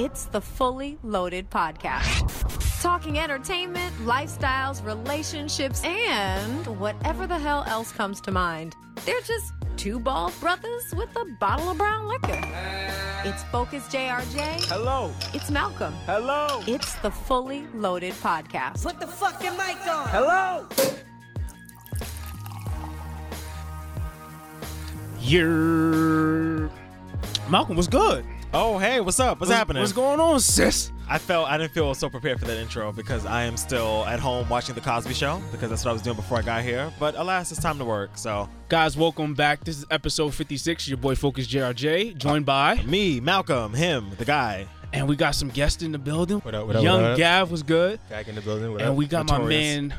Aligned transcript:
It's 0.00 0.26
the 0.26 0.40
Fully 0.40 0.96
Loaded 1.02 1.50
Podcast. 1.50 2.80
Talking 2.80 3.18
entertainment, 3.18 3.92
lifestyles, 4.04 4.86
relationships, 4.86 5.82
and 5.82 6.64
whatever 6.78 7.26
the 7.26 7.36
hell 7.36 7.64
else 7.66 7.90
comes 7.90 8.20
to 8.20 8.30
mind. 8.30 8.76
They're 9.04 9.20
just 9.22 9.52
two 9.76 9.98
bald 9.98 10.38
brothers 10.38 10.84
with 10.96 11.08
a 11.16 11.24
bottle 11.40 11.72
of 11.72 11.78
brown 11.78 12.06
liquor. 12.06 12.40
It's 13.24 13.42
Focus 13.50 13.88
JRJ. 13.88 14.68
Hello. 14.68 15.12
It's 15.34 15.50
Malcolm. 15.50 15.94
Hello. 16.06 16.62
It's 16.68 16.94
the 17.00 17.10
Fully 17.10 17.66
Loaded 17.74 18.14
Podcast. 18.14 18.84
Put 18.84 19.00
the 19.00 19.06
fucking 19.08 19.56
mic 19.56 19.84
on. 19.88 20.08
Hello. 20.10 20.68
You're 25.18 26.70
Malcolm, 27.50 27.76
was 27.76 27.88
good? 27.88 28.24
Oh, 28.54 28.78
hey, 28.78 29.00
what's 29.00 29.20
up? 29.20 29.40
What's, 29.40 29.52
happening? 29.52 29.82
What's 29.82 29.92
going 29.92 30.20
on, 30.20 30.40
sis? 30.40 30.90
I 31.06 31.18
felt 31.18 31.48
I 31.50 31.58
didn't 31.58 31.72
feel 31.72 31.94
so 31.94 32.08
prepared 32.08 32.40
for 32.40 32.46
that 32.46 32.56
intro 32.56 32.92
because 32.92 33.26
I 33.26 33.42
am 33.44 33.58
still 33.58 34.06
at 34.06 34.20
home 34.20 34.48
watching 34.48 34.74
the 34.74 34.80
Cosby 34.80 35.12
Show 35.12 35.42
because 35.52 35.68
that's 35.68 35.84
what 35.84 35.90
I 35.90 35.92
was 35.92 36.00
doing 36.00 36.16
before 36.16 36.38
I 36.38 36.42
got 36.42 36.62
here. 36.62 36.90
But 36.98 37.14
alas, 37.16 37.52
it's 37.52 37.60
time 37.60 37.76
to 37.78 37.84
work. 37.84 38.12
So 38.16 38.48
Guys, 38.70 38.96
welcome 38.96 39.34
back. 39.34 39.64
This 39.64 39.76
is 39.76 39.84
episode 39.90 40.32
56. 40.32 40.88
Your 40.88 40.96
boy 40.96 41.14
Focus 41.14 41.46
JRJ, 41.46 42.16
joined 42.16 42.46
by, 42.46 42.82
me, 42.84 43.20
Malcolm, 43.20 43.74
him, 43.74 44.12
the 44.16 44.24
guy. 44.24 44.66
and 44.94 45.06
we 45.06 45.14
got 45.14 45.34
some 45.34 45.48
guests 45.50 45.82
in 45.82 45.92
the 45.92 45.98
building. 45.98 46.38
What 46.38 46.54
up, 46.54 46.66
what 46.66 46.76
up, 46.76 46.82
Young 46.82 47.02
what 47.02 47.10
up? 47.12 47.18
Gav 47.18 47.50
was 47.50 47.62
good, 47.62 48.00
Back 48.08 48.28
in 48.28 48.34
the 48.34 48.40
building. 48.40 48.72
What 48.72 48.80
and 48.80 48.90
up? 48.92 48.96
we 48.96 49.06
got 49.06 49.28
my 49.28 49.38
man 49.40 49.92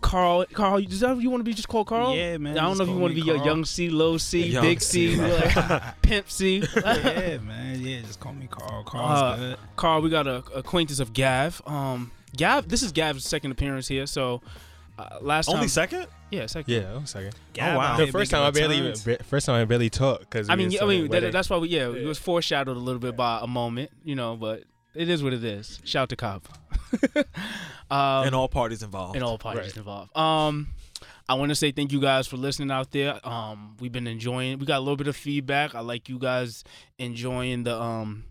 Carl. 0.00 0.44
Carl, 0.52 0.80
does 0.82 1.00
that 1.00 1.20
you 1.20 1.30
want 1.30 1.40
to 1.40 1.44
be 1.44 1.54
just 1.54 1.68
called 1.68 1.86
Carl? 1.88 2.14
Yeah, 2.14 2.36
man, 2.38 2.56
I 2.58 2.62
don't 2.62 2.78
know 2.78 2.84
if 2.84 2.90
you 2.90 2.96
want 2.96 3.14
to 3.16 3.22
be 3.22 3.30
a 3.30 3.34
Carl. 3.34 3.46
young 3.46 3.64
C, 3.64 3.88
low 3.90 4.18
C, 4.18 4.46
Young 4.46 4.62
big 4.62 4.80
C, 4.80 5.14
C, 5.14 5.20
like, 5.20 6.02
pimp 6.02 6.30
C. 6.30 6.58
yeah, 6.76 7.38
man. 7.38 7.80
Yeah, 7.80 8.00
just 8.02 8.20
call 8.20 8.32
me 8.32 8.46
Carl. 8.50 8.84
Carl's 8.84 9.20
Uh, 9.20 9.36
good. 9.36 9.56
Carl, 9.76 10.02
we 10.02 10.10
got 10.10 10.26
a 10.26 10.44
acquaintance 10.54 11.00
of 11.00 11.12
Gav. 11.12 11.60
Um, 11.66 12.12
Gav, 12.36 12.68
this 12.68 12.82
is 12.82 12.92
Gav's 12.92 13.24
second 13.24 13.50
appearance 13.52 13.88
here. 13.88 14.06
So 14.06 14.42
uh, 14.98 15.18
last 15.20 15.48
Only 15.48 15.60
time, 15.62 15.68
second? 15.68 16.06
yeah, 16.30 16.46
second. 16.46 16.72
Yeah, 16.74 17.04
second. 17.04 17.34
Gav 17.52 17.76
wow. 17.76 17.96
The 17.96 18.06
first 18.08 18.30
time 18.30 18.42
I 18.42 18.50
barely, 18.50 18.78
even, 18.78 18.94
first 19.24 19.46
time 19.46 19.60
I 19.60 19.64
barely 19.64 19.90
talked 19.90 20.20
because 20.30 20.48
I 20.48 20.56
mean, 20.56 20.70
yeah, 20.70 20.84
I 20.84 20.86
mean 20.86 21.08
that, 21.10 21.32
that's 21.32 21.50
why 21.50 21.58
we 21.58 21.68
yeah, 21.68 21.88
it 21.90 22.04
was 22.06 22.18
foreshadowed 22.18 22.76
a 22.76 22.80
little 22.80 23.00
bit 23.00 23.16
by 23.16 23.40
a 23.42 23.46
moment, 23.46 23.90
you 24.04 24.14
know, 24.14 24.36
but 24.36 24.64
it 24.96 25.08
is 25.08 25.22
what 25.22 25.32
it 25.32 25.44
is. 25.44 25.80
Shout 25.84 26.08
to 26.10 26.16
Cobb. 26.16 26.44
um, 27.90 28.26
and 28.26 28.34
all 28.34 28.48
parties 28.48 28.82
involved. 28.82 29.16
and 29.16 29.24
all 29.24 29.38
parties 29.38 29.64
Right. 29.64 29.76
involved. 29.76 30.16
Um, 30.16 30.68
I 31.28 31.34
want 31.34 31.48
to 31.50 31.54
say 31.56 31.72
thank 31.72 31.92
you 31.92 32.00
guys 32.00 32.26
for 32.26 32.36
listening 32.36 32.70
out 32.70 32.92
there. 32.92 33.18
Um, 33.26 33.76
we've 33.80 33.92
been 33.92 34.06
enjoying. 34.06 34.58
We 34.58 34.66
got 34.66 34.78
a 34.78 34.80
little 34.80 34.96
bit 34.96 35.08
of 35.08 35.16
feedback. 35.16 35.74
I 35.74 35.80
like 35.80 36.08
you 36.08 36.18
guys 36.18 36.62
enjoying 36.98 37.64
the 37.64 37.80
um, 37.80 38.24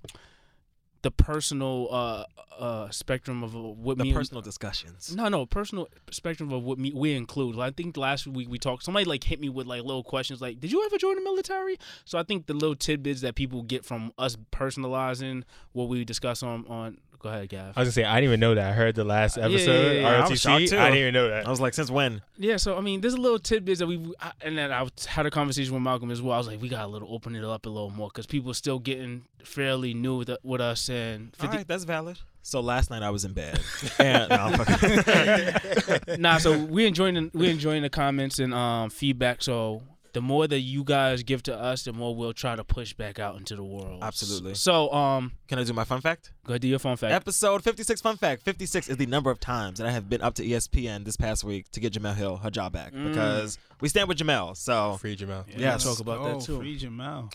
the 1.05 1.11
personal 1.11 1.87
uh 1.91 2.23
uh 2.57 2.89
spectrum 2.89 3.43
of 3.43 3.55
uh, 3.55 3.59
what 3.59 3.97
the 3.99 4.05
me 4.05 4.13
personal 4.13 4.41
discussions. 4.41 5.15
no, 5.15 5.27
no, 5.27 5.45
personal 5.45 5.87
spectrum 6.09 6.51
of 6.51 6.63
what 6.63 6.79
me, 6.79 6.91
we 6.93 7.13
include. 7.13 7.59
I 7.59 7.69
think 7.69 7.95
last 7.95 8.25
week 8.25 8.49
we 8.49 8.57
talked. 8.57 8.83
Somebody 8.83 9.05
like 9.05 9.23
hit 9.23 9.39
me 9.39 9.49
with 9.49 9.67
like 9.67 9.83
little 9.83 10.03
questions, 10.03 10.41
like, 10.41 10.59
"Did 10.59 10.71
you 10.71 10.83
ever 10.83 10.97
join 10.97 11.15
the 11.15 11.21
military?" 11.21 11.77
So 12.05 12.17
I 12.17 12.23
think 12.23 12.47
the 12.47 12.55
little 12.55 12.75
tidbits 12.75 13.21
that 13.21 13.35
people 13.35 13.61
get 13.61 13.85
from 13.85 14.13
us 14.17 14.35
personalizing 14.51 15.43
what 15.73 15.89
we 15.89 16.03
discuss 16.05 16.41
on 16.41 16.65
on. 16.67 16.97
Go 17.25 17.31
ahead, 17.31 17.49
Gav. 17.49 17.75
I 17.75 17.79
was 17.79 17.87
gonna 17.87 17.91
say 17.91 18.03
I 18.03 18.17
didn't 18.17 18.25
even 18.25 18.39
know 18.39 18.53
that. 18.53 18.69
I 18.69 18.73
heard 18.73 18.93
the 18.93 19.03
last 19.03 19.35
yeah, 19.35 19.45
episode. 19.45 19.95
yeah, 19.95 20.01
yeah. 20.01 20.25
I 20.25 20.29
was 20.29 20.39
shocked, 20.39 20.61
ROTC. 20.65 20.69
too. 20.69 20.77
I 20.77 20.83
didn't 20.85 20.99
even 20.99 21.13
know 21.15 21.27
that. 21.29 21.47
I 21.47 21.49
was 21.49 21.59
like, 21.59 21.73
since 21.73 21.89
when? 21.89 22.21
Yeah, 22.37 22.57
so 22.57 22.77
I 22.77 22.81
mean, 22.81 23.01
there's 23.01 23.15
a 23.15 23.19
little 23.19 23.39
tidbits 23.39 23.79
that 23.79 23.87
we, 23.87 24.13
I- 24.21 24.31
and 24.41 24.55
then 24.55 24.71
I 24.71 24.87
had 25.07 25.25
a 25.25 25.31
conversation 25.31 25.73
with 25.73 25.81
Malcolm 25.81 26.11
as 26.11 26.21
well. 26.21 26.35
I 26.35 26.37
was 26.37 26.45
like, 26.45 26.61
we 26.61 26.69
got 26.69 26.81
to 26.83 26.87
little 26.87 27.11
open 27.11 27.35
it 27.35 27.43
up 27.43 27.65
a 27.65 27.69
little 27.69 27.89
more 27.89 28.09
because 28.09 28.27
people 28.27 28.53
still 28.53 28.77
getting 28.77 29.23
fairly 29.43 29.95
new 29.95 30.17
with, 30.19 30.29
with 30.43 30.61
us 30.61 30.87
and 30.87 31.31
50, 31.37 31.47
All 31.47 31.53
right, 31.55 31.67
that's 31.67 31.83
valid. 31.83 32.19
So 32.43 32.59
last 32.59 32.91
night 32.91 33.01
I 33.01 33.09
was 33.09 33.25
in 33.25 33.33
bed. 33.33 33.59
and, 33.97 34.29
no, 34.29 34.35
I'm 34.35 34.63
fucking- 34.63 36.17
nah. 36.21 36.37
So 36.37 36.59
we 36.63 36.85
enjoying 36.85 37.15
the, 37.15 37.31
we 37.33 37.49
enjoying 37.49 37.81
the 37.81 37.89
comments 37.89 38.37
and 38.37 38.53
um 38.53 38.91
feedback. 38.91 39.41
So 39.41 39.81
the 40.15 40.21
more 40.21 40.47
that 40.47 40.61
you 40.61 40.83
guys 40.85 41.23
give 41.23 41.43
to 41.43 41.53
us, 41.53 41.83
the 41.83 41.91
more 41.91 42.15
we'll 42.15 42.31
try 42.33 42.55
to 42.55 42.63
push 42.63 42.93
back 42.93 43.19
out 43.19 43.35
into 43.37 43.53
the 43.55 43.63
world. 43.63 43.99
Absolutely. 44.01 44.55
So 44.55 44.89
um, 44.93 45.33
Can 45.49 45.59
I 45.59 45.63
do 45.65 45.73
my 45.73 45.83
fun 45.83 45.99
fact? 45.99 46.31
go 46.45 46.53
ahead, 46.53 46.61
do 46.61 46.67
your 46.69 46.79
fun 46.79 46.95
fact. 46.95 47.13
Episode 47.13 47.61
56 47.63 47.99
fun 48.01 48.15
fact. 48.15 48.41
56 48.43 48.87
is 48.89 48.95
the 48.97 49.05
number 49.07 49.29
of 49.29 49.39
times 49.41 49.77
that 49.79 49.87
I 49.87 49.91
have 49.91 50.09
been 50.09 50.21
up 50.21 50.33
to 50.35 50.43
ESPN 50.43 51.03
this 51.03 51.17
past 51.17 51.43
week 51.43 51.69
to 51.71 51.79
get 51.81 51.91
Jemele 51.93 52.15
Hill 52.15 52.37
her 52.37 52.49
job 52.49 52.71
back 52.71 52.93
Mm. 52.93 53.09
because 53.09 53.59
we 53.81 53.89
stand 53.89 54.07
with 54.07 54.17
Jemele. 54.17 54.55
So 54.55 54.95
Free 55.01 55.17
Jemele. 55.17 55.43
Yeah, 55.49 55.59
Yes. 55.59 55.83
talk 55.83 55.99
about 55.99 56.19
oh, 56.19 56.37
that 56.39 56.45
too. 56.45 56.59
Free 56.59 56.77
Jamal. 56.77 57.29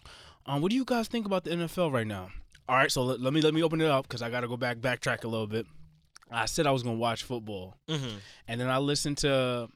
Um, 0.46 0.62
what 0.62 0.70
do 0.70 0.76
you 0.76 0.84
guys 0.86 1.06
think 1.06 1.26
about 1.26 1.44
the 1.44 1.50
NFL 1.50 1.92
right 1.92 2.06
now? 2.06 2.30
All 2.66 2.76
right, 2.76 2.90
so 2.90 3.02
let, 3.02 3.20
let 3.20 3.32
me 3.34 3.40
let 3.42 3.52
me 3.52 3.62
open 3.62 3.80
it 3.82 3.88
up 3.90 4.08
because 4.08 4.22
I 4.22 4.30
got 4.30 4.40
to 4.40 4.48
go 4.48 4.56
back 4.56 4.78
backtrack 4.78 5.24
a 5.24 5.28
little 5.28 5.46
bit. 5.46 5.66
I 6.30 6.46
said 6.46 6.66
I 6.66 6.70
was 6.70 6.82
gonna 6.82 6.96
watch 6.96 7.24
football. 7.24 7.76
mhm. 7.88 8.12
And 8.48 8.60
then 8.60 8.68
I 8.70 8.78
listened 8.78 9.18
to 9.18 9.68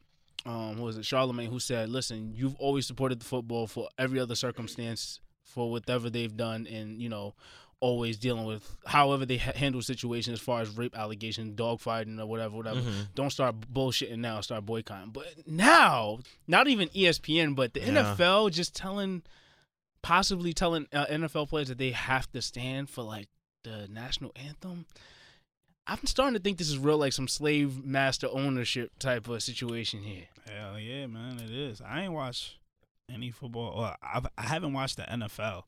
um 0.46 0.76
what 0.78 0.86
was 0.86 0.98
it, 0.98 1.04
Charlemagne 1.04 1.50
who 1.50 1.58
said, 1.60 1.88
Listen, 1.88 2.32
you've 2.34 2.56
always 2.56 2.86
supported 2.86 3.20
the 3.20 3.24
football 3.24 3.66
for 3.66 3.88
every 3.98 4.20
other 4.20 4.34
circumstance 4.34 5.20
for 5.44 5.70
whatever 5.70 6.10
they've 6.10 6.36
done 6.36 6.66
and, 6.66 7.00
you 7.00 7.08
know, 7.08 7.34
always 7.80 8.16
dealing 8.16 8.44
with 8.46 8.76
however 8.86 9.26
they 9.26 9.36
ha- 9.36 9.52
handle 9.54 9.82
situations 9.82 10.34
as 10.34 10.40
far 10.40 10.60
as 10.62 10.70
rape 10.70 10.96
allegations, 10.96 11.54
dogfighting 11.54 12.18
or 12.18 12.24
whatever, 12.26 12.56
whatever. 12.56 12.80
Mhm. 12.80 13.14
Don't 13.14 13.30
start 13.30 13.56
bullshitting 13.72 14.18
now, 14.18 14.40
start 14.40 14.64
boycotting. 14.64 15.10
But 15.10 15.26
now, 15.46 16.20
not 16.46 16.66
even 16.68 16.88
ESPN, 16.90 17.54
but 17.54 17.74
the 17.74 17.80
Yeah. 17.80 17.86
NFL 18.16 18.48
just 18.50 18.74
telling 18.74 19.22
possibly 20.02 20.52
telling 20.52 20.86
uh, 20.92 21.06
NFL 21.06 21.48
players 21.48 21.68
that 21.68 21.78
they 21.78 21.90
have 21.92 22.30
to 22.32 22.42
stand 22.42 22.90
for 22.90 23.02
like 23.02 23.28
the 23.62 23.88
national 23.88 24.32
anthem. 24.36 24.86
I'm 25.86 26.06
starting 26.06 26.34
to 26.34 26.40
think 26.40 26.58
this 26.58 26.70
is 26.70 26.78
real, 26.78 26.98
like 26.98 27.12
some 27.12 27.28
slave 27.28 27.84
master 27.84 28.28
ownership 28.30 28.92
type 28.98 29.28
of 29.28 29.42
situation 29.42 30.02
here. 30.02 30.24
Hell 30.46 30.78
yeah, 30.78 31.06
man, 31.06 31.38
it 31.38 31.50
is. 31.50 31.80
I 31.80 32.02
ain't 32.02 32.12
watched 32.12 32.56
any 33.12 33.30
football. 33.30 33.70
Or 33.70 33.94
I've, 34.02 34.26
I 34.38 34.42
haven't 34.42 34.72
watched 34.72 34.96
the 34.96 35.02
NFL. 35.02 35.64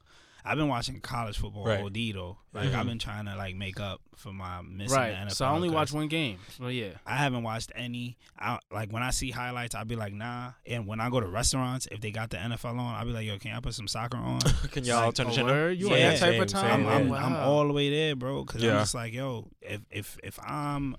I've 0.48 0.56
been 0.56 0.68
watching 0.68 1.00
college 1.00 1.36
football 1.38 1.64
Right. 1.66 1.80
OD 1.82 2.12
though. 2.12 2.38
Like 2.52 2.68
Mhm. 2.70 2.74
I've 2.76 2.86
been 2.86 2.98
trying 3.00 3.24
to 3.26 3.34
like 3.34 3.56
make 3.56 3.80
up 3.80 4.00
for 4.14 4.32
my 4.32 4.62
missing 4.62 4.96
right. 4.96 5.10
the 5.10 5.16
NFL. 5.16 5.34
so 5.34 5.44
I 5.44 5.50
only 5.50 5.68
watch 5.68 5.92
one 5.92 6.06
game. 6.06 6.38
So 6.56 6.68
yeah. 6.68 6.90
I 7.04 7.16
haven't 7.16 7.42
watched 7.42 7.72
any. 7.74 8.16
I, 8.38 8.58
like 8.70 8.92
when 8.92 9.02
I 9.02 9.10
see 9.10 9.32
highlights, 9.32 9.74
I'll 9.74 9.84
be 9.84 9.96
like, 9.96 10.12
nah. 10.12 10.52
And 10.64 10.86
when 10.86 11.00
I 11.00 11.10
go 11.10 11.18
to 11.18 11.26
restaurants, 11.26 11.88
if 11.90 12.00
they 12.00 12.12
got 12.12 12.30
the 12.30 12.36
NFL 12.36 12.78
on, 12.78 12.94
I'll 12.94 13.04
be 13.04 13.10
like, 13.10 13.26
yo, 13.26 13.38
can 13.38 13.56
I 13.56 13.60
put 13.60 13.74
some 13.74 13.88
soccer 13.88 14.16
on? 14.18 14.40
Can 14.70 14.84
y'all 14.84 15.10
turn 15.12 15.26
the 15.26 15.32
Oh, 15.32 15.34
channel? 15.34 15.70
You 15.72 15.88
Yeah, 15.88 15.92
on 15.94 15.98
that 16.00 16.18
type 16.20 16.32
same, 16.32 16.42
of 16.42 16.48
time? 16.48 16.80
same, 16.80 16.86
I'm, 16.88 17.02
I'm, 17.02 17.08
Wow. 17.08 17.16
I'm 17.26 17.34
all 17.36 17.66
the 17.66 17.72
way 17.72 17.90
there, 17.90 18.14
bro. 18.14 18.44
Because 18.44 18.62
Yeah. 18.62 18.74
I'm 18.74 18.78
just 18.82 18.94
like, 18.94 19.12
yo, 19.12 19.50
if 19.60 19.80
if 19.90 20.18
if 20.22 20.38
I'm 20.42 20.96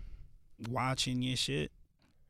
watching 0.69 1.21
your 1.21 1.37
shit 1.37 1.71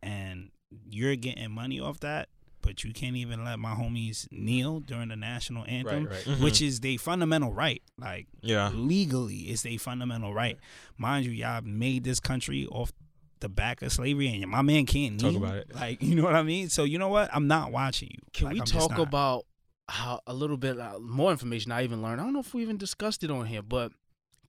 and 0.03 0.51
you're 0.89 1.15
getting 1.15 1.51
money 1.51 1.79
off 1.79 1.99
that, 2.01 2.29
but 2.67 2.83
you 2.83 2.91
can't 2.93 3.15
even 3.15 3.45
let 3.45 3.57
my 3.59 3.73
homies 3.73 4.27
kneel 4.29 4.81
during 4.81 5.07
the 5.07 5.15
national 5.15 5.63
anthem, 5.67 6.05
Right, 6.05 6.15
right. 6.27 6.37
Mhm. 6.37 6.43
which 6.43 6.61
is 6.61 6.81
their 6.81 6.97
fundamental 6.97 7.53
right. 7.53 7.81
Like 7.97 8.27
Yeah. 8.41 8.69
legally, 8.73 9.37
it's 9.51 9.61
their 9.63 9.79
fundamental 9.79 10.33
right. 10.33 10.59
Mind 10.97 11.25
you, 11.25 11.31
y'all 11.31 11.61
made 11.61 12.03
this 12.03 12.19
country 12.19 12.65
off 12.67 12.91
the 13.39 13.47
back 13.49 13.81
of 13.83 13.91
slavery, 13.93 14.27
and 14.41 14.51
my 14.51 14.61
man 14.61 14.85
can't 14.85 15.19
Talk 15.19 15.31
kneel. 15.31 15.43
about 15.43 15.55
it. 15.57 15.73
Like 15.73 16.01
you 16.07 16.15
know 16.15 16.23
what 16.23 16.35
I 16.35 16.43
mean. 16.43 16.67
So 16.69 16.83
you 16.83 16.97
know 16.99 17.07
what? 17.07 17.29
I'm 17.33 17.47
not 17.47 17.71
watching 17.71 18.09
you. 18.11 18.19
Can 18.33 18.45
Like, 18.47 18.53
we 18.55 18.59
I'm 18.61 18.65
talk 18.65 18.97
about 18.97 19.45
how 19.87 20.19
a 20.27 20.33
little 20.33 20.57
bit 20.57 20.77
uh, 20.79 20.99
more 20.99 21.31
information 21.31 21.71
I 21.71 21.83
even 21.85 22.01
learned? 22.01 22.19
I 22.19 22.23
don't 22.25 22.33
know 22.33 22.41
if 22.41 22.53
we 22.53 22.61
even 22.63 22.75
discussed 22.77 23.23
it 23.23 23.31
on 23.31 23.45
here, 23.45 23.61
but 23.61 23.93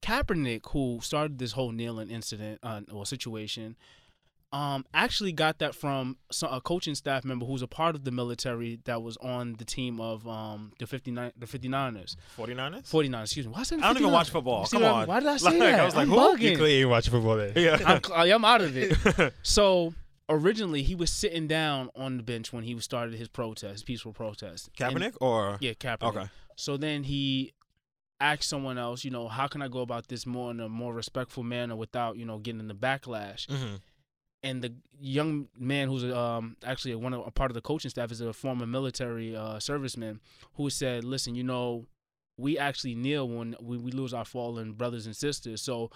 Kaepernick, 0.03 0.63
who 0.73 0.99
started 1.03 1.39
this 1.39 1.53
whole 1.53 1.71
kneeling 1.73 2.11
incident 2.11 2.59
uh, 2.63 2.81
or 2.91 3.05
situation, 3.07 3.77
um, 4.51 4.87
actually 4.95 5.33
got 5.33 5.59
that 5.59 5.75
from 5.75 6.17
a 6.43 6.61
coaching 6.63 6.95
staff 6.95 7.23
member 7.25 7.45
who's 7.45 7.61
a 7.61 7.67
part 7.67 7.95
of 7.95 8.05
the 8.05 8.11
military 8.11 8.81
that 8.85 9.03
was 9.03 9.17
on 9.19 9.55
the 9.59 9.65
team 9.67 10.01
of 10.01 10.27
um 10.27 10.73
the 10.79 10.87
59 10.87 11.33
the 11.37 11.45
59ers 11.47 12.17
49ers? 12.39 12.87
49 12.87 13.23
excuse 13.23 13.47
me 13.47 13.53
why 13.53 13.63
said 13.63 13.81
I 13.81 13.89
don't 13.89 13.99
even 13.99 14.11
watch 14.13 14.31
football. 14.31 14.65
Come 14.67 14.85
I- 14.85 14.89
on. 14.89 15.07
why 15.07 15.21
did 15.21 15.29
I 15.29 15.37
say 15.39 15.51
Like, 15.51 15.59
that 15.59 15.81
I 15.81 15.85
was 15.85 15.95
like, 15.95 16.09
I'm 16.09 16.15
who? 16.15 16.31
You 16.39 16.57
clearly 16.57 16.81
ain't 16.81 16.89
watching 16.89 17.11
football 17.13 17.37
then. 17.37 17.53
Yeah. 17.57 17.79
I'm, 17.85 18.33
I'm 18.33 18.45
out 18.45 18.63
of 18.63 18.75
it 18.77 19.35
so 19.43 19.93
originally 20.31 20.83
he 20.83 20.95
was 20.95 21.11
sitting 21.11 21.47
down 21.47 21.91
on 21.95 22.17
the 22.17 22.23
bench 22.23 22.51
when 22.53 22.65
he 22.65 22.79
started 22.81 23.15
his 23.17 23.29
protest 23.29 23.85
peaceful 23.85 24.13
protest 24.15 24.71
And- 24.81 24.97
Kaepernick 24.97 25.17
or? 25.21 25.59
yeah 25.61 25.73
Kaepernick 25.73 26.03
Okay. 26.17 26.27
so 26.57 26.77
then 26.79 27.03
he 27.05 27.53
asked 28.21 28.49
someone 28.49 28.79
else, 28.79 29.05
you 29.05 29.11
know, 29.13 29.29
how 29.29 29.47
can 29.47 29.63
I 29.63 29.69
go 29.69 29.81
about 29.81 30.09
this 30.09 30.27
more 30.27 30.51
in 30.51 30.59
a 30.59 30.69
more 30.69 30.93
respectful 30.93 31.45
manner 31.45 31.77
without, 31.77 32.17
you 32.17 32.25
know, 32.25 32.39
getting 32.39 32.59
in 32.59 32.67
the 32.67 32.75
backlash? 32.75 33.47
hmm 33.49 33.77
And 34.43 34.63
the 34.63 34.73
young 35.01 35.49
man 35.59 35.89
who's 35.89 36.05
um 36.05 36.57
actually 36.65 36.95
one 36.95 37.13
of 37.13 37.27
a 37.27 37.31
part 37.31 37.51
of 37.51 37.55
the 37.55 37.61
coaching 37.61 37.91
staff 37.91 38.13
is 38.13 38.21
a 38.21 38.33
former 38.33 38.67
military 38.67 39.35
uh, 39.35 39.57
serviceman 39.57 40.21
who 40.55 40.71
said, 40.71 41.05
"Listen, 41.05 41.35
you 41.35 41.43
know, 41.43 41.87
we 42.39 42.57
actually 42.57 42.95
kneel 42.95 43.29
when 43.29 43.57
we, 43.61 43.77
we 43.77 43.91
lose 43.91 44.15
our 44.15 44.25
fallen 44.25 44.73
brothers 44.73 45.07
and 45.07 45.17
sisters. 45.17 45.61
So 45.61 45.91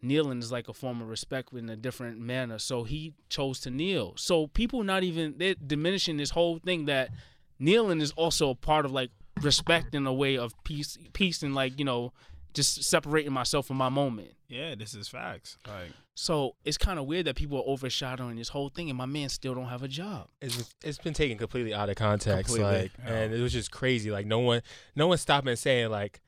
kneeling 0.00 0.38
is 0.38 0.50
like 0.52 0.68
a 0.68 0.72
form 0.72 1.02
of 1.02 1.08
respect 1.08 1.52
in 1.52 1.68
a 1.68 1.76
different 1.76 2.18
manner. 2.20 2.58
So 2.58 2.84
he 2.84 3.12
chose 3.28 3.60
to 3.60 3.70
kneel. 3.70 4.14
So 4.16 4.46
people 4.46 4.82
not 4.84 5.02
even 5.02 5.34
they're 5.36 5.54
diminishing 5.54 6.16
this 6.16 6.30
whole 6.30 6.58
thing 6.58 6.86
that 6.86 7.10
kneeling 7.58 8.00
is 8.00 8.12
also 8.12 8.50
a 8.50 8.54
part 8.54 8.84
of 8.86 8.92
like 8.92 9.10
respect 9.42 9.94
in 9.94 10.06
a 10.06 10.12
way 10.12 10.38
of 10.38 10.54
peace 10.64 10.96
peace 11.12 11.42
and 11.42 11.54
like, 11.54 11.78
you 11.78 11.84
know, 11.84 12.12
just 12.54 12.84
separating 12.84 13.32
myself 13.32 13.66
from 13.66 13.76
my 13.76 13.88
moment. 13.88 14.32
Yeah, 14.50 14.74
this 14.74 14.94
is 14.94 15.08
facts. 15.08 15.56
Like 15.66 15.92
So 16.14 16.56
it's 16.64 16.76
kind 16.76 16.98
of 16.98 17.06
weird 17.06 17.26
that 17.26 17.36
people 17.36 17.58
are 17.58 17.64
overshadowing 17.66 18.36
this 18.36 18.48
whole 18.48 18.68
thing, 18.68 18.90
and 18.90 18.98
my 18.98 19.06
man 19.06 19.28
still 19.28 19.54
don't 19.54 19.68
have 19.68 19.82
a 19.82 19.88
job. 19.88 20.28
It's 20.42 20.56
been- 20.56 20.66
it's 20.90 20.98
been 20.98 21.14
taken 21.14 21.38
completely 21.38 21.72
out 21.72 21.88
of 21.88 21.96
context, 21.96 22.46
Completely, 22.54 22.82
like, 22.82 22.92
yeah. 22.98 23.12
and 23.14 23.32
it 23.34 23.40
was 23.40 23.52
just 23.52 23.70
crazy. 23.70 24.10
Like 24.10 24.26
no 24.26 24.40
one, 24.40 24.60
no 24.96 25.06
one 25.06 25.18
stopped 25.18 25.46
and 25.48 25.58
saying 25.58 25.90
like, 25.90 26.20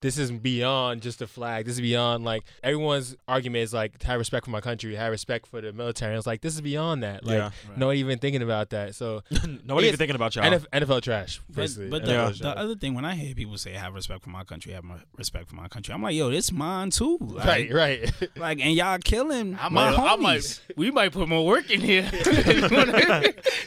this 0.00 0.16
is 0.16 0.30
beyond 0.30 1.02
just 1.02 1.20
a 1.22 1.26
flag. 1.26 1.64
This 1.66 1.74
is 1.74 1.80
beyond 1.80 2.24
like 2.24 2.44
everyone's 2.62 3.16
argument 3.26 3.62
is 3.64 3.74
like 3.74 4.00
have 4.04 4.18
respect 4.18 4.44
for 4.44 4.50
my 4.52 4.60
country, 4.60 4.94
have 4.94 5.10
respect 5.10 5.46
for 5.48 5.60
the 5.60 5.72
military. 5.72 6.12
And 6.12 6.18
it's 6.18 6.26
like 6.26 6.40
this 6.40 6.54
is 6.54 6.60
beyond 6.60 7.02
that. 7.02 7.24
Like 7.24 7.38
Yeah. 7.38 7.50
no 7.76 7.86
one 7.88 7.96
even 7.96 8.18
thinking 8.18 8.42
about 8.42 8.70
that. 8.70 8.94
So 8.94 9.22
Nobody 9.30 9.48
It's- 9.48 9.84
even 9.88 9.96
thinking 9.98 10.14
about 10.16 10.36
y'all. 10.36 10.44
NF- 10.44 10.66
NFL 10.72 11.02
trash, 11.02 11.40
But, 11.48 11.56
basically. 11.56 11.88
but 11.90 12.02
NFL 12.02 12.06
the, 12.06 12.12
trash. 12.14 12.38
the 12.38 12.58
other 12.58 12.76
thing, 12.76 12.94
when 12.94 13.04
I 13.04 13.14
hear 13.16 13.34
people 13.34 13.58
say 13.58 13.72
"have 13.72 13.94
respect 13.94 14.22
for 14.22 14.30
my 14.30 14.44
country," 14.44 14.72
have 14.72 14.84
my 14.84 14.96
respect 15.16 15.48
for 15.48 15.56
my 15.56 15.66
country, 15.68 15.92
I'm 15.92 16.02
like, 16.02 16.14
"Yo, 16.14 16.30
this 16.30 16.52
mine 16.52 16.90
too." 16.90 17.18
Like, 17.20 17.46
right, 17.46 17.72
right. 17.72 18.12
Like, 18.36 18.60
and 18.60 18.72
y'all 18.74 18.98
killing 18.98 19.56
I 19.60 19.68
my 19.68 19.90
might, 19.90 19.98
I 19.98 20.16
homies. 20.16 20.20
might, 20.22 20.60
we 20.76 20.90
might 20.92 21.12
put 21.12 21.28
more 21.28 21.44
work 21.44 21.70
in 21.70 21.80
here. 21.80 22.08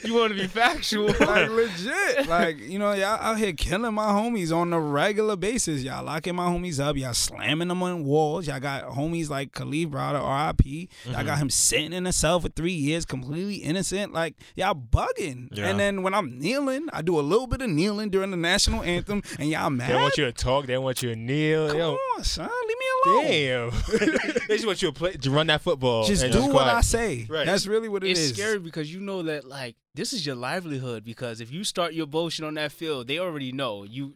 you 0.04 0.14
want 0.14 0.32
to 0.34 0.38
be 0.40 0.48
factual? 0.48 1.08
like 1.08 1.50
legit, 1.50 2.28
like 2.28 2.58
you 2.60 2.80
know, 2.80 2.94
y'all 2.94 3.20
out 3.20 3.38
here 3.38 3.54
killing 3.54 3.94
my 3.94 4.06
homies 4.08 4.56
on 4.56 4.72
a 4.74 4.80
regular 4.80 5.36
basis. 5.36 5.84
Y'all 5.84 6.04
locking 6.22 6.36
my 6.36 6.48
homies 6.48 6.80
up. 6.80 6.96
Y'all 6.96 7.14
slamming 7.14 7.68
them 7.68 7.82
on 7.82 8.04
walls. 8.04 8.46
Y'all 8.46 8.60
got 8.60 8.84
homies 8.90 9.30
like 9.30 9.54
Kalief 9.54 9.88
Browder, 9.88 10.22
R.I.P. 10.22 10.90
Y'all 11.06 11.14
mm-hmm. 11.16 11.26
got 11.26 11.40
him 11.40 11.50
sitting 11.50 11.94
in 11.94 12.06
a 12.06 12.14
cell 12.14 12.40
for 12.40 12.50
three 12.50 12.74
years, 12.74 13.06
completely 13.06 13.56
innocent. 13.56 14.14
Like 14.14 14.36
y'all 14.56 14.76
bugging. 14.76 15.48
Yeah. 15.52 15.68
And 15.68 15.80
then 15.80 16.04
when 16.04 16.14
I'm 16.14 16.38
kneeling, 16.38 16.90
I 16.94 17.02
do 17.02 17.20
a 17.20 17.22
little 17.22 17.48
bit 17.48 17.62
of 17.62 17.70
kneeling 17.70 18.12
during 18.12 18.30
the 18.30 18.38
national 18.38 18.84
anthem, 18.84 19.24
and 19.40 19.50
y'all 19.50 19.72
mad. 19.72 19.90
they 19.90 19.96
want 19.96 20.18
you 20.18 20.26
to 20.26 20.32
talk. 20.32 20.68
They 20.68 20.78
want 20.78 21.02
you 21.02 21.10
to 21.10 21.16
kneel. 21.16 21.70
Come 21.70 21.78
Yo, 21.78 21.92
on, 21.94 22.24
son, 22.24 22.50
leave 22.68 22.78
me 22.78 22.86
alone. 23.06 23.24
damn. 23.24 24.40
they 24.48 24.56
just 24.56 24.68
want 24.68 24.82
you 24.82 24.90
to 24.90 24.94
play, 24.94 25.14
to 25.14 25.32
run 25.32 25.48
that 25.48 25.62
football. 25.62 26.06
Just 26.06 26.24
do 26.24 26.32
just 26.32 26.54
what. 26.54 26.68
I 26.68 26.82
say. 26.82 27.26
Right. 27.28 27.46
That's 27.46 27.66
really 27.66 27.90
what 27.90 28.04
it 28.04 28.12
it's 28.12 28.20
is. 28.20 28.34
scary 28.34 28.60
because 28.60 28.94
you 28.94 29.00
know 29.00 29.24
that 29.24 29.46
like 29.46 29.76
this 29.96 30.14
is 30.14 30.26
your 30.26 30.36
livelihood. 30.36 31.04
Because 31.04 31.42
if 31.42 31.52
you 31.52 31.64
start 31.64 31.94
your 31.94 32.06
bullshit 32.06 32.46
on 32.46 32.54
that 32.54 32.72
field, 32.72 33.08
they 33.08 33.20
already 33.20 33.52
know 33.52 33.84
you. 33.84 34.14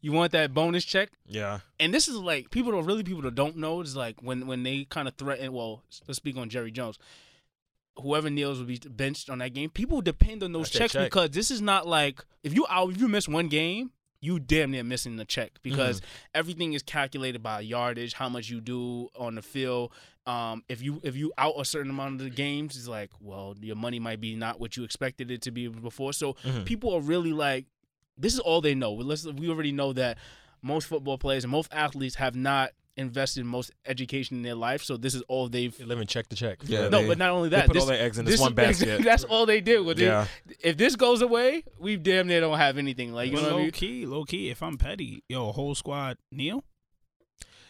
You 0.00 0.12
want 0.12 0.30
that 0.32 0.54
bonus 0.54 0.84
check, 0.84 1.10
yeah. 1.26 1.58
and 1.80 1.92
this 1.92 2.06
is 2.06 2.14
like 2.16 2.50
people 2.50 2.70
don't 2.70 2.84
really 2.86 3.02
people 3.02 3.22
that 3.22 3.34
don't 3.34 3.56
know 3.56 3.80
is 3.80 3.96
like 3.96 4.22
when 4.22 4.46
when 4.46 4.62
they 4.62 4.84
kind 4.84 5.08
of 5.08 5.14
threaten. 5.16 5.52
Well, 5.52 5.82
let's 6.06 6.16
speak 6.16 6.36
on 6.36 6.48
Jerry 6.48 6.70
Jones. 6.70 6.98
Whoever 8.00 8.30
kneels 8.30 8.60
will 8.60 8.66
be 8.66 8.78
benched 8.78 9.28
on 9.28 9.38
that 9.38 9.54
game. 9.54 9.70
People 9.70 10.00
depend 10.00 10.44
on 10.44 10.52
those 10.52 10.66
That's 10.70 10.78
checks 10.78 10.92
check. 10.92 11.06
because 11.10 11.30
this 11.30 11.50
is 11.50 11.60
not 11.60 11.84
like 11.88 12.24
if 12.44 12.54
you 12.54 12.64
out 12.70 12.90
if 12.92 13.00
you 13.00 13.08
miss 13.08 13.26
one 13.28 13.48
game, 13.48 13.90
you 14.20 14.38
damn 14.38 14.70
near 14.70 14.84
missing 14.84 15.16
the 15.16 15.24
check 15.24 15.58
because 15.64 16.00
everything 16.32 16.74
is 16.74 16.82
calculated 16.84 17.42
by 17.42 17.58
yardage, 17.60 18.12
how 18.14 18.28
much 18.28 18.48
you 18.48 18.60
do 18.60 19.08
on 19.18 19.34
the 19.34 19.42
field. 19.42 19.90
Um, 20.26 20.62
if 20.68 20.80
you 20.80 21.00
if 21.02 21.16
you 21.16 21.32
out 21.38 21.54
a 21.58 21.64
certain 21.64 21.90
amount 21.90 22.20
of 22.20 22.24
the 22.24 22.30
games, 22.30 22.76
it's 22.76 22.86
like 22.86 23.10
well 23.20 23.56
your 23.60 23.74
money 23.74 23.98
might 23.98 24.20
be 24.20 24.36
not 24.36 24.60
what 24.60 24.76
you 24.76 24.84
expected 24.84 25.32
it 25.32 25.42
to 25.42 25.50
be 25.50 25.66
before. 25.66 26.12
So 26.12 26.34
Mhm. 26.44 26.64
people 26.66 26.94
are 26.94 27.00
really 27.00 27.32
like, 27.32 27.64
this 28.18 28.34
is 28.34 28.40
all 28.40 28.60
they 28.60 28.74
know. 28.74 28.92
Let's, 28.92 29.24
we 29.26 29.48
already 29.48 29.72
know 29.72 29.92
that 29.94 30.18
most 30.62 30.86
football 30.88 31.18
players 31.18 31.44
and 31.44 31.50
most 31.50 31.68
athletes 31.72 32.16
have 32.16 32.34
not 32.34 32.72
invested 32.96 33.44
most 33.44 33.70
education 33.86 34.38
in 34.38 34.42
their 34.42 34.56
life, 34.56 34.82
so 34.82 34.96
this 34.96 35.14
is 35.14 35.22
all 35.28 35.48
they've. 35.48 35.76
They 35.78 35.84
live 35.84 36.00
in 36.00 36.08
check 36.08 36.28
to 36.30 36.36
check. 36.36 36.58
Yeah, 36.66 36.88
no, 36.88 37.00
they- 37.02 37.06
but 37.06 37.16
not 37.18 37.30
only 37.30 37.48
They 37.48 37.56
that, 37.58 37.66
put 37.66 37.74
this, 37.74 37.82
all 37.84 37.88
their 37.88 38.02
eggs 38.04 38.18
in 38.18 38.24
this, 38.24 38.34
this 38.34 38.40
one 38.40 38.54
basket. 38.54 39.02
That's 39.04 39.22
all 39.22 39.46
they 39.46 39.60
did. 39.60 39.86
With 39.86 40.00
yeah. 40.00 40.26
it. 40.48 40.56
If 40.60 40.76
this 40.76 40.96
goes 40.96 41.22
away, 41.22 41.62
we 41.78 41.96
damn 41.96 42.26
near 42.26 42.40
don't 42.40 42.58
have 42.58 42.76
anything. 42.76 43.12
Like 43.12 43.30
you 43.30 43.36
But 43.36 43.42
know 43.42 43.46
what 43.48 43.52
I 43.52 43.56
low 43.58 43.62
mean? 43.62 43.70
key, 43.70 44.04
low 44.06 44.24
key. 44.24 44.50
If 44.50 44.62
I'm 44.64 44.76
petty, 44.78 45.22
yo, 45.28 45.52
whole 45.52 45.76
squad 45.76 46.16
kneel, 46.32 46.64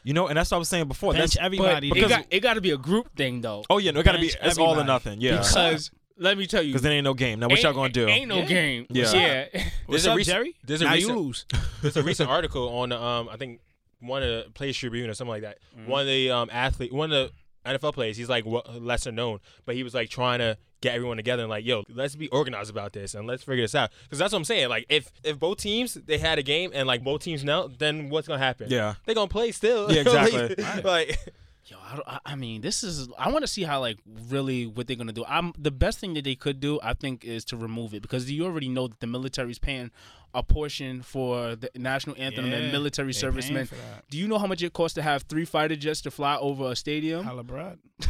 You 0.02 0.14
know, 0.14 0.28
and 0.28 0.38
that's 0.38 0.50
what 0.50 0.56
I 0.56 0.58
was 0.60 0.70
saying 0.70 0.88
before. 0.88 1.12
bench 1.12 1.32
That's 1.32 1.36
But 1.36 1.44
everybody. 1.44 1.88
it 1.88 1.94
because- 1.94 2.10
got 2.10 2.26
it 2.30 2.40
got 2.40 2.54
to 2.54 2.62
be 2.62 2.70
a 2.70 2.78
group 2.78 3.14
thing 3.14 3.42
though. 3.42 3.64
oh 3.68 3.76
yeah, 3.76 3.90
no, 3.90 4.00
it 4.00 4.04
gotta 4.04 4.18
be. 4.18 4.28
bench 4.28 4.38
It's 4.42 4.56
all 4.58 4.80
or 4.80 4.84
nothing. 4.84 5.20
Yeah. 5.20 5.38
Because 5.38 5.90
let 6.18 6.36
me 6.38 6.46
tell 6.46 6.62
you, 6.62 6.68
Because 6.70 6.82
then 6.82 6.92
ain't 6.92 7.04
no 7.04 7.14
game. 7.14 7.40
Now 7.40 7.48
what 7.48 7.62
y'all 7.62 7.72
gonna 7.72 7.88
do? 7.88 8.06
Ain't 8.08 8.28
no 8.28 8.38
Yeah. 8.38 8.44
game. 8.44 8.86
Yeah. 8.90 9.12
yeah. 9.12 9.44
What's 9.86 10.04
There's 10.04 10.06
a 10.06 10.10
up, 10.12 10.16
recent- 10.16 10.34
Jerry? 10.36 10.56
there's 10.64 10.80
a 10.82 10.84
now 10.84 10.92
recent- 10.94 11.14
you 11.16 11.20
lose. 11.22 11.46
There's 11.82 11.96
a 11.96 12.02
recent 12.02 12.28
article 12.36 12.68
on 12.68 12.92
um 12.92 13.28
I 13.30 13.36
think 13.36 13.60
one 14.00 14.22
of 14.22 14.28
the 14.28 14.50
Players 14.50 14.76
Tribune 14.76 15.08
or 15.10 15.14
something 15.14 15.30
like 15.30 15.42
that. 15.42 15.58
Mm-hmm. 15.78 15.90
One 15.90 16.00
of 16.02 16.06
the 16.06 16.30
um 16.30 16.48
athlete, 16.52 16.92
one 16.92 17.12
of 17.12 17.30
the 17.30 17.32
NFL 17.70 17.92
players, 17.92 18.16
he's 18.16 18.28
like 18.30 18.44
lesser 18.46 19.12
known, 19.12 19.40
but 19.66 19.74
he 19.74 19.82
was 19.82 19.92
like 19.92 20.08
trying 20.08 20.38
to 20.38 20.56
get 20.80 20.94
everyone 20.94 21.16
together 21.18 21.42
and 21.42 21.50
like, 21.50 21.66
yo, 21.66 21.82
let's 21.92 22.14
be 22.16 22.28
organized 22.28 22.70
about 22.70 22.92
this 22.94 23.14
and 23.14 23.26
let's 23.26 23.42
figure 23.42 23.62
this 23.64 23.74
out. 23.74 23.90
Because 24.04 24.18
that's 24.18 24.32
what 24.32 24.38
I'm 24.38 24.44
saying. 24.44 24.68
Like, 24.70 24.86
if 24.88 25.10
if 25.24 25.38
both 25.38 25.58
teams 25.58 25.94
they 25.94 26.16
had 26.18 26.38
a 26.38 26.42
game 26.42 26.70
and 26.72 26.86
like 26.86 27.02
both 27.04 27.20
teams 27.22 27.44
know, 27.44 27.68
then 27.68 28.08
what's 28.10 28.26
gonna 28.28 28.38
happen? 28.38 28.68
Yeah. 28.70 28.94
they're 29.04 29.14
gonna 29.14 29.28
play 29.28 29.52
still. 29.52 29.92
Yeah, 29.92 30.00
exactly. 30.06 30.54
like, 30.64 30.84
like, 30.84 31.34
Yo, 31.68 31.76
I, 32.06 32.18
I- 32.24 32.34
mean, 32.36 32.60
this 32.62 32.82
is. 32.82 33.08
I 33.18 33.30
want 33.30 33.42
to 33.42 33.46
see 33.46 33.62
how 33.62 33.80
like 33.80 33.98
really 34.30 34.66
what 34.66 34.86
they're 34.86 34.96
gonna 34.96 35.12
do. 35.12 35.24
I'm 35.28 35.52
the 35.58 35.70
best 35.70 35.98
thing 35.98 36.14
that 36.14 36.24
they 36.24 36.34
could 36.34 36.60
do, 36.60 36.80
I 36.82 36.94
think, 36.94 37.24
is 37.24 37.44
to 37.46 37.56
remove 37.56 37.92
it 37.94 38.00
because 38.02 38.30
you 38.30 38.44
already 38.46 38.68
know 38.68 38.88
that 38.88 39.00
the 39.00 39.06
military's 39.06 39.58
paying 39.58 39.90
a 40.34 40.42
portion 40.42 41.02
for 41.02 41.56
the 41.56 41.70
national 41.74 42.14
anthem 42.18 42.46
Yeah, 42.46 42.56
and 42.58 42.72
military 42.72 43.12
servicemen. 43.12 43.54
paying 43.56 43.66
for 43.66 43.74
that. 43.76 44.04
Do 44.10 44.18
you 44.18 44.28
know 44.28 44.38
how 44.38 44.46
much 44.46 44.62
it 44.62 44.72
costs 44.72 44.94
to 44.94 45.02
have 45.02 45.22
three 45.22 45.44
fighter 45.44 45.76
jets 45.76 46.00
to 46.02 46.10
fly 46.10 46.36
over 46.36 46.70
a 46.70 46.76
stadium? 46.76 47.26
Bread. 47.46 47.78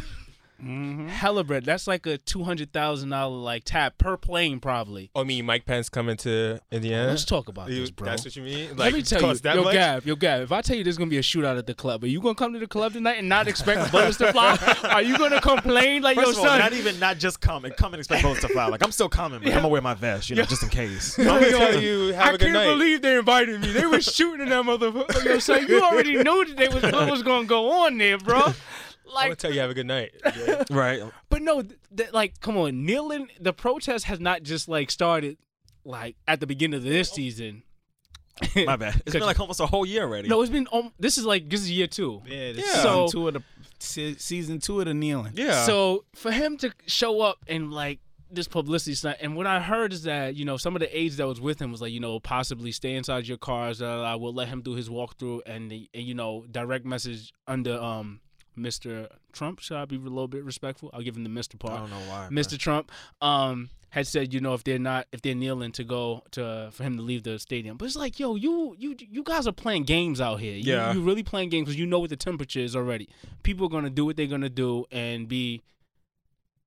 mm-hmm. 0.63 1.07
Hella 1.07 1.43
bread. 1.43 1.65
That's 1.65 1.87
like 1.87 2.05
a 2.05 2.17
two 2.17 2.43
hundred 2.43 2.71
thousand 2.73 3.09
dollar 3.09 3.35
like 3.35 3.63
tap 3.65 3.97
per 3.97 4.17
plane, 4.17 4.59
probably. 4.59 5.09
oh, 5.15 5.21
I 5.21 5.23
mean, 5.23 5.45
Mike 5.45 5.65
Pence 5.65 5.89
coming 5.89 6.17
to 6.17 6.59
Indiana. 6.71 7.09
Let's 7.09 7.25
talk 7.25 7.47
about 7.47 7.69
You- 7.69 7.81
this, 7.81 7.91
bro. 7.91 8.05
That's 8.09 8.25
what 8.25 8.35
you 8.35 8.43
mean? 8.43 8.69
Like, 8.69 8.77
Let 8.79 8.93
me 8.93 9.01
tell 9.01 9.21
you, 9.21 9.27
cost 9.27 9.43
that 9.43 9.55
yo, 9.55 9.63
much? 9.63 9.73
Gav, 9.73 10.05
yo, 10.05 10.15
Gav. 10.15 10.41
If 10.41 10.51
I 10.51 10.61
tell 10.61 10.75
you 10.75 10.83
there's 10.83 10.97
gonna 10.97 11.09
be 11.09 11.17
a 11.17 11.21
shootout 11.21 11.57
at 11.57 11.65
the 11.67 11.73
club, 11.73 12.03
are 12.03 12.07
you 12.07 12.21
gonna 12.21 12.35
come 12.35 12.53
to 12.53 12.59
the 12.59 12.67
club 12.67 12.93
tonight 12.93 13.17
and 13.17 13.29
not 13.29 13.47
expect 13.47 13.91
bullets 13.91 14.17
to 14.17 14.31
fly? 14.31 14.57
Are 14.83 15.01
you 15.01 15.17
gonna 15.17 15.41
complain 15.41 16.01
like, 16.01 16.15
First 16.15 16.27
yo, 16.27 16.31
of 16.33 16.37
all, 16.39 16.45
son? 16.45 16.59
not 16.59 16.73
even 16.73 16.99
not 16.99 17.17
just 17.17 17.41
come 17.41 17.65
and 17.65 17.75
come 17.75 17.93
and 17.93 17.99
expect 17.99 18.21
bullets 18.23 18.41
to 18.41 18.47
fly. 18.49 18.67
Like 18.67 18.83
I'm 18.83 18.91
still 18.91 19.09
coming, 19.09 19.39
but 19.39 19.47
I'm 19.49 19.55
gonna 19.55 19.67
wear 19.69 19.81
my 19.81 19.93
vest, 19.93 20.29
you 20.29 20.35
know, 20.35 20.43
just 20.43 20.63
in 20.63 20.69
case. 20.69 21.17
I'm 21.19 21.25
gonna 21.25 21.49
tell 21.51 21.81
you, 21.81 22.13
have 22.13 22.25
I 22.25 22.29
a 22.29 22.31
good 22.33 22.41
can't 22.41 22.53
night. 22.53 22.65
believe 22.65 23.01
they 23.01 23.17
invited 23.17 23.61
me. 23.61 23.71
They 23.71 23.85
were 23.85 24.01
shooting 24.01 24.47
at 24.47 24.49
that 24.49 24.63
motherfucker. 24.65 25.23
Yo, 25.25 25.39
son, 25.39 25.65
you 25.67 25.81
already 25.81 26.17
knew 26.21 26.45
that 26.45 26.57
they 26.57 26.67
was 26.67 26.83
what 26.83 27.09
was 27.09 27.23
gonna 27.23 27.45
go 27.47 27.85
on 27.85 27.97
there, 27.97 28.17
bro. 28.17 28.53
I'm 29.15 29.25
gonna 29.27 29.35
tell 29.35 29.53
you, 29.53 29.59
have 29.61 29.69
a 29.69 29.73
good 29.73 29.87
night. 29.87 30.11
Yeah. 30.37 30.63
right. 30.69 31.01
but 31.29 31.41
no, 31.41 31.61
th- 31.61 31.79
th- 31.95 32.13
like, 32.13 32.39
come 32.41 32.57
on, 32.57 32.85
kneeling. 32.85 33.29
The 33.39 33.53
protest 33.53 34.05
has 34.05 34.19
not 34.19 34.43
just 34.43 34.67
like 34.67 34.91
started 34.91 35.37
like 35.85 36.15
at 36.27 36.39
the 36.39 36.47
beginning 36.47 36.77
of 36.77 36.83
this 36.83 37.09
season. 37.11 37.63
My 38.65 38.75
bad. 38.77 39.01
It's 39.05 39.11
been 39.13 39.21
like 39.23 39.39
almost 39.39 39.59
a 39.59 39.65
whole 39.65 39.85
year 39.85 40.03
already. 40.03 40.29
No, 40.29 40.41
it's 40.41 40.51
been. 40.51 40.67
Um, 40.71 40.93
this 40.99 41.17
is 41.17 41.25
like 41.25 41.49
this 41.49 41.61
is 41.61 41.71
year 41.71 41.87
two. 41.87 42.21
Yeah, 42.25 42.53
this 42.53 42.57
Yeah. 42.59 42.63
season 42.75 42.81
So- 42.83 43.07
two 43.09 43.27
of 43.27 43.33
the 43.33 43.43
se- 43.79 44.15
season 44.17 44.59
two 44.59 44.79
of 44.79 44.85
the 44.85 44.93
kneeling. 44.93 45.33
Yeah. 45.35 45.65
So 45.65 46.05
for 46.15 46.31
him 46.31 46.57
to 46.59 46.71
show 46.87 47.21
up 47.21 47.37
and 47.47 47.71
like 47.73 47.99
this 48.31 48.47
publicity 48.47 48.93
stunt, 48.93 49.17
and 49.21 49.35
what 49.35 49.47
I 49.47 49.59
heard 49.59 49.91
is 49.91 50.03
that 50.03 50.35
you 50.35 50.45
know 50.45 50.55
some 50.55 50.75
of 50.75 50.79
the 50.79 50.97
aides 50.97 51.17
that 51.17 51.27
was 51.27 51.41
with 51.41 51.59
him 51.61 51.71
was 51.71 51.81
like 51.81 51.91
you 51.91 51.99
know 51.99 52.19
possibly 52.19 52.71
stay 52.71 52.93
inside 52.95 53.27
your 53.27 53.37
cars. 53.39 53.81
Uh, 53.81 54.03
I 54.03 54.15
will 54.15 54.33
let 54.33 54.47
him 54.47 54.61
do 54.61 54.75
his 54.75 54.87
walkthrough, 54.87 55.41
and, 55.45 55.69
the, 55.71 55.89
and 55.93 56.03
you 56.03 56.13
know 56.13 56.45
direct 56.49 56.85
message 56.85 57.33
under 57.47 57.77
um 57.77 58.21
Mr. 58.59 59.07
Trump. 59.31 59.59
Should 59.59 59.77
I 59.77 59.85
be 59.85 59.95
a 59.95 59.99
little 59.99 60.27
bit 60.27 60.43
respectful? 60.43 60.89
I'll 60.93 61.01
give 61.01 61.15
him 61.15 61.23
the 61.23 61.29
Mr. 61.29 61.57
Part. 61.57 61.73
I 61.73 61.77
don't 61.77 61.89
know 61.89 62.09
why. 62.09 62.27
Mr. 62.31 62.57
Trump 62.57 62.91
um 63.21 63.69
had 63.91 64.05
said, 64.05 64.31
you 64.35 64.39
know, 64.39 64.53
if 64.53 64.63
they're 64.63 64.77
not 64.77 65.07
if 65.11 65.21
they're 65.23 65.33
kneeling 65.33 65.71
to 65.71 65.83
go 65.83 66.21
to 66.31 66.69
for 66.71 66.83
him 66.83 66.95
to 66.97 67.01
leave 67.01 67.23
the 67.23 67.39
stadium. 67.39 67.75
But 67.77 67.85
it's 67.85 67.95
like, 67.95 68.19
yo, 68.19 68.35
you 68.35 68.75
you 68.77 68.95
you 68.99 69.23
guys 69.23 69.47
are 69.47 69.51
playing 69.51 69.83
games 69.83 70.21
out 70.21 70.39
here. 70.39 70.53
You, 70.55 70.73
Yeah. 70.73 70.93
you 70.93 71.01
really 71.01 71.23
playing 71.23 71.49
games 71.49 71.65
because 71.65 71.79
you 71.79 71.87
know 71.87 71.99
what 71.99 72.09
the 72.11 72.15
temperature 72.17 72.59
is 72.59 72.75
already. 72.75 73.09
People 73.43 73.65
are 73.65 73.69
gonna 73.69 73.89
do 73.89 74.05
what 74.05 74.15
they're 74.17 74.27
gonna 74.27 74.49
do 74.49 74.85
and 74.91 75.27
be 75.27 75.63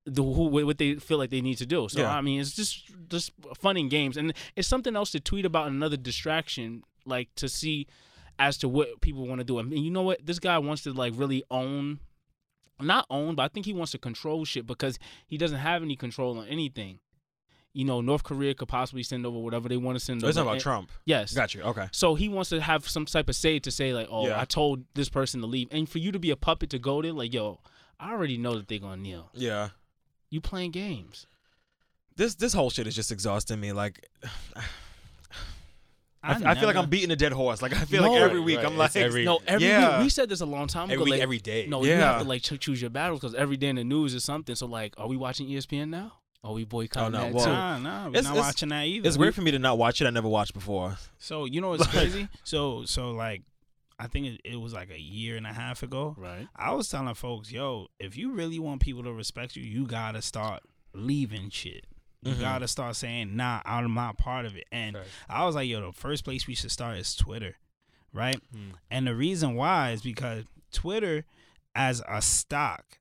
the 0.04 0.22
who 0.22 0.46
what 0.48 0.78
they 0.78 0.96
feel 0.96 1.18
like 1.18 1.30
they 1.30 1.40
need 1.40 1.58
to 1.58 1.66
do. 1.66 1.88
So 1.88 2.00
Yeah. 2.00 2.16
I 2.16 2.20
mean, 2.22 2.40
it's 2.40 2.52
just 2.56 2.90
just 3.08 3.30
fun 3.60 3.76
and 3.76 3.88
games, 3.90 4.16
and 4.16 4.32
it's 4.56 4.66
something 4.66 4.96
else 4.96 5.10
to 5.12 5.20
tweet 5.20 5.44
about 5.44 5.68
another 5.68 5.96
distraction, 5.96 6.82
like 7.06 7.28
to 7.36 7.48
see 7.48 7.86
as 8.42 8.58
to 8.58 8.68
what 8.68 9.00
people 9.00 9.26
want 9.26 9.38
to 9.38 9.44
do. 9.44 9.58
I 9.60 9.62
mean, 9.62 9.84
you 9.84 9.90
know 9.90 10.02
what? 10.02 10.26
This 10.26 10.38
guy 10.40 10.58
wants 10.58 10.82
to 10.82 10.92
like 10.92 11.12
really 11.16 11.44
own, 11.50 12.00
not 12.80 13.06
own, 13.08 13.36
but 13.36 13.44
I 13.44 13.48
think 13.48 13.66
he 13.66 13.72
wants 13.72 13.92
to 13.92 13.98
control 13.98 14.44
shit 14.44 14.66
because 14.66 14.98
he 15.26 15.38
doesn't 15.38 15.58
have 15.58 15.82
any 15.82 15.94
control 15.94 16.38
on 16.38 16.48
anything. 16.48 16.98
You 17.72 17.84
know, 17.84 18.00
North 18.00 18.24
Korea 18.24 18.52
could 18.54 18.68
possibly 18.68 19.02
send 19.04 19.24
over 19.24 19.38
whatever 19.38 19.68
they 19.68 19.76
want 19.76 19.96
to 19.98 20.04
send 20.04 20.22
oh, 20.22 20.26
So 20.26 20.28
it's 20.28 20.36
over. 20.36 20.44
talking 20.44 20.48
about 20.48 20.54
And- 20.54 20.62
Trump. 20.62 20.90
Yes. 21.06 21.32
Got 21.34 21.54
you. 21.54 21.62
Okay. 21.62 21.88
So 21.92 22.16
he 22.16 22.28
wants 22.28 22.50
to 22.50 22.60
have 22.60 22.86
some 22.88 23.06
type 23.06 23.28
of 23.28 23.36
say 23.36 23.60
to 23.60 23.70
say 23.70 23.94
like, 23.94 24.08
oh, 24.10 24.26
Yeah. 24.26 24.40
I 24.40 24.44
told 24.44 24.84
this 24.94 25.08
person 25.08 25.40
to 25.40 25.46
leave, 25.46 25.68
and 25.70 25.88
for 25.88 25.98
you 25.98 26.10
to 26.12 26.18
be 26.18 26.30
a 26.30 26.36
puppet 26.36 26.68
to 26.70 26.78
go 26.78 27.00
there, 27.00 27.12
like, 27.12 27.32
yo, 27.32 27.60
I 28.00 28.10
already 28.10 28.36
know 28.38 28.56
that 28.56 28.66
they're 28.68 28.78
gonna 28.80 29.00
kneel. 29.00 29.30
Yeah. 29.32 29.68
You 30.30 30.40
playing 30.40 30.72
games. 30.72 31.26
This 32.16 32.34
this 32.34 32.52
whole 32.52 32.68
shit 32.70 32.86
is 32.88 32.94
just 32.96 33.10
exhausting 33.12 33.58
me. 33.60 33.72
Like, 33.72 34.06
I, 36.22 36.32
I 36.34 36.50
I 36.52 36.54
feel 36.54 36.66
like 36.66 36.76
I'm 36.76 36.88
beating 36.88 37.10
a 37.10 37.16
dead 37.16 37.32
horse. 37.32 37.62
Like 37.62 37.74
I 37.74 37.84
feel 37.84 38.02
No. 38.02 38.12
like 38.12 38.22
every 38.22 38.40
week 38.40 38.58
Right, 38.58 38.66
I'm 38.66 38.76
like, 38.76 38.94
every- 38.94 39.24
No, 39.24 39.40
every 39.46 39.66
Yeah. 39.66 39.98
week 39.98 40.04
we 40.04 40.08
said 40.10 40.28
this 40.28 40.40
a 40.40 40.46
long 40.46 40.68
time 40.68 40.84
Every 40.84 40.94
ago. 40.96 41.04
week, 41.04 41.10
like, 41.14 41.20
every 41.20 41.38
day. 41.38 41.66
No, 41.66 41.84
you 41.84 41.92
have 41.92 42.22
to 42.22 42.28
like 42.28 42.42
choose 42.42 42.80
your 42.80 42.90
battles 42.90 43.20
because 43.20 43.34
every 43.34 43.56
day 43.56 43.68
in 43.68 43.76
the 43.76 43.84
news 43.84 44.14
is 44.14 44.22
something. 44.24 44.54
So 44.54 44.66
like, 44.66 44.94
are 44.98 45.08
we 45.08 45.16
watching 45.16 45.48
ESPN 45.48 45.88
now? 45.90 46.12
Are 46.44 46.52
we 46.52 46.62
oh, 46.62 46.66
boycotting 46.66 47.14
Oh, 47.14 47.18
no, 47.18 47.24
that 47.24 47.34
well- 47.34 47.44
too? 47.44 47.50
Nah, 47.52 47.78
nah, 47.78 48.02
we're 48.04 48.08
It's- 48.10 48.24
not 48.24 48.32
it's- 48.34 48.46
watching 48.46 48.68
that 48.70 48.84
either. 48.86 49.08
it's 49.08 49.16
weird 49.18 49.34
for 49.34 49.42
me 49.42 49.50
to 49.52 49.58
not 49.58 49.78
watch 49.78 50.00
it. 50.00 50.06
I 50.06 50.10
never 50.10 50.28
watched 50.28 50.54
before. 50.54 50.96
So 51.18 51.44
you 51.44 51.60
know 51.60 51.70
what's 51.70 51.86
crazy? 51.86 52.28
So 52.44 52.84
so 52.84 53.10
like, 53.12 53.42
I 53.98 54.06
think 54.08 54.26
it, 54.26 54.40
it 54.44 54.56
was 54.60 54.72
like 54.72 54.90
a 54.90 55.00
year 55.00 55.36
and 55.36 55.46
a 55.46 55.52
half 55.52 55.82
ago. 55.82 56.14
Right. 56.18 56.48
I 56.56 56.72
was 56.72 56.88
telling 56.88 57.14
folks, 57.14 57.50
yo, 57.52 57.88
if 58.00 58.16
you 58.16 58.32
really 58.32 58.58
want 58.58 58.80
people 58.80 59.02
to 59.04 59.12
respect 59.12 59.54
you, 59.56 59.62
you 59.64 59.86
gotta 59.86 60.22
start 60.22 60.62
leaving 60.94 61.50
shit. 61.50 61.84
You 62.22 62.34
Mhm. 62.34 62.40
gotta 62.40 62.68
start 62.68 62.94
saying, 62.96 63.34
nah, 63.36 63.60
I'm 63.64 63.94
not 63.94 64.16
part 64.16 64.46
of 64.46 64.54
it. 64.56 64.66
And 64.70 64.96
Right. 64.96 65.06
I 65.28 65.44
was 65.44 65.54
like, 65.56 65.68
yo, 65.68 65.80
the 65.86 65.92
first 65.92 66.22
place 66.24 66.46
we 66.46 66.54
should 66.54 66.70
start 66.70 66.98
is 66.98 67.14
Twitter, 67.16 67.56
right? 68.12 68.40
Hmm. 68.52 68.70
And 68.90 69.06
the 69.06 69.14
reason 69.16 69.54
why 69.54 69.90
is 69.90 70.02
because 70.02 70.44
Twitter, 70.70 71.24
as 71.74 72.00
a 72.08 72.22
stock, 72.22 72.98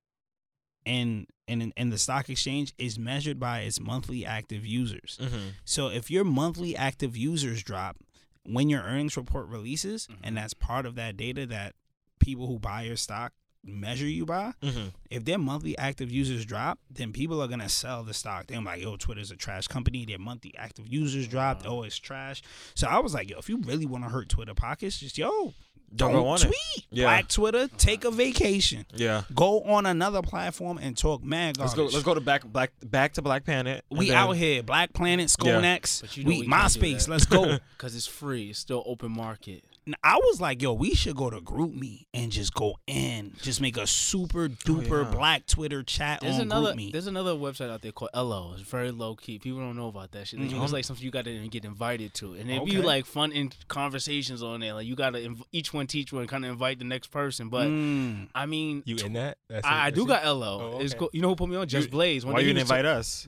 in 0.86 1.28
in 1.48 1.72
in 1.76 1.90
the 1.90 1.98
stock 1.98 2.30
exchange, 2.30 2.74
is 2.78 2.98
measured 2.98 3.40
by 3.40 3.60
its 3.62 3.80
monthly 3.80 4.26
active 4.26 4.66
users. 4.66 5.18
Mm-hmm. 5.22 5.50
So 5.66 5.90
if 5.90 6.10
your 6.10 6.24
monthly 6.24 6.76
active 6.76 7.16
users 7.18 7.62
drop 7.62 7.98
when 8.44 8.70
your 8.70 8.82
earnings 8.82 9.16
report 9.18 9.48
releases, 9.48 10.08
Mm-hmm. 10.08 10.22
and 10.24 10.38
that's 10.38 10.54
part 10.56 10.86
of 10.88 10.96
that 10.96 11.18
data 11.18 11.46
that 11.48 11.76
people 12.20 12.48
who 12.48 12.58
buy 12.58 12.84
your 12.84 12.96
stock 12.96 13.34
measure 13.64 14.06
you 14.08 14.26
by, 14.26 14.54
Mm-hmm. 14.62 14.88
if 15.10 15.26
their 15.26 15.38
monthly 15.38 15.78
active 15.78 16.12
users 16.12 16.46
drop, 16.46 16.80
then 16.90 17.14
people 17.14 17.42
are 17.42 17.48
gonna 17.48 17.70
sell 17.70 18.04
the 18.04 18.14
stock. 18.14 18.48
They're 18.48 18.62
like, 18.62 18.82
yo, 18.82 18.96
Twitter's 18.98 19.32
a 19.32 19.36
trash 19.36 19.68
company. 19.68 20.06
Their 20.06 20.20
monthly 20.20 20.54
active 20.58 20.88
users 20.88 21.28
dropped. 21.28 21.66
Oh, 21.68 21.84
it's 21.84 21.98
trash. 21.98 22.42
So 22.76 22.88
I 22.88 23.00
was 23.00 23.14
like, 23.14 23.30
yo, 23.30 23.38
if 23.40 23.50
you 23.50 23.58
really 23.58 23.86
want 23.86 24.04
to 24.04 24.10
hurt 24.10 24.30
Twitter 24.30 24.54
pockets, 24.56 25.00
just 25.00 25.18
yo, 25.18 25.54
Don't 25.94 26.12
don't, 26.12 26.24
go 26.24 26.28
on 26.30 26.38
it. 26.40 26.46
tweet. 26.46 26.86
Yeah. 26.90 27.06
Black 27.06 27.28
Twitter, 27.28 27.68
take 27.78 28.04
a 28.06 28.12
vacation. 28.12 28.86
Yeah. 28.96 29.24
Go 29.36 29.62
on 29.64 29.86
another 29.86 30.22
platform 30.22 30.78
and 30.80 30.98
talk 30.98 31.22
mad 31.24 31.58
Let's 31.60 31.74
go. 31.74 31.84
Let's 31.86 32.02
go 32.04 32.14
to 32.16 32.22
back 32.22 32.44
black 32.46 32.72
back 32.84 33.14
to 33.14 33.22
Black 33.22 33.46
Planet. 33.46 33.84
We 33.92 34.08
then- 34.08 34.18
out 34.18 34.32
here, 34.38 34.64
Black 34.64 34.94
Planet, 34.94 35.34
Yeah. 35.44 35.52
Skonex, 35.60 36.02
But 36.02 36.18
you 36.18 36.24
know 36.24 36.28
we, 36.30 36.40
we 36.42 36.48
MySpace. 36.48 37.08
Let's 37.08 37.26
go. 37.26 37.58
Because 37.78 37.96
it's 37.96 38.08
free. 38.08 38.50
It's 38.52 38.60
still 38.60 38.84
open 38.86 39.12
market. 39.12 39.64
And 39.88 39.96
I 40.04 40.18
was 40.18 40.40
like, 40.40 40.62
yo, 40.62 40.74
we 40.74 40.94
should 40.94 41.16
go 41.16 41.32
to 41.32 41.40
GroupMe 41.42 42.06
and 42.14 42.32
just 42.32 42.54
go 42.54 42.76
in, 42.86 43.34
just 43.42 43.60
make 43.60 43.78
a 43.78 43.88
super 43.88 44.48
duper 44.48 45.04
yeah. 45.06 45.10
Black 45.12 45.48
Twitter 45.48 45.82
chat 45.82 46.22
There's 46.22 46.36
on 46.36 46.42
another 46.42 46.66
Group 46.68 46.76
Me. 46.78 46.92
there's 46.92 47.08
another 47.08 47.32
website 47.34 47.72
out 47.72 47.82
there 47.82 47.92
called 47.92 48.12
Ello. 48.14 48.54
It's 48.54 48.62
very 48.70 48.92
low 48.92 49.16
key. 49.16 49.40
People 49.40 49.60
don't 49.60 49.76
know 49.76 49.88
about 49.88 50.12
that 50.12 50.28
shit. 50.28 50.40
It's 50.40 50.54
Mhm. 50.54 50.72
like 50.72 50.86
something 50.86 51.04
you 51.04 51.10
got 51.10 51.26
to 51.26 51.48
get 51.48 51.66
invited 51.66 52.14
to, 52.16 52.34
and 52.34 52.52
it'd 52.52 52.66
be 52.66 52.78
like 52.78 53.08
fun 53.08 53.32
in 53.32 53.52
conversations 53.70 54.44
on 54.44 54.60
there. 54.60 54.76
Like 54.76 54.86
you 54.86 54.96
got 54.96 55.12
to 55.14 55.20
inv- 55.20 55.42
each 55.52 55.74
one 55.74 55.88
teach 55.88 56.14
one, 56.14 56.28
kind 56.28 56.46
of 56.46 56.52
invite 56.52 56.78
the 56.78 56.86
next 56.86 57.08
person. 57.08 57.50
But 57.50 57.68
Mm. 57.68 58.28
I 58.36 58.46
mean, 58.46 58.84
You 58.86 58.98
in 58.98 59.14
that? 59.14 59.40
That's 59.50 59.66
I, 59.66 59.88
I 59.88 59.90
do 59.90 60.06
That's 60.06 60.22
got 60.22 60.26
Ello. 60.26 60.74
Oh, 60.76 60.80
It's 60.80 60.94
okay. 60.94 61.00
cool. 61.00 61.10
You 61.12 61.22
know 61.24 61.30
who 61.30 61.36
put 61.36 61.50
me 61.50 61.56
on? 61.56 61.68
Just 61.68 61.88
You- 61.88 61.92
Blaze. 61.92 62.24
Why 62.24 62.40
you 62.40 62.46
didn't 62.48 62.60
invite 62.62 62.86
us? 62.86 63.28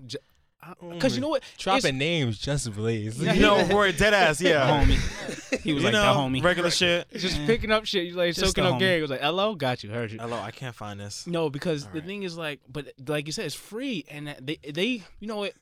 Mm. 0.82 0.94
Because 0.94 1.16
you 1.16 1.22
know 1.22 1.30
what? 1.30 1.44
it. 1.44 1.58
Dropping 1.58 1.98
names, 1.98 2.38
just 2.38 2.72
Blaze. 2.74 3.20
Yeah, 3.22 3.34
You 3.34 3.42
know, 3.42 3.68
we're 3.76 3.92
dead 3.92 4.14
ass. 4.14 4.42
Yeah. 4.42 4.84
homie. 4.84 5.60
He 5.62 5.74
was 5.74 5.84
you 5.84 5.90
like 5.90 5.94
know, 5.94 6.14
the 6.32 6.38
homie. 6.40 6.44
regular 6.44 6.70
shit. 6.72 7.08
Just 7.14 7.40
Yeah. 7.40 7.46
picking 7.46 7.72
up 7.72 7.86
shit. 7.86 8.06
You 8.08 8.14
like 8.16 8.34
Just 8.34 8.48
soaking 8.48 8.64
the 8.64 8.70
up 8.72 8.76
homie. 8.76 8.80
game. 8.80 9.00
It 9.00 9.02
was 9.02 9.12
like, 9.12 9.22
hello, 9.22 9.56
got 9.56 9.84
you, 9.84 9.90
heard 9.92 10.12
you. 10.12 10.20
Hello, 10.20 10.38
I 10.38 10.52
can't 10.52 10.76
find 10.76 11.00
this. 11.00 11.26
No, 11.28 11.50
because 11.50 11.84
the 11.84 11.90
Alright. 11.90 12.06
thing 12.06 12.24
is 12.24 12.38
like, 12.38 12.60
but 12.72 12.88
like 13.08 13.26
you 13.28 13.32
said, 13.34 13.46
it's 13.46 13.56
free, 13.56 14.06
and 14.10 14.36
they 14.42 14.58
they 14.72 15.04
you 15.20 15.28
know 15.28 15.44
it. 15.44 15.56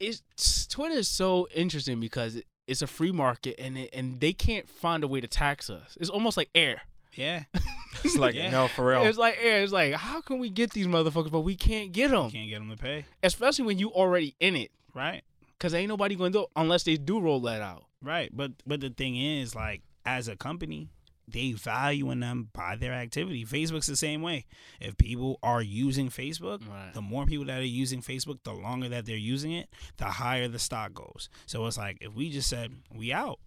It's 0.00 0.66
Twitter 0.66 0.94
is 0.96 1.08
so 1.08 1.46
interesting 1.54 2.00
because 2.00 2.36
it, 2.36 2.46
it's 2.66 2.82
a 2.82 2.86
free 2.86 3.12
market, 3.12 3.54
and 3.58 3.78
it, 3.78 3.90
and 3.92 4.20
they 4.20 4.32
can't 4.32 4.68
find 4.68 5.04
a 5.04 5.08
way 5.08 5.20
to 5.20 5.28
tax 5.28 5.70
us. 5.70 5.96
It's 6.00 6.10
almost 6.10 6.36
like 6.36 6.48
air. 6.54 6.82
Yeah. 7.14 7.44
It's 8.04 8.16
like 8.16 8.34
Yeah. 8.34 8.50
no, 8.50 8.68
for 8.68 8.86
real. 8.86 9.02
It's 9.04 9.18
like 9.18 9.36
air. 9.40 9.62
It's 9.62 9.72
like 9.72 9.92
how 9.94 10.22
can 10.22 10.38
we 10.38 10.48
get 10.50 10.70
these 10.72 10.86
motherfuckers, 10.86 11.30
but 11.30 11.42
we 11.42 11.54
can't 11.54 11.92
get 11.92 12.10
them, 12.10 12.30
Can't 12.30 12.48
get 12.48 12.60
him 12.60 12.70
to 12.70 12.76
pay. 12.76 13.04
especially 13.22 13.66
when 13.66 13.78
you 13.78 13.90
already 13.92 14.34
in 14.40 14.56
it, 14.56 14.70
Right. 14.94 15.22
because 15.56 15.72
ain't 15.74 15.88
nobody 15.88 16.16
going 16.16 16.32
to 16.32 16.38
do 16.38 16.42
it 16.44 16.48
unless 16.56 16.82
they 16.84 16.96
do 16.96 17.20
roll 17.20 17.40
that 17.42 17.60
out. 17.60 17.84
Right. 18.00 18.30
But 18.34 18.52
but 18.66 18.80
the 18.80 18.90
thing 18.90 19.16
is, 19.16 19.54
like, 19.54 19.82
as 20.04 20.26
a 20.26 20.34
company, 20.36 20.88
they 21.28 21.52
valuing 21.52 22.20
them 22.20 22.48
by 22.52 22.74
their 22.76 22.92
activity. 22.94 23.44
Facebook's 23.44 23.86
the 23.86 23.94
same 23.96 24.22
way. 24.22 24.46
If 24.80 24.96
people 24.96 25.38
are 25.42 25.62
using 25.62 26.08
Facebook, 26.08 26.66
Right. 26.68 26.92
the 26.94 27.02
more 27.02 27.24
people 27.26 27.44
that 27.44 27.60
are 27.60 27.64
using 27.64 28.00
Facebook, 28.02 28.38
the 28.42 28.52
longer 28.54 28.88
that 28.88 29.04
they're 29.06 29.16
using 29.16 29.52
it, 29.52 29.68
the 29.98 30.06
higher 30.06 30.48
the 30.48 30.58
stock 30.58 30.94
goes. 30.94 31.28
So 31.46 31.64
it's 31.66 31.78
like 31.78 31.98
if 32.00 32.14
we 32.14 32.30
just 32.30 32.48
said 32.48 32.72
we 32.92 33.12
out, 33.12 33.38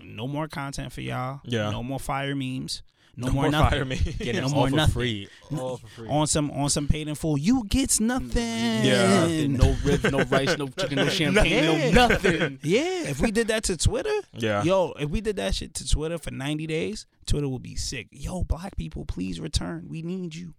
no 0.00 0.26
more 0.26 0.48
content 0.48 0.92
for 0.92 1.00
y'all. 1.00 1.40
Yeah. 1.44 1.70
No 1.70 1.82
more 1.82 1.98
fire 1.98 2.34
memes. 2.34 2.82
No, 3.16 3.26
No 3.28 3.32
more, 3.32 3.42
more 3.44 3.50
nothing. 3.52 3.70
fire 3.70 3.84
me. 3.84 3.96
Getting 3.96 4.40
No 4.42 4.48
more 4.48 4.58
all 4.64 4.68
for 4.70 4.76
nothing. 4.76 4.92
free. 4.92 5.28
All 5.56 5.76
for 5.76 5.86
free. 5.86 6.08
On 6.08 6.26
some 6.26 6.50
on 6.50 6.68
some 6.68 6.88
paid 6.88 7.06
in 7.06 7.14
full, 7.14 7.38
you 7.38 7.64
gets 7.68 8.00
nothing. 8.00 8.84
Yeah. 8.84 9.20
Nothing, 9.20 9.52
no 9.52 9.76
ribs, 9.84 10.04
no 10.10 10.18
rice, 10.24 10.58
no 10.58 10.66
chicken, 10.68 10.96
no 10.96 11.08
champagne, 11.10 11.94
no 11.94 12.08
nothing. 12.08 12.58
Yeah, 12.62 13.04
if 13.08 13.20
we 13.20 13.30
did 13.30 13.46
that 13.48 13.62
to 13.64 13.76
Twitter, 13.76 14.10
Yeah. 14.32 14.64
yo, 14.64 14.92
if 14.98 15.10
we 15.10 15.20
did 15.20 15.36
that 15.36 15.54
shit 15.54 15.74
to 15.74 15.88
Twitter 15.88 16.18
for 16.18 16.32
90 16.32 16.66
days, 16.66 17.06
Twitter 17.26 17.48
would 17.48 17.62
be 17.62 17.76
sick. 17.76 18.08
Yo, 18.10 18.42
black 18.42 18.76
people, 18.76 19.04
please 19.04 19.38
return. 19.38 19.86
We 19.88 20.02
need 20.02 20.34
you. 20.34 20.54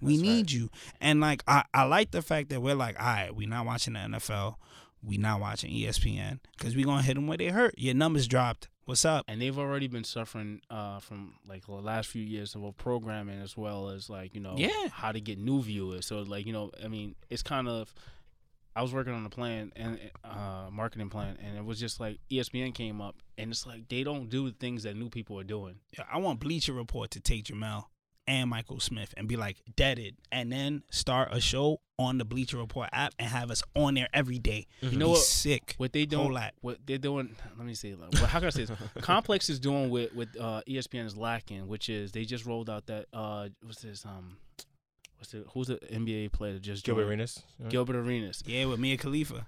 We 0.00 0.16
That's 0.16 0.22
need 0.28 0.50
you. 0.50 0.70
And 1.00 1.20
like 1.20 1.44
I, 1.46 1.62
I 1.72 1.84
like 1.84 2.10
the 2.10 2.22
fact 2.22 2.48
that 2.50 2.60
we're 2.60 2.74
like, 2.74 2.98
all 2.98 3.06
right, 3.06 3.32
we 3.32 3.46
not 3.46 3.64
watching 3.64 3.92
the 3.92 4.00
NFL. 4.00 4.56
We 5.04 5.16
not 5.16 5.40
watching 5.40 5.70
ESPN 5.72 6.38
because 6.56 6.76
we 6.76 6.84
gonna 6.84 7.02
hit 7.02 7.14
them 7.14 7.26
where 7.26 7.36
they 7.38 7.48
hurt. 7.48 7.74
Your 7.76 7.94
numbers 7.94 8.26
dropped. 8.28 8.68
What's 8.84 9.04
up? 9.04 9.24
and 9.28 9.40
they've 9.40 9.56
already 9.58 9.86
been 9.86 10.02
suffering 10.04 10.60
uh, 10.68 10.98
from 10.98 11.34
like 11.46 11.66
the 11.66 11.72
last 11.72 12.08
few 12.08 12.22
years 12.22 12.54
of 12.56 12.76
programming 12.76 13.40
as 13.40 13.56
well 13.56 13.88
as 13.90 14.10
like 14.10 14.34
you 14.34 14.40
know 14.40 14.54
Yeah. 14.56 14.88
how 14.92 15.12
to 15.12 15.20
get 15.20 15.38
new 15.38 15.62
viewers. 15.62 16.06
So 16.06 16.22
like 16.22 16.46
you 16.46 16.52
know, 16.52 16.70
I 16.82 16.88
mean, 16.88 17.14
it's 17.30 17.42
kind 17.42 17.68
of. 17.68 17.94
I 18.74 18.80
was 18.80 18.94
working 18.94 19.12
on 19.12 19.26
a 19.26 19.28
plan 19.28 19.70
and 19.76 20.00
uh, 20.24 20.68
marketing 20.72 21.10
plan, 21.10 21.36
and 21.44 21.58
it 21.58 21.64
was 21.64 21.78
just 21.78 22.00
like 22.00 22.18
ESPN 22.30 22.74
came 22.74 23.02
up, 23.02 23.16
and 23.36 23.50
it's 23.50 23.66
like 23.66 23.86
they 23.90 24.02
don't 24.02 24.30
do 24.30 24.48
the 24.48 24.56
things 24.58 24.84
that 24.84 24.96
new 24.96 25.10
people 25.10 25.38
are 25.38 25.44
doing. 25.44 25.74
Yeah, 25.98 26.04
I 26.10 26.16
want 26.18 26.40
Bleacher 26.40 26.72
Report 26.72 27.10
to 27.10 27.20
take 27.20 27.44
Jemele 27.44 27.84
and 28.26 28.48
Michael 28.50 28.80
Smith 28.80 29.12
and 29.16 29.26
be 29.28 29.36
like 29.36 29.56
deaded, 29.76 30.16
and 30.30 30.50
then 30.52 30.82
start 30.90 31.28
a 31.32 31.40
show 31.40 31.80
on 31.98 32.18
the 32.18 32.24
Bleacher 32.24 32.56
Report 32.56 32.88
app 32.92 33.14
and 33.18 33.28
have 33.28 33.50
us 33.50 33.62
on 33.74 33.94
there 33.94 34.08
every 34.12 34.38
day. 34.38 34.66
You 34.80 34.96
know 34.98 35.06
Be 35.06 35.10
what? 35.12 35.18
Sick. 35.20 35.74
What 35.78 35.92
they 35.92 36.00
Whole 36.00 36.24
doing? 36.24 36.32
lot. 36.34 36.54
What 36.60 36.78
they're 36.86 36.98
doing? 36.98 37.34
Let 37.56 37.66
me 37.66 37.74
see. 37.74 37.94
Like, 37.94 38.12
well, 38.14 38.26
how 38.26 38.38
can 38.38 38.46
I 38.48 38.50
say 38.50 38.64
this? 38.64 38.76
Complex 39.00 39.48
is 39.50 39.58
doing 39.60 39.90
with 39.90 40.14
with 40.14 40.28
uh, 40.40 40.62
ESPN 40.68 41.04
is 41.06 41.16
lacking, 41.16 41.68
which 41.68 41.88
is 41.88 42.12
they 42.12 42.24
just 42.24 42.46
rolled 42.46 42.70
out 42.70 42.86
that 42.86 43.06
uh, 43.12 43.48
what's 43.62 43.82
this 43.82 44.04
um, 44.06 44.36
what's 45.18 45.32
the 45.32 45.44
who's 45.52 45.68
the 45.68 45.76
NBA 45.92 46.32
player 46.32 46.54
that 46.54 46.62
just 46.62 46.84
Gilbert 46.84 47.02
joined? 47.02 47.10
Arenas. 47.10 47.42
Gilbert 47.68 47.96
Arenas. 47.96 48.42
Yeah, 48.46 48.66
with 48.66 48.78
Mia 48.80 48.96
Khalifa. 48.96 49.46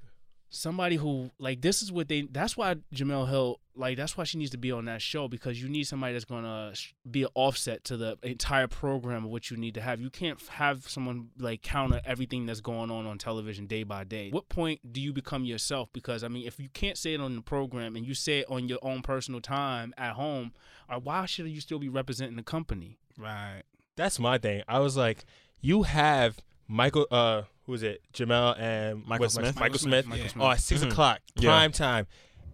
Somebody 0.55 0.97
who 0.97 1.31
like 1.39 1.61
this 1.61 1.83
is 1.83 1.91
what 1.91 2.09
they 2.09 2.23
that's 2.23 2.57
why 2.57 2.77
Jemele 2.95 3.29
Hill 3.29 3.61
like 3.77 3.97
that's 3.97 4.17
why 4.17 4.25
she 4.25 4.39
needs 4.39 4.53
to 4.53 4.57
be 4.57 4.71
on 4.71 4.85
that 4.85 5.03
show 5.03 5.27
because 5.27 5.61
you 5.61 5.69
need 5.69 5.85
somebody 5.85 6.13
that's 6.13 6.25
gonna 6.25 6.73
be 7.11 7.25
an 7.25 7.29
offset 7.35 7.83
to 7.85 7.97
the 7.97 8.17
entire 8.23 8.69
program 8.69 9.25
of 9.25 9.31
what 9.31 9.51
you 9.51 9.57
need 9.57 9.75
to 9.75 9.81
have 9.81 10.01
you 10.01 10.11
can't 10.11 10.41
have 10.49 10.89
someone 10.89 11.31
like 11.41 11.61
counter 11.61 12.01
everything 12.05 12.47
that's 12.47 12.61
going 12.61 12.89
on 12.89 13.05
on 13.05 13.19
television 13.19 13.67
day 13.67 13.83
by 13.83 14.05
day 14.05 14.31
what 14.31 14.49
point 14.49 14.93
do 14.93 15.01
you 15.01 15.13
become 15.13 15.45
yourself 15.45 15.89
because 15.93 16.23
I 16.23 16.29
mean 16.29 16.47
if 16.47 16.61
you 16.61 16.69
can't 16.69 16.97
say 16.97 17.15
it 17.15 17.21
on 17.21 17.35
the 17.35 17.43
program 17.43 17.97
and 17.97 18.07
you 18.07 18.15
say 18.15 18.39
it 18.41 18.47
on 18.49 18.69
your 18.69 18.79
own 18.81 19.03
personal 19.03 19.41
time 19.41 19.93
at 19.99 20.13
home 20.13 20.53
or 20.89 21.01
why 21.01 21.27
should 21.27 21.49
you 21.49 21.61
still 21.61 21.81
be 21.81 21.89
representing 21.89 22.37
the 22.37 22.45
company 22.45 23.01
Right. 23.19 23.63
That's 23.97 24.19
my 24.19 24.39
thing. 24.39 24.63
I 24.69 24.81
was 24.81 24.97
like, 24.97 25.25
you 25.61 25.85
have 25.85 26.39
Michael. 26.67 27.07
Uh, 27.11 27.43
who 27.67 27.75
is 27.75 27.83
it? 27.83 28.03
Jemele 28.13 28.59
and 28.59 29.07
Michael 29.07 29.25
what's- 29.25 29.35
Smith? 29.35 29.47
Michael 29.57 29.61
Michael 29.61 29.79
Smith. 29.79 30.05
Smith, 30.07 30.21
Michael 30.37 30.43
Oh, 30.43 30.51
at 30.51 30.61
6 30.61 30.83
Mhm. 30.83 30.91
o'clock, 30.91 31.21
Yeah. 31.37 31.51
prime 31.51 31.73
time. 31.73 32.07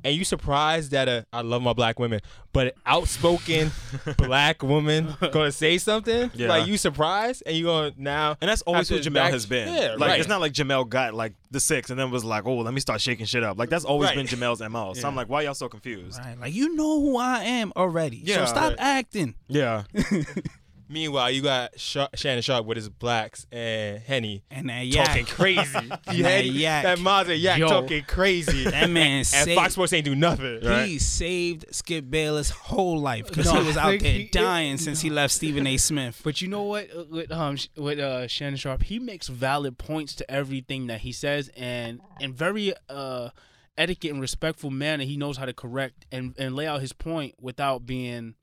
And 0.03 0.17
you 0.17 0.25
surprised 0.25 0.93
that 0.93 1.09
a 1.09 1.27
I 1.31 1.43
love 1.43 1.61
my 1.61 1.75
black 1.75 1.99
women, 1.99 2.21
but 2.55 2.69
an 2.69 2.73
outspoken 2.87 3.71
black 4.17 4.63
woman 4.63 5.15
gonna 5.31 5.53
say 5.53 5.77
something? 5.77 6.31
Yeah. 6.33 6.49
Like 6.49 6.67
you 6.67 6.79
surprised, 6.79 7.43
and 7.45 7.55
you 7.55 7.67
gonna 7.67 7.93
now? 7.99 8.35
And 8.41 8.49
that's 8.49 8.63
always 8.63 8.91
After 8.91 8.95
what 8.95 9.03
Jemele 9.03 9.15
back- 9.15 9.33
has 9.33 9.45
been. 9.45 9.69
Yeah, 9.69 9.97
like 9.99 10.09
right. 10.09 10.19
it's 10.21 10.27
not 10.29 10.41
like 10.41 10.55
Jemele 10.55 10.89
got 10.89 11.13
like 11.13 11.35
the 11.51 11.61
six 11.61 11.91
and 11.91 12.01
then 12.01 12.11
was 12.11 12.25
like, 12.25 12.47
oh, 12.47 12.57
let 12.61 12.73
me 12.73 12.81
start 12.81 13.03
shaking 13.03 13.27
shit 13.27 13.43
up. 13.43 13.59
Like 13.59 13.69
that's 13.69 13.85
always 13.85 14.09
Right. 14.09 14.17
been 14.17 14.27
Jemele's 14.27 14.63
mo. 14.71 14.95
So 14.95 15.01
Yeah. 15.03 15.09
I'm 15.09 15.17
like, 15.17 15.29
why 15.29 15.43
y'all 15.43 15.53
so 15.53 15.69
confused? 15.69 16.19
Right. 16.19 16.41
Like 16.41 16.55
you 16.55 16.75
know 16.77 16.99
who 17.03 17.19
I 17.19 17.45
am 17.45 17.71
already. 17.77 18.23
Yeah. 18.25 18.47
so 18.47 18.53
stop 18.53 18.71
Right. 18.71 18.77
acting. 18.81 19.35
Yeah. 19.49 19.83
Meanwhile, 20.91 21.31
you 21.31 21.41
got 21.43 21.79
Sha- 21.79 22.09
Shannon 22.15 22.43
Sharpe 22.43 22.67
with 22.67 22.77
his 22.77 22.89
blacks 22.89 23.47
and 23.53 24.01
Henny 24.01 24.43
And 24.51 24.69
that 24.69 24.87
yak. 24.87 25.07
talking 25.07 25.25
crazy. 25.27 25.79
you 26.13 26.23
that 26.25 26.45
had 26.45 26.47
yak. 26.47 26.83
that 26.83 26.99
Mazda 26.99 27.37
yak 27.37 27.59
Yo. 27.59 27.69
talking 27.69 28.03
crazy. 28.05 28.65
That 28.71 28.91
man 28.91 29.19
and 29.19 29.27
saved, 29.27 29.55
Fox 29.55 29.75
Sports 29.75 29.93
ain't 29.93 30.05
do 30.05 30.15
nothing. 30.17 30.61
he 30.87 30.99
saved 30.99 31.67
Skip 31.71 32.11
Bayless' 32.11 32.51
whole 32.51 32.99
life 32.99 33.29
because 33.29 33.47
No, 33.47 33.61
he 33.61 33.67
was 33.69 33.77
out 33.77 33.91
think 33.91 34.03
there 34.03 34.13
he- 34.13 34.29
dying 34.33 34.77
since 34.79 35.01
he 35.01 35.11
left 35.11 35.33
Stephen 35.33 35.67
A. 35.67 35.77
Smith. 35.77 36.21
But 36.25 36.41
you 36.43 36.49
know 36.49 36.63
what? 36.65 36.89
uh, 36.95 37.05
With 37.09 37.31
um, 37.33 37.57
with 37.77 37.99
uh, 37.99 38.27
Shannon 38.27 38.57
Sharpe, 38.57 38.83
he 38.83 38.99
makes 38.99 39.29
valid 39.29 39.79
points 39.79 40.15
to 40.17 40.31
everything 40.31 40.89
that 40.89 41.03
he 41.03 41.13
says, 41.13 41.51
and 41.57 42.01
in 42.19 42.33
very 42.35 42.73
uh, 42.89 43.31
etiquette 43.79 44.11
and 44.13 44.21
respectful 44.21 44.71
manner, 44.71 45.05
he 45.05 45.17
knows 45.17 45.37
how 45.37 45.45
to 45.47 45.53
correct 45.53 46.05
and 46.11 46.35
and 46.39 46.55
lay 46.57 46.67
out 46.67 46.81
his 46.81 46.93
point 46.93 47.35
without 47.41 47.87
being 47.87 48.35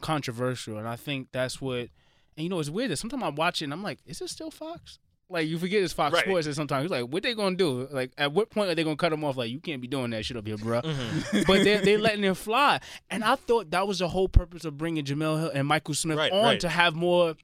controversial. 0.00 0.78
And 0.78 0.88
I 0.88 0.96
think 0.96 1.28
that's 1.32 1.60
what. 1.60 1.88
And 2.36 2.44
you 2.44 2.48
know, 2.48 2.60
it's 2.60 2.68
weird 2.70 2.90
that 2.90 2.96
sometimes 2.98 3.22
I 3.22 3.28
watch 3.30 3.62
it 3.62 3.64
and 3.64 3.72
I'm 3.72 3.82
like, 3.82 3.98
is 4.06 4.20
it 4.20 4.28
still 4.28 4.50
Fox? 4.50 4.98
like 5.28 5.48
you 5.48 5.58
forget 5.58 5.82
it's 5.82 5.92
Fox 5.92 6.14
Right. 6.14 6.22
Sports, 6.24 6.46
and 6.46 6.54
sometimes 6.54 6.84
he's 6.84 6.90
like, 6.92 7.04
what 7.12 7.24
they 7.24 7.34
gonna 7.34 7.56
do? 7.56 7.88
Like, 7.90 8.12
at 8.16 8.30
what 8.32 8.48
point 8.48 8.70
are 8.70 8.76
they 8.76 8.84
gonna 8.84 8.94
cut 8.94 9.08
them 9.10 9.24
off? 9.24 9.36
Like, 9.36 9.50
you 9.50 9.58
can't 9.58 9.82
be 9.82 9.88
doing 9.88 10.10
that 10.10 10.24
shit 10.24 10.36
up 10.36 10.46
here, 10.46 10.56
bro. 10.56 10.82
Mm-hmm. 10.82 11.40
but 11.48 11.64
they 11.64 11.78
they 11.78 11.96
letting 11.96 12.22
him 12.22 12.36
fly, 12.36 12.78
and 13.10 13.24
I 13.24 13.34
thought 13.34 13.72
that 13.72 13.88
was 13.88 13.98
the 13.98 14.06
whole 14.06 14.28
purpose 14.28 14.64
of 14.64 14.78
bringing 14.78 15.04
Jemele 15.04 15.40
Hill 15.40 15.50
and 15.52 15.66
Michael 15.66 15.94
Smith 15.94 16.16
Right, 16.16 16.30
on 16.30 16.44
right. 16.44 16.60
to 16.60 16.68
have 16.68 16.94
more. 16.94 17.34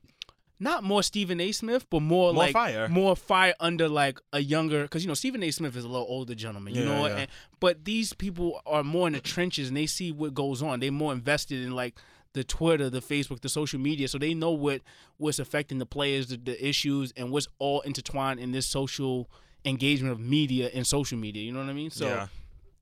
Not 0.61 0.85
more 0.85 1.03
Stephen 1.03 1.41
A. 1.41 1.51
Smith, 1.51 1.87
but 1.91 2.03
more, 2.03 2.33
More 2.33 2.45
like 2.45 2.53
fire. 2.53 2.87
more 2.89 3.17
fire 3.17 3.53
under 3.59 3.89
like 3.89 4.21
a 4.33 4.39
younger, 4.39 4.83
because 4.83 5.03
you 5.03 5.09
know 5.09 5.15
Stephen 5.15 5.43
A. 5.43 5.51
Smith 5.51 5.75
is 5.77 5.83
a 5.83 5.89
little 5.89 6.07
older 6.09 6.37
gentleman, 6.37 6.73
you 6.77 6.83
Yeah, 6.83 6.87
know 6.89 7.07
yeah. 7.09 7.17
And, 7.17 7.31
but 7.59 7.85
these 7.85 8.13
people 8.13 8.61
are 8.65 8.85
more 8.85 9.09
in 9.09 9.15
the 9.15 9.21
trenches 9.21 9.67
and 9.67 9.77
they 9.77 9.87
see 9.87 10.13
what 10.13 10.35
goes 10.35 10.63
on. 10.63 10.79
They're 10.79 10.93
more 10.93 11.13
invested 11.13 11.65
in 11.65 11.73
like 11.73 11.97
the 12.35 12.45
Twitter, 12.45 12.89
the 12.91 13.01
Facebook, 13.01 13.41
the 13.41 13.49
social 13.49 13.79
media, 13.81 14.09
so 14.09 14.19
they 14.19 14.35
know 14.35 14.51
what 14.53 14.81
what's 15.19 15.39
affecting 15.39 15.79
the 15.79 15.87
players, 15.87 16.29
the, 16.29 16.37
the 16.37 16.67
issues, 16.67 17.13
and 17.17 17.31
what's 17.31 17.49
all 17.59 17.81
intertwined 17.83 18.41
in 18.41 18.53
this 18.53 18.67
social 18.67 19.29
engagement 19.65 20.13
of 20.13 20.19
media 20.21 20.71
and 20.75 20.87
social 20.87 21.19
media. 21.19 21.43
You 21.43 21.53
know 21.53 21.61
what 21.61 21.69
I 21.69 21.73
mean? 21.75 21.91
So, 21.91 22.07
yeah. 22.07 22.27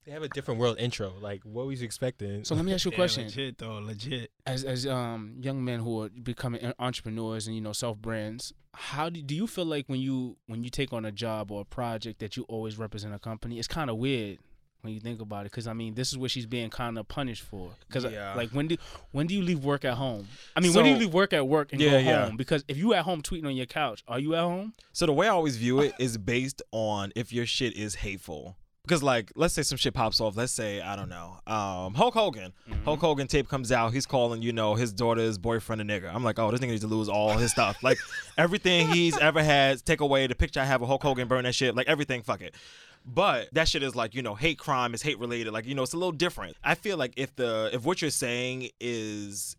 They 0.07 0.13
have 0.13 0.23
a 0.23 0.29
different 0.29 0.59
world 0.59 0.79
intro. 0.79 1.13
Like, 1.21 1.43
what 1.45 1.67
was 1.67 1.83
you 1.83 1.85
expecting? 1.85 2.43
so 2.43 2.55
let 2.55 2.65
me 2.65 2.73
ask 2.73 2.85
you 2.87 2.91
a 2.91 2.93
Yeah, 2.95 2.97
question. 2.97 3.25
legit 3.25 3.59
though, 3.59 3.79
legit. 3.79 4.31
as 4.47 4.65
as 4.65 4.87
um 4.87 5.35
young 5.41 5.63
men 5.63 5.81
who 5.81 6.03
are 6.03 6.09
becoming 6.09 6.73
entrepreneurs 6.79 7.47
and 7.47 7.55
you 7.55 7.61
know 7.63 7.73
self 7.75 7.99
brands 7.99 8.53
how 8.73 9.11
do, 9.11 9.21
do 9.21 9.35
you 9.35 9.47
feel 9.47 9.67
like 9.67 9.85
when 9.89 10.01
you 10.01 10.37
when 10.47 10.65
you 10.65 10.71
take 10.71 10.93
on 10.93 11.05
a 11.05 11.13
job 11.13 11.51
or 11.51 11.61
a 11.61 11.65
project 11.65 12.19
that 12.21 12.37
you 12.37 12.45
always 12.45 12.79
represent 12.79 13.13
a 13.15 13.19
company 13.19 13.59
it's 13.59 13.69
kind 13.69 13.91
of 13.91 13.97
weird 13.99 14.39
when 14.83 14.93
you 14.93 15.01
think 15.01 15.21
about 15.21 15.41
it 15.47 15.51
because 15.53 15.67
i 15.67 15.73
mean 15.73 15.95
this 15.95 16.11
is 16.11 16.19
what 16.19 16.31
she's 16.31 16.47
being 16.47 16.71
kind 16.71 16.99
of 16.99 17.07
punished 17.09 17.43
for 17.43 17.71
because 17.89 18.05
Yeah. 18.05 18.35
like 18.35 18.51
when 18.51 18.69
do 18.69 18.77
when 19.13 19.27
do 19.27 19.35
you 19.35 19.43
leave 19.43 19.65
work 19.65 19.85
at 19.85 19.95
home 19.95 20.27
i 20.57 20.61
mean 20.61 20.73
when 20.73 20.85
do 20.85 20.91
you 20.91 20.97
leave 20.97 21.13
work 21.15 21.33
at 21.33 21.47
work 21.47 21.73
and 21.73 21.81
Yeah, 21.81 21.91
go 21.91 21.99
yeah. 21.99 22.27
home 22.27 22.37
because 22.37 22.65
if 22.69 22.77
you 22.77 22.95
at 22.95 23.05
home 23.05 23.23
tweeting 23.23 23.47
on 23.47 23.57
your 23.57 23.67
couch 23.67 24.03
are 24.09 24.19
you 24.19 24.35
at 24.35 24.41
home 24.43 24.73
So 24.93 25.07
the 25.07 25.13
way 25.13 25.27
I 25.27 25.31
always 25.31 25.57
view 25.57 25.81
it 25.81 25.93
is 25.99 26.17
based 26.19 26.63
on 26.73 27.13
if 27.17 27.33
your 27.33 27.47
shit 27.47 27.75
is 27.75 27.97
hateful. 27.97 28.57
Because 28.83 29.03
like, 29.03 29.31
let's 29.37 29.53
say 29.55 29.63
some 29.63 29.77
shit 29.79 29.93
pops 29.95 30.21
off. 30.21 30.37
Let's 30.37 30.53
say 30.53 30.81
I 30.81 30.97
don't 30.97 31.11
know, 31.11 31.37
um, 31.47 31.95
Hulk 31.95 32.15
Hogan. 32.15 32.53
Hulk 32.85 32.99
Hogan 32.99 33.27
tape 33.29 33.47
comes 33.49 33.71
out. 33.71 33.93
He's 33.93 34.07
calling 34.07 34.43
you 34.43 34.53
know 34.53 34.75
his 34.75 34.93
daughter's 34.93 35.37
boyfriend 35.39 35.81
a 35.83 35.85
nigga. 35.85 36.13
I'm 36.13 36.25
like, 36.25 36.39
oh, 36.39 36.51
this 36.51 36.61
nigga 36.61 36.71
needs 36.71 36.81
to 36.81 36.89
lose 36.89 37.09
all 37.09 37.37
his 37.37 37.53
stuff. 37.53 37.77
Like 37.83 37.99
everything 38.39 38.89
he's 38.89 39.17
ever 39.19 39.43
had, 39.43 39.85
take 39.85 40.01
away 40.01 40.27
the 40.27 40.35
picture 40.35 40.61
I 40.61 40.65
have 40.65 40.81
of 40.83 40.89
Hulk 40.89 41.03
Hogan, 41.03 41.29
burn 41.29 41.45
that 41.45 41.55
shit. 41.55 41.77
Like 41.77 41.89
everything, 41.89 42.23
fuck 42.23 42.41
it. 42.41 42.55
But 43.05 43.49
that 43.53 43.69
shit 43.69 43.83
is 43.83 43.97
like 43.97 44.15
you 44.15 44.23
know 44.23 44.35
hate 44.35 44.59
crime 44.59 44.95
is 44.95 45.03
hate 45.03 45.19
related. 45.19 45.53
Like 45.53 45.67
you 45.67 45.75
know 45.75 45.83
it's 45.83 45.95
a 45.95 45.99
little 45.99 46.13
different. 46.13 46.57
I 46.63 46.75
feel 46.75 46.97
like 46.97 47.15
if 47.17 47.35
the 47.37 47.71
if 47.73 47.85
what 47.85 48.03
you're 48.03 48.11
saying 48.11 48.71
is 48.81 49.57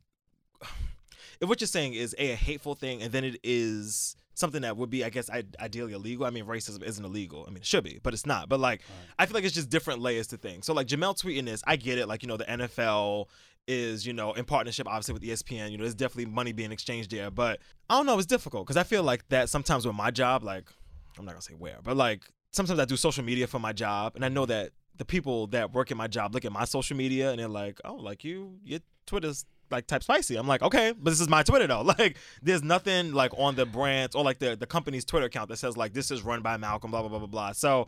if 1.42 1.50
what 1.50 1.60
you're 1.60 1.68
saying 1.68 1.94
is 1.94 2.16
a, 2.18 2.32
a 2.32 2.36
hateful 2.36 2.76
thing 2.76 3.02
and 3.02 3.12
then 3.12 3.24
it 3.24 3.40
is 3.44 4.16
something 4.34 4.62
that 4.62 4.78
would 4.78 4.90
be 4.90 5.04
i 5.04 5.10
guess 5.10 5.30
I, 5.30 5.44
ideally 5.60 5.94
illegal 5.94 6.26
i 6.26 6.30
mean 6.30 6.46
racism 6.46 6.82
isn't 6.84 7.04
illegal. 7.04 7.44
I 7.46 7.50
mean 7.50 7.58
it 7.58 7.66
should 7.66 7.84
be 7.84 8.00
but 8.02 8.14
it's 8.14 8.26
not. 8.26 8.48
But 8.48 8.60
like 8.60 8.82
i 9.20 9.26
feel 9.26 9.34
like 9.34 9.44
it's 9.44 9.56
just 9.56 9.70
different 9.70 10.02
layers 10.02 10.28
to 10.28 10.38
things. 10.38 10.66
So 10.66 10.74
like 10.74 10.88
jemele 10.88 11.20
tweeting 11.20 11.46
this 11.46 11.64
i 11.68 11.76
get 11.76 11.98
it. 11.98 12.08
Like 12.08 12.24
you 12.24 12.28
know 12.28 12.38
the 12.38 12.46
nfl 12.46 13.28
is 13.68 14.06
you 14.06 14.14
know 14.14 14.34
in 14.34 14.44
partnership 14.46 14.88
obviously 14.88 15.14
with 15.14 15.22
espn 15.22 15.72
you 15.72 15.78
know 15.78 15.84
there's 15.84 15.94
definitely 15.94 16.32
money 16.32 16.52
being 16.54 16.72
exchanged 16.72 17.12
there. 17.12 17.32
But 17.32 17.60
i 17.90 17.98
don't 17.98 18.06
know 18.06 18.18
it's 18.18 18.28
difficult 18.28 18.66
because 18.66 18.78
i 18.78 18.84
feel 18.84 19.04
like 19.04 19.28
that 19.30 19.50
sometimes 19.50 19.86
with 19.86 19.96
my 19.96 20.12
job 20.12 20.44
like 20.44 20.70
i'm 21.18 21.26
not 21.26 21.32
gonna 21.32 21.42
say 21.42 21.54
where 21.54 21.80
but 21.84 21.98
like 21.98 22.22
sometimes 22.52 22.80
i 22.80 22.86
do 22.86 22.96
social 22.96 23.24
media 23.24 23.48
for 23.48 23.60
my 23.60 23.74
job 23.74 24.16
and 24.16 24.26
i 24.26 24.30
know 24.30 24.46
that 24.46 24.72
the 24.98 25.06
people 25.06 25.48
that 25.48 25.74
work 25.74 25.90
in 25.90 25.98
my 25.98 26.08
job 26.08 26.34
look 26.34 26.46
at 26.46 26.52
my 26.52 26.66
social 26.66 26.96
media 26.96 27.32
and 27.32 27.40
they're 27.40 27.48
like 27.48 27.80
oh 27.86 27.96
like 27.96 28.24
you 28.24 28.60
your 28.64 28.80
twitter's 29.06 29.46
like 29.72 29.88
type 29.88 30.04
spicy. 30.04 30.36
I'm 30.36 30.48
like, 30.48 30.62
okay, 30.62 30.94
but 30.98 31.10
this 31.10 31.22
is 31.22 31.30
my 31.30 31.44
Twitter 31.44 31.68
though. 31.68 31.82
Like, 32.02 32.18
there's 32.42 32.64
nothing 32.64 33.14
like 33.14 33.32
on 33.38 33.56
the 33.56 33.66
brands 33.66 34.16
or 34.16 34.24
like 34.24 34.40
the 34.40 34.56
the 34.56 34.66
company's 34.66 35.06
Twitter 35.06 35.26
account 35.26 35.50
that 35.50 35.58
says 35.58 35.78
like 35.78 35.94
this 35.94 36.12
is 36.12 36.22
run 36.22 36.42
by 36.42 36.58
Malcolm, 36.58 36.92
blah 36.92 37.02
blah 37.02 37.10
blah 37.10 37.20
blah 37.20 37.28
blah. 37.28 37.52
So, 37.52 37.88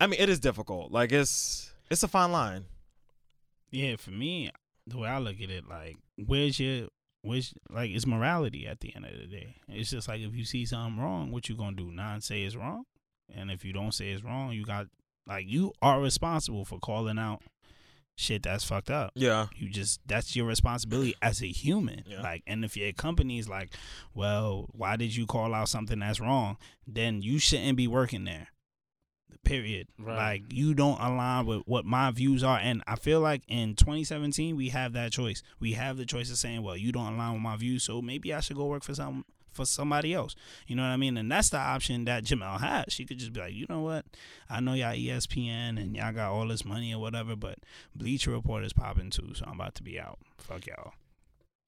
I 0.00 0.06
mean, 0.06 0.20
it 0.20 0.28
is 0.28 0.40
difficult. 0.40 0.92
Like, 0.92 1.12
it's 1.12 1.72
it's 1.90 2.02
a 2.02 2.08
fine 2.08 2.32
line. 2.32 2.64
Yeah, 3.70 3.96
for 3.96 4.10
me, 4.10 4.50
the 4.86 4.98
way 4.98 5.08
I 5.08 5.18
look 5.18 5.40
at 5.42 5.50
it, 5.50 5.68
like, 5.68 5.96
where's 6.16 6.58
your, 6.58 6.88
where's 7.20 7.52
like, 7.70 7.90
it's 7.90 8.06
morality 8.06 8.66
at 8.66 8.80
the 8.80 8.94
end 8.96 9.04
of 9.04 9.12
the 9.12 9.26
day. 9.26 9.56
It's 9.68 9.90
just 9.90 10.08
like 10.08 10.20
if 10.20 10.34
you 10.34 10.44
see 10.44 10.64
something 10.64 11.02
wrong, 11.02 11.30
what 11.30 11.48
you 11.48 11.56
gonna 11.56 11.76
do? 11.76 11.90
Not 11.92 12.22
say 12.22 12.42
it's 12.42 12.56
wrong, 12.56 12.84
and 13.34 13.50
if 13.50 13.64
you 13.64 13.72
don't 13.72 13.92
say 13.92 14.10
it's 14.10 14.24
wrong, 14.24 14.52
you 14.52 14.64
got 14.64 14.86
like 15.26 15.46
you 15.46 15.72
are 15.82 16.00
responsible 16.00 16.64
for 16.64 16.78
calling 16.78 17.18
out 17.18 17.42
shit 18.16 18.42
that's 18.42 18.64
fucked 18.64 18.90
up. 18.90 19.12
Yeah, 19.14 19.46
You 19.56 19.68
just 19.68 20.00
that's 20.06 20.34
your 20.34 20.46
responsibility 20.46 21.14
as 21.22 21.42
a 21.42 21.46
human. 21.46 22.04
Yeah. 22.06 22.20
Like, 22.22 22.42
and 22.46 22.64
if 22.64 22.76
your 22.76 22.92
company's 22.92 23.48
like, 23.48 23.70
well, 24.14 24.66
why 24.72 24.96
did 24.96 25.14
you 25.14 25.24
call 25.26 25.54
out 25.54 25.68
something 25.68 26.00
that's 26.00 26.20
wrong? 26.20 26.56
Then 26.86 27.22
you 27.22 27.38
shouldn't 27.38 27.76
be 27.76 27.86
working 27.86 28.24
there. 28.24 28.48
Period. 29.44 29.88
Right. 29.98 30.16
Like 30.16 30.52
you 30.52 30.74
don't 30.74 31.00
align 31.00 31.46
with 31.46 31.62
what 31.66 31.84
my 31.84 32.10
views 32.10 32.42
are, 32.42 32.58
and 32.58 32.82
I 32.86 32.96
feel 32.96 33.20
like 33.20 33.42
in 33.46 33.76
2017 33.76 34.56
we 34.56 34.70
have 34.70 34.92
that 34.94 35.12
choice. 35.12 35.42
We 35.60 35.72
have 35.72 35.96
the 35.96 36.04
choice 36.04 36.30
of 36.30 36.38
saying, 36.38 36.62
well, 36.62 36.76
you 36.76 36.92
don't 36.92 37.14
align 37.14 37.34
with 37.34 37.42
my 37.42 37.56
views, 37.56 37.84
so 37.84 38.02
maybe 38.02 38.34
I 38.34 38.40
should 38.40 38.56
go 38.56 38.66
work 38.66 38.82
for 38.82 38.94
some 38.94 39.24
for 39.52 39.64
somebody 39.64 40.14
else. 40.14 40.34
You 40.66 40.76
know 40.76 40.82
what 40.82 40.88
I 40.88 40.96
mean? 40.96 41.16
And 41.16 41.30
that's 41.30 41.50
the 41.50 41.58
option 41.58 42.04
that 42.04 42.24
Jemele 42.24 42.60
has. 42.60 42.86
She 42.88 43.04
could 43.04 43.18
just 43.18 43.32
be 43.32 43.40
like, 43.40 43.54
you 43.54 43.66
know 43.68 43.80
what? 43.80 44.04
I 44.48 44.60
know 44.60 44.74
y'all 44.74 44.94
ESPN 44.94 45.80
and 45.80 45.96
y'all 45.96 46.12
got 46.12 46.32
all 46.32 46.48
this 46.48 46.64
money 46.64 46.94
or 46.94 47.00
whatever, 47.00 47.36
but 47.36 47.58
Bleacher 47.94 48.30
Report 48.30 48.64
is 48.64 48.72
popping 48.72 49.10
too, 49.10 49.32
so 49.34 49.44
I'm 49.46 49.54
about 49.54 49.74
to 49.76 49.82
be 49.82 49.98
out. 49.98 50.18
Fuck 50.38 50.66
y'all. 50.66 50.92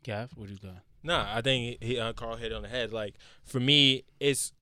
Gav, 0.02 0.30
what 0.34 0.46
do 0.46 0.54
you 0.54 0.58
got 0.58 0.82
Nah, 1.02 1.26
I 1.34 1.40
think 1.40 1.82
he, 1.82 1.98
uh, 1.98 2.12
Carl 2.12 2.36
hit 2.36 2.52
it 2.52 2.54
on 2.54 2.62
the 2.62 2.68
head. 2.68 2.92
Like 2.92 3.14
for 3.42 3.60
me, 3.60 4.04
it's 4.18 4.52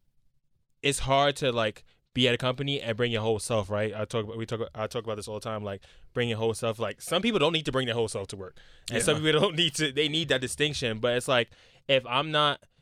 it's 0.82 1.00
hard 1.00 1.36
to 1.36 1.50
like 1.50 1.84
be 2.14 2.28
at 2.28 2.34
a 2.34 2.38
company 2.38 2.80
and 2.80 2.96
bring 2.96 3.10
your 3.10 3.22
whole 3.22 3.38
self. 3.38 3.70
Right? 3.70 3.92
I 3.94 4.04
talk 4.04 4.24
about 4.24 4.36
we 4.38 4.46
talk 4.46 4.60
I 4.74 4.86
talk 4.86 5.04
about 5.04 5.16
this 5.16 5.26
all 5.26 5.34
the 5.34 5.40
time. 5.40 5.64
Like 5.64 5.82
bring 6.14 6.28
your 6.28 6.38
whole 6.38 6.54
self. 6.54 6.78
Like 6.78 7.02
some 7.02 7.22
people 7.22 7.38
don't 7.38 7.52
need 7.52 7.64
to 7.66 7.72
bring 7.72 7.86
their 7.86 7.94
whole 7.94 8.08
self 8.08 8.28
to 8.28 8.36
work, 8.36 8.56
and 8.92 9.02
some 9.02 9.16
people 9.20 9.40
don't 9.40 9.56
need 9.56 9.74
to. 9.74 9.90
They 9.90 10.08
need 10.08 10.28
that 10.28 10.40
distinction. 10.40 10.98
But 10.98 11.16
it's 11.16 11.28
like 11.28 11.50
if 11.88 12.06
I'm 12.06 12.30
not, 12.30 12.60
well, 12.60 12.77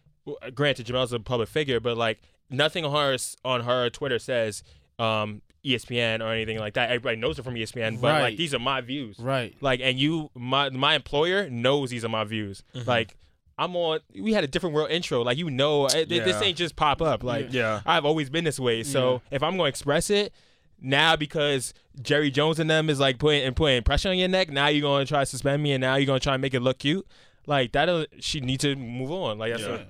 granted, 0.55 0.87
Jemele's 0.87 1.13
a 1.13 1.21
public 1.21 1.49
figure, 1.49 1.81
but 1.81 1.97
like 1.97 2.21
nothing 2.51 2.85
on 2.85 2.93
her 2.93 3.17
on 3.45 3.63
her 3.63 3.91
Twitter 3.91 4.19
says 4.19 4.63
um 4.99 5.43
ESPN 5.65 6.21
or 6.21 6.33
anything 6.33 6.59
like 6.59 6.75
that. 6.75 6.91
Everybody 6.91 7.17
knows 7.17 7.39
it 7.39 7.43
from 7.43 7.55
ESPN, 7.55 8.01
but 8.01 8.21
like 8.23 8.37
these 8.37 8.55
are 8.55 8.59
my 8.59 8.81
views. 8.81 9.19
right 9.19 9.55
Like, 9.61 9.81
and 9.83 9.99
you, 9.99 10.31
my 10.35 10.71
my 10.71 10.95
employer 10.95 11.51
knows 11.51 11.91
these 11.91 12.05
are 12.05 12.09
my 12.09 12.25
views. 12.25 12.63
Mm-hmm. 12.75 12.89
Like, 12.89 13.17
I'm 13.59 13.75
on. 13.75 14.01
We 14.15 14.33
had 14.33 14.45
a 14.45 14.47
different 14.47 14.75
world 14.77 14.91
intro. 14.91 15.23
Like, 15.23 15.39
you 15.39 15.51
know, 15.51 15.87
eh, 15.87 16.05
th- 16.05 16.25
this 16.25 16.41
ain't 16.43 16.57
just 16.57 16.77
pop 16.77 17.03
up. 17.03 17.25
Like, 17.25 17.53
Yeah. 17.53 17.81
I've 17.85 18.05
always 18.05 18.31
been 18.31 18.45
this 18.45 18.61
way. 18.61 18.83
So 18.85 19.23
if 19.31 19.43
I'm 19.43 19.57
gonna 19.57 19.69
express 19.69 20.09
it 20.09 20.33
now, 20.81 21.17
because 21.17 21.75
Jerry 22.01 22.31
Jones 22.31 22.61
and 22.61 22.71
them 22.71 22.89
is 22.89 23.01
like 23.01 23.19
putting 23.19 23.43
and 23.43 23.57
putting 23.57 23.83
pressure 23.83 24.11
on 24.11 24.19
your 24.19 24.29
neck, 24.29 24.51
now 24.51 24.69
you're 24.69 24.83
gonna 24.83 25.05
try 25.07 25.21
to 25.21 25.27
suspend 25.27 25.63
me, 25.65 25.73
and 25.73 25.81
now 25.81 25.97
you're 25.97 26.07
gonna 26.07 26.21
try 26.21 26.35
and 26.35 26.43
make 26.43 26.55
it 26.55 26.61
look 26.61 26.79
cute. 26.79 27.07
Like 27.47 27.73
that, 27.73 28.07
she 28.21 28.41
need 28.41 28.61
to 28.61 28.77
move 28.77 29.11
on. 29.11 29.39
Like 29.39 29.53
that's 29.53 29.65
Yeah. 29.65 29.83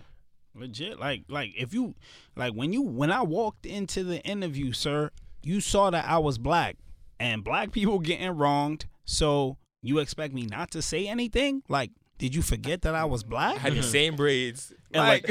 Legit. 0.57 0.99
Like 0.99 1.23
like 1.29 1.53
if 1.57 1.75
you 1.75 1.95
like 2.35 2.53
when 2.53 2.73
you 2.73 2.83
when 2.83 3.11
I 3.13 3.23
walked 3.23 3.67
into 3.67 4.05
the 4.05 4.21
interview, 4.23 4.73
sir, 4.73 5.11
you 5.43 5.61
saw 5.61 5.91
that 5.91 6.07
I 6.07 6.19
was 6.19 6.39
black 6.39 6.77
and 7.21 7.45
black 7.45 7.73
people 7.73 7.99
getting 8.01 8.31
wronged. 8.31 8.87
So 9.05 9.57
you 9.83 9.99
expect 9.99 10.35
me 10.35 10.47
not 10.47 10.71
to 10.73 10.83
say 10.83 11.07
anything? 11.07 11.63
Like, 11.69 11.91
did 12.19 12.35
you 12.35 12.43
forget 12.43 12.83
that 12.83 12.95
I 12.95 13.05
was 13.05 13.23
black? 13.23 13.57
I 13.57 13.59
had 13.59 13.75
the 13.75 13.83
same 13.85 14.17
braids. 14.17 14.73
And 14.93 15.05
like, 15.05 15.29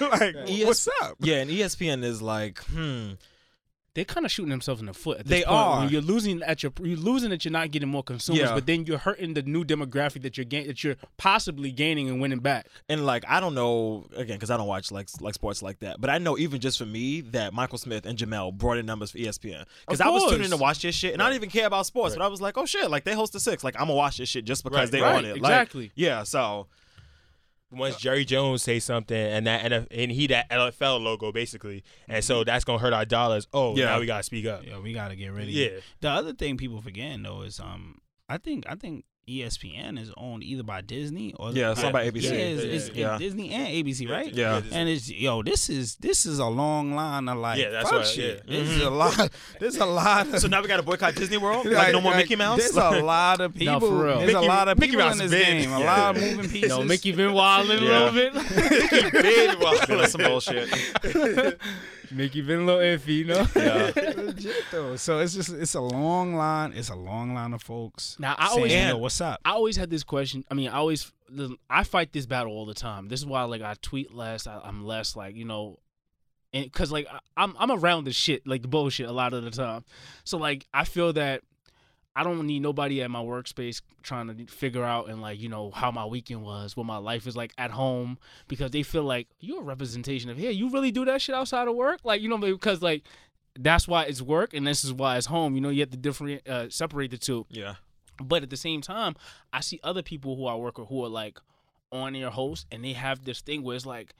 like 0.00 0.36
ES 0.48 0.66
what's 0.66 0.88
up? 1.02 1.16
yeah, 1.20 1.36
and 1.36 1.50
ESPN 1.50 2.02
is 2.02 2.22
like, 2.22 2.58
hmm, 2.64 3.12
they're 3.94 4.04
kind 4.04 4.26
of 4.26 4.32
shooting 4.32 4.50
themselves 4.50 4.80
in 4.80 4.86
the 4.86 4.92
foot. 4.94 5.20
At 5.20 5.26
this 5.26 5.38
They 5.40 5.44
point. 5.44 5.56
are. 5.56 5.80
When 5.80 5.88
you're 5.88 6.02
losing 6.02 6.42
at 6.42 6.62
your, 6.64 6.72
you're 6.82 6.96
losing 6.96 7.30
that 7.30 7.44
you're 7.44 7.52
not 7.52 7.70
getting 7.70 7.88
more 7.88 8.02
consumers, 8.02 8.40
Yeah. 8.42 8.54
but 8.54 8.66
then 8.66 8.84
you're 8.86 8.98
hurting 8.98 9.34
the 9.34 9.42
new 9.42 9.64
demographic 9.64 10.22
that 10.22 10.36
you're 10.36 10.44
gain, 10.44 10.66
that 10.66 10.82
you're 10.82 10.96
possibly 11.16 11.70
gaining 11.70 12.08
and 12.08 12.20
winning 12.20 12.40
back. 12.40 12.66
and 12.88 13.06
like 13.06 13.24
I 13.28 13.38
don't 13.40 13.54
know 13.54 14.04
again 14.16 14.36
because 14.36 14.50
I 14.50 14.56
don't 14.56 14.66
watch 14.66 14.90
like 14.90 15.08
like 15.20 15.34
sports 15.34 15.62
like 15.62 15.78
that, 15.80 16.00
but 16.00 16.10
I 16.10 16.18
know 16.18 16.36
even 16.38 16.60
just 16.60 16.76
for 16.78 16.86
me 16.86 17.20
that 17.20 17.52
Michael 17.52 17.78
Smith 17.78 18.04
and 18.04 18.18
Jemele 18.18 18.52
brought 18.52 18.78
in 18.78 18.86
numbers 18.86 19.12
for 19.12 19.18
ESPN 19.18 19.64
because 19.86 20.00
I 20.00 20.08
was 20.08 20.24
tuning 20.24 20.44
in 20.44 20.50
to 20.50 20.56
watch 20.56 20.82
this 20.82 20.94
shit 20.94 21.12
and 21.12 21.22
I 21.22 21.26
don't 21.26 21.36
even 21.36 21.50
care 21.50 21.66
about 21.66 21.86
sports, 21.86 22.12
Right. 22.14 22.18
but 22.18 22.24
I 22.24 22.28
was 22.28 22.40
like, 22.40 22.58
oh 22.58 22.66
shit, 22.66 22.90
like 22.90 23.04
they 23.04 23.14
host 23.14 23.32
the 23.32 23.40
six, 23.40 23.62
like 23.62 23.74
I'm 23.76 23.82
gonna 23.86 23.94
watch 23.94 24.16
this 24.18 24.28
shit 24.28 24.44
just 24.44 24.64
because 24.64 24.78
Right, 24.78 24.90
they 24.90 25.00
right, 25.02 25.14
on 25.16 25.24
it, 25.24 25.28
Like, 25.40 25.52
exactly. 25.52 25.92
yeah, 25.94 26.24
so 26.24 26.66
once 27.76 27.96
Jerry 27.96 28.24
Jones 28.24 28.62
say 28.62 28.78
something 28.78 29.16
and 29.16 29.46
that 29.46 29.62
NF, 29.62 29.82
uh, 29.82 29.86
and 29.90 30.10
he 30.10 30.26
that 30.28 30.46
uh, 30.50 30.70
NFL 30.70 31.02
logo 31.02 31.32
basically, 31.32 31.84
and 32.08 32.24
so 32.24 32.36
mm-hmm. 32.36 32.46
that's 32.46 32.64
gonna 32.64 32.78
hurt 32.78 32.92
our 32.92 33.04
dollars. 33.04 33.46
Oh, 33.52 33.76
Yeah. 33.76 33.86
now 33.86 34.00
we 34.00 34.06
gotta 34.06 34.22
speak 34.22 34.46
up. 34.46 34.64
Yeah, 34.66 34.78
we 34.78 34.92
gotta 34.92 35.16
get 35.16 35.28
ready. 35.28 35.52
Yeah. 35.52 35.80
The 36.00 36.10
other 36.10 36.32
thing 36.32 36.56
people 36.56 36.80
forgetting 36.80 37.22
though 37.22 37.42
is 37.42 37.60
um 37.60 37.98
I 38.28 38.38
think 38.38 38.64
I 38.68 38.74
think 38.74 39.04
ESPN 39.28 39.98
is 39.98 40.12
owned 40.16 40.42
either 40.44 40.62
by 40.62 40.80
Disney 40.82 41.32
or 41.38 41.50
Yeah, 41.52 41.72
it's 41.72 41.82
owned 41.82 41.92
by 41.94 42.10
ABC. 42.10 42.22
Yeah, 42.24 42.30
it's, 42.32 42.62
it's, 42.62 42.88
it's 42.88 42.96
Yeah. 42.96 43.18
Disney 43.18 43.50
and 43.50 43.68
ABC, 43.68 44.08
right? 44.10 44.32
Yeah. 44.32 44.60
And 44.70 44.88
it's 44.88 45.10
yo, 45.10 45.42
this 45.42 45.70
is 45.70 45.96
this 45.96 46.26
is 46.26 46.38
a 46.38 46.46
long 46.46 46.94
line 46.94 47.28
of 47.28 47.38
like 47.38 47.58
Yeah, 47.58 47.70
that's 47.70 47.88
fuck 47.88 48.00
right, 48.00 48.06
shit. 48.06 48.42
yeah. 48.46 48.58
This 48.60 48.68
is 48.70 48.78
mm-hmm. 48.78 48.86
a 48.86 48.90
lot. 48.96 49.30
There's 49.60 49.76
a 49.78 49.86
lot. 49.86 50.26
Of, 50.28 50.40
So 50.40 50.48
now 50.48 50.60
we 50.60 50.68
got 50.68 50.76
to 50.76 50.82
boycott 50.82 51.14
Disney 51.14 51.38
World? 51.38 51.66
Like, 51.74 51.92
no 51.92 52.00
more 52.00 52.12
like, 52.12 52.24
Mickey 52.24 52.36
Mouse? 52.36 52.58
There's 52.58 52.76
a 52.76 53.00
lot 53.02 53.40
of 53.40 53.54
people. 53.54 53.80
No, 53.80 53.86
for 53.88 54.04
real. 54.04 54.18
There's 54.20 54.34
a 54.34 54.40
lot 54.40 54.68
of 54.68 54.78
Mickey 54.78 54.92
people 54.92 55.06
Mouse 55.06 55.20
in 55.20 55.30
this 55.30 55.30
big. 55.30 55.62
game. 55.62 55.72
A 55.72 55.80
Yeah. 55.80 55.86
lot 55.86 56.16
of 56.16 56.22
moving 56.22 56.50
pieces. 56.50 56.68
No, 56.74 56.82
Mickey 56.82 57.12
been 57.12 57.32
wilding 57.32 57.78
a 57.78 57.80
little 57.80 58.12
bit. 58.12 58.32
Big 58.34 59.12
been 59.12 59.24
Yeah, 59.24 59.84
that's 59.88 60.12
some 60.12 60.22
bullshit. 60.22 60.68
Mickey 62.10 62.40
been 62.42 62.60
a 62.60 62.64
little 62.64 62.80
iffy, 62.80 63.16
you 63.18 63.24
know. 63.24 63.46
legit 64.22 64.64
though. 64.70 64.96
So 64.96 65.18
it's 65.20 65.34
just 65.34 65.50
it's 65.50 65.74
a 65.74 65.80
long 65.80 66.34
line. 66.34 66.72
It's 66.74 66.90
a 66.90 66.94
long 66.94 67.34
line 67.34 67.52
of 67.52 67.62
folks. 67.62 68.16
Now, 68.18 68.34
I 68.38 68.48
saying, 68.48 68.58
always- 68.58 68.72
yo, 68.72 68.96
what's 68.98 69.20
up? 69.20 69.40
I 69.44 69.50
always 69.50 69.76
had 69.76 69.90
this 69.90 70.04
question. 70.04 70.44
I 70.50 70.54
mean, 70.54 70.68
I 70.68 70.74
always 70.76 71.12
I 71.70 71.84
fight 71.84 72.12
this 72.12 72.26
battle 72.26 72.52
all 72.52 72.66
the 72.66 72.74
time. 72.74 73.08
This 73.08 73.20
is 73.20 73.26
why 73.26 73.42
like 73.44 73.62
I 73.62 73.74
tweet 73.80 74.12
less. 74.12 74.46
I, 74.46 74.60
I'm 74.62 74.84
less 74.84 75.16
like 75.16 75.34
you 75.36 75.44
know, 75.44 75.78
and 76.52 76.64
because 76.64 76.92
like 76.92 77.06
I, 77.10 77.18
I'm 77.36 77.54
I'm 77.58 77.70
around 77.70 78.04
the 78.04 78.12
shit 78.12 78.46
like 78.46 78.62
the 78.62 78.68
bullshit 78.68 79.08
a 79.08 79.12
lot 79.12 79.32
of 79.32 79.42
the 79.42 79.50
time. 79.50 79.84
So 80.24 80.38
like 80.38 80.66
I 80.72 80.84
feel 80.84 81.12
that 81.14 81.42
I 82.16 82.22
don't 82.22 82.46
need 82.46 82.62
nobody 82.62 83.02
at 83.02 83.10
my 83.10 83.20
workspace 83.20 83.82
trying 84.02 84.28
to 84.28 84.46
figure 84.46 84.84
out 84.84 85.08
and 85.08 85.20
like 85.20 85.40
you 85.40 85.48
know 85.48 85.70
how 85.72 85.90
my 85.90 86.04
weekend 86.04 86.42
was, 86.42 86.76
what 86.76 86.86
my 86.86 86.96
life 86.98 87.26
is 87.26 87.36
like 87.36 87.52
at 87.58 87.70
home 87.70 88.18
because 88.48 88.70
they 88.70 88.82
feel 88.82 89.02
like 89.04 89.28
you're 89.40 89.60
a 89.60 89.64
representation 89.64 90.30
of 90.30 90.36
here. 90.36 90.50
You 90.50 90.70
really 90.70 90.92
do 90.92 91.04
that 91.06 91.20
shit 91.20 91.34
outside 91.34 91.68
of 91.68 91.74
work, 91.74 92.00
like 92.04 92.20
you 92.20 92.28
know 92.28 92.38
because 92.38 92.82
like. 92.82 93.02
That's 93.56 93.86
why 93.86 94.02
it's 94.02 94.20
work, 94.20 94.52
and 94.52 94.66
this 94.66 94.82
is 94.82 94.92
why 94.92 95.16
it's 95.16 95.26
home. 95.26 95.54
You 95.54 95.60
know, 95.60 95.68
you 95.68 95.78
have 95.82 95.90
to 95.90 95.96
different, 95.96 96.44
uh, 96.48 96.68
separate 96.70 97.12
the 97.12 97.18
two. 97.18 97.46
Yeah. 97.48 97.76
But 98.20 98.42
at 98.42 98.50
the 98.50 98.56
same 98.56 98.80
time, 98.80 99.14
I 99.52 99.60
see 99.60 99.78
other 99.84 100.02
people 100.02 100.34
who 100.34 100.46
I 100.46 100.56
work 100.56 100.76
with 100.76 100.88
who 100.88 101.04
are 101.04 101.08
like 101.08 101.38
on 101.92 102.16
air 102.16 102.30
hosts 102.30 102.66
and 102.72 102.84
they 102.84 102.92
have 102.92 103.24
this 103.24 103.40
thing 103.40 103.62
where 103.62 103.76
it's 103.76 103.86
like 103.86 104.14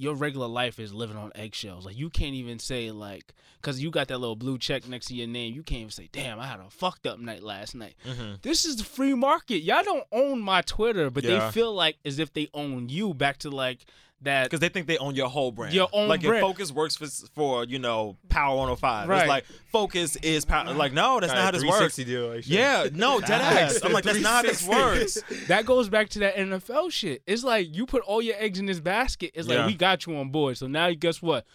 your 0.00 0.14
regular 0.14 0.46
life 0.46 0.78
is 0.80 0.94
living 0.94 1.16
on 1.16 1.30
eggshells. 1.34 1.84
Like 1.84 1.96
you 1.98 2.08
can't 2.08 2.34
even 2.34 2.58
say 2.58 2.90
like 2.90 3.34
because 3.60 3.82
you 3.82 3.90
got 3.90 4.08
that 4.08 4.18
little 4.18 4.36
blue 4.36 4.56
check 4.56 4.88
next 4.88 5.06
to 5.06 5.14
your 5.14 5.26
name. 5.28 5.54
You 5.54 5.62
can't 5.62 5.80
even 5.82 5.90
say, 5.90 6.08
"Damn, 6.10 6.40
I 6.40 6.46
had 6.46 6.58
a 6.60 6.70
fucked 6.70 7.06
up 7.06 7.18
night 7.18 7.42
last 7.42 7.74
night." 7.74 7.94
Mm-hmm. 8.06 8.36
This 8.42 8.64
is 8.64 8.76
the 8.76 8.84
free 8.84 9.14
market. 9.14 9.58
Y'all 9.58 9.82
don't 9.84 10.06
own 10.10 10.40
my 10.40 10.62
Twitter, 10.62 11.10
but 11.10 11.22
Yeah. 11.24 11.46
they 11.46 11.50
feel 11.52 11.74
like 11.74 11.96
as 12.04 12.18
if 12.18 12.32
they 12.32 12.48
own 12.54 12.88
you. 12.88 13.12
Back 13.12 13.36
to 13.38 13.50
like 13.50 13.84
that. 14.22 14.44
Because 14.44 14.60
they 14.60 14.68
think 14.68 14.86
they 14.86 14.98
own 14.98 15.14
your 15.14 15.28
whole 15.28 15.52
brand. 15.52 15.74
Your 15.74 15.88
own 15.92 16.08
like 16.08 16.22
brand. 16.22 16.36
if 16.36 16.42
Focus 16.42 16.72
works 16.72 16.96
for, 16.96 17.06
for 17.34 17.64
you 17.64 17.78
know, 17.78 18.16
Power 18.28 18.56
105. 18.56 19.08
Right. 19.08 19.20
It's 19.20 19.28
like, 19.28 19.44
Focus 19.72 20.16
is 20.16 20.44
Power. 20.44 20.72
Like, 20.74 20.92
no, 20.92 21.20
that's 21.20 21.32
not 21.32 21.44
how 21.44 21.50
this 21.50 21.62
works. 21.62 21.96
360 21.96 22.04
deal. 22.04 22.28
Like. 22.34 22.48
Yeah, 22.48 22.88
no, 22.92 23.20
dead 23.26 23.40
ass. 23.40 23.80
I'm 23.82 23.92
like, 23.92 24.04
that's 24.04 24.20
not 24.20 24.32
how 24.32 24.50
this 24.50 24.66
works. 24.66 25.22
that 25.48 25.66
goes 25.66 25.88
back 25.88 26.08
to 26.10 26.18
that 26.20 26.36
NFL 26.36 26.90
shit. 26.92 27.22
It's 27.26 27.44
like 27.44 27.74
you 27.74 27.86
put 27.86 28.02
all 28.02 28.20
your 28.22 28.36
eggs 28.38 28.58
in 28.58 28.66
this 28.66 28.80
basket. 28.80 29.32
It's 29.34 29.48
like 29.48 29.58
Yeah. 29.58 29.66
we 29.66 29.74
got 29.74 30.06
you 30.06 30.16
on 30.16 30.30
board. 30.30 30.56
So 30.58 30.66
now 30.66 30.90
guess 30.92 31.22
what? 31.22 31.46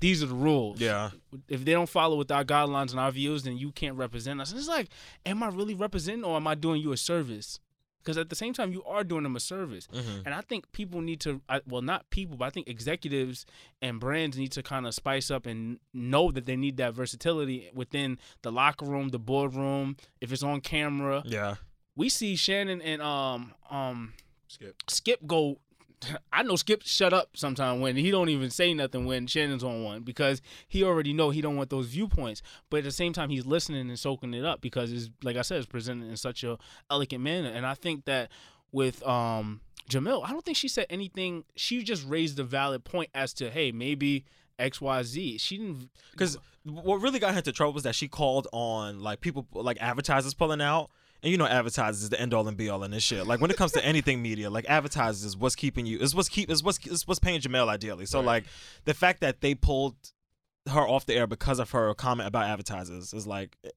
These 0.00 0.20
are 0.20 0.26
the 0.26 0.34
rules. 0.34 0.80
Yeah. 0.80 1.10
If 1.48 1.64
they 1.64 1.70
don't 1.72 1.88
follow 1.88 2.16
with 2.16 2.28
our 2.32 2.44
guidelines 2.44 2.90
and 2.90 2.98
our 2.98 3.12
views, 3.12 3.44
then 3.44 3.56
you 3.56 3.70
can't 3.70 3.96
represent 3.96 4.40
us. 4.40 4.50
And 4.50 4.58
it's 4.58 4.66
like, 4.68 4.88
am 5.24 5.44
I 5.44 5.48
really 5.48 5.74
representing 5.74 6.24
or 6.24 6.34
am 6.36 6.46
I 6.48 6.56
doing 6.56 6.82
you 6.82 6.90
a 6.90 6.96
service? 6.96 7.60
Because 8.02 8.18
at 8.18 8.28
the 8.30 8.34
same 8.36 8.52
time, 8.52 8.72
you 8.72 8.82
are 8.84 9.04
doing 9.04 9.22
them 9.22 9.36
a 9.36 9.40
service. 9.40 9.86
Mhm. 9.92 10.22
And 10.26 10.34
I 10.34 10.40
think 10.40 10.70
people 10.72 11.00
need 11.00 11.20
to, 11.20 11.40
I- 11.48 11.60
well, 11.66 11.82
not 11.82 12.10
people, 12.10 12.36
but 12.36 12.46
I 12.46 12.50
think 12.50 12.68
executives 12.68 13.46
and 13.80 14.00
brands 14.00 14.36
need 14.36 14.52
to 14.52 14.62
kind 14.62 14.86
of 14.86 14.94
spice 14.94 15.30
up 15.30 15.46
and 15.46 15.78
know 15.94 16.30
that 16.32 16.46
they 16.46 16.56
need 16.56 16.76
that 16.78 16.94
versatility 16.94 17.70
within 17.72 18.18
the 18.42 18.50
locker 18.50 18.86
room, 18.86 19.10
the 19.10 19.18
boardroom, 19.18 19.96
if 20.20 20.32
it's 20.32 20.42
on 20.42 20.60
camera 20.60 21.22
Yeah. 21.24 21.56
we 21.94 22.08
see 22.08 22.34
Shannon 22.36 22.80
and 22.82 23.00
um 23.02 23.54
um 23.70 24.14
Skip. 24.48 24.82
Skip 24.88 25.26
go. 25.26 25.60
I 26.32 26.42
know 26.42 26.56
Skip 26.56 26.82
shut 26.84 27.12
up 27.12 27.36
sometime 27.36 27.80
when 27.80 27.96
he 27.96 28.10
don't 28.10 28.28
even 28.28 28.50
say 28.50 28.74
nothing 28.74 29.04
when 29.04 29.26
Shannon's 29.26 29.64
on 29.64 29.84
one 29.84 30.02
because 30.02 30.42
he 30.68 30.82
already 30.82 31.12
know 31.12 31.30
he 31.30 31.40
don't 31.40 31.56
want 31.56 31.70
those 31.70 31.86
viewpoints. 31.86 32.42
But 32.70 32.78
at 32.78 32.84
the 32.84 32.90
same 32.90 33.12
time, 33.12 33.30
he's 33.30 33.46
listening 33.46 33.88
and 33.88 33.98
soaking 33.98 34.34
it 34.34 34.44
up 34.44 34.60
because 34.60 34.92
it's 34.92 35.10
like 35.22 35.36
I 35.36 35.42
said, 35.42 35.58
it's 35.58 35.66
presented 35.66 36.08
in 36.08 36.16
such 36.16 36.44
a 36.44 36.58
elegant 36.90 37.22
manner. 37.22 37.48
And 37.48 37.66
I 37.66 37.74
think 37.74 38.04
that 38.06 38.30
with 38.70 39.06
um 39.06 39.60
Jamil, 39.88 40.24
I 40.24 40.30
don't 40.30 40.44
think 40.44 40.56
she 40.56 40.68
said 40.68 40.86
anything. 40.90 41.44
She 41.56 41.82
just 41.82 42.06
raised 42.06 42.38
a 42.38 42.44
valid 42.44 42.84
point 42.84 43.10
as 43.14 43.32
to 43.34 43.50
hey 43.50 43.72
maybe 43.72 44.24
X 44.58 44.80
Y 44.80 45.02
Z. 45.02 45.38
She 45.38 45.58
didn't 45.58 45.90
Because 46.12 46.38
what 46.64 47.00
really 47.00 47.18
got 47.18 47.32
her 47.32 47.38
into 47.38 47.52
trouble 47.52 47.72
was 47.72 47.82
that 47.82 47.94
she 47.94 48.08
called 48.08 48.46
on 48.52 49.00
like 49.00 49.20
people 49.20 49.46
like 49.52 49.78
advertisers 49.80 50.34
pulling 50.34 50.60
out. 50.60 50.90
And 51.22 51.30
you 51.30 51.38
know, 51.38 51.46
advertisers 51.46 52.02
is 52.02 52.08
the 52.08 52.20
end 52.20 52.34
all 52.34 52.48
and 52.48 52.56
be 52.56 52.68
all 52.68 52.82
in 52.82 52.90
this 52.90 53.02
shit. 53.04 53.26
Like 53.26 53.40
when 53.40 53.50
it 53.50 53.56
comes 53.56 53.72
to 53.72 53.84
anything 53.84 54.20
media, 54.20 54.50
like 54.50 54.64
advertisers 54.68 55.24
is 55.24 55.36
what's 55.36 55.54
keeping 55.54 55.86
you 55.86 55.98
is 55.98 56.14
what's 56.14 56.28
keep 56.28 56.50
is 56.50 56.62
what's 56.64 56.84
is 56.86 57.06
what's 57.06 57.20
paying 57.20 57.40
Jemele 57.40 57.68
ideally. 57.68 58.06
So 58.06 58.18
Right. 58.18 58.26
like 58.26 58.44
the 58.86 58.94
fact 58.94 59.20
that 59.20 59.40
they 59.40 59.54
pulled 59.54 59.94
her 60.68 60.86
off 60.86 61.06
the 61.06 61.14
air 61.14 61.26
because 61.26 61.58
of 61.60 61.70
her 61.70 61.92
comment 61.94 62.26
about 62.28 62.44
advertisers 62.46 63.12
is 63.12 63.26
like 63.26 63.56
it, 63.62 63.74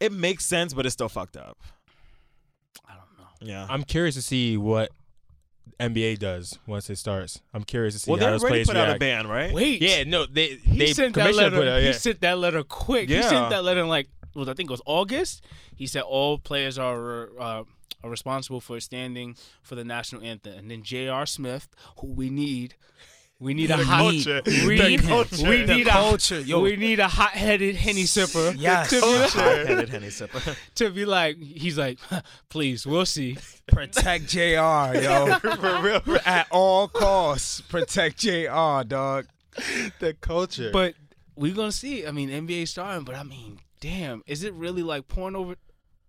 it 0.00 0.12
makes 0.12 0.46
sense, 0.46 0.72
but 0.72 0.86
it's 0.86 0.94
still 0.94 1.08
fucked 1.10 1.36
up. 1.36 1.58
I 2.86 2.94
don't 2.94 3.18
know. 3.18 3.52
Yeah. 3.52 3.66
I'm 3.68 3.84
curious 3.84 4.14
to 4.14 4.22
see 4.22 4.56
what 4.56 4.90
NBA 5.78 6.18
does 6.18 6.58
once 6.66 6.88
it 6.90 6.96
starts. 6.96 7.40
I'm 7.52 7.64
curious 7.64 7.94
to 7.94 8.00
see 8.00 8.10
well, 8.10 8.20
how 8.20 8.26
they 8.26 8.32
those 8.32 8.42
already 8.42 8.52
players 8.64 8.68
put 8.68 8.76
out 8.76 8.96
a 8.96 8.98
ban, 8.98 9.26
right? 9.26 9.52
Wait, 9.52 9.82
Yeah, 9.82 10.04
no, 10.04 10.26
they 10.26 10.56
he 10.56 10.78
they 10.78 10.92
sent 10.92 11.14
that 11.16 11.34
letter. 11.34 11.56
put 11.56 11.68
out, 11.68 11.82
He 11.82 11.92
sent 11.92 12.20
that 12.20 12.38
letter 12.38 12.62
quick. 12.62 13.08
He 13.08 13.22
sent 13.22 13.50
that 13.50 13.62
letter 13.64 13.80
in 13.80 13.88
like, 13.88 14.08
well, 14.34 14.48
I 14.48 14.54
think 14.54 14.70
it 14.70 14.72
was 14.72 14.82
August. 14.86 15.42
He 15.76 15.86
said 15.86 16.02
all 16.02 16.38
players 16.38 16.78
are 16.78 17.30
uh, 17.40 17.64
are 18.04 18.10
responsible 18.10 18.60
for 18.60 18.80
standing 18.80 19.36
for 19.62 19.74
the 19.74 19.84
national 19.84 20.22
anthem, 20.22 20.54
and 20.58 20.70
then 20.70 20.82
J.R. 20.82 21.26
Smith, 21.26 21.68
who 21.98 22.08
we 22.08 22.30
need. 22.30 22.74
We 23.38 23.54
need 23.54 23.72
a 23.72 23.76
The 23.78 23.84
hot. 23.84 23.98
culture. 24.12 24.40
We 24.46 24.78
The 24.78 24.88
need, 24.90 25.02
culture. 25.02 25.48
we 25.48 25.62
The 25.64 25.74
need 25.78 25.86
culture, 25.88 26.36
a. 26.36 26.40
yo. 26.42 26.60
We 26.60 26.76
need 26.76 27.00
a 27.00 27.08
hot-headed 27.08 27.74
henny 27.74 28.04
sipper. 28.04 28.54
Yes. 28.56 28.90
To 28.90 29.00
be, 29.00 29.06
like, 29.18 29.30
Hot-headed 29.30 29.88
Henny 29.88 30.06
sipper. 30.08 30.56
to 30.76 30.90
be 30.90 31.04
like, 31.04 31.38
he's 31.38 31.76
like, 31.76 31.98
please, 32.50 32.86
we'll 32.86 33.04
see. 33.04 33.36
Protect 33.66 34.28
Jr. 34.28 34.38
Yo, 34.38 35.38
For 35.40 35.80
real. 35.82 36.18
at 36.24 36.46
all 36.52 36.86
costs. 36.86 37.60
Protect 37.62 38.16
Jr. 38.18 38.84
Dog. 38.86 39.26
the 39.98 40.16
culture. 40.20 40.70
But 40.72 40.94
we're 41.34 41.54
gonna 41.54 41.72
see. 41.72 42.06
I 42.06 42.12
mean, 42.12 42.30
NBA 42.30 42.68
starting, 42.68 43.04
but 43.04 43.16
I 43.16 43.24
mean, 43.24 43.58
damn, 43.82 44.22
is 44.26 44.44
it 44.44 44.54
really 44.54 44.82
like 44.82 45.06
pouring 45.08 45.36
over? 45.36 45.56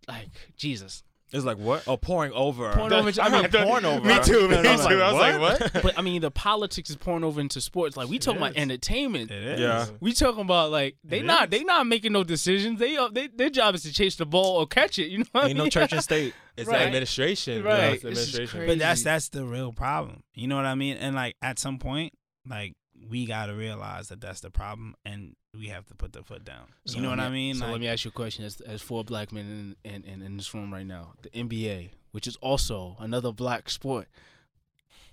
Like 0.08 0.30
Jesus. 0.56 1.04
It's 1.32 1.44
like 1.44 1.58
what? 1.58 1.88
Oh, 1.88 1.98
pouring 1.98 2.32
over. 2.34 2.72
Pouring 2.74 2.94
over 2.94 3.10
I 3.20 3.30
mean, 3.30 3.36
I 3.40 3.42
mean, 3.42 3.50
pouring 3.66 3.86
over. 3.86 4.06
me 4.08 4.20
too, 4.24 4.48
me 4.48 4.56
And 4.58 4.68
I'm 4.68 4.78
too. 4.88 5.02
I 5.02 5.12
was 5.12 5.20
like, 5.20 5.42
what? 5.74 5.82
but 5.84 5.98
I 5.98 6.04
mean, 6.04 6.22
the 6.22 6.30
politics 6.30 6.92
is 6.92 6.96
pouring 6.96 7.24
over 7.24 7.42
into 7.42 7.60
sports. 7.60 7.98
Like 7.98 8.08
we 8.08 8.20
talking 8.20 8.38
about 8.40 8.56
entertainment. 8.56 9.32
It 9.32 9.44
is. 9.44 9.60
Yeah. 9.60 9.88
We 10.00 10.14
talking 10.14 10.42
about 10.42 10.70
like 10.70 10.96
they 11.04 11.20
It 11.22 11.26
not 11.26 11.46
is. 11.46 11.50
they 11.58 11.64
not 11.64 11.88
making 11.88 12.12
no 12.12 12.24
decisions. 12.24 12.80
They 12.80 12.98
uh, 12.98 13.08
they 13.12 13.30
their 13.30 13.50
job 13.50 13.74
is 13.74 13.82
to 13.82 13.92
chase 13.92 14.16
the 14.16 14.28
ball 14.28 14.58
or 14.58 14.68
catch 14.68 15.00
it. 15.00 15.08
You 15.08 15.20
know 15.20 15.26
what 15.32 15.46
I 15.46 15.48
Ain't 15.48 15.58
no 15.58 15.70
church 15.70 15.92
and 15.92 16.04
state. 16.12 16.36
It's 16.56 16.70
Right. 16.70 16.78
the 16.80 16.86
administration. 16.86 17.64
Right. 17.64 17.80
Bro. 17.80 17.90
It's 17.94 18.04
the 18.04 18.10
This 18.10 18.18
administration. 18.20 18.60
crazy. 18.60 18.72
But 18.72 18.80
that's 18.80 19.02
that's 19.04 19.30
the 19.30 19.44
real 19.44 19.74
problem. 19.74 20.22
You 20.36 20.48
know 20.48 20.56
what 20.56 20.66
I 20.66 20.76
mean? 20.76 20.98
And 20.98 21.16
like 21.16 21.36
at 21.42 21.58
some 21.58 21.80
point, 21.80 22.14
like 22.48 22.74
we 23.10 23.26
gotta 23.26 23.56
realize 23.56 24.10
that 24.10 24.22
that's 24.22 24.42
the 24.42 24.52
problem, 24.52 24.94
and 25.04 25.36
we 25.58 25.68
have 25.68 25.86
to 25.88 25.96
put 25.96 26.14
the 26.14 26.24
foot 26.24 26.44
down. 26.44 26.66
So 26.86 26.96
you 26.98 27.04
know 27.04 27.10
what 27.10 27.20
me- 27.20 27.24
I 27.26 27.30
mean? 27.30 27.56
So 27.56 27.66
Like, 27.66 27.72
let 27.74 27.82
me 27.82 27.88
ask 27.88 28.06
you 28.06 28.10
a 28.10 28.12
question: 28.12 28.44
as 28.46 28.60
as 28.62 28.82
four 28.82 29.04
black 29.04 29.32
men 29.32 29.76
in, 29.84 29.92
in 29.94 30.04
in 30.04 30.22
in 30.22 30.38
this 30.38 30.54
room 30.54 30.74
right 30.74 30.86
now, 30.86 31.14
the 31.22 31.30
NBA, 31.30 31.90
which 32.12 32.28
is 32.28 32.36
also 32.38 32.96
another 33.00 33.32
black 33.32 33.70
sport. 33.70 34.08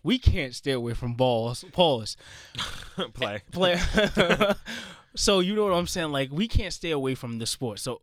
We 0.02 0.18
can't 0.18 0.54
stay 0.54 0.70
away 0.72 0.94
from 0.94 1.12
balls. 1.14 1.62
Pause. 1.72 2.16
Play. 3.12 3.42
play. 3.52 3.78
so 5.14 5.40
you 5.40 5.54
know 5.54 5.64
what 5.64 5.74
I'm 5.74 5.86
saying? 5.86 6.10
Like 6.10 6.30
we 6.32 6.48
can't 6.48 6.72
stay 6.72 6.90
away 6.90 7.14
from 7.14 7.38
the 7.38 7.46
sport. 7.46 7.80
So 7.80 8.00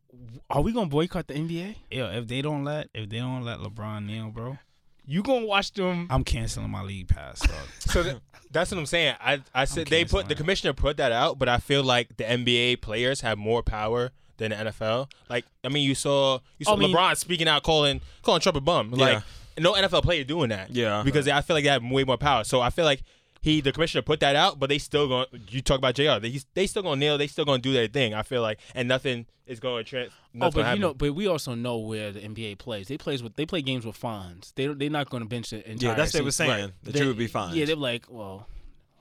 are 0.50 0.62
we 0.62 0.72
gonna 0.74 0.88
boycott 0.90 1.28
the 1.28 1.34
NBA? 1.34 1.76
Yeah, 1.90 2.10
if 2.12 2.28
they 2.28 2.42
don't 2.44 2.64
let 2.64 2.90
if 2.94 3.10
they 3.10 3.18
don't 3.18 3.42
let 3.44 3.60
LeBron 3.60 4.06
kneel, 4.06 4.30
bro, 4.30 4.60
You 5.08 5.24
gonna 5.24 5.46
watch 5.46 5.72
them? 5.72 6.08
I'm 6.10 6.24
canceling 6.24 6.70
my 6.70 6.84
league 6.84 7.08
pass, 7.08 7.40
dog. 7.40 7.52
So 7.80 8.04
th- 8.04 8.18
that's 8.52 8.72
what 8.72 8.78
I'm 8.78 8.86
saying. 8.86 9.16
I 9.22 9.42
I 9.56 9.66
said 9.66 9.88
they 9.88 10.04
put 10.06 10.28
the 10.28 10.36
commissioner 10.36 10.74
put 10.74 10.98
that 10.98 11.12
out, 11.12 11.40
but 11.40 11.48
I 11.50 11.58
feel 11.60 11.84
like 11.84 12.18
the 12.18 12.26
NBA 12.26 12.82
players 12.82 13.22
have 13.22 13.38
more 13.38 13.64
power 13.64 14.12
than 14.38 14.52
the 14.52 14.58
NFL. 14.58 15.10
Like 15.30 15.46
I 15.64 15.70
mean, 15.70 15.88
you 15.88 15.96
saw 15.96 16.40
you 16.60 16.66
saw 16.66 16.74
I 16.74 16.76
mean- 16.78 16.94
LeBron 16.94 17.16
speaking 17.18 17.48
out 17.48 17.64
calling 17.64 18.02
calling 18.22 18.42
Trump 18.42 18.58
a 18.58 18.62
bum. 18.62 18.92
Like 18.92 19.24
no 19.58 19.74
NFL 19.74 20.04
player 20.04 20.24
doing 20.24 20.50
that. 20.50 20.70
Yeah. 20.72 21.02
because 21.04 21.28
I 21.28 21.42
feel 21.42 21.56
like 21.56 21.64
they 21.64 21.70
have 21.72 21.84
way 21.84 22.04
more 22.04 22.18
power. 22.18 22.44
So 22.44 22.62
I 22.62 22.70
feel 22.70 22.86
like 22.86 23.02
he 23.42 23.62
the 23.62 23.72
commissioner 23.72 24.02
put 24.02 24.20
that 24.20 24.36
out, 24.36 24.60
but 24.60 24.68
they 24.68 24.78
still 24.78 25.08
going. 25.08 25.26
To, 25.32 25.40
you 25.50 25.62
talk 25.62 25.78
about 25.78 25.96
Jr. 25.96 26.20
They 26.20 26.40
they 26.54 26.68
still 26.68 26.84
gonna 26.84 26.98
nail. 26.98 27.18
They 27.18 27.28
still 27.28 27.46
gonna 27.46 27.60
do 27.60 27.72
their 27.72 27.88
thing. 27.88 28.14
I 28.14 28.24
feel 28.24 28.42
like, 28.42 28.60
and 28.76 28.88
nothing 28.88 29.26
is 29.46 29.60
going 29.60 29.84
to 29.86 29.90
trans. 29.90 30.12
Oh, 30.42 30.52
but 30.52 30.74
you 30.76 30.80
know, 30.82 30.94
but 30.94 31.14
we 31.16 31.28
also 31.28 31.56
know 31.56 31.78
where 31.78 32.12
the 32.12 32.20
NBA 32.22 32.58
plays. 32.60 32.88
They 32.88 32.98
plays 32.98 33.24
with 33.24 33.36
they 33.36 33.46
play 33.46 33.62
games 33.62 33.86
with 33.86 33.96
fines. 33.96 34.54
They 34.56 34.68
they're 34.68 34.90
not 34.90 35.10
going 35.10 35.24
to 35.24 35.30
bench 35.30 35.50
the 35.50 35.68
entire. 35.70 35.90
Yeah, 35.92 35.96
that's 35.96 36.14
what 36.14 36.20
they 36.20 36.24
were 36.26 36.32
saying. 36.32 36.72
That 36.84 36.94
They- 36.94 37.00
you 37.02 37.08
would 37.08 37.18
be 37.18 37.28
fine. 37.28 37.56
Yeah, 37.56 37.66
they're 37.66 37.76
like, 37.76 38.06
well, 38.10 38.48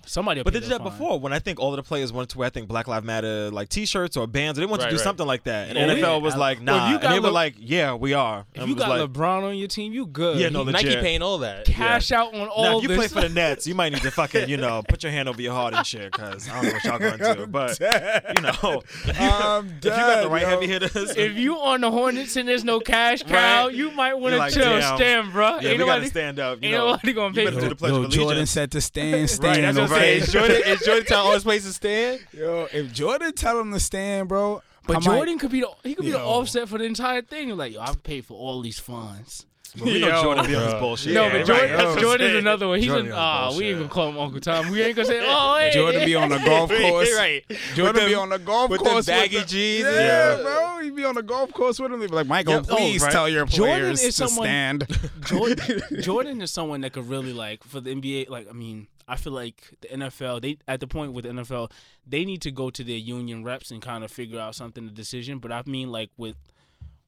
Somebody, 0.06 0.42
But 0.42 0.52
they 0.52 0.60
did 0.60 0.70
that 0.70 0.82
before 0.82 1.18
when 1.20 1.32
I 1.32 1.38
think 1.40 1.58
all 1.60 1.70
of 1.72 1.76
the 1.76 1.82
players 1.82 2.12
wanted 2.12 2.30
to 2.30 2.38
wear 2.38 2.46
I 2.46 2.50
think 2.50 2.68
Black 2.68 2.86
Lives 2.88 3.04
Matter 3.04 3.50
like 3.50 3.68
T-shirts 3.68 4.16
or 4.16 4.26
bands. 4.26 4.58
Or 4.58 4.62
they 4.62 4.66
wanted 4.66 4.84
Right, 4.84 4.90
to 4.90 4.94
do 4.94 4.98
right. 4.98 5.04
something 5.04 5.26
like 5.26 5.44
that, 5.44 5.68
and 5.68 5.78
Oh, 5.78 5.94
NFL 5.94 5.98
yeah. 6.00 6.16
was 6.16 6.36
like, 6.36 6.58
Well, 6.58 6.76
if 6.76 6.80
nah, 6.80 6.88
you 6.88 6.94
and 6.94 7.02
got 7.02 7.12
they 7.12 7.20
were 7.20 7.30
like, 7.30 7.54
yeah, 7.58 7.94
we 7.94 8.14
are. 8.14 8.46
If 8.54 8.68
you 8.68 8.74
got 8.76 8.88
like, 8.88 9.00
LeBron 9.00 9.42
on 9.42 9.56
your 9.58 9.68
team, 9.68 9.92
you 9.92 10.06
good. 10.06 10.38
Yeah, 10.38 10.48
no, 10.50 10.64
He- 10.64 10.72
Nike 10.72 10.96
paying 10.96 11.22
all 11.22 11.38
that. 11.38 11.64
cash 11.66 12.12
out 12.12 12.34
on 12.34 12.48
all 12.48 12.62
Now, 12.64 12.76
if 12.78 12.82
you 12.82 12.88
this. 12.88 12.96
play 12.98 13.08
for 13.08 13.20
the 13.26 13.34
Nets, 13.34 13.66
you 13.66 13.74
might 13.74 13.92
need 13.92 14.02
to 14.02 14.10
fucking, 14.10 14.48
you 14.48 14.56
know, 14.56 14.82
put 14.88 15.02
your 15.02 15.12
hand 15.12 15.28
over 15.28 15.42
your 15.42 15.52
heart 15.54 15.74
and 15.74 15.86
shit, 15.86 16.12
because 16.12 16.48
I 16.48 16.54
don't 16.54 16.64
know 16.66 16.72
what 16.72 16.84
y'all 16.84 16.98
going 16.98 17.18
to. 17.18 17.34
Do. 17.34 17.46
But, 17.48 17.78
you 17.80 18.42
know, 18.42 18.82
if 19.04 19.06
you, 19.20 19.26
I'm 19.26 19.66
if 19.68 19.84
you 19.84 19.90
got 19.90 20.22
the 20.22 20.28
right 20.30 20.42
yo. 20.42 20.48
heavy 20.48 20.66
hitters, 20.68 21.16
if 21.16 21.32
you 21.36 21.56
on 21.58 21.80
the 21.80 21.90
Hornets 21.90 22.36
and 22.36 22.48
there's 22.48 22.64
no 22.64 22.80
cash 22.80 23.22
cow, 23.22 23.66
Right. 23.66 23.74
you 23.74 23.90
might 23.90 24.14
want 24.14 24.34
to 24.34 24.50
chill, 24.58 24.80
stand, 24.96 25.32
bro. 25.32 25.58
yeah, 25.60 25.70
ain't 25.70 25.78
we 25.78 25.78
got 25.78 25.86
nobody, 25.86 26.04
to 26.04 26.10
stand 26.10 26.38
up. 26.38 26.58
You 26.62 26.68
ain't 26.68 26.78
know, 26.78 26.86
nobody 26.92 27.12
gonna 27.12 27.28
you 27.28 27.34
pay 27.34 27.44
better 27.46 27.54
for 27.56 27.60
do 27.60 27.66
it. 27.66 27.68
the 27.70 27.76
Pledge 27.76 27.92
Yo, 27.92 28.02
of 28.02 28.10
Jordan 28.10 28.26
Allegiance. 28.28 28.50
said 28.50 28.70
to 28.72 28.80
stand, 28.80 29.12
Right, 29.14 29.30
stand. 29.30 29.78
That's 29.98 30.34
what 30.34 30.44
I'm 30.44 30.50
okay? 30.50 30.60
saying. 30.60 30.62
Is 30.62 30.62
Jordan, 30.62 30.62
is 30.72 30.80
Jordan 30.86 31.04
telling 31.06 31.26
all 31.26 31.34
his 31.34 31.42
players 31.44 31.64
to 31.64 31.72
stand? 31.72 32.20
Yo, 32.32 32.68
if 32.72 32.92
Jordan 32.92 33.32
tell 33.34 33.60
him 33.60 33.72
to 33.72 33.80
stand, 33.80 34.28
bro. 34.28 34.62
But 34.86 34.96
I 34.96 35.00
might- 35.00 35.16
Jordan 35.16 35.38
could 35.38 35.50
be 35.50 35.60
the 35.60 35.70
he 35.82 35.94
could 35.94 36.04
be 36.04 36.12
the 36.12 36.20
offset 36.22 36.68
for 36.68 36.78
the 36.78 36.84
entire 36.84 37.22
thing. 37.22 37.48
Like, 37.56 37.72
yo, 37.74 37.80
I've 37.80 38.02
paid 38.02 38.24
for 38.24 38.34
all 38.38 38.60
these 38.62 38.78
funds. 38.78 39.46
But 39.76 39.84
we 39.86 40.00
know 40.00 40.08
Yo. 40.08 40.22
Jordan 40.22 40.46
be 40.46 40.54
on 40.54 40.62
this 40.64 40.74
bullshit. 40.80 41.12
no, 41.12 41.24
Yeah, 41.24 41.28
but 41.32 41.36
right, 41.36 41.46
Jordan, 41.46 41.68
yo. 41.70 41.76
that's 41.76 42.00
Jordan's 42.00 42.34
another 42.36 42.68
one. 42.68 42.78
He's 42.78 42.86
Jordan 42.86 43.06
an, 43.08 43.12
on 43.12 43.18
ah, 43.18 43.48
we 43.48 43.52
bullshit. 43.52 43.66
ain't 43.68 43.78
gonna 43.80 43.88
call 43.90 44.08
him 44.08 44.18
Uncle 44.18 44.40
Tom. 44.40 44.70
We 44.70 44.82
ain't 44.82 44.96
gonna 44.96 45.06
say, 45.06 45.20
oh, 45.22 45.56
hey, 45.60 45.70
Jordan 45.74 46.04
be 46.06 46.14
on 46.14 46.28
the 46.30 46.38
golf 46.38 46.70
course. 46.80 47.14
right. 47.14 47.44
Jordan 47.74 47.94
With 48.04 48.10
be 48.10 48.14
on 48.14 48.28
the 48.30 48.38
golf 48.38 48.70
with 48.70 48.82
them 48.82 48.92
course 48.92 49.06
baggy 49.06 49.36
with 49.36 49.44
the, 49.48 49.50
jeans. 49.50 49.84
Yeah, 49.84 50.36
Yeah. 50.36 50.42
bro. 50.42 50.78
He 50.82 50.90
be 50.90 51.04
on 51.04 51.14
the 51.16 51.22
golf 51.22 51.52
course 51.52 51.78
with 51.78 51.92
him. 51.92 52.00
They 52.00 52.06
be 52.06 52.12
like, 52.14 52.26
Michael, 52.26 52.54
Yeah, 52.54 52.62
oh, 52.70 52.76
please 52.76 53.02
right. 53.02 53.12
tell 53.12 53.28
your 53.28 53.44
Jordan 53.44 53.76
players 53.80 54.02
is 54.02 54.16
to 54.16 54.28
someone- 54.28 54.46
stand. 54.46 54.86
Jordan, 55.26 55.82
Jordan 56.00 56.40
is 56.40 56.50
someone 56.52 56.80
that 56.82 56.92
could 56.94 57.08
really 57.08 57.34
like 57.34 57.62
for 57.64 57.80
the 57.80 57.90
NBA. 57.90 58.30
Like, 58.30 58.48
I 58.48 58.52
mean, 58.52 58.86
I 59.08 59.16
feel 59.16 59.32
like 59.32 59.74
the 59.80 59.88
NFL. 59.88 60.42
They 60.42 60.58
at 60.66 60.80
the 60.80 60.86
point 60.86 61.12
with 61.12 61.24
the 61.24 61.30
NFL, 61.30 61.70
they 62.06 62.24
need 62.24 62.42
to 62.42 62.50
go 62.50 62.70
to 62.70 62.82
their 62.82 62.96
union 62.96 63.44
reps 63.44 63.70
and 63.70 63.80
kind 63.80 64.02
of 64.04 64.10
figure 64.10 64.40
out 64.40 64.54
something, 64.54 64.86
a 64.86 64.90
decision. 64.90 65.38
But 65.38 65.52
I 65.52 65.62
mean, 65.66 65.90
like 65.90 66.10
with 66.16 66.36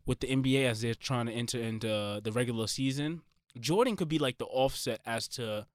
with 0.06 0.20
the 0.20 0.28
NBA 0.28 0.64
as 0.64 0.80
they're 0.80 0.94
trying 0.94 1.26
to 1.26 1.32
enter 1.32 1.58
into 1.58 2.20
the 2.22 2.32
regular 2.32 2.66
season, 2.66 3.22
Jordan 3.58 3.96
could 3.96 4.08
be 4.08 4.18
like 4.18 4.38
the 4.38 4.46
offset 4.46 5.00
as 5.06 5.28
to. 5.28 5.66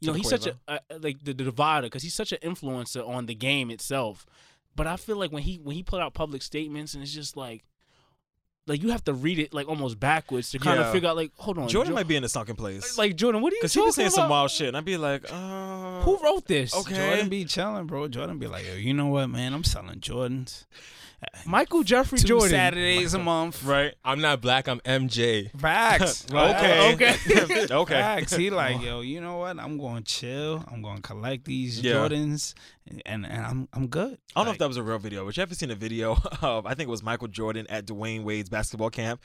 You 0.00 0.08
know, 0.08 0.14
he's 0.14 0.28
such 0.28 0.46
a 0.46 0.56
uh, 0.68 0.78
like 1.00 1.24
the, 1.24 1.32
the 1.32 1.42
divider 1.42 1.86
because 1.86 2.04
he's 2.04 2.14
such 2.14 2.30
an 2.30 2.38
influencer 2.38 3.06
on 3.06 3.26
the 3.26 3.34
game 3.34 3.68
itself. 3.68 4.26
But 4.76 4.86
I 4.86 4.96
feel 4.96 5.16
like 5.16 5.32
when 5.32 5.42
he 5.42 5.56
when 5.56 5.74
he 5.74 5.82
put 5.82 6.00
out 6.00 6.14
public 6.14 6.40
statements 6.42 6.94
and 6.94 7.02
it's 7.02 7.12
just 7.12 7.36
like, 7.36 7.64
like 8.68 8.82
you 8.82 8.90
have 8.90 9.02
to 9.04 9.12
read 9.12 9.38
it 9.38 9.52
like 9.54 9.66
almost 9.68 9.98
backwards 9.98 10.50
to 10.50 10.58
kind 10.58 10.78
Yeah. 10.78 10.86
of 10.86 10.92
figure 10.92 11.08
out 11.08 11.16
like, 11.16 11.32
hold 11.36 11.58
on, 11.58 11.68
Jordan 11.68 11.92
Jo- 11.92 11.94
might 11.96 12.06
be 12.08 12.16
in 12.16 12.24
a 12.24 12.28
sunken 12.28 12.54
place. 12.56 12.96
like 12.98 13.16
Jordan, 13.16 13.40
what 13.42 13.52
are 13.52 13.56
you 13.56 13.60
Because 13.62 13.72
he 13.74 13.80
talking 13.80 13.88
be 13.88 13.92
saying 13.94 14.06
about? 14.08 14.14
some 14.14 14.28
wild 14.30 14.50
shit. 14.50 14.68
And 14.68 14.76
I'd 14.76 14.84
be 14.84 14.96
like, 14.96 15.24
uh. 15.32 16.02
Who 16.02 16.18
wrote 16.18 16.46
this? 16.46 16.74
Okay. 16.74 16.94
Jordan 16.94 17.28
be 17.28 17.44
chilling, 17.44 17.86
bro. 17.86 18.06
Jordan 18.08 18.38
be 18.38 18.46
like, 18.46 18.66
yo, 18.66 18.74
you 18.74 18.94
know 18.94 19.06
what, 19.06 19.26
man? 19.28 19.52
I'm 19.52 19.64
selling 19.64 20.00
Jordans. 20.00 20.64
Michael 21.46 21.82
Jeffrey 21.82 22.18
Two 22.18 22.28
Jordan. 22.28 22.50
Saturdays 22.50 23.14
a 23.14 23.18
month. 23.18 23.64
Right? 23.64 23.94
I'm 24.04 24.20
not 24.20 24.40
black. 24.40 24.68
I'm 24.68 24.80
MJ. 24.80 25.50
Facts. 25.58 26.26
Okay. 26.32 26.78
Oh, 26.80 26.92
okay. 26.92 27.16
okay. 27.74 27.94
Facts. 27.94 28.36
He 28.36 28.50
like, 28.50 28.80
yo, 28.82 29.00
you 29.00 29.20
know 29.20 29.38
what? 29.38 29.58
I'm 29.58 29.78
going 29.78 30.02
to 30.02 30.12
chill. 30.12 30.64
I'm 30.70 30.82
going 30.82 30.96
to 30.96 31.02
collect 31.02 31.44
these 31.44 31.80
Yeah. 31.80 31.94
Jordans, 31.94 32.54
and 33.06 33.26
and 33.26 33.44
I'm 33.44 33.68
I'm 33.72 33.86
good. 33.88 34.18
I 34.36 34.40
don't 34.40 34.46
know 34.46 34.52
if 34.52 34.58
that 34.58 34.68
was 34.68 34.76
a 34.76 34.82
real 34.82 34.98
video, 34.98 35.24
but 35.24 35.36
you 35.36 35.42
ever 35.42 35.54
seen 35.54 35.70
a 35.70 35.74
video 35.74 36.16
of 36.42 36.66
I 36.66 36.74
think 36.74 36.88
it 36.88 36.90
was 36.90 37.02
Michael 37.02 37.28
Jordan 37.28 37.66
at 37.68 37.86
Dwyane 37.86 38.22
Wade's 38.24 38.48
basketball 38.48 38.90
camp, 38.90 39.20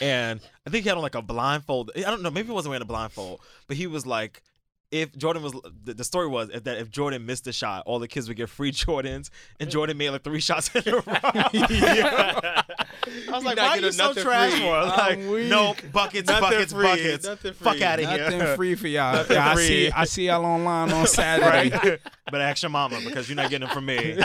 and 0.00 0.40
I 0.66 0.70
think 0.70 0.82
he 0.84 0.88
had 0.88 0.96
on 0.98 1.02
like 1.02 1.14
a 1.14 1.22
blindfold. 1.22 1.90
I 1.96 2.02
don't 2.02 2.22
know, 2.22 2.30
maybe 2.30 2.48
he 2.48 2.52
wasn't 2.52 2.70
wearing 2.70 2.82
a 2.82 2.86
blindfold, 2.86 3.40
but 3.66 3.76
he 3.76 3.86
was 3.86 4.04
like, 4.06 4.42
if 4.90 5.14
Jordan 5.16 5.42
was 5.42 5.52
the, 5.84 5.94
the 5.94 6.04
story 6.04 6.26
was 6.28 6.48
if 6.50 6.64
that 6.64 6.78
if 6.78 6.90
Jordan 6.90 7.26
missed 7.26 7.46
a 7.46 7.52
shot, 7.52 7.82
all 7.86 7.98
the 7.98 8.08
kids 8.08 8.28
would 8.28 8.36
get 8.36 8.48
free 8.48 8.72
Jordans, 8.72 9.30
and 9.60 9.70
Jordan 9.70 9.96
made 9.98 10.10
like 10.10 10.22
three 10.22 10.40
shots 10.40 10.74
in 10.74 10.82
a 10.88 10.92
row. 10.96 11.02
I 11.14 12.64
was 13.30 13.44
like, 13.44 13.56
not 13.56 13.58
why 13.58 13.78
are 13.78 13.80
you 13.80 13.92
so 13.92 14.14
trash 14.14 14.52
free. 14.52 14.60
for? 14.60 14.70
Like, 14.82 15.18
I'm 15.18 15.48
no 15.48 15.74
buckets, 15.92 16.28
Nothing 16.28 16.40
buckets, 16.50 16.72
free. 16.72 16.82
buckets. 16.84 17.26
Nothing 17.26 17.52
Fuck 17.54 17.80
out 17.82 18.00
of 18.00 18.08
here. 18.08 18.18
Nothing 18.18 18.40
here. 18.40 18.56
free 18.56 18.74
for 18.74 18.88
y'all. 18.88 19.14
Nothing 19.14 19.36
Yeah, 19.36 19.50
I 19.50 19.54
see. 19.56 19.90
I 19.90 20.04
see 20.04 20.26
y'all 20.26 20.44
online 20.44 20.90
on 20.92 21.06
Saturday. 21.06 21.76
right? 21.76 22.00
but 22.30 22.40
ask 22.40 22.62
your 22.62 22.70
mama 22.70 22.98
because 23.04 23.28
you're 23.28 23.36
not 23.36 23.50
getting 23.50 23.66
them 23.66 23.74
from 23.74 23.86
me. 23.86 24.18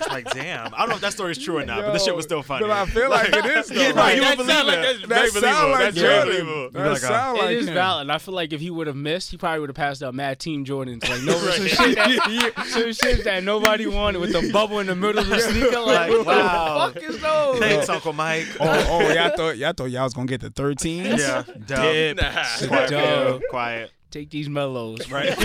It's 0.00 0.08
like, 0.08 0.30
damn. 0.30 0.74
I 0.74 0.78
don't 0.80 0.88
know 0.90 0.94
if 0.96 1.00
that 1.00 1.12
story's 1.12 1.38
true 1.38 1.58
or 1.58 1.64
not, 1.64 1.82
but 1.82 1.92
this 1.92 2.04
shit 2.04 2.14
was 2.14 2.24
still 2.24 2.42
funny. 2.42 2.66
But 2.66 2.70
I 2.70 2.86
feel 2.86 3.10
like 3.10 3.28
it 3.30 3.44
is 3.44 3.68
though. 3.68 3.74
Yeah, 3.74 3.88
no, 3.92 3.94
Like, 3.94 4.14
you 4.16 4.20
that 4.22 4.38
would 4.38 4.46
sound 4.46 4.66
believe 4.66 5.00
like 5.00 5.08
that's 5.08 5.32
that 5.34 5.40
sound 5.40 5.72
like 5.72 5.80
That's 5.80 5.98
very 5.98 6.14
Jordan. 6.24 6.32
believable. 6.46 6.70
That 6.72 6.88
like, 6.90 6.98
sound 6.98 7.38
ah. 7.38 7.42
like 7.44 7.56
is 7.56 7.68
him. 7.68 7.74
valid. 7.74 8.10
I 8.10 8.18
feel 8.18 8.34
like 8.34 8.52
if 8.52 8.60
he 8.60 8.70
would 8.70 8.86
have 8.86 8.96
missed, 8.96 9.30
he 9.30 9.36
probably 9.36 9.60
would 9.60 9.70
have 9.70 9.76
passed 9.76 10.02
out 10.02 10.14
Mad 10.14 10.38
Team 10.38 10.64
Jordans. 10.64 11.08
Like 11.08 11.22
no, 11.22 11.32
some 11.50 11.66
shit 11.66 11.96
that 11.96 12.66
some 12.68 12.92
shit 12.92 13.24
that 13.24 13.42
nobody 13.44 13.86
wanted 13.86 14.20
with 14.20 14.32
the 14.32 14.50
bubble 14.52 14.78
in 14.80 14.86
the 14.86 14.94
middle 14.96 15.18
of 15.20 15.28
the 15.28 15.38
sneaker. 15.40 15.80
Like, 15.80 16.10
Like, 16.10 16.26
wow. 16.26 16.76
what 16.78 16.94
the 16.94 17.00
fuck 17.00 17.10
is 17.10 17.20
those? 17.20 17.58
Thanks, 17.58 17.88
Uncle 17.88 18.12
Mike. 18.12 18.46
Oh, 18.60 18.86
oh, 18.90 19.12
y'all 19.12 19.30
thought 19.36 19.56
y'all 19.58 19.72
thought 19.72 19.90
y'all 19.90 20.04
was 20.04 20.14
gonna 20.14 20.26
get 20.26 20.40
the 20.40 20.50
13s. 20.50 21.18
Yeah, 21.18 21.42
Dip. 21.66 22.16
dub. 22.16 22.34
Nah. 22.34 22.44
Quiet, 22.68 22.90
Dub. 22.90 23.42
quiet. 23.50 23.90
Take 24.10 24.30
these 24.30 24.48
mellows. 24.48 25.10
Right, 25.10 25.36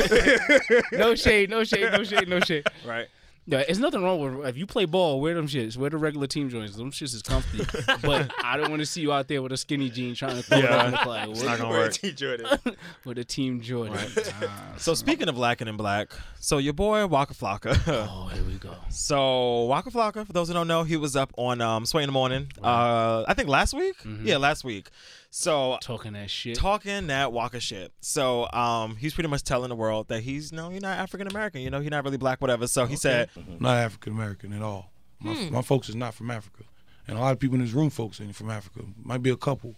No 0.92 1.16
shade, 1.16 1.50
no 1.50 1.64
shade, 1.64 1.92
no 1.92 2.04
shade, 2.04 2.28
no 2.28 2.40
shade. 2.40 2.66
right. 2.86 3.08
Yeah, 3.52 3.64
there's 3.66 3.80
nothing 3.80 4.04
wrong 4.04 4.20
with 4.38 4.48
if 4.48 4.58
you 4.58 4.68
play 4.68 4.86
ball, 4.86 5.20
wear 5.20 5.34
them 5.34 5.48
shits. 5.48 5.76
Wear 5.76 5.90
the 5.90 5.98
regular 5.98 6.28
team 6.28 6.50
joints. 6.50 6.76
Them 6.76 6.92
shits 6.92 7.16
is 7.16 7.24
comfy. 7.24 7.66
but 8.04 8.32
I 8.44 8.58
don't 8.58 8.70
want 8.70 8.82
to 8.82 8.86
see 8.86 9.02
you 9.02 9.12
out 9.12 9.28
there 9.28 9.42
with 9.42 9.52
a 9.52 9.58
skinny 9.58 9.90
jean 9.90 10.14
trying 10.14 10.36
to 10.36 10.44
throw 10.44 10.60
it 10.60 10.66
Yeah. 10.66 10.86
on 10.86 10.92
the 10.92 10.98
flag. 10.98 11.30
It's 11.30 11.42
not 11.42 11.52
With, 11.54 11.60
gonna 11.62 11.70
We're 11.72 11.80
work. 11.80 11.94
T 11.94 12.12
Jordan. 12.12 12.60
with 13.06 13.18
a 13.18 13.24
team 13.24 13.60
Jordan. 13.62 13.98
So 14.78 14.94
speaking 14.94 15.28
of 15.28 15.38
lacking 15.38 15.68
in 15.68 15.76
black, 15.78 16.14
so 16.40 16.58
your 16.60 16.74
boy 16.74 17.06
Waka 17.08 17.34
Flocka. 17.34 17.76
Oh, 17.88 18.28
here 18.34 18.44
we 18.44 18.54
go. 18.54 18.74
So 18.90 19.64
Waka 19.66 19.90
Flocka, 19.90 20.26
for 20.26 20.32
those 20.32 20.48
who 20.48 20.54
don't 20.54 20.68
know, 20.68 20.84
he 20.84 20.96
was 20.96 21.16
up 21.16 21.34
on 21.36 21.60
um, 21.60 21.86
Sway 21.86 22.04
in 22.04 22.08
the 22.08 22.14
Morning. 22.14 22.48
Uh, 22.64 23.26
I 23.28 23.34
think 23.34 23.50
last 23.50 23.74
week. 23.74 23.96
Yeah, 24.24 24.38
last 24.38 24.64
week. 24.64 24.90
So 25.32 25.78
Talking 25.82 26.14
that 26.14 26.30
shit. 26.32 26.56
talking 26.56 27.08
that 27.08 27.32
Waka 27.32 27.60
shit. 27.60 27.92
So 28.02 28.50
um, 28.52 28.96
he's 28.96 29.14
pretty 29.14 29.30
much 29.30 29.44
telling 29.44 29.70
the 29.70 29.76
world 29.76 30.08
that 30.08 30.22
he's 30.22 30.52
no, 30.52 30.70
you're 30.72 30.82
not 30.82 30.98
African 30.98 31.28
American. 31.28 31.62
You 31.62 31.70
know, 31.70 31.80
you're 31.80 31.92
not 31.92 32.04
really 32.04 32.18
black, 32.18 32.42
whatever. 32.42 32.68
So 32.68 32.86
he 32.86 32.96
said, 32.96 33.30
not 33.60 33.78
African 33.78 34.14
American 34.14 34.54
at 34.54 34.62
all. 34.62 34.92
My, 35.20 35.34
my 35.52 35.62
folks 35.62 35.90
is 35.90 35.96
not 35.96 36.14
from 36.14 36.32
Africa, 36.32 36.64
and 37.08 37.18
a 37.18 37.22
lot 37.22 37.34
of 37.34 37.40
people 37.40 37.56
in 37.56 37.62
this 37.62 37.74
room, 37.74 37.90
folks 37.90 38.22
ain't 38.22 38.36
from 38.36 38.50
Africa. 38.50 38.80
Might 39.04 39.22
be 39.22 39.30
a 39.30 39.36
couple, 39.36 39.76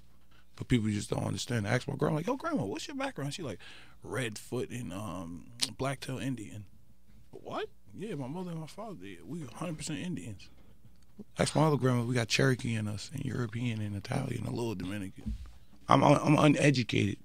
but 0.56 0.68
people 0.68 0.88
just 0.90 1.10
don't 1.10 1.26
understand. 1.26 1.68
I 1.68 1.72
asked 1.72 1.88
my 1.88 1.96
grandma, 1.96 2.18
like, 2.18 2.28
"Yo, 2.28 2.36
grandma, 2.38 2.64
what's 2.64 2.88
your 2.88 2.96
background?" 2.96 3.34
She 3.34 3.42
like, 3.42 3.58
Redfoot 4.06 4.70
and 4.70 4.94
um, 4.94 5.48
Blacktail 5.80 6.20
Indian. 6.20 6.66
What? 7.32 7.66
Yeah, 7.98 8.14
my 8.16 8.28
mother 8.28 8.52
and 8.52 8.60
my 8.60 8.68
father, 8.68 9.04
yeah, 9.04 9.18
we 9.26 9.40
100 9.40 9.78
percent 9.78 10.00
Indians. 10.00 10.48
Ask 11.40 11.56
my 11.56 11.64
other 11.64 11.78
grandma, 11.78 12.04
we 12.04 12.16
got 12.16 12.28
Cherokee 12.28 12.76
in 12.76 12.88
us, 12.88 13.10
and 13.14 13.24
European, 13.24 13.82
and 13.82 13.96
Italian, 13.96 14.46
a 14.46 14.52
little 14.52 14.76
Dominican. 14.76 15.36
I'm 15.88 16.04
un- 16.04 16.20
I'm 16.24 16.38
uneducated. 16.38 17.18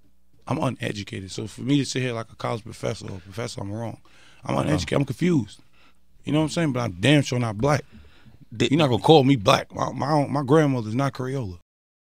I'm 0.46 0.59
uneducated. 0.59 1.30
So 1.30 1.46
for 1.46 1.62
me 1.62 1.78
to 1.78 1.85
sit 1.85 2.02
here 2.02 2.12
like 2.12 2.30
a 2.30 2.37
college 2.37 2.62
professor 2.62 3.06
or 3.06 3.18
professor, 3.18 3.61
I'm 3.61 3.72
wrong. 3.72 4.00
I'm 4.44 4.54
uh-huh. 4.54 4.62
uneducated. 4.62 5.00
I'm 5.00 5.04
confused. 5.04 5.61
You 6.24 6.32
know 6.32 6.40
what 6.40 6.44
I'm 6.44 6.50
saying? 6.50 6.72
But 6.72 6.80
I'm 6.80 6.92
damn 6.92 7.22
sure 7.22 7.38
not 7.38 7.59
black. 7.59 7.85
You're 8.59 8.78
not 8.78 8.88
gonna 8.88 9.02
call 9.02 9.24
me 9.24 9.37
black. 9.37 9.74
My 9.74 9.92
my, 9.92 10.26
my 10.26 10.42
grandmother's 10.42 10.94
not 10.94 11.12
Crayola. 11.12 11.59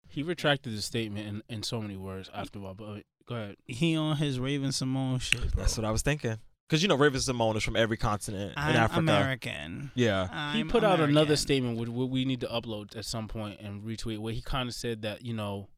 He 0.07 0.23
retracted 0.23 0.73
the 0.75 0.81
statement 0.81 1.27
in, 1.27 1.43
in 1.49 1.63
so 1.63 1.81
many 1.81 1.97
words 1.97 2.29
after 2.33 2.59
a 2.59 2.61
while, 2.61 2.73
but 2.73 3.03
go 3.27 3.35
ahead. 3.35 3.55
He 3.65 3.97
on 3.97 4.15
his 4.17 4.39
Raven-Symoné 4.39 5.21
shit, 5.21 5.51
bro. 5.51 5.63
"That's 5.63 5.77
what 5.77 5.85
I 5.85 5.91
was 5.91 6.01
thinking." 6.01 6.37
Because 6.67 6.81
you 6.81 6.87
know, 6.87 6.95
Raven 6.95 7.19
Simone 7.19 7.57
is 7.57 7.63
from 7.63 7.75
every 7.75 7.97
continent 7.97 8.53
I'm 8.57 8.71
in 8.71 8.75
Africa. 8.75 8.99
American. 8.99 9.91
Yeah, 9.93 10.53
he 10.53 10.61
I'm 10.61 10.67
put 10.69 10.83
out 10.83 10.99
another 10.99 11.35
statement 11.35 11.77
which 11.77 11.89
which 11.89 12.09
we 12.09 12.25
need 12.25 12.41
to 12.41 12.47
upload 12.47 12.95
at 12.97 13.05
some 13.05 13.27
point 13.27 13.59
and 13.59 13.83
retweet 13.83 14.19
where 14.19 14.33
he 14.33 14.41
kind 14.41 14.67
of 14.67 14.75
said 14.75 15.01
that 15.03 15.23
you 15.23 15.33
know 15.33 15.69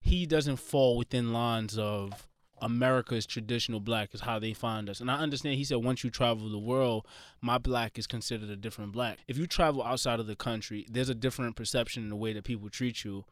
he 0.00 0.26
doesn't 0.26 0.56
fall 0.56 0.96
within 0.96 1.32
lines 1.32 1.78
of 1.78 2.28
America's 2.62 3.26
traditional 3.26 3.80
black 3.80 4.14
is 4.14 4.20
how 4.20 4.38
they 4.38 4.52
find 4.52 4.90
us. 4.90 5.00
And 5.00 5.10
I 5.10 5.16
understand 5.16 5.56
he 5.56 5.64
said 5.64 5.78
once 5.78 6.04
you 6.04 6.10
travel 6.10 6.50
the 6.50 6.58
world, 6.58 7.06
my 7.40 7.58
black 7.58 7.98
is 7.98 8.06
considered 8.06 8.50
a 8.50 8.56
different 8.56 8.92
black. 8.92 9.18
If 9.26 9.38
you 9.38 9.46
travel 9.46 9.82
outside 9.82 10.20
of 10.20 10.26
the 10.26 10.36
country, 10.36 10.86
there's 10.90 11.08
a 11.08 11.14
different 11.14 11.56
perception 11.56 12.02
in 12.02 12.08
the 12.10 12.16
way 12.16 12.32
that 12.32 12.44
people 12.44 12.68
treat 12.68 13.04
you 13.04 13.24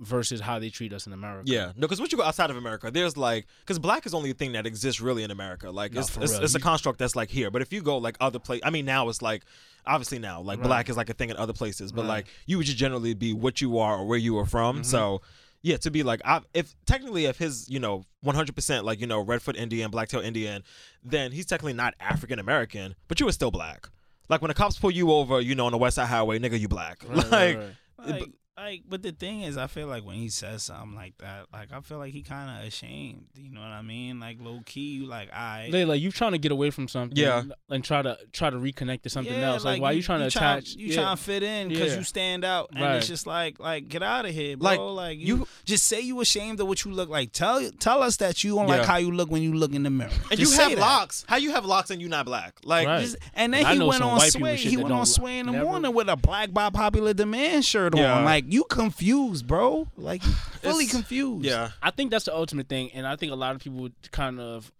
versus 0.00 0.40
how 0.40 0.58
they 0.58 0.70
treat 0.70 0.92
us 0.92 1.06
in 1.06 1.12
America. 1.12 1.50
Yeah, 1.50 1.72
no, 1.74 1.82
because 1.82 1.98
once 1.98 2.12
you 2.12 2.18
go 2.18 2.24
outside 2.24 2.50
of 2.50 2.56
America, 2.56 2.90
there's 2.90 3.16
like, 3.16 3.46
because 3.60 3.78
black 3.78 4.06
is 4.06 4.14
only 4.14 4.30
a 4.30 4.34
thing 4.34 4.52
that 4.52 4.66
exists 4.66 5.00
really 5.00 5.22
in 5.24 5.30
America. 5.30 5.70
Like, 5.70 5.92
No, 5.92 6.00
it's 6.00 6.16
it's, 6.18 6.32
it's 6.38 6.54
a 6.54 6.60
construct 6.60 6.98
that's 6.98 7.16
like 7.16 7.30
here. 7.30 7.50
But 7.50 7.62
if 7.62 7.72
you 7.72 7.82
go 7.82 7.98
like 7.98 8.16
other 8.20 8.38
place, 8.38 8.60
I 8.64 8.70
mean, 8.70 8.84
now 8.84 9.08
it's 9.08 9.22
like, 9.22 9.44
obviously 9.86 10.18
now, 10.18 10.40
like 10.40 10.58
Right. 10.58 10.66
black 10.66 10.88
is 10.88 10.96
like 10.96 11.10
a 11.10 11.14
thing 11.14 11.30
in 11.30 11.36
other 11.36 11.52
places. 11.52 11.90
But 11.92 12.02
Right. 12.02 12.08
like, 12.08 12.26
you 12.46 12.58
would 12.58 12.66
just 12.66 12.78
generally 12.78 13.14
be 13.14 13.32
what 13.32 13.60
you 13.60 13.78
are 13.78 13.96
or 13.98 14.06
where 14.06 14.18
you 14.18 14.38
are 14.38 14.46
from. 14.46 14.76
Mm-hmm. 14.76 14.84
So. 14.84 15.20
Yeah, 15.60 15.76
to 15.78 15.90
be 15.90 16.04
like, 16.04 16.20
I, 16.24 16.40
if 16.54 16.72
technically, 16.86 17.24
if 17.24 17.36
his, 17.36 17.68
you 17.68 17.80
know, 17.80 18.04
100% 18.24 18.84
like, 18.84 19.00
you 19.00 19.08
know, 19.08 19.24
Redfoot 19.24 19.56
Indian, 19.56 19.90
Blacktail 19.90 20.20
Indian, 20.20 20.62
then 21.02 21.32
he's 21.32 21.46
technically 21.46 21.72
not 21.72 21.94
African 21.98 22.38
American, 22.38 22.94
but 23.08 23.18
you 23.18 23.26
are 23.26 23.32
still 23.32 23.50
black. 23.50 23.88
Like 24.28 24.40
when 24.40 24.50
the 24.50 24.54
cops 24.54 24.78
pull 24.78 24.92
you 24.92 25.10
over, 25.10 25.40
you 25.40 25.56
know, 25.56 25.66
on 25.66 25.72
the 25.72 25.78
West 25.78 25.96
Side 25.96 26.06
Highway, 26.06 26.38
nigga, 26.38 26.60
you 26.60 26.68
black. 26.68 27.02
Right, 27.08 27.58
like. 27.58 27.60
Like, 28.06 28.30
like, 28.60 28.82
but 28.88 29.02
the 29.02 29.12
thing 29.12 29.42
is, 29.42 29.56
I 29.56 29.66
feel 29.68 29.86
like 29.86 30.04
when 30.04 30.16
he 30.16 30.28
says 30.28 30.64
something 30.64 30.94
like 30.94 31.16
that, 31.18 31.46
like 31.52 31.72
I 31.72 31.80
feel 31.80 31.98
like 31.98 32.12
he 32.12 32.22
kind 32.22 32.60
of 32.60 32.66
ashamed. 32.66 33.26
You 33.36 33.50
know 33.52 33.60
what 33.60 33.68
I 33.70 33.82
mean? 33.82 34.18
Like 34.20 34.38
low 34.40 34.60
key, 34.66 34.94
you 34.94 35.06
like 35.06 35.32
I. 35.32 35.68
They 35.70 35.84
like 35.84 36.00
you 36.00 36.10
trying 36.10 36.32
to 36.32 36.38
get 36.38 36.52
away 36.52 36.70
from 36.70 36.88
something, 36.88 37.16
Yeah. 37.16 37.44
and 37.70 37.84
try 37.84 38.02
to 38.02 38.18
try 38.32 38.50
to 38.50 38.56
reconnect 38.56 39.02
to 39.02 39.10
something 39.10 39.32
Yeah, 39.34 39.50
else. 39.52 39.64
Like, 39.64 39.80
why 39.80 39.92
you 39.92 40.02
trying 40.02 40.20
to 40.20 40.26
attach? 40.26 40.74
You 40.74 40.88
yeah. 40.88 40.94
trying 41.02 41.16
to 41.16 41.22
fit 41.22 41.42
in 41.42 41.68
because 41.68 41.92
Yeah. 41.92 41.98
you 41.98 42.04
stand 42.04 42.44
out, 42.44 42.70
and 42.72 42.80
Right. 42.82 42.96
it's 42.96 43.06
just 43.06 43.26
like, 43.26 43.58
like 43.60 43.88
get 43.88 44.02
out 44.02 44.24
of 44.26 44.34
here, 44.34 44.56
bro. 44.56 44.68
Like, 44.94 45.08
Like, 45.08 45.18
you, 45.18 45.38
you- 45.38 45.48
just 45.64 45.84
say 45.84 46.00
you 46.00 46.20
ashamed 46.20 46.60
of 46.60 46.66
what 46.68 46.84
you 46.84 46.90
look 46.90 47.08
like. 47.08 47.32
Tell 47.32 47.70
tell 47.78 48.02
us 48.02 48.16
that 48.18 48.42
you 48.44 48.56
don't 48.56 48.68
Yeah. 48.68 48.78
like 48.78 48.86
how 48.86 48.96
you 48.96 49.10
look 49.12 49.30
when 49.30 49.42
you 49.42 49.54
look 49.54 49.72
in 49.72 49.82
the 49.84 49.90
mirror. 49.90 50.10
And 50.30 50.38
Just 50.38 50.52
you 50.54 50.58
have 50.60 50.70
that. 50.72 50.78
locks. 50.78 51.24
How 51.28 51.36
you 51.36 51.52
have 51.52 51.64
locks 51.64 51.90
and 51.90 52.00
you 52.02 52.08
not 52.08 52.26
black? 52.26 52.58
Like, 52.64 52.86
Right. 52.86 53.02
Just- 53.02 53.16
and 53.34 53.54
then 53.54 53.64
I 53.64 53.74
he 53.74 53.80
went 53.80 54.02
on 54.02 54.16
white 54.16 54.32
sway. 54.32 54.56
He 54.56 54.76
went 54.76 54.90
on 54.90 54.98
don't 54.98 55.06
sway 55.06 55.38
in 55.38 55.46
the 55.46 55.52
morning 55.52 55.94
with 55.94 56.08
a 56.08 56.16
black 56.16 56.52
by 56.52 56.70
popular 56.70 57.14
demand 57.14 57.64
shirt 57.64 57.94
on. 57.94 58.24
Like 58.24 58.44
you 58.48 58.64
confused, 58.64 59.46
bro. 59.46 59.88
Like 59.96 60.24
you 60.24 60.32
fully 60.62 60.84
It's- 60.84 60.90
confused. 60.92 61.44
yeah. 61.44 61.70
I 61.82 61.90
think 61.90 62.10
that's 62.10 62.24
the 62.24 62.34
ultimate 62.34 62.68
thing, 62.68 62.90
and 62.92 63.06
I 63.06 63.16
think 63.16 63.32
a 63.32 63.36
lot 63.36 63.54
of 63.54 63.60
people 63.62 63.88
kind 64.10 64.40
of 64.40 64.72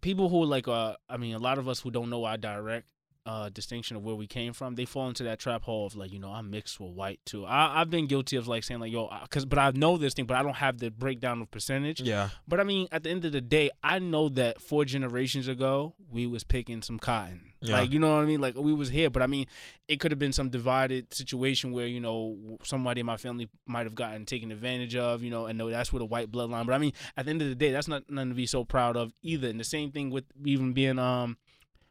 people 0.00 0.28
who 0.28 0.44
like 0.44 0.68
uh 0.68 0.94
I 1.08 1.16
mean 1.16 1.34
a 1.34 1.38
lot 1.38 1.58
of 1.58 1.68
us 1.68 1.80
who 1.80 1.90
don't 1.90 2.10
know 2.10 2.24
our 2.24 2.36
direct 2.36 2.86
uh 3.24 3.48
distinction 3.48 3.96
of 3.96 4.04
where 4.04 4.14
we 4.14 4.26
came 4.28 4.52
from, 4.52 4.76
they 4.76 4.84
fall 4.84 5.08
into 5.08 5.24
that 5.24 5.38
trap 5.40 5.62
hole 5.64 5.86
of 5.86 5.96
like 5.96 6.12
you 6.12 6.18
know 6.20 6.30
I'm 6.30 6.48
mixed 6.50 6.78
with 6.78 6.92
white 6.92 7.18
too. 7.26 7.44
I 7.44 7.80
I've 7.80 7.90
been 7.90 8.06
guilty 8.06 8.36
of 8.36 8.46
like 8.46 8.62
saying 8.62 8.80
like 8.80 8.92
yo 8.92 9.10
because 9.22 9.44
but 9.44 9.58
I 9.58 9.70
know 9.74 9.96
this 9.96 10.14
thing, 10.14 10.26
but 10.26 10.36
I 10.36 10.42
don't 10.42 10.56
have 10.56 10.78
the 10.78 10.90
breakdown 10.90 11.42
of 11.42 11.50
percentage. 11.50 12.00
Yeah. 12.00 12.28
But 12.46 12.60
I 12.60 12.64
mean 12.64 12.86
at 12.92 13.02
the 13.02 13.10
end 13.10 13.24
of 13.24 13.32
the 13.32 13.40
day, 13.40 13.70
I 13.82 13.98
know 13.98 14.28
that 14.30 14.60
four 14.60 14.84
generations 14.84 15.48
ago 15.48 15.94
we 16.10 16.26
was 16.26 16.44
picking 16.44 16.82
some 16.82 16.98
cotton. 17.00 17.45
Yeah. 17.60 17.80
Like 17.80 17.90
you 17.90 17.98
know 17.98 18.14
what 18.14 18.22
I 18.22 18.26
mean? 18.26 18.40
Like 18.40 18.54
we 18.56 18.72
was 18.74 18.88
here, 18.90 19.08
but 19.10 19.22
I 19.22 19.26
mean 19.26 19.46
it 19.88 19.98
could 20.00 20.10
have 20.12 20.18
been 20.18 20.32
some 20.32 20.48
divided 20.50 21.12
situation 21.14 21.72
where 21.72 21.86
you 21.86 22.00
know 22.00 22.58
somebody 22.62 23.00
in 23.00 23.06
my 23.06 23.16
family 23.16 23.48
might 23.66 23.84
have 23.86 23.94
gotten 23.94 24.26
taken 24.26 24.52
advantage 24.52 24.94
of, 24.96 25.22
you 25.22 25.30
know, 25.30 25.46
and 25.46 25.56
no, 25.56 25.70
that's 25.70 25.92
with 25.92 26.02
a 26.02 26.06
white 26.06 26.30
bloodline. 26.30 26.66
But 26.66 26.74
I 26.74 26.78
mean, 26.78 26.92
at 27.16 27.24
the 27.24 27.30
end 27.30 27.40
of 27.42 27.48
the 27.48 27.54
day, 27.54 27.72
that's 27.72 27.88
not 27.88 28.08
nothing 28.10 28.28
to 28.30 28.34
be 28.34 28.46
so 28.46 28.64
proud 28.64 28.96
of 28.96 29.12
either. 29.22 29.48
And 29.48 29.58
the 29.58 29.64
same 29.64 29.90
thing 29.90 30.10
with 30.10 30.24
even 30.44 30.72
being 30.72 30.98
um 30.98 31.36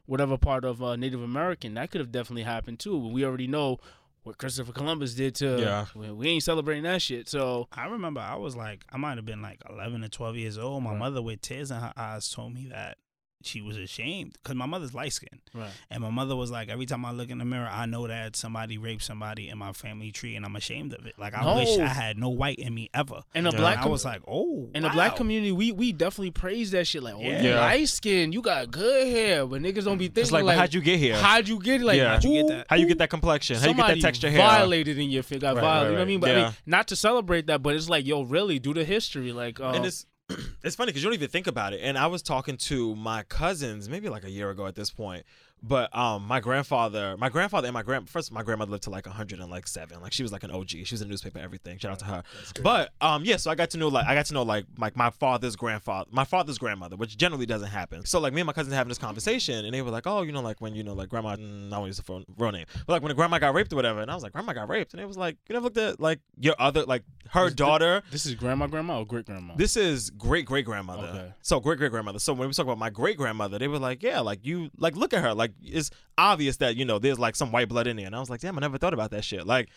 whatever 0.06 0.38
part 0.38 0.64
of 0.66 0.84
uh, 0.84 0.96
Native 0.96 1.22
American 1.24 1.74
that 1.74 1.90
could 1.90 2.00
have 2.00 2.12
definitely 2.12 2.44
happened 2.44 2.80
too. 2.80 3.00
But 3.00 3.12
we 3.12 3.26
already 3.26 3.48
know 3.48 3.80
what 4.22 4.38
Christopher 4.38 4.72
Columbus 4.72 5.14
did 5.16 5.36
to. 5.36 5.60
Yeah. 5.60 5.86
we, 5.96 6.12
we 6.12 6.28
ain't 6.30 6.44
celebrating 6.44 6.84
that 6.84 7.02
shit. 7.02 7.28
So 7.30 7.68
I 7.72 7.86
remember 7.88 8.20
I 8.22 8.36
was 8.36 8.56
like, 8.56 8.84
I 8.92 8.98
might 8.98 9.18
have 9.18 9.26
been 9.26 9.42
like 9.42 9.62
11 9.70 10.04
or 10.04 10.08
12 10.08 10.36
years 10.36 10.58
old. 10.60 10.84
My 10.84 10.92
Right. 10.92 11.00
mother, 11.00 11.22
with 11.22 11.42
tears 11.42 11.70
in 11.72 11.78
her 11.78 11.94
eyes, 11.98 12.30
told 12.30 12.54
me 12.54 12.68
that 12.72 12.98
she 13.46 13.62
was 13.62 13.78
ashamed 13.78 14.34
because 14.42 14.56
my 14.56 14.66
mother's 14.66 14.94
light 14.94 15.14
skinned. 15.14 15.42
right. 15.54 15.70
And 15.90 16.02
my 16.02 16.10
mother 16.10 16.36
was 16.36 16.52
like, 16.52 16.70
every 16.70 16.86
time 16.86 17.06
I 17.06 17.12
look 17.12 17.30
in 17.30 17.38
the 17.38 17.46
mirror, 17.46 17.70
I 17.72 17.86
know 17.86 18.08
that 18.08 18.36
somebody 18.36 18.78
raped 18.78 19.04
somebody 19.04 19.50
in 19.50 19.58
my 19.58 19.72
family 19.74 20.12
tree 20.12 20.36
and 20.36 20.46
I'm 20.46 20.56
ashamed 20.56 20.94
of 20.94 21.06
it. 21.06 21.14
Like, 21.18 21.34
I 21.38 21.44
No. 21.44 21.56
wish 21.56 21.78
I 21.78 21.88
had 21.88 22.18
no 22.18 22.30
white 22.30 22.60
in 22.60 22.74
me 22.74 22.90
ever. 22.94 23.22
In 23.34 23.44
the 23.44 23.52
Yeah. 23.52 23.58
black 23.58 23.78
And 23.78 23.86
I 23.86 23.90
was 23.90 24.04
like, 24.06 24.22
oh. 24.28 24.70
in 24.74 24.82
the 24.82 24.88
wow. 24.90 24.94
black 24.94 25.16
community, 25.16 25.52
we 25.52 25.72
we 25.72 25.92
definitely 25.94 26.32
praise 26.32 26.72
that 26.72 26.88
shit. 26.88 27.04
Like, 27.04 27.16
oh, 27.16 27.22
Yeah. 27.22 27.42
you 27.42 27.50
Yeah. 27.50 27.60
light 27.60 27.88
skin, 27.90 28.32
you 28.32 28.42
got 28.42 28.72
good 28.72 29.08
hair, 29.08 29.46
but 29.46 29.62
niggas 29.62 29.86
don't 29.86 29.98
be 29.98 30.08
thinking 30.08 30.34
like, 30.34 30.44
like, 30.44 30.58
how'd 30.58 30.74
you 30.74 30.82
get 30.82 31.00
here? 31.00 31.16
how'd 31.18 31.48
you 31.48 31.60
get 31.60 31.82
like, 31.82 31.98
Yeah. 31.98 32.14
How'd 32.14 32.24
you 32.24 32.34
get 32.34 32.48
that? 32.50 32.68
How 32.70 32.76
you 32.76 32.88
get 32.88 32.98
that 33.00 33.10
complexion? 33.10 33.56
How 33.58 33.62
you 33.68 33.74
get 33.74 33.78
somebody 33.82 34.00
that 34.02 34.06
texture 34.08 34.30
hair? 34.30 34.40
violated 34.40 34.98
in 34.98 35.10
your 35.10 35.24
face, 35.24 35.40
got 35.40 35.56
Right, 35.56 35.62
violated. 35.62 35.66
right, 35.66 35.90
You 35.90 35.92
know 35.92 36.00
what 36.00 36.02
I 36.02 36.06
mean? 36.06 36.20
But 36.20 36.32
I 36.32 36.44
mean, 36.50 36.54
not 36.66 36.88
to 36.90 36.96
celebrate 36.96 37.48
that, 37.48 37.62
but 37.62 37.76
it's 37.76 37.90
like, 37.90 38.06
yo, 38.06 38.22
really, 38.24 38.60
do 38.60 38.74
the 38.74 38.84
history. 38.86 39.32
Like, 39.32 39.60
uh, 39.60 39.70
and 39.72 39.86
it's 39.86 40.06
it's 40.64 40.76
funny 40.76 40.90
because 40.90 41.04
you 41.04 41.10
don't 41.10 41.14
even 41.16 41.30
think 41.30 41.48
about 41.48 41.74
it. 41.74 41.82
And 41.82 41.98
I 41.98 42.08
was 42.08 42.22
talking 42.22 42.58
to 42.58 42.96
my 42.96 43.24
cousins 43.24 43.88
maybe 43.90 44.10
like 44.10 44.24
a 44.24 44.30
year 44.30 44.50
ago 44.50 44.66
at 44.66 44.76
this 44.76 44.90
point. 44.90 45.24
But 45.68 45.96
um, 45.98 46.28
my 46.28 46.40
grandfather, 46.40 47.16
my 47.18 47.30
grandfather 47.30 47.68
and 47.68 47.74
my 47.74 47.82
grand 47.82 48.08
first, 48.08 48.32
my 48.32 48.44
grandmother 48.44 48.72
lived 48.72 48.84
to 48.84 48.90
like 48.92 49.08
hundred 49.08 49.40
and 49.40 49.50
like 49.50 49.68
seven. 49.68 50.00
Like 50.02 50.14
she 50.14 50.22
was 50.22 50.32
like 50.32 50.44
an 50.44 50.52
OG. 50.52 50.70
She 50.70 50.82
was 50.92 51.02
in 51.02 51.08
the 51.08 51.12
newspaper, 51.12 51.40
everything. 51.40 51.78
Shout 51.80 51.92
out 51.94 52.00
to 52.00 52.06
her. 52.06 52.24
But 52.62 52.92
um, 53.02 53.26
yeah. 53.26 53.38
So 53.38 53.50
I 53.50 53.56
got 53.56 53.72
to 53.72 53.78
know 53.78 53.88
like 53.88 54.06
I 54.06 54.14
got 54.14 54.28
to 54.28 54.34
know 54.36 54.44
like 54.44 54.66
like 54.78 54.96
my 54.96 55.10
father's 55.10 55.56
grandfather, 55.56 56.08
my 56.12 56.24
father's 56.24 56.58
grandmother, 56.60 56.96
which 56.96 57.18
generally 57.18 57.46
doesn't 57.48 57.70
happen. 57.70 58.06
So 58.06 58.20
like 58.20 58.34
me 58.34 58.42
and 58.42 58.48
my 58.48 58.54
cousins 58.54 58.76
having 58.76 58.90
this 58.90 58.98
conversation, 59.00 59.66
and 59.66 59.74
they 59.74 59.82
were 59.82 59.92
like, 59.92 60.06
oh, 60.06 60.22
you 60.22 60.32
know, 60.32 60.42
like 60.42 60.62
when 60.62 60.76
you 60.76 60.84
know 60.84 60.94
like 60.94 61.10
grandma, 61.10 61.36
mm, 61.36 61.74
I 61.74 61.78
won't 61.78 61.88
use 61.88 61.98
the 61.98 62.04
full- 62.04 62.26
real 62.38 62.52
name, 62.52 62.66
but 62.86 62.94
like 62.94 63.02
when 63.02 63.10
the 63.10 63.16
grandma 63.16 63.40
got 63.40 63.54
raped 63.56 63.74
or 63.74 63.76
whatever, 63.76 64.02
and 64.02 64.12
I 64.12 64.14
was 64.14 64.24
like, 64.24 64.34
grandma 64.34 64.54
got 64.54 64.70
raped, 64.70 64.94
and 64.94 65.02
it 65.02 65.08
was 65.08 65.18
like, 65.18 65.38
you 65.50 65.54
never 65.54 65.64
looked 65.64 65.78
at 65.78 66.00
like 66.00 66.20
your 66.40 66.56
other 66.60 66.84
like 66.84 67.04
her 67.32 67.50
daughter. 67.50 68.04
this 68.12 68.28
is 68.28 68.36
grandma, 68.36 68.68
grandma, 68.68 69.00
or 69.00 69.06
great 69.06 69.26
grandma. 69.26 69.56
This 69.56 69.76
is 69.76 70.12
great 70.12 70.46
great 70.46 70.66
grandmother. 70.66 71.08
Okay. 71.08 71.34
So 71.42 71.60
great 71.60 71.80
great 71.80 71.90
grandmother. 71.92 72.20
So 72.20 72.34
when 72.34 72.48
we 72.48 72.54
talk 72.54 72.66
about 72.66 72.78
my 72.78 72.92
great 72.92 73.18
grandmother, 73.18 73.58
they 73.58 73.68
were 73.68 73.80
like, 73.80 74.04
yeah, 74.04 74.20
like 74.20 74.46
you 74.46 74.70
like 74.78 74.96
look 74.96 75.14
at 75.14 75.24
her, 75.24 75.34
like 75.34 75.54
it's 75.62 75.92
obvious 76.18 76.58
that 76.58 76.76
you 76.76 76.86
know 76.86 77.00
there's 77.00 77.20
like 77.20 77.36
some 77.36 77.52
white 77.52 77.70
blood 77.70 77.88
in 77.88 77.98
there. 77.98 78.06
And 78.06 78.16
I 78.16 78.20
was 78.20 78.30
like, 78.30 78.42
damn, 78.42 78.58
I 78.58 78.62
never 78.62 78.78
thought 78.78 78.94
about 78.94 79.12
that 79.12 79.24
shit. 79.24 79.46
Like, 79.46 79.70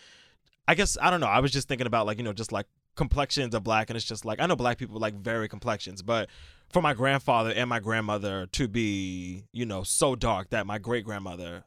I 0.67 0.75
guess 0.75 0.97
I 1.01 1.09
don't 1.09 1.19
know. 1.19 1.27
I 1.27 1.39
was 1.39 1.51
just 1.51 1.67
thinking 1.67 1.87
about 1.87 2.05
like 2.05 2.17
you 2.17 2.23
know 2.23 2.33
just 2.33 2.51
like 2.51 2.65
complexions 2.95 3.55
of 3.55 3.63
black, 3.63 3.89
and 3.89 3.97
it's 3.97 4.05
just 4.05 4.25
like 4.25 4.39
I 4.41 4.45
know 4.45 4.55
black 4.55 4.77
people 4.77 4.99
like 4.99 5.13
vary 5.15 5.47
complexions, 5.47 6.01
but 6.01 6.29
for 6.71 6.81
my 6.81 6.93
grandfather 6.93 7.51
and 7.51 7.67
my 7.69 7.79
grandmother 7.79 8.45
to 8.53 8.67
be 8.67 9.43
you 9.51 9.65
know 9.65 9.83
so 9.83 10.15
dark 10.15 10.49
that 10.51 10.65
my 10.67 10.77
great 10.77 11.05
grandmother. 11.05 11.63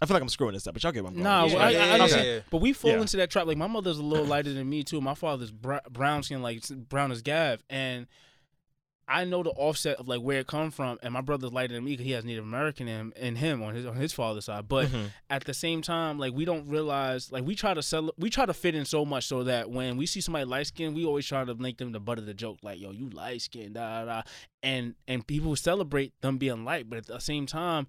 I 0.00 0.04
feel 0.04 0.12
like 0.14 0.22
I'm 0.22 0.28
screwing 0.28 0.52
this 0.52 0.66
up, 0.66 0.74
but 0.74 0.82
y'all 0.82 0.92
get 0.92 1.02
what 1.04 1.08
I'm 1.08 1.14
going. 1.14 1.24
Nah, 1.24 1.44
Yeah, 1.46 1.56
I, 1.56 1.70
yeah, 1.70 1.78
I 1.80 1.96
yeah, 1.96 2.06
yeah, 2.06 2.22
yeah. 2.22 2.40
But 2.50 2.60
we 2.60 2.74
fall 2.74 2.90
Yeah. 2.90 3.00
into 3.00 3.16
that 3.16 3.30
trap. 3.30 3.46
Like 3.46 3.56
my 3.56 3.66
mother's 3.66 3.96
a 3.96 4.02
little 4.02 4.26
lighter 4.34 4.52
than 4.52 4.68
me 4.68 4.84
too. 4.84 5.00
My 5.00 5.14
father's 5.14 5.50
br- 5.50 5.76
brown 5.90 6.22
skin, 6.22 6.42
like 6.42 6.62
brown 6.90 7.10
as 7.12 7.22
Gav, 7.22 7.62
and 7.70 8.06
I 9.08 9.24
know 9.24 9.42
the 9.42 9.50
offset 9.50 9.98
of 9.98 10.08
like 10.08 10.20
where 10.20 10.40
it 10.40 10.46
come 10.46 10.70
from. 10.70 10.98
And 11.02 11.12
my 11.14 11.20
brother's 11.20 11.52
lighter 11.52 11.74
than 11.74 11.84
me 11.84 11.92
because 11.92 12.06
he 12.06 12.12
has 12.12 12.24
Native 12.24 12.44
American 12.44 12.88
in, 12.88 13.12
in 13.12 13.36
him 13.36 13.62
on 13.62 13.74
his 13.74 13.86
on 13.86 13.94
his 13.96 14.12
father's 14.12 14.46
side. 14.46 14.68
But 14.68 14.88
Mhm. 14.88 15.10
at 15.30 15.44
the 15.44 15.54
same 15.54 15.80
time, 15.82 16.18
like 16.18 16.32
we 16.34 16.44
don't 16.44 16.66
realize, 16.68 17.30
like 17.30 17.44
we 17.44 17.54
try 17.54 17.72
to 17.74 17.82
sell, 17.82 18.10
we 18.18 18.30
try 18.30 18.46
to 18.46 18.54
fit 18.54 18.74
in 18.74 18.84
so 18.84 19.04
much 19.04 19.26
so 19.26 19.44
that 19.44 19.70
when 19.70 19.96
we 19.96 20.06
see 20.06 20.20
somebody 20.20 20.44
light 20.44 20.66
skinned, 20.66 20.94
we 20.96 21.04
always 21.04 21.26
try 21.26 21.44
to 21.44 21.54
make 21.54 21.78
them 21.78 21.92
the 21.92 22.00
butt 22.00 22.18
of 22.18 22.26
the 22.26 22.34
joke. 22.34 22.58
Like 22.62 22.80
yo, 22.80 22.90
you 22.90 23.08
light 23.10 23.42
skinned, 23.42 23.74
da 23.74 24.04
da, 24.04 24.22
and 24.62 24.94
and 25.06 25.26
people 25.26 25.54
celebrate 25.56 26.12
them 26.20 26.38
being 26.38 26.64
light, 26.64 26.88
but 26.90 26.98
at 26.98 27.06
the 27.06 27.18
same 27.20 27.46
time 27.46 27.86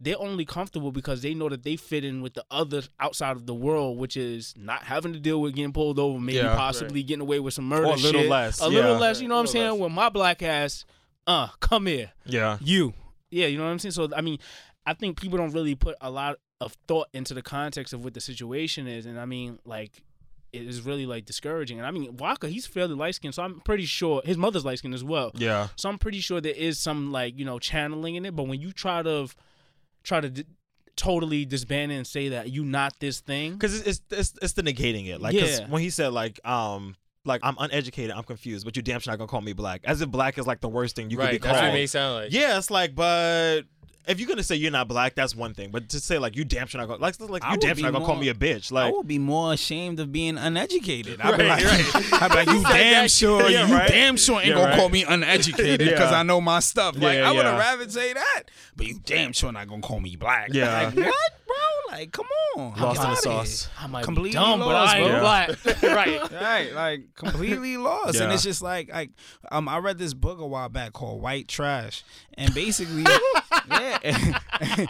they're 0.00 0.18
only 0.18 0.44
comfortable 0.46 0.90
because 0.92 1.20
they 1.22 1.34
know 1.34 1.48
that 1.50 1.62
they 1.62 1.76
fit 1.76 2.04
in 2.04 2.22
with 2.22 2.34
the 2.34 2.44
other 2.50 2.82
outside 2.98 3.36
of 3.36 3.44
the 3.46 3.54
world, 3.54 3.98
which 3.98 4.16
is 4.16 4.54
not 4.56 4.82
having 4.84 5.12
to 5.12 5.20
deal 5.20 5.40
with 5.40 5.54
getting 5.54 5.72
pulled 5.72 5.98
over, 5.98 6.18
maybe 6.18 6.38
Yeah. 6.38 6.56
possibly 6.56 7.02
getting 7.02 7.20
away 7.20 7.38
with 7.40 7.54
some 7.54 7.66
murder. 7.66 7.86
Or 7.86 7.92
a 7.94 7.96
little 7.96 8.22
shit. 8.22 8.30
less, 8.30 8.60
A 8.60 8.68
little 8.68 8.96
less, 8.96 9.20
you 9.20 9.28
know 9.28 9.34
what 9.34 9.40
I'm 9.42 9.46
saying? 9.48 9.64
little 9.64 9.76
less. 9.78 9.82
When 9.82 9.92
my 9.92 10.08
black 10.08 10.42
ass, 10.42 10.84
uh, 11.26 11.48
come 11.60 11.86
here. 11.86 12.12
Yeah. 12.24 12.56
You. 12.62 12.94
Yeah, 13.30 13.46
you 13.46 13.58
know 13.58 13.64
what 13.64 13.70
I'm 13.70 13.78
saying? 13.78 13.92
So 13.92 14.08
I 14.16 14.22
mean, 14.22 14.38
I 14.86 14.94
think 14.94 15.20
people 15.20 15.36
don't 15.38 15.52
really 15.52 15.74
put 15.74 15.96
a 16.00 16.10
lot 16.10 16.36
of 16.60 16.76
thought 16.88 17.08
into 17.12 17.32
the 17.34 17.42
context 17.42 17.92
of 17.92 18.02
what 18.02 18.14
the 18.14 18.20
situation 18.20 18.86
is. 18.88 19.06
And 19.06 19.20
I 19.20 19.24
mean, 19.26 19.58
like 19.64 20.02
it 20.52 20.62
is 20.62 20.80
really 20.82 21.06
like 21.06 21.26
discouraging. 21.26 21.78
And 21.78 21.86
I 21.86 21.90
mean, 21.92 22.16
Waka, 22.16 22.48
he's 22.48 22.66
fairly 22.66 22.94
light 22.94 23.14
skinned, 23.14 23.34
so 23.34 23.42
I'm 23.44 23.60
pretty 23.60 23.84
sure 23.84 24.20
his 24.24 24.36
mother's 24.36 24.64
light 24.64 24.78
skinned 24.78 24.94
as 24.94 25.04
well. 25.04 25.30
Yeah. 25.34 25.68
So 25.76 25.88
I'm 25.88 25.98
pretty 25.98 26.18
sure 26.20 26.40
there 26.40 26.52
is 26.54 26.78
some 26.80 27.12
like 27.12 27.38
you 27.38 27.44
know 27.44 27.58
channeling 27.58 28.14
in 28.16 28.24
it. 28.24 28.34
But 28.34 28.44
when 28.48 28.60
you 28.60 28.72
try 28.72 29.02
to 29.02 29.28
try 30.02 30.20
to 30.20 30.30
d- 30.30 30.44
totally 30.96 31.44
disband 31.44 31.92
it 31.92 31.96
and 31.96 32.06
say 32.06 32.30
that 32.30 32.50
you 32.50 32.64
not 32.64 32.98
this 33.00 33.20
thing, 33.20 33.52
because 33.52 33.80
it's, 33.86 34.00
it's 34.10 34.34
it's 34.42 34.52
the 34.54 34.62
negating 34.62 35.06
it. 35.08 35.20
like 35.20 35.34
Yeah. 35.34 35.66
when 35.68 35.82
he 35.82 35.90
said 35.90 36.12
like 36.12 36.38
um 36.46 36.96
like 37.24 37.40
I'm 37.44 37.56
uneducated, 37.58 38.12
I'm 38.12 38.22
confused, 38.24 38.64
but 38.64 38.76
you 38.76 38.82
damn 38.82 39.00
sure 39.00 39.12
not 39.12 39.18
gonna 39.18 39.28
call 39.28 39.40
me 39.42 39.52
black. 39.52 39.82
As 39.84 40.00
if 40.00 40.10
black 40.10 40.38
is 40.38 40.46
like 40.46 40.60
the 40.60 40.68
worst 40.68 40.96
thing 40.96 41.10
you 41.10 41.18
right, 41.18 41.30
could 41.32 41.42
be 41.42 41.48
that's 41.48 41.54
what 41.56 41.60
called. 41.60 41.74
it 41.74 41.78
may 41.78 41.86
sound 41.86 42.14
like. 42.24 42.32
yeah, 42.32 42.56
it's 42.58 42.70
like, 42.70 42.94
but 42.94 43.62
if 44.06 44.18
you're 44.18 44.28
gonna 44.28 44.42
say 44.42 44.56
you're 44.56 44.70
not 44.72 44.88
black, 44.88 45.14
that's 45.14 45.34
one 45.36 45.54
thing. 45.54 45.70
But 45.70 45.88
to 45.90 46.00
say 46.00 46.18
like 46.18 46.36
you 46.36 46.44
damn 46.44 46.66
sure 46.66 46.80
not 46.80 46.86
gonna 46.88 47.00
like 47.00 47.20
like 47.20 47.44
I 47.44 47.52
you 47.52 47.58
damn 47.58 47.76
be 47.76 47.82
sure 47.82 47.90
not 47.92 47.98
gonna 47.98 48.06
call 48.12 48.16
me 48.20 48.28
a 48.28 48.34
bitch. 48.34 48.72
I 48.72 48.74
Like 48.86 48.94
would 48.94 49.06
be 49.06 49.18
more 49.18 49.52
ashamed 49.52 50.00
of 50.00 50.10
being 50.10 50.38
uneducated. 50.38 51.20
I'd 51.20 51.36
be 51.38 51.44
like, 51.44 51.64
right. 51.64 52.12
I'd 52.22 52.28
be 52.30 52.34
like, 52.36 52.48
you 52.48 52.62
damn 52.62 53.08
sure, 53.08 53.48
Yeah, 53.48 53.66
you 53.68 53.74
right. 53.74 53.88
damn 53.88 54.16
sure 54.16 54.38
ain't 54.40 54.48
Yeah, 54.48 54.54
gonna 54.54 54.66
right. 54.68 54.76
call 54.78 54.88
me 54.88 55.04
uneducated 55.04 55.78
because 55.90 56.10
Yeah. 56.10 56.18
I 56.20 56.22
know 56.22 56.40
my 56.40 56.60
stuff. 56.60 56.96
Like 56.96 57.18
Yeah, 57.18 57.28
I 57.28 57.32
would 57.32 57.44
have 57.44 57.54
yeah. 57.54 57.60
rather 57.60 57.88
say 57.88 58.12
that, 58.14 58.44
but 58.76 58.86
you 58.86 58.98
damn 59.04 59.32
sure 59.32 59.52
not 59.52 59.68
gonna 59.68 59.82
call 59.82 60.00
me 60.00 60.16
black. 60.16 60.48
Yeah. 60.52 60.84
like, 60.84 60.96
what, 60.96 61.46
bro? 61.46 61.56
Like, 61.98 62.12
come 62.12 62.26
on, 62.56 62.80
lost 62.80 62.80
Get 62.80 62.86
in 62.86 62.94
the 62.94 63.00
outta 63.00 63.08
here. 63.10 63.44
sauce. 63.46 63.68
I 63.80 63.86
might 63.88 64.04
completely 64.04 64.30
be 64.30 64.34
dumb, 64.34 64.60
but 64.60 64.66
lost, 64.68 64.94
I 64.94 64.98
ain't 65.00 65.10
bro. 65.10 65.20
black. 65.20 65.82
right. 65.82 66.32
right 66.32 66.72
like 66.72 67.14
completely 67.16 67.76
lost 67.76 68.20
and 68.20 68.32
it's 68.32 68.42
just 68.44 68.62
like 68.62 68.90
like 68.92 69.10
um 69.50 69.68
i 69.68 69.76
read 69.78 69.98
this 69.98 70.14
book 70.14 70.38
a 70.38 70.46
while 70.46 70.68
back 70.68 70.92
called 70.92 71.20
white 71.20 71.48
trash 71.48 72.04
and 72.34 72.54
basically 72.54 73.04
yeah 73.70 74.86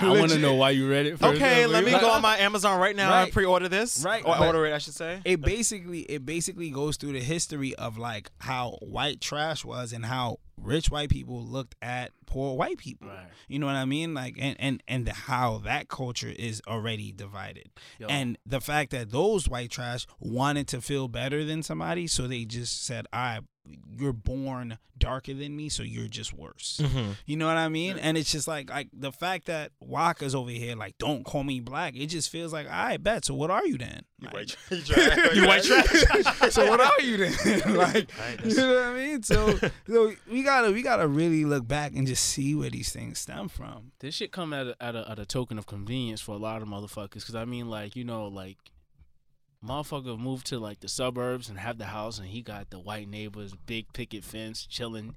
I 0.00 0.08
want 0.16 0.30
to 0.30 0.38
know 0.38 0.54
why 0.54 0.70
you 0.70 0.88
read 0.88 1.06
it. 1.06 1.18
First 1.18 1.34
Okay, 1.42 1.66
let 1.66 1.84
me 1.84 1.90
go 1.90 2.10
on 2.10 2.22
my 2.22 2.36
Amazon 2.38 2.78
right 2.78 2.94
now 2.94 3.10
Right. 3.10 3.22
and 3.24 3.32
pre-order 3.32 3.68
this. 3.68 4.04
Right, 4.04 4.22
Or 4.24 4.36
but- 4.38 4.46
order 4.46 4.64
it, 4.66 4.72
I 4.72 4.78
should 4.78 4.94
say. 4.94 5.20
it 5.24 5.40
basically 5.40 6.00
it 6.02 6.24
basically 6.24 6.70
goes 6.70 6.96
through 6.96 7.12
the 7.12 7.20
history 7.20 7.74
of 7.74 7.98
like 7.98 8.30
how 8.38 8.78
white 8.80 9.20
trash 9.20 9.64
was 9.64 9.92
and 9.92 10.04
how 10.06 10.38
rich 10.56 10.90
white 10.90 11.08
people 11.08 11.42
looked 11.42 11.74
at 11.82 12.12
poor 12.26 12.54
white 12.56 12.78
people 12.78 13.08
Right. 13.08 13.26
you 13.48 13.58
know 13.58 13.66
what 13.66 13.74
i 13.74 13.84
mean 13.84 14.14
like 14.14 14.36
and 14.38 14.54
and 14.60 14.80
and 14.86 15.08
how 15.08 15.58
that 15.64 15.88
culture 15.88 16.28
is 16.28 16.62
already 16.68 17.10
divided 17.10 17.70
Yo. 17.98 18.06
and 18.06 18.38
the 18.46 18.60
fact 18.60 18.92
that 18.92 19.10
those 19.10 19.48
white 19.48 19.70
trash 19.70 20.06
wanted 20.20 20.68
to 20.68 20.80
feel 20.80 21.08
better 21.08 21.44
than 21.44 21.64
somebody 21.64 22.06
so 22.06 22.28
they 22.28 22.44
just 22.44 22.84
said 22.86 23.06
i 23.12 23.40
you're 23.64 24.12
born 24.12 24.78
darker 24.98 25.34
than 25.34 25.56
me 25.56 25.68
so 25.68 25.82
you're 25.82 26.06
just 26.08 26.32
worse 26.32 26.80
Mm-hmm. 26.82 27.12
you 27.26 27.36
know 27.36 27.46
what 27.46 27.56
I 27.56 27.68
mean? 27.68 27.98
And 27.98 28.16
it's 28.16 28.30
just 28.30 28.46
like 28.46 28.70
like 28.70 28.88
the 28.92 29.10
fact 29.12 29.46
that 29.46 29.72
Waka's 29.80 30.34
over 30.34 30.50
here 30.50 30.76
like 30.76 30.96
don't 30.98 31.24
call 31.24 31.42
me 31.44 31.60
black. 31.60 31.96
It 31.96 32.06
just 32.06 32.30
feels 32.30 32.52
like 32.52 32.68
I 32.68 32.96
bet. 32.98 33.24
So 33.24 33.34
what 33.34 33.50
are 33.50 33.64
you 33.66 33.78
then? 33.78 34.02
You 34.20 34.26
Like, 34.26 34.34
white 34.34 34.48
trash. 34.48 34.70
You 34.70 34.82
trash. 34.82 35.34
You 35.34 35.46
white 35.46 35.62
trash. 35.64 36.50
so 36.52 36.68
what 36.70 36.80
are 36.80 37.00
you 37.00 37.16
then? 37.16 37.32
like, 37.76 38.10
you 38.44 38.54
know 38.56 38.74
what 38.74 38.84
I 38.84 38.94
mean? 38.94 39.22
So, 39.22 39.58
so 39.88 40.12
we 40.30 40.42
gotta 40.42 40.70
we 40.72 40.82
gotta 40.82 41.06
really 41.08 41.44
look 41.44 41.66
back 41.66 41.92
and 41.94 42.06
just 42.06 42.24
see 42.24 42.54
where 42.54 42.70
these 42.70 42.92
things 42.92 43.18
stem 43.18 43.48
from. 43.48 43.92
This 44.00 44.14
shit 44.14 44.30
come 44.32 44.52
at 44.52 44.66
a, 44.68 44.76
at 44.80 44.94
a 44.94 45.10
at 45.10 45.18
a 45.18 45.26
token 45.26 45.58
of 45.58 45.66
convenience 45.66 46.20
for 46.20 46.32
a 46.34 46.38
lot 46.38 46.62
of 46.62 46.68
motherfuckers. 46.68 47.24
Cause 47.26 47.34
I 47.34 47.44
mean, 47.44 47.68
like 47.68 47.96
you 47.96 48.04
know, 48.04 48.26
like 48.28 48.58
motherfucker 49.64 50.18
moved 50.18 50.46
to 50.48 50.58
like 50.58 50.80
the 50.80 50.88
suburbs 50.88 51.48
and 51.48 51.58
have 51.58 51.78
the 51.78 51.86
house, 51.86 52.18
and 52.18 52.28
he 52.28 52.42
got 52.42 52.70
the 52.70 52.78
white 52.78 53.08
neighbors, 53.08 53.54
big 53.66 53.92
picket 53.92 54.24
fence, 54.24 54.66
chilling. 54.66 55.14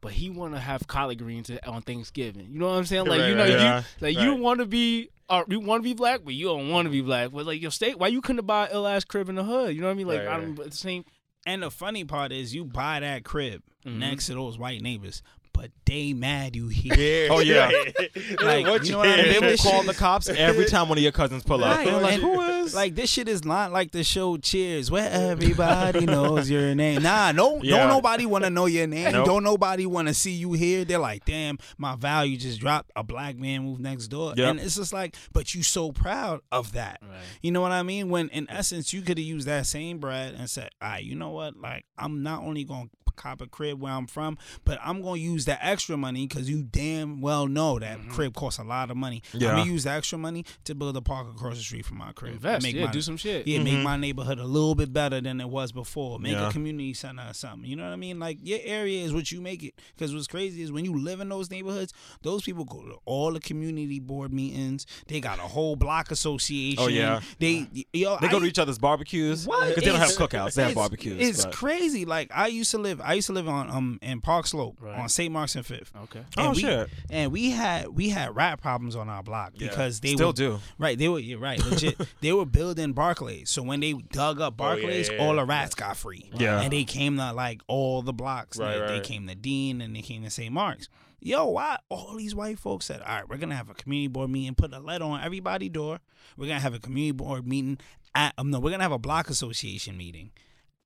But 0.00 0.12
he 0.12 0.28
want 0.28 0.52
to 0.54 0.60
have 0.60 0.86
collard 0.86 1.18
greens 1.18 1.50
on 1.66 1.80
Thanksgiving. 1.82 2.48
You 2.50 2.58
know 2.58 2.66
what 2.68 2.74
I'm 2.76 2.84
saying? 2.84 3.06
Like 3.06 3.20
Right, 3.20 3.28
you 3.30 3.34
know, 3.34 3.42
right, 3.44 3.50
you 3.50 3.56
yeah. 3.56 3.82
like 4.00 4.18
you 4.18 4.34
want 4.34 4.60
to 4.60 4.66
be, 4.66 5.08
uh, 5.30 5.44
you 5.48 5.60
want 5.60 5.82
to 5.82 5.88
be 5.88 5.94
black, 5.94 6.20
but 6.24 6.34
you 6.34 6.46
don't 6.46 6.68
want 6.68 6.84
to 6.86 6.90
be 6.90 7.00
black. 7.00 7.30
But 7.32 7.46
like 7.46 7.62
your 7.62 7.70
state, 7.70 7.98
why 7.98 8.08
you 8.08 8.20
couldn't 8.20 8.44
buy 8.44 8.68
ill 8.70 8.86
ass 8.86 9.04
crib 9.04 9.30
in 9.30 9.36
the 9.36 9.44
hood? 9.44 9.74
You 9.74 9.80
know 9.80 9.86
what 9.86 9.92
I 9.94 9.96
mean? 9.96 10.06
Like 10.08 10.18
Right, 10.18 10.28
I 10.28 10.38
right. 10.38 10.54
don't. 10.56 10.60
At 10.66 10.70
the 10.72 10.76
same, 10.76 11.04
And 11.46 11.62
the 11.62 11.70
funny 11.70 12.04
part 12.04 12.32
is, 12.32 12.54
you 12.54 12.64
buy 12.66 13.00
that 13.00 13.24
crib 13.24 13.62
Mhm. 13.86 13.98
next 13.98 14.26
to 14.26 14.34
those 14.34 14.58
white 14.58 14.80
neighbors, 14.82 15.22
but 15.54 15.70
they 15.86 16.12
mad 16.12 16.54
you 16.54 16.68
here. 16.68 16.94
Yeah. 17.26 17.28
Oh, 17.32 17.38
yeah. 17.40 17.70
Like, 18.42 18.66
What 18.66 18.84
you 18.84 18.92
know 18.92 18.98
what 18.98 19.08
I 19.08 19.16
mean? 19.16 19.32
They 19.32 19.38
will 19.38 19.48
This 19.48 19.62
call 19.62 19.82
the 19.84 19.94
cops 19.94 20.28
every 20.28 20.66
time 20.66 20.88
one 20.90 20.98
of 20.98 21.02
your 21.02 21.12
cousins 21.12 21.42
pull 21.44 21.64
up. 21.64 21.76
Right, 21.78 21.86
They're 21.86 22.00
like, 22.00 22.14
and- 22.14 22.22
who 22.22 22.40
is? 22.42 22.74
Like 22.74 22.94
this 22.94 23.08
shit 23.10 23.28
is 23.28 23.44
not 23.44 23.72
like 23.72 23.92
the 23.92 24.02
show 24.04 24.36
Cheers, 24.36 24.90
where 24.90 25.08
everybody 25.10 26.04
knows 26.06 26.50
your 26.50 26.74
name. 26.74 27.02
Nah, 27.02 27.32
no, 27.32 27.60
Yeah. 27.62 27.78
don't 27.78 27.88
nobody 27.88 28.26
want 28.26 28.44
to 28.44 28.50
know 28.50 28.66
your 28.66 28.86
name. 28.86 29.12
Nope. 29.12 29.26
Don't 29.26 29.44
nobody 29.44 29.86
want 29.86 30.08
to 30.08 30.14
see 30.14 30.32
you 30.32 30.52
here. 30.52 30.84
They're 30.84 30.98
like, 30.98 31.24
damn, 31.24 31.58
my 31.78 31.94
value 31.96 32.36
just 32.36 32.60
dropped. 32.60 32.90
A 32.96 33.02
black 33.04 33.36
man 33.36 33.62
moved 33.64 33.80
next 33.80 34.08
door, 34.08 34.34
Yep. 34.36 34.50
and 34.50 34.60
it's 34.60 34.76
just 34.76 34.92
like, 34.92 35.14
but 35.32 35.54
you 35.54 35.62
so 35.62 35.92
proud 35.92 36.40
of 36.50 36.72
that. 36.72 36.98
right. 37.02 37.20
You 37.42 37.52
know 37.52 37.60
what 37.60 37.72
I 37.72 37.82
mean? 37.82 38.08
When 38.10 38.28
in 38.30 38.48
essence 38.50 38.92
you 38.92 39.02
could 39.02 39.18
have 39.18 39.26
used 39.26 39.46
that 39.46 39.66
same 39.66 39.98
bread 39.98 40.34
and 40.34 40.48
said, 40.50 40.70
"All 40.82 40.88
right, 40.88 41.04
you 41.04 41.14
know 41.14 41.30
what? 41.30 41.56
Like 41.56 41.84
I'm 41.98 42.22
not 42.22 42.42
only 42.42 42.64
gonna 42.64 42.88
cop 43.16 43.40
a 43.40 43.46
crib 43.46 43.80
where 43.80 43.92
I'm 43.92 44.06
from, 44.06 44.38
but 44.64 44.78
I'm 44.84 45.02
gonna 45.02 45.18
use 45.18 45.44
that 45.46 45.58
extra 45.62 45.96
money 45.96 46.26
because 46.26 46.48
you 46.48 46.62
damn 46.62 47.20
well 47.20 47.46
know 47.46 47.78
that 47.78 47.98
Mm-hmm. 47.98 48.10
crib 48.10 48.34
costs 48.34 48.58
a 48.58 48.64
lot 48.64 48.90
of 48.90 48.96
money. 48.96 49.22
Yeah. 49.32 49.50
I'm 49.50 49.56
gonna 49.58 49.70
use 49.70 49.84
the 49.84 49.90
extra 49.90 50.18
money 50.18 50.44
to 50.64 50.74
build 50.74 50.96
a 50.96 51.00
park 51.02 51.28
across 51.30 51.56
the 51.56 51.62
street 51.62 51.86
from 51.86 51.98
my 51.98 52.12
crib. 52.12 52.34
Invest, 52.34 52.62
Make 52.64 52.74
yeah, 52.74 52.86
my- 52.86 52.90
do 52.92 53.00
some 53.02 53.16
shit. 53.16 53.46
yeah, 53.46 53.58
make 53.62 53.74
Mhm. 53.74 53.82
my 53.82 53.96
neighborhood 53.96 54.38
a 54.38 54.44
little 54.44 54.74
bit 54.74 54.92
better 54.92 55.20
than 55.20 55.40
it 55.40 55.48
was 55.48 55.72
before. 55.72 56.18
Make 56.18 56.32
Yeah. 56.32 56.48
a 56.48 56.52
community 56.52 56.94
center 56.94 57.24
or 57.28 57.34
something. 57.34 57.68
You 57.68 57.76
know 57.76 57.84
what 57.84 57.92
I 57.92 57.96
mean? 57.96 58.18
Like 58.18 58.38
your 58.42 58.58
area 58.64 59.04
is 59.04 59.12
what 59.12 59.30
you 59.30 59.40
make 59.40 59.62
it. 59.62 59.74
Because 59.96 60.14
what's 60.14 60.26
crazy 60.26 60.62
is 60.62 60.72
when 60.72 60.84
you 60.84 60.98
live 60.98 61.20
in 61.20 61.28
those 61.28 61.50
neighborhoods, 61.50 61.92
those 62.22 62.42
people 62.42 62.64
go 62.64 62.82
to 62.82 62.96
all 63.04 63.32
the 63.32 63.40
community 63.40 64.00
board 64.00 64.32
meetings. 64.32 64.86
They 65.06 65.20
got 65.20 65.38
a 65.38 65.42
whole 65.42 65.76
block 65.76 66.10
association. 66.10 66.82
Oh, 66.82 66.88
yeah. 66.88 67.20
they 67.38 67.66
yo 67.92 68.18
they 68.20 68.28
go 68.28 68.36
I- 68.38 68.40
to 68.40 68.44
each 68.46 68.58
other's 68.58 68.78
barbecues 68.78 69.46
what? 69.46 69.68
because 69.68 69.84
they 69.84 69.90
don't 69.90 70.00
have 70.00 70.10
cookouts. 70.10 70.54
They 70.54 70.64
have 70.64 70.74
barbecues. 70.74 71.18
It's 71.20 71.44
but- 71.44 71.54
crazy. 71.54 72.04
Like 72.04 72.30
I 72.34 72.48
used 72.48 72.70
to 72.72 72.78
live. 72.78 73.00
I 73.04 73.14
used 73.14 73.26
to 73.28 73.32
live 73.32 73.48
on 73.48 73.70
um 73.70 73.98
in 74.02 74.20
Park 74.20 74.46
Slope 74.46 74.78
Right. 74.80 74.98
on 74.98 75.08
St. 75.08 75.32
Mark's 75.32 75.54
and 75.56 75.64
Fifth. 75.64 75.92
Okay. 76.04 76.20
And 76.36 76.46
Oh, 76.46 76.50
we, 76.50 76.58
shit. 76.60 76.88
And 77.10 77.30
we 77.32 77.50
had 77.50 77.88
we 77.88 78.08
had 78.08 78.34
rat 78.34 78.60
problems 78.60 78.96
on 78.96 79.08
our 79.08 79.22
block 79.22 79.52
Yeah. 79.56 79.68
because 79.68 80.00
they 80.00 80.14
Still 80.14 80.28
were, 80.28 80.32
do. 80.32 80.58
Right, 80.78 80.98
they 80.98 81.08
were 81.08 81.18
you're 81.18 81.38
right, 81.38 81.64
legit. 81.64 81.96
they 82.20 82.32
were 82.32 82.46
building 82.46 82.92
Barclays, 82.92 83.50
so 83.50 83.62
when 83.62 83.80
they 83.80 83.92
dug 83.92 84.40
up 84.40 84.54
Oh, 84.58 84.64
yeah, 84.64 84.74
Barclays, 84.74 85.10
yeah, 85.10 85.18
all 85.18 85.34
the 85.36 85.44
rats 85.44 85.74
got 85.74 85.96
free. 85.96 86.30
Yeah. 86.34 86.60
and 86.60 86.72
they 86.72 86.84
came 86.84 87.16
to 87.18 87.32
like 87.32 87.60
all 87.66 88.02
the 88.02 88.12
blocks. 88.12 88.58
Right, 88.58 88.76
Like, 88.78 88.88
They 88.88 88.94
right. 88.94 89.02
came 89.04 89.26
to 89.28 89.34
Dean 89.34 89.80
and 89.80 89.94
they 89.94 90.02
came 90.02 90.22
to 90.24 90.30
St. 90.30 90.52
Mark's. 90.52 90.88
Yo, 91.20 91.46
why 91.46 91.78
all 91.88 92.16
these 92.16 92.34
white 92.34 92.58
folks 92.58 92.84
said, 92.84 93.00
all 93.00 93.06
right, 93.16 93.28
we're 93.28 93.38
gonna 93.38 93.56
have 93.56 93.70
a 93.70 93.74
community 93.74 94.08
board 94.08 94.28
meeting, 94.30 94.54
put 94.54 94.74
a 94.74 94.78
letter 94.78 95.04
on 95.04 95.22
everybody's 95.22 95.70
door. 95.70 95.98
We're 96.36 96.48
gonna 96.48 96.60
have 96.60 96.74
a 96.74 96.78
community 96.78 97.12
board 97.12 97.46
meeting 97.46 97.78
at 98.14 98.34
um 98.36 98.50
no, 98.50 98.60
we're 98.60 98.70
gonna 98.70 98.82
have 98.82 98.92
a 98.92 98.98
block 98.98 99.30
association 99.30 99.96
meeting 99.96 100.32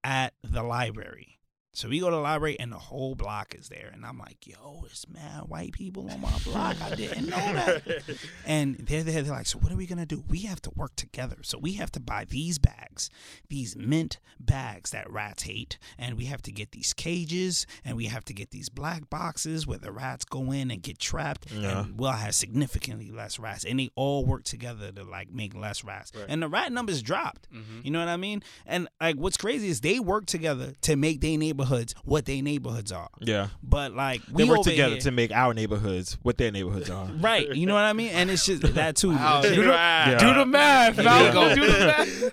at 0.05 0.35
the 0.45 0.63
library. 0.63 1.38
So 1.79 1.89
we 1.89 2.01
go 2.01 2.11
to 2.11 2.17
the 2.17 2.23
library 2.23 2.59
and 2.59 2.73
the 2.73 2.79
whole 2.79 3.15
block 3.15 3.55
is 3.55 3.69
there. 3.69 3.89
And 3.95 4.05
I'm 4.05 4.19
like, 4.19 4.49
yo, 4.49 4.83
it's 4.87 5.09
mad 5.09 5.45
white 5.47 5.71
people 5.71 6.11
on 6.11 6.21
my 6.21 6.37
block. 6.39 6.75
I 6.83 6.97
didn't 6.97 7.27
know 7.27 7.37
that. 7.37 8.03
And 8.45 8.79
they're 8.79 9.05
there. 9.05 9.23
They're 9.23 9.33
like, 9.33 9.47
so 9.47 9.59
what 9.59 9.71
are 9.71 9.77
we 9.77 9.87
going 9.87 9.99
to 9.99 10.07
do? 10.07 10.25
We 10.29 10.41
have 10.41 10.61
to 10.63 10.71
work 10.71 10.97
together. 10.97 11.37
So 11.43 11.57
we 11.57 11.75
have 11.75 11.93
to 11.93 12.01
buy 12.01 12.25
these 12.25 12.59
bags, 12.59 13.11
these 13.49 13.77
mint 13.77 14.19
bags 14.41 14.91
that 14.91 15.09
rats 15.09 15.45
hate. 15.45 15.79
And 15.97 16.17
we 16.17 16.25
have 16.25 16.43
to 16.43 16.53
get 16.53 16.73
these 16.73 16.93
cages 16.93 17.65
and 17.85 17.97
we 17.97 18.07
have 18.07 18.25
to 18.25 18.33
get 18.33 18.51
these 18.51 18.69
black 18.69 19.09
boxes 19.09 19.65
where 19.65 19.79
the 19.79 19.93
rats 19.93 20.25
go 20.25 20.51
in 20.51 20.73
and 20.73 20.83
get 20.83 20.99
trapped. 20.99 21.53
Yeah. 21.53 21.83
And 21.83 21.99
we'll 21.99 22.11
have 22.11 22.35
significantly 22.35 23.13
less 23.13 23.39
rats. 23.39 23.65
And 23.65 23.79
they 23.79 23.91
all 23.95 24.25
work 24.25 24.43
together 24.43 24.91
to 24.91 25.05
like 25.05 25.31
make 25.31 25.55
less 25.55 25.85
rats. 25.85 26.11
And 26.29 26.43
the 26.43 26.49
rat 26.49 26.73
numbers 26.73 27.03
dropped. 27.03 27.49
Mm-hmm. 27.53 27.81
You 27.85 27.93
know 27.93 28.01
what 28.01 28.09
I 28.09 28.17
mean? 28.17 28.43
And 28.67 28.89
like 29.01 29.15
what's 29.15 29.37
crazy 29.37 29.69
is 29.69 29.81
they 29.81 30.01
work 30.01 30.27
together 30.27 30.75
to 30.83 30.97
make 30.97 31.21
their 31.21 31.39
neighborhoods 31.69 31.95
what 32.05 32.25
their 32.27 32.43
neighborhoods 32.43 32.93
are. 32.93 33.09
Yeah. 33.21 33.49
But 33.63 33.93
like 33.95 34.25
They 34.27 34.45
we 34.45 34.51
work 34.51 34.63
together 34.63 34.93
here- 34.95 35.01
to 35.03 35.11
make 35.11 35.33
our 35.33 35.55
neighborhoods 35.55 36.19
what 36.23 36.39
their 36.39 36.51
neighborhoods 36.51 36.91
are. 36.91 37.09
Right, 37.19 37.53
you 37.55 37.67
know 37.67 37.75
what 37.75 37.85
I 37.85 37.93
mean, 37.93 38.11
and 38.11 38.31
it's 38.31 38.47
just 38.47 38.63
that 38.75 38.97
too. 38.97 39.11
Wow, 39.11 39.43
do 39.43 39.49
the- 39.51 40.17
Do 40.19 40.35
the 40.35 40.47
math, 40.47 40.97
Malcolm. 40.97 41.55
Do 41.59 41.67
the 41.67 41.79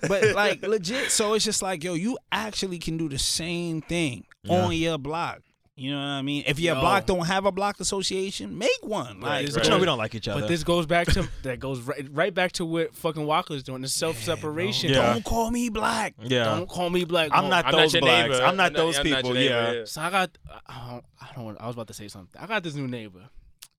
but 0.08 0.34
like 0.34 0.62
legit, 0.62 1.10
so 1.10 1.34
it's 1.34 1.44
just 1.44 1.62
like 1.62 1.82
yo, 1.84 1.94
you 1.94 2.18
actually 2.32 2.78
can 2.78 2.96
do 2.96 3.08
the 3.08 3.18
same 3.18 3.80
thing 3.82 4.24
Yeah. 4.44 4.64
on 4.64 4.72
your 4.72 4.98
block. 4.98 5.40
You 5.78 5.90
know 5.90 5.98
what 5.98 6.06
I 6.06 6.22
mean? 6.22 6.42
If 6.46 6.58
your 6.58 6.74
Yo. 6.74 6.80
block 6.80 7.04
don't 7.04 7.26
have 7.26 7.44
a 7.44 7.52
block 7.52 7.80
association, 7.80 8.56
make 8.56 8.78
one. 8.80 9.20
Like, 9.20 9.44
Right, 9.44 9.54
But 9.54 9.64
you 9.64 9.70
know 9.70 9.78
we 9.78 9.84
don't 9.84 9.98
like 9.98 10.14
each 10.14 10.26
other. 10.26 10.40
But 10.40 10.48
this 10.48 10.64
goes 10.64 10.86
back 10.86 11.06
to 11.08 11.28
that 11.42 11.60
goes 11.60 11.80
right, 11.80 12.06
right 12.12 12.32
back 12.32 12.52
to 12.52 12.64
what 12.64 12.94
fucking 12.94 13.26
Waka's 13.26 13.62
doing 13.62 13.82
the 13.82 13.88
self 13.88 14.16
separation. 14.16 14.90
Yeah. 14.90 15.12
don't 15.12 15.24
call 15.24 15.50
me 15.50 15.68
black. 15.68 16.14
yeah. 16.22 16.44
Don't 16.44 16.66
call 16.66 16.88
me 16.88 17.04
black. 17.04 17.28
I'm 17.30 17.50
not 17.50 17.66
I'm 17.66 17.72
not 17.72 17.78
those 17.82 17.92
your 17.92 18.00
blacks. 18.00 18.30
neighbor. 18.30 18.44
I'm 18.44 18.56
not 18.56 18.72
those 18.72 18.98
I'm 18.98 19.10
not 19.10 19.16
people. 19.16 19.34
your 19.38 19.50
neighbor, 19.50 19.78
yeah. 19.80 19.84
So 19.84 20.00
I 20.00 20.10
got 20.10 20.38
I 20.66 20.90
don't, 20.90 21.04
I 21.20 21.34
don't 21.34 21.44
want, 21.44 21.60
I 21.60 21.66
was 21.66 21.76
about 21.76 21.88
to 21.88 21.94
say 21.94 22.08
something. 22.08 22.40
I 22.40 22.46
got 22.46 22.62
this 22.62 22.74
new 22.74 22.88
neighbor. 22.88 23.28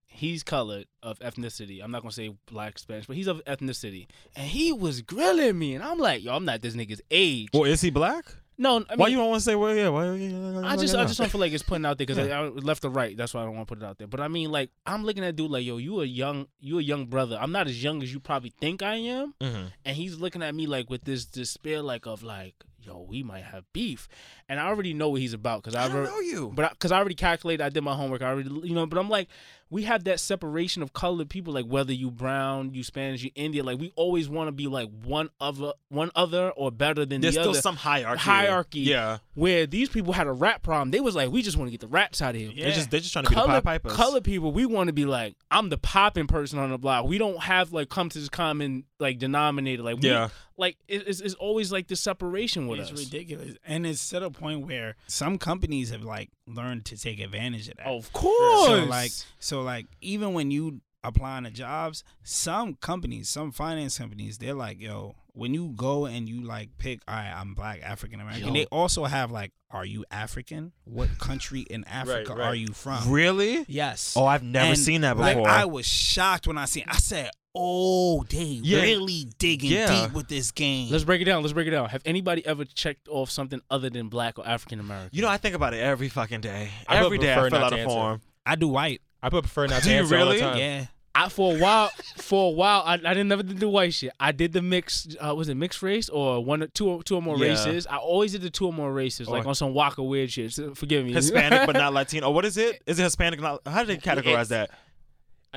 He's 0.06 0.44
colored 0.44 0.86
of 1.02 1.18
ethnicity. 1.20 1.84
I'm 1.84 1.90
not 1.90 2.04
gonna 2.04 2.12
say 2.12 2.36
black 2.46 2.78
Spanish, 2.78 3.08
but 3.08 3.16
he's 3.16 3.28
of 3.28 3.44
ethnicity. 3.46 4.06
And 4.36 4.48
he 4.48 4.72
was 4.72 5.02
grilling 5.02 5.58
me, 5.58 5.74
and 5.74 5.84
I'm 5.84 5.98
like, 5.98 6.24
yo, 6.24 6.36
I'm 6.36 6.46
not 6.46 6.62
this 6.62 6.76
nigga's 6.76 7.02
age. 7.10 7.50
Well, 7.54 7.66
is 7.66 7.82
he 7.82 7.90
black? 7.90 8.26
No, 8.58 8.78
I 8.78 8.80
mean, 8.80 8.86
why 8.96 9.08
you 9.08 9.18
don't 9.18 9.30
want 9.30 9.40
to 9.42 9.46
say 9.46 9.56
well? 9.56 9.76
Yeah. 9.76 9.90
Why? 9.90 10.68
I 10.68 10.76
just 10.78 10.96
I 10.96 11.06
just 11.06 11.20
don't 11.20 11.30
feel 11.30 11.40
like 11.42 11.54
it's 11.54 11.64
putting 11.64 11.86
out 11.86 11.98
there 11.98 12.08
because 12.08 12.18
I, 12.28 12.30
I 12.32 12.48
left 12.48 12.84
or 12.86 12.90
right. 12.90 13.16
That's 13.16 13.34
why 13.34 13.42
I 13.42 13.46
don't 13.46 13.56
want 13.56 13.68
to 13.68 13.76
put 13.76 13.84
it 13.84 13.86
out 13.86 13.98
there. 13.98 14.08
But 14.08 14.20
I 14.20 14.28
mean, 14.28 14.52
like 14.52 14.72
I'm 14.86 15.04
looking 15.06 15.24
at 15.24 15.36
dude 15.36 15.52
like, 15.52 15.66
yo, 15.66 15.78
you 15.78 16.02
a 16.02 16.06
young 16.06 16.48
you 16.60 16.80
a 16.80 16.82
young 16.82 17.06
brother. 17.06 17.38
I'm 17.40 17.52
not 17.52 17.68
as 17.68 17.82
young 17.84 18.02
as 18.04 18.12
you 18.12 18.20
probably 18.20 18.54
think 18.60 18.82
I 18.82 18.96
am. 18.96 19.34
hmm 19.42 19.66
And 19.86 19.96
he's 19.96 20.18
looking 20.20 20.42
at 20.44 20.56
me 20.56 20.66
like 20.68 20.90
with 20.90 21.04
this 21.04 21.26
despair, 21.26 21.82
like 21.82 22.06
of 22.08 22.24
like, 22.24 22.56
yo, 22.82 23.02
we 23.08 23.22
might 23.24 23.44
have 23.44 23.64
beef. 23.74 24.08
And 24.50 24.60
I 24.60 24.68
already 24.68 24.94
know 24.94 25.10
what 25.10 25.22
he's 25.22 25.34
about 25.34 25.62
because 25.64 25.76
I, 25.76 25.86
I 25.86 25.90
already- 25.92 26.10
know 26.12 26.20
you. 26.20 26.52
but 26.56 26.72
because 26.72 26.92
I, 26.92 26.98
already 26.98 27.16
calculated, 27.16 27.64
I 27.64 27.70
did 27.70 27.82
my 27.84 27.94
homework. 27.96 28.22
I 28.22 28.30
already, 28.30 28.50
you 28.64 28.74
know. 28.74 28.86
But 28.88 28.98
I'm 28.98 29.10
like, 29.10 29.28
we 29.70 29.84
have 29.84 30.06
that 30.06 30.20
separation 30.20 30.82
of 30.82 30.94
colored 30.94 31.30
people, 31.30 31.54
like 31.54 31.66
whether 31.66 31.92
you 31.94 32.10
brown, 32.10 32.74
you 32.74 32.84
Spanish, 32.84 33.22
you 33.24 33.32
Indian. 33.36 33.66
Like 33.66 33.80
we 33.80 33.92
always 33.96 34.30
want 34.30 34.48
to 34.48 34.52
be 34.52 34.68
like 34.68 34.90
one 35.04 35.30
other, 35.42 35.74
one 35.90 36.10
other, 36.16 36.52
or 36.52 36.72
better 36.72 37.06
than 37.06 37.22
There's 37.22 37.36
the 37.36 37.42
still 37.42 37.54
some 37.54 37.76
hierarchy. 37.76 38.22
Hierarchy. 38.22 38.80
Yeah. 38.82 39.18
where 39.34 39.66
these 39.68 39.90
people 39.90 40.14
had 40.14 40.28
a 40.28 40.32
rap 40.32 40.64
problem, 40.64 40.92
they 40.92 41.00
was 41.02 41.16
like, 41.16 41.30
we 41.32 41.42
just 41.42 41.58
want 41.58 41.68
to 41.68 41.72
get 41.72 41.82
the 41.82 41.88
rats 41.88 42.22
out 42.22 42.36
of 42.36 42.42
here. 42.42 42.52
They're 42.56 42.72
just 42.72 42.90
they're 42.92 43.00
just 43.02 43.12
trying 43.14 43.26
to 43.26 43.30
be 43.30 43.36
the 43.36 43.42
Color, 43.42 43.54
Pied 43.62 43.64
Pipers. 43.84 43.94
color 43.94 44.22
people, 44.22 44.52
we 44.52 44.66
want 44.66 44.88
to 44.88 44.94
be 44.94 45.06
like, 45.06 45.36
I'm 45.52 45.70
the 45.70 45.78
popping 45.78 46.28
person 46.28 46.60
on 46.60 46.70
the 46.72 46.78
block. 46.78 47.06
We 47.06 47.18
don't 47.18 47.42
have 47.44 47.74
like 47.74 47.90
come 47.90 48.10
to 48.10 48.20
this 48.20 48.30
common 48.30 48.86
like 49.00 49.20
denominator. 49.20 49.84
Like 49.84 49.98
we, 50.02 50.10
Yeah. 50.10 50.30
like 50.58 50.78
it's, 50.88 51.20
it's 51.20 51.36
always 51.36 51.72
like 51.72 51.88
the 51.88 51.96
separation 51.96 52.68
with 52.68 52.80
It's 52.80 52.92
us. 52.92 53.00
It's 53.02 53.12
ridiculous, 53.14 53.56
and 53.66 53.86
it's 53.86 54.08
to 54.10 54.22
the 54.22 54.32
point 54.32 54.66
where 54.66 54.96
some 55.08 55.38
companies 55.38 55.90
have 55.92 56.04
like 56.04 56.30
learned 56.48 56.86
to 56.86 56.98
take 56.98 57.20
advantage 57.20 57.68
of 57.70 57.78
that. 57.78 57.88
Of 57.88 58.12
course. 58.14 58.66
So 58.66 58.86
like 58.86 59.12
so 59.40 59.62
like 59.62 59.86
even 60.02 60.34
when 60.34 60.52
you 60.52 60.82
applying 61.04 61.44
to 61.46 61.52
jobs, 61.52 62.04
some 62.24 62.76
companies, 62.76 63.30
some 63.30 63.52
finance 63.52 63.98
companies, 63.98 64.38
they're 64.38 64.54
like, 64.54 64.82
yo, 64.82 65.16
when 65.34 65.54
you 65.54 65.74
go 65.76 66.06
and 66.06 66.28
you 66.28 66.42
like 66.42 66.78
pick, 66.78 67.00
all 67.08 67.16
right, 67.16 67.32
I'm 67.34 67.54
black, 67.54 67.82
African 67.84 68.20
American. 68.20 68.48
Yo. 68.48 68.54
They 68.54 68.66
also 68.66 69.06
have 69.06 69.32
like, 69.32 69.52
are 69.70 69.86
you 69.86 70.06
African? 70.10 70.72
What 70.86 71.18
country 71.20 71.62
in 71.62 71.84
Africa 71.86 72.34
right. 72.36 72.48
are 72.48 72.56
you 72.56 72.68
from? 72.68 73.10
Really? 73.12 73.66
Yes. 73.68 74.16
Oh, 74.18 74.26
I've 74.26 74.44
never 74.44 74.70
And, 74.70 74.78
seen 74.78 75.02
that 75.02 75.18
like, 75.18 75.38
before. 75.38 75.50
I 75.50 75.66
was 75.66 75.86
shocked 75.86 76.48
when 76.48 76.58
I 76.58 76.66
seen. 76.66 76.86
I 76.88 76.98
said, 76.98 77.30
"Oh, 77.60 78.24
they 78.30 78.44
Yeah. 78.64 78.82
really 78.82 79.28
digging 79.40 79.72
Yeah. 79.72 80.04
deep 80.06 80.14
with 80.14 80.28
this 80.28 80.52
game." 80.52 80.90
Let's 80.92 81.04
break 81.04 81.22
it 81.22 81.26
down. 81.26 81.42
Let's 81.42 81.54
break 81.54 81.68
it 81.68 81.72
down. 81.72 81.90
Have 81.90 82.02
anybody 82.06 82.46
ever 82.46 82.66
checked 82.66 83.08
off 83.08 83.30
something 83.30 83.62
other 83.70 83.90
than 83.90 84.08
black 84.10 84.38
or 84.40 84.48
African 84.48 84.80
American? 84.80 85.10
you 85.14 85.22
know, 85.22 85.30
I 85.30 85.38
think 85.38 85.56
about 85.56 85.74
it 85.74 85.80
every 85.80 86.10
fucking 86.10 86.42
day. 86.42 86.70
I 86.88 86.98
every 87.04 87.18
day 87.18 87.34
I 87.34 87.50
fill 87.50 87.56
out 87.64 87.74
a 87.74 87.84
form. 87.84 88.22
I 88.46 88.56
do 88.56 88.68
white. 88.68 89.02
I 89.22 89.30
would 89.30 89.44
prefer 89.44 89.68
not 89.68 89.82
Do 89.84 89.90
to 89.90 89.96
you 89.96 90.02
answer 90.02 90.18
all 90.18 90.24
really? 90.26 90.36
the 90.38 90.42
time. 90.44 90.58
Yeah. 90.58 90.86
I 91.16 91.30
for 91.30 91.56
a 91.56 91.58
while, 91.60 91.90
for 92.18 92.50
a 92.50 92.52
while, 92.52 92.84
I, 92.86 92.94
I 92.94 92.98
didn't 92.98 93.28
never 93.30 93.42
did 93.42 93.60
the 93.60 93.68
white 93.68 93.92
shit. 93.92 94.12
I 94.20 94.32
did 94.32 94.54
the 94.54 94.62
mix. 94.62 95.08
Uh, 95.20 95.34
was 95.34 95.50
it 95.50 95.56
mixed 95.56 95.82
race 95.82 96.10
or 96.10 96.46
one, 96.46 96.62
or 96.62 96.68
two, 96.68 96.88
or 96.88 97.02
two 97.02 97.16
or 97.16 97.24
more 97.24 97.40
Yeah. 97.40 97.48
races? 97.54 97.88
I 97.88 97.98
always 97.98 98.34
did 98.34 98.42
the 98.44 98.52
two 98.52 98.68
or 98.68 98.74
more 98.74 98.94
races, 98.94 99.28
like 99.28 99.48
on 99.48 99.56
some 99.56 99.74
Waka 99.74 100.04
weird 100.04 100.32
shit. 100.32 100.54
So 100.54 100.76
forgive 100.76 101.04
me. 101.04 101.14
Hispanic 101.14 101.66
but 101.66 101.74
not 101.76 101.92
Latino. 101.96 102.28
Or 102.28 102.34
what 102.36 102.46
is 102.46 102.56
it? 102.58 102.84
Is 102.86 103.00
it 103.00 103.04
Hispanic? 103.04 103.42
Not, 103.42 103.62
how 103.66 103.80
do 103.84 103.88
they 103.88 103.98
categorize 103.98 104.28
It's- 104.28 104.48
that? 104.50 104.70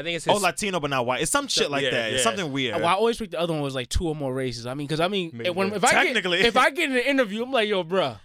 I 0.00 0.02
think 0.02 0.16
it's 0.16 0.26
Oh, 0.26 0.36
Latino, 0.36 0.80
but 0.80 0.88
not 0.88 1.04
white. 1.04 1.20
It's 1.20 1.30
some 1.30 1.46
shit 1.46 1.70
like 1.70 1.84
yeah, 1.84 1.90
that. 1.90 2.12
It's 2.12 2.18
yeah. 2.18 2.24
something 2.24 2.50
weird. 2.50 2.76
Well, 2.76 2.86
I 2.86 2.94
always 2.94 3.18
think 3.18 3.32
the 3.32 3.40
other 3.40 3.52
one 3.52 3.62
was 3.62 3.74
like 3.74 3.90
two 3.90 4.08
or 4.08 4.14
more 4.14 4.32
races. 4.32 4.66
I 4.66 4.72
mean, 4.74 4.86
because 4.86 5.00
I 5.00 5.08
mean, 5.08 5.30
Maybe. 5.34 5.50
when, 5.50 5.74
if 5.74 5.84
I 5.84 6.12
get, 6.12 6.24
if 6.24 6.56
I 6.56 6.70
get 6.70 6.90
in 6.90 6.96
an 6.96 7.02
interview, 7.02 7.42
I'm 7.42 7.52
like, 7.52 7.68
yo, 7.68 7.84
bruh, 7.84 8.18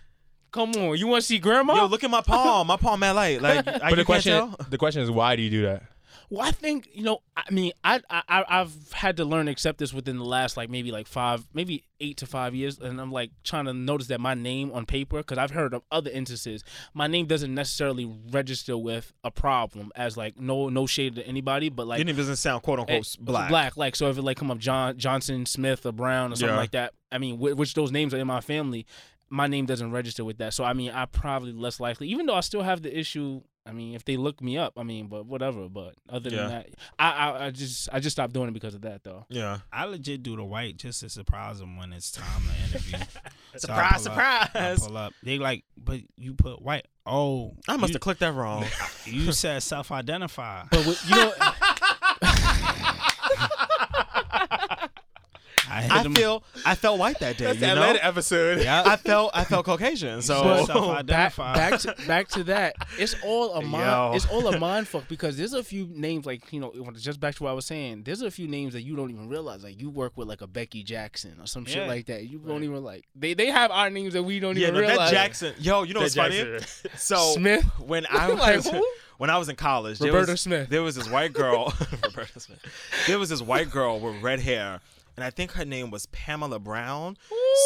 come 0.52 0.72
on, 0.72 0.98
you 0.98 1.08
want 1.08 1.22
to 1.22 1.28
see 1.28 1.38
grandma? 1.38 1.76
Yo, 1.76 1.86
look 1.88 2.04
at 2.06 2.10
my 2.10 2.22
palm. 2.22 2.68
My 2.68 2.78
palm 2.78 3.02
mad 3.02 3.12
light. 3.12 3.42
Like, 3.42 3.68
I, 3.68 3.90
But 3.90 3.96
the 3.96 4.06
question, 4.06 4.56
the 4.70 4.78
question 4.78 5.02
is, 5.02 5.12
why 5.12 5.36
do 5.36 5.42
you 5.42 5.50
do 5.50 5.64
that? 5.64 5.84
Well, 6.30 6.48
I 6.48 6.52
think 6.52 6.90
you 6.94 7.04
know. 7.04 7.20
I 7.38 7.52
mean, 7.52 7.72
I, 7.84 8.02
I 8.10 8.44
I've 8.48 8.92
had 8.94 9.18
to 9.18 9.26
learn 9.26 9.46
to 9.48 9.52
accept 9.52 9.78
this 9.78 9.94
within 9.94 10.18
the 10.18 10.24
last 10.26 10.58
like 10.58 10.70
maybe 10.70 10.92
like 10.92 11.08
five, 11.08 11.46
maybe 11.54 11.84
eight 12.00 12.18
to 12.18 12.26
five 12.26 12.56
years, 12.56 12.80
and 12.80 13.00
I'm 13.00 13.12
like 13.12 13.32
trying 13.44 13.66
to 13.66 13.74
notice 13.74 14.08
that 14.08 14.20
my 14.20 14.34
name 14.34 14.72
on 14.72 14.86
paper 14.86 15.18
because 15.18 15.38
I've 15.38 15.52
heard 15.52 15.74
of 15.74 15.84
other 15.92 16.10
instances, 16.10 16.64
my 16.94 17.08
name 17.08 17.26
doesn't 17.28 17.54
necessarily 17.54 18.12
register 18.32 18.78
with 18.78 19.14
a 19.24 19.32
problem 19.32 19.92
as 19.96 20.18
like 20.18 20.40
no 20.40 20.70
no 20.70 20.86
shade 20.88 21.16
to 21.16 21.28
anybody, 21.28 21.70
but 21.70 21.88
like 21.88 22.00
Your 22.00 22.06
name 22.06 22.16
doesn't 22.16 22.38
sound 22.38 22.64
quote 22.64 22.80
unquote 22.80 23.06
eh, 23.06 23.22
black. 23.22 23.50
Black, 23.50 23.78
like 23.78 23.96
so 23.96 24.10
if 24.10 24.18
it 24.18 24.22
like 24.22 24.38
come 24.38 24.50
up 24.52 24.58
John 24.58 24.98
Johnson, 24.98 25.46
Smith, 25.46 25.86
or 25.86 25.92
Brown 25.92 26.32
or 26.34 26.36
something 26.36 26.54
Yeah. 26.54 26.60
like 26.60 26.72
that. 26.72 26.94
I 27.12 27.18
mean, 27.18 27.38
which 27.40 27.76
those 27.76 27.92
names 27.92 28.14
are 28.14 28.18
in 28.18 28.28
my 28.28 28.42
family, 28.42 28.86
my 29.36 29.48
name 29.48 29.66
doesn't 29.66 29.92
register 29.92 30.24
with 30.24 30.38
that. 30.38 30.54
So 30.54 30.64
I 30.64 30.74
mean, 30.74 30.92
I 30.92 31.06
probably 31.06 31.52
less 31.52 31.80
likely, 31.80 32.08
even 32.10 32.26
though 32.26 32.36
I 32.36 32.42
still 32.42 32.64
have 32.64 32.82
the 32.82 32.98
issue. 32.98 33.42
I 33.68 33.72
mean, 33.72 33.96
if 33.96 34.06
they 34.06 34.16
look 34.16 34.42
me 34.44 34.60
up, 34.60 34.74
I 34.78 34.84
mean, 34.84 35.08
but 35.08 35.26
whatever. 35.26 35.68
But 35.70 35.96
other 36.08 36.30
than 36.30 36.38
Yeah. 36.38 36.48
that, 36.50 36.68
I, 37.00 37.10
I 37.10 37.46
I 37.48 37.50
just 37.50 37.90
I 37.92 38.00
just 38.00 38.16
stopped 38.16 38.32
doing 38.32 38.48
it 38.50 38.54
because 38.54 38.76
of 38.76 38.82
that 38.82 39.04
though. 39.04 39.26
Yeah. 39.28 39.58
I 39.74 39.86
legit 39.86 40.22
do 40.22 40.36
the 40.36 40.44
white 40.44 40.78
just 40.78 41.00
to 41.00 41.10
surprise 41.10 41.58
them 41.60 41.76
when 41.76 41.92
it's 41.92 42.12
time 42.12 42.44
to 42.44 42.78
interview. 42.78 43.00
So 43.58 43.72
I 43.72 43.98
Surprise, 43.98 44.08
up- 44.08 44.18
I 44.18 44.76
surprise. 44.76 44.80
pull 44.86 44.98
up. 44.98 45.14
They 45.24 45.40
like, 45.40 45.64
but 45.78 46.02
you 46.18 46.34
put 46.34 46.62
white. 46.62 46.88
Oh, 47.06 47.54
I 47.70 47.78
must 47.78 47.92
you, 47.92 47.96
have 47.96 48.02
clicked 48.02 48.20
that 48.20 48.34
wrong. 48.34 48.66
You 49.06 49.32
said 49.32 49.64
self-identify. 49.64 50.66
But 50.72 50.86
with, 50.86 51.02
you 51.10 51.16
know, 51.16 51.32
I 55.76 56.00
I 56.00 56.04
feel 56.10 56.44
I 56.66 56.76
felt 56.76 57.00
white 57.00 57.20
that 57.20 57.38
day. 57.38 57.46
That's 57.46 57.60
you 57.60 57.68
the 57.68 57.76
know? 57.76 57.98
Episode. 58.02 58.62
Yeah. 58.62 58.84
I 58.86 58.96
felt 58.96 59.32
I 59.34 59.44
felt 59.44 59.66
Caucasian. 59.66 60.22
So 60.22 60.66
But- 60.68 61.06
back, 61.06 61.36
back 61.36 61.80
to 61.82 61.96
back 62.08 62.28
to 62.30 62.44
that. 62.46 62.76
It's 62.98 63.16
all 63.24 63.54
a 63.54 63.62
mind. 63.62 63.86
Yo. 63.86 64.12
It's 64.16 64.26
all 64.28 64.48
a 64.48 64.58
mind 64.60 64.88
fuck 64.88 65.08
because 65.08 65.38
there's 65.38 65.54
a 65.54 65.64
few 65.64 65.88
names 65.92 66.26
like 66.26 66.52
you 66.54 66.60
know 66.60 66.72
just 66.96 67.20
back 67.20 67.36
to 67.36 67.44
what 67.44 67.50
I 67.50 67.54
was 67.54 67.66
saying. 67.66 68.04
There's 68.04 68.22
a 68.22 68.32
few 68.32 68.48
names 68.48 68.74
that 68.74 68.82
you 68.84 68.96
don't 68.96 69.12
even 69.12 69.28
realize. 69.30 69.64
Like 69.64 69.80
you 69.80 69.90
work 69.90 70.14
with 70.16 70.28
like 70.28 70.42
a 70.42 70.48
Becky 70.48 70.84
Jackson 70.84 71.36
or 71.40 71.48
some 71.48 71.66
shit 71.66 71.88
like 71.88 72.06
that. 72.08 72.28
You 72.30 72.40
don't 72.40 72.64
even 72.64 72.84
like 72.84 73.06
they 73.16 73.34
they 73.34 73.48
have 73.48 73.72
our 73.72 73.90
names 73.90 74.14
that 74.14 74.24
we 74.24 74.40
don't 74.40 74.56
yeah, 74.58 74.70
even 74.70 74.76
no, 74.76 74.80
realize. 74.82 75.12
that 75.12 75.12
Jackson. 75.12 75.54
Yo, 75.60 75.84
you 75.84 75.94
know 75.94 76.02
what's 76.02 76.14
That 76.16 76.32
funny? 76.32 76.60
So 76.98 77.34
Smith. 77.34 77.64
when 77.80 78.06
I 78.10 78.28
Like 78.28 78.56
was 78.58 78.70
who? 78.70 78.88
when 79.18 79.30
I 79.30 79.38
was 79.38 79.50
in 79.50 79.56
college, 79.56 80.00
there 80.00 80.14
was, 80.14 80.42
Smith. 80.42 80.70
There 80.70 80.82
was 80.84 80.96
this 80.96 81.10
white 81.10 81.34
girl, 81.34 81.74
Roberta 82.04 82.40
Smith. 82.40 82.60
There 83.08 83.18
was 83.20 83.30
this 83.30 83.42
white 83.42 83.70
girl 83.70 84.00
with 84.00 84.22
red 84.22 84.40
hair, 84.40 84.82
and 85.16 85.24
I 85.24 85.30
think 85.30 85.52
her 85.54 85.66
name 85.66 85.92
was 85.92 86.06
Pamela 86.08 86.60
Brown. 86.60 87.18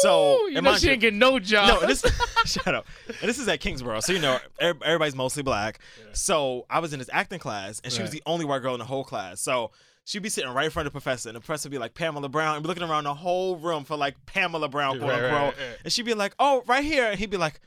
so 0.02 0.46
you 0.48 0.60
know 0.60 0.76
she 0.76 0.88
didn't 0.88 1.00
get 1.00 1.14
no 1.14 1.38
job. 1.38 1.80
No, 1.82 1.86
this 1.86 2.04
shut 2.44 2.74
up. 2.74 2.86
And 3.08 3.28
this 3.28 3.38
is 3.38 3.48
at 3.48 3.60
Kingsborough, 3.60 4.00
so 4.00 4.12
you 4.12 4.20
know 4.20 4.38
everybody's 4.60 5.14
mostly 5.14 5.42
black. 5.42 5.78
So 6.12 6.66
I 6.70 6.78
was 6.78 6.92
in 6.92 6.98
this 6.98 7.10
acting 7.12 7.38
class, 7.38 7.80
and 7.84 7.92
she 7.92 8.02
was 8.02 8.10
the 8.10 8.22
only 8.26 8.44
white 8.44 8.62
girl 8.62 8.74
in 8.74 8.78
the 8.80 8.86
whole 8.86 9.04
class. 9.04 9.40
So 9.40 9.70
she'd 10.04 10.22
be 10.22 10.28
sitting 10.28 10.50
right 10.52 10.64
in 10.66 10.70
front 10.70 10.86
of 10.86 10.92
the 10.92 10.98
professor, 11.00 11.28
and 11.28 11.36
the 11.36 11.40
professor 11.40 11.68
would 11.68 11.72
be 11.72 11.78
like 11.78 11.94
Pamela 11.94 12.28
Brown, 12.28 12.54
and 12.54 12.62
be 12.62 12.68
looking 12.68 12.82
around 12.84 13.04
the 13.04 13.14
whole 13.14 13.56
room 13.56 13.84
for 13.84 13.96
like 13.96 14.14
Pamela 14.26 14.68
Brown, 14.68 14.98
quote 14.98 15.10
Right, 15.10 15.22
right, 15.22 15.32
right. 15.32 15.54
And 15.84 15.92
she'd 15.92 16.06
be 16.06 16.14
like, 16.14 16.34
"Oh, 16.38 16.62
right 16.66 16.84
here," 16.84 17.06
and 17.06 17.18
he'd 17.18 17.30
be 17.30 17.36
like. 17.36 17.60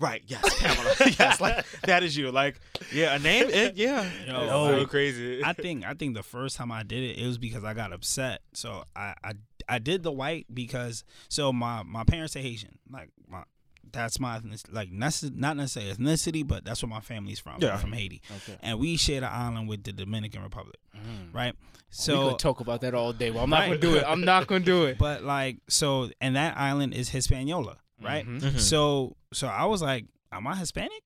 Right, 0.00 0.22
yes, 0.26 0.58
Pamela. 0.60 0.94
yes, 1.18 1.40
like 1.40 1.64
that 1.82 2.02
is 2.04 2.16
you. 2.16 2.30
Like, 2.30 2.60
yeah, 2.92 3.16
a 3.16 3.18
name, 3.18 3.48
it, 3.48 3.76
yeah. 3.76 4.08
Yo, 4.26 4.46
so 4.48 4.78
like, 4.78 4.88
crazy. 4.88 5.42
I 5.44 5.52
think 5.52 5.84
I 5.84 5.94
think 5.94 6.14
the 6.14 6.22
first 6.22 6.56
time 6.56 6.70
I 6.70 6.82
did 6.84 7.02
it, 7.02 7.18
it 7.18 7.26
was 7.26 7.36
because 7.38 7.64
I 7.64 7.74
got 7.74 7.92
upset. 7.92 8.42
So 8.54 8.84
I 8.94 9.14
I, 9.24 9.32
I 9.68 9.78
did 9.80 10.04
the 10.04 10.12
white 10.12 10.46
because 10.54 11.02
so 11.28 11.52
my 11.52 11.82
my 11.82 12.04
parents 12.04 12.36
are 12.36 12.40
Haitian. 12.40 12.78
Like 12.90 13.10
my 13.28 13.42
that's 13.90 14.20
my 14.20 14.38
like 14.70 14.90
nece- 14.92 15.34
not 15.34 15.56
necessarily 15.56 15.92
ethnicity, 15.94 16.46
but 16.46 16.64
that's 16.64 16.82
where 16.82 16.90
my 16.90 17.00
family's 17.00 17.40
from. 17.40 17.56
Yeah. 17.60 17.72
I'm 17.72 17.78
from 17.78 17.92
Haiti, 17.92 18.20
Okay. 18.36 18.56
and 18.62 18.78
we 18.78 18.96
share 18.98 19.20
the 19.20 19.30
island 19.30 19.68
with 19.68 19.82
the 19.82 19.92
Dominican 19.92 20.42
Republic, 20.42 20.76
Mm. 20.94 21.32
right? 21.34 21.54
we 21.54 21.78
So 21.90 22.30
could 22.30 22.38
talk 22.38 22.60
about 22.60 22.82
that 22.82 22.94
all 22.94 23.12
day. 23.14 23.30
Well, 23.30 23.44
I'm 23.44 23.50
not 23.50 23.64
gonna 23.66 23.78
do 23.78 23.96
it. 23.96 24.04
I'm 24.06 24.20
not 24.24 24.46
gonna 24.46 24.64
do 24.64 24.84
it. 24.84 24.98
But 25.08 25.24
like 25.24 25.58
so, 25.68 26.10
and 26.20 26.36
that 26.36 26.56
island 26.58 26.92
is 26.94 27.08
Hispaniola, 27.08 27.78
right? 28.02 28.26
Mhm. 28.26 28.40
Mhm. 28.40 28.60
So 28.60 29.16
so 29.32 29.46
I 29.48 29.64
was 29.66 29.82
like, 29.82 30.06
am 30.32 30.46
I 30.46 30.54
Hispanic? 30.56 31.02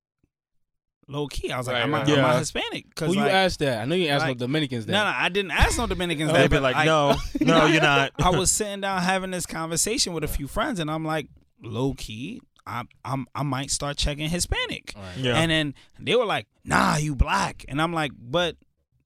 Low 1.08 1.26
key, 1.26 1.50
I 1.50 1.58
was 1.58 1.66
like, 1.66 1.74
Right, 1.74 1.82
am, 1.82 1.94
I, 1.94 1.98
right. 2.00 2.08
am 2.10 2.24
I 2.24 2.32
Yeah. 2.34 2.38
Hispanic? 2.38 2.86
Who 3.00 3.06
like, 3.06 3.16
you 3.16 3.22
asked 3.26 3.58
that? 3.58 3.82
I 3.82 3.84
know 3.86 3.96
you 3.96 4.08
asked 4.08 4.22
like- 4.24 4.38
no 4.38 4.46
Dominicans 4.46 4.86
that. 4.86 4.92
No, 4.92 5.02
no, 5.04 5.12
I 5.14 5.28
didn't 5.30 5.50
ask 5.50 5.76
no 5.76 5.86
Dominicans. 5.88 6.32
They'd 6.32 6.48
be 6.50 6.60
like, 6.60 6.76
I- 6.76 6.84
no, 6.84 7.16
no, 7.40 7.66
you're 7.66 7.82
not. 7.82 8.12
I 8.22 8.30
was 8.30 8.50
sitting 8.52 8.80
down 8.80 9.02
having 9.02 9.32
this 9.32 9.44
conversation 9.44 10.12
with 10.12 10.22
a 10.22 10.28
few 10.28 10.46
friends, 10.46 10.78
and 10.78 10.88
I'm 10.90 11.04
like, 11.04 11.26
low 11.60 11.94
key, 11.94 12.40
I 12.66 12.84
I'm 13.04 13.26
I 13.34 13.42
might 13.42 13.70
start 13.72 13.96
checking 13.96 14.28
Hispanic. 14.30 14.94
Yeah. 15.16 15.34
And 15.36 15.50
then 15.50 15.74
they 15.98 16.14
were 16.14 16.24
like, 16.24 16.46
Nah, 16.64 16.96
you 16.98 17.16
black, 17.16 17.64
and 17.68 17.82
I'm 17.82 17.92
like, 17.92 18.12
but 18.16 18.56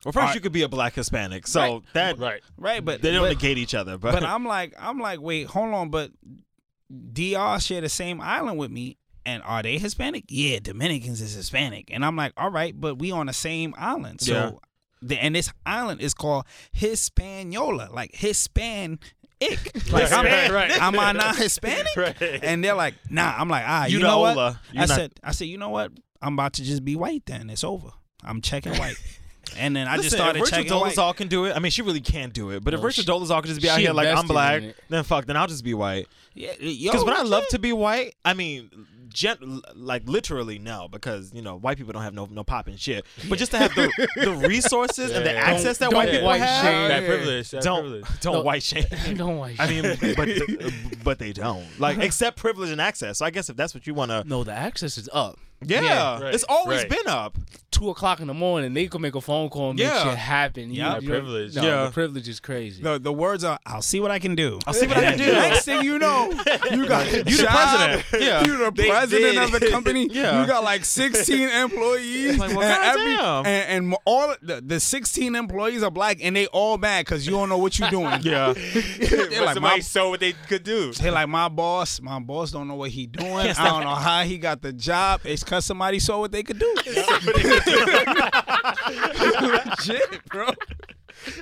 well, 0.04 0.12
first 0.12 0.18
Alright. 0.18 0.34
you 0.34 0.40
could 0.42 0.52
be 0.52 0.62
a 0.62 0.68
black 0.68 0.94
Hispanic, 0.94 1.46
so 1.46 1.60
Right. 1.60 1.82
that 1.94 2.18
right. 2.18 2.42
right, 2.58 2.84
but 2.84 3.00
they 3.00 3.10
don't 3.10 3.22
but, 3.22 3.30
negate 3.30 3.56
each 3.56 3.74
other. 3.74 3.96
But, 3.96 4.12
but 4.12 4.22
I'm 4.22 4.44
like, 4.44 4.74
I'm 4.78 5.00
like, 5.00 5.20
wait, 5.22 5.46
hold 5.46 5.72
on, 5.72 5.88
but 5.88 6.10
DR 6.90 7.60
share 7.60 7.80
the 7.80 7.88
same 7.88 8.20
island 8.20 8.58
with 8.58 8.70
me. 8.70 8.98
And 9.24 9.42
are 9.42 9.60
they 9.62 9.78
Hispanic? 9.78 10.24
Yeah, 10.28 10.60
Dominicans 10.60 11.20
is 11.20 11.34
Hispanic. 11.34 11.90
And 11.92 12.04
I'm 12.04 12.14
like, 12.14 12.32
all 12.36 12.50
right, 12.50 12.78
but 12.80 12.98
we 13.00 13.10
on 13.10 13.26
the 13.26 13.32
same 13.32 13.74
island. 13.76 14.20
So 14.20 14.32
Yeah. 14.32 14.50
the, 15.02 15.18
and 15.20 15.34
this 15.34 15.52
island 15.66 16.00
is 16.00 16.14
called 16.14 16.44
Hispaniola, 16.72 17.88
like 17.92 18.12
Hispan 18.12 19.02
ick. 19.42 19.72
Like 19.92 20.12
I'm, 20.12 20.24
Right, 20.24 20.50
right. 20.50 20.80
am 20.82 20.98
I 20.98 21.12
not 21.12 21.36
Hispanic? 21.36 21.88
Right. 21.96 22.14
And 22.20 22.62
they're 22.62 22.74
like, 22.74 22.94
nah. 23.10 23.34
I'm 23.36 23.48
like, 23.48 23.64
ah, 23.66 23.86
you, 23.86 23.98
You 23.98 24.04
know 24.04 24.20
what? 24.20 24.36
Ola, 24.36 24.60
you're 24.72 24.82
I 24.84 24.86
not- 24.86 24.94
said, 24.96 25.12
I 25.24 25.32
said, 25.32 25.48
you 25.48 25.58
know 25.58 25.70
what? 25.70 25.90
I'm 26.22 26.34
about 26.34 26.52
to 26.54 26.62
just 26.64 26.84
be 26.84 26.94
white. 26.96 27.24
Then 27.26 27.50
it's 27.50 27.64
over. 27.64 27.90
I'm 28.24 28.40
checking 28.40 28.74
white. 28.78 28.96
And 29.56 29.74
then 29.76 29.86
I 29.86 29.96
just 29.96 30.06
Listen, 30.06 30.16
started 30.18 30.38
if 30.40 30.44
Rachel 30.46 30.58
checking 30.58 30.72
oh, 30.72 30.80
white. 30.80 30.94
Dolezal 30.96 31.16
can 31.16 31.28
do 31.28 31.44
it. 31.46 31.54
I 31.56 31.60
mean, 31.60 31.70
she 31.70 31.82
really 31.82 32.00
can't 32.00 32.32
do 32.32 32.50
it. 32.50 32.64
But 32.64 32.74
if 32.74 32.80
No, 32.80 32.86
Rachel 32.86 33.04
she- 33.04 33.10
Dolezal 33.10 33.40
can 33.42 33.48
just 33.48 33.62
be 33.62 33.70
out 33.70 33.78
here 33.78 33.92
like 33.92 34.08
I'm 34.08 34.26
black, 34.26 34.62
then 34.88 35.04
fuck, 35.04 35.26
then 35.26 35.36
I'll 35.36 35.46
just 35.46 35.64
be 35.64 35.72
white. 35.74 36.08
Yeah, 36.34 36.52
Because 36.58 37.04
would 37.04 37.14
I 37.14 37.22
love 37.22 37.46
to 37.50 37.58
be 37.58 37.72
white? 37.72 38.14
I 38.24 38.34
mean, 38.34 38.70
gen- 39.08 39.62
like 39.74 40.02
literally 40.06 40.58
no, 40.58 40.88
because 40.90 41.32
you 41.32 41.40
know 41.40 41.56
white 41.56 41.78
people 41.78 41.94
don't 41.94 42.02
have 42.02 42.12
no 42.12 42.26
no 42.30 42.44
pop 42.44 42.66
and 42.66 42.78
shit. 42.78 43.06
But 43.28 43.38
just 43.38 43.52
to 43.52 43.58
have 43.58 43.74
the, 43.74 43.90
the 44.16 44.32
resources 44.48 45.12
and 45.12 45.24
the 45.24 45.32
Yeah. 45.32 45.38
access 45.40 45.78
that 45.78 45.86
Don't- 45.90 45.94
white 45.96 46.06
don't 46.06 46.14
people 46.16 46.26
white 46.28 46.40
have, 46.42 46.64
shame. 46.64 46.88
that 46.88 47.06
privilege. 47.06 47.50
That 47.52 47.62
don't 47.62 47.80
privilege. 47.82 48.20
don't 48.20 48.32
No. 48.34 48.42
white 48.42 48.62
shame. 48.62 48.84
no 49.14 49.30
way. 49.30 49.56
I 49.58 49.68
mean, 49.70 49.96
but 50.16 50.28
but 51.04 51.18
they 51.18 51.32
don't 51.32 51.64
like 51.80 51.96
accept 51.98 52.36
privilege 52.36 52.70
and 52.70 52.80
access. 52.80 53.18
So 53.18 53.24
I 53.24 53.30
guess 53.30 53.48
if 53.48 53.56
that's 53.56 53.72
what 53.74 53.86
you 53.86 53.94
want 53.94 54.10
to, 54.10 54.22
no, 54.26 54.44
the 54.44 54.52
access 54.52 54.98
is 54.98 55.08
up. 55.14 55.38
Yeah, 55.64 55.80
Yeah, 55.82 56.20
right, 56.22 56.34
it's 56.34 56.44
always 56.48 56.80
right. 56.82 56.90
been 56.90 57.06
up. 57.08 57.36
Two 57.72 57.90
o'clock 57.90 58.20
in 58.20 58.26
the 58.26 58.32
morning, 58.32 58.72
they 58.72 58.86
could 58.86 59.02
make 59.02 59.14
a 59.16 59.20
phone 59.20 59.50
call 59.50 59.70
and 59.70 59.78
make 59.78 59.86
Yeah. 59.86 60.04
shit 60.04 60.16
happen. 60.16 60.70
You- 60.70 60.76
Yeah. 60.82 60.98
you- 60.98 61.08
Privilege. 61.10 61.54
No, 61.56 61.62
Yeah. 61.62 61.84
the 61.84 61.90
privilege 61.90 62.26
is 62.26 62.40
crazy. 62.40 62.82
The, 62.82 62.98
the 62.98 63.12
words 63.12 63.44
are, 63.44 63.58
I'll 63.66 63.82
see 63.82 64.00
what 64.00 64.10
I 64.10 64.18
can 64.18 64.34
do. 64.34 64.58
I'll 64.66 64.72
see 64.72 64.86
what 64.86 64.96
I 64.96 65.10
can 65.10 65.18
do. 65.18 65.26
Next 65.32 65.66
thing 65.66 65.82
you 65.84 65.98
know, 65.98 66.30
you 66.70 66.86
got 66.86 67.06
a 67.12 67.18
You 67.18 67.24
the 67.24 67.30
job. 67.30 67.50
president. 67.50 68.22
Yeah. 68.24 68.46
You 68.46 68.56
the 68.56 68.70
They 68.70 68.88
president 68.88 69.34
did. 69.34 69.42
of 69.54 69.60
the 69.60 69.70
company. 69.70 70.08
Yeah. 70.12 70.40
You 70.40 70.46
got 70.46 70.64
like 70.64 70.86
16 70.86 71.48
employees. 71.50 72.38
Like, 72.38 72.56
well, 72.56 72.62
and, 72.62 72.96
goddamn. 73.20 73.46
and, 73.52 73.86
and 73.86 73.96
all 74.06 74.34
the, 74.40 74.62
the 74.64 74.80
16 74.80 75.34
employees 75.34 75.82
are 75.82 75.90
black 75.90 76.18
and 76.22 76.34
they 76.34 76.46
all 76.46 76.78
mad 76.78 77.04
because 77.04 77.26
you 77.26 77.32
don't 77.32 77.50
know 77.50 77.58
what 77.58 77.78
you're 77.78 77.90
doing. 77.90 78.20
Yeah, 78.22 78.54
They're 78.54 79.26
But 79.28 79.30
like, 79.40 79.54
somebody 79.54 79.76
my, 79.76 79.78
saw 79.80 80.08
what 80.10 80.20
they 80.20 80.32
could 80.32 80.62
do. 80.62 80.92
they 80.92 81.10
like, 81.10 81.28
my 81.28 81.48
boss, 81.50 82.00
my 82.00 82.18
boss 82.20 82.52
don't 82.52 82.68
know 82.68 82.74
what 82.76 82.90
he 82.90 83.06
doing. 83.06 83.28
I 83.50 83.52
don't 83.68 83.84
know 83.84 83.94
how 83.94 84.22
he 84.22 84.38
got 84.38 84.62
the 84.62 84.72
job. 84.72 85.20
It's 85.24 85.44
because 85.46 85.64
somebody 85.64 85.98
saw 85.98 86.20
what 86.24 86.32
they 86.32 86.42
could 86.42 86.58
do. 86.58 86.74
Legit, 89.40 90.24
bro. 90.26 90.48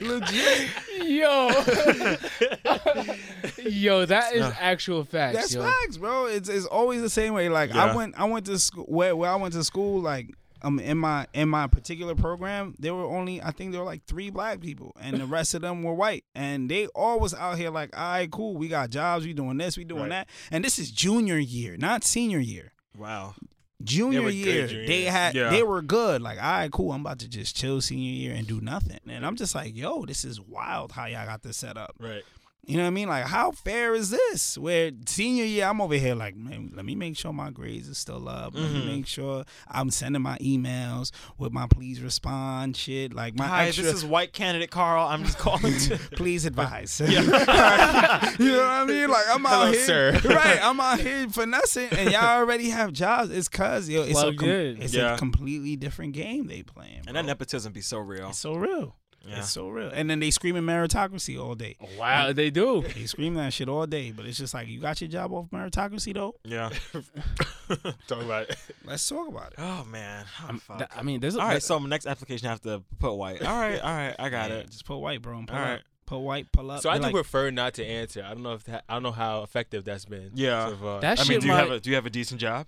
Legit. 0.00 0.70
Yo, 1.02 1.48
yo, 3.68 4.05
that 4.07 4.34
is 4.34 4.44
actual 4.61 5.05
facts. 5.05 5.36
That's 5.36 5.55
yo. 5.55 5.62
facts, 5.62 5.96
bro. 5.96 6.26
It's 6.26 6.48
it's 6.48 6.66
always 6.66 7.02
the 7.02 7.11
same 7.11 7.34
way. 7.34 7.48
Like 7.48 7.72
I 7.72 7.94
went 7.94 8.18
I 8.18 8.24
went 8.24 8.46
to 8.46 8.59
school 8.59 8.84
where 8.84 9.16
where 9.16 9.30
I 9.30 9.36
went 9.36 9.55
to 9.55 9.64
school 9.64 10.00
like 10.00 10.30
um 10.62 10.78
in 10.78 10.96
my 10.98 11.26
in 11.34 11.48
my 11.48 11.66
particular 11.66 12.14
program 12.14 12.74
there 12.78 12.94
were 12.94 13.05
only 13.05 13.42
I 13.42 13.50
think 13.50 13.72
there 13.72 13.80
were 13.80 13.86
like 13.86 14.05
three 14.07 14.30
black 14.30 14.61
people 14.61 14.92
and 15.00 15.18
the 15.18 15.26
rest 15.26 15.55
of 15.55 15.61
them 15.61 15.82
were 15.82 15.94
white 15.94 16.24
and 16.34 16.70
they 16.70 16.86
all 16.88 17.20
was 17.20 17.34
out 17.34 17.59
here 17.59 17.70
like 17.70 17.94
all 17.98 18.12
right 18.12 18.30
cool 18.30 18.55
we 18.55 18.68
got 18.68 18.88
jobs 18.88 19.26
we 19.26 19.34
doing 19.34 19.59
this 19.59 19.76
we 19.76 19.84
doing 19.84 20.02
Right. 20.05 20.09
that 20.11 20.28
and 20.50 20.64
this 20.64 20.78
is 20.78 20.90
junior 20.90 21.36
year 21.36 21.76
not 21.76 22.02
senior 22.02 22.38
year 22.38 22.72
wow. 22.96 23.34
Junior 23.82 24.28
year 24.28 24.66
junior 24.68 24.86
they 24.86 25.02
had 25.04 25.34
Yeah. 25.34 25.50
they 25.50 25.62
were 25.62 25.82
good. 25.82 26.22
Like 26.22 26.38
all 26.38 26.44
right 26.44 26.70
cool. 26.70 26.92
I'm 26.92 27.00
about 27.00 27.18
to 27.20 27.28
just 27.28 27.56
chill 27.56 27.80
senior 27.80 28.10
year 28.12 28.34
and 28.34 28.46
do 28.46 28.60
nothing. 28.60 29.00
And 29.08 29.26
I'm 29.26 29.36
just 29.36 29.54
like 29.54 29.74
yo 29.76 30.04
this 30.06 30.24
is 30.24 30.40
wild 30.40 30.92
how 30.92 31.06
y'all 31.06 31.26
got 31.26 31.42
this 31.42 31.56
set 31.56 31.76
up. 31.76 31.94
Right. 31.98 32.22
You 32.66 32.76
know 32.78 32.82
what 32.84 32.88
I 32.88 32.90
mean? 32.90 33.08
Like, 33.08 33.26
how 33.26 33.50
fair 33.50 33.94
is 33.94 34.10
this? 34.10 34.56
Where 34.56 34.90
senior 35.06 35.44
year, 35.44 35.66
I'm 35.66 35.80
over 35.80 35.94
here 35.94 36.14
like, 36.14 36.34
man, 36.36 36.72
let 36.74 36.84
me 36.84 36.94
make 36.94 37.16
sure 37.16 37.32
my 37.32 37.50
grades 37.50 37.88
are 37.90 37.94
still 37.94 38.28
up. 38.28 38.54
Let 38.54 38.64
Mm-hmm. 38.64 38.78
me 38.78 38.86
make 38.96 39.06
sure 39.06 39.44
I'm 39.68 39.90
sending 39.90 40.22
my 40.22 40.38
emails 40.38 41.10
with 41.38 41.52
my 41.52 41.66
please 41.66 42.00
respond 42.00 42.76
shit. 42.76 43.12
Like 43.14 43.36
my 43.36 43.46
Hi, 43.46 43.66
extra, 43.66 43.84
this 43.84 43.94
is 43.94 44.04
white 44.04 44.32
candidate 44.32 44.70
Carl. 44.70 45.06
I'm 45.06 45.24
just 45.24 45.38
calling 45.38 45.76
to. 45.78 45.98
please 46.16 46.44
advise. 46.46 47.00
you 47.04 47.08
know 47.08 47.30
what 47.32 47.48
I 47.50 48.84
mean? 48.86 49.08
Like 49.10 49.24
I'm 49.30 49.44
out 49.46 49.52
Hello, 49.52 49.72
here, 49.72 49.84
sir. 49.84 50.20
right? 50.24 50.58
I'm 50.62 50.80
out 50.80 51.00
here 51.00 51.28
finessing, 51.28 51.88
and 51.90 52.10
y'all 52.12 52.38
already 52.38 52.70
have 52.70 52.92
jobs. 52.92 53.30
It's 53.30 53.48
cause 53.48 53.88
yo, 53.88 54.02
it's, 54.02 54.20
a, 54.22 54.32
com- 54.34 54.48
it's 54.48 54.94
Yeah. 54.94 55.14
a 55.14 55.18
completely 55.18 55.76
different 55.76 56.12
game 56.14 56.46
they 56.46 56.62
playing. 56.62 57.02
And 57.06 57.16
that 57.16 57.24
nepotism 57.26 57.72
be 57.72 57.80
so 57.80 57.98
real. 57.98 58.30
it's 58.30 58.38
so 58.38 58.54
real. 58.54 58.96
Yeah. 59.26 59.38
It's 59.38 59.50
so 59.50 59.68
real. 59.68 59.88
And 59.92 60.08
then 60.10 60.20
they 60.20 60.30
screaming 60.30 60.62
meritocracy 60.64 61.42
all 61.42 61.54
day. 61.54 61.76
Wow, 61.98 62.32
they 62.32 62.50
do. 62.50 62.82
They 62.94 63.06
scream 63.06 63.34
that 63.34 63.52
shit 63.52 63.68
all 63.68 63.86
day, 63.86 64.10
but 64.10 64.26
it's 64.26 64.36
just 64.38 64.52
like 64.54 64.68
you 64.68 64.80
got 64.80 65.00
your 65.00 65.08
job 65.08 65.32
off 65.32 65.46
meritocracy 65.50 66.12
though. 66.14 66.34
Yeah. 66.44 66.70
Talk 68.06 68.22
about 68.22 68.50
it. 68.50 68.56
Let's 68.84 69.08
talk 69.08 69.28
about 69.28 69.52
it. 69.52 69.58
Oh 69.58 69.84
man. 69.90 70.26
Oh, 70.42 70.46
I'm- 70.46 70.62
th- 70.78 70.90
I 70.94 71.02
mean, 71.02 71.20
there's 71.20 71.36
a, 71.36 71.40
All 71.40 71.48
right, 71.48 71.62
so 71.62 71.80
my 71.80 71.88
next 71.88 72.06
application 72.06 72.46
I 72.48 72.50
have 72.50 72.60
to 72.62 72.82
put 72.98 73.14
white. 73.14 73.42
All 73.42 73.58
right, 73.58 73.80
all 73.80 73.94
right, 73.96 74.14
I 74.18 74.28
got 74.28 74.50
Yeah, 74.50 74.56
it. 74.58 74.70
Just 74.70 74.84
put 74.84 74.98
white, 74.98 75.22
bro. 75.22 75.38
And 75.38 75.48
pull 75.48 75.56
All 75.56 75.62
up. 75.62 75.68
right. 75.70 75.82
Put 76.06 76.18
white. 76.18 76.52
Pull 76.52 76.70
up. 76.70 76.82
So 76.82 76.90
I 76.90 76.96
do 76.98 77.04
like, 77.04 77.14
prefer 77.14 77.50
not 77.50 77.72
to 77.74 77.84
answer. 77.84 78.22
I 78.22 78.34
don't 78.34 78.42
know 78.42 78.52
if 78.52 78.64
that, 78.64 78.84
I 78.88 78.92
don't 78.94 79.02
know 79.04 79.12
how 79.12 79.42
effective 79.42 79.84
that's 79.84 80.04
been. 80.04 80.32
Yeah. 80.34 80.68
So 80.68 80.76
far. 80.76 81.00
that 81.00 81.18
I 81.20 81.22
shit 81.22 81.30
mean, 81.30 81.40
do 81.40 81.46
you 81.46 81.52
have 81.54 81.70
a 81.70 81.80
do 81.80 81.88
you 81.90 81.96
have 81.96 82.04
a 82.06 82.10
decent 82.10 82.40
job? 82.42 82.66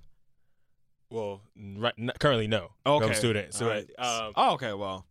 well, 1.10 1.40
right, 1.76 1.94
n- 1.98 2.10
currently 2.18 2.46
no. 2.48 2.70
Okay. 2.84 3.04
I'm 3.04 3.10
a 3.12 3.14
student. 3.14 3.54
So, 3.54 3.66
All 3.66 3.72
right. 3.72 3.86
um, 3.98 4.32
oh, 4.36 4.54
okay. 4.54 4.72
Well, 4.72 5.04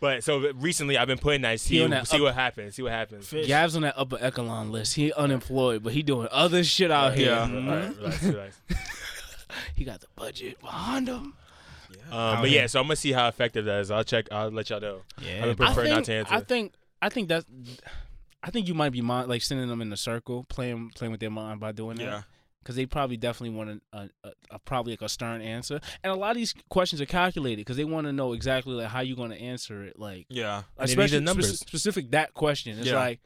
but 0.00 0.24
so 0.24 0.50
recently 0.52 0.96
I've 0.98 1.08
been 1.08 1.18
putting 1.18 1.42
that. 1.42 1.60
See, 1.60 1.82
on 1.82 1.90
that 1.90 2.08
see 2.08 2.16
up- 2.16 2.22
what 2.22 2.34
happens. 2.34 2.74
See 2.74 2.82
what 2.82 2.92
happens. 2.92 3.28
Fish. 3.28 3.46
Gav's 3.46 3.76
on 3.76 3.82
that 3.82 3.94
upper 3.96 4.18
echelon 4.20 4.70
list. 4.72 4.94
He 4.94 5.12
unemployed, 5.12 5.82
but 5.82 5.92
he 5.92 6.02
doing 6.02 6.28
other 6.30 6.62
shit 6.64 6.90
out 6.90 7.10
Right, 7.10 7.18
here. 7.18 7.30
Yeah. 7.30 7.40
All 7.42 7.48
right, 7.48 7.96
relax, 7.96 8.22
relax. 8.24 8.60
He 9.74 9.84
got 9.84 10.00
the 10.00 10.08
budget 10.16 10.60
behind 10.60 11.08
him. 11.08 11.34
Um, 12.10 12.40
but 12.40 12.50
yeah, 12.50 12.66
so 12.66 12.80
I'm 12.80 12.86
gonna 12.86 12.96
see 12.96 13.12
how 13.12 13.26
effective 13.28 13.64
that 13.64 13.80
is. 13.80 13.90
I'll 13.90 14.04
check. 14.04 14.28
I'll 14.30 14.50
let 14.50 14.70
y'all 14.70 14.80
know. 14.80 15.02
Yeah, 15.20 15.44
I 15.44 15.46
would 15.48 15.56
prefer 15.56 15.80
I 15.80 15.84
think, 15.84 15.94
not 15.96 16.04
to 16.04 16.12
answer. 16.12 16.34
I 16.34 16.40
think 16.40 16.72
I 17.02 17.08
think 17.08 17.28
that's 17.28 17.46
I 18.42 18.50
think 18.50 18.68
you 18.68 18.74
might 18.74 18.90
be 18.90 19.00
mind, 19.00 19.28
like 19.28 19.42
sending 19.42 19.68
them 19.68 19.82
in 19.82 19.92
a 19.92 19.96
circle, 19.96 20.44
playing 20.44 20.92
playing 20.94 21.10
with 21.10 21.20
their 21.20 21.30
mind 21.30 21.58
by 21.58 21.72
doing 21.72 21.98
yeah. 21.98 22.10
that. 22.10 22.24
Because 22.66 22.74
they 22.74 22.84
probably 22.84 23.16
definitely 23.16 23.56
want 23.56 23.80
a, 23.92 23.98
a, 24.24 24.30
a, 24.50 24.58
probably 24.58 24.94
like 24.94 25.02
a 25.02 25.08
stern 25.08 25.40
answer, 25.40 25.78
and 26.02 26.12
a 26.12 26.16
lot 26.16 26.32
of 26.32 26.36
these 26.36 26.52
questions 26.68 27.00
are 27.00 27.06
calculated 27.06 27.58
because 27.58 27.76
they 27.76 27.84
want 27.84 28.08
to 28.08 28.12
know 28.12 28.32
exactly 28.32 28.74
like 28.74 28.88
how 28.88 28.98
you're 29.02 29.16
going 29.16 29.30
to 29.30 29.40
answer 29.40 29.84
it. 29.84 30.00
Like 30.00 30.26
Yeah. 30.30 30.64
especially 30.76 31.18
the 31.18 31.24
numbers. 31.24 31.52
speci- 31.52 31.58
specific 31.68 32.10
that 32.10 32.34
question. 32.34 32.76
It's 32.76 32.88
Yeah. 32.88 32.96
like, 32.96 33.20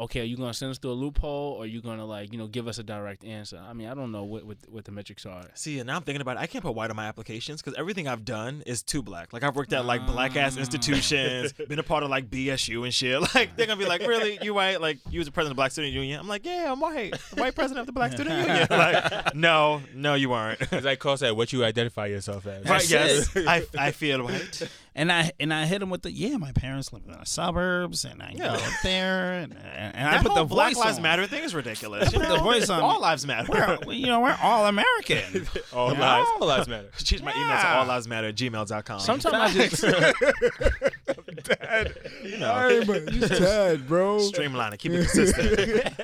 okay, 0.00 0.20
are 0.20 0.24
you 0.24 0.36
going 0.36 0.50
to 0.50 0.56
send 0.56 0.70
us 0.70 0.78
through 0.78 0.92
a 0.92 0.94
loophole, 0.94 1.54
or 1.56 1.64
are 1.64 1.66
you 1.66 1.80
going 1.80 1.98
to 1.98 2.04
like 2.04 2.32
you 2.32 2.38
know 2.38 2.46
give 2.46 2.68
us 2.68 2.78
a 2.78 2.82
direct 2.82 3.24
answer? 3.24 3.60
I 3.62 3.72
mean, 3.72 3.88
I 3.88 3.94
don't 3.94 4.12
know 4.12 4.24
what 4.24 4.44
what, 4.44 4.56
what 4.68 4.84
the 4.84 4.92
metrics 4.92 5.26
are. 5.26 5.44
See, 5.54 5.78
and 5.78 5.86
now 5.86 5.96
I'm 5.96 6.02
thinking 6.02 6.20
about 6.20 6.36
it. 6.36 6.40
I 6.40 6.46
can't 6.46 6.64
put 6.64 6.74
white 6.74 6.90
on 6.90 6.96
my 6.96 7.06
applications 7.06 7.62
because 7.62 7.78
everything 7.78 8.08
I've 8.08 8.24
done 8.24 8.62
is 8.66 8.82
too 8.82 9.02
black. 9.02 9.32
Like 9.32 9.42
I've 9.42 9.56
worked 9.56 9.72
at 9.72 9.84
like 9.84 10.06
black 10.06 10.36
ass 10.36 10.56
ah. 10.56 10.60
institutions, 10.60 11.52
been 11.68 11.78
a 11.78 11.82
part 11.82 12.02
of 12.02 12.10
like 12.10 12.30
BSU 12.30 12.84
and 12.84 12.92
shit. 12.92 13.12
Like 13.34 13.56
they're 13.56 13.66
gonna 13.66 13.78
be 13.78 13.86
like, 13.86 14.02
really, 14.02 14.38
you 14.42 14.52
white? 14.52 14.80
Like 14.80 14.98
you 15.10 15.18
was 15.18 15.26
the 15.26 15.32
president 15.32 15.52
of 15.52 15.56
the 15.56 15.60
Black 15.60 15.72
Student 15.72 15.94
Union? 15.94 16.20
I'm 16.20 16.28
like, 16.28 16.44
yeah, 16.44 16.70
I'm 16.70 16.80
white. 16.80 17.14
The 17.30 17.40
white 17.40 17.54
president 17.54 17.80
of 17.80 17.86
the 17.86 17.92
Black 17.92 18.12
Student 18.12 18.46
Union. 18.46 18.68
Like, 18.70 19.34
no, 19.34 19.80
no, 19.94 20.14
you 20.14 20.30
weren't. 20.30 20.60
As 20.72 20.84
I 20.84 20.96
call 20.96 21.16
that, 21.16 21.36
what 21.36 21.52
you 21.52 21.64
identify 21.64 22.06
yourself 22.06 22.46
as. 22.46 22.64
Right? 22.64 22.90
Yes. 22.90 23.30
I 23.36 23.64
I 23.78 23.90
feel 23.92 24.24
white. 24.24 24.68
And 24.94 25.10
I 25.10 25.32
and 25.40 25.54
I 25.54 25.64
hit 25.64 25.80
him 25.80 25.88
with 25.88 26.02
the 26.02 26.12
yeah. 26.12 26.36
My 26.36 26.52
parents 26.52 26.92
live 26.92 27.02
in 27.06 27.12
the 27.12 27.24
suburbs, 27.24 28.04
and 28.04 28.22
I 28.22 28.32
Yeah. 28.36 28.48
go 28.48 28.54
up 28.54 28.72
there, 28.82 29.32
and, 29.32 29.52
and, 29.74 29.96
and 29.96 30.08
I 30.08 30.18
put 30.18 30.32
whole 30.32 30.44
the 30.44 30.44
Black 30.44 30.76
Lives 30.76 30.98
on. 30.98 31.02
Matter 31.02 31.26
thing 31.26 31.42
is 31.44 31.54
ridiculous. 31.54 32.12
You 32.12 32.18
put 32.20 32.28
the 32.28 32.36
voice 32.38 32.68
on. 32.68 32.80
All 32.82 33.00
lives 33.00 33.26
matter. 33.26 33.48
We're, 33.50 33.94
you 33.94 34.06
know, 34.06 34.20
we're 34.20 34.36
all 34.42 34.66
American. 34.66 35.48
all 35.72 35.94
Yeah. 35.94 36.00
lives, 36.00 36.28
all 36.40 36.46
lives 36.46 36.68
matter. 36.68 36.90
Change 36.98 37.22
my 37.22 37.30
email 37.32 37.46
to 37.46 37.52
Yeah. 37.54 37.78
all 37.78 37.86
lives 37.86 38.06
matter 38.06 38.28
at 38.28 38.36
gmail.com. 38.36 39.00
Sometimes 39.00 39.34
I 39.34 39.66
just 39.68 39.82
you 42.24 42.38
know, 42.38 42.68
you 42.68 43.20
dead, 43.28 43.88
bro. 43.88 44.18
streamline 44.18 44.74
it, 44.74 44.78
keep 44.78 44.92
it 44.92 45.08
consistent. 45.08 46.00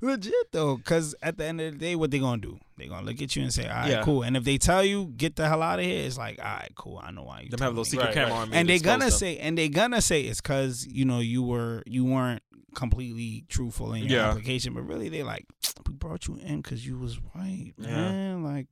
Legit 0.00 0.52
though, 0.52 0.76
because 0.76 1.14
at 1.22 1.36
the 1.36 1.44
end 1.44 1.60
of 1.60 1.72
the 1.72 1.78
day, 1.78 1.94
what 1.96 2.10
they 2.10 2.18
gonna 2.18 2.40
do? 2.40 2.58
They 2.78 2.86
gonna 2.86 3.04
look 3.06 3.20
at 3.20 3.34
you 3.36 3.42
and 3.42 3.52
say, 3.52 3.64
"All 3.68 3.74
right, 3.76 3.90
Yeah. 3.90 4.02
cool." 4.02 4.22
And 4.22 4.36
if 4.36 4.44
they 4.44 4.56
tell 4.58 4.84
you 4.84 5.12
get 5.16 5.36
the 5.36 5.48
hell 5.48 5.62
out 5.62 5.78
of 5.78 5.84
here, 5.84 6.06
it's 6.06 6.16
like, 6.16 6.38
"All 6.38 6.44
right, 6.44 6.70
cool. 6.76 7.00
I 7.02 7.10
know 7.10 7.24
why 7.24 7.40
you." 7.42 7.50
Them 7.50 7.60
have 7.60 7.68
a 7.68 7.70
little 7.72 7.84
secret 7.84 8.06
Right, 8.06 8.14
camera 8.14 8.32
right. 8.34 8.40
on 8.42 8.50
me. 8.50 8.56
and 8.56 8.68
they 8.68 8.74
expose 8.76 8.86
gonna 8.92 9.04
them. 9.10 9.18
say, 9.18 9.38
and 9.38 9.58
they're 9.58 9.68
gonna 9.68 10.00
say 10.00 10.22
it's 10.22 10.40
because 10.40 10.86
you 10.90 11.04
know 11.04 11.18
you 11.20 11.42
were 11.42 11.82
you 11.86 12.04
weren't 12.04 12.42
completely 12.74 13.44
truthful 13.48 13.92
in 13.94 14.04
your 14.04 14.18
Yeah. 14.20 14.28
application, 14.30 14.72
but 14.74 14.82
really 14.82 15.08
they 15.08 15.22
like 15.22 15.46
we 15.88 15.94
brought 15.94 16.26
you 16.28 16.36
in 16.36 16.60
because 16.60 16.86
you 16.86 16.98
was 16.98 17.16
white, 17.34 17.72
Yeah. 17.78 17.86
man. 17.88 18.44
Like, 18.44 18.66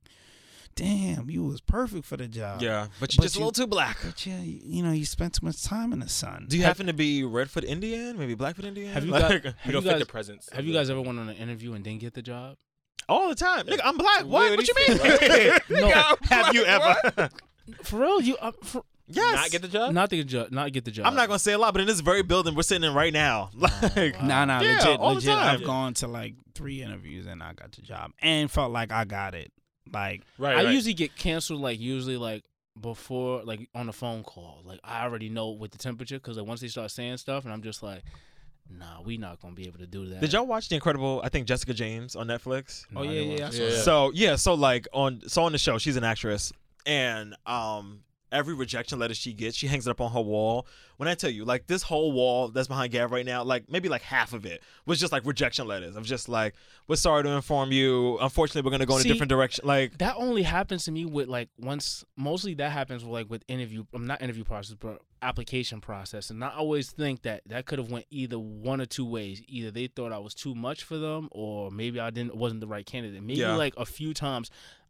damn, 0.75 1.29
you 1.29 1.43
was 1.43 1.59
perfect 1.61 2.05
for 2.05 2.15
the 2.17 2.27
job. 2.27 2.61
Yeah, 2.61 2.87
but 2.99 3.13
you're 3.13 3.17
But 3.21 3.23
just 3.23 3.35
a 3.35 3.39
little 3.39 3.51
too 3.51 3.65
black. 3.67 3.97
But 4.03 4.23
yeah, 4.25 4.39
you, 4.41 4.59
you 4.63 4.83
know, 4.83 4.91
you 4.91 5.05
spent 5.05 5.33
too 5.33 5.45
much 5.45 5.63
time 5.63 5.91
in 5.91 5.99
the 5.99 6.07
sun. 6.09 6.45
Do 6.47 6.55
you 6.57 6.63
happen 6.63 6.85
to 6.87 6.93
be 6.93 7.23
Redfoot 7.23 7.63
Indian? 7.63 8.17
Maybe 8.17 8.35
Blackfoot 8.35 8.65
Indian? 8.65 8.93
Have 8.93 9.03
you 9.05 9.11
Like, 9.11 9.21
got- 9.21 9.31
You 9.43 9.51
Have 9.57 9.73
don't 9.73 9.73
you 9.73 9.81
fit 9.81 9.89
guys- 9.89 9.99
the 9.99 10.05
presence. 10.05 10.49
have 10.53 10.65
you 10.65 10.73
guys 10.73 10.89
ever 10.89 11.01
went 11.01 11.17
on 11.19 11.29
an 11.29 11.35
interview 11.35 11.73
and 11.73 11.83
didn't 11.83 11.99
get 12.01 12.13
the 12.13 12.21
job? 12.21 12.57
All 13.09 13.29
the 13.29 13.35
time? 13.35 13.65
Nigga, 13.67 13.79
I'm 13.83 13.97
black. 13.97 14.19
Wait, 14.23 14.27
What? 14.29 14.49
what 14.51 14.57
What 14.57 14.65
do 14.65 14.73
you 14.85 15.39
you 15.39 15.51
mean? 15.51 15.59
No. 15.89 16.15
Have 16.29 16.53
you 16.55 16.65
ever? 16.65 17.29
For 17.83 17.99
real, 17.99 18.21
you 18.21 18.37
uh, 18.37 18.53
for, 18.63 18.83
yes. 19.07 19.35
not 19.35 19.49
get 19.51 19.61
the 19.61 19.67
job? 19.67 19.93
not 19.93 20.09
the 20.09 20.23
job, 20.23 20.51
not 20.51 20.71
get 20.71 20.85
the 20.85 20.91
job. 20.91 21.05
I'm 21.05 21.15
not 21.15 21.27
gonna 21.27 21.37
say 21.37 21.51
a 21.51 21.57
lot, 21.57 21.73
but 21.73 21.81
in 21.81 21.87
this 21.87 21.99
very 21.99 22.23
building 22.23 22.55
we're 22.55 22.61
sitting 22.63 22.87
in 22.87 22.93
right 22.95 23.11
now, 23.11 23.49
like, 23.55 24.23
Nah, 24.23 24.45
nah, 24.45 24.61
Yeah, 24.61 24.77
legit, 24.77 24.99
all 25.01 25.09
the 25.09 25.15
legit. 25.15 25.29
time. 25.33 25.47
I've 25.55 25.63
gone 25.65 25.93
to 25.95 26.07
like 26.07 26.35
three 26.55 26.81
interviews 26.81 27.25
and 27.27 27.43
I 27.43 27.51
got 27.53 27.73
the 27.73 27.81
job 27.81 28.11
and 28.21 28.49
felt 28.49 28.71
like 28.71 28.91
I 28.93 29.03
got 29.03 29.35
it. 29.35 29.51
Like, 29.91 30.23
Right, 30.37 30.55
I 30.57 30.63
right. 30.63 30.73
usually 30.73 30.93
get 30.93 31.15
canceled 31.17 31.59
like 31.59 31.77
usually 31.79 32.15
like 32.15 32.43
before 32.79 33.43
like 33.43 33.67
on 33.75 33.89
a 33.89 33.93
phone 33.93 34.23
call. 34.23 34.61
Like 34.63 34.79
I 34.83 35.03
already 35.03 35.27
know 35.29 35.49
with 35.51 35.71
the 35.71 35.77
temperature 35.77 36.17
because 36.19 36.37
like 36.37 36.47
once 36.47 36.61
they 36.61 36.67
start 36.69 36.91
saying 36.91 37.17
stuff 37.17 37.43
and 37.43 37.51
I'm 37.51 37.61
just 37.63 37.83
like, 37.83 38.03
nah, 38.69 39.01
we 39.01 39.17
not 39.17 39.41
gonna 39.41 39.53
be 39.55 39.67
able 39.67 39.79
to 39.79 39.87
do 39.87 40.07
that. 40.09 40.21
Did 40.21 40.33
y'all 40.33 40.45
watch 40.45 40.69
the 40.69 40.75
incredible? 40.75 41.21
I 41.23 41.29
think 41.29 41.47
Jessica 41.47 41.73
James 41.73 42.15
on 42.15 42.27
Netflix. 42.27 42.85
No, 42.91 43.01
oh 43.01 43.03
yeah, 43.03 43.21
yeah, 43.21 43.49
yeah. 43.51 43.69
Yeah. 43.69 43.81
So 43.81 44.11
yeah, 44.13 44.35
so 44.35 44.53
like 44.53 44.87
on 44.93 45.21
so 45.27 45.43
on 45.43 45.51
the 45.51 45.57
show, 45.57 45.77
she's 45.77 45.97
an 45.97 46.03
actress, 46.03 46.53
and 46.85 47.35
um 47.45 48.01
every 48.31 48.53
rejection 48.53 48.99
letter 48.99 49.13
she 49.13 49.33
gets, 49.33 49.55
she 49.55 49.67
hangs 49.67 49.87
it 49.87 49.91
up 49.91 50.01
on 50.01 50.11
her 50.11 50.21
wall. 50.21 50.67
When 50.97 51.07
I 51.07 51.15
tell 51.15 51.29
you, 51.29 51.45
like 51.45 51.67
this 51.67 51.83
whole 51.83 52.11
wall 52.11 52.49
that's 52.49 52.67
behind 52.67 52.91
Gav 52.91 53.11
right 53.11 53.25
now, 53.25 53.43
like 53.43 53.69
maybe 53.69 53.87
like 53.89 54.01
half 54.01 54.33
of 54.33 54.45
it 54.45 54.61
was 54.85 54.99
just 54.99 55.11
like 55.13 55.25
rejection 55.25 55.67
letters 55.67 55.95
of 55.95 56.03
just 56.05 56.27
like, 56.27 56.55
we're 56.87 56.95
sorry 56.95 57.23
to 57.23 57.29
inform 57.29 57.71
you. 57.71 58.17
Unfortunately, 58.19 58.61
we're 58.67 58.71
gonna 58.71 58.85
go 58.85 58.97
in 58.97 59.03
See, 59.03 59.09
a 59.09 59.13
different 59.13 59.29
direction. 59.29 59.65
Like 59.67 59.97
That 59.99 60.15
only 60.17 60.43
happens 60.43 60.85
to 60.85 60.91
me 60.91 61.05
with 61.05 61.27
like 61.27 61.49
once. 61.59 62.03
Mostly 62.15 62.53
that 62.55 62.71
happens 62.71 63.03
with 63.03 63.13
like 63.13 63.29
with 63.29 63.43
interview. 63.47 63.85
I'm 63.93 64.07
not 64.07 64.21
interview 64.21 64.43
process, 64.43 64.75
but 64.79 65.01
application 65.21 65.81
process. 65.81 66.29
And 66.29 66.43
I 66.43 66.49
always 66.49 66.91
think 66.91 67.23
that 67.23 67.41
that 67.47 67.65
could 67.65 67.79
have 67.79 67.91
went 67.91 68.05
either 68.09 68.37
one 68.37 68.81
or 68.81 68.85
two 68.85 69.05
ways. 69.05 69.41
Either 69.47 69.71
they 69.71 69.87
thought 69.87 70.11
I 70.11 70.19
was 70.19 70.33
too 70.33 70.53
much 70.55 70.83
for 70.83 70.97
them, 70.97 71.29
or 71.31 71.71
maybe 71.71 71.99
I 71.99 72.09
didn't 72.09 72.35
wasn't 72.35 72.61
the 72.61 72.67
right 72.67 72.85
candidate. 72.85 73.21
Maybe 73.23 73.39
Yeah. 73.39 73.55
like 73.55 73.73
a 73.77 73.85
few 73.85 74.13
times. 74.13 74.49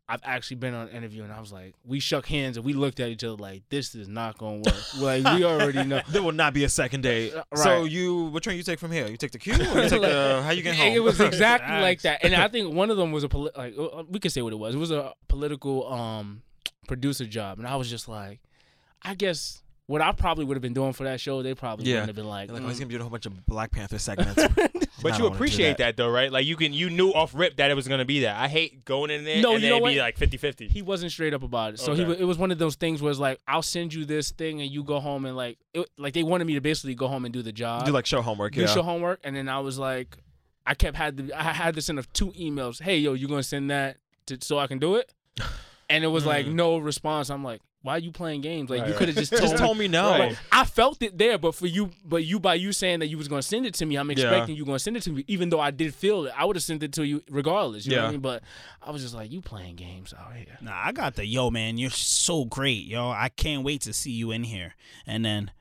I've 0.09 0.21
actually 0.23 0.55
been 0.57 0.73
on 0.73 0.87
an 0.87 0.95
interview 0.95 1.23
and 1.23 1.33
I 1.33 1.39
was 1.41 1.51
like, 1.51 1.73
we 1.85 1.99
shook 1.99 2.27
hands 2.27 2.55
and 2.55 2.65
we 2.65 2.71
looked 2.71 3.01
at 3.01 3.09
each 3.09 3.25
other 3.25 3.35
like, 3.35 3.63
this 3.69 3.93
is 3.93 4.07
not 4.07 4.37
gonna 4.37 4.57
work. 4.65 4.97
like 4.99 5.23
we 5.37 5.43
already 5.43 5.83
know. 5.83 6.01
there 6.09 6.23
will 6.23 6.31
not 6.31 6.53
be 6.53 6.63
a 6.63 6.69
second 6.69 7.01
date. 7.01 7.33
Uh, 7.33 7.43
So 7.55 7.81
right. 7.81 7.91
you, 7.91 8.25
what 8.27 8.41
train 8.43 8.55
you 8.55 8.63
take 8.63 8.79
from 8.79 8.91
here? 8.93 9.07
You 9.07 9.17
take 9.17 9.31
the 9.31 9.37
Q 9.39 9.53
or 9.53 9.57
you 9.83 9.89
take 9.89 10.01
the? 10.01 10.41
How 10.45 10.51
you 10.51 10.61
get 10.63 10.75
home? 10.75 10.93
It 10.93 11.03
was 11.03 11.19
exactly 11.31 11.81
like 11.81 12.01
that, 12.03 12.23
and 12.23 12.33
I 12.33 12.47
think 12.47 12.73
one 12.73 12.89
of 12.89 12.95
them 12.95 13.11
was 13.11 13.25
a 13.25 13.29
poli- 13.29 13.51
like 13.57 13.77
uh, 13.77 14.03
we 14.09 14.19
could 14.19 14.31
say 14.31 14.41
what 14.41 14.53
it 14.53 14.57
was. 14.57 14.75
It 14.75 14.77
was 14.77 14.91
a 14.91 15.13
political 15.27 15.91
um 15.91 16.41
producer 16.87 17.25
job, 17.25 17.59
and 17.59 17.67
I 17.67 17.75
was 17.75 17.89
just 17.89 18.07
like, 18.07 18.39
I 19.01 19.13
guess 19.13 19.61
what 19.87 20.01
I 20.01 20.11
probably 20.13 20.45
would 20.45 20.55
have 20.55 20.61
been 20.61 20.73
doing 20.73 20.93
for 20.93 21.03
that 21.05 21.19
show, 21.19 21.41
they 21.43 21.53
probably 21.53 21.85
Yeah. 21.85 21.95
wouldn't 21.95 22.09
have 22.09 22.15
been 22.15 22.27
like, 22.27 22.47
You're 22.49 22.55
like, 22.55 22.63
oh, 22.63 22.65
mm. 22.67 22.69
he's 22.69 22.79
gonna 22.79 22.87
be 22.87 22.93
doing 22.93 23.01
a 23.01 23.03
whole 23.03 23.11
bunch 23.11 23.25
of 23.25 23.45
Black 23.45 23.71
Panther 23.71 23.97
segments. 23.99 24.41
But 25.01 25.13
you 25.13 25.19
don't 25.19 25.21
wanna 25.23 25.29
do 25.29 25.35
appreciate 25.35 25.67
that. 25.77 25.77
that. 25.77 25.97
though, 25.97 26.09
right? 26.09 26.31
Like 26.31 26.45
you 26.45 26.55
can 26.55 26.73
you 26.73 26.89
knew 26.89 27.11
off 27.11 27.33
rip 27.35 27.57
that 27.57 27.69
it 27.71 27.73
was 27.75 27.87
gonna 27.87 28.05
be 28.05 28.21
that. 28.21 28.35
I 28.39 28.47
hate 28.47 28.83
going 28.85 29.11
in 29.11 29.23
there 29.25 29.41
No, 29.41 29.53
and 29.53 29.61
you 29.63 29.69
then 29.69 29.79
know 29.79 29.85
it'd 29.87 29.95
be 29.95 29.99
what? 29.99 30.03
like 30.05 30.17
50-50. 30.17 30.69
he 30.71 30.81
wasn't 30.81 31.11
straight 31.11 31.33
up 31.33 31.43
about 31.43 31.75
it. 31.75 31.79
So 31.79 31.93
he 31.93 32.01
Okay. 32.03 32.11
wa- 32.13 32.17
it 32.19 32.23
was 32.25 32.37
one 32.37 32.51
of 32.51 32.57
those 32.57 32.75
things 32.75 33.01
where 33.01 33.11
it's 33.11 33.19
like, 33.19 33.39
I'll 33.47 33.61
send 33.61 33.93
you 33.93 34.05
this 34.05 34.31
thing, 34.31 34.61
and 34.61 34.71
you 34.71 34.83
go 34.83 34.99
home 34.99 35.25
and 35.25 35.35
like, 35.37 35.57
it, 35.73 35.89
like 35.97 36.13
they 36.13 36.23
wanted 36.23 36.45
me 36.45 36.53
to 36.55 36.61
basically 36.61 36.95
go 36.95 37.07
home 37.07 37.25
and 37.25 37.33
do 37.33 37.41
the 37.41 37.51
job, 37.51 37.85
do 37.85 37.91
like 37.91 38.05
show 38.05 38.21
homework. 38.21 38.53
do 38.53 38.61
Yeah. 38.61 38.67
show 38.67 38.83
homework, 38.83 39.19
and 39.23 39.35
then 39.35 39.47
I 39.49 39.59
was 39.59 39.77
like, 39.77 40.17
I 40.65 40.73
kept 40.73 40.97
had 40.97 41.15
the, 41.17 41.33
I 41.39 41.43
had 41.53 41.75
to 41.75 41.81
send 41.81 42.01
two 42.13 42.31
emails. 42.31 42.81
Hey, 42.81 42.97
yo, 42.97 43.13
you 43.13 43.27
gonna 43.27 43.43
send 43.43 43.69
that 43.71 43.97
to, 44.25 44.37
so 44.41 44.57
I 44.59 44.67
can 44.67 44.79
do 44.79 44.95
it? 44.95 45.13
And 45.89 46.03
it 46.03 46.07
was 46.07 46.25
like 46.25 46.45
Mm. 46.47 46.53
no 46.55 46.77
response. 46.79 47.29
I'm 47.29 47.43
like, 47.43 47.61
why 47.87 47.93
are 47.95 47.99
you 47.99 48.11
playing 48.11 48.41
games? 48.41 48.69
Like 48.69 48.85
you 48.85 48.93
could 48.93 49.07
have 49.07 49.15
just 49.23 49.31
told 49.31 49.41
Just 49.41 49.53
me. 49.53 49.59
told 49.59 49.77
me 49.77 49.87
no. 49.87 50.09
Right. 50.11 50.37
I 50.51 50.65
felt 50.65 51.01
it 51.01 51.17
there, 51.17 51.37
but 51.37 51.55
for 51.55 51.67
you, 51.67 51.89
but 52.03 52.25
you 52.25 52.37
by 52.39 52.55
you 52.55 52.73
saying 52.73 52.99
that 52.99 53.07
you 53.07 53.17
was 53.17 53.29
gonna 53.29 53.41
send 53.41 53.65
it 53.65 53.73
to 53.75 53.85
me, 53.85 53.95
I'm 53.95 54.07
Yeah. 54.09 54.13
expecting 54.13 54.57
you 54.57 54.65
gonna 54.65 54.77
send 54.77 54.97
it 54.97 55.03
to 55.03 55.11
me, 55.11 55.23
even 55.27 55.49
though 55.49 55.61
I 55.61 55.71
did 55.71 55.95
feel 55.95 56.25
it. 56.25 56.33
I 56.37 56.43
would 56.43 56.57
have 56.57 56.63
sent 56.63 56.83
it 56.83 56.91
to 56.93 57.03
you 57.05 57.23
regardless. 57.29 57.85
You 57.85 57.95
know 57.95 57.97
what 57.99 58.03
Yeah. 58.03 58.07
I 58.09 58.11
mean? 58.11 58.19
But 58.19 58.43
I 58.81 58.91
was 58.91 59.01
just 59.01 59.15
like, 59.15 59.31
you 59.31 59.41
playing 59.41 59.77
games 59.77 60.13
out 60.13 60.35
here. 60.35 60.57
Nah, 60.61 60.73
I 60.83 60.91
got 60.91 61.15
the 61.15 61.25
yo, 61.25 61.49
man. 61.49 61.77
You're 61.77 61.89
so 61.89 62.43
great, 62.43 62.83
yo. 62.85 63.09
I 63.09 63.29
can't 63.29 63.63
wait 63.63 63.81
to 63.83 63.93
see 63.93 64.11
you 64.11 64.31
in 64.31 64.43
here. 64.43 64.75
And 65.05 65.23
then 65.23 65.51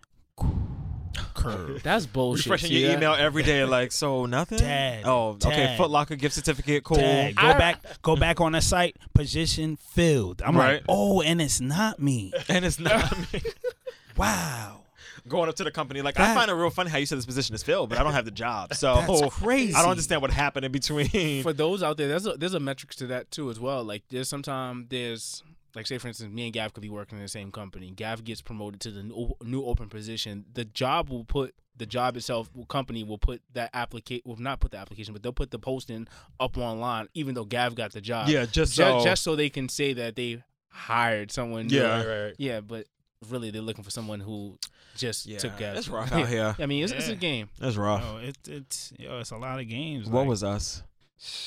curve. 1.50 1.82
That's 1.84 2.06
bullshit. 2.06 2.46
Refreshing 2.46 2.72
your 2.76 2.88
that? 2.90 2.96
email 2.98 3.12
every 3.14 3.42
day, 3.42 3.64
like 3.64 3.92
so 3.92 4.26
nothing. 4.26 4.58
Dad, 4.58 5.02
Oh, 5.04 5.30
okay. 5.44 5.50
Dad. 5.50 5.76
Foot 5.78 5.90
Locker 5.90 6.16
gift 6.16 6.34
certificate, 6.34 6.84
cool. 6.84 6.96
Dad, 6.98 7.36
go 7.36 7.52
back, 7.54 7.82
go 8.02 8.16
back 8.16 8.40
on 8.40 8.52
the 8.52 8.60
site. 8.60 8.96
Position 9.14 9.76
filled. 9.76 10.42
I'm 10.42 10.56
Right. 10.56 10.74
like, 10.74 10.82
oh, 10.88 11.22
and 11.22 11.40
it's 11.40 11.60
not 11.60 12.00
me. 12.00 12.32
And 12.48 12.64
it's 12.64 12.78
not 12.80 13.16
me. 13.32 13.42
Wow, 14.16 14.80
going 15.28 15.48
up 15.50 15.56
to 15.56 15.64
the 15.64 15.70
company. 15.70 16.00
Like 16.00 16.18
I 16.18 16.34
find 16.34 16.50
it 16.50 16.54
real 16.54 16.70
funny 16.70 16.88
how 16.88 16.96
you 16.96 17.04
said 17.04 17.18
this 17.18 17.26
position 17.26 17.54
is 17.54 17.62
filled, 17.62 17.90
but 17.90 17.98
I 17.98 18.02
don't 18.02 18.14
have 18.14 18.24
the 18.24 18.30
job. 18.30 18.72
So 18.74 18.94
That's 19.06 19.34
crazy. 19.34 19.74
I 19.74 19.82
don't 19.82 19.90
understand 19.90 20.22
what 20.22 20.30
happened 20.30 20.64
in 20.64 20.72
between. 20.72 21.42
for 21.42 21.52
those 21.52 21.82
out 21.82 21.98
there, 21.98 22.08
there's 22.08 22.26
a 22.26 22.32
there's 22.32 22.54
a 22.54 22.60
metrics 22.60 22.96
to 22.96 23.06
that 23.08 23.30
too 23.30 23.50
as 23.50 23.60
well. 23.60 23.84
Like 23.84 24.04
there's 24.08 24.28
sometimes 24.28 24.86
there's 24.88 25.42
like 25.76 25.86
say 25.86 25.98
for 25.98 26.08
instance, 26.08 26.32
me 26.32 26.44
and 26.44 26.52
Gav 26.54 26.72
could 26.72 26.80
be 26.80 26.88
working 26.88 27.18
in 27.18 27.22
the 27.22 27.28
same 27.28 27.52
company. 27.52 27.90
Gav 27.90 28.24
gets 28.24 28.40
promoted 28.40 28.80
to 28.80 28.90
the 28.90 29.02
new, 29.02 29.34
new 29.42 29.62
open 29.62 29.90
position. 29.90 30.46
The 30.54 30.64
job 30.64 31.10
will 31.10 31.24
put 31.24 31.54
the 31.76 31.84
job 31.84 32.16
itself, 32.16 32.48
company 32.68 33.04
will 33.04 33.18
put 33.18 33.42
that 33.52 33.68
applicate, 33.74 34.24
will 34.24 34.36
not 34.36 34.58
put 34.58 34.70
the 34.70 34.78
application, 34.78 35.12
but 35.12 35.22
they'll 35.22 35.32
put 35.32 35.50
the 35.50 35.58
posting 35.58 36.08
up 36.40 36.56
online, 36.56 37.08
even 37.12 37.34
though 37.34 37.44
Gav 37.44 37.74
got 37.74 37.92
the 37.92 38.00
job. 38.00 38.28
yeah, 38.28 38.46
just 38.46 38.74
so. 38.74 39.04
just 39.04 39.22
so 39.22 39.36
they 39.36 39.50
can 39.50 39.68
say 39.68 39.92
that 39.92 40.16
they 40.16 40.42
hired 40.70 41.30
someone. 41.30 41.68
Yeah. 41.68 41.82
Right, 41.82 42.06
right, 42.06 42.22
right. 42.24 42.34
yeah, 42.38 42.60
but 42.60 42.86
really 43.28 43.50
they're 43.50 43.60
looking 43.60 43.84
for 43.84 43.90
someone 43.90 44.20
who 44.20 44.58
just 44.96 45.26
yeah, 45.26 45.36
took 45.36 45.58
Gav's. 45.58 45.80
it's 45.80 45.88
rough 45.88 46.10
out 46.12 46.26
here. 46.26 46.56
I 46.58 46.64
mean, 46.64 46.84
it's, 46.84 46.92
it's 46.94 47.08
a 47.08 47.14
game. 47.14 47.50
It's 47.60 47.76
rough. 47.76 48.02
Yo, 48.02 48.28
it, 48.28 48.36
it's 48.46 48.94
yo, 48.98 49.18
it's 49.18 49.30
a 49.30 49.36
lot 49.36 49.60
of 49.60 49.68
games. 49.68 50.08
what 50.08 50.20
like- 50.20 50.28
was 50.28 50.42
us? 50.42 50.82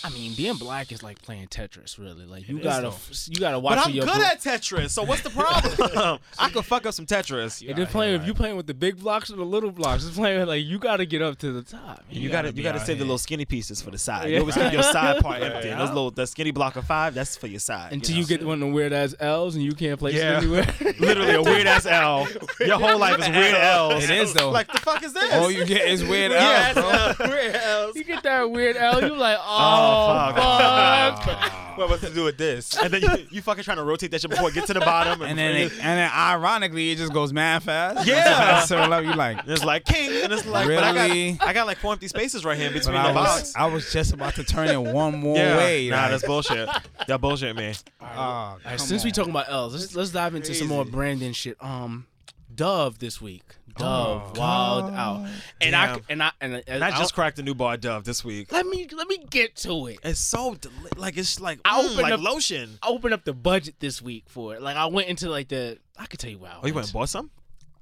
I 0.03 0.09
mean, 0.09 0.33
being 0.33 0.55
black 0.55 0.91
is 0.91 1.03
like 1.03 1.21
playing 1.21 1.47
Tetris. 1.47 1.97
Really, 1.99 2.25
like 2.25 2.49
you 2.49 2.57
It 2.57 2.61
is, 2.61 2.63
gotta, 2.65 2.89
though. 2.89 2.95
you 3.27 3.39
gotta 3.39 3.59
watch 3.59 3.77
But 3.77 3.87
I'm 3.87 3.93
your. 3.93 4.05
good 4.05 4.15
bro- 4.15 4.25
at 4.25 4.41
Tetris, 4.41 4.89
so 4.89 5.03
what's 5.03 5.21
the 5.21 5.29
problem? 5.29 6.19
I 6.39 6.49
could 6.49 6.65
fuck 6.65 6.85
up 6.87 6.93
some 6.93 7.05
Tetris. 7.05 7.61
It 7.67 7.75
just 7.75 7.91
playing 7.91 8.19
if 8.19 8.25
you 8.27 8.33
playing 8.33 8.57
with 8.57 8.65
the 8.67 8.73
big 8.73 8.97
blocks 8.99 9.29
or 9.29 9.35
the 9.35 9.43
little 9.45 9.71
blocks. 9.71 10.05
It's 10.05 10.15
playing 10.17 10.45
like 10.47 10.65
you 10.65 10.79
got 10.79 10.97
to 10.97 11.05
get 11.05 11.21
up 11.21 11.37
to 11.39 11.51
the 11.51 11.61
top. 11.61 12.03
You, 12.09 12.21
You 12.21 12.29
gotta, 12.29 12.47
gotta 12.49 12.57
you 12.57 12.63
gotta 12.63 12.79
out 12.79 12.85
save 12.87 12.97
the 12.97 13.03
little 13.05 13.17
skinny 13.19 13.45
pieces 13.45 13.81
for 13.81 13.91
the 13.91 13.97
side. 13.99 14.29
Yeah. 14.29 14.35
You 14.35 14.39
always 14.41 14.55
keep 14.55 14.73
your 14.73 14.83
side 14.91 15.21
part 15.21 15.39
Yeah. 15.41 15.47
empty. 15.49 15.69
And 15.69 15.79
those 15.79 15.89
little, 15.89 16.11
the 16.11 16.25
skinny 16.25 16.51
block 16.51 16.75
of 16.75 16.85
five, 16.85 17.13
that's 17.13 17.35
for 17.37 17.47
your 17.47 17.59
side. 17.59 17.93
Until 17.93 18.15
you 18.15 18.21
you 18.21 18.27
get 18.27 18.43
one 18.45 18.55
of 18.61 18.67
the 18.67 18.73
weird 18.73 18.91
ass 18.91 19.15
L's 19.19 19.55
and 19.55 19.63
you 19.63 19.73
can't 19.73 19.97
place 19.99 20.15
Yeah. 20.15 20.37
it 20.39 20.43
anywhere. 20.43 20.65
literally 20.99 21.35
a 21.35 21.41
weird 21.43 21.67
ass 21.67 21.85
L. 21.85 22.27
Your 22.59 22.79
whole 22.79 22.97
life 22.97 23.19
is 23.19 23.29
weird 23.29 23.55
L's. 23.55 24.03
It 24.03 24.09
is 24.09 24.33
though. 24.33 24.49
Like 24.49 24.71
the 24.71 24.79
fuck 24.79 25.03
is 25.03 25.13
this? 25.13 25.31
All 25.35 25.49
you 25.51 25.63
get 25.65 25.87
is 25.87 26.03
weird 26.03 26.31
yeah, 26.31 26.73
L's, 26.75 27.15
bro. 27.17 27.27
weird 27.29 27.55
L's. 27.55 27.95
you 27.95 28.03
get 28.03 28.23
that 28.23 28.49
weird 28.49 28.75
L, 28.75 29.01
you 29.01 29.15
like, 29.15 29.37
oh, 29.39 29.58
Oh, 29.59 30.33
fuck. 30.35 31.23
fuck. 31.23 31.51
What 31.79 31.89
what's 31.89 32.01
to 32.03 32.13
do 32.13 32.25
with 32.25 32.37
this? 32.37 32.75
And 32.75 32.91
then 32.91 33.01
you, 33.01 33.27
you 33.31 33.41
fucking 33.41 33.63
trying 33.63 33.77
to 33.77 33.83
rotate 33.85 34.11
that 34.11 34.19
shit 34.19 34.29
before 34.29 34.49
it 34.49 34.53
get 34.53 34.67
to 34.67 34.73
the 34.73 34.81
bottom. 34.81 35.21
And 35.21 35.39
then, 35.39 35.55
it, 35.55 35.71
and 35.71 35.79
then, 35.97 36.11
ironically, 36.11 36.91
it 36.91 36.97
just 36.97 37.13
goes 37.13 37.31
mad 37.31 37.63
fast. 37.63 38.05
Yeah. 38.05 38.59
so 38.65 38.85
like, 38.89 39.05
you 39.05 39.13
like, 39.13 39.39
it's 39.47 39.63
like 39.63 39.85
king, 39.85 40.23
and 40.23 40.33
it's 40.33 40.45
like, 40.45 40.67
but 40.67 40.83
I 40.83 41.07
Really? 41.07 41.31
got, 41.33 41.47
I 41.47 41.53
got 41.53 41.67
like 41.67 41.77
four 41.77 41.93
empty 41.93 42.09
spaces 42.09 42.43
right 42.43 42.57
here 42.57 42.67
in 42.67 42.73
but 42.73 42.79
between 42.79 42.97
I 42.97 43.13
the 43.13 43.17
was, 43.17 43.27
box. 43.27 43.53
I 43.55 43.65
was 43.67 43.93
just 43.93 44.11
about 44.11 44.35
to 44.35 44.43
turn 44.43 44.67
it 44.67 44.77
one 44.77 45.19
more 45.19 45.37
yeah, 45.37 45.55
way. 45.55 45.89
nah, 45.89 46.01
like, 46.01 46.11
that's 46.11 46.25
bullshit. 46.25 46.67
That 47.07 47.21
bullshit, 47.21 47.55
me. 47.55 47.73
oh, 48.01 48.05
All 48.05 48.59
right, 48.65 48.77
come 48.77 48.77
since 48.79 49.05
we 49.05 49.13
talking 49.13 49.31
about 49.31 49.49
L's, 49.49 49.71
let's 49.73 49.95
let's 49.95 50.09
dive 50.09 50.35
into 50.35 50.53
some 50.53 50.67
more 50.67 50.83
Brandon 50.83 51.31
shit. 51.31 51.55
Um, 51.63 52.07
Dove 52.53 52.99
this 52.99 53.21
week. 53.21 53.55
Dove, 53.79 54.37
wild 54.37 54.93
out, 54.93 55.27
and 55.61 55.75
I 55.75 55.85
Damn. 55.87 56.01
and 56.09 56.23
I 56.23 56.31
and, 56.41 56.55
I- 56.57 56.63
And 56.67 56.83
I 56.83 56.87
I- 56.89 56.91
just 56.99 57.13
cracked 57.13 57.39
a 57.39 57.43
new 57.43 57.55
bar 57.55 57.77
Dove 57.77 58.03
this 58.03 58.23
week. 58.23 58.51
let 58.51 58.65
me 58.67 58.87
let 58.95 59.07
me 59.07 59.17
get 59.29 59.55
to 59.57 59.87
it. 59.87 59.99
It's 60.03 60.19
so 60.19 60.55
deli- 60.55 60.75
like 60.97 61.17
it's 61.17 61.39
like 61.39 61.59
I 61.65 61.81
mm, 61.81 61.97
like 62.01 62.13
up- 62.13 62.19
lotion. 62.21 62.77
I 62.83 62.89
opened 62.89 63.13
up 63.13 63.23
the 63.25 63.33
budget 63.33 63.75
this 63.79 64.01
week 64.01 64.25
for 64.27 64.53
it. 64.55 64.61
Like 64.61 64.75
I 64.77 64.85
went 64.87 65.07
into 65.07 65.29
like 65.29 65.47
the 65.47 65.77
I 65.97 66.05
could 66.05 66.19
tell 66.19 66.29
you 66.29 66.37
wow. 66.39 66.59
Oh, 66.61 66.67
you 66.67 66.73
went 66.73 66.87
and 66.87 66.93
bought 66.93 67.09
some? 67.09 67.31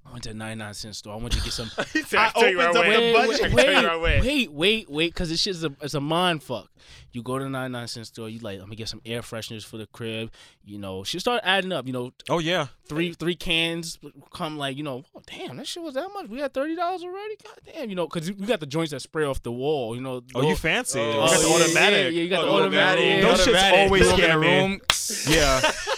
I 0.08 0.12
went 0.12 0.24
to 0.24 0.30
a 0.30 0.34
99 0.34 0.74
cent 0.74 0.96
store. 0.96 1.14
I 1.14 1.18
went 1.18 1.34
to 1.34 1.42
get 1.42 1.52
some. 1.54 1.70
He 1.94 2.02
said, 2.04 2.20
I 2.20 2.26
"I'll 2.28 2.32
tell 2.32 2.50
you 2.50 2.62
opened 2.62 2.76
right 2.76 2.76
up 2.76 2.76
away." 2.76 3.12
the 3.12 3.14
wait, 3.14 3.28
budget. 3.28 3.52
I 3.52 3.56
wait, 3.56 3.86
right 3.86 4.22
wait, 4.22 4.52
wait, 4.52 4.90
wait, 4.90 5.14
because 5.14 5.30
this 5.30 5.42
shit's 5.42 5.64
a 5.64 5.72
it's 5.82 5.94
a 5.94 6.00
mind 6.02 6.44
fuck. 6.44 6.70
You 7.12 7.24
go 7.24 7.38
to 7.38 7.44
the 7.44 7.50
99 7.50 7.88
cent 7.88 8.08
store. 8.08 8.30
You 8.30 8.40
like, 8.40 8.60
let 8.60 8.68
me 8.70 8.76
get 8.76 8.88
some 8.90 9.02
air 9.06 9.22
fresheners 9.22 9.66
for 9.66 9.78
the 9.78 9.88
crib. 9.88 10.32
You 10.64 10.78
know, 10.78 11.04
she 11.04 11.20
started 11.20 11.46
adding 11.48 11.72
up. 11.72 11.88
You 11.88 11.94
know, 11.94 12.12
Oh 12.30 12.40
yeah. 12.40 12.68
three 12.88 13.14
three 13.14 13.36
cans 13.36 13.98
come 14.34 14.58
like 14.58 14.78
you 14.78 14.84
know. 14.84 15.04
Oh 15.16 15.22
damn, 15.26 15.58
that 15.58 15.68
shit 15.68 15.84
was 15.84 15.96
that 15.96 16.10
much. 16.14 16.28
We 16.30 16.40
had 16.40 16.54
thirty 16.54 16.76
dollars 16.76 17.04
already. 17.04 17.36
God 17.44 17.60
damn, 17.74 17.90
you 17.90 17.96
know, 17.96 18.08
because 18.08 18.32
we 18.32 18.46
got 18.46 18.60
the 18.60 18.66
joints 18.66 18.92
that 18.92 19.02
spray 19.02 19.26
off 19.26 19.42
the 19.44 19.52
wall. 19.52 19.96
You 19.96 20.02
know. 20.02 20.22
Oh, 20.36 20.48
you 20.48 20.56
fancy? 20.56 21.00
Oh, 21.00 21.06
you 21.06 21.14
got 21.18 21.32
the 21.42 21.48
yeah, 21.48 21.56
automatic. 21.56 21.98
Yeah, 21.98 22.10
yeah, 22.10 22.22
you 22.24 22.30
got 22.30 22.44
Oh, 22.44 22.46
the 22.64 22.70
the 22.70 22.80
automatic. 22.82 23.04
automatic. 23.04 23.22
Those 23.24 23.40
shits 23.40 23.54
Automatic. 23.58 23.80
always 23.80 24.02
You 24.04 24.10
in 24.10 24.16
scare 24.16 24.34
the 24.34 24.40
room, 24.40 24.82
Yeah. 25.30 25.72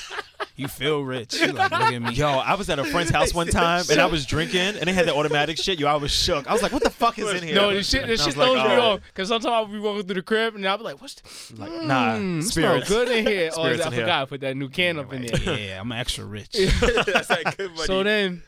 you 0.60 0.68
feel 0.68 1.01
rich. 1.01 1.34
You 1.39 1.53
like, 1.53 1.72
look 1.72 1.82
at 1.82 2.01
me. 2.01 2.14
Yo, 2.14 2.28
I 2.28 2.55
was 2.55 2.70
at 2.70 2.80
a 2.80 2.84
friend's 2.84 3.12
house 3.12 3.34
one 3.34 3.47
time 3.47 3.84
and 3.89 3.99
I 3.99 4.05
was 4.05 4.26
drinking 4.26 4.60
and 4.78 4.82
they 4.82 4.93
had 4.93 5.07
the 5.07 5.16
automatic 5.16 5.57
shit. 5.57 5.80
Yo, 5.80 5.88
I 5.88 5.95
was 5.95 6.12
shook. 6.12 6.47
I 6.47 6.53
was 6.53 6.62
like, 6.62 6.72
what 6.74 6.84
the 6.84 6.89
fuck 6.89 7.18
is 7.18 7.32
in 7.34 7.43
here? 7.43 7.55
No, 7.55 7.74
this 7.74 7.89
shit, 7.89 8.05
this 8.05 8.20
And 8.20 8.22
I 8.22 8.26
shit 8.26 8.34
throws 8.36 8.57
like, 8.57 8.68
me 8.70 8.76
oh. 8.76 8.82
off. 8.82 8.99
Cause 9.14 9.30
sometimes 9.30 9.51
I'll 9.51 9.66
be 9.66 9.80
walking 9.80 10.03
through 10.03 10.16
the 10.16 10.22
crib 10.22 10.55
and 10.55 10.68
I'll 10.68 10.78
be 10.78 10.84
like, 10.84 11.01
"What's 11.01 11.16
the, 11.16 11.60
Like, 11.62 11.72
nah, 11.84 12.16
mm, 12.16 12.39
it 12.39 12.43
smell 12.43 12.82
spirits. 12.82 12.89
good 12.89 13.10
in 13.10 13.26
here?" 13.28 13.49
Oh, 13.55 13.64
Spirits 13.64 13.84
I 13.84 13.88
in 13.88 13.93
here. 13.93 14.01
forgot 14.01 14.22
I 14.22 14.26
put 14.26 14.41
that 14.41 14.57
new 14.57 14.70
can 14.70 14.99
up 14.99 15.14
in 15.14 15.26
there. 15.26 15.57
Yeah, 15.57 15.80
I'm 15.80 15.91
extra 15.91 16.26
rich. 16.26 16.51
That's 16.82 17.28
that 17.28 17.55
good 17.57 17.72
money. 17.72 17.86
So 17.86 18.03
then, 18.03 18.43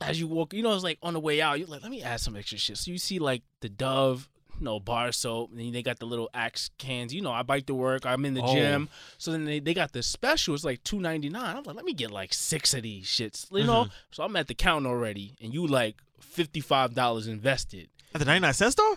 as 0.00 0.20
you 0.20 0.28
walk, 0.28 0.54
you 0.54 0.62
know, 0.62 0.74
it's 0.74 0.84
like 0.84 0.98
on 1.02 1.14
the 1.14 1.20
way 1.20 1.40
out, 1.42 1.58
you're 1.58 1.68
like, 1.68 1.82
let 1.82 1.90
me 1.90 2.02
add 2.02 2.20
some 2.20 2.36
extra 2.36 2.58
shit. 2.58 2.78
So 2.78 2.90
you 2.90 2.98
see 2.98 3.18
like 3.18 3.42
the 3.60 3.68
Dove, 3.68 4.28
you 4.62 4.64
know, 4.64 4.78
bar 4.78 5.10
soap, 5.10 5.50
and 5.56 5.74
they 5.74 5.82
got 5.82 5.98
the 5.98 6.06
little 6.06 6.30
Axe 6.32 6.70
cans. 6.78 7.12
You 7.12 7.20
know, 7.20 7.32
I 7.32 7.42
bike 7.42 7.66
to 7.66 7.74
work, 7.74 8.06
I'm 8.06 8.24
in 8.24 8.34
the 8.34 8.42
Oh. 8.42 8.54
gym. 8.54 8.88
So 9.18 9.32
then 9.32 9.44
they, 9.44 9.58
they 9.58 9.74
got 9.74 9.90
the 9.92 10.04
special. 10.04 10.54
It's 10.54 10.62
like 10.62 10.84
two 10.84 11.00
ninety 11.00 11.28
nine. 11.28 11.56
I'm 11.56 11.64
like, 11.64 11.74
let 11.74 11.84
me 11.84 11.94
get 11.94 12.12
like 12.12 12.32
six 12.32 12.72
of 12.74 12.84
these 12.84 13.06
shits. 13.06 13.46
You 13.50 13.64
know, 13.64 13.84
mm-hmm. 13.84 13.92
so 14.12 14.22
I'm 14.22 14.36
at 14.36 14.46
the 14.46 14.54
count 14.54 14.86
already, 14.86 15.34
and 15.42 15.52
you 15.52 15.66
like 15.66 15.96
fifty 16.20 16.60
five 16.60 16.94
dollars 16.94 17.26
invested. 17.26 17.88
At 18.14 18.20
the 18.20 18.24
99 18.26 18.52
cent 18.54 18.72
store? 18.72 18.96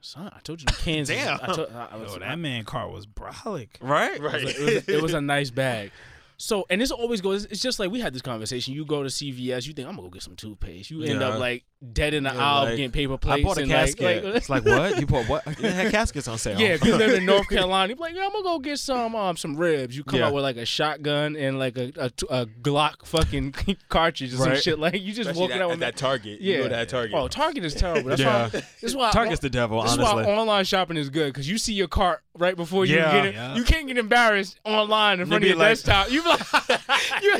Son, 0.00 0.32
I 0.34 0.40
told 0.40 0.60
you 0.60 0.66
the 0.66 0.72
cans. 0.72 1.08
is- 1.10 1.16
Damn. 1.16 1.38
I 1.42 1.46
told, 1.54 1.70
I, 1.72 1.88
I 1.92 1.96
was, 1.96 2.12
Yo, 2.12 2.18
that 2.18 2.38
man 2.38 2.64
car 2.64 2.88
was 2.90 3.06
brolic. 3.06 3.68
Right? 3.80 4.20
right. 4.20 4.42
it 4.42 4.44
was, 4.58 4.88
a, 4.88 4.96
it 4.96 5.02
was 5.02 5.14
a 5.14 5.20
nice 5.20 5.50
bag. 5.50 5.92
So, 6.36 6.66
and 6.68 6.80
this 6.80 6.90
always 6.90 7.20
goes. 7.20 7.44
It's 7.44 7.60
just 7.62 7.78
like 7.78 7.90
we 7.92 8.00
had 8.00 8.12
this 8.12 8.20
conversation. 8.20 8.74
You 8.74 8.84
go 8.84 9.02
to 9.04 9.08
CVS, 9.08 9.66
you 9.68 9.72
think 9.72 9.86
I'm 9.88 9.94
gonna 9.94 10.08
go 10.08 10.12
get 10.12 10.22
some 10.22 10.34
toothpaste. 10.34 10.90
You 10.90 11.02
end 11.04 11.20
Yeah. 11.20 11.28
up 11.28 11.38
like 11.38 11.64
dead 11.92 12.14
in 12.14 12.24
the 12.24 12.32
Yeah, 12.32 12.38
aisle 12.44 12.64
like, 12.64 12.70
getting 12.76 12.90
paper 12.90 13.18
plates. 13.18 13.32
I 13.40 13.42
plates. 13.42 13.46
bought 13.46 13.58
a 13.58 13.62
and 13.62 13.70
casket. 13.70 14.24
Like, 14.24 14.34
it's 14.36 14.48
like, 14.50 14.64
what? 14.64 14.98
You 15.00 15.06
bought 15.06 15.28
what? 15.28 15.44
They 15.58 15.70
had 15.70 15.90
caskets 15.92 16.26
on 16.28 16.38
sale. 16.38 16.58
yeah, 16.58 16.68
if 16.68 16.84
you 16.84 16.96
live 16.96 17.12
in 17.14 17.24
North 17.26 17.48
Carolina, 17.50 17.90
you 17.90 17.96
be 17.96 18.00
like, 18.02 18.14
yeah, 18.14 18.24
I'm 18.24 18.32
gonna 18.32 18.44
go 18.44 18.58
get 18.58 18.78
some 18.78 19.14
um 19.14 19.36
some 19.36 19.56
ribs. 19.56 19.96
You 19.96 20.04
come 20.04 20.18
Yeah. 20.20 20.26
out 20.26 20.34
with 20.34 20.42
like 20.44 20.56
a 20.56 20.64
shotgun 20.66 21.36
and 21.36 21.58
like 21.58 21.76
a 21.76 21.92
a, 21.96 22.10
a 22.30 22.46
Glock 22.46 23.04
fucking 23.06 23.54
cartridge 23.88 24.32
or 24.34 24.38
some 24.38 24.56
shit. 24.56 24.78
Like 24.78 24.94
you 24.94 25.12
just 25.12 25.20
Especially 25.30 25.40
walking 25.40 25.58
that, 25.58 25.64
out 25.64 25.70
at 25.70 25.70
with 25.70 25.80
that 25.80 25.96
Target. 25.96 26.40
Yeah. 26.40 26.56
You 26.56 26.62
go 26.64 26.68
to 26.70 26.74
that 26.76 26.88
Target. 26.88 27.14
Oh, 27.16 27.28
Target 27.28 27.64
is 27.64 27.74
terrible. 27.74 28.10
That's 28.10 28.20
Yeah. 28.20 28.44
why. 28.44 28.48
This 28.48 28.64
is 28.82 28.96
why 28.96 29.10
Target's 29.10 29.40
the 29.40 29.50
devil, 29.50 29.82
This 29.82 29.92
honestly. 29.92 30.20
is 30.22 30.26
why 30.26 30.32
online 30.32 30.64
shopping 30.64 30.96
is 30.96 31.10
good 31.10 31.32
because 31.32 31.48
you 31.48 31.58
see 31.58 31.74
your 31.74 31.88
cart 31.88 32.22
right 32.36 32.56
before 32.56 32.84
you 32.86 32.96
Yeah. 32.96 33.12
get 33.12 33.26
it. 33.26 33.34
Yeah. 33.34 33.54
You 33.54 33.64
can't 33.64 33.86
get 33.86 33.96
embarrassed 33.98 34.58
online 34.64 35.20
in 35.20 35.26
front 35.26 35.44
of 35.44 35.48
your 35.48 35.56
like- 35.58 35.68
desktop. 35.70 36.10
You 36.10 36.22
be 36.22 36.28
like, 36.28 36.42
you 37.22 37.30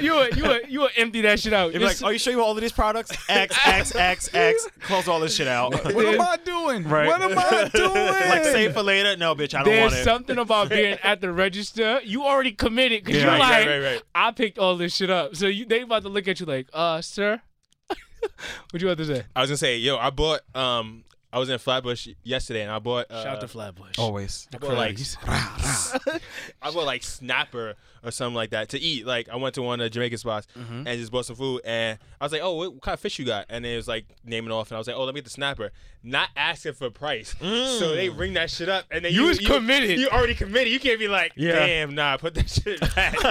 you 0.00 0.14
would- 0.14 0.36
you 0.36 0.42
would- 0.44 0.62
you 0.68 0.80
would 0.80 0.90
empty 0.96 1.20
that 1.22 1.40
shit 1.40 1.52
out. 1.52 1.72
You'd 1.72 1.78
be 1.80 1.84
like, 1.84 2.02
are 2.02 2.12
you 2.12 2.18
sure 2.18 2.32
you 2.32 2.38
want 2.38 2.48
all 2.48 2.54
of 2.56 2.60
these 2.60 2.72
products? 2.72 3.10
X, 3.28 3.53
X, 3.66 3.94
X, 3.94 4.28
X. 4.34 4.66
Close 4.80 5.08
all 5.08 5.20
this 5.20 5.34
shit 5.36 5.48
out. 5.48 5.72
What 5.72 6.06
am 6.06 6.20
I 6.20 6.36
doing? 6.44 6.84
Right. 6.88 7.06
What 7.06 7.22
am 7.22 7.36
I 7.38 7.68
doing? 7.74 7.92
like, 7.94 8.44
save 8.44 8.72
for 8.74 8.82
later? 8.82 9.16
No, 9.16 9.34
bitch, 9.34 9.54
I 9.54 9.58
don't 9.62 9.66
There's 9.72 9.80
want 9.92 9.94
it. 9.94 10.04
something 10.04 10.38
about 10.38 10.70
being 10.70 10.98
at 11.02 11.20
the 11.20 11.32
register. 11.32 12.00
You 12.04 12.24
already 12.24 12.52
committed 12.52 13.04
because 13.04 13.22
Yeah. 13.22 13.30
you're 13.30 13.38
Right, 13.38 13.38
like, 13.40 13.66
right, 13.66 13.78
right, 13.78 13.92
right. 13.94 14.02
I 14.14 14.30
picked 14.32 14.58
all 14.58 14.76
this 14.76 14.94
shit 14.96 15.10
up. 15.10 15.36
So 15.36 15.46
you 15.46 15.64
they 15.66 15.82
about 15.82 16.02
to 16.02 16.08
look 16.08 16.26
at 16.28 16.40
you 16.40 16.46
like, 16.46 16.68
uh, 16.72 17.00
sir. 17.00 17.40
what 18.70 18.82
you 18.82 18.88
about 18.88 18.98
to 18.98 19.06
say? 19.16 19.24
I 19.36 19.40
was 19.42 19.50
gonna 19.50 19.56
say, 19.58 19.76
yo, 19.78 19.96
I 19.96 20.10
bought. 20.10 20.40
Um, 20.54 21.04
I 21.34 21.38
was 21.40 21.50
in 21.50 21.58
Flatbush 21.58 22.06
yesterday, 22.22 22.62
and 22.62 22.70
I 22.70 22.78
bought. 22.78 23.10
Uh, 23.10 23.22
Shout 23.24 23.34
out 23.34 23.40
to 23.40 23.48
Flatbush. 23.48 23.98
Always. 23.98 24.46
I 24.54 24.58
bought 24.58 24.74
like 24.76 24.96
I 25.26 26.70
bought 26.72 26.86
like 26.86 27.02
snapper 27.02 27.74
or 28.04 28.10
something 28.10 28.34
like 28.36 28.50
that 28.50 28.68
to 28.70 28.78
eat. 28.80 29.04
Like 29.06 29.28
I 29.28 29.36
went 29.36 29.54
to 29.56 29.62
one 29.62 29.80
of 29.80 29.84
the 29.84 29.90
Jamaican 29.90 30.18
spots 30.18 30.46
Mm-hmm. 30.56 30.86
and 30.86 30.98
just 31.00 31.10
bought 31.10 31.26
some 31.26 31.34
food, 31.36 31.62
and 31.64 31.98
I 32.20 32.24
was 32.24 32.30
like, 32.32 32.40
"Oh, 32.42 32.54
what, 32.54 32.72
what 32.74 32.82
kind 32.82 32.92
of 32.94 33.00
fish 33.00 33.18
you 33.18 33.24
got?" 33.24 33.46
And 33.48 33.66
it 33.66 33.74
was 33.76 33.88
like 33.88 34.06
naming 34.24 34.52
off, 34.52 34.70
and 34.70 34.76
I 34.76 34.78
was 34.78 34.86
like, 34.86 34.94
"Oh, 34.96 35.04
let 35.04 35.14
me 35.14 35.18
get 35.20 35.24
the 35.24 35.30
snapper." 35.30 35.72
Not 36.02 36.28
asking 36.36 36.74
for 36.74 36.90
price, 36.90 37.34
so 37.40 37.94
they 37.94 38.10
ring 38.10 38.34
that 38.34 38.50
shit 38.50 38.68
up, 38.68 38.84
and 38.90 39.04
then 39.04 39.12
You 39.12 39.22
you, 39.22 39.28
was 39.28 39.38
committed. 39.40 39.98
You 39.98 40.08
already 40.10 40.34
committed. 40.34 40.72
You 40.72 40.78
can't 40.78 40.98
be 41.00 41.08
like, 41.08 41.32
Yeah. 41.34 41.52
"Damn, 41.66 41.94
nah, 41.94 42.16
put 42.16 42.34
that 42.34 42.48
shit 42.48 42.78
back." 42.94 43.22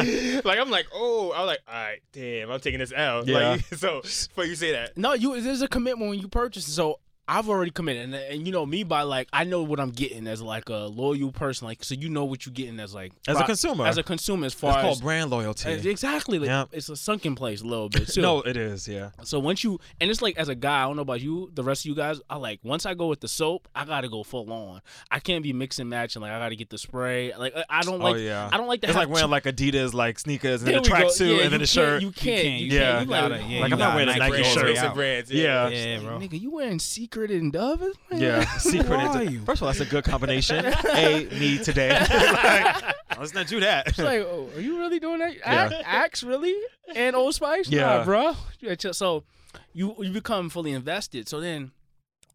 like 0.44 0.60
I'm 0.60 0.70
like, 0.70 0.88
"Oh," 0.94 1.32
I 1.32 1.40
was 1.40 1.48
like, 1.48 1.60
"All 1.68 1.74
right, 1.74 2.00
damn, 2.12 2.52
I'm 2.52 2.60
taking 2.60 2.80
this 2.80 2.92
L." 2.94 3.24
Yeah. 3.28 3.50
Like, 3.52 3.62
so 3.76 4.02
before 4.02 4.46
you 4.46 4.56
say 4.56 4.72
that, 4.74 4.98
No, 4.98 5.14
you 5.14 5.40
there's 5.40 5.62
a 5.62 5.68
commitment 5.70 6.10
when 6.10 6.20
you 6.20 6.28
purchase. 6.28 6.66
So 6.66 7.00
I've 7.26 7.48
already 7.48 7.72
committed, 7.72 8.04
and, 8.04 8.14
and 8.16 8.46
you 8.46 8.52
know 8.52 8.66
me 8.66 8.84
by 8.84 9.04
like 9.04 9.30
I 9.32 9.46
know 9.46 9.64
what 9.64 9.80
I'm 9.80 9.92
getting 9.92 10.28
as 10.28 10.42
like 10.42 10.68
a 10.68 10.88
loyal 10.88 11.32
person, 11.32 11.66
like 11.68 11.82
so 11.82 11.96
you 11.96 12.10
know 12.10 12.26
what 12.26 12.46
you're 12.46 12.52
getting 12.54 12.80
as 12.82 12.94
like 12.94 13.14
As 13.30 13.40
a 13.40 13.46
consumer. 13.46 13.86
as 13.88 13.98
a 13.98 14.04
consumer 14.04 14.46
as 14.46 14.52
It's 14.52 14.60
far 14.60 14.82
called 14.82 15.02
brand 15.02 15.30
loyalty. 15.32 15.70
as- 15.70 15.86
exactly 15.86 16.38
like, 16.38 16.50
Yep. 16.50 16.70
it's 16.74 16.90
a 16.90 16.98
sunken 16.98 17.36
place 17.36 17.62
a 17.62 17.66
little 17.66 17.88
bit 17.88 18.08
too. 18.14 18.22
no, 18.22 18.42
it 18.42 18.58
is. 18.58 18.90
Yeah. 18.90 19.12
So 19.24 19.40
once 19.40 19.64
you 19.64 19.80
and 20.02 20.12
it's 20.12 20.22
like 20.22 20.38
as 20.38 20.50
a 20.50 20.56
guy, 20.56 20.84
I 20.84 20.86
don't 20.86 20.98
know 20.98 21.02
about 21.04 21.22
you, 21.22 21.50
the 21.54 21.64
rest 21.64 21.84
of 21.84 21.86
you 21.90 21.96
guys, 21.96 22.20
I 22.30 22.36
like 22.36 22.60
once 22.62 22.86
I 22.86 22.94
go 22.94 23.08
with 23.08 23.22
the 23.22 23.30
soap, 23.30 23.70
I 23.74 23.86
gotta 23.86 24.10
go 24.10 24.24
full 24.24 24.52
on. 24.52 24.82
I 25.10 25.20
can't 25.20 25.44
be 25.44 25.54
mixing 25.54 25.88
matching. 25.88 26.22
Like 26.22 26.32
I 26.32 26.40
gotta 26.40 26.56
get 26.58 26.70
the 26.72 26.78
spray. 26.78 27.34
Like 27.38 27.56
I- 27.56 27.64
I 27.70 27.82
don't 27.84 28.02
oh, 28.02 28.04
like. 28.04 28.16
oh 28.16 28.20
yeah. 28.20 28.50
I 28.52 28.58
don't 28.58 28.68
like 28.68 28.82
to 28.82 28.88
It's 28.88 28.96
have 28.98 29.02
like 29.08 29.14
wearing 29.14 29.28
two- 29.28 29.32
like 29.32 29.44
Adidas 29.46 29.94
like 29.94 30.20
sneakers 30.20 30.62
and 30.64 30.76
a 30.76 30.82
tracksuit 30.82 31.38
Yeah, 31.38 31.44
and 31.44 31.54
then 31.54 31.54
a 31.54 31.58
can't- 31.60 31.70
shirt. 31.70 32.02
You 32.02 32.12
can't. 32.12 32.60
You 32.60 32.68
Yeah. 32.68 32.80
can't. 32.98 33.02
You 33.06 33.10
gotta- 33.10 33.36
like, 33.36 33.44
yeah, 33.50 33.60
Like, 33.62 33.70
you 33.70 33.74
I'm 33.76 33.80
not 33.80 33.96
wearing 33.96 34.10
a 34.10 34.18
Nike 34.18 34.32
Nike 34.32 34.44
shirt. 34.44 34.52
straight 34.52 34.66
Basic 34.74 34.84
out. 34.84 34.96
brands. 34.96 35.32
Yeah. 35.32 35.70
Yeah, 35.70 36.00
bro. 36.00 36.20
Nigga, 36.20 36.42
you 36.42 36.52
wearing 36.52 36.80
secret 37.14 37.32
and 37.32 37.54
Dove? 37.54 37.82
Man, 38.12 38.22
Yeah, 38.22 38.46
secret. 38.58 39.00
Who 39.00 39.06
into- 39.06 39.18
are 39.20 39.24
you? 39.24 39.40
First 39.46 39.62
of 39.62 39.68
all, 39.68 39.74
that's 39.74 39.80
a 39.88 39.90
good 39.90 40.04
combination. 40.04 40.66
a 40.94 41.26
me 41.40 41.58
today. 41.60 41.94
Like, 42.10 42.96
let's 43.20 43.34
not 43.34 43.48
do 43.48 43.60
that. 43.60 43.88
It's 43.88 44.00
like, 44.00 44.22
oh, 44.22 44.50
are 44.56 44.60
you 44.62 44.80
really 44.80 45.00
doing 45.00 45.20
that? 45.20 45.36
Yeah. 45.36 45.42
Axe, 45.46 45.74
Axe, 45.86 46.24
really? 46.24 46.56
And 46.96 47.16
Old 47.16 47.36
Spice? 47.36 47.70
Yeah. 47.70 47.98
Nah, 47.98 48.04
bro. 48.06 48.36
So 48.92 49.24
you 49.74 49.96
you 50.00 50.12
become 50.12 50.50
fully 50.50 50.72
invested. 50.72 51.28
So 51.30 51.40
then 51.40 51.72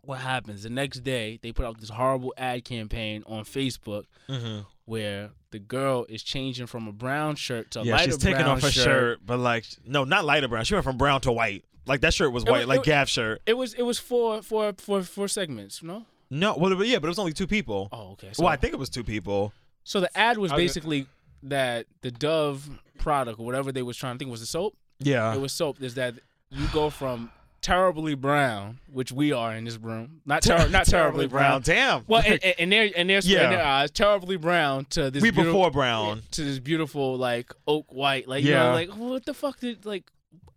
what 0.03 0.21
happens? 0.21 0.63
The 0.63 0.71
next 0.71 1.01
day, 1.01 1.39
they 1.43 1.53
put 1.53 1.67
out 1.67 1.81
this 1.81 1.91
horrible 1.91 2.33
ad 2.39 2.65
campaign 2.65 3.25
on 3.27 3.45
Facebook 3.45 4.05
Mhm. 4.29 4.67
where 4.85 5.31
the 5.51 5.59
girl 5.59 6.07
is 6.09 6.23
changing 6.23 6.67
from 6.67 6.87
a 6.87 6.93
brown 6.93 7.35
shirt 7.37 7.71
to 7.73 7.81
a 7.81 7.85
Yeah, 7.85 7.95
lighter 7.97 8.13
she's 8.13 8.19
taking 8.19 8.43
brown 8.43 8.51
off 8.59 8.63
her 8.63 8.71
shirt. 8.71 9.21
but 9.27 9.39
like, 9.39 9.65
no, 9.85 10.05
not 10.05 10.25
lighter 10.25 10.49
brown. 10.49 10.65
She 10.65 10.75
went 10.75 10.85
from 10.85 10.97
brown 10.99 11.21
to 11.23 11.33
white. 11.33 11.65
Like 11.89 12.01
that 12.03 12.15
shirt 12.15 12.33
was 12.33 12.45
white, 12.45 12.59
was- 12.61 12.67
like 12.67 12.81
it- 12.81 12.85
Gav 12.87 13.09
shirt. 13.09 13.43
It 13.47 13.55
was 13.57 13.75
it 13.75 13.83
was 13.83 13.99
for 13.99 14.43
for 14.43 14.73
for 14.79 15.03
for 15.03 15.27
segments, 15.29 15.83
no? 15.83 16.07
No, 16.31 16.57
well, 16.59 16.75
but 16.77 16.87
yeah, 16.87 16.99
but 16.99 17.07
it 17.07 17.09
was 17.09 17.19
only 17.19 17.33
two 17.33 17.47
people. 17.47 17.89
Oh, 17.91 18.11
okay. 18.13 18.29
So, 18.33 18.45
well, 18.45 18.53
I 18.53 18.57
think 18.57 18.75
it 18.75 18.79
was 18.79 18.91
two 18.91 19.03
people. 19.05 19.53
so 19.85 20.01
the 20.01 20.17
ad 20.19 20.37
was 20.39 20.53
I 20.53 20.57
was- 20.57 20.63
basically 20.65 21.07
that 21.45 21.87
the 22.03 22.11
Dove 22.11 22.69
product 22.99 23.39
or 23.41 23.47
whatever 23.47 23.73
they 23.73 23.83
was 23.83 23.97
trying 23.97 24.15
to 24.17 24.19
think 24.19 24.31
was 24.31 24.41
the 24.41 24.47
soap. 24.47 24.77
Yeah. 25.01 25.33
it 25.35 25.41
was 25.41 25.53
soap 25.53 25.81
is 25.83 25.95
that 25.95 26.15
you 26.51 26.67
go 26.73 26.91
from 26.91 27.31
terribly 27.61 28.15
brown, 28.15 28.81
which 28.93 29.11
we 29.13 29.33
are 29.33 29.55
in 29.55 29.65
this 29.65 29.77
room, 29.77 30.21
not 30.27 30.43
ter- 30.43 30.69
not 30.69 30.87
terribly 30.97 31.27
brown. 31.29 31.63
Damn. 31.63 32.05
Well, 32.09 32.23
and, 32.27 32.43
and, 32.45 32.55
and 32.59 32.73
their 32.73 32.91
and 32.97 33.09
their, 33.09 33.21
Yeah. 33.23 33.45
in 33.45 33.51
their 33.51 33.65
eyes, 33.65 33.91
terribly 33.91 34.37
brown 34.37 34.85
to 34.91 35.11
this 35.11 35.23
we 35.23 35.31
before 35.31 35.71
brown. 35.71 36.23
to 36.33 36.43
this 36.45 36.59
beautiful 36.59 37.17
like 37.17 37.53
oak 37.67 37.93
white, 37.93 38.27
like 38.29 38.45
you 38.45 38.51
Yeah. 38.51 38.65
know, 38.65 38.73
like 38.73 38.91
what 38.91 39.25
the 39.25 39.35
fuck 39.35 39.61
did 39.61 39.87
like? 39.87 40.11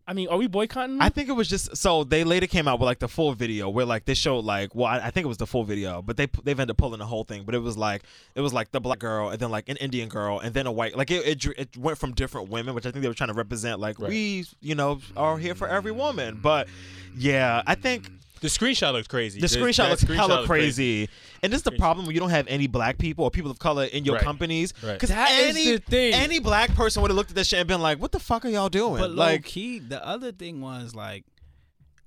I 0.07 0.13
mean, 0.13 0.27
are 0.29 0.37
we 0.37 0.47
boycotting? 0.47 0.99
I 0.99 1.09
think 1.09 1.29
it 1.29 1.33
was 1.33 1.47
just 1.47 1.77
so 1.77 2.03
they 2.03 2.23
later 2.23 2.47
came 2.47 2.67
out 2.67 2.79
with 2.79 2.85
like 2.87 2.99
the 2.99 3.07
full 3.07 3.33
video 3.33 3.69
where 3.69 3.85
like 3.85 4.05
they 4.05 4.13
showed 4.13 4.43
like 4.43 4.73
well 4.75 4.87
I, 4.87 4.97
I 5.07 5.11
think 5.11 5.25
it 5.25 5.27
was 5.27 5.37
the 5.37 5.45
full 5.47 5.63
video 5.63 6.01
but 6.01 6.17
they 6.17 6.27
they've 6.43 6.59
ended 6.59 6.71
up 6.71 6.77
pulling 6.77 6.99
the 6.99 7.05
whole 7.05 7.23
thing 7.23 7.43
but 7.43 7.53
it 7.55 7.59
was 7.59 7.77
like 7.77 8.01
it 8.35 8.41
was 8.41 8.51
like 8.53 8.71
the 8.71 8.81
black 8.81 8.99
girl 8.99 9.29
and 9.29 9.39
then 9.39 9.51
like 9.51 9.69
an 9.69 9.77
Indian 9.77 10.09
girl 10.09 10.39
and 10.39 10.53
then 10.53 10.65
a 10.67 10.71
white 10.71 10.97
like 10.97 11.11
it 11.11 11.25
it, 11.25 11.45
it 11.57 11.77
went 11.77 11.97
from 11.97 12.13
different 12.13 12.49
women 12.49 12.73
which 12.75 12.85
I 12.85 12.91
think 12.91 13.03
they 13.03 13.07
were 13.07 13.13
trying 13.13 13.29
to 13.29 13.35
represent 13.35 13.79
like 13.79 13.99
Right. 13.99 14.09
we 14.09 14.45
you 14.59 14.75
know 14.75 14.99
are 15.15 15.37
here 15.37 15.55
for 15.55 15.67
every 15.67 15.91
woman 15.91 16.39
but 16.41 16.67
yeah 17.15 17.61
I 17.67 17.75
think 17.75 18.09
The 18.41 18.47
screenshot 18.47 18.91
looks 18.93 19.07
crazy. 19.07 19.39
the 19.39 19.43
This- 19.47 19.55
screenshot 19.55 19.89
looks 19.89 20.03
screenshot 20.03 20.15
hella 20.15 20.33
looks 20.35 20.47
crazy. 20.47 21.07
and 21.43 21.53
this 21.53 21.59
is 21.59 21.63
the 21.63 21.71
problem 21.73 22.05
when 22.05 22.13
you 22.15 22.19
don't 22.19 22.31
have 22.31 22.47
any 22.47 22.67
black 22.67 22.97
people 22.97 23.23
or 23.23 23.31
people 23.31 23.49
of 23.51 23.59
color 23.59 23.85
in 23.85 24.03
your 24.03 24.15
Right. 24.15 24.23
companies 24.23 24.73
because 24.73 25.09
That 25.09 25.29
is 25.31 25.55
any 25.55 25.71
the 25.73 25.77
thing. 25.79 26.13
any 26.13 26.39
black 26.39 26.73
person 26.75 27.01
would 27.03 27.11
have 27.11 27.15
looked 27.15 27.29
at 27.29 27.35
this 27.35 27.47
shit 27.47 27.59
and 27.59 27.67
been 27.67 27.81
like 27.81 27.99
what 27.99 28.11
the 28.11 28.19
fuck 28.19 28.43
are 28.43 28.49
y'all 28.49 28.67
doing 28.69 28.99
But 28.99 29.11
low 29.11 29.15
like 29.25 29.45
key, 29.45 29.79
the 29.79 30.05
other 30.05 30.31
thing 30.31 30.59
was 30.59 30.93
like, 30.95 31.23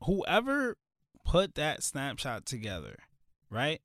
whoever 0.03 0.77
put 1.25 1.55
that 1.55 1.83
snapshot 1.83 2.45
together, 2.47 2.99
right? 3.51 3.81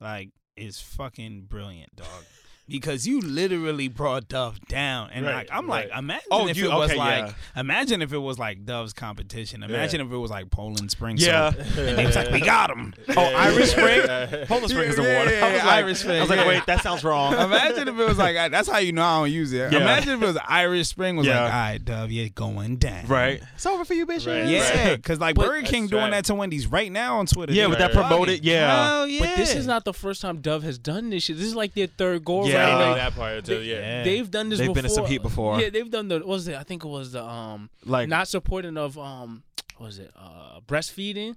Like, 0.00 0.30
is 0.56 0.80
fucking 0.80 1.42
brilliant, 1.42 1.96
dog. 1.96 2.24
Because 2.68 3.06
you 3.06 3.20
literally 3.20 3.86
brought 3.86 4.26
Dove 4.28 4.58
down, 4.66 5.10
and 5.12 5.24
Right, 5.24 5.34
like 5.36 5.48
I'm 5.52 5.68
like, 5.68 5.88
right. 5.90 5.98
imagine 6.00 6.24
Oh, 6.32 6.48
if 6.48 6.56
you- 6.56 6.72
it 6.72 6.74
was 6.74 6.90
okay, 6.90 6.98
like, 6.98 7.26
yeah. 7.26 7.60
imagine 7.60 8.02
if 8.02 8.12
it 8.12 8.18
was 8.18 8.40
like 8.40 8.64
Dove's 8.66 8.92
competition. 8.92 9.62
Imagine 9.62 10.00
if 10.00 10.10
it 10.10 10.16
was 10.16 10.32
like 10.32 10.50
Poland 10.50 10.90
Spring. 10.90 11.16
Yeah. 11.16 11.52
Soap. 11.52 11.60
and 11.78 11.98
they 11.98 12.06
was 12.06 12.16
like, 12.16 12.30
we 12.32 12.40
got 12.40 12.70
him. 12.70 12.92
oh 13.16 13.20
Irish 13.22 13.70
Spring 13.70 14.00
Yeah. 14.06 14.44
Poland 14.48 14.70
Spring 14.70 14.88
is 14.88 14.96
the 14.96 15.02
Yeah, 15.04 15.18
water 15.18 15.30
yeah, 15.36 15.44
I 15.46 15.52
was 15.52 15.58
like 15.62 15.72
Irish 15.74 15.98
Spring. 16.00 16.16
I 16.16 16.20
was 16.22 16.30
like 16.30 16.46
wait 16.46 16.66
that 16.66 16.82
sounds 16.82 17.04
wrong 17.04 17.34
Imagine 17.38 17.86
if 17.86 17.98
it 17.98 18.04
was 18.08 18.18
like 18.18 18.50
that's 18.50 18.68
how 18.68 18.78
you 18.78 18.90
know 18.92 19.04
I 19.04 19.18
don't 19.20 19.32
use 19.32 19.52
it. 19.52 19.72
Yeah. 19.72 19.78
Imagine 19.82 20.14
if 20.16 20.22
it 20.22 20.26
was 20.26 20.38
Irish 20.48 20.88
Spring 20.88 21.14
was 21.16 21.26
Yeah. 21.28 21.44
like, 21.44 21.52
all 21.52 21.58
right, 21.60 21.84
Dove, 21.84 22.10
you're 22.10 22.28
going 22.30 22.78
down. 22.78 23.06
Right. 23.06 23.40
It's 23.54 23.64
over 23.66 23.84
for 23.84 23.94
you, 23.94 24.06
bitch. 24.06 24.26
Right. 24.26 24.48
Yeah, 24.48 24.96
because 24.96 25.20
like 25.20 25.36
But- 25.36 25.46
Burger 25.46 25.66
King 25.66 25.86
doing 25.86 26.02
right. 26.02 26.10
that 26.10 26.24
to 26.24 26.34
Wendy's 26.34 26.66
right 26.66 26.90
now 26.90 27.18
on 27.18 27.26
Twitter. 27.26 27.52
Yeah, 27.52 27.64
They 27.64 27.68
with 27.68 27.78
that 27.78 27.92
promoted. 27.92 28.44
Yeah. 28.44 28.88
Hell 28.88 29.06
yeah. 29.06 29.20
But 29.20 29.36
this 29.36 29.54
is 29.54 29.68
not 29.68 29.84
the 29.84 29.94
first 29.94 30.20
time 30.20 30.40
Dove 30.40 30.64
has 30.64 30.78
done 30.78 31.10
this 31.10 31.22
shit. 31.22 31.36
This 31.36 31.46
is 31.46 31.54
like 31.54 31.74
their 31.74 31.86
third 31.86 32.24
go 32.24 32.44
Yeah. 32.56 32.76
I 32.76 32.88
Like, 32.88 32.96
that 32.96 33.14
part 33.14 33.44
too. 33.44 33.60
Yeah. 33.62 33.74
Yeah. 33.78 34.02
They've 34.04 34.30
done 34.30 34.48
this 34.48 34.58
They've 34.58 34.66
before. 34.68 34.74
been 34.74 34.84
in 34.84 34.90
some 34.90 35.06
heat 35.06 35.22
before. 35.22 35.60
Yeah, 35.60 35.70
they've 35.70 35.90
done 35.90 36.08
the 36.08 36.18
what 36.18 36.28
was 36.28 36.48
it? 36.48 36.56
I 36.56 36.62
think 36.62 36.84
it 36.84 36.88
was 36.88 37.12
the 37.12 37.24
um 37.24 37.70
Like, 37.84 38.08
not 38.08 38.28
supporting 38.28 38.76
of 38.76 38.98
um 38.98 39.42
what 39.76 39.86
was 39.86 39.98
it? 39.98 40.10
Uh 40.16 40.60
breastfeeding. 40.66 41.36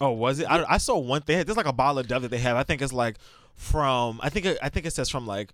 oh, 0.00 0.10
was 0.12 0.38
it? 0.40 0.46
I, 0.50 0.64
I 0.74 0.78
saw 0.78 0.98
one 0.98 1.22
thing. 1.22 1.44
There's 1.44 1.56
like 1.56 1.66
a 1.66 1.72
bottle 1.72 1.98
of 1.98 2.08
Dove 2.08 2.22
that 2.22 2.28
they 2.30 2.38
have. 2.38 2.56
I 2.56 2.62
think 2.62 2.82
it's 2.82 2.92
like 2.92 3.16
from. 3.54 4.20
I 4.22 4.28
think 4.28 4.46
it, 4.46 4.58
I 4.62 4.68
think 4.68 4.86
it 4.86 4.92
says 4.92 5.08
from 5.08 5.26
like. 5.26 5.52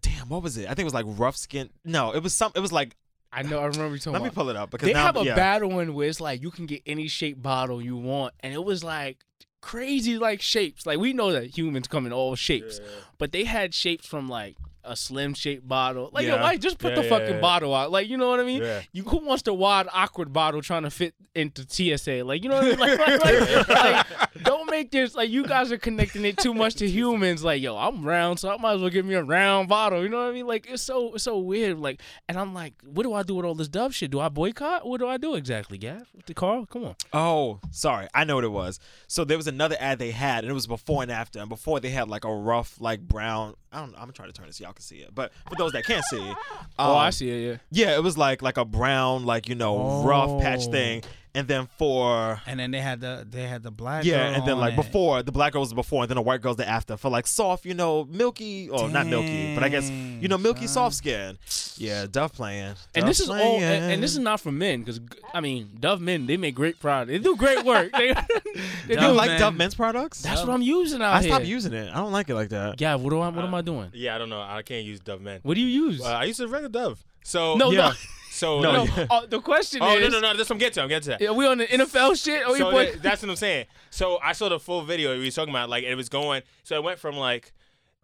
Damn, 0.00 0.30
what 0.30 0.42
was 0.42 0.56
it? 0.56 0.64
I 0.64 0.68
think 0.68 0.80
it 0.80 0.84
was 0.84 0.94
like 0.94 1.04
rough 1.06 1.36
skin. 1.36 1.68
No, 1.84 2.12
it 2.12 2.22
was 2.22 2.32
some. 2.34 2.52
It 2.54 2.60
was 2.60 2.72
like. 2.72 2.96
I 3.32 3.42
know. 3.42 3.58
I 3.58 3.66
remember 3.66 3.94
you 3.94 3.98
talking 3.98 4.14
Let 4.14 4.22
me 4.22 4.30
pull 4.30 4.48
it 4.48 4.56
up 4.56 4.70
because 4.70 4.86
they 4.86 4.94
now, 4.94 5.04
have 5.04 5.16
a 5.18 5.24
yeah. 5.24 5.34
battle 5.34 5.68
one 5.68 5.92
where 5.92 6.08
it's 6.08 6.20
like 6.20 6.40
you 6.40 6.50
can 6.50 6.64
get 6.64 6.80
any 6.86 7.08
shape 7.08 7.42
bottle 7.42 7.82
you 7.82 7.96
want, 7.96 8.32
and 8.40 8.54
it 8.54 8.64
was 8.64 8.82
like 8.82 9.18
crazy 9.66 10.16
like 10.16 10.40
shapes. 10.40 10.86
Like 10.86 10.98
we 11.00 11.12
know 11.12 11.32
that 11.32 11.58
humans 11.58 11.88
come 11.88 12.06
in 12.06 12.12
all 12.12 12.36
shapes, 12.36 12.80
but 13.18 13.32
they 13.32 13.42
had 13.42 13.74
shapes 13.74 14.06
from 14.06 14.28
like 14.28 14.56
a 14.86 14.96
slim 14.96 15.34
shaped 15.34 15.66
bottle. 15.66 16.10
Like 16.12 16.26
yo, 16.26 16.36
Yeah. 16.36 16.42
why 16.42 16.56
just 16.56 16.78
put 16.78 16.90
Yeah, 16.94 17.02
the 17.02 17.08
yeah, 17.08 17.18
fucking 17.18 17.40
bottle 17.40 17.74
out? 17.74 17.90
Like 17.90 18.08
you 18.08 18.16
know 18.16 18.28
what 18.28 18.40
I 18.40 18.44
mean? 18.44 18.62
You 18.92 19.02
who 19.04 19.18
wants 19.18 19.42
the 19.42 19.52
wide 19.54 19.86
awkward 19.92 20.32
bottle 20.32 20.62
trying 20.62 20.82
to 20.84 20.90
fit 20.90 21.14
into 21.34 21.66
TSA? 21.68 22.22
Like 22.24 22.42
you 22.42 22.48
know 22.48 22.56
what 22.56 22.64
I 22.64 22.68
mean? 22.70 22.78
Like, 22.78 22.98
like, 22.98 23.20
like, 23.24 23.68
like, 23.68 24.06
don't 24.42 24.70
make 24.70 24.90
this 24.90 25.14
like 25.14 25.30
you 25.30 25.44
guys 25.46 25.72
are 25.72 25.78
connecting 25.78 26.24
it 26.24 26.38
too 26.38 26.54
much 26.54 26.74
to 26.76 26.88
humans. 26.98 27.42
Like 27.44 27.60
yo, 27.62 27.76
I'm 27.76 28.04
round, 28.04 28.38
so 28.40 28.50
I 28.50 28.56
might 28.58 28.74
as 28.74 28.80
well 28.80 28.90
give 28.90 29.04
me 29.06 29.14
a 29.14 29.22
round 29.22 29.68
bottle. 29.68 30.02
You 30.02 30.08
know 30.08 30.18
what 30.18 30.30
I 30.30 30.32
mean? 30.32 30.46
Like 30.46 30.66
it's 30.70 30.82
so 30.82 31.14
it's 31.14 31.24
so 31.24 31.38
weird. 31.38 31.78
Like 31.78 32.00
and 32.28 32.38
I'm 32.38 32.54
like, 32.54 32.74
what 32.84 33.02
do 33.02 33.12
I 33.14 33.22
do 33.22 33.34
with 33.34 33.44
all 33.44 33.54
this 33.54 33.68
Dove 33.68 33.94
shit? 33.94 34.10
Do 34.10 34.20
I 34.20 34.28
boycott? 34.28 34.86
What 34.86 34.98
do 35.00 35.08
I 35.08 35.16
do 35.16 35.34
exactly, 35.34 35.78
Gav? 35.78 36.06
The 36.26 36.34
Carl, 36.34 36.66
come 36.66 36.84
on. 36.84 36.96
Oh, 37.12 37.60
sorry. 37.70 38.08
I 38.14 38.24
know 38.24 38.36
what 38.36 38.44
it 38.44 38.48
was. 38.52 38.78
So 39.06 39.24
there 39.24 39.36
was 39.36 39.46
another 39.46 39.76
ad 39.78 39.98
they 39.98 40.10
had, 40.10 40.44
and 40.44 40.50
it 40.50 40.54
was 40.54 40.66
before 40.66 41.02
and 41.02 41.10
after. 41.10 41.38
And 41.38 41.48
before 41.48 41.80
they 41.80 41.90
had 41.90 42.08
like 42.08 42.24
a 42.24 42.34
rough, 42.34 42.80
like 42.80 43.00
brown. 43.00 43.54
I 43.72 43.80
don't. 43.80 43.94
I'm 43.98 44.10
trying 44.12 44.28
to 44.28 44.32
turn 44.32 44.46
this 44.46 44.60
y'all 44.60 44.72
can 44.76 44.82
see 44.84 44.96
it. 44.98 45.14
But 45.14 45.32
for 45.48 45.56
those 45.56 45.72
that 45.72 45.84
can't 45.84 46.04
see, 46.04 46.20
um, 46.20 46.36
Oh, 46.78 46.94
I 46.94 47.10
see 47.10 47.28
it. 47.30 47.60
Yeah. 47.72 47.86
Yeah, 47.88 47.96
it 47.96 48.02
was 48.02 48.16
like 48.16 48.42
like 48.42 48.56
a 48.58 48.64
brown, 48.64 49.24
like 49.24 49.48
you 49.48 49.54
know, 49.56 50.02
rough 50.04 50.40
patch 50.40 50.66
Oh. 50.68 50.70
thing. 50.70 51.02
And 51.36 51.46
then 51.46 51.68
for 51.78 52.40
And 52.46 52.58
then 52.58 52.70
they 52.70 52.80
had 52.80 53.00
the 53.00 53.26
they 53.28 53.42
had 53.46 53.62
the 53.62 53.70
black. 53.70 54.04
yeah, 54.04 54.16
girl 54.26 54.34
and 54.34 54.42
then 54.48 54.54
on 54.54 54.60
like 54.60 54.72
it. 54.72 54.76
before 54.76 55.22
the 55.22 55.32
black 55.32 55.52
girl 55.52 55.60
was 55.60 55.72
before, 55.74 56.02
and 56.02 56.08
then 56.10 56.16
the 56.16 56.22
white 56.22 56.40
girl's 56.40 56.56
the 56.56 56.66
after 56.68 56.96
for 56.96 57.10
like 57.10 57.26
soft, 57.26 57.64
you 57.64 57.74
know, 57.74 58.04
milky 58.06 58.68
or 58.70 58.88
not 58.88 59.06
milky, 59.06 59.54
but 59.54 59.62
I 59.62 59.68
guess 59.68 59.90
you 59.90 60.28
know, 60.28 60.38
milky 60.38 60.60
Dang, 60.60 60.68
soft 60.68 60.96
skin. 60.96 61.38
Yeah, 61.78 62.06
Dove 62.10 62.32
playing. 62.32 62.74
And 62.94 63.02
Dove 63.02 63.06
this 63.06 63.20
is 63.20 63.28
all, 63.28 63.36
and, 63.60 63.92
and 63.92 64.02
this 64.02 64.12
is 64.12 64.18
not 64.18 64.40
for 64.40 64.50
men, 64.50 64.80
because 64.80 64.98
I 65.34 65.40
mean, 65.40 65.76
Dove 65.78 66.00
men, 66.00 66.26
they 66.26 66.38
make 66.38 66.54
great 66.54 66.80
product. 66.80 67.10
They 67.10 67.18
do 67.18 67.36
great 67.36 67.64
work. 67.66 67.92
They, 67.92 68.14
they 68.88 68.94
You 68.94 69.00
do. 69.00 69.08
like 69.12 69.28
men. 69.32 69.40
Dove 69.40 69.54
men's 69.56 69.74
products? 69.74 70.22
That's 70.22 70.40
what 70.40 70.48
I'm 70.50 70.62
using 70.62 71.02
out 71.02 71.12
I 71.14 71.20
here. 71.20 71.30
stopped 71.30 71.44
using 71.44 71.74
it. 71.74 71.90
I 71.92 71.96
don't 71.98 72.12
like 72.12 72.30
it 72.30 72.34
like 72.34 72.48
that. 72.48 72.80
Yeah, 72.80 72.94
what 72.94 73.10
do 73.10 73.20
I? 73.20 73.28
What 73.28 73.44
am 73.44 73.54
I 73.54 73.60
doing? 73.60 73.90
Yeah, 73.92 74.14
I 74.14 74.18
don't 74.18 74.30
know. 74.30 74.40
I 74.40 74.62
can't 74.62 74.84
use 74.86 75.00
Dove 75.00 75.20
Men. 75.20 75.40
What 75.42 75.54
do 75.54 75.60
you 75.60 75.66
use? 75.88 76.00
Uh, 76.02 76.06
I 76.06 76.24
used 76.24 76.40
to 76.40 76.48
regular 76.48 76.70
Dove. 76.70 77.04
So 77.24 77.56
no, 77.56 77.70
yeah. 77.72 77.92
So 78.36 78.60
No, 78.60 78.72
no, 78.72 78.82
like- 78.84 79.06
Uh, 79.10 79.26
the 79.26 79.40
question 79.40 79.82
is, 79.82 79.88
Oh 79.88 79.96
is, 79.96 80.12
no 80.12 80.20
no 80.20 80.32
no! 80.32 80.36
That's 80.36 80.48
what 80.50 80.54
I'm 80.56 80.58
getting 80.58 80.74
to. 80.74 80.82
I'm 80.82 80.88
getting 80.88 81.12
to 81.12 81.18
that. 81.24 81.30
Are 81.30 81.34
we 81.34 81.46
on 81.46 81.58
the 81.58 81.66
NFL 81.66 82.22
shit? 82.22 82.46
Or 82.46 82.56
so 82.56 82.70
boy- 82.70 82.92
that- 82.92 83.02
that's 83.02 83.22
what 83.22 83.30
I'm 83.30 83.36
saying. 83.36 83.66
So 83.90 84.18
I 84.22 84.32
saw 84.32 84.48
the 84.48 84.58
full 84.60 84.82
video 84.82 85.16
we 85.18 85.24
was 85.24 85.34
talking 85.34 85.50
about. 85.52 85.68
Like 85.68 85.84
it 85.84 85.94
was 85.94 86.08
going. 86.08 86.42
So 86.62 86.76
it 86.76 86.82
went 86.84 86.98
from 86.98 87.16
like 87.16 87.52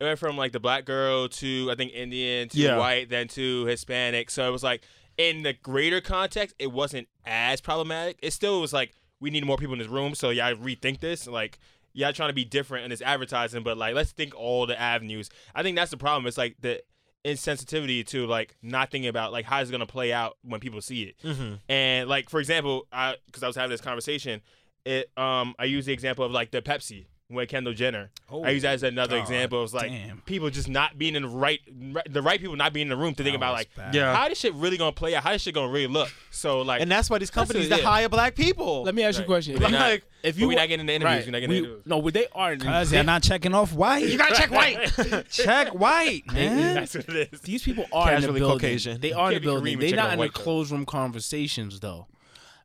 it 0.00 0.04
went 0.04 0.18
from 0.18 0.36
like 0.36 0.52
the 0.52 0.60
black 0.60 0.84
girl 0.84 1.28
to 1.28 1.68
I 1.70 1.74
think 1.74 1.92
Indian 1.92 2.48
to 2.50 2.58
Yeah. 2.58 2.78
white, 2.78 3.08
then 3.10 3.28
to 3.28 3.64
Hispanic. 3.66 4.30
So 4.30 4.48
it 4.48 4.50
was 4.50 4.62
like 4.62 4.82
in 5.18 5.42
the 5.42 5.52
greater 5.52 6.00
context, 6.00 6.56
it 6.58 6.72
wasn't 6.72 7.06
as 7.26 7.60
problematic. 7.60 8.18
It 8.22 8.32
still 8.32 8.60
was 8.60 8.72
like 8.72 8.94
we 9.20 9.30
need 9.30 9.44
more 9.46 9.56
people 9.58 9.74
in 9.74 9.78
this 9.78 9.88
room. 9.88 10.14
So 10.14 10.30
y'all 10.30 10.54
rethink 10.54 11.00
this. 11.00 11.26
Like 11.26 11.58
y'all 11.92 12.12
trying 12.12 12.30
to 12.30 12.34
be 12.34 12.44
different 12.46 12.84
in 12.84 12.90
this 12.90 13.02
advertising, 13.02 13.62
but 13.62 13.76
like 13.76 13.94
let's 13.94 14.12
think 14.12 14.34
all 14.34 14.66
the 14.66 14.80
avenues. 14.80 15.28
I 15.54 15.62
think 15.62 15.76
that's 15.76 15.90
the 15.90 15.98
problem. 15.98 16.26
It's 16.26 16.38
like 16.38 16.56
the 16.60 16.82
insensitivity 17.24 18.04
to 18.08 18.26
like 18.26 18.56
not 18.62 18.90
thinking 18.90 19.08
about 19.08 19.32
like 19.32 19.44
how 19.44 19.60
it's 19.60 19.70
gonna 19.70 19.86
play 19.86 20.12
out 20.12 20.36
when 20.42 20.60
people 20.60 20.80
see 20.80 21.02
it. 21.04 21.16
Mm-hmm. 21.22 21.54
And 21.68 22.08
like 22.08 22.28
for 22.28 22.40
example, 22.40 22.86
I 22.92 23.16
because 23.26 23.42
I 23.42 23.46
was 23.46 23.56
having 23.56 23.70
this 23.70 23.80
conversation, 23.80 24.40
it 24.84 25.10
um 25.16 25.54
I 25.58 25.64
use 25.64 25.86
the 25.86 25.92
example 25.92 26.24
of 26.24 26.32
like 26.32 26.50
the 26.50 26.62
Pepsi 26.62 27.06
with 27.32 27.48
Kendall 27.48 27.72
Jenner. 27.74 28.10
Oh, 28.30 28.42
I 28.44 28.50
use 28.50 28.62
that 28.62 28.74
as 28.74 28.82
another 28.82 29.16
God 29.16 29.22
example. 29.22 29.62
It's 29.64 29.74
like 29.74 29.90
damn. 29.90 30.20
people 30.22 30.48
just 30.50 30.68
not 30.68 30.98
being 30.98 31.16
in 31.16 31.22
the 31.22 31.28
right, 31.28 31.60
the 32.08 32.22
right 32.22 32.40
people 32.40 32.56
not 32.56 32.72
being 32.72 32.84
in 32.86 32.90
the 32.90 32.96
room 32.96 33.14
to 33.14 33.22
think 33.22 33.36
about 33.36 33.52
was 33.52 33.60
like, 33.60 33.74
bad. 33.76 33.94
Yeah. 33.94 34.14
how 34.14 34.28
this 34.28 34.38
shit 34.38 34.54
really 34.54 34.76
gonna 34.76 34.92
play 34.92 35.14
out? 35.14 35.22
How 35.24 35.32
this 35.32 35.42
shit 35.42 35.54
gonna 35.54 35.72
really 35.72 35.86
look? 35.86 36.10
So 36.30 36.62
like, 36.62 36.80
And 36.80 36.90
that's 36.90 37.10
why 37.10 37.18
these 37.18 37.30
companies 37.30 37.66
it, 37.66 37.70
that 37.70 37.80
yeah. 37.80 37.86
hire 37.86 38.08
black 38.08 38.34
people. 38.34 38.82
Let 38.84 38.94
me 38.94 39.02
ask 39.02 39.18
you 39.18 39.24
a 39.24 39.26
question. 39.26 39.54
But 39.54 39.64
If 39.64 39.70
they 39.70 39.76
you- 39.76 39.78
not- 39.92 40.00
if 40.24 40.38
you 40.38 40.46
we 40.46 40.54
not 40.54 40.68
getting 40.68 40.86
the 40.86 40.92
interviews, 40.92 41.16
right, 41.16 41.26
we 41.26 41.32
not 41.32 41.38
getting 41.40 41.50
we- 41.50 41.60
the 41.60 41.64
interviews. 41.66 41.86
No, 41.86 42.00
but 42.00 42.14
they 42.14 42.26
are. 42.32 42.56
Cause 42.56 42.90
they're 42.90 43.02
not 43.02 43.22
checking 43.24 43.54
off 43.54 43.72
white. 43.72 44.06
you 44.06 44.16
gotta 44.16 44.34
check 44.36 44.50
white. 44.52 45.26
check 45.30 45.74
white, 45.74 46.22
man. 46.32 46.74
that's 46.74 46.94
what 46.94 47.08
it 47.08 47.30
is. 47.32 47.40
These 47.40 47.64
people 47.64 47.86
are 47.92 48.08
in 48.10 48.14
the 48.14 48.20
Casually 48.20 48.40
building. 48.40 48.58
Caucasian. 48.58 49.00
They 49.00 49.12
are 49.12 49.28
in 49.32 49.34
the 49.34 49.40
building. 49.40 49.78
They're 49.80 49.96
not 49.96 50.12
in 50.12 50.20
the 50.20 50.28
closed 50.28 50.70
room 50.70 50.86
conversations 50.86 51.80
though. 51.80 52.06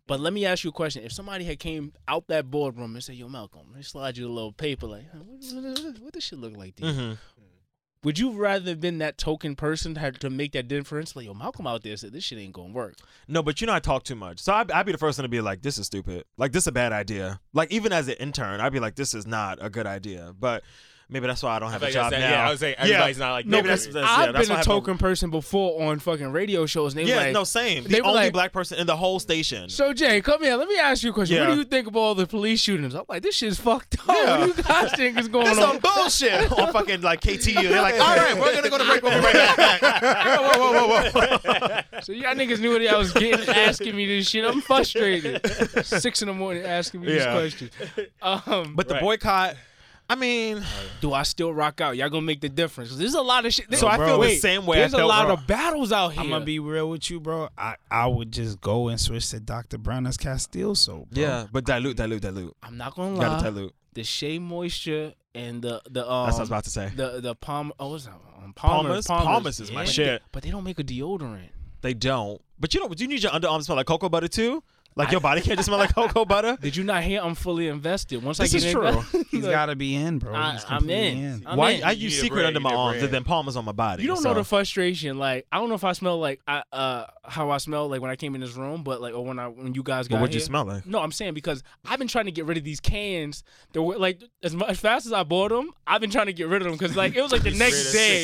But 0.08 0.20
let 0.22 0.32
me 0.34 0.46
ask 0.46 0.64
you 0.64 0.70
a 0.70 0.74
question. 0.74 1.04
If 1.04 1.12
somebody 1.12 1.44
had 1.44 1.60
came 1.60 1.94
out 2.08 2.28
that 2.28 2.50
boardroom 2.50 2.96
and 2.96 3.04
said, 3.04 3.16
"Yo, 3.16 3.28
Malcolm, 3.28 3.68
let 3.70 3.78
me 3.78 3.84
slide 3.84 4.18
you 4.18 4.28
a 4.28 4.32
little 4.32 4.54
paper, 4.54 4.88
like, 4.88 5.04
what, 5.14 5.26
what, 5.54 5.84
what, 5.84 6.00
what 6.00 6.14
this 6.14 6.24
shit 6.24 6.40
look 6.40 6.56
like?" 6.56 6.76
To 6.78 6.86
you? 6.86 6.94
hmm 6.94 7.14
Would 8.04 8.18
you 8.18 8.32
rather 8.32 8.70
have 8.70 8.80
been 8.80 9.00
that 9.00 9.18
token 9.18 9.56
person 9.56 9.96
to, 9.96 10.00
have 10.00 10.18
to 10.20 10.30
make 10.30 10.54
that 10.54 10.70
difference? 10.70 11.16
Like, 11.16 11.26
yo, 11.26 11.34
Malcolm 11.34 11.68
out 11.68 11.84
there 11.84 11.98
said 11.98 12.14
this 12.14 12.24
shit 12.24 12.40
ain't 12.40 12.54
gonna 12.54 12.72
work. 12.72 12.96
No, 13.28 13.44
but 13.44 13.60
you 13.60 13.68
know 13.68 13.74
I 13.74 13.80
talk 13.80 14.04
too 14.04 14.16
much, 14.16 14.40
so 14.40 14.54
I'd, 14.54 14.72
I'd 14.72 14.86
be 14.86 14.94
the 14.94 14.98
first 14.98 15.18
one 15.20 15.24
to 15.24 15.30
be 15.30 15.42
like, 15.42 15.62
"This 15.62 15.78
is 15.78 15.88
stupid. 15.88 16.24
Like 16.38 16.54
this 16.54 16.64
is 16.64 16.68
a 16.68 16.72
bad 16.72 16.94
idea." 16.94 17.42
Like 17.54 17.70
even 17.72 17.92
as 17.92 18.08
an 18.08 18.16
intern, 18.16 18.62
I'd 18.62 18.72
be 18.72 18.80
like, 18.80 18.96
"This 18.96 19.14
is 19.14 19.28
not 19.28 19.58
a 19.62 19.70
good 19.70 19.86
idea." 19.86 20.34
But 20.40 20.64
maybe 21.10 21.28
that's 21.28 21.42
why 21.44 21.56
I 21.56 21.60
don't 21.60 21.72
have 21.72 21.84
I 21.84 21.88
a 21.90 21.92
job 21.92 22.12
that's- 22.12 22.30
now. 22.30 22.38
yeah, 22.38 22.46
I 22.48 22.50
would 22.50 22.60
say 22.60 22.74
everybody's 22.78 23.18
not 23.18 23.32
like 23.32 23.46
no, 23.46 23.58
that. 23.62 23.68
that's, 23.68 23.86
that's, 23.88 23.98
I've 24.08 24.34
that's 24.34 24.48
been 24.48 24.54
why 24.54 24.56
a 24.56 24.58
I 24.58 24.58
have 24.60 24.68
no- 24.68 24.74
token 24.76 24.98
person 24.98 25.30
before 25.30 25.84
on 25.90 26.00
fucking 26.00 26.32
radio 26.32 26.66
shows, 26.66 26.96
and 26.96 27.06
they 27.06 27.10
Yeah, 27.10 27.18
like, 27.18 27.34
no, 27.34 27.44
same. 27.44 27.84
The 27.86 28.02
only 28.02 28.14
like- 28.14 28.34
black 28.34 28.52
person 28.54 28.78
in 28.80 28.88
the 28.88 28.96
whole 28.98 29.20
station. 29.20 29.70
So 29.70 29.94
Jay, 29.94 30.22
come 30.22 30.44
here. 30.44 30.56
Let 30.56 30.68
me 30.68 30.78
ask 30.78 31.04
you 31.04 31.12
a 31.12 31.14
question. 31.14 31.40
What 31.40 31.54
do 31.54 31.58
you 31.60 31.64
think 31.66 31.88
of 31.88 31.96
all 31.96 32.16
the 32.16 32.28
police 32.28 32.60
shootings? 32.60 32.94
I'm 32.96 33.04
like, 33.08 33.24
this 33.24 33.36
shit's 33.36 33.60
fucked 33.60 33.98
up. 34.02 34.16
Yeah. 34.16 34.40
What 34.40 34.56
do 34.56 34.62
you 34.62 34.64
guys 34.68 34.92
think 34.94 35.18
is 35.20 35.28
going 35.28 35.46
That's 35.46 35.60
on? 35.60 35.80
some 35.82 35.94
bullshit 35.96 36.52
on 36.60 36.74
fucking 36.74 37.02
like 37.02 37.22
KTU. 37.22 37.54
They're 37.70 37.82
like, 37.82 37.94
all 38.00 38.16
right, 38.16 38.38
we're 38.38 38.54
gonna 38.54 38.70
go 38.70 38.78
to 38.78 38.86
break. 38.86 39.02
We'll 39.04 39.22
right 39.22 39.56
back. 39.58 39.82
whoa, 40.02 40.58
whoa, 40.58 40.88
whoa, 40.88 40.88
whoa, 41.12 41.12
whoa. 41.68 41.82
So 42.02 42.12
y'all 42.12 42.36
niggas 42.36 42.60
knew 42.60 42.72
what 42.72 42.86
I 42.86 42.98
was 42.98 43.12
getting, 43.14 43.48
asking 43.50 43.96
me 43.96 44.06
this 44.06 44.30
shit. 44.30 44.46
I'm 44.46 44.62
frustrated. 44.62 45.42
Six 45.86 46.22
in 46.22 46.28
the 46.28 46.34
morning, 46.34 46.64
asking 46.64 47.02
me 47.02 47.16
Yeah. 47.16 47.40
these 47.40 47.54
questions. 47.56 47.72
Um, 48.22 48.76
But 48.76 48.88
the 48.88 48.96
Right. 48.96 49.04
boycott, 49.04 49.56
I 50.10 50.16
mean, 50.16 50.64
do 51.02 51.14
I 51.14 51.24
still 51.24 51.54
rock 51.54 51.82
out? 51.82 51.98
Y'all 51.98 52.10
gonna 52.10 52.22
make 52.22 52.40
the 52.40 52.48
difference. 52.50 52.96
there's 52.96 53.14
a 53.14 53.22
lot 53.22 53.46
of 53.46 53.54
shit. 53.54 53.74
so 53.76 53.88
I 53.88 53.98
bro, 53.98 54.08
feel 54.08 54.22
the 54.22 54.36
same 54.38 54.66
way. 54.66 54.78
I 54.78 54.80
There's 54.82 54.94
a 54.94 55.06
lot 55.06 55.28
wrong. 55.28 55.38
of 55.38 55.48
battles 55.48 55.92
out 55.92 56.14
here. 56.14 56.22
I'm 56.22 56.30
gonna 56.30 56.46
be 56.46 56.60
real 56.60 56.90
with 56.90 57.10
you, 57.10 57.20
bro. 57.20 57.50
I, 57.58 57.76
I 57.92 58.08
would 58.08 58.32
just 58.32 58.62
go 58.62 58.88
and 58.88 59.00
switch 59.00 59.30
to 59.32 59.40
Dr. 59.42 59.78
Bronner's 59.78 60.16
Castile 60.18 60.76
soap. 60.76 61.10
Bro. 61.12 61.22
Yeah, 61.22 61.48
but 61.52 61.66
dilute, 61.66 61.98
dilute, 61.98 62.22
dilute. 62.22 62.56
I'm 62.64 62.78
not 62.78 62.96
gonna 62.96 63.16
lie. 63.16 63.24
You 63.24 63.30
Gotta 63.32 63.52
dilute. 63.52 63.76
The 63.94 64.04
Shea 64.04 64.40
Moisture 64.40 65.14
and 65.36 65.62
the 65.62 65.82
the 65.90 66.10
um 66.10 66.28
That's 66.28 66.36
what 66.36 66.40
I 66.40 66.44
was 66.44 66.50
about 66.50 66.64
to 66.64 66.70
say. 66.70 66.92
the 66.96 67.20
the 67.20 67.36
palm 67.36 67.74
oh 67.80 67.90
what's 67.92 68.06
that 68.06 68.14
um, 68.44 68.54
Palmer's? 68.54 69.06
Palmer's 69.08 69.26
Palmer's 69.26 69.60
is 69.60 69.72
my 69.72 69.84
shit. 69.84 70.22
But 70.32 70.44
they 70.44 70.52
don't 70.52 70.64
make 70.64 70.80
a 70.80 70.84
deodorant. 70.84 71.50
They 71.82 71.94
don't. 71.94 72.42
But 72.60 72.74
you 72.74 72.80
know, 72.80 72.88
do 72.88 73.04
you 73.04 73.08
need 73.10 73.22
your 73.22 73.32
underarms 73.34 73.66
smell 73.66 73.76
like 73.76 73.86
cocoa 73.86 74.10
butter 74.10 74.28
too? 74.28 74.64
Like 74.98 75.12
your 75.12 75.22
body 75.22 75.42
can't 75.42 75.58
just 75.58 75.68
smell 75.68 75.78
like 75.78 75.94
cocoa 75.94 76.26
butter. 76.34 76.58
Did 76.62 76.76
you 76.76 76.84
not 76.84 77.04
hear? 77.04 77.22
I'm 77.24 77.36
fully 77.36 77.68
invested. 77.68 78.24
Once 78.24 78.40
This 78.40 78.50
I 78.54 78.58
get 78.58 78.66
is 78.68 78.74
in, 78.74 78.80
true. 79.12 79.22
He's 79.32 79.44
Look, 79.44 79.52
gotta 79.52 79.76
be 79.76 79.96
in, 79.96 80.18
bro. 80.20 80.34
I- 80.36 80.54
He's 80.54 80.64
I'm 80.66 80.80
completely 80.80 81.22
in. 81.22 81.44
I'm 81.46 81.58
Why 81.58 81.72
in. 81.72 81.84
I 81.84 81.92
You 81.92 82.04
use 82.06 82.14
need 82.14 82.18
a 82.18 82.22
secret 82.22 82.36
brand, 82.42 82.48
under 82.48 82.60
you 82.60 82.64
my 82.64 82.70
need 82.72 82.76
a 82.76 82.80
arms 82.80 82.94
brand. 82.96 83.04
and 83.06 83.14
then 83.14 83.24
Palmer's 83.24 83.56
on 83.56 83.66
my 83.66 83.72
body. 83.72 84.02
You 84.04 84.08
don't 84.10 84.18
so. 84.18 84.30
know 84.30 84.36
the 84.36 84.44
frustration. 84.44 85.18
Like 85.20 85.46
I 85.52 85.58
don't 85.60 85.70
know 85.70 85.76
if 85.76 85.84
I 85.84 85.94
smell 85.94 86.20
like 86.20 86.42
I 86.48 86.64
uh 86.74 87.06
how 87.26 87.50
I 87.52 87.58
smell 87.58 87.88
like 87.90 88.02
when 88.02 88.10
I 88.12 88.16
came 88.16 88.34
in 88.36 88.42
this 88.42 88.56
room, 88.56 88.84
but 88.84 89.00
like 89.02 89.14
or 89.14 89.24
when 89.24 89.38
I 89.40 89.48
when 89.48 89.74
you 89.76 89.84
guys 89.84 90.08
got 90.08 90.16
But 90.16 90.22
what'd 90.22 90.34
you 90.34 90.40
here. 90.40 90.46
smell 90.46 90.66
like? 90.66 90.86
No, 90.86 91.00
I'm 91.00 91.12
saying 91.12 91.34
because 91.36 91.64
I've 91.86 92.00
been 92.00 92.08
trying 92.08 92.26
to 92.26 92.32
get 92.32 92.46
rid 92.46 92.58
of 92.58 92.64
these 92.64 92.80
cans. 92.80 93.44
That 93.74 93.82
were 93.84 93.98
like 93.98 94.22
as, 94.44 94.56
mu 94.56 94.66
as 94.66 94.80
fast 94.80 95.06
as 95.06 95.14
I 95.14 95.24
bought 95.24 95.50
them, 95.50 95.72
I've 95.86 96.02
been 96.02 96.10
trying 96.10 96.26
to 96.28 96.34
get 96.34 96.48
rid 96.48 96.62
of 96.62 96.68
them 96.68 96.74
because 96.78 96.96
like 96.96 97.16
it 97.16 97.22
was 97.22 97.32
like 97.32 97.44
the 97.44 97.52
next 97.52 97.92
day. 97.92 98.24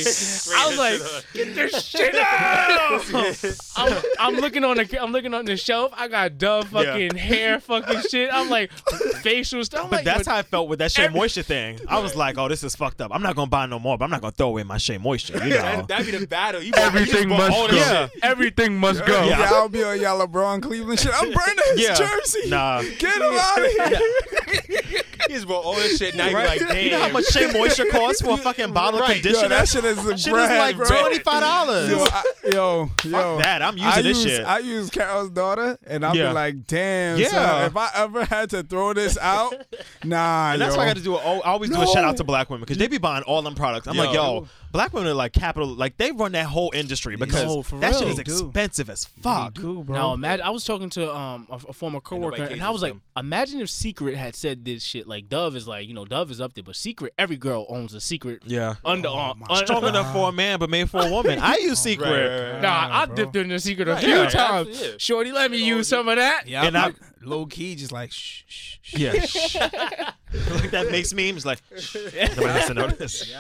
I 0.56 0.68
was 0.68 0.78
like, 0.78 1.34
get 1.34 1.54
this 1.56 1.86
shit 1.86 2.16
out. 2.16 3.04
I'm, 3.78 4.04
I'm 4.20 4.36
looking 4.42 4.64
on 4.64 4.78
the 4.78 5.02
I'm 5.02 5.12
looking 5.12 5.34
on 5.34 5.46
the 5.46 5.58
shelf. 5.58 5.92
I 5.96 6.08
got 6.08 6.38
Dove 6.38 6.63
fucking 6.66 7.16
hair 7.16 7.60
fucking 7.60 8.02
shit. 8.10 8.30
I'm 8.34 8.50
like 8.50 8.72
facial 9.22 9.64
stuff. 9.64 9.86
I'm 9.86 9.90
But 9.90 9.98
like, 9.98 10.06
that's 10.06 10.28
how 10.28 10.36
I 10.38 10.42
felt 10.44 10.68
with 10.70 10.80
that 10.80 10.92
Shea 10.92 11.04
every- 11.04 11.20
Moisture 11.20 11.44
thing. 11.44 11.80
I 11.88 12.00
was 12.00 12.16
like, 12.16 12.38
oh, 12.38 12.48
this 12.48 12.64
is 12.64 12.76
fucked 12.76 13.02
up. 13.02 13.12
I'm 13.14 13.22
not 13.22 13.36
gonna 13.36 13.50
buy 13.50 13.66
no 13.66 13.80
more, 13.80 13.98
but 13.98 14.06
I'm 14.06 14.12
not 14.12 14.22
gonna 14.22 14.32
throw 14.32 14.50
away 14.50 14.64
my 14.64 14.78
Shea 14.78 14.98
Moisture. 14.98 15.34
You 15.44 15.50
know. 15.50 15.62
That, 15.62 15.88
that'd 15.88 16.06
be 16.06 16.18
the 16.18 16.28
battle. 16.28 16.62
You 16.62 16.72
Everything 16.76 17.30
you 17.30 17.38
must 17.38 17.52
go. 17.72 17.76
Yeah. 17.76 18.08
shit. 18.08 18.20
everything 18.24 18.78
must 18.78 19.06
go. 19.06 19.24
Yeah, 19.26 19.50
I'll 19.52 19.70
be 19.70 19.84
on 19.84 20.00
y'all 20.00 20.26
LeBron 20.28 20.62
Cleveland 20.62 21.00
shit. 21.00 21.12
I'm 21.14 21.32
burning 21.32 21.64
his 21.76 21.82
Yeah. 21.82 21.94
jersey. 21.96 22.50
Nah. 22.50 22.82
Get 23.00 23.16
him 23.18 23.34
out 23.34 23.58
of 23.60 24.70
here. 24.70 25.02
He 25.28 25.34
just 25.36 25.48
bought 25.48 25.64
all 25.66 25.76
this 25.76 25.98
shit. 25.98 26.16
Now 26.16 26.32
Right? 26.32 26.60
you 26.60 26.66
like, 26.66 26.74
damn. 26.76 26.84
You 26.86 26.92
know 26.92 27.00
how 27.02 27.10
much 27.10 27.26
Shea 27.26 27.52
Moisture 27.52 27.86
costs 27.86 28.22
for 28.22 28.32
a 28.34 28.38
fucking 28.38 28.74
bottle 28.74 29.02
of 29.02 29.08
Yo, 29.10 29.14
conditioner? 29.16 29.50
that 29.50 29.68
shit 29.70 29.86
is 29.86 29.98
a 30.06 30.18
Shit 30.18 30.34
brand, 30.34 30.58
like 30.60 30.76
bro. 30.78 30.86
twenty 31.02 31.20
five 31.20 31.42
dollars. 31.42 31.90
Yo, 31.90 32.04
I, 32.04 32.24
yo, 32.52 32.90
yo. 33.06 33.38
that. 33.40 33.62
I'm 33.62 33.78
using 33.78 33.92
I 33.92 34.02
this 34.02 34.24
use, 34.24 34.36
shit. 34.38 34.46
I 34.46 34.60
use 34.60 34.90
Carol's 34.90 35.30
daughter, 35.30 35.78
and 35.86 36.06
I'll 36.06 36.16
Yeah. 36.16 36.30
be 36.30 36.34
like, 36.34 36.68
damn, 36.68 37.18
Yeah. 37.20 37.28
son, 37.30 37.66
if 37.66 37.78
I 37.78 37.90
ever 37.96 38.26
had 38.26 38.50
to 38.52 38.64
throw 38.64 38.94
this 38.94 39.18
out, 39.18 39.54
nah, 40.04 40.54
And 40.54 40.62
that's 40.62 40.74
yo. 40.76 40.78
why 40.78 40.86
I 40.86 40.88
got 40.88 40.98
to 40.98 41.04
do. 41.04 41.16
A, 41.16 41.20
I 41.20 41.40
always 41.52 41.70
do 41.70 41.82
a 41.82 41.88
shout 41.88 42.04
out 42.04 42.18
to 42.18 42.24
black 42.24 42.50
women 42.50 42.62
because 42.62 42.78
they 42.78 42.88
be 42.88 42.98
buying 42.98 43.24
all 43.24 43.42
them 43.42 43.56
products. 43.56 43.88
I'm 43.88 43.98
like, 43.98 44.14
Yo. 44.14 44.40
yo, 44.42 44.48
black 44.72 44.94
women 44.94 45.10
are 45.10 45.14
like 45.16 45.34
capital. 45.34 45.68
Like 45.70 45.98
they 45.98 46.12
run 46.12 46.34
that 46.34 46.46
whole 46.46 46.72
industry 46.74 47.16
because 47.16 47.44
No, 47.46 47.62
for 47.64 47.80
that 47.80 47.96
shit 47.96 48.08
is 48.10 48.18
They 48.18 48.24
do. 48.24 48.32
expensive 48.34 48.90
as 48.90 49.06
fuck. 49.06 49.54
Do, 49.56 49.84
bro. 49.84 49.96
Now 49.96 50.14
imagine 50.14 50.46
I 50.46 50.50
was 50.50 50.64
talking 50.66 50.90
to 50.92 51.14
um 51.14 51.48
a, 51.50 51.56
a 51.70 51.74
former 51.74 52.00
coworker 52.02 52.38
nobody 52.38 52.54
and 52.56 52.64
I 52.64 52.70
was 52.70 52.82
like, 52.82 52.94
cases 52.94 53.04
imagine 53.18 53.62
if 53.62 53.70
Secret 53.70 54.16
had 54.16 54.36
said 54.36 54.66
this 54.66 54.84
shit. 54.84 55.08
Like 55.14 55.30
Dove 55.30 55.56
is 55.56 55.68
like, 55.68 55.88
you 55.88 55.94
know, 55.94 56.06
Dove 56.06 56.32
is 56.32 56.42
up 56.42 56.56
there, 56.56 56.64
but 56.64 56.76
Secret, 56.76 57.14
every 57.20 57.36
girl 57.38 57.68
owns 57.70 57.94
a 57.94 58.02
Secret 58.02 58.42
Yeah. 58.48 58.76
underarm. 58.84 59.38
my 59.38 59.46
un- 59.58 59.64
Strong 59.66 59.86
enough 59.86 60.12
for 60.12 60.30
a 60.30 60.32
man, 60.32 60.58
but 60.58 60.72
made 60.72 60.90
for 60.90 61.06
a 61.06 61.10
woman. 61.12 61.38
I 61.38 61.58
use 61.58 61.78
secret. 61.78 62.10
Right, 62.10 62.28
right, 62.28 62.52
right. 62.54 62.62
Nah, 62.64 62.90
I 63.02 63.06
bro. 63.06 63.16
dipped 63.16 63.36
in 63.36 63.50
the 63.50 63.60
Secret 63.60 63.88
a 63.88 63.92
Right, 63.92 64.04
few 64.04 64.16
yeah, 64.16 64.30
times. 64.30 64.82
yeah. 64.82 64.88
Shorty, 64.98 65.32
let 65.32 65.52
me 65.52 65.64
use 65.64 65.88
some 65.88 66.08
of 66.08 66.16
that. 66.16 66.48
yeah, 66.48 66.66
and 66.66 66.76
I'm 66.76 66.96
low 67.22 67.46
key, 67.46 67.76
just 67.76 67.92
like, 67.92 68.12
shh, 68.12 68.42
shh, 68.48 68.78
shh. 68.82 68.96
Yeah. 68.98 69.12
like 70.52 70.72
that 70.72 70.88
makes 70.90 71.14
memes 71.14 71.46
like 71.46 71.60
nobody 71.72 72.18
has 72.48 72.68
to 72.68 72.74
notice. 72.74 72.98
this. 72.98 73.36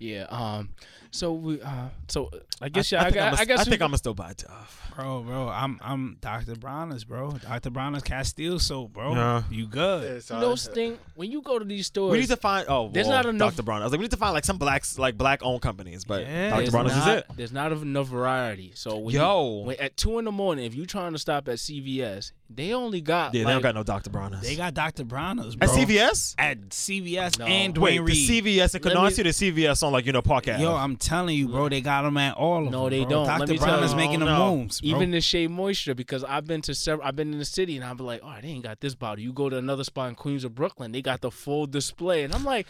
Yeah. 0.00 0.22
Um. 0.24 0.70
So 1.14 1.32
we. 1.32 1.60
Uh. 1.62 1.88
So 2.08 2.28
I 2.60 2.68
guess. 2.68 2.92
I, 2.92 2.96
yeah, 2.96 3.00
I, 3.00 3.04
think 3.04 3.14
got- 3.14 3.32
I'm 3.34 3.38
I 3.40 3.44
guess. 3.44 3.58
I 3.60 3.62
we- 3.62 3.70
think 3.70 3.82
I'm 3.82 3.88
gonna 3.88 3.98
still 3.98 4.14
buy 4.14 4.32
Dove. 4.36 4.80
Bro, 4.96 5.22
bro, 5.22 5.48
I'm 5.48 5.78
I'm 5.82 6.16
Dr. 6.20 6.54
Bronner's, 6.54 7.02
bro. 7.04 7.32
Dr. 7.32 7.70
Bronner's 7.70 8.02
Castile 8.04 8.58
soap, 8.60 8.92
bro. 8.92 9.14
Yeah. 9.14 9.42
You 9.50 9.66
good. 9.66 10.22
You 10.30 10.36
know, 10.36 10.54
Sting. 10.56 10.98
When 11.16 11.30
you 11.30 11.40
go 11.42 11.58
to 11.58 11.64
these 11.64 11.86
stores, 11.86 12.12
We 12.12 12.18
need 12.20 12.28
to 12.28 12.36
find. 12.36 12.66
Oh, 12.68 12.90
There's 12.92 13.06
well, 13.06 13.22
not 13.22 13.26
enough- 13.26 13.56
Dr. 13.56 13.62
Brown. 13.64 13.80
I 13.82 13.84
was 13.84 13.92
like, 13.92 13.98
we 14.00 14.04
need 14.04 14.10
to 14.12 14.16
find 14.16 14.32
like 14.34 14.44
some 14.44 14.58
blacks, 14.58 14.98
like 14.98 15.16
black 15.16 15.40
owned 15.44 15.62
companies, 15.62 16.04
but 16.04 16.22
Yeah. 16.22 16.50
Dr. 16.50 16.58
There's 16.60 16.70
Brown 16.70 16.86
is 16.86 17.06
it. 17.06 17.26
There's 17.36 17.52
not 17.52 17.72
enough 17.72 18.06
variety. 18.08 18.72
So 18.74 18.98
when 18.98 19.14
Yo. 19.14 19.60
you, 19.60 19.66
when, 19.66 19.76
at 19.80 19.96
two 19.96 20.18
in 20.20 20.24
the 20.26 20.32
morning, 20.32 20.64
if 20.64 20.74
you're 20.76 20.86
trying 20.86 21.12
to 21.12 21.18
stop 21.18 21.48
at 21.48 21.56
CVS, 21.58 22.30
they 22.50 22.72
only 22.72 23.00
got 23.00 23.34
Yeah, 23.34 23.40
they 23.40 23.44
like, 23.46 23.54
don't 23.54 23.62
got 23.62 23.74
no 23.74 23.82
Dr. 23.82 24.10
Brown. 24.10 24.38
They 24.42 24.54
got 24.54 24.74
Dr. 24.74 25.04
Bronner's, 25.04 25.56
bro. 25.56 25.66
at 25.68 25.74
CVS. 25.74 26.34
At 26.38 26.60
CVS 26.70 27.38
No. 27.38 27.46
and 27.46 27.74
Duane 27.74 27.84
Wait, 27.84 27.96
the 27.98 28.04
Reade. 28.04 28.44
CVS 28.44 28.74
in 28.74 28.82
Let 28.82 28.94
me- 28.94 29.00
Canarsie, 29.00 29.22
the 29.24 29.32
CVS 29.32 29.82
on 29.82 29.92
like 29.92 30.06
you 30.06 30.12
know 30.12 30.22
Park 30.22 30.48
Ave. 30.48 30.60
Yo, 30.62 30.74
I'm 30.74 30.96
telling 30.96 31.36
you, 31.36 31.48
bro, 31.48 31.68
they 31.68 31.80
got 31.80 32.02
them 32.02 32.16
at 32.18 32.36
all 32.36 32.58
of 32.58 32.64
them. 32.64 32.72
No, 32.72 32.82
them. 32.84 32.90
they 32.90 33.00
bro. 33.04 33.10
don't. 33.10 33.26
Let 33.26 33.38
Dr. 33.40 33.52
me 33.52 33.58
tell 33.58 33.66
Bronner's 33.68 33.90
you. 33.92 33.96
making 33.96 34.22
Oh, 34.22 34.26
the 34.26 34.38
no. 34.38 34.56
moves, 34.56 34.80
bro. 34.80 34.90
Even 34.90 35.10
the 35.10 35.20
Shea 35.20 35.46
Moisture, 35.48 35.94
because 35.94 36.22
I've 36.24 36.46
been 36.46 36.60
to 36.62 36.74
several, 36.74 37.06
I've 37.08 37.16
been 37.16 37.32
in 37.32 37.38
the 37.38 37.44
city, 37.44 37.76
and 37.76 37.84
I've 37.84 37.96
been 37.96 38.06
like, 38.06 38.20
oh, 38.22 38.34
they 38.40 38.48
ain't 38.48 38.62
got 38.64 38.80
this 38.80 38.94
bottle. 38.94 39.20
You 39.24 39.32
go 39.32 39.48
to 39.48 39.56
another 39.56 39.84
spot 39.84 40.10
in 40.10 40.14
Queens 40.14 40.44
or 40.44 40.50
Brooklyn, 40.50 40.92
they 40.92 41.02
got 41.02 41.22
the 41.22 41.30
full 41.30 41.66
display, 41.66 42.24
and 42.24 42.34
I'm 42.34 42.44
like, 42.44 42.66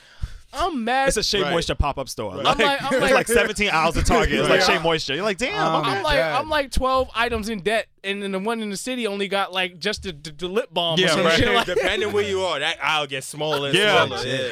I'm 0.55 0.85
mad. 0.85 1.09
it's 1.09 1.17
a 1.17 1.23
Shea 1.23 1.43
Right. 1.43 1.51
Moisture 1.53 1.75
pop 1.75 1.99
up 1.99 2.09
store. 2.09 2.37
Right. 2.37 2.45
Like, 2.45 2.59
I'm 2.61 2.67
like- 2.67 2.83
I'm 2.83 2.93
it's 2.95 3.03
like- 3.03 3.13
like 3.13 3.27
17 3.29 3.71
aisles 3.71 3.97
of 3.97 4.05
Target. 4.05 4.39
It's 4.41 4.49
like 4.49 4.61
Yeah. 4.61 4.67
Shea 4.67 4.79
Moisture. 4.83 5.15
You're 5.15 5.25
like, 5.25 5.39
damn. 5.39 5.59
Um, 5.67 5.81
okay. 5.83 5.91
I'm 5.91 6.03
like, 6.03 6.17
God. 6.19 6.41
I'm 6.41 6.49
like 6.49 6.71
12 6.71 7.11
items 7.15 7.49
in 7.49 7.61
debt, 7.61 7.87
and 8.03 8.23
then 8.23 8.33
the 8.33 8.39
one 8.39 8.61
in 8.61 8.71
the 8.71 8.77
city 8.77 9.07
only 9.07 9.29
got 9.29 9.53
like 9.53 9.79
just 9.79 10.03
the, 10.05 10.13
the, 10.13 10.31
the 10.33 10.49
lip 10.49 10.69
balm. 10.73 10.99
Yeah, 10.99 11.07
or 11.07 11.09
some 11.11 11.25
right. 11.25 11.39
shit 11.39 11.53
like 11.55 11.67
Depending 11.75 12.13
where 12.13 12.25
you 12.25 12.41
are, 12.43 12.59
that 12.61 12.77
aisle 12.83 13.07
gets 13.07 13.27
smaller 13.27 13.69
and 13.69 13.77
Yeah. 13.79 14.07
smaller. 14.07 14.27
Yeah. 14.27 14.49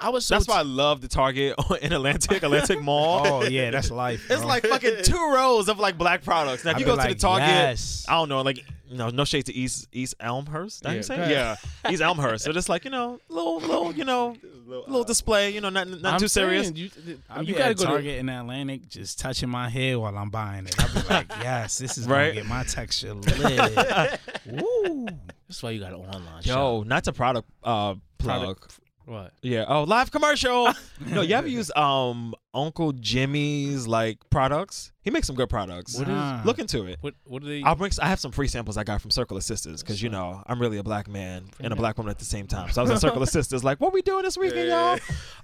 I 0.00 0.10
was 0.10 0.24
so 0.26 0.36
That's 0.36 0.46
why 0.46 0.58
I 0.58 0.62
love 0.62 1.00
the 1.00 1.08
Target 1.08 1.56
in 1.82 1.92
Atlantic, 1.92 2.42
Atlantic 2.44 2.80
Mall. 2.80 3.26
oh, 3.26 3.42
yeah, 3.42 3.72
that's 3.72 3.90
life. 3.90 4.30
It's 4.30 4.44
like 4.44 4.64
fucking 4.64 4.98
two 5.02 5.32
rows 5.34 5.68
of 5.68 5.80
like 5.80 5.98
black 5.98 6.22
products. 6.22 6.64
Now, 6.64 6.70
if 6.70 6.76
I 6.76 6.78
you 6.78 6.84
be 6.84 6.90
go 6.92 7.02
to 7.02 7.08
the 7.08 7.14
Target, 7.16 7.48
yes. 7.48 8.06
I 8.08 8.12
don't 8.12 8.28
know, 8.28 8.42
like 8.42 8.64
no, 8.90 9.10
no 9.10 9.24
shade 9.24 9.46
to 9.46 9.54
East 9.54 9.88
East 9.92 10.14
Elmhurst. 10.20 10.82
Did 10.82 10.88
Yeah, 10.90 10.94
you 10.96 11.02
say? 11.02 11.16
go 11.16 11.28
Yeah, 11.28 11.56
East 11.90 12.02
Elmhurst. 12.02 12.44
So 12.44 12.52
just 12.52 12.68
like 12.68 12.84
you 12.84 12.90
know, 12.90 13.20
little 13.28 13.58
little 13.60 13.92
you 13.92 14.04
know, 14.04 14.36
little 14.66 15.04
display. 15.04 15.50
You 15.50 15.60
know, 15.60 15.68
not 15.70 15.88
not 15.88 16.14
I'm 16.14 16.20
too 16.20 16.28
serious. 16.28 16.70
You, 16.74 16.90
I 17.30 17.40
you 17.40 17.46
be 17.48 17.52
gotta 17.52 17.70
at 17.70 17.76
go 17.76 17.84
to 17.84 17.90
Target 17.90 18.18
in 18.18 18.28
Atlantic, 18.28 18.88
just 18.88 19.18
touching 19.18 19.48
my 19.48 19.68
head 19.68 19.96
while 19.96 20.16
I'm 20.16 20.30
buying 20.30 20.66
it. 20.66 20.74
I 20.78 20.86
be 21.02 21.08
like, 21.10 21.28
yes, 21.40 21.78
this 21.78 21.98
is 21.98 22.06
Right. 22.06 22.28
gonna 22.28 22.34
get 22.42 22.46
my 22.46 22.64
texture 22.64 23.14
lit. 23.14 24.20
Woo. 24.46 25.06
That's 25.48 25.62
why 25.62 25.70
you 25.70 25.80
got 25.80 25.90
to 25.90 25.96
online. 25.96 26.42
shop. 26.42 26.46
Yo, 26.46 26.82
not 26.82 27.04
to 27.04 27.12
product 27.12 27.48
uh 27.62 27.94
plug. 28.18 28.40
Product- 28.40 28.78
What? 29.08 29.32
Yeah. 29.40 29.64
Oh, 29.66 29.84
live 29.84 30.10
commercial. 30.10 30.68
no, 31.06 31.22
you 31.22 31.34
ever 31.34 31.48
use 31.48 31.70
um 31.74 32.34
Uncle 32.52 32.92
Jimmy's 32.92 33.86
like 33.86 34.18
products? 34.28 34.92
He 35.00 35.10
makes 35.10 35.26
some 35.26 35.34
good 35.34 35.48
products. 35.48 35.96
What 35.98 36.08
is- 36.08 36.14
Ah. 36.14 36.42
Look 36.44 36.58
into 36.58 36.84
it. 36.84 36.98
What? 37.00 37.14
What 37.24 37.40
do 37.42 37.48
they? 37.48 37.62
I'll 37.62 37.74
bring. 37.74 37.90
I 38.02 38.08
have 38.08 38.20
some 38.20 38.32
free 38.32 38.48
samples 38.48 38.76
I 38.76 38.84
got 38.84 39.00
from 39.00 39.10
Circle 39.10 39.38
of 39.38 39.42
Sisters 39.44 39.82
because 39.82 40.02
you 40.02 40.10
know 40.10 40.42
I'm 40.46 40.60
really 40.60 40.76
a 40.76 40.82
black 40.82 41.08
man 41.08 41.44
and 41.58 41.72
a 41.72 41.76
black 41.76 41.96
woman 41.96 42.10
at 42.10 42.18
the 42.18 42.26
same 42.26 42.46
time. 42.46 42.70
So 42.70 42.80
I 42.80 42.84
was 42.84 42.90
in 42.90 42.98
Circle 42.98 43.22
of 43.22 43.28
Sisters, 43.38 43.64
like, 43.64 43.80
what 43.80 43.94
we 43.94 44.02
doing 44.02 44.24
this 44.24 44.36
weekend, 44.36 44.68
y'all? 44.68 44.98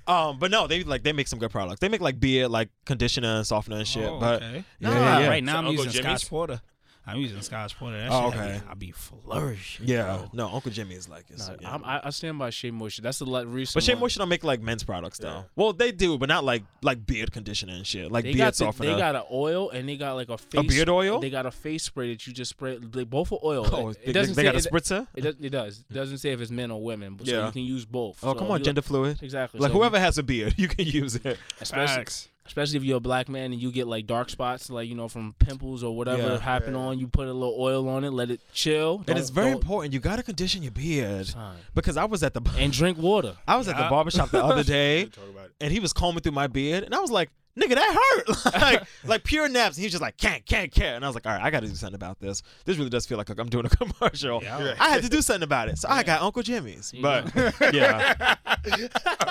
Um, 0.07 0.39
but 0.39 0.51
no, 0.51 0.67
they 0.67 0.85
like 0.85 1.03
they 1.03 1.15
make 1.15 1.29
some 1.29 1.39
good 1.39 1.51
products. 1.51 1.81
They 1.81 1.89
make 1.89 2.03
like 2.03 2.21
beard, 2.21 2.51
like 2.51 2.69
conditioner 2.85 3.37
and 3.37 3.47
softener 3.47 3.77
and 3.79 3.89
shit. 3.89 4.05
Oh, 4.05 4.21
but 4.21 4.43
okay. 4.43 4.65
Yeah, 4.79 4.91
yeah, 4.91 5.19
yeah. 5.21 5.29
Right 5.29 5.43
now 5.43 5.53
So 5.55 5.59
I'm 5.61 5.67
Uncle 5.69 5.85
using 5.87 6.03
Jimmy's? 6.03 6.21
Scotch 6.21 6.29
Porter. 6.31 6.61
I'm 7.07 7.19
using 7.19 7.41
Scotch 7.43 7.77
Porter. 7.79 7.99
That 7.99 8.11
Oh, 8.11 8.31
shit, 8.31 8.41
okay. 8.41 8.61
I'll 8.69 8.75
be 8.75 8.91
flourishing. 8.93 9.87
yeah, 9.87 10.05
bro. 10.05 10.31
no, 10.33 10.49
Uncle 10.51 10.71
Jimmy 10.71 10.95
is 10.95 11.09
like, 11.09 11.25
it's, 11.29 11.47
Nah, 11.49 11.55
yeah. 11.61 11.75
I'm, 11.75 11.85
I, 11.85 12.01
I 12.05 12.11
stand 12.11 12.39
by 12.39 12.51
Shea 12.51 12.71
Moisture. 12.71 13.03
That's 13.03 13.19
the 13.19 13.27
like 13.27 13.47
recent. 13.49 13.75
but 13.75 13.83
Shea 13.85 13.93
one. 13.95 14.01
Moisture 14.01 14.19
don't 14.21 14.29
make 14.29 14.45
like 14.45 14.61
men's 14.63 14.85
products 14.85 15.19
though. 15.19 15.29
Yeah. 15.29 15.43
Well, 15.57 15.73
they 15.73 15.93
do, 15.93 16.17
but 16.19 16.29
not 16.29 16.45
like 16.45 16.63
like 16.83 17.05
beard 17.05 17.33
conditioner 17.33 17.75
and 17.75 17.87
shit, 17.87 18.11
like 18.11 18.25
They 18.25 18.33
beard 18.33 18.57
got 18.59 18.75
the, 18.75 18.83
they 18.83 18.97
got 18.97 19.17
an 19.17 19.23
oil 19.31 19.71
and 19.71 19.89
they 19.89 19.97
got 19.97 20.15
like 20.15 20.29
a 20.31 20.39
face 20.39 20.67
beard 20.67 20.89
oil? 20.89 21.21
They 21.21 21.31
got 21.31 21.47
a 21.47 21.51
face 21.51 21.83
spray 21.85 22.13
that 22.13 22.27
you 22.27 22.33
just 22.33 22.51
spray. 22.51 22.79
They 22.79 23.05
both 23.05 23.33
are 23.33 23.39
oil. 23.45 23.69
oh, 23.73 23.89
it, 23.91 24.07
they, 24.07 24.13
doesn't 24.13 24.35
they 24.35 24.43
say 24.43 24.45
got 24.45 24.55
a 24.55 24.59
it, 24.59 24.65
spritzer. 24.73 25.07
it, 25.15 25.21
does, 25.21 25.35
it 25.41 25.51
does. 25.51 25.85
It 25.91 25.95
doesn't 25.95 26.19
say 26.19 26.31
if 26.33 26.41
it's 26.41 26.51
men 26.51 26.71
or 26.71 26.83
women. 26.83 27.19
So 27.23 27.31
Yeah. 27.31 27.47
you 27.47 27.53
can 27.53 27.63
use 27.63 27.85
both. 27.85 28.19
Oh, 28.23 28.33
So 28.33 28.39
come 28.39 28.51
on, 28.51 28.61
you- 28.61 28.65
gender 28.65 28.83
fluid. 28.83 29.23
Exactly. 29.23 29.61
Like 29.61 29.73
So 29.73 29.79
whoever 29.79 29.99
has 30.01 30.17
a 30.19 30.23
beard, 30.23 30.55
you 30.59 30.69
can 30.69 30.87
use 30.87 31.17
it. 31.17 31.39
especially, 31.61 31.95
Facts. 31.97 32.29
Especially 32.47 32.77
if 32.77 32.85
you're 32.85 32.99
a 32.99 33.01
black 33.01 33.29
man 33.29 33.53
and 33.53 33.61
you 33.61 33.71
get 33.73 33.87
like 33.87 34.07
dark 34.07 34.29
spots, 34.31 34.69
like 34.71 34.89
you 34.89 34.95
know 34.95 35.09
from 35.09 35.35
pimples 35.39 35.83
or 35.83 35.97
whatever 35.97 36.23
Yeah. 36.35 36.39
happen 36.41 36.75
on, 36.75 36.99
you 36.99 37.09
put 37.09 37.27
a 37.27 37.33
little 37.33 37.57
oil 37.59 37.89
on 37.89 38.05
it, 38.05 38.11
let 38.11 38.31
it 38.31 38.41
chill. 38.53 38.97
and 38.99 39.07
Don't- 39.07 39.17
it's 39.19 39.31
very 39.31 39.51
don't- 39.53 39.63
important. 39.63 39.95
You 39.95 40.01
gotta 40.01 40.23
condition 40.23 40.63
your 40.63 40.73
beard 40.73 41.27
Son. 41.29 41.57
because 41.75 41.97
I 41.97 42.05
was 42.05 42.23
at 42.23 42.35
the 42.35 42.43
And 42.59 42.73
drink 42.73 42.99
water. 42.99 43.37
I 43.49 43.57
was 43.57 43.69
at 43.69 43.77
the 43.77 43.83
Yeah. 43.85 43.91
barbershop 43.91 44.31
the 44.31 44.45
other 44.45 44.65
day, 44.79 45.07
Talk 45.07 45.25
about 45.33 45.47
it. 45.47 45.53
and 45.61 45.73
he 45.73 45.81
was 45.81 45.93
combing 45.93 46.23
through 46.23 46.33
my 46.33 46.47
beard, 46.47 46.85
and 46.85 46.95
I 46.95 47.01
was 47.01 47.11
like, 47.11 47.31
"Nigga, 47.59 47.75
that 47.75 48.25
hurt!" 48.27 48.55
like, 48.61 48.83
like 49.05 49.25
pure 49.25 49.49
naps. 49.49 49.77
And 49.77 49.83
he 49.83 49.87
was 49.87 49.93
just 49.93 50.03
like, 50.03 50.17
"Can't, 50.17 50.45
can't, 50.47 50.73
can't." 50.73 50.97
And 50.97 51.05
I 51.05 51.09
was 51.09 51.15
like, 51.15 51.27
"All 51.27 51.33
right, 51.33 51.43
I 51.43 51.51
got 51.51 51.61
to 51.61 51.69
do 51.69 51.75
something 51.75 51.95
about 51.95 52.19
this. 52.21 52.43
This 52.65 52.77
really 52.77 52.91
does 52.91 53.07
feel 53.07 53.19
like 53.19 53.29
I'm 53.31 53.49
doing 53.49 53.67
a 53.67 53.69
commercial. 53.77 54.43
Yeah. 54.43 54.75
I 54.79 54.89
had 54.91 55.03
to 55.03 55.09
do 55.09 55.23
something 55.23 55.43
about 55.45 55.69
it, 55.69 55.79
so 55.79 55.89
I 55.89 56.03
got 56.03 56.23
Uncle 56.23 56.43
Jimmy's. 56.43 56.93
You 56.93 57.03
But 57.03 57.33
yeah, 57.75 58.37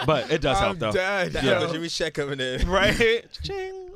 but 0.06 0.32
it 0.32 0.42
does 0.42 0.60
help 0.60 0.80
though, 0.80 0.92
That 0.92 1.34
Yeah. 1.44 1.54
Uncle 1.54 1.74
Jimmy 1.74 1.90
check 1.90 2.14
coming 2.14 2.40
in. 2.40 2.68
right? 2.70 3.26
Ching. 3.44 3.90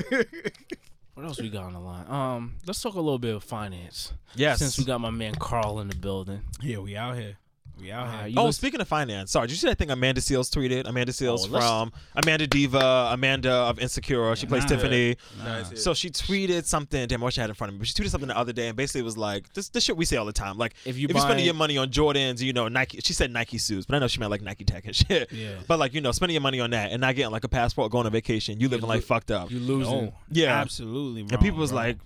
What 1.14 1.26
else 1.26 1.42
we 1.42 1.50
got 1.50 1.64
on 1.64 1.74
the 1.74 1.80
line? 1.80 2.06
Um, 2.08 2.56
let's 2.68 2.80
talk 2.80 2.94
a 2.94 3.00
little 3.02 3.18
bit 3.18 3.34
of 3.36 3.44
finance. 3.44 4.14
Yes. 4.36 4.60
Since 4.60 4.78
we 4.78 4.86
got 4.86 5.02
my 5.02 5.10
man 5.10 5.34
Carl 5.34 5.80
in 5.80 5.88
the 5.88 5.96
building. 5.96 6.42
Yeah, 6.62 6.78
we 6.78 6.96
out 6.96 7.18
here. 7.18 7.38
We 7.80 7.92
out 7.92 8.08
Uh, 8.08 8.30
Oh, 8.38 8.46
listen- 8.46 8.54
speaking 8.54 8.82
of 8.82 8.88
finance, 8.88 9.32
sorry, 9.32 9.48
did 9.48 9.54
you 9.54 9.58
see 9.58 9.68
that 9.68 9.78
thing 9.78 9.92
Amanda 9.92 10.22
Seales 10.22 10.50
tweeted? 10.50 10.88
Amanda 10.88 11.12
Seales 11.12 11.46
Oh, 11.46 11.60
from 11.60 11.92
Amanda 12.16 12.48
Diva, 12.48 13.10
Amanda 13.12 13.52
of 13.52 13.80
Insecure. 13.80 14.36
She 14.36 14.46
plays 14.48 14.64
Nah. 14.64 14.70
Tiffany. 14.70 15.16
Nice, 15.44 15.72
yeah. 15.72 15.78
So 15.78 15.94
she 15.94 16.10
tweeted 16.10 16.66
something. 16.66 17.08
Damn, 17.08 17.22
I 17.22 17.26
wish 17.26 17.38
I 17.38 17.42
had 17.42 17.50
in 17.50 17.56
front 17.56 17.70
of 17.70 17.76
me. 17.76 17.80
But 17.80 17.88
she 17.88 17.94
tweeted 17.94 18.10
something 18.10 18.28
the 18.30 18.38
other 18.38 18.54
day, 18.54 18.68
and 18.68 18.76
basically 18.78 19.02
it 19.02 19.06
was 19.06 19.18
like 19.18 19.52
this. 19.54 19.70
This 19.70 19.84
shit 19.84 19.96
we 19.98 20.06
say 20.06 20.18
all 20.18 20.26
the 20.26 20.34
time. 20.34 20.58
Like 20.58 20.74
If 20.86 20.86
you 20.86 20.92
if, 20.92 20.98
you 21.00 21.08
you, 21.10 21.16
are 21.20 21.22
spending 21.22 21.46
your 21.46 21.54
money 21.54 21.78
on 21.78 21.90
Jordans, 21.90 22.42
you 22.42 22.54
know 22.54 22.68
Nike. 22.68 23.00
She 23.04 23.14
said 23.14 23.32
Nike 23.32 23.58
suits, 23.58 23.86
but 23.86 23.96
I 23.96 24.00
know 24.00 24.08
she 24.08 24.20
meant 24.20 24.32
like 24.32 24.42
Nike 24.42 24.64
Tech 24.66 24.86
and 24.86 24.96
shit. 24.96 25.32
Yeah. 25.32 25.52
But 25.68 25.80
like 25.80 25.94
you 25.94 26.02
know, 26.02 26.12
spending 26.12 26.34
your 26.34 26.42
money 26.42 26.60
on 26.60 26.72
that 26.72 26.92
and 26.92 27.02
not 27.02 27.16
getting 27.16 27.32
like 27.32 27.44
a 27.44 27.50
passport, 27.50 27.92
going 27.92 28.06
on 28.06 28.12
vacation, 28.12 28.60
you 28.60 28.70
living 28.70 28.88
like 28.88 29.04
fucked 29.04 29.32
up. 29.32 29.52
you 29.52 29.60
losing. 29.60 29.94
Oh, 29.94 30.14
Yeah. 30.32 30.60
absolutely. 30.60 31.22
and 31.22 31.40
people 31.42 31.60
was 31.60 31.72
bro. 31.72 31.78
like, 31.80 31.98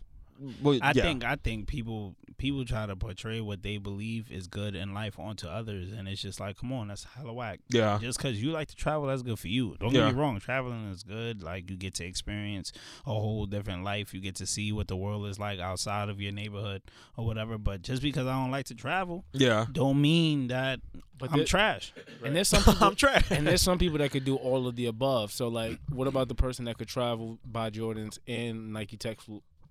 well, 0.61 0.79
I 0.81 0.91
yeah. 0.95 1.01
think 1.03 1.23
I 1.23 1.35
think 1.35 1.67
people 1.67 2.15
people 2.37 2.65
try 2.65 2.87
to 2.87 2.95
portray 2.95 3.39
what 3.39 3.61
they 3.61 3.77
believe 3.77 4.31
is 4.31 4.47
good 4.47 4.75
in 4.75 4.93
life 4.95 5.19
onto 5.19 5.47
others, 5.47 5.91
and 5.91 6.07
it's 6.07 6.21
just 6.21 6.39
like, 6.39 6.57
come 6.57 6.73
on, 6.73 6.87
that's 6.87 7.03
hella 7.03 7.31
whack. 7.33 7.59
Yeah. 7.69 7.99
Just 8.01 8.17
because 8.17 8.41
you 8.41 8.49
like 8.51 8.67
to 8.69 8.75
travel, 8.75 9.05
that's 9.07 9.21
good 9.21 9.37
for 9.37 9.47
you. 9.47 9.75
Don't 9.79 9.93
Yeah. 9.93 10.05
get 10.07 10.15
me 10.15 10.19
wrong, 10.21 10.39
traveling 10.39 10.89
is 10.89 11.03
good. 11.03 11.43
Like 11.43 11.69
you 11.69 11.77
get 11.77 11.93
to 11.95 12.05
experience 12.05 12.71
a 13.05 13.11
whole 13.13 13.45
different 13.45 13.83
life. 13.83 14.13
You 14.13 14.21
get 14.21 14.35
to 14.37 14.47
see 14.47 14.71
what 14.71 14.87
the 14.87 14.95
world 14.95 15.27
is 15.27 15.37
like 15.37 15.59
outside 15.59 16.09
of 16.09 16.19
your 16.19 16.31
neighborhood 16.31 16.81
or 17.15 17.25
whatever. 17.27 17.57
But 17.59 17.83
just 17.83 18.01
because 18.01 18.25
I 18.25 18.33
don't 18.33 18.51
like 18.51 18.65
to 18.67 18.75
travel, 18.75 19.23
yeah. 19.33 19.67
don't 19.71 20.01
mean 20.01 20.47
that 20.47 20.79
But 21.19 21.29
I'm 21.31 21.37
there- 21.37 21.45
trash. 21.45 21.93
And 22.25 22.35
there's 22.35 22.47
some 22.47 22.63
people, 22.63 22.83
I'm 22.87 22.95
trash. 22.95 23.25
and 23.31 23.45
there's 23.45 23.61
some 23.61 23.77
people 23.77 23.99
that 23.99 24.09
could 24.11 24.25
do 24.25 24.35
all 24.35 24.67
of 24.67 24.75
the 24.75 24.87
above. 24.87 25.31
So 25.31 25.47
like, 25.47 25.77
what 25.89 26.07
about 26.07 26.27
the 26.27 26.35
person 26.35 26.65
that 26.65 26.77
could 26.79 26.87
travel 26.87 27.37
by 27.45 27.69
Jordans 27.69 28.17
and 28.27 28.73
Nike 28.73 28.97
Tech 28.97 29.19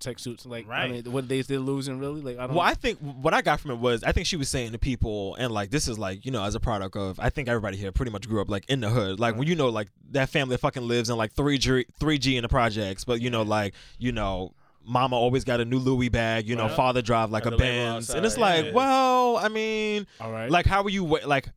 tech 0.01 0.19
suits? 0.19 0.45
Like, 0.47 0.67
I 0.67 0.71
Right. 0.71 0.91
mean, 0.91 1.13
what 1.13 1.29
days 1.29 1.47
they 1.47 1.55
still 1.55 1.61
losing 1.63 1.99
really? 1.99 2.21
Like, 2.23 2.39
I 2.39 2.47
don't. 2.47 2.57
Well, 2.57 2.65
I 2.67 2.75
think 2.75 2.99
what 2.99 3.33
I 3.35 3.43
got 3.43 3.61
from 3.61 3.71
it 3.71 3.79
was 3.79 4.03
I 4.03 4.13
think 4.13 4.27
she 4.27 4.37
was 4.37 4.49
saying 4.49 4.73
to 4.73 4.79
people, 4.79 5.35
and 5.37 5.53
like 5.53 5.71
this 5.71 5.87
is 5.87 5.99
like 5.99 6.25
you 6.25 6.33
know 6.33 6.43
as 6.43 6.55
a 6.55 6.61
product 6.61 6.97
of 6.97 7.21
I 7.21 7.31
think 7.31 7.49
everybody 7.49 7.77
here 7.77 7.93
pretty 7.93 8.11
much 8.11 8.29
grew 8.29 8.41
up 8.41 8.51
like 8.51 8.65
in 8.69 8.81
the 8.81 8.89
hood, 8.91 9.21
like 9.21 9.37
when 9.37 9.47
you 9.47 9.55
know 9.55 9.69
like 9.69 9.89
that 10.11 10.29
family 10.31 10.57
fucking 10.57 10.87
lives 10.89 11.11
in 11.11 11.17
like 11.17 11.33
three 11.33 11.59
G 11.59 11.85
three 12.01 12.19
G 12.19 12.37
in 12.37 12.43
the 12.43 12.49
projects, 12.49 13.05
but 13.05 13.21
you 13.21 13.31
know 13.31 13.43
like 13.43 13.75
you 13.99 14.13
know. 14.13 14.53
Mama 14.83 15.15
always 15.15 15.45
got 15.45 15.61
a 15.61 15.65
new 15.67 15.79
Louis 15.79 16.09
bag, 16.09 16.49
you 16.49 16.57
know. 16.57 16.65
Right. 16.67 16.73
Father 16.75 17.03
drive 17.03 17.31
like 17.31 17.45
Got 17.45 17.53
a 17.53 17.57
the 17.57 17.61
Benz, 17.61 18.09
and 18.09 18.25
it's 18.25 18.39
like, 18.39 18.65
yeah. 18.65 18.73
well, 18.73 19.37
I 19.37 19.49
mean, 19.49 20.07
all 20.19 20.33
right. 20.33 20.51
like 20.51 20.65
how 20.65 20.83
are 20.83 20.89
you 20.89 21.05
like, 21.27 21.51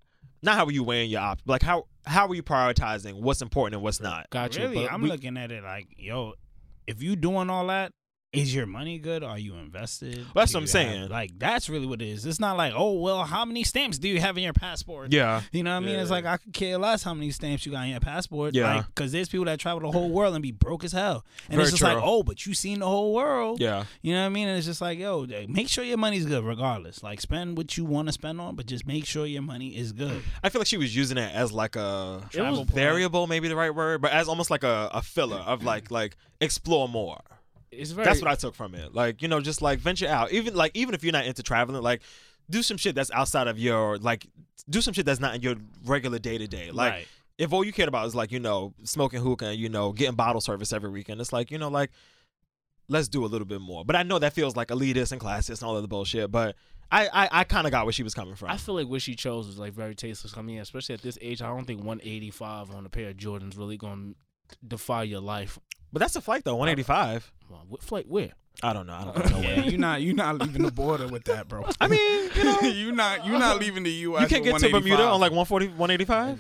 not 0.43 0.55
how 0.55 0.65
are 0.65 0.71
you 0.71 0.83
weighing 0.83 1.09
your 1.09 1.21
options, 1.21 1.47
like 1.47 1.61
how 1.63 1.85
how 2.05 2.27
are 2.27 2.35
you 2.35 2.43
prioritizing 2.43 3.13
what's 3.21 3.41
important 3.41 3.75
and 3.75 3.81
what's 3.83 4.01
not? 4.01 4.29
gotcha. 4.29 4.59
Really, 4.59 4.75
but 4.83 4.91
I'm 4.91 5.01
we- 5.01 5.07
looking 5.07 5.37
at 5.37 5.53
it 5.53 5.63
like, 5.63 5.87
yo, 5.97 6.33
if 6.85 7.01
you 7.01 7.15
doing 7.15 7.49
all 7.49 7.65
that, 7.67 7.93
is 8.33 8.53
your 8.53 8.65
money 8.65 8.97
good? 8.97 9.23
Are 9.23 9.37
you 9.37 9.53
invested? 9.55 10.25
That's 10.33 10.51
Do 10.51 10.55
what 10.55 10.61
I'm 10.61 10.63
you 10.63 10.67
saying. 10.67 11.01
have- 11.03 11.11
like 11.11 11.37
that's 11.37 11.69
really 11.69 11.85
what 11.85 12.01
it 12.01 12.07
is. 12.07 12.25
It's 12.25 12.39
not 12.39 12.57
like, 12.57 12.73
oh 12.75 12.93
well, 12.93 13.23
how 13.23 13.45
many 13.45 13.63
stamps 13.63 13.99
do 13.99 14.09
you 14.09 14.19
have 14.19 14.35
in 14.37 14.43
your 14.43 14.53
passport? 14.53 15.13
Yeah, 15.13 15.41
You 15.51 15.61
know 15.63 15.71
what 15.71 15.83
I 15.83 15.85
mean? 15.85 15.99
It's 15.99 16.09
like 16.09 16.25
I 16.25 16.37
could 16.37 16.51
care 16.53 16.77
less 16.79 17.03
how 17.03 17.13
many 17.13 17.29
stamps 17.31 17.65
you 17.65 17.71
got 17.71 17.83
in 17.83 17.91
your 17.91 17.99
passport. 17.99 18.55
Yeah. 18.55 18.83
Because 18.87 19.11
there's 19.11 19.29
people 19.29 19.45
that 19.45 19.59
travel 19.59 19.81
the 19.81 19.91
whole 19.91 20.09
world 20.09 20.33
and 20.33 20.41
be 20.41 20.51
broke 20.51 20.83
as 20.83 20.91
hell. 20.93 21.23
And 21.47 21.57
Very 21.57 21.63
it's 21.63 21.71
just 21.71 21.83
like, 21.83 21.97
oh, 22.01 22.23
but 22.23 22.45
you 22.45 22.53
seen 22.55 22.79
the 22.79 22.87
whole 22.87 23.13
world. 23.13 23.61
yeah, 23.61 23.83
You 24.01 24.13
know 24.13 24.21
what 24.21 24.25
I 24.25 24.29
mean? 24.29 24.47
And 24.47 24.57
it's 24.57 24.65
just 24.65 24.81
like, 24.81 24.97
yo, 24.97 25.27
make 25.47 25.69
sure 25.69 25.83
your 25.83 25.97
money's 25.97 26.25
good 26.25 26.43
regardless. 26.43 27.03
Like 27.03 27.21
spend 27.21 27.55
what 27.55 27.77
you 27.77 27.85
want 27.85 28.07
to 28.07 28.11
spend 28.13 28.41
on, 28.41 28.55
but 28.55 28.65
just 28.65 28.87
make 28.87 29.05
sure 29.05 29.25
your 29.27 29.43
money 29.43 29.77
is 29.77 29.91
good. 29.91 30.23
I 30.43 30.49
feel 30.49 30.59
like 30.59 30.67
she 30.67 30.77
was 30.77 30.95
using 30.95 31.17
it 31.19 31.31
as 31.35 31.51
like 31.51 31.75
a 31.75 32.23
Travel 32.31 32.65
plan. 32.65 32.75
variable, 32.75 33.27
maybe 33.27 33.47
the 33.47 33.55
right 33.55 33.73
word, 33.73 34.01
but 34.01 34.11
as 34.11 34.27
almost 34.27 34.49
like 34.49 34.63
a, 34.63 34.89
a 34.91 35.03
filler 35.03 35.37
of 35.37 35.63
like 35.63 35.91
like 35.91 36.17
explore 36.41 36.89
more. 36.89 37.21
It's 37.79 37.91
very. 37.91 38.05
That's 38.05 38.21
what 38.21 38.29
I 38.31 38.35
took 38.35 38.55
from 38.55 38.75
it. 38.75 38.93
Like 38.93 39.21
you 39.21 39.27
know, 39.27 39.39
just 39.41 39.61
like 39.61 39.79
venture 39.79 40.07
out. 40.07 40.31
Even 40.31 40.55
like 40.55 40.71
even 40.75 40.93
if 40.95 41.03
you're 41.03 41.13
not 41.13 41.25
into 41.25 41.43
traveling, 41.43 41.81
like 41.81 42.01
do 42.49 42.61
some 42.61 42.77
shit 42.77 42.93
that's 42.95 43.11
outside 43.11 43.47
of 43.47 43.57
your 43.59 43.97
like 43.97 44.27
do 44.69 44.81
some 44.81 44.93
shit 44.93 45.05
that's 45.05 45.19
not 45.19 45.35
in 45.35 45.41
your 45.41 45.55
regular 45.85 46.19
day 46.19 46.37
to 46.37 46.47
day. 46.47 46.71
Like 46.71 46.91
Right. 46.91 47.07
if 47.37 47.53
all 47.53 47.63
you 47.63 47.71
cared 47.73 47.89
about 47.89 48.05
is 48.07 48.15
like 48.15 48.31
you 48.31 48.39
know 48.39 48.73
smoking 48.83 49.21
hookah 49.21 49.47
and 49.47 49.59
you 49.59 49.69
know 49.69 49.91
getting 49.91 50.15
bottle 50.15 50.41
service 50.41 50.73
every 50.73 50.89
weekend, 50.89 51.19
it's 51.21 51.33
like 51.33 51.51
you 51.51 51.57
know 51.57 51.69
like 51.69 51.91
let's 52.89 53.07
do 53.07 53.23
a 53.23 53.27
little 53.27 53.47
bit 53.47 53.61
more. 53.61 53.85
But 53.85 53.95
I 53.95 54.03
know 54.03 54.19
that 54.19 54.33
feels 54.33 54.55
like 54.55 54.67
elitist 54.67 55.11
and 55.11 55.21
classist 55.21 55.61
and 55.61 55.63
all 55.63 55.75
of 55.75 55.81
the 55.81 55.87
bullshit. 55.87 56.31
But 56.31 56.55
I 56.91 57.07
I, 57.07 57.29
I 57.31 57.43
kind 57.45 57.65
of 57.65 57.71
got 57.71 57.85
where 57.85 57.93
she 57.93 58.03
was 58.03 58.13
coming 58.13 58.35
from. 58.35 58.49
I 58.49 58.57
feel 58.57 58.75
like 58.75 58.87
what 58.87 59.01
she 59.01 59.15
chose 59.15 59.47
was 59.47 59.57
like 59.57 59.73
very 59.73 59.95
tasteless. 59.95 60.35
I 60.37 60.41
mean, 60.41 60.59
especially 60.59 60.95
at 60.95 61.01
this 61.01 61.17
age, 61.21 61.41
I 61.41 61.47
don't 61.47 61.65
think 61.65 61.79
185 61.79 62.71
on 62.71 62.85
a 62.85 62.89
pair 62.89 63.09
of 63.09 63.17
Jordans 63.17 63.57
really 63.57 63.77
gonna 63.77 64.13
defy 64.67 65.03
your 65.03 65.21
life. 65.21 65.57
But 65.93 65.99
that's 65.99 66.15
a 66.17 66.21
flight 66.21 66.43
though, 66.43 66.55
185. 66.55 67.31
Come 67.47 67.57
What 67.69 67.81
flight? 67.81 68.07
Where? 68.09 68.31
I 68.61 68.73
don't 68.73 68.85
know. 68.87 68.93
I 68.93 69.03
don't 69.05 69.31
know. 69.31 69.39
Yeah, 69.39 69.61
you're 69.63 69.79
not 69.79 70.01
you're 70.01 70.15
not 70.15 70.37
leaving 70.39 70.63
the 70.63 70.71
border 70.71 71.07
with 71.07 71.23
that, 71.25 71.47
bro. 71.47 71.65
I 71.79 71.87
mean, 71.87 72.29
you 72.35 72.43
know, 72.43 72.59
you 72.61 72.91
not 72.91 73.25
you're 73.25 73.39
not 73.39 73.59
leaving 73.59 73.83
the 73.83 73.91
U.S. 73.91 74.21
you 74.23 74.27
can't 74.27 74.43
with 74.43 74.61
get 74.61 74.67
to 74.67 74.73
Bermuda 74.79 75.03
on 75.03 75.19
like 75.21 75.31
140, 75.31 75.67
185. 75.69 76.39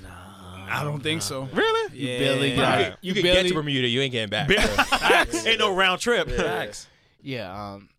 I 0.65 0.83
don't 0.83 1.01
think 1.03 1.21
so. 1.21 1.43
Really? 1.53 1.97
Yeah. 1.97 2.19
barely 2.19 2.51
You, 2.51 2.55
got- 2.55 2.61
Right. 2.77 2.83
can, 2.85 2.97
you 3.01 3.07
You 3.09 3.13
can 3.15 3.23
barely- 3.23 3.43
get 3.43 3.49
to 3.49 3.53
Bermuda, 3.55 3.87
you 3.87 4.01
ain't 4.01 4.11
getting 4.11 4.29
back. 4.29 4.49
Ain't 5.45 5.59
no 5.59 5.75
round 5.75 5.99
trip. 6.01 6.29
Facts. 6.29 6.87
Yeah, 7.21 7.73
um, 7.73 7.89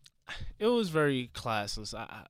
it 0.59 0.67
was 0.67 0.89
very 0.89 1.29
classless. 1.33 1.93
I, 1.93 2.03
I, 2.03 2.23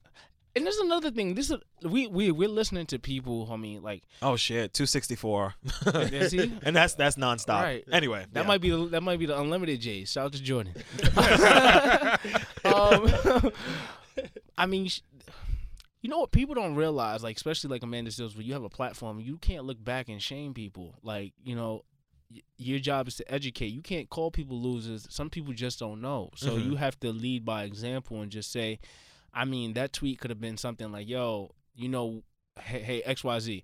and 0.56 0.66
there's 0.66 0.78
another 0.78 1.12
thing. 1.12 1.36
This 1.36 1.50
is 1.52 1.58
we 1.84 2.08
we 2.08 2.32
we're 2.32 2.48
listening 2.48 2.86
to 2.88 3.00
people. 3.00 3.50
I 3.52 3.58
mean, 3.58 3.82
like 3.82 4.04
Oh 4.22 4.36
shit, 4.36 4.74
264. 4.74 5.56
And 6.64 6.76
that's 6.76 6.96
that's 6.96 7.16
nonstop. 7.18 7.62
Right. 7.62 7.84
Anyway, 7.92 8.26
that 8.34 8.42
yeah. 8.42 8.48
might 8.48 8.62
be 8.62 8.70
the, 8.70 8.86
that 8.88 9.02
might 9.04 9.20
be 9.20 9.26
the 9.26 9.40
unlimited 9.40 9.82
J's. 9.82 10.12
Shout 10.12 10.26
out 10.26 10.34
to 10.34 10.42
Jordan. 10.42 10.74
um, 12.66 13.52
I 14.58 14.66
mean, 14.66 14.90
you 16.02 16.10
know 16.10 16.20
what 16.20 16.32
people 16.32 16.56
don't 16.56 16.76
realize, 16.76 17.24
like 17.24 17.36
especially 17.36 17.70
like 17.72 17.84
Amanda 17.84 18.12
Seales, 18.12 18.38
when 18.38 18.46
you 18.46 18.54
have 18.54 18.64
a 18.64 18.70
platform, 18.70 19.20
you 19.20 19.38
can't 19.38 19.66
look 19.66 19.84
back 19.84 20.08
and 20.10 20.22
shame 20.22 20.54
people. 20.54 20.96
Like 21.04 21.34
you 21.44 21.56
know, 21.56 21.84
your 22.58 22.80
job 22.80 23.08
is 23.08 23.16
to 23.18 23.32
educate. 23.34 23.68
You 23.68 23.82
can't 23.82 24.10
call 24.10 24.32
people 24.32 24.60
losers. 24.62 25.08
Some 25.10 25.30
people 25.30 25.54
just 25.54 25.80
don't 25.80 26.02
know. 26.02 26.30
So 26.36 26.58
Mhm. 26.58 26.66
you 26.66 26.76
have 26.76 27.00
to 27.02 27.12
lead 27.12 27.44
by 27.44 27.64
example 27.64 28.22
and 28.22 28.32
just 28.32 28.52
say, 28.52 28.80
I 29.36 29.46
mean, 29.46 29.74
that 29.74 29.94
tweet 29.94 30.20
could 30.20 30.32
have 30.32 30.40
been 30.40 30.58
something 30.58 30.92
like, 30.92 31.08
"Yo, 31.08 31.52
you 31.76 31.90
know, 31.90 32.24
hey, 32.60 32.80
hey 32.80 33.02
X 33.04 33.24
Y 33.24 33.40
Z." 33.40 33.64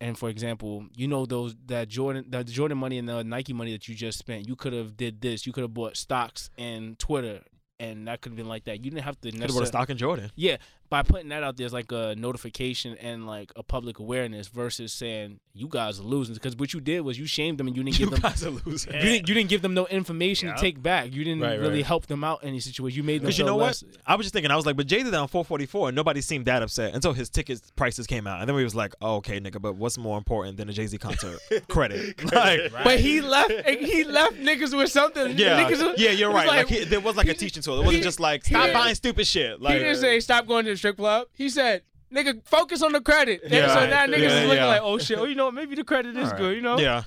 And 0.00 0.16
for 0.16 0.28
example, 0.28 0.86
you 0.94 1.08
know 1.08 1.26
those 1.26 1.54
that 1.66 1.88
Jordan 1.88 2.26
that 2.28 2.46
Jordan 2.46 2.78
money 2.78 2.96
and 2.96 3.08
the 3.08 3.24
Nike 3.24 3.52
money 3.52 3.72
that 3.72 3.88
you 3.88 3.94
just 3.94 4.18
spent, 4.18 4.48
you 4.48 4.56
could 4.56 4.72
have 4.72 4.96
did 4.96 5.20
this. 5.20 5.46
You 5.46 5.52
could 5.52 5.62
have 5.62 5.74
bought 5.74 5.96
stocks 5.96 6.48
and 6.56 6.98
Twitter, 6.98 7.42
and 7.80 8.06
that 8.06 8.20
could 8.20 8.30
have 8.30 8.36
been 8.36 8.48
like 8.48 8.64
that. 8.64 8.84
You 8.84 8.90
didn't 8.90 9.04
have 9.04 9.20
to 9.22 9.30
Could 9.30 9.40
have 9.42 9.50
bought 9.50 9.64
a 9.64 9.66
stock 9.66 9.90
in 9.90 9.96
Jordan. 9.96 10.30
Yeah, 10.36 10.58
by 10.90 11.02
putting 11.02 11.28
that 11.30 11.42
out 11.42 11.56
there 11.56 11.66
as 11.66 11.72
like 11.72 11.90
a 11.92 12.14
notification 12.16 12.96
and 12.98 13.26
like 13.26 13.52
a 13.56 13.62
public 13.62 13.98
awareness 13.98 14.48
versus 14.48 14.92
saying 14.92 15.40
you 15.52 15.68
guys 15.68 15.98
are 16.00 16.02
losing 16.04 16.34
because 16.34 16.56
what 16.56 16.72
you 16.74 16.80
did 16.80 17.00
was 17.00 17.18
you 17.18 17.26
shamed 17.26 17.58
them 17.58 17.66
and 17.68 17.76
you 17.76 17.82
didn't 17.82 17.96
give 17.96 18.10
them 18.10 18.20
guys 18.20 18.44
are 18.44 18.50
losing. 18.50 18.92
you 18.92 19.00
didn't 19.00 19.28
you 19.28 19.34
didn't 19.34 19.48
give 19.48 19.62
them 19.62 19.74
no 19.74 19.86
information 19.86 20.48
Yeah. 20.48 20.54
to 20.56 20.60
take 20.60 20.82
back. 20.82 21.12
You 21.12 21.24
didn't 21.24 21.40
Right, 21.42 21.58
really 21.58 21.76
right. 21.76 21.86
help 21.86 22.06
them 22.06 22.22
out 22.24 22.42
in 22.42 22.48
any 22.50 22.60
situation. 22.60 22.96
You 22.96 23.02
made 23.02 23.18
them 23.20 23.26
Because 23.26 23.38
you 23.38 23.44
feel 23.44 23.54
know 23.56 23.64
what? 23.64 23.82
I 24.06 24.14
was 24.16 24.26
just 24.26 24.32
thinking, 24.34 24.50
I 24.50 24.56
was 24.56 24.66
like, 24.66 24.76
but 24.76 24.86
Jay 24.86 25.02
did 25.02 25.12
that 25.12 25.18
on 25.20 25.28
444, 25.28 25.88
and 25.88 25.96
nobody 25.96 26.20
seemed 26.20 26.46
that 26.46 26.62
upset 26.62 26.94
until 26.94 27.12
his 27.12 27.28
ticket 27.30 27.60
prices 27.76 28.06
came 28.06 28.26
out, 28.26 28.40
and 28.40 28.48
then 28.48 28.54
we 28.56 28.64
was 28.64 28.74
like, 28.74 28.94
oh, 29.00 29.16
okay, 29.16 29.40
nigga, 29.40 29.60
but 29.60 29.76
what's 29.76 29.96
more 29.98 30.18
important 30.18 30.56
than 30.56 30.68
a 30.68 30.72
Jay 30.72 30.86
Z 30.86 30.98
concert? 30.98 31.38
Credit. 31.68 32.14
Like, 32.34 32.72
But 32.84 33.00
he 33.00 33.20
left. 33.20 33.50
he 33.68 34.04
left 34.04 34.36
niggas 34.36 34.76
with 34.76 34.90
something. 34.90 35.38
yeah, 35.38 35.68
Niggas, 35.68 35.94
yeah, 35.98 36.10
you're 36.10 36.32
right. 36.32 36.46
Like, 36.48 36.68
he, 36.68 36.84
there 36.84 37.00
was 37.00 37.16
like 37.16 37.28
a 37.28 37.34
teaching 37.34 37.62
tool. 37.62 37.76
It 37.76 37.84
wasn't 37.84 37.96
he- 37.96 38.02
just 38.02 38.20
like 38.20 38.44
stop 38.44 38.62
didn't- 38.64 38.74
buying 38.74 38.94
stupid 38.94 39.26
shit. 39.26 39.60
Like 39.60 39.74
he 39.74 39.78
Like, 39.80 39.86
didn't 39.88 40.00
say 40.00 40.20
stop 40.20 40.46
going 40.46 40.64
to 40.66 40.73
the 40.74 40.78
strip 40.78 40.96
club. 40.96 41.26
He 41.34 41.48
said, 41.48 41.82
"Nigga, 42.12 42.42
focus 42.44 42.82
on 42.82 42.92
the 42.92 43.00
credit." 43.00 43.40
Yeah. 43.46 43.72
so 43.74 43.86
now 43.86 44.06
niggas 44.06 44.18
Yeah, 44.20 44.40
is 44.40 44.42
looking 44.48 44.56
yeah. 44.62 44.66
like, 44.66 44.82
"Oh 44.82 44.98
shit, 44.98 45.18
oh, 45.18 45.24
you 45.24 45.34
know, 45.34 45.46
what? 45.46 45.54
maybe 45.54 45.74
the 45.74 45.84
credit 45.84 46.16
is 46.16 46.24
Alright. 46.24 46.38
good." 46.38 46.56
You 46.56 46.62
know. 46.62 46.78
yeah, 46.78 47.02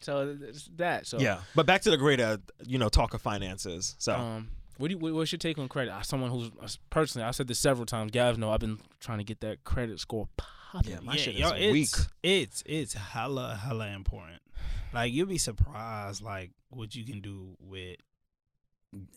So 0.00 0.36
it's 0.42 0.68
that. 0.76 1.06
So 1.06 1.18
yeah. 1.18 1.40
But 1.54 1.66
back 1.66 1.82
to 1.82 1.90
the 1.90 1.96
greater, 1.96 2.38
you 2.66 2.78
know, 2.78 2.88
talk 2.88 3.14
of 3.14 3.22
finances. 3.22 3.94
So 3.98 4.14
Um, 4.14 4.48
what 4.78 4.88
do 4.88 4.94
you, 4.96 5.14
what's 5.14 5.32
your 5.32 5.38
take 5.38 5.58
on 5.58 5.68
credit? 5.68 5.92
Someone 6.04 6.30
who's 6.30 6.78
personally, 6.90 7.26
I 7.26 7.32
said 7.32 7.48
this 7.48 7.58
several 7.58 7.84
times. 7.86 8.10
Gav, 8.12 8.38
know 8.38 8.50
I've 8.52 8.60
been 8.60 8.78
trying 9.00 9.18
to 9.18 9.24
get 9.24 9.40
that 9.40 9.64
credit 9.64 9.98
score 10.00 10.28
popping. 10.36 10.92
Yeah, 10.92 11.00
my 11.02 11.14
yeah, 11.14 11.20
shit 11.20 11.34
yo, 11.34 11.50
is 11.50 11.72
weak. 11.72 11.88
it's, 11.88 12.06
It's 12.22 12.62
it's 12.66 12.92
hella 12.94 13.56
hella 13.62 13.88
important. 13.88 14.40
Like 14.94 15.12
you'll 15.12 15.26
be 15.26 15.38
surprised, 15.38 16.22
like 16.22 16.52
what 16.70 16.94
you 16.94 17.04
can 17.04 17.20
do 17.20 17.56
with 17.60 17.96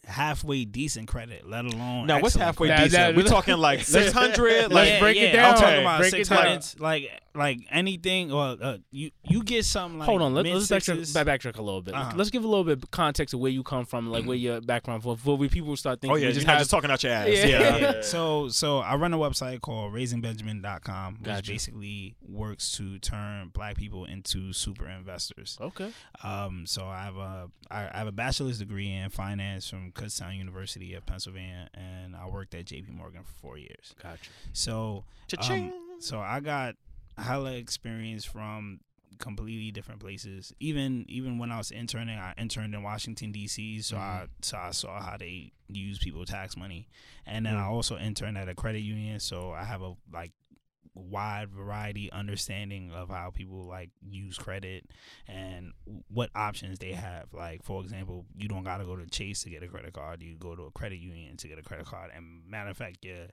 halfway 0.05 0.65
decent 0.65 1.07
credit, 1.07 1.47
let 1.47 1.63
alone 1.65 2.05
now, 2.07 2.19
what's 2.19 2.35
halfway 2.35 2.67
credit. 2.67 2.89
decent? 2.89 3.15
We're 3.15 3.23
talking 3.23 3.55
like 3.57 3.79
600? 3.83 4.71
Let's 4.71 4.73
like, 4.73 4.99
break 4.99 5.17
it 5.17 5.33
yeah, 5.33 5.47
I'm 5.49 5.53
down. 5.53 5.61
talking 5.61 5.79
about 5.81 5.99
Break 5.99 6.13
it 6.13 6.27
down. 6.29 6.59
like 6.79 7.21
like 7.33 7.59
anything. 7.71 8.31
Or 8.33 8.57
uh, 8.61 8.77
you 8.91 9.11
you 9.23 9.43
get 9.43 9.63
something 9.63 9.99
like 9.99 10.07
Hold 10.09 10.21
on, 10.21 10.33
let, 10.33 10.43
mid 10.43 10.53
let's 10.55 10.65
backtrack, 10.67 10.81
sixes. 10.97 11.13
back- 11.13 11.27
backtrack 11.27 11.57
a 11.57 11.61
little 11.61 11.81
bit. 11.81 11.93
Uh-huh. 11.93 12.11
Let's 12.15 12.29
give 12.29 12.43
a 12.43 12.47
little 12.47 12.65
bit 12.65 12.83
of 12.83 12.91
context 12.91 13.33
of 13.33 13.39
where 13.39 13.51
you 13.51 13.63
come 13.63 13.85
from, 13.85 14.07
like 14.11 14.25
where 14.25 14.35
your 14.35 14.59
background 14.59 15.03
for, 15.03 15.15
for 15.15 15.37
when 15.37 15.47
people 15.47 15.77
start 15.77 16.01
thinking. 16.01 16.11
oh 16.13 16.15
yeah, 16.17 16.21
we 16.21 16.25
you're 16.25 16.33
just 16.33 16.45
not 16.47 16.53
have- 16.53 16.61
just 16.61 16.71
talking 16.71 16.91
out 16.91 17.01
your 17.03 17.13
ass. 17.13 17.27
Yeah. 17.29 17.45
Yeah, 17.45 17.77
Yeah. 17.77 17.91
So 18.01 18.49
so 18.49 18.79
I 18.79 18.95
run 18.95 19.13
a 19.13 19.17
website 19.17 19.61
called 19.61 19.93
raisingbenjamin.com, 19.93 21.13
which 21.13 21.23
Gotcha. 21.23 21.51
basically 21.51 22.15
works 22.27 22.71
to 22.73 22.99
turn 22.99 23.49
black 23.53 23.77
people 23.77 24.03
into 24.05 24.51
super 24.51 24.87
investors. 24.89 25.57
Okay. 25.61 25.91
Um, 26.23 26.65
so 26.65 26.85
I 26.85 27.03
have 27.03 27.15
a 27.15 27.49
I 27.69 27.89
I 27.93 27.97
have 27.99 28.07
a 28.07 28.11
bachelor's 28.11 28.59
degree 28.59 28.91
in 28.91 29.09
finance 29.09 29.60
from 29.69 29.91
Kutztown 29.91 30.37
University 30.37 30.93
of 30.93 31.05
Pennsylvania, 31.05 31.69
and 31.73 32.15
I 32.15 32.27
worked 32.27 32.53
at 32.55 32.65
J.P. 32.65 32.91
Morgan 32.91 33.23
for 33.23 33.33
four 33.33 33.57
years. 33.57 33.95
Gotcha. 34.01 34.29
So 34.53 35.05
um, 35.67 35.73
so 35.99 36.19
I 36.19 36.39
got 36.39 36.75
hella 37.17 37.53
experience 37.53 38.25
from 38.25 38.79
completely 39.17 39.71
different 39.71 40.01
places. 40.01 40.53
Even 40.59 41.05
even 41.07 41.37
when 41.37 41.51
I 41.51 41.57
was 41.57 41.71
interning, 41.71 42.17
I 42.17 42.33
interned 42.37 42.73
in 42.73 42.83
Washington 42.83 43.31
D.C. 43.31 43.81
So 43.81 43.97
I 43.97 44.25
so 44.41 44.57
I 44.57 44.71
saw 44.71 45.01
how 45.01 45.17
they 45.17 45.51
use 45.69 45.97
people 45.99 46.25
tax 46.25 46.57
money, 46.57 46.89
and 47.25 47.45
then 47.45 47.55
I 47.55 47.65
also 47.65 47.97
interned 47.97 48.37
at 48.37 48.49
a 48.49 48.55
credit 48.55 48.79
union. 48.81 49.19
So 49.19 49.51
I 49.51 49.63
have 49.63 49.81
a 49.81 49.93
like 50.11 50.31
wide 50.93 51.49
variety 51.49 52.11
understanding 52.11 52.91
of 52.91 53.09
how 53.09 53.29
people 53.33 53.65
like 53.65 53.89
use 54.01 54.37
credit 54.37 54.85
and 55.27 55.71
what 56.09 56.29
options 56.35 56.79
they 56.79 56.91
have 56.91 57.25
like 57.33 57.63
for 57.63 57.81
example 57.81 58.25
you 58.35 58.47
don't 58.49 58.63
got 58.65 58.77
to 58.77 58.85
go 58.85 58.95
to 58.95 59.05
chase 59.07 59.43
to 59.43 59.49
get 59.49 59.63
a 59.63 59.67
credit 59.67 59.93
card 59.93 60.21
you 60.21 60.35
go 60.35 60.53
to 60.55 60.63
a 60.63 60.71
credit 60.71 60.97
union 60.99 61.37
to 61.37 61.47
get 61.47 61.57
a 61.57 61.61
credit 61.61 61.85
card 61.85 62.11
and 62.15 62.41
matter 62.49 62.69
of 62.69 62.75
fact 62.77 62.97
your 63.05 63.27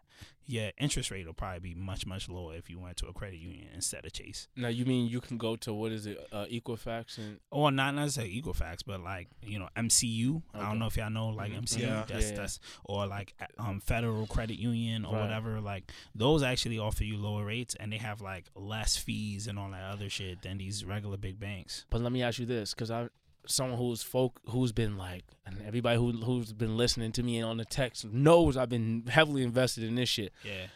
your 0.47 0.71
interest 0.79 1.11
rate 1.11 1.27
will 1.27 1.35
probably 1.35 1.59
be 1.61 1.75
much 1.75 2.07
much 2.07 2.29
lower 2.29 2.55
if 2.55 2.71
you 2.71 2.79
went 2.79 2.97
to 2.97 3.07
a 3.07 3.13
credit 3.13 3.39
union 3.39 3.67
instead 3.75 4.05
of 4.07 4.13
chase 4.13 4.47
Now 4.57 4.69
you 4.69 4.85
mean 4.87 5.09
you 5.09 5.21
can 5.21 5.37
go 5.37 5.57
to 5.57 5.75
what 5.75 5.93
is 5.93 6.07
it, 6.07 6.19
uh, 6.33 6.47
Equifax 6.47 7.19
and 7.19 7.41
or 7.51 7.71
not 7.71 7.95
necessarily 7.95 8.41
Equifax, 8.41 8.79
but 8.87 9.01
like 9.03 9.29
you 9.43 9.59
know 9.59 9.69
MCU. 9.77 10.43
I 10.55 10.61
don't 10.61 10.79
know 10.79 10.87
if 10.87 10.97
y'all 10.97 11.11
know 11.11 11.29
like. 11.29 11.53
MCU. 11.53 11.81
Yeah. 11.81 12.05
That's 12.09 12.31
Yeah. 12.31 12.37
that's 12.37 12.61
or 12.85 13.07
like 13.07 13.35
um 13.59 13.81
Federal 13.81 14.27
Credit 14.27 14.59
Union 14.59 15.05
or 15.05 15.15
Right. 15.15 15.23
whatever. 15.23 15.61
Like 15.61 15.93
those 16.15 16.43
actually 16.43 16.79
offer 16.79 17.05
you 17.05 17.19
lower 17.19 17.45
rates 17.49 17.75
and 17.81 17.93
they 17.93 17.97
have 17.97 18.21
like 18.21 18.45
less 18.55 18.97
fees 18.97 19.47
and 19.49 19.59
all 19.59 19.71
that 19.71 19.83
other 19.93 20.09
shit 20.09 20.43
than 20.43 20.59
these 20.59 20.85
regular 20.85 21.17
big 21.17 21.41
banks. 21.41 21.85
But 21.91 22.01
let 22.03 22.13
me 22.13 22.23
ask 22.23 22.39
you 22.39 22.47
this, 22.47 22.75
because 22.75 22.91
I, 22.91 23.09
someone 23.47 23.79
who's 23.79 24.03
folk 24.03 24.41
who's 24.51 24.73
been 24.73 24.97
like, 24.99 25.25
and 25.47 25.57
everybody 25.67 25.97
who 25.99 26.13
who's 26.13 26.53
been 26.53 26.77
listening 26.77 27.13
to 27.13 27.23
me 27.23 27.39
and 27.39 27.47
on 27.49 27.57
the 27.57 27.65
text 27.65 28.05
knows 28.05 28.57
I've 28.57 28.69
been 28.69 29.05
heavily 29.09 29.43
invested 29.43 29.85
in 29.85 29.95
this 29.95 30.09
shit. 30.09 30.33
Yeah. 30.45 30.67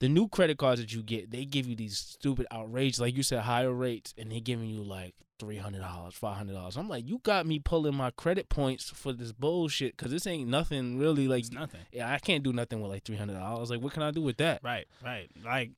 The 0.00 0.08
new 0.08 0.26
credit 0.26 0.58
cards 0.58 0.80
that 0.80 0.92
you 0.92 1.00
get, 1.02 1.30
they 1.30 1.44
give 1.44 1.66
you 1.68 1.76
these 1.76 1.96
stupid 1.96 2.46
outrageous, 2.52 2.98
like 2.98 3.16
you 3.16 3.22
said, 3.22 3.40
higher 3.42 3.70
rates, 3.72 4.12
and 4.18 4.32
they're 4.32 4.40
giving 4.40 4.68
you 4.68 4.82
like 4.82 5.14
three 5.38 5.58
hundred 5.58 5.80
dollars, 5.80 6.14
five 6.14 6.36
hundred 6.36 6.54
dollars. 6.54 6.76
I'm 6.76 6.88
like, 6.88 7.06
you 7.06 7.20
got 7.22 7.46
me 7.46 7.60
pulling 7.60 7.94
my 7.94 8.10
credit 8.10 8.48
points 8.48 8.90
for 8.90 9.12
this 9.12 9.30
bullshit, 9.30 9.96
because 9.96 10.10
this 10.10 10.26
ain't 10.26 10.48
nothing 10.48 10.98
really. 10.98 11.28
Like, 11.28 11.44
It's 11.44 11.52
nothing. 11.52 11.82
yeah, 11.92 12.12
I 12.12 12.18
can't 12.18 12.42
do 12.42 12.52
nothing 12.52 12.80
with 12.80 12.90
like 12.90 13.04
three 13.04 13.16
hundred 13.16 13.34
dollars. 13.38 13.70
Like, 13.70 13.80
what 13.80 13.92
can 13.92 14.02
I 14.02 14.10
do 14.10 14.22
with 14.22 14.38
that? 14.38 14.60
Right. 14.64 14.86
Right. 15.04 15.30
Like 15.44 15.70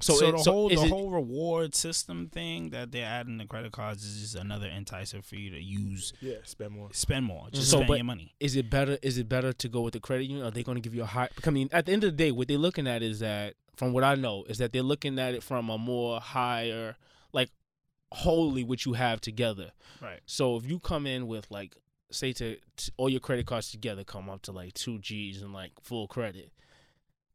So, 0.00 0.14
so, 0.16 0.28
it- 0.28 0.32
the 0.32 0.38
so 0.42 0.52
whole 0.52 0.68
is 0.68 0.80
the 0.80 0.86
it- 0.86 0.90
whole 0.90 1.10
reward 1.10 1.74
system 1.74 2.28
thing 2.28 2.70
that 2.70 2.92
they're 2.92 3.06
adding 3.06 3.38
to 3.38 3.46
credit 3.46 3.72
cards 3.72 4.04
is 4.04 4.20
just 4.20 4.34
another 4.34 4.68
enticer 4.68 5.24
for 5.24 5.36
you 5.36 5.50
to 5.50 5.60
use 5.60 6.12
Yeah, 6.20 6.34
spend 6.44 6.72
more. 6.72 6.90
spend 6.92 7.24
more. 7.24 7.48
Just 7.50 7.70
So, 7.70 7.78
spend 7.78 7.88
but- 7.88 7.94
your 7.98 8.04
money. 8.04 8.34
is 8.38 8.56
it 8.56 8.68
better 8.68 8.98
is 9.00 9.16
it 9.16 9.28
better 9.28 9.52
to 9.54 9.68
go 9.68 9.80
with 9.80 9.94
the 9.94 10.00
credit 10.00 10.24
union 10.24 10.44
are 10.46 10.50
they 10.50 10.62
going 10.62 10.76
to 10.76 10.82
give 10.82 10.94
you 10.94 11.02
a 11.02 11.06
high 11.06 11.28
i 11.46 11.50
mean 11.50 11.68
at 11.72 11.86
the 11.86 11.92
end 11.92 12.04
of 12.04 12.10
the 12.12 12.16
day 12.16 12.30
what 12.30 12.46
they're 12.48 12.58
looking 12.58 12.86
at 12.86 13.02
is 13.02 13.20
that 13.20 13.54
from 13.74 13.92
what 13.94 14.04
i 14.04 14.14
know 14.14 14.44
is 14.44 14.58
that 14.58 14.72
they're 14.72 14.82
looking 14.82 15.18
at 15.18 15.32
it 15.34 15.42
from 15.42 15.70
a 15.70 15.78
more 15.78 16.20
higher 16.20 16.96
like 17.32 17.50
wholly 18.12 18.62
what 18.64 18.84
you 18.84 18.92
have 18.94 19.20
together 19.20 19.72
Right. 20.02 20.20
so 20.26 20.56
if 20.56 20.66
you 20.66 20.78
come 20.78 21.06
in 21.06 21.26
with 21.26 21.50
like 21.50 21.74
say 22.10 22.32
to, 22.34 22.56
to 22.76 22.92
all 22.98 23.08
your 23.08 23.20
credit 23.20 23.46
cards 23.46 23.70
together 23.70 24.04
come 24.04 24.28
up 24.30 24.42
to 24.42 24.52
like 24.52 24.74
two 24.74 24.98
g's 24.98 25.40
and 25.42 25.52
like 25.54 25.72
full 25.82 26.06
credit 26.06 26.52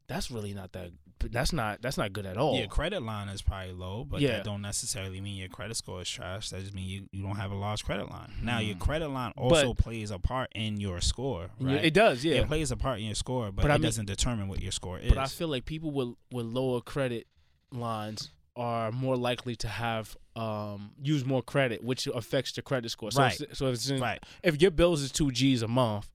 that's 0.07 0.29
really 0.31 0.53
not 0.53 0.71
that 0.73 0.91
that's 1.29 1.53
not 1.53 1.81
that's 1.81 1.97
not 1.97 2.13
good 2.13 2.25
at 2.25 2.37
all 2.37 2.57
Your 2.57 2.67
credit 2.67 3.01
line 3.03 3.29
is 3.29 3.41
probably 3.41 3.73
low, 3.73 4.03
but 4.03 4.21
Yeah. 4.21 4.31
that 4.37 4.43
don't 4.43 4.61
necessarily 4.61 5.21
mean 5.21 5.35
your 5.35 5.49
credit 5.49 5.75
score 5.75 6.01
is 6.01 6.09
trash. 6.09 6.49
That 6.49 6.61
just 6.61 6.73
means 6.73 6.89
you, 6.91 7.07
you 7.11 7.21
don't 7.23 7.35
have 7.37 7.51
a 7.51 7.55
large 7.55 7.83
credit 7.85 8.09
line. 8.09 8.31
Now 8.41 8.59
your 8.59 8.75
Hmm. 8.75 8.81
credit 8.81 9.09
line 9.09 9.33
also 9.37 9.73
plays 9.73 10.11
a 10.11 10.19
part 10.19 10.49
in 10.55 10.79
your 10.79 11.01
score, 11.01 11.49
right? 11.59 11.83
it 11.85 11.93
does 11.93 12.23
yeah 12.25 12.35
It 12.41 12.47
plays 12.47 12.71
a 12.71 12.77
part 12.77 12.99
in 12.99 13.05
your 13.05 13.15
score, 13.15 13.51
but, 13.51 13.63
But 13.63 13.65
it 13.65 13.73
I 13.73 13.77
mean- 13.77 13.83
doesn't 13.83 14.05
determine 14.05 14.47
what 14.47 14.61
your 14.61 14.71
score 14.71 14.99
is. 14.99 15.09
But 15.09 15.17
I 15.17 15.25
feel 15.27 15.47
like 15.47 15.65
people 15.65 15.91
with 15.91 16.15
with 16.31 16.45
lower 16.45 16.81
credit 16.81 17.27
lines 17.71 18.31
are 18.55 18.91
more 18.91 19.15
likely 19.15 19.55
to 19.55 19.67
have 19.67 20.15
um 20.35 20.91
use 21.01 21.25
more 21.25 21.41
credit, 21.41 21.83
which 21.83 22.07
affects 22.07 22.51
the 22.53 22.61
credit 22.61 22.89
score. 22.89 23.11
So 23.11 23.21
Right. 23.21 23.39
if, 23.41 23.55
so 23.55 23.67
if, 23.67 23.75
it's 23.75 23.89
in- 23.89 24.01
right. 24.01 24.21
if 24.43 24.61
your 24.61 24.71
bills 24.71 25.01
is 25.01 25.11
two 25.11 25.31
G's 25.31 25.61
a 25.61 25.67
month, 25.67 26.09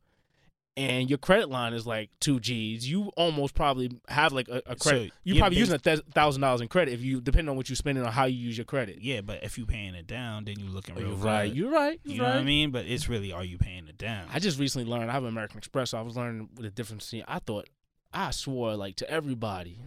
and 0.77 1.09
your 1.09 1.19
credit 1.19 1.49
line 1.49 1.73
is 1.73 1.87
like 1.87 2.11
two 2.21 2.39
G's, 2.41 2.89
you 2.89 3.11
almost 3.17 3.55
probably 3.55 3.91
have 4.09 4.33
like 4.33 4.49
a, 4.49 4.59
a 4.67 4.77
credit. 4.77 4.81
So 4.81 4.95
you 4.97 5.11
you're 5.25 5.39
probably 5.39 5.59
using 5.59 5.75
a 5.75 5.79
thousand 5.79 6.43
dollars 6.43 6.61
in 6.61 6.69
credit 6.69 6.93
if 6.95 7.01
you 7.01 7.21
depending 7.21 7.49
on 7.49 7.57
what 7.57 7.69
you're 7.69 7.77
spending 7.77 8.05
on 8.05 8.13
how 8.13 8.25
you 8.27 8.37
use 8.37 8.59
your 8.59 8.65
credit. 8.67 8.99
Yeah, 9.01 9.21
but 9.23 9.43
if 9.43 9.57
you're 9.57 9.67
paying 9.67 9.95
it 9.95 10.07
down, 10.07 10.45
then 10.45 10.59
you 10.59 10.67
looking 10.69 10.95
Oh, 10.97 11.01
real 11.01 11.09
you're 11.09 11.17
good. 11.19 11.25
right. 11.25 11.55
You're 11.55 11.71
right. 11.71 12.01
You're 12.05 12.13
You 12.15 12.19
know 12.21 12.27
right. 12.29 12.35
what 12.35 12.41
I 12.41 12.45
mean? 12.45 12.71
But 12.73 12.87
it's 12.87 13.09
really, 13.09 13.33
are 13.33 13.45
you 13.45 13.59
paying 13.59 13.89
it 13.89 13.97
down? 13.99 14.27
I 14.33 14.39
just 14.39 14.59
recently 14.59 14.87
learned 14.91 15.11
I 15.11 15.15
have 15.15 15.25
American 15.25 15.59
Express, 15.59 15.91
so 15.91 15.99
I 15.99 16.03
was 16.03 16.17
learning 16.17 16.49
the 16.55 16.71
difference. 16.71 17.13
I 17.27 17.39
thought 17.39 17.69
I 18.13 18.31
swore 18.31 18.75
like 18.77 18.97
to 18.97 19.11
everybody. 19.11 19.79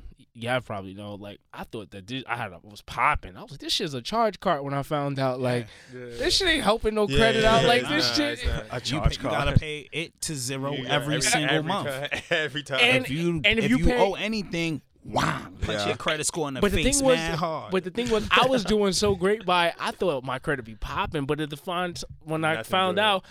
Yeah, 0.41 0.55
I 0.55 0.59
probably 0.61 0.93
know. 0.93 1.15
Like 1.15 1.39
I 1.53 1.63
thought 1.65 1.91
that 1.91 2.07
this, 2.07 2.23
I 2.27 2.35
had 2.37 2.51
a, 2.53 2.59
was 2.63 2.81
popping. 2.81 3.35
I 3.35 3.41
was 3.41 3.51
like, 3.51 3.59
this 3.59 3.73
shit's 3.73 3.93
a 3.93 4.01
charge 4.01 4.39
card. 4.39 4.63
When 4.63 4.73
I 4.73 4.83
found 4.83 5.19
out, 5.19 5.39
like 5.41 5.67
this 5.91 6.37
shit 6.37 6.47
ain't 6.47 6.63
helping 6.63 6.95
no 6.95 7.07
credit 7.07 7.43
out. 7.43 7.65
Like 7.65 7.81
this 7.89 8.07
not, 8.07 8.15
shit. 8.15 8.39
it's 8.39 8.45
not. 8.45 8.65
A 8.71 8.75
you, 8.75 8.79
charge 8.81 9.03
pay, 9.19 9.23
you 9.23 9.29
card. 9.29 9.45
gotta 9.47 9.59
pay 9.59 9.89
it 9.91 10.21
to 10.21 10.35
zero 10.35 10.71
You 10.73 10.83
got 10.83 10.91
every, 10.91 11.21
single 11.21 11.49
every 11.55 11.67
month. 11.67 11.87
time- 11.89 12.21
every 12.31 12.63
time. 12.63 12.79
And- 12.81 13.03
if 13.05 13.09
you 13.11 13.29
and 13.43 13.45
if 13.59 13.65
if 13.65 13.69
you 13.71 13.77
you, 13.79 13.85
pay- 13.85 13.97
owe 13.99 14.13
anything, 14.13 14.81
wow, 15.03 15.41
put 15.61 15.75
Yeah. 15.75 15.87
your 15.87 15.97
credit 15.97 16.25
score 16.25 16.47
in 16.47 16.53
the 16.53 16.61
But 16.61 16.71
the 16.71 16.83
face 16.83 16.97
thing 16.99 17.05
was, 17.05 17.17
mad 17.17 17.35
hard. 17.35 17.71
but 17.71 17.83
the 17.83 17.91
thing 17.91 18.09
was, 18.09 18.27
I 18.31 18.45
was 18.47 18.63
doing 18.63 18.93
so 18.93 19.15
great 19.15 19.45
by. 19.45 19.73
I 19.79 19.91
thought 19.91 20.23
my 20.23 20.39
credit 20.39 20.63
be 20.65 20.75
popping, 20.75 21.25
but 21.25 21.39
at 21.41 21.49
the 21.49 21.57
find 21.57 22.01
when 22.23 22.45
I 22.45 22.63
found 22.63 22.95
good. 22.97 23.01
out 23.03 23.25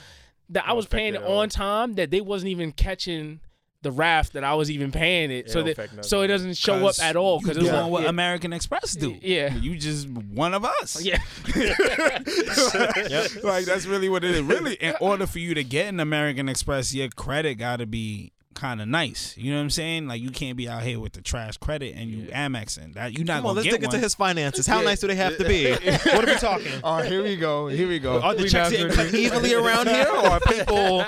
that 0.50 0.64
I 0.66 0.72
was 0.74 0.86
paying 0.86 1.14
it 1.14 1.16
affect 1.16 1.24
it 1.24 1.26
at 1.26 1.30
all. 1.32 1.40
on 1.40 1.48
time, 1.48 1.94
that 1.94 2.10
they 2.10 2.20
wasn't 2.20 2.50
even 2.50 2.72
catching 2.72 3.40
the 3.82 3.92
raft 3.92 4.32
that 4.32 4.42
I 4.42 4.54
was 4.54 4.70
even 4.70 4.90
paying 4.90 5.30
it, 5.30 5.46
It 5.46 5.50
so 5.50 5.62
that 5.62 6.04
so 6.04 6.22
it 6.22 6.28
doesn't 6.28 6.56
show 6.56 6.86
up 6.86 6.98
at 7.00 7.16
all 7.16 7.38
because 7.38 7.56
because 7.56 7.68
it's 7.68 7.76
doing 7.76 7.90
what 7.90 8.02
yeah, 8.02 8.08
American 8.08 8.52
Express 8.52 8.92
do. 8.94 9.16
Yeah. 9.20 9.54
you 9.54 9.76
just 9.78 10.08
one 10.08 10.54
of 10.54 10.64
us. 10.64 11.00
yeah. 11.02 11.18
like 13.42 13.64
that's 13.64 13.86
really 13.86 14.08
what 14.08 14.24
it 14.24 14.32
is. 14.32 14.42
Really, 14.42 14.74
in 14.74 14.94
order 15.00 15.26
for 15.26 15.38
you 15.38 15.54
to 15.54 15.62
get 15.62 15.88
an 15.88 16.00
American 16.00 16.48
Express, 16.48 16.92
your 16.92 17.08
credit 17.08 17.54
got 17.56 17.76
to 17.76 17.86
be 17.86 18.32
kind 18.58 18.80
of 18.80 18.88
nice. 18.88 19.36
You 19.36 19.52
know 19.52 19.58
what 19.58 19.62
I'm 19.62 19.70
saying? 19.70 20.08
Like 20.08 20.20
you 20.20 20.30
can't 20.30 20.56
be 20.56 20.68
out 20.68 20.82
here 20.82 20.98
with 20.98 21.12
the 21.12 21.22
trash 21.22 21.56
credit 21.58 21.94
and 21.96 22.10
you 22.10 22.26
Amexing. 22.26 22.94
That 22.94 23.16
you 23.16 23.24
not 23.24 23.38
Come 23.38 23.46
on, 23.46 23.50
gonna 23.50 23.56
let's 23.56 23.64
get 23.66 23.70
dig 23.72 23.80
one. 23.82 23.94
into 23.94 23.98
his 23.98 24.14
finances. 24.14 24.66
How 24.66 24.82
nice 24.82 25.00
do 25.00 25.06
they 25.06 25.14
have 25.14 25.38
to 25.38 25.44
be? 25.44 25.70
what 25.72 26.28
are 26.28 26.32
we 26.32 26.38
talking? 26.38 26.72
Oh, 26.82 26.98
here 27.02 27.22
we 27.22 27.36
go. 27.36 27.68
Here 27.68 27.88
we 27.88 27.98
go. 27.98 28.20
Are 28.20 28.34
the 28.34 28.42
We 28.42 28.48
checks 28.48 28.70
getting 28.70 28.90
cut 28.90 29.14
evenly 29.14 29.54
around 29.54 29.88
here, 29.88 30.06
or 30.08 30.26
are 30.26 30.40
people 30.40 31.04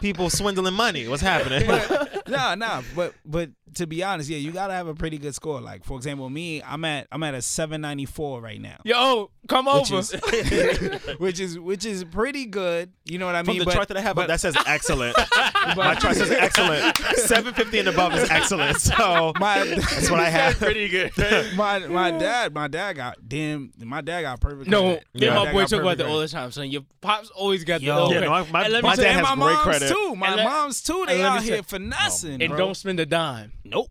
people 0.00 0.30
swindling 0.30 0.74
money? 0.74 1.08
What's 1.08 1.22
happening? 1.22 1.66
nah, 2.28 2.54
nah, 2.54 2.82
but 2.94 3.14
but 3.24 3.50
to 3.74 3.86
be 3.86 4.02
honest, 4.02 4.28
yeah, 4.30 4.38
you 4.38 4.52
gotta 4.52 4.72
have 4.74 4.86
a 4.86 4.94
pretty 4.94 5.18
good 5.18 5.34
score. 5.34 5.60
Like 5.60 5.84
for 5.84 5.96
example, 5.96 6.28
me, 6.30 6.62
I'm 6.62 6.84
at 6.84 7.06
I'm 7.12 7.22
at 7.22 7.34
a 7.34 7.42
794 7.42 8.40
right 8.40 8.60
now. 8.60 8.78
Yo, 8.84 9.30
come 9.48 9.66
Which 9.66 9.90
over. 9.92 9.98
is, 10.00 10.12
which 11.18 11.40
is 11.40 11.58
which 11.58 11.84
is 11.84 12.04
pretty 12.04 12.46
good. 12.46 12.92
You 13.04 13.18
know 13.18 13.26
what 13.26 13.34
I 13.34 13.42
From 13.42 13.52
mean? 13.54 13.58
the 13.60 13.64
But- 13.66 13.74
chart 13.74 13.88
that 13.88 13.96
I 13.96 14.00
have 14.00 14.16
but- 14.16 14.22
up, 14.22 14.28
that 14.28 14.40
says 14.40 14.56
excellent. 14.66 15.16
My 15.76 15.94
chart 15.94 16.16
says 16.16 16.30
excellent. 16.30 16.96
750 16.96 17.78
and 17.78 17.88
above 17.88 18.14
is 18.14 18.28
excellent. 18.30 18.78
So 18.80 19.32
my 19.38 19.64
that's 19.64 20.10
what 20.10 20.20
I 20.20 20.28
have. 20.28 20.56
Pretty 20.58 20.88
good. 20.88 21.12
my 21.56 21.78
my 21.80 22.10
dad 22.10 22.52
my 22.54 22.68
dad 22.68 22.94
got 22.94 23.16
damn 23.28 23.72
my 23.78 24.00
dad 24.00 24.22
got 24.22 24.40
perfect. 24.40 24.68
No, 24.68 24.82
credit. 24.82 25.06
me 25.14 25.28
My 25.28 25.34
my 25.44 25.52
boy 25.52 25.64
talk 25.64 25.72
about 25.80 25.82
perfect 25.82 25.98
that 25.98 26.06
all 26.06 26.18
the 26.18 26.28
time, 26.28 26.50
son. 26.50 26.70
Your 26.70 26.82
pops 27.00 27.30
always 27.30 27.64
got 27.64 27.80
Yo. 27.80 27.94
the 27.94 28.00
low 28.02 28.12
Yeah, 28.12 28.20
no, 28.20 28.30
my- 28.50 28.64
And 28.64 28.72
let 28.72 28.82
me 28.82 28.88
my 28.88 28.94
say- 28.96 29.02
dad 29.04 29.18
and 29.18 29.26
has 29.26 29.36
my 29.38 29.44
great 29.46 29.54
mom's 29.54 29.64
credit. 29.78 29.88
too. 29.94 30.16
My 30.16 30.26
And 30.28 30.44
mom's 30.44 30.82
too. 30.82 31.04
They 31.06 31.14
and 31.16 31.22
out 31.22 31.42
here 31.42 31.56
say- 31.56 31.62
finessing, 31.62 32.42
and 32.42 32.56
don't 32.56 32.76
spend 32.76 33.00
a 33.00 33.06
dime. 33.06 33.52
Nope. 33.64 33.90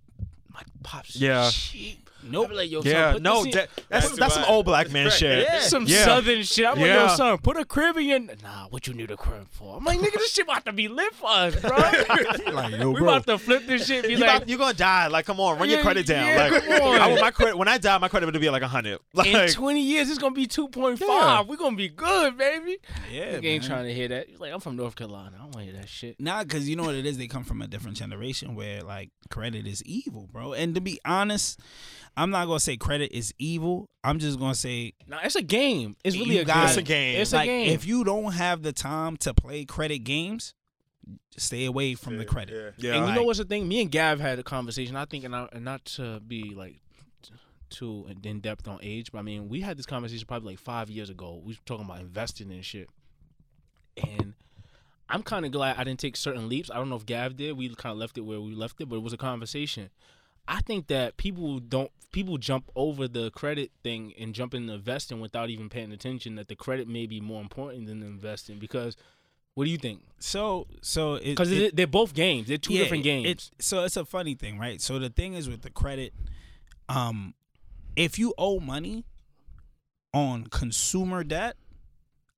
My 0.54 0.62
pops, 0.84 1.16
Yeah. 1.16 1.50
Nope. 2.24 2.50
I 2.52 2.54
like, 2.54 2.72
yo, 2.72 2.82
son, 2.82 2.92
Yeah, 2.92 3.14
put 3.14 3.22
no, 3.22 3.44
this 3.44 3.56
that, 3.56 3.70
that's 3.90 4.06
That's 4.08 4.20
that's 4.20 4.34
some 4.36 4.46
old 4.48 4.66
black 4.66 4.92
man 4.92 5.10
shit. 5.10 5.44
Yeah. 5.48 5.60
some 5.62 5.86
Yeah. 5.88 6.06
southern 6.06 6.44
shit. 6.44 6.66
I'm 6.66 6.76
like, 6.78 6.86
Yeah. 6.88 7.10
yo, 7.10 7.16
son, 7.16 7.38
put 7.40 7.58
a 7.58 7.66
crib 7.66 7.98
in 7.98 8.06
your. 8.08 8.20
Nah, 8.20 8.68
what 8.70 8.88
you 8.88 8.94
need 8.94 9.12
a 9.12 9.18
crib 9.18 9.48
for? 9.50 9.78
I'm 9.78 9.84
like, 9.84 10.00
nigga, 10.00 10.14
this 10.14 10.32
shit 10.32 10.46
about 10.46 10.66
to 10.66 10.74
be 10.74 10.88
lit 10.88 11.14
for 11.14 11.30
us, 11.30 11.56
bro. 11.56 11.78
like, 12.52 12.72
yo, 12.80 12.90
we 12.92 13.00
bro. 13.00 13.10
about 13.10 13.28
to 13.28 13.38
flip 13.38 13.66
this 13.68 13.88
shit. 13.88 14.04
Be 14.06 14.12
You 14.14 14.18
like, 14.18 14.30
about, 14.38 14.50
you're 14.50 14.58
gonna 14.60 14.74
die. 14.74 15.08
Like, 15.08 15.26
come 15.26 15.40
on, 15.40 15.58
run 15.60 15.70
your 15.70 15.82
credit 15.82 16.06
down. 16.06 16.28
yeah, 16.28 16.48
like, 16.50 16.64
come 16.64 16.82
on. 16.88 17.02
I 17.02 17.08
want 17.08 17.22
my 17.22 17.32
credit 17.32 17.58
when 17.58 17.68
I 17.68 17.78
die, 17.78 17.98
my 17.98 18.08
credit 18.08 18.26
would 18.26 18.40
be 18.40 18.50
like 18.50 18.62
a 18.62 18.68
hundred. 18.68 19.00
Like, 19.14 19.28
in 19.28 19.48
20 19.50 19.82
years, 19.82 20.10
it's 20.10 20.20
gonna 20.20 20.36
be 20.36 20.48
2.5. 20.48 21.00
Yeah. 21.00 21.42
We're 21.42 21.56
gonna 21.58 21.76
be 21.76 21.90
good, 21.90 22.38
baby. 22.38 22.78
Yeah, 23.12 23.38
Nigga 23.40 23.46
ain't 23.46 23.64
trying 23.64 23.86
to 23.86 23.94
hear 23.94 24.08
that. 24.10 24.30
He's 24.30 24.40
like, 24.40 24.54
I'm 24.54 24.60
from 24.60 24.76
North 24.76 24.96
Carolina. 24.96 25.32
I 25.36 25.44
don't 25.44 25.56
want 25.56 25.66
to 25.68 25.72
hear 25.72 25.82
that 25.82 25.90
shit. 25.90 26.20
Nah, 26.20 26.44
because 26.44 26.68
you 26.70 26.76
know 26.76 26.84
what 26.84 26.96
it 26.96 27.06
is. 27.06 27.18
They 27.18 27.28
come 27.28 27.44
from 27.44 27.62
a 27.62 27.68
different 27.68 27.98
generation 27.98 28.56
where 28.56 28.82
like 28.82 29.10
credit 29.30 29.68
is 29.68 29.84
evil, 29.84 30.28
bro. 30.32 30.54
And 30.54 30.76
to 30.76 30.82
be 30.82 31.00
honest, 31.06 31.60
I'm 32.18 32.30
not 32.30 32.48
gonna 32.48 32.60
say 32.60 32.78
credit 32.78 33.12
is 33.16 33.34
evil. 33.38 33.90
I'm 34.04 34.20
just 34.20 34.40
gonna 34.40 34.56
say 34.56 34.94
Nah, 35.08 35.20
it's 35.24 35.36
a 35.36 35.42
game. 35.42 35.96
It's 36.04 36.18
really 36.18 36.40
a 36.40 36.46
got 36.46 36.56
game. 36.56 36.66
It's 36.66 36.78
a 36.78 36.82
game. 36.82 37.22
It's 37.22 37.34
like 37.34 37.44
a 37.44 37.48
game. 37.48 37.74
if 37.74 37.86
you 37.86 38.04
don't 38.04 38.34
have 38.34 38.64
the 38.64 38.74
time 38.74 39.18
to 39.18 39.34
play 39.34 39.66
credit 39.66 40.00
games, 40.00 40.54
stay 41.38 41.66
away 41.66 41.96
from 41.96 42.18
the 42.18 42.26
credit. 42.26 42.74
yeah, 42.78 42.96
and 42.96 43.08
you 43.08 43.16
know 43.16 43.24
what's 43.24 43.40
the 43.40 43.46
thing? 43.46 43.68
Me 43.68 43.82
and 43.82 43.92
Gav 43.92 44.20
had 44.20 44.40
a 44.40 44.44
conversation. 44.44 44.96
I 44.96 45.06
think, 45.06 45.24
and, 45.24 45.36
I, 45.36 45.48
and 45.52 45.64
not 45.64 45.86
to 45.86 46.20
be 46.20 46.54
like 46.56 46.76
too 47.70 48.06
in 48.24 48.40
depth 48.42 48.68
on 48.68 48.80
age, 48.84 49.12
but 49.12 49.20
I 49.20 49.22
mean, 49.22 49.50
we 49.50 49.62
had 49.62 49.78
this 49.78 49.86
conversation 49.86 50.26
probably 50.28 50.54
like 50.54 50.60
five 50.60 50.90
years 50.90 51.10
ago. 51.10 51.42
We 51.44 51.54
were 51.54 51.60
talking 51.66 51.86
about 51.86 52.02
investing 52.02 52.52
and 52.52 52.64
shit. 52.66 52.90
And 53.98 54.34
I'm 55.10 55.24
kind 55.24 55.46
of 55.46 55.52
glad 55.52 55.78
I 55.78 55.84
didn't 55.84 56.00
take 56.00 56.16
certain 56.16 56.48
leaps. 56.50 56.70
I 56.70 56.76
don't 56.76 56.90
know 56.90 56.96
if 56.96 57.06
Gav 57.06 57.36
did. 57.36 57.58
We 57.58 57.74
kind 57.76 57.92
of 57.94 57.98
left 57.98 58.18
it 58.18 58.22
where 58.22 58.40
we 58.40 58.54
left 58.54 58.80
it, 58.82 58.90
but 58.90 58.98
it 58.98 59.02
was 59.02 59.14
a 59.14 59.18
conversation. 59.18 59.90
I 60.52 60.60
think 60.62 60.88
that 60.88 61.16
people 61.18 61.60
don't 61.60 61.90
people 62.12 62.38
jump 62.38 62.70
over 62.76 63.08
the 63.08 63.32
credit 63.32 63.72
thing 63.84 64.14
and 64.20 64.36
jump 64.36 64.54
into 64.54 64.74
investing 64.74 65.22
without 65.22 65.50
even 65.50 65.70
paying 65.70 65.92
attention 65.94 66.36
that 66.36 66.50
the 66.50 66.56
credit 66.56 66.88
may 66.88 67.06
be 67.06 67.22
more 67.22 67.42
important 67.42 67.88
than 67.88 68.02
the 68.02 68.06
investing 68.08 68.60
because 68.60 68.98
what 69.54 69.64
do 69.66 69.72
you 69.72 69.78
think? 69.78 70.02
So 70.20 70.68
so 70.82 71.16
it, 71.16 71.24
Because 71.26 71.52
it- 71.52 71.76
they're 71.76 71.88
both 71.88 72.14
games. 72.14 72.48
They're 72.48 72.58
two 72.58 72.74
yeah, 72.74 72.80
different 72.84 73.04
games. 73.04 73.28
It, 73.28 73.50
so 73.64 73.84
it's 73.86 73.96
a 73.98 74.04
funny 74.06 74.36
thing, 74.36 74.60
right? 74.60 74.82
So 74.82 75.00
the 75.00 75.10
thing 75.10 75.34
is 75.36 75.48
with 75.50 75.62
the 75.62 75.70
credit, 75.70 76.14
um, 76.90 77.34
if 77.96 78.20
you 78.20 78.34
owe 78.38 78.60
money 78.60 79.06
on 80.14 80.46
consumer 80.46 81.24
debt, 81.24 81.56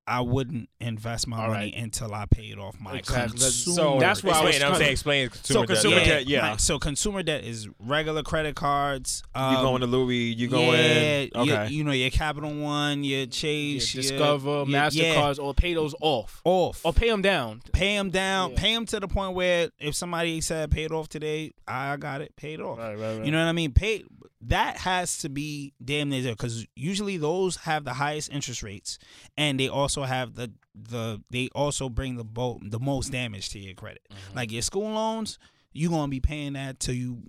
I 0.06 0.20
wouldn't 0.20 0.68
invest 0.82 1.28
my 1.28 1.38
All 1.42 1.48
money 1.48 1.72
right. 1.72 1.82
until 1.82 2.14
I 2.14 2.26
paid 2.26 2.58
off 2.60 2.78
my 2.78 2.98
Exactly. 2.98 3.38
That's- 3.40 3.64
consumer. 3.64 3.76
so 3.76 4.00
that's 4.02 4.22
where 4.22 4.34
I 4.36 4.42
was 4.44 4.50
Explain. 4.50 4.62
I'm 4.66 4.72
kinda- 4.74 4.78
saying 4.86 4.92
explain 4.92 5.30
consumer 5.30 5.60
debt. 5.66 5.68
consumer 5.76 5.96
Yeah. 5.98 6.06
debt, 6.06 6.28
yeah. 6.28 6.50
right. 6.50 6.60
So 6.62 6.78
consumer 6.80 7.24
debt 7.24 7.44
is 7.46 7.70
regular 7.80 8.22
credit 8.22 8.56
cards. 8.56 9.24
Um, 9.34 9.56
you 9.56 9.62
going 9.62 9.80
to 9.80 9.88
Louis? 9.88 10.34
You 10.34 10.48
going? 10.50 10.74
yeah, 10.74 11.26
okay. 11.36 11.46
your- 11.46 11.66
you 11.68 11.84
know 11.86 11.94
your 11.94 12.10
Capital 12.10 12.54
One, 12.54 13.06
your 13.06 13.28
Chase, 13.28 13.94
your- 13.96 14.02
Discover, 14.02 14.50
your- 14.50 14.66
Mastercards, 14.66 15.40
or 15.42 15.54
pay 15.54 15.74
those 15.74 15.96
off, 16.02 16.42
off. 16.44 16.82
or 16.84 16.92
pay 16.92 17.08
them 17.10 17.22
down. 17.22 17.62
pay 17.72 17.96
them 17.96 18.10
down. 18.10 18.52
Yeah. 18.52 18.60
Pay 18.60 18.74
them 18.74 18.86
to 18.88 19.00
the 19.00 19.08
point 19.08 19.36
where 19.36 19.70
if 19.80 19.96
somebody 19.96 20.42
said 20.42 20.70
paid 20.70 20.92
off 20.92 21.08
today, 21.08 21.52
I 21.66 21.96
got 21.96 22.20
it 22.20 22.36
paid 22.36 22.60
off. 22.60 22.78
Right, 22.78 22.98
right, 22.98 23.18
right. 23.20 23.26
You 23.26 23.32
know 23.32 23.40
what 23.40 23.48
I 23.48 23.54
mean? 23.54 23.72
Pay 23.72 24.04
that 24.48 24.78
has 24.78 25.20
to 25.20 25.30
be 25.30 25.74
damn 25.84 26.10
near 26.10 26.22
there 26.22 26.34
because 26.34 26.66
usually 26.76 27.18
those 27.18 27.58
have 27.58 27.86
the 27.86 27.94
highest 27.94 28.32
interest 28.32 28.64
rates, 28.64 28.98
and 29.38 29.60
they 29.60 29.68
also 29.68 30.04
have 30.04 30.36
the 30.36 30.52
the 30.76 31.22
they 31.30 31.50
also 31.54 31.90
bring 31.90 32.16
the 32.16 32.24
bo- 32.24 32.60
the 32.64 32.80
most 32.80 33.12
damage 33.12 33.50
to 33.50 33.60
your 33.60 33.76
credit. 33.76 34.02
Mm-hmm. 34.12 34.38
Like 34.38 34.52
your 34.52 34.62
school 34.62 34.90
loans, 34.90 35.40
you're 35.72 35.92
gonna 35.92 36.10
be 36.10 36.20
paying 36.20 36.54
that 36.54 36.80
till 36.80 36.96
you 36.96 37.24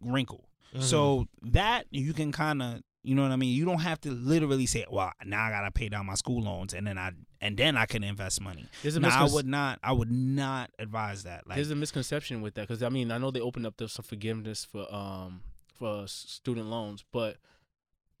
wrinkle. 0.00 0.48
Mm-hmm. 0.72 0.82
So 0.82 1.26
that 1.42 1.86
you 1.90 2.12
can 2.12 2.32
kind 2.32 2.62
of 2.62 2.82
you 3.02 3.14
know 3.14 3.22
what 3.22 3.30
I 3.30 3.36
mean. 3.36 3.54
You 3.54 3.64
don't 3.64 3.80
have 3.80 4.00
to 4.02 4.10
literally 4.10 4.66
say, 4.66 4.84
"Well, 4.90 5.10
now 5.24 5.44
I 5.44 5.50
gotta 5.50 5.70
pay 5.70 5.88
down 5.88 6.06
my 6.06 6.14
school 6.14 6.42
loans," 6.42 6.74
and 6.74 6.86
then 6.86 6.98
I 6.98 7.12
and 7.40 7.56
then 7.56 7.76
I 7.76 7.86
can 7.86 8.04
invest 8.04 8.40
money. 8.40 8.66
There's 8.82 8.96
a 8.96 9.00
No, 9.00 9.08
I 9.08 9.24
would 9.24 9.46
not. 9.46 9.78
I 9.82 9.92
would 9.92 10.10
not 10.10 10.70
advise 10.78 11.22
that. 11.22 11.46
Like, 11.46 11.56
There's 11.56 11.70
a 11.70 11.76
misconception 11.76 12.42
with 12.42 12.54
that 12.54 12.68
because 12.68 12.82
I 12.82 12.90
mean 12.90 13.10
I 13.10 13.18
know 13.18 13.30
they 13.30 13.40
opened 13.40 13.66
up 13.66 13.80
some 13.86 14.04
forgiveness 14.04 14.66
for 14.66 14.92
um 14.94 15.42
for 15.80 16.06
student 16.06 16.66
loans, 16.68 17.04
but 17.10 17.38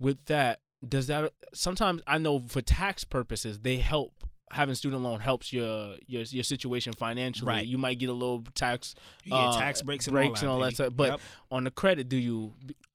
with 0.00 0.24
that 0.26 0.60
does 0.88 1.06
that 1.08 1.32
sometimes 1.52 2.00
I 2.06 2.18
know 2.18 2.40
for 2.48 2.62
tax 2.62 3.04
purposes 3.04 3.60
they 3.60 3.76
help 3.76 4.12
having 4.50 4.74
student 4.74 5.02
loan 5.02 5.20
helps 5.20 5.52
your 5.52 5.94
your 6.06 6.22
your 6.22 6.42
situation 6.42 6.92
financially. 6.94 7.48
Right. 7.48 7.66
You 7.66 7.78
might 7.78 7.98
get 8.00 8.08
a 8.08 8.12
little 8.14 8.42
tax 8.54 8.94
uh, 9.30 9.56
tax 9.58 9.82
breaks 9.82 10.06
and 10.08 10.14
breaks 10.14 10.42
all 10.42 10.58
that, 10.60 10.64
baby. 10.64 10.74
stuff, 10.74 10.92
but 10.96 11.08
Yep. 11.10 11.20
on 11.52 11.64
the 11.64 11.70
credit, 11.70 12.08
do 12.08 12.16
you? 12.16 12.54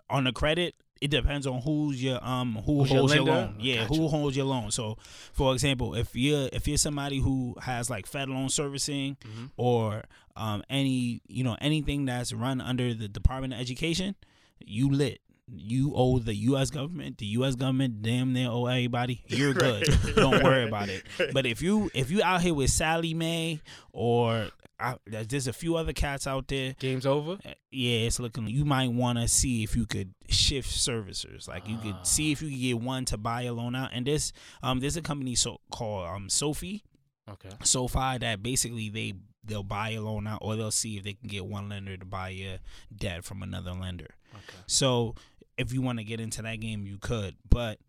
on 0.10 0.24
the 0.26 0.32
credit, 0.32 0.76
it 1.02 1.10
depends 1.10 1.48
on 1.48 1.62
who's 1.62 2.02
your 2.04 2.24
um 2.26 2.56
who 2.66 2.82
Who's 2.82 2.90
holds 2.92 3.14
your, 3.16 3.24
lender? 3.24 3.32
loan. 3.48 3.56
Yeah, 3.60 3.88
Gotcha. 3.88 3.94
who 3.96 4.08
holds 4.08 4.36
your 4.38 4.46
loan. 4.48 4.70
So, 4.72 4.98
for 5.34 5.54
example, 5.54 5.96
if 5.96 6.16
you're 6.16 6.50
if 6.54 6.68
you're 6.68 6.78
somebody 6.78 7.20
who 7.20 7.56
has 7.62 7.90
like 7.90 8.06
Fed 8.08 8.30
loan 8.30 8.50
servicing 8.50 9.16
Mhm. 9.24 9.52
or 9.58 10.04
um 10.36 10.64
any 10.70 11.22
you 11.28 11.44
know 11.44 11.56
anything 11.62 12.06
that's 12.06 12.34
run 12.34 12.60
under 12.62 12.94
the 12.94 13.08
Department 13.08 13.54
of 13.54 13.60
Education, 13.60 14.16
you 14.60 14.90
lit. 14.92 15.20
You 15.48 15.94
owe 15.96 16.18
the 16.18 16.34
U.S. 16.36 16.72
government. 16.72 17.20
The 17.20 17.28
U.S. 17.38 17.54
government 17.56 18.02
damn 18.02 18.34
near 18.34 18.50
owe 18.50 18.66
everybody. 18.66 19.24
You're 19.28 19.54
good. 19.54 19.88
Don't 20.16 20.44
worry 20.44 20.68
about 20.68 20.90
it. 20.90 21.04
But 21.34 21.46
if 21.46 21.62
you 21.62 21.92
if 21.94 22.10
you 22.10 22.24
out 22.24 22.42
here 22.42 22.54
with 22.56 22.72
Sallie 22.72 23.14
Mae 23.14 23.62
or 23.94 24.48
I, 24.80 24.96
there's 25.06 25.48
a 25.48 25.54
few 25.54 25.78
other 25.78 25.94
cats 25.94 26.26
out 26.28 26.48
there 26.50 26.76
Game's 26.80 27.06
over. 27.06 27.34
uh, 27.46 27.54
yeah, 27.72 28.00
it's 28.08 28.20
looking. 28.20 28.48
You 28.48 28.66
might 28.66 28.92
want 28.92 29.20
to 29.20 29.28
see 29.28 29.64
if 29.64 29.76
you 29.76 29.86
could 29.86 30.14
shift 30.28 30.70
servicers. 30.70 31.48
Like 31.48 31.68
you 31.70 31.78
could 31.78 31.96
see 32.08 32.32
if 32.32 32.42
you 32.42 32.50
could 32.50 32.60
get 32.60 32.80
one 32.82 33.06
to 33.06 33.18
buy 33.18 33.44
a 33.44 33.54
loan 33.54 33.76
out. 33.76 33.92
And 33.94 34.06
this, 34.08 34.34
um, 34.64 34.80
there's 34.80 34.98
a 34.98 35.02
company 35.02 35.36
so 35.36 35.60
called 35.72 36.08
um 36.08 36.28
SoFi, 36.28 36.84
Okay. 37.30 37.50
SoFi 37.64 38.18
that 38.18 38.42
basically 38.44 38.90
they 38.90 39.14
they'll 39.46 39.64
buy 39.64 39.92
a 39.92 40.02
loan 40.02 40.28
out 40.28 40.40
or 40.42 40.56
they'll 40.56 40.72
see 40.72 40.98
if 40.98 41.04
they 41.04 41.14
can 41.14 41.28
get 41.28 41.46
one 41.46 41.70
lender 41.70 41.98
to 41.98 42.06
buy 42.06 42.30
your 42.30 42.58
debt 42.96 43.24
from 43.24 43.42
another 43.44 43.72
lender. 43.72 44.16
Okay. 44.34 44.58
So 44.68 45.16
if 45.58 45.74
you 45.74 45.82
want 45.82 46.00
to 46.00 46.04
get 46.04 46.20
into 46.20 46.42
that 46.42 46.60
game, 46.60 46.86
you 46.86 46.98
could. 46.98 47.36
But 47.50 47.80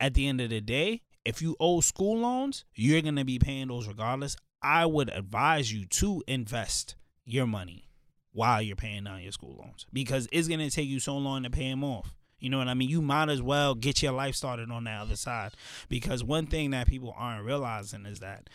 at 0.00 0.14
the 0.14 0.26
end 0.26 0.40
of 0.40 0.50
the 0.50 0.60
day, 0.60 1.02
if 1.24 1.42
you 1.42 1.56
owe 1.58 1.80
school 1.80 2.18
loans, 2.18 2.64
you're 2.74 3.02
gonna 3.02 3.24
be 3.24 3.38
paying 3.38 3.68
those 3.68 3.88
regardless. 3.88 4.36
I 4.62 4.86
would 4.86 5.10
advise 5.10 5.72
you 5.72 5.86
to 5.86 6.22
invest 6.26 6.94
your 7.24 7.46
money 7.46 7.88
while 8.32 8.62
you're 8.62 8.76
paying 8.76 9.04
down 9.04 9.22
your 9.22 9.32
school 9.32 9.56
loans 9.58 9.86
because 9.92 10.28
it's 10.30 10.48
gonna 10.48 10.70
take 10.70 10.88
you 10.88 11.00
so 11.00 11.16
long 11.16 11.42
to 11.42 11.50
pay 11.50 11.68
them 11.70 11.82
off. 11.82 12.14
You 12.38 12.50
know 12.50 12.58
what 12.58 12.68
I 12.68 12.74
mean? 12.74 12.88
You 12.88 13.00
might 13.00 13.28
as 13.28 13.40
well 13.40 13.74
get 13.74 14.02
your 14.02 14.12
life 14.12 14.34
started 14.34 14.70
on 14.70 14.84
the 14.84 14.90
other 14.90 15.16
side 15.16 15.52
because 15.88 16.22
one 16.22 16.46
thing 16.46 16.70
that 16.70 16.86
people 16.86 17.14
aren't 17.16 17.44
realizing 17.44 18.04
is 18.06 18.20
that 18.20 18.48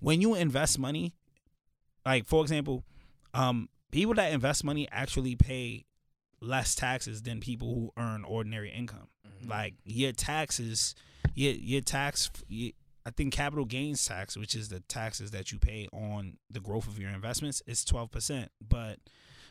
when 0.00 0.20
you 0.20 0.34
invest 0.34 0.78
money, 0.78 1.14
like 2.04 2.26
for 2.26 2.42
example, 2.42 2.84
um, 3.32 3.68
people 3.90 4.14
that 4.14 4.32
invest 4.32 4.64
money 4.64 4.88
actually 4.90 5.36
pay 5.36 5.84
less 6.40 6.74
taxes 6.74 7.22
than 7.22 7.40
people 7.40 7.74
who 7.74 7.92
earn 7.96 8.24
ordinary 8.24 8.70
income. 8.70 9.08
Like 9.46 9.74
your 9.84 10.12
taxes, 10.12 10.94
your 11.34 11.52
your 11.52 11.80
tax, 11.80 12.30
your, 12.48 12.72
I 13.06 13.10
think 13.10 13.32
capital 13.34 13.64
gains 13.66 14.04
tax, 14.04 14.36
which 14.36 14.54
is 14.54 14.68
the 14.70 14.80
taxes 14.80 15.30
that 15.32 15.52
you 15.52 15.58
pay 15.58 15.88
on 15.92 16.38
the 16.50 16.60
growth 16.60 16.86
of 16.86 16.98
your 16.98 17.10
investments, 17.10 17.62
is 17.66 17.84
twelve 17.84 18.10
percent. 18.10 18.50
But 18.66 18.98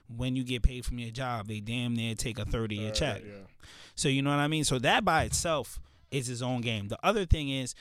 when 0.08 0.36
you 0.36 0.44
get 0.44 0.64
paid 0.64 0.86
from 0.86 1.00
your 1.00 1.12
job, 1.12 1.48
they 1.48 1.60
damn 1.60 1.96
near 1.96 2.16
take 2.16 2.40
a 2.40 2.46
third 2.46 2.72
of 2.72 2.78
your 2.78 2.92
check. 2.92 3.22
So 3.96 4.10
you 4.10 4.22
know 4.22 4.32
what 4.32 4.40
I 4.40 4.48
mean. 4.48 4.64
So 4.64 4.80
that 4.80 5.06
by 5.06 5.24
itself 5.24 5.80
is 6.12 6.30
its 6.30 6.42
own 6.42 6.62
game. 6.62 6.88
The 6.88 6.98
other 7.04 7.26
thing 7.26 7.50
is 7.50 7.76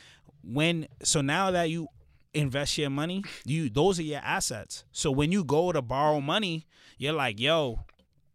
when 0.44 0.86
so 1.03 1.20
now 1.23 1.51
that 1.51 1.70
you 1.70 1.89
invest 2.35 2.79
your 2.79 2.91
money, 2.91 3.25
you 3.45 3.69
those 3.69 3.99
are 3.99 4.05
your 4.05 4.21
assets. 4.21 4.85
So 4.93 5.11
when 5.11 5.33
you 5.33 5.45
go 5.45 5.73
to 5.73 5.83
borrow 5.83 6.21
money, 6.21 6.67
you're 6.99 7.13
like, 7.13 7.41
yo, 7.41 7.81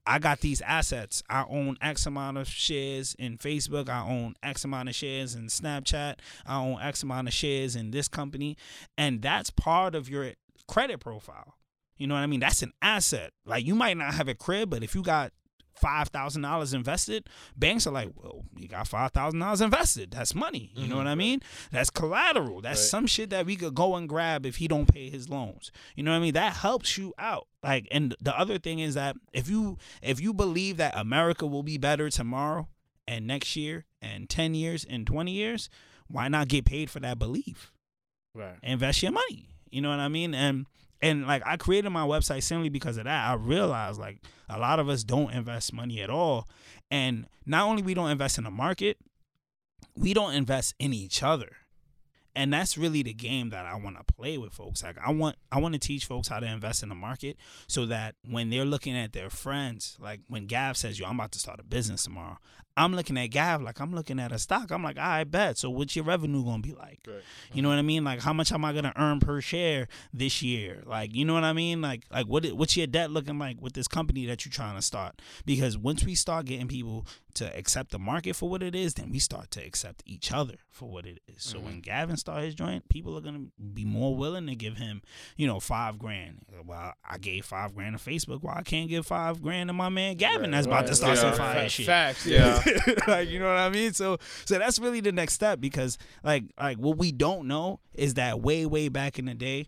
I 0.06 0.20
got 0.20 0.40
these 0.40 0.62
assets. 0.62 1.22
I 1.30 1.46
own 1.50 1.78
X 1.82 2.06
amount 2.06 2.38
of 2.38 2.48
shares 2.48 3.16
in 3.20 3.38
Facebook. 3.38 3.90
I 3.90 4.08
own 4.08 4.36
X 4.42 4.64
amount 4.64 4.88
of 4.88 4.96
shares 4.96 5.36
in 5.36 5.48
Snapchat. 5.48 6.16
I 6.46 6.58
own 6.58 6.80
X 6.82 7.04
amount 7.04 7.28
of 7.28 7.34
shares 7.34 7.76
in 7.76 7.92
this 7.92 8.08
company. 8.08 8.56
And 8.98 9.22
that's 9.22 9.50
part 9.50 9.96
of 9.96 10.10
your 10.10 10.32
credit 10.68 11.00
profile. 11.00 11.56
You 11.98 12.08
know 12.08 12.14
what 12.14 12.22
I 12.22 12.28
mean? 12.28 12.40
That's 12.40 12.62
an 12.62 12.74
asset. 12.82 13.32
Like 13.46 13.66
you 13.66 13.76
might 13.76 13.98
not 13.98 14.14
have 14.14 14.30
a 14.30 14.36
crib, 14.36 14.70
but 14.70 14.84
if 14.84 14.96
you 14.96 15.02
got 15.02 15.34
five 15.80 16.10
thousand 16.10 16.42
dollars 16.42 16.74
invested, 16.74 17.28
banks 17.56 17.88
are 17.88 17.92
like, 17.92 18.10
well, 18.16 18.44
you 18.58 18.68
got 18.68 18.88
five 18.88 19.12
thousand 19.12 19.40
dollars 19.40 19.62
invested. 19.62 20.12
That's 20.12 20.34
money. 20.36 20.72
You 20.76 20.88
know 20.88 20.96
mm-hmm. 20.96 21.06
what 21.06 21.08
I 21.08 21.16
mean? 21.16 21.42
That's 21.72 21.90
collateral. 21.90 22.62
That's 22.62 22.80
Right. 22.80 22.90
some 22.90 23.08
shit 23.08 23.30
that 23.30 23.46
we 23.46 23.56
could 23.56 23.76
go 23.76 23.96
and 23.96 24.08
grab 24.10 24.46
if 24.46 24.58
he 24.58 24.68
don't 24.68 24.92
pay 24.92 25.10
his 25.10 25.30
loans. 25.30 25.72
You 25.96 26.04
know 26.04 26.12
what 26.12 26.18
I 26.18 26.22
mean? 26.22 26.34
That 26.34 26.54
helps 26.54 26.98
you 26.98 27.14
out. 27.18 27.48
Like, 27.64 27.88
and 27.92 28.16
the 28.22 28.38
other 28.38 28.58
thing 28.58 28.80
is 28.80 28.94
that 28.96 29.16
if 29.34 29.50
you 29.50 29.78
if 30.02 30.20
you 30.22 30.34
believe 30.34 30.78
that 30.78 30.98
America 30.98 31.46
will 31.46 31.64
be 31.64 31.78
better 31.78 32.10
tomorrow 32.10 32.68
and 33.08 33.26
next 33.28 33.56
year 33.56 33.86
and 34.02 34.30
ten 34.30 34.56
years 34.56 34.86
and 34.90 35.06
twenty 35.08 35.32
years, 35.32 35.70
why 36.08 36.28
not 36.28 36.48
get 36.48 36.66
paid 36.66 36.90
for 36.90 37.00
that 37.02 37.20
belief? 37.20 37.72
Right. 38.34 38.58
invest 38.62 39.02
your 39.02 39.12
money. 39.12 39.50
You 39.72 39.82
know 39.82 39.90
what 39.90 40.00
I 40.00 40.08
mean? 40.08 40.36
And 40.36 40.68
and 41.02 41.28
like 41.28 41.44
I 41.46 41.58
created 41.58 41.90
my 41.90 42.06
website 42.06 42.44
simply 42.44 42.70
because 42.70 42.98
of 42.98 43.06
that. 43.06 43.30
I 43.30 43.34
realized 43.34 44.00
like 44.00 44.20
a 44.50 44.60
lot 44.60 44.80
of 44.80 44.90
us 44.90 45.04
don't 45.04 45.32
invest 45.32 45.74
money 45.74 46.02
at 46.02 46.10
all. 46.10 46.48
And 46.90 47.28
not 47.46 47.68
only 47.68 47.82
we 47.82 47.94
don't 47.94 48.10
invest 48.10 48.38
in 48.38 48.44
the 48.44 48.52
market, 48.52 48.98
we 49.96 50.14
don't 50.14 50.34
invest 50.34 50.76
in 50.80 50.94
each 50.94 51.22
other. 51.22 51.58
And 52.36 52.54
that's 52.54 52.78
really 52.78 53.02
the 53.02 53.14
game 53.14 53.50
that 53.50 53.66
I 53.66 53.76
want 53.76 53.98
to 53.98 54.14
play 54.14 54.38
with 54.38 54.54
folks. 54.54 54.84
Like 54.84 54.98
I 55.04 55.12
want 55.12 55.38
I 55.52 55.60
want 55.60 55.74
to 55.74 55.80
teach 55.80 56.06
folks 56.06 56.28
how 56.28 56.40
to 56.40 56.46
invest 56.46 56.84
in 56.84 56.90
the 56.90 56.96
market 56.96 57.38
so 57.68 57.86
that 57.88 58.16
when 58.30 58.50
they're 58.50 58.66
looking 58.66 58.96
at 58.96 59.14
their 59.14 59.30
friends, 59.32 59.98
like 60.00 60.22
when 60.28 60.46
Gav 60.46 60.78
says, 60.78 61.00
"Yo, 61.00 61.08
I'm 61.08 61.20
about 61.20 61.32
to 61.32 61.40
start 61.40 61.60
a 61.60 61.64
business 61.64 62.04
tomorrow," 62.04 62.38
I'm 62.78 62.96
looking 62.96 63.18
at 63.18 63.28
Gav 63.28 63.62
like 63.62 63.80
I'm 63.80 63.94
looking 63.94 64.20
at 64.20 64.32
a 64.32 64.40
stock. 64.40 64.72
I'm 64.72 64.84
like, 64.84 64.98
I 64.98 65.24
bet. 65.24 65.58
So 65.58 65.70
what's 65.70 65.96
your 65.96 66.06
revenue 66.06 66.44
gonna 66.46 66.62
be 66.62 66.74
like? 66.74 67.00
Right. 67.08 67.24
You 67.52 67.62
know 67.62 67.70
what 67.70 67.80
I 67.80 67.82
mean? 67.82 68.04
Like 68.04 68.22
how 68.22 68.34
much 68.34 68.52
am 68.52 68.64
I 68.64 68.72
gonna 68.72 68.94
earn 68.96 69.20
per 69.20 69.42
share 69.42 69.88
this 70.14 70.42
year? 70.42 70.84
Like 70.86 71.14
you 71.14 71.26
know 71.26 71.34
what 71.34 71.44
I 71.44 71.54
mean? 71.54 71.82
Like 71.82 72.06
like 72.12 72.28
what 72.28 72.46
what's 72.54 72.78
your 72.78 72.88
debt 72.88 73.12
looking 73.12 73.40
like 73.40 73.60
with 73.60 73.74
this 73.74 73.88
company 73.88 74.26
that 74.28 74.46
you're 74.46 74.52
trying 74.52 74.76
to 74.76 74.82
start? 74.82 75.22
Because 75.46 75.78
once 75.78 76.06
we 76.06 76.16
start 76.16 76.46
getting 76.46 76.68
people 76.68 77.06
to 77.38 77.56
accept 77.56 77.92
the 77.92 78.00
market 78.00 78.36
for 78.36 78.50
what 78.50 78.64
it 78.64 78.74
is, 78.74 78.96
then 78.96 79.12
we 79.12 79.20
start 79.20 79.52
to 79.52 79.64
accept 79.64 80.02
each 80.06 80.32
other 80.32 80.56
for 80.72 80.90
what 80.90 81.06
it 81.06 81.20
is. 81.28 81.44
So 81.44 81.60
when 81.60 81.74
mm-hmm. 81.74 81.82
Gavin 81.82 82.18
start 82.18 82.44
his 82.44 82.56
joint, 82.56 82.90
people 82.90 83.18
are 83.18 83.22
gonna 83.22 83.46
be 83.74 83.86
more 83.86 84.16
willing 84.16 84.48
to 84.48 84.56
give 84.56 84.78
him, 84.78 85.02
you 85.36 85.46
know, 85.46 85.60
five 85.60 86.00
grand. 86.00 86.40
Well, 86.66 86.94
I 87.08 87.18
gave 87.18 87.46
five 87.46 87.76
grand 87.76 87.98
to 87.98 88.04
Facebook. 88.04 88.44
Well, 88.44 88.56
I 88.56 88.64
can't 88.64 88.90
give 88.90 89.06
five 89.06 89.42
grand 89.42 89.70
to 89.70 89.74
my 89.74 89.90
man 89.90 90.16
Gavin 90.16 90.52
that's 90.52 90.68
about 90.68 90.88
to 90.88 90.96
start 90.96 91.16
Yeah. 91.16 91.22
some 91.22 91.32
Fa- 91.32 91.38
fire 91.38 91.70
shit 91.70 91.86
Facts. 91.86 92.26
Yeah. 92.26 92.62
like 93.08 93.30
you 93.30 93.40
know 93.40 93.48
what 93.48 93.58
I 93.58 93.70
mean? 93.70 93.94
So 93.94 94.18
so 94.46 94.58
that's 94.58 94.80
really 94.80 95.02
the 95.02 95.12
next 95.12 95.34
step 95.34 95.60
because 95.60 95.98
like 96.24 96.46
like 96.60 96.78
what 96.78 96.98
we 96.98 97.12
don't 97.12 97.48
know 97.48 97.80
is 97.94 98.16
that 98.16 98.42
way 98.42 98.66
way 98.66 98.90
back 98.90 99.20
in 99.20 99.26
the 99.26 99.34
day, 99.34 99.68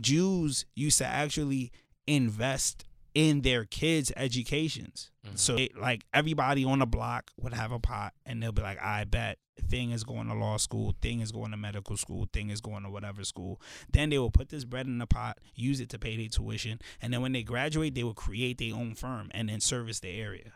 Jews 0.00 0.64
used 0.74 0.98
to 0.98 1.06
actually 1.06 1.72
invest 2.06 2.84
in 3.14 3.42
their 3.42 3.64
kids' 3.64 4.12
educations. 4.16 5.10
Mm-hmm. 5.26 5.36
So 5.36 5.56
it, 5.56 5.76
like 5.76 6.04
everybody 6.14 6.64
on 6.64 6.78
the 6.78 6.86
block 6.86 7.30
would 7.38 7.52
have 7.52 7.72
a 7.72 7.78
pot 7.78 8.14
and 8.24 8.42
they'll 8.42 8.52
be 8.52 8.62
like, 8.62 8.82
I 8.82 9.04
bet 9.04 9.38
thing 9.68 9.90
is 9.90 10.04
going 10.04 10.28
to 10.28 10.34
law 10.34 10.56
school, 10.56 10.94
thing 11.02 11.20
is 11.20 11.30
going 11.30 11.50
to 11.50 11.56
medical 11.56 11.96
school, 11.96 12.28
thing 12.32 12.50
is 12.50 12.60
going 12.60 12.82
to 12.84 12.90
whatever 12.90 13.22
school. 13.24 13.60
Then 13.92 14.10
they 14.10 14.18
will 14.18 14.30
put 14.30 14.48
this 14.48 14.64
bread 14.64 14.86
in 14.86 14.98
the 14.98 15.06
pot, 15.06 15.38
use 15.54 15.80
it 15.80 15.88
to 15.90 15.98
pay 15.98 16.16
their 16.16 16.28
tuition, 16.28 16.80
and 17.00 17.12
then 17.12 17.22
when 17.22 17.32
they 17.32 17.42
graduate, 17.42 17.94
they 17.94 18.04
will 18.04 18.14
create 18.14 18.58
their 18.58 18.74
own 18.74 18.94
firm 18.94 19.30
and 19.32 19.48
then 19.48 19.60
service 19.60 20.00
the 20.00 20.10
area. 20.10 20.52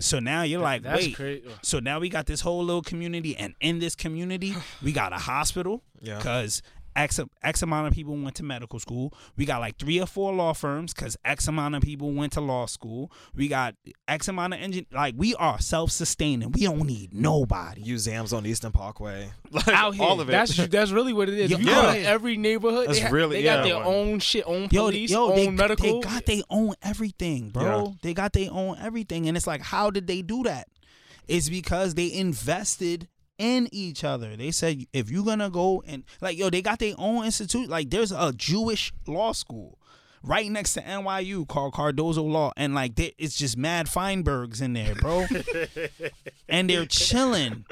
So 0.00 0.18
now 0.18 0.42
you're 0.42 0.60
like, 0.60 0.82
That's 0.82 1.06
wait. 1.06 1.14
crazy. 1.16 1.44
So 1.62 1.78
now 1.78 2.00
we 2.00 2.08
got 2.08 2.26
this 2.26 2.40
whole 2.40 2.64
little 2.64 2.82
community, 2.82 3.36
and 3.36 3.54
in 3.60 3.78
this 3.78 3.94
community, 3.94 4.54
we 4.82 4.92
got 4.92 5.12
a 5.12 5.18
hospital 5.18 5.82
Yeah. 6.00 6.16
because 6.18 6.62
X, 6.96 7.18
X 7.42 7.62
amount 7.62 7.88
of 7.88 7.92
people 7.94 8.16
went 8.16 8.36
to 8.36 8.42
medical 8.44 8.78
school. 8.78 9.12
We 9.36 9.44
got 9.44 9.60
like 9.60 9.78
three 9.78 10.00
or 10.00 10.06
four 10.06 10.32
law 10.32 10.52
firms 10.52 10.94
because 10.94 11.16
X 11.24 11.48
amount 11.48 11.74
of 11.74 11.82
people 11.82 12.12
went 12.12 12.32
to 12.34 12.40
law 12.40 12.66
school. 12.66 13.10
We 13.34 13.48
got 13.48 13.74
X 14.06 14.28
amount 14.28 14.54
of 14.54 14.60
engine. 14.60 14.86
Like 14.92 15.14
we 15.16 15.34
are 15.34 15.58
self 15.60 15.90
sustaining. 15.90 16.52
We 16.52 16.62
don't 16.62 16.86
need 16.86 17.12
nobody. 17.12 17.82
Museums 17.82 18.32
on 18.32 18.46
Eastern 18.46 18.72
Parkway. 18.72 19.30
Like, 19.54 19.68
Out 19.68 19.94
here. 19.94 20.02
all 20.04 20.20
of 20.20 20.28
it. 20.28 20.32
That's 20.32 20.56
that's 20.68 20.90
really 20.90 21.12
what 21.12 21.28
it 21.28 21.38
is. 21.38 21.50
Yo, 21.50 21.56
If 21.58 21.62
you 21.64 21.70
yeah. 21.70 21.82
go 21.82 21.92
to 21.92 21.98
every 22.02 22.36
neighborhood, 22.36 22.88
That's 22.88 22.98
they, 22.98 23.04
ha- 23.06 23.12
really- 23.12 23.36
they 23.36 23.42
got 23.44 23.64
yeah. 23.64 23.74
their 23.74 23.84
own 23.84 24.18
shit, 24.18 24.42
own 24.48 24.68
Yo, 24.72 24.86
police, 24.86 25.10
yo, 25.12 25.30
own 25.30 25.36
they, 25.36 25.48
medical. 25.50 26.00
they 26.00 26.08
got 26.08 26.26
their 26.26 26.42
own 26.50 26.74
everything, 26.82 27.50
bro. 27.50 27.84
Yeah. 27.86 27.92
They 28.02 28.14
got 28.14 28.32
their 28.32 28.50
own 28.50 28.76
everything, 28.80 29.28
and 29.28 29.36
it's 29.36 29.46
like, 29.46 29.60
how 29.60 29.90
did 29.90 30.08
they 30.08 30.22
do 30.22 30.42
that? 30.42 30.66
It's 31.28 31.48
because 31.48 31.94
they 31.94 32.12
invested 32.12 33.08
in 33.38 33.68
each 33.72 34.04
other. 34.04 34.36
They 34.36 34.50
said 34.50 34.84
if 34.92 35.10
you're 35.10 35.24
gonna 35.24 35.50
go 35.50 35.82
and 35.86 36.04
like, 36.20 36.38
yo, 36.38 36.50
they 36.50 36.62
got 36.62 36.78
their 36.78 36.94
own 36.98 37.24
institute. 37.24 37.68
Like, 37.68 37.90
there's 37.90 38.12
a 38.12 38.32
Jewish 38.32 38.92
law 39.06 39.32
school 39.32 39.78
right 40.24 40.50
next 40.50 40.74
to 40.74 40.80
NYU 40.82 41.46
called 41.46 41.74
Cardozo 41.74 42.22
Law, 42.22 42.52
and 42.56 42.74
like, 42.74 42.94
they, 42.96 43.14
it's 43.18 43.36
just 43.36 43.56
mad 43.56 43.86
Feinbergs 43.86 44.60
in 44.62 44.72
there, 44.72 44.94
bro. 44.94 45.26
and 46.48 46.68
they're 46.68 46.86
chilling. 46.86 47.64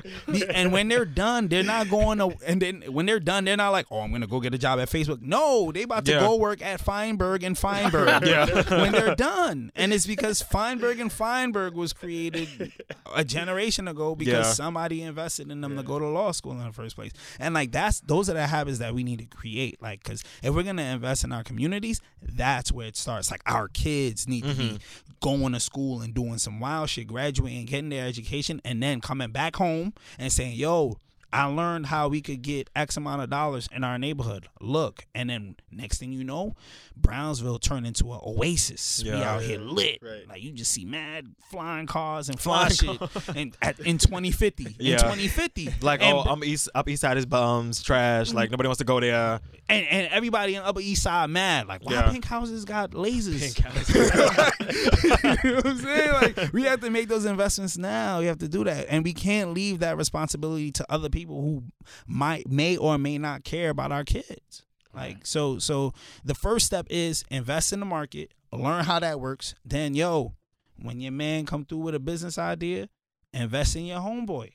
And 0.55 0.73
when 0.73 0.89
they're 0.89 1.05
done, 1.05 1.49
they're 1.49 1.63
not 1.63 1.89
going 1.89 2.19
to. 2.19 2.35
And 2.47 2.61
then 2.61 2.83
when 2.89 3.07
they're 3.07 3.21
done, 3.21 3.45
they're 3.45 3.57
not 3.57 3.71
like, 3.71 3.87
"Oh, 3.91 4.01
I'm 4.01 4.13
gonna 4.13 4.27
go 4.27 4.41
get 4.41 4.55
a 4.55 4.59
job 4.59 4.79
at 4.81 4.89
Facebook." 4.89 5.21
No, 5.23 5.73
they 5.73 5.83
about 5.83 6.05
to 6.07 6.13
Yeah. 6.13 6.21
go 6.21 6.37
work 6.37 6.63
at 6.63 6.81
Feinberg 6.81 7.43
and 7.43 7.57
Feinberg. 7.57 8.23
when 8.71 8.93
they're 8.93 9.15
done, 9.15 9.71
and 9.75 9.93
it's 9.93 10.07
because 10.07 10.43
Feinberg 10.43 11.01
and 11.01 11.13
Feinberg 11.13 11.75
was 11.75 11.93
created 11.93 12.73
a 13.15 13.25
generation 13.25 13.89
ago 13.89 14.15
because 14.15 14.47
Yeah. 14.47 14.53
somebody 14.53 15.03
invested 15.03 15.51
in 15.51 15.61
them 15.61 15.77
to 15.77 15.83
go 15.83 15.99
to 15.99 16.07
law 16.07 16.33
school 16.33 16.53
in 16.53 16.65
the 16.67 16.73
first 16.73 16.97
place. 16.97 17.13
And 17.39 17.55
like 17.55 17.73
that's 17.73 18.01
those 18.01 18.29
are 18.31 18.35
the 18.35 18.47
habits 18.47 18.79
that 18.79 18.95
we 18.95 19.03
need 19.05 19.19
to 19.19 19.27
create. 19.27 19.81
Like, 19.83 20.03
because 20.03 20.23
if 20.43 20.55
we're 20.55 20.63
gonna 20.63 20.83
invest 20.83 21.25
in 21.25 21.33
our 21.33 21.43
communities, 21.45 22.01
that's 22.43 22.73
where 22.73 22.89
it 22.89 22.97
starts. 22.97 23.31
Like 23.31 23.43
our 23.47 23.69
kids 23.69 24.29
need 24.29 24.43
to 24.43 24.55
be 24.55 24.65
mm-hmm. 24.65 24.77
going 25.21 25.53
to 25.53 25.61
school 25.61 26.01
and 26.01 26.13
doing 26.13 26.39
some 26.39 26.59
wild 26.59 26.91
shit, 26.91 27.07
graduating, 27.07 27.67
getting 27.67 27.91
their 27.91 28.07
education, 28.07 28.61
and 28.65 28.83
then 28.83 29.01
coming 29.01 29.31
back 29.31 29.57
home 29.57 29.95
and 30.19 30.33
saying, 30.33 30.57
"Yo." 30.57 30.97
I 31.33 31.45
learned 31.47 31.87
how 31.87 32.09
we 32.09 32.21
could 32.21 32.43
get 32.43 32.69
X 32.77 32.97
amount 32.97 33.23
of 33.23 33.31
dollars 33.31 33.69
in 33.73 33.85
our 33.85 33.99
neighborhood. 33.99 34.49
Look, 34.61 35.07
and 35.15 35.31
then 35.31 35.57
next 35.71 35.99
thing 35.99 36.13
you 36.13 36.25
know, 36.25 36.55
Brownsville 36.97 37.59
turned 37.59 37.87
into 37.87 38.13
an 38.13 38.21
oasis. 38.23 39.03
Yeah, 39.05 39.15
we 39.15 39.19
Yeah. 39.21 39.35
out 39.35 39.43
here 39.43 39.59
lit. 39.59 39.99
Right. 40.03 40.29
Like 40.29 40.43
you 40.43 40.53
just 40.53 40.73
see 40.73 40.85
mad 40.85 41.29
flying 41.51 41.87
cars 41.87 42.29
and 42.29 42.39
fly 42.39 42.69
shit. 42.69 43.01
And 43.35 43.57
at, 43.63 43.81
in 43.81 43.99
2050, 43.99 44.77
Yeah. 44.79 44.95
in 44.95 44.99
2050, 45.01 45.71
Like, 45.83 46.03
and, 46.03 46.17
oh, 46.17 46.21
I'm 46.21 46.45
east 46.45 46.69
up 46.75 46.89
east 46.89 47.01
side 47.01 47.17
is 47.17 47.25
bums, 47.27 47.83
trash. 47.83 48.33
Like 48.33 48.51
nobody 48.51 48.67
wants 48.69 48.79
to 48.79 48.85
go 48.85 49.01
there. 49.01 49.41
and, 49.69 49.87
and 49.87 50.09
everybody 50.13 50.55
in 50.55 50.63
Upper 50.63 50.81
East 50.81 51.03
Side 51.03 51.31
mad. 51.31 51.67
Like, 51.67 51.83
why 51.85 51.93
Yeah. 51.95 52.11
pink 52.11 52.25
houses 52.27 52.65
got 52.67 52.91
lasers? 52.91 53.41
Pink 53.41 53.59
houses. 53.59 53.95
you 55.45 55.51
know 55.51 55.57
what 55.57 55.67
I'm 55.67 55.79
saying? 55.79 56.13
Like, 56.13 56.53
we 56.53 56.63
have 56.65 56.81
to 56.81 56.91
make 56.91 57.09
those 57.09 57.25
investments 57.25 57.79
now. 57.79 58.21
We 58.21 58.27
have 58.27 58.39
to 58.39 58.49
do 58.49 58.65
that, 58.65 58.87
and 58.91 59.03
we 59.05 59.13
can't 59.15 59.55
leave 59.55 59.79
that 59.81 59.97
responsibility 59.97 60.71
to 60.73 60.87
other 60.93 61.09
people 61.09 61.22
who 61.25 61.65
might, 62.07 62.49
may 62.51 62.77
or 62.77 62.99
may 62.99 63.19
not 63.19 63.45
care 63.45 63.71
about 63.71 63.93
our 63.93 64.05
kids. 64.05 64.63
Like, 64.95 65.25
so, 65.27 65.59
so 65.59 65.95
the 66.25 66.35
first 66.35 66.67
step 66.67 66.87
is 66.91 67.25
invest 67.31 67.73
in 67.73 67.81
the 67.81 67.87
market, 67.87 68.33
learn 68.53 68.85
how 68.85 68.99
that 69.01 69.21
works. 69.21 69.55
Then, 69.65 69.95
yo, 69.95 70.35
when 70.81 71.01
your 71.01 71.13
man 71.13 71.47
come 71.47 71.65
through 71.65 71.79
with 71.79 71.95
a 71.95 72.01
business 72.01 72.37
idea, 72.37 72.89
invest 73.33 73.75
in 73.77 73.87
your 73.87 74.01
homeboy, 74.01 74.51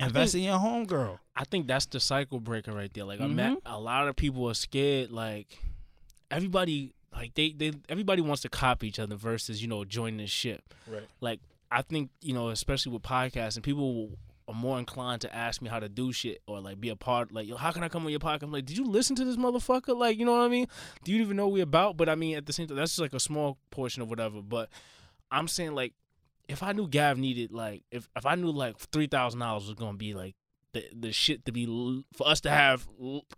invest 0.00 0.32
think- 0.32 0.44
in 0.44 0.50
your 0.50 0.58
homegirl. 0.58 1.18
I 1.36 1.44
think 1.44 1.66
that's 1.66 1.86
the 1.86 1.98
cycle 2.00 2.38
breaker 2.40 2.72
right 2.72 2.92
there. 2.94 3.04
Like 3.04 3.18
Mhm. 3.18 3.24
I'm 3.24 3.38
at, 3.40 3.58
a 3.66 3.78
lot 3.80 4.06
of 4.08 4.14
people 4.16 4.48
are 4.48 4.54
scared. 4.54 5.10
Like 5.10 5.58
everybody, 6.30 6.94
like 7.12 7.34
they, 7.34 7.50
they, 7.52 7.72
everybody 7.88 8.22
wants 8.22 8.42
to 8.42 8.48
copy 8.48 8.88
each 8.88 8.98
other 8.98 9.16
versus 9.16 9.60
you 9.60 9.68
know 9.68 9.84
join 9.84 10.16
the 10.16 10.26
ship. 10.26 10.62
Right. 10.86 11.02
Like 11.20 11.40
I 11.70 11.82
think 11.82 12.10
you 12.22 12.32
know, 12.34 12.48
especially 12.50 12.92
with 12.92 13.02
podcasts, 13.02 13.56
and 13.56 13.64
people 13.64 14.10
are 14.46 14.54
more 14.54 14.78
inclined 14.78 15.22
to 15.22 15.34
ask 15.34 15.62
me 15.62 15.68
how 15.68 15.80
to 15.80 15.88
do 15.88 16.12
shit 16.12 16.42
or 16.46 16.60
like 16.60 16.80
be 16.80 16.88
a 16.90 16.96
part. 16.96 17.32
Like, 17.32 17.46
yo, 17.46 17.56
how 17.56 17.70
can 17.72 17.82
I 17.82 17.88
come 17.88 18.04
on 18.04 18.10
your 18.10 18.20
podcast? 18.20 18.42
I'm 18.42 18.52
like, 18.52 18.66
did 18.66 18.76
you 18.76 18.84
listen 18.84 19.16
to 19.16 19.24
this 19.24 19.36
motherfucker? 19.36 19.96
Like, 19.96 20.18
you 20.18 20.24
know 20.24 20.32
what 20.32 20.42
I 20.42 20.48
mean? 20.48 20.66
Do 21.02 21.12
you 21.12 21.22
even 21.22 21.36
know 21.36 21.48
we 21.48 21.60
about? 21.60 21.96
But 21.96 22.08
I 22.08 22.14
mean, 22.14 22.36
at 22.36 22.46
the 22.46 22.52
same 22.52 22.66
time, 22.66 22.76
that's 22.76 22.92
just 22.92 23.00
like 23.00 23.14
a 23.14 23.20
small 23.20 23.58
portion 23.70 24.02
of 24.02 24.10
whatever. 24.10 24.42
But 24.42 24.68
I'm 25.30 25.48
saying 25.48 25.74
like, 25.74 25.94
if 26.48 26.62
I 26.62 26.72
knew 26.72 26.86
Gav 26.88 27.18
needed 27.18 27.52
like, 27.52 27.84
if 27.90 28.08
if 28.16 28.26
I 28.26 28.34
knew 28.34 28.50
like 28.50 28.78
three 28.78 29.06
thousand 29.06 29.40
dollars 29.40 29.66
was 29.66 29.74
gonna 29.74 29.96
be 29.96 30.12
like 30.14 30.34
the 30.72 30.84
the 30.94 31.12
shit 31.12 31.44
to 31.46 31.52
be 31.52 32.04
for 32.12 32.28
us 32.28 32.40
to 32.42 32.50
have 32.50 32.86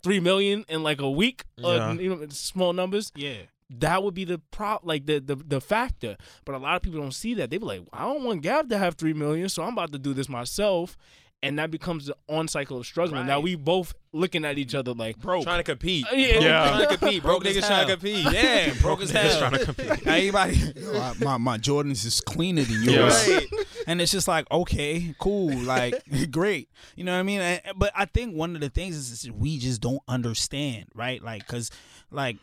three 0.03 0.19
million 0.19 0.65
in 0.67 0.83
like 0.83 0.99
a 0.99 1.09
week, 1.09 1.45
uh, 1.63 1.95
you 1.97 2.09
know, 2.09 2.25
small 2.29 2.73
numbers 2.73 3.11
Yeah. 3.15 3.43
That 3.69 4.01
would 4.03 4.13
be 4.13 4.23
the 4.25 4.39
prop 4.51 4.81
like 4.85 5.05
the, 5.05 5.19
the 5.19 5.35
the 5.35 5.59
factor 5.61 6.15
but 6.45 6.55
a 6.55 6.57
lot 6.57 6.75
of 6.75 6.81
people 6.81 6.99
don't 7.01 7.13
see 7.13 7.33
that 7.33 7.49
they 7.49 7.57
be 7.57 7.65
like 7.65 7.81
i 7.91 8.03
don't 8.03 8.23
want 8.23 8.41
gav 8.41 8.69
to 8.69 8.77
have 8.77 8.95
three 8.95 9.13
million 9.13 9.49
so 9.49 9.61
i'm 9.63 9.73
about 9.73 9.91
to 9.91 9.99
do 9.99 10.13
this 10.13 10.29
myself 10.29 10.95
and 11.43 11.59
that 11.59 11.69
becomes 11.69 12.07
the 12.07 12.15
on 12.29 12.47
cycle 12.47 12.77
of 12.79 12.85
struggling 12.85 13.27
now 13.27 13.39
we 13.39 13.55
both 13.55 13.93
looking 14.11 14.43
at 14.45 14.57
each 14.57 14.73
other 14.73 14.93
like 14.93 15.19
Broke. 15.19 15.43
Trying 15.43 15.59
to 15.59 15.63
compete. 15.63 16.03
Uh, 16.11 16.15
yeah. 16.15 16.39
Yeah. 16.39 16.67
Trying 16.69 16.81
to 16.87 16.87
compete. 16.97 17.21
Broke 17.21 17.43
Broke 17.43 17.53
niggas 17.53 17.67
trying 17.67 17.85
to 17.85 17.93
compete. 17.93 18.33
Yeah, 18.33 18.73
broke 18.81 19.01
as 19.03 19.11
hell. 19.11 19.37
trying 19.39 19.51
to 19.59 19.65
compete. 19.65 20.07
Everybody, 20.07 20.73
my, 20.93 21.13
my, 21.19 21.37
my 21.37 21.57
Jordans 21.59 22.03
is 22.03 22.19
cleaner 22.21 22.63
than 22.63 22.81
Yeah. 22.81 22.91
yours. 22.91 23.27
Right. 23.29 23.47
and 23.85 24.01
it's 24.01 24.11
just 24.11 24.27
like 24.27 24.49
okay, 24.49 25.13
cool, 25.19 25.55
like 25.55 25.93
great, 26.31 26.69
you 26.95 27.03
know 27.03 27.11
what 27.13 27.19
I 27.19 27.23
mean? 27.23 27.41
And- 27.41 27.61
But 27.75 27.91
I 27.95 28.05
think 28.05 28.33
one 28.35 28.55
of 28.55 28.61
the 28.61 28.69
things 28.69 28.95
is, 28.97 29.11
is 29.11 29.31
we 29.31 29.59
just 29.59 29.79
don't 29.81 30.01
understand, 30.07 30.85
right? 30.95 31.21
Like, 31.21 31.45
cause 31.47 31.69
like 32.09 32.37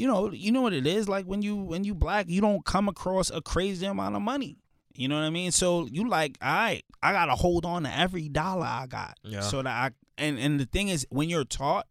you 0.00 0.06
know, 0.06 0.30
you 0.32 0.50
know 0.50 0.62
what 0.62 0.72
it 0.72 0.86
is 0.86 1.10
like 1.10 1.26
when 1.26 1.42
you 1.42 1.56
when 1.56 1.84
you 1.84 1.94
black, 1.94 2.24
you 2.26 2.40
don't 2.40 2.64
come 2.64 2.88
across 2.88 3.30
a 3.30 3.42
crazy 3.42 3.84
amount 3.84 4.16
of 4.16 4.22
money. 4.22 4.56
You 4.94 5.08
know 5.08 5.14
what 5.16 5.24
I 5.24 5.30
mean? 5.30 5.52
So 5.52 5.86
you 5.90 6.08
like, 6.08 6.38
all 6.40 6.50
right, 6.50 6.82
I 7.02 7.12
gotta 7.12 7.34
hold 7.34 7.66
on 7.66 7.82
to 7.82 7.94
every 7.94 8.30
dollar 8.30 8.64
I 8.64 8.86
got. 8.86 9.18
Yeah. 9.22 9.40
So 9.40 9.60
that 9.62 9.66
I 9.68 9.90
and 10.16 10.38
and 10.38 10.58
the 10.58 10.64
thing 10.64 10.88
is, 10.88 11.06
when 11.10 11.28
you're 11.28 11.44
taught 11.44 11.86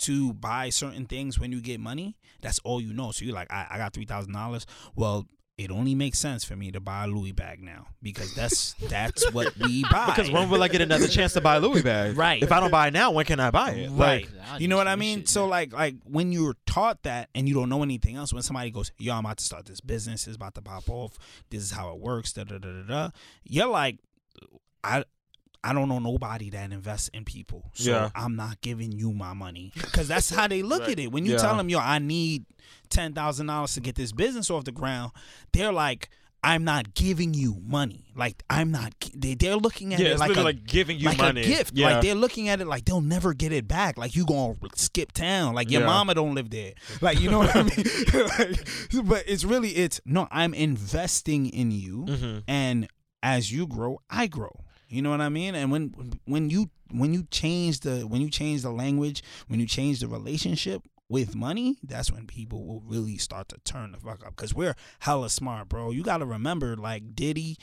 to 0.00 0.34
buy 0.34 0.68
certain 0.68 1.06
things 1.06 1.40
when 1.40 1.50
you 1.50 1.62
get 1.62 1.80
money, 1.80 2.18
that's 2.42 2.58
all 2.58 2.78
you 2.78 2.92
know. 2.92 3.10
So 3.10 3.24
you're 3.24 3.34
like, 3.34 3.50
I, 3.50 3.66
I 3.70 3.78
got 3.78 3.94
three 3.94 4.04
thousand 4.04 4.34
dollars. 4.34 4.66
Well, 4.94 5.26
it 5.58 5.70
only 5.70 5.94
makes 5.94 6.18
sense 6.18 6.44
for 6.44 6.54
me 6.54 6.70
to 6.70 6.80
buy 6.80 7.04
a 7.04 7.06
Louis 7.06 7.32
bag 7.32 7.62
now 7.62 7.86
because 8.02 8.34
that's 8.34 8.74
that's 8.90 9.30
what 9.32 9.56
we 9.56 9.84
buy. 9.90 10.06
Because 10.06 10.30
when 10.30 10.50
will 10.50 10.62
I 10.62 10.68
get 10.68 10.82
another 10.82 11.08
chance 11.08 11.32
to 11.32 11.40
buy 11.40 11.56
a 11.56 11.60
Louis 11.60 11.82
bag? 11.82 12.16
Right. 12.16 12.42
If 12.42 12.52
I 12.52 12.60
don't 12.60 12.70
buy 12.70 12.88
it 12.88 12.92
now, 12.92 13.10
when 13.12 13.24
can 13.24 13.40
I 13.40 13.50
buy 13.50 13.70
it? 13.70 13.90
Right. 13.90 14.28
I 14.50 14.58
you 14.58 14.68
know 14.68 14.76
what 14.76 14.86
I 14.86 14.96
mean? 14.96 15.20
shit, 15.20 15.28
so 15.30 15.42
man. 15.42 15.50
like 15.50 15.72
like 15.72 15.94
when 16.04 16.30
you're 16.30 16.56
taught 16.66 17.02
that 17.04 17.30
and 17.34 17.48
you 17.48 17.54
don't 17.54 17.70
know 17.70 17.82
anything 17.82 18.16
else, 18.16 18.34
when 18.34 18.42
somebody 18.42 18.70
goes, 18.70 18.92
Yo, 18.98 19.14
I'm 19.14 19.24
about 19.24 19.38
to 19.38 19.44
start 19.44 19.64
this 19.64 19.80
business, 19.80 20.26
it's 20.26 20.36
about 20.36 20.54
to 20.56 20.62
pop 20.62 20.90
off, 20.90 21.18
this 21.48 21.62
is 21.62 21.70
how 21.70 21.90
it 21.90 21.98
works, 21.98 22.34
da 22.34 22.44
da 22.44 22.58
da 22.58 22.68
da 22.68 22.82
da, 22.82 23.10
you're 23.44 23.66
like, 23.68 23.98
I 24.84 25.04
I 25.68 25.72
don't 25.72 25.88
know 25.88 25.98
nobody 25.98 26.50
that 26.50 26.70
invests 26.72 27.08
in 27.08 27.24
people. 27.24 27.70
So 27.74 27.90
Yeah. 27.90 28.10
I'm 28.14 28.36
not 28.36 28.60
giving 28.60 28.92
you 28.92 29.12
my 29.12 29.32
money. 29.34 29.72
Because 29.74 30.06
that's 30.08 30.30
how 30.30 30.46
they 30.46 30.62
look 30.62 30.82
at 30.88 30.98
it. 30.98 31.10
When 31.12 31.26
you 31.26 31.32
Yeah. 31.32 31.38
tell 31.38 31.56
them, 31.56 31.68
yo, 31.68 31.78
I 31.78 31.98
need 31.98 32.44
ten 32.88 33.12
thousand 33.14 33.46
dollars 33.46 33.74
to 33.74 33.80
get 33.80 33.94
this 33.96 34.12
business 34.12 34.50
off 34.50 34.64
the 34.64 34.72
ground, 34.72 35.12
they're 35.52 35.72
like, 35.72 36.08
I'm 36.42 36.62
not 36.62 36.94
giving 36.94 37.34
you 37.34 37.56
money. 37.66 38.04
Like 38.14 38.44
I'm 38.48 38.70
not. 38.70 38.92
They, 39.14 39.34
they're 39.34 39.56
looking 39.56 39.92
at 39.94 39.98
Yeah, 40.00 40.10
it 40.10 40.18
like 40.20 40.36
a, 40.36 40.42
like 40.42 40.64
giving 40.64 40.96
you 40.98 41.06
like 41.08 41.18
money. 41.18 41.40
a 41.40 41.44
gift. 41.44 41.72
Yeah. 41.74 41.94
Like 41.94 42.02
they're 42.02 42.14
looking 42.14 42.48
at 42.48 42.60
it 42.60 42.68
like 42.68 42.84
they'll 42.84 43.00
never 43.00 43.34
get 43.34 43.50
it 43.52 43.66
back. 43.66 43.98
Like 43.98 44.14
you 44.14 44.24
gonna 44.24 44.54
skip 44.76 45.10
town. 45.12 45.54
Like 45.54 45.70
your 45.72 45.80
Yeah. 45.80 45.86
mama 45.88 46.14
don't 46.14 46.34
live 46.36 46.50
there. 46.50 46.74
Like 47.00 47.18
you 47.18 47.30
know 47.32 47.38
what 47.38 47.56
I 47.56 47.62
mean. 47.64 47.84
like, 48.38 49.06
but 49.08 49.24
it's 49.26 49.42
really 49.44 49.70
it's 49.70 50.00
no. 50.04 50.28
I'm 50.30 50.54
investing 50.54 51.46
in 51.48 51.72
you, 51.72 52.04
Mm-hmm. 52.08 52.38
and 52.46 52.86
as 53.24 53.50
you 53.50 53.66
grow, 53.66 53.98
I 54.08 54.28
grow. 54.28 54.60
You 54.88 55.02
know 55.02 55.10
what 55.10 55.20
I 55.20 55.28
mean? 55.28 55.54
And 55.54 55.70
when 55.70 56.18
when 56.26 56.50
you 56.50 56.70
when 56.90 57.12
you 57.12 57.26
change 57.30 57.80
the 57.80 58.02
when 58.06 58.20
you 58.20 58.30
change 58.30 58.62
the 58.62 58.70
language, 58.70 59.22
when 59.48 59.60
you 59.60 59.66
change 59.66 60.00
the 60.00 60.08
relationship 60.08 60.82
with 61.08 61.34
money, 61.34 61.78
that's 61.82 62.10
when 62.12 62.26
people 62.26 62.64
will 62.66 62.80
really 62.80 63.16
start 63.16 63.48
to 63.48 63.58
turn 63.64 63.92
the 63.92 63.98
fuck 63.98 64.24
up. 64.26 64.36
Cause 64.36 64.54
we're 64.54 64.74
hella 65.00 65.30
smart, 65.30 65.68
bro. 65.68 65.90
You 65.90 66.02
gotta 66.02 66.26
remember, 66.26 66.76
like 66.76 67.14
Diddy, 67.14 67.56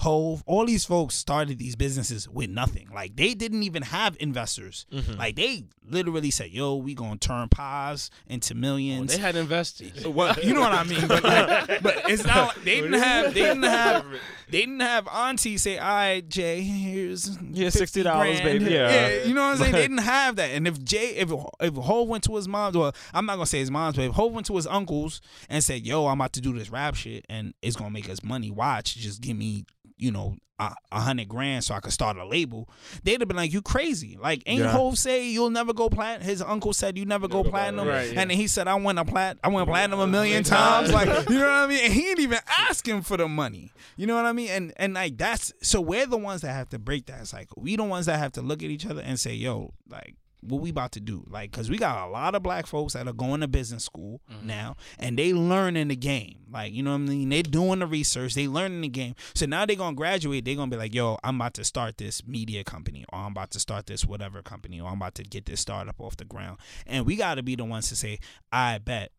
Hov, 0.00 0.42
all 0.46 0.64
these 0.66 0.84
folks 0.84 1.14
started 1.14 1.58
these 1.58 1.76
businesses 1.76 2.28
with 2.28 2.48
nothing. 2.50 2.88
Like 2.94 3.16
they 3.16 3.34
didn't 3.34 3.62
even 3.64 3.82
have 3.82 4.16
investors. 4.20 4.86
Mm-hmm. 4.92 5.18
Like 5.18 5.36
they 5.36 5.64
literally 5.88 6.30
said, 6.30 6.50
"Yo, 6.50 6.76
we 6.76 6.94
gonna 6.94 7.18
turn 7.18 7.48
pies 7.48 8.10
into 8.26 8.54
Well, 8.54 8.60
millions. 8.60 9.14
they 9.14 9.20
had 9.20 9.36
investors. 9.36 10.06
Well, 10.06 10.34
you 10.42 10.54
know 10.54 10.60
what 10.60 10.72
I 10.72 10.84
mean, 10.84 11.06
but, 11.06 11.22
like, 11.22 11.82
but 11.82 12.02
it's 12.10 12.24
not. 12.24 12.56
Like, 12.56 12.64
they 12.64 12.80
didn't 12.80 13.00
have. 13.02 13.34
They 13.34 13.40
didn't 13.42 13.62
have. 13.64 14.04
They 14.48 14.60
didn't 14.60 14.80
have 14.80 15.06
auntie 15.08 15.58
say, 15.58 15.78
"All 15.78 15.86
right, 15.88 16.28
Jay, 16.28 16.62
here's 16.62 17.38
Yeah, 17.52 17.68
$60, 17.68 18.42
baby, 18.42 18.64
yeah. 18.64 19.22
you 19.24 19.32
know 19.34 19.42
what 19.42 19.50
I'm 19.52 19.56
saying. 19.58 19.72
They 19.72 19.82
didn't 19.82 19.98
have 19.98 20.36
that. 20.36 20.50
And 20.50 20.66
if 20.66 20.82
Jay, 20.82 21.10
if 21.16 21.30
if 21.60 21.74
Hov 21.74 22.08
went 22.08 22.24
to 22.24 22.34
his 22.36 22.48
mom's, 22.48 22.76
well, 22.76 22.92
I'm 23.14 23.26
not 23.26 23.34
gonna 23.36 23.46
say 23.46 23.58
his 23.60 23.70
mom's, 23.70 23.96
but 23.96 24.06
if 24.06 24.12
Hov 24.12 24.32
went 24.32 24.46
to 24.46 24.56
his 24.56 24.66
uncles 24.66 25.20
and 25.50 25.62
said, 25.62 25.86
"Yo, 25.86 26.06
I'm 26.06 26.18
about 26.20 26.32
to 26.32 26.40
do 26.40 26.56
this 26.58 26.70
rap 26.70 26.94
shit, 26.96 27.26
and 27.28 27.52
it's 27.62 27.76
gonna 27.76 27.90
make 27.90 28.08
us 28.08 28.22
money. 28.24 28.50
Watch, 28.50 28.96
just 28.96 29.20
give 29.20 29.36
me, 29.36 29.66
you 30.00 30.10
know." 30.10 30.36
A 30.58 30.74
a 30.92 31.00
hundred 31.00 31.26
grand 31.26 31.64
so 31.64 31.74
I 31.74 31.80
could 31.80 31.94
start 31.94 32.18
a 32.18 32.26
label. 32.26 32.68
They'd 33.02 33.18
have 33.22 33.28
been 33.28 33.36
like, 33.38 33.50
"You 33.50 33.62
crazy? 33.62 34.18
Like, 34.20 34.42
ain't 34.44 34.60
Yeah. 34.60 34.72
Hov 34.72 34.98
say 34.98 35.26
you'll 35.26 35.48
never 35.48 35.72
go 35.72 35.88
platinum?" 35.88 36.28
His 36.28 36.42
uncle 36.42 36.74
said, 36.74 36.98
"You 36.98 37.06
never 37.06 37.28
go 37.28 37.42
go 37.42 37.48
platinum," 37.48 37.86
platinum. 37.86 37.88
Right, 37.88 38.12
yeah. 38.12 38.20
and 38.20 38.30
then 38.30 38.36
he 38.36 38.46
said, 38.46 38.68
"I 38.68 38.74
went 38.74 38.98
a 38.98 39.06
plat, 39.06 39.38
I 39.42 39.48
went 39.48 39.66
platinum 39.68 40.00
a 40.00 40.06
million 40.06 40.44
times." 40.44 40.92
Like, 40.92 41.08
you 41.30 41.38
know 41.38 41.46
what 41.46 41.50
I 41.50 41.66
mean? 41.66 41.80
And 41.82 41.94
he 41.94 42.10
ain't 42.10 42.18
even 42.18 42.40
asking 42.68 43.00
for 43.02 43.16
the 43.16 43.26
money. 43.26 43.72
You 43.96 44.06
know 44.06 44.14
what 44.16 44.26
I 44.26 44.32
mean? 44.32 44.50
And 44.50 44.74
and 44.76 44.92
like 44.92 45.16
that's 45.16 45.50
so 45.62 45.80
we're 45.80 46.04
the 46.04 46.18
ones 46.18 46.42
that 46.42 46.52
have 46.52 46.68
to 46.70 46.78
break 46.78 47.06
that 47.06 47.26
cycle. 47.26 47.62
We 47.62 47.76
the 47.76 47.84
ones 47.84 48.04
that 48.04 48.18
have 48.18 48.32
to 48.32 48.42
look 48.42 48.62
at 48.62 48.68
each 48.68 48.84
other 48.84 49.00
and 49.00 49.18
say, 49.18 49.32
"Yo, 49.32 49.72
like." 49.88 50.16
What 50.42 50.60
we 50.60 50.70
about 50.70 50.92
to 50.92 51.00
do, 51.00 51.24
like, 51.28 51.52
cause 51.52 51.68
we 51.68 51.76
got 51.76 52.08
a 52.08 52.10
lot 52.10 52.34
of 52.34 52.42
black 52.42 52.66
folks 52.66 52.94
that 52.94 53.06
are 53.06 53.12
going 53.12 53.40
to 53.40 53.48
business 53.48 53.84
school 53.84 54.20
now, 54.42 54.76
and 54.98 55.18
they 55.18 55.32
learning 55.32 55.88
the 55.88 55.96
game. 55.96 56.38
Like, 56.50 56.72
you 56.72 56.82
know 56.82 56.92
what 56.92 57.02
I 57.02 57.14
mean? 57.14 57.28
They 57.28 57.42
doing 57.42 57.80
the 57.80 57.86
research, 57.86 58.34
they 58.34 58.48
learning 58.48 58.80
the 58.80 58.88
game. 58.88 59.14
So 59.34 59.46
now 59.46 59.66
they 59.66 59.76
gonna 59.76 59.94
graduate. 59.96 60.44
They 60.44 60.54
gonna 60.54 60.70
be 60.70 60.76
like, 60.76 60.94
"Yo, 60.94 61.18
I'm 61.22 61.36
about 61.36 61.54
to 61.54 61.64
start 61.64 61.98
this 61.98 62.26
media 62.26 62.64
company, 62.64 63.04
or 63.12 63.18
I'm 63.18 63.32
about 63.32 63.50
to 63.52 63.60
start 63.60 63.86
this 63.86 64.04
whatever 64.04 64.42
company, 64.42 64.80
or 64.80 64.88
I'm 64.88 64.96
about 64.96 65.14
to 65.16 65.22
get 65.22 65.46
this 65.46 65.60
startup 65.60 66.00
off 66.00 66.16
the 66.16 66.24
ground." 66.24 66.58
And 66.86 67.06
we 67.06 67.16
got 67.16 67.34
to 67.34 67.42
be 67.42 67.54
the 67.54 67.64
ones 67.64 67.88
to 67.90 67.96
say, 67.96 68.18
"I 68.50 68.78
bet, 68.78 69.12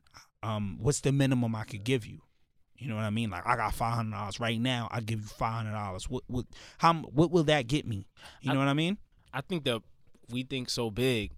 um, 0.43 0.77
what's 0.81 1.01
the 1.01 1.11
minimum 1.11 1.55
I 1.55 1.63
could 1.63 1.83
give 1.83 2.05
you?" 2.05 2.21
You 2.81 2.89
know 2.89 2.95
what 2.95 3.03
I 3.03 3.11
mean? 3.11 3.29
Like 3.29 3.45
I 3.45 3.55
got 3.55 3.75
five 3.75 3.93
hundred 3.93 4.17
dollars 4.17 4.39
right 4.39 4.59
now. 4.59 4.87
I 4.91 5.01
give 5.01 5.21
you 5.21 5.27
five 5.27 5.53
hundred 5.53 5.73
dollars. 5.73 6.09
What 6.09 6.23
what 6.25 6.45
how 6.79 6.95
what 6.95 7.29
will 7.29 7.43
that 7.43 7.67
get 7.67 7.85
me? 7.85 8.07
You 8.41 8.53
know 8.53 8.59
what 8.59 8.67
I 8.67 8.73
mean? 8.73 8.97
I 9.31 9.41
think 9.41 9.65
that 9.65 9.81
we 10.31 10.43
think 10.43 10.69
so 10.69 10.89
big. 10.89 11.31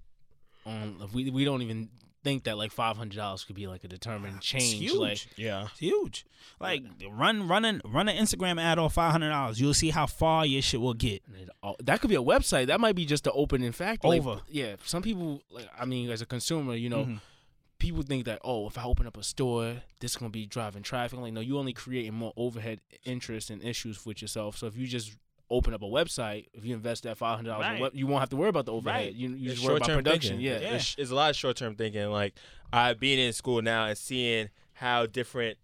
Um, 0.65 1.09
we 1.13 1.29
we 1.29 1.43
don't 1.45 1.61
even 1.61 1.89
think 2.23 2.45
that 2.45 2.57
like 2.57 2.71
five 2.71 2.95
hundred 2.95 3.17
dollars 3.17 3.43
could 3.43 3.55
be 3.55 3.67
like 3.67 3.83
a 3.83 3.87
determined 3.87 4.39
change. 4.39 4.75
huge. 4.79 4.93
Like 4.95 5.27
Yeah. 5.37 5.63
It's 5.71 5.79
huge. 5.79 6.25
Like 6.59 6.83
run 7.11 7.47
run 7.49 7.65
an, 7.65 7.81
run 7.83 8.07
an 8.07 8.15
Instagram 8.15 8.61
ad 8.61 8.79
off 8.79 8.93
five 8.93 9.11
hundred 9.11 9.29
dollars. 9.29 9.59
You'll 9.59 9.73
see 9.73 9.89
how 9.89 10.05
far 10.05 10.45
your 10.45 10.61
shit 10.61 10.79
will 10.79 10.93
get. 10.93 11.21
all- 11.61 11.75
that 11.83 11.99
could 11.99 12.09
be 12.09 12.15
a 12.15 12.21
website. 12.23 12.67
That 12.67 12.79
might 12.79 12.95
be 12.95 13.05
just 13.05 13.25
the 13.25 13.31
opening 13.33 13.73
factor. 13.73 14.07
Like, 14.07 14.21
Over. 14.21 14.39
yeah. 14.47 14.75
Some 14.85 15.01
people, 15.03 15.41
like 15.51 15.67
I 15.77 15.83
mean, 15.85 16.09
as 16.09 16.21
a 16.21 16.25
consumer, 16.25 16.75
you 16.75 16.89
know. 16.89 17.05
Mhm. 17.05 17.19
People 17.79 18.03
think 18.03 18.23
that 18.23 18.39
oh, 18.45 18.67
if 18.67 18.77
I 18.77 18.85
open 18.85 19.05
up 19.07 19.17
a 19.17 19.23
store, 19.23 19.81
this 19.99 20.11
is 20.11 20.17
gonna 20.17 20.29
be 20.29 20.45
driving 20.45 20.83
traffic. 20.83 21.19
Like 21.19 21.33
no, 21.33 21.41
you 21.41 21.57
only 21.59 21.73
creating 21.73 22.13
more 22.13 22.31
overhead 22.37 22.79
interest 23.03 23.49
and 23.49 23.61
issues 23.61 24.05
with 24.05 24.21
yourself. 24.21 24.55
So 24.57 24.67
if 24.67 24.77
you 24.77 24.87
just 24.87 25.17
open 25.53 25.73
up 25.73 25.81
a 25.81 25.85
website, 25.85 26.47
if 26.53 26.65
you 26.65 26.73
invest 26.73 27.03
that 27.03 27.17
five 27.17 27.35
hundred 27.37 27.49
dollars, 27.51 27.79
Right. 27.81 27.93
you 27.95 28.07
won't 28.07 28.19
have 28.21 28.29
to 28.29 28.35
worry 28.35 28.49
about 28.49 28.65
the 28.65 28.73
overhead. 28.73 29.05
Right. 29.05 29.13
You, 29.13 29.29
you 29.29 29.49
just 29.51 29.63
worry 29.63 29.77
about 29.77 29.89
production. 29.89 30.37
thinking. 30.37 30.39
Yeah. 30.41 30.59
Yeah. 30.59 30.75
It's, 30.75 30.95
it's 30.97 31.11
a 31.11 31.15
lot 31.15 31.29
of 31.29 31.35
short 31.35 31.55
term 31.57 31.75
thinking. 31.75 32.09
Like 32.09 32.33
I 32.71 32.93
being 32.93 33.19
in 33.19 33.33
school 33.33 33.61
now 33.61 33.85
and 33.85 33.97
seeing 33.97 34.49
how 34.73 35.05
different 35.05 35.57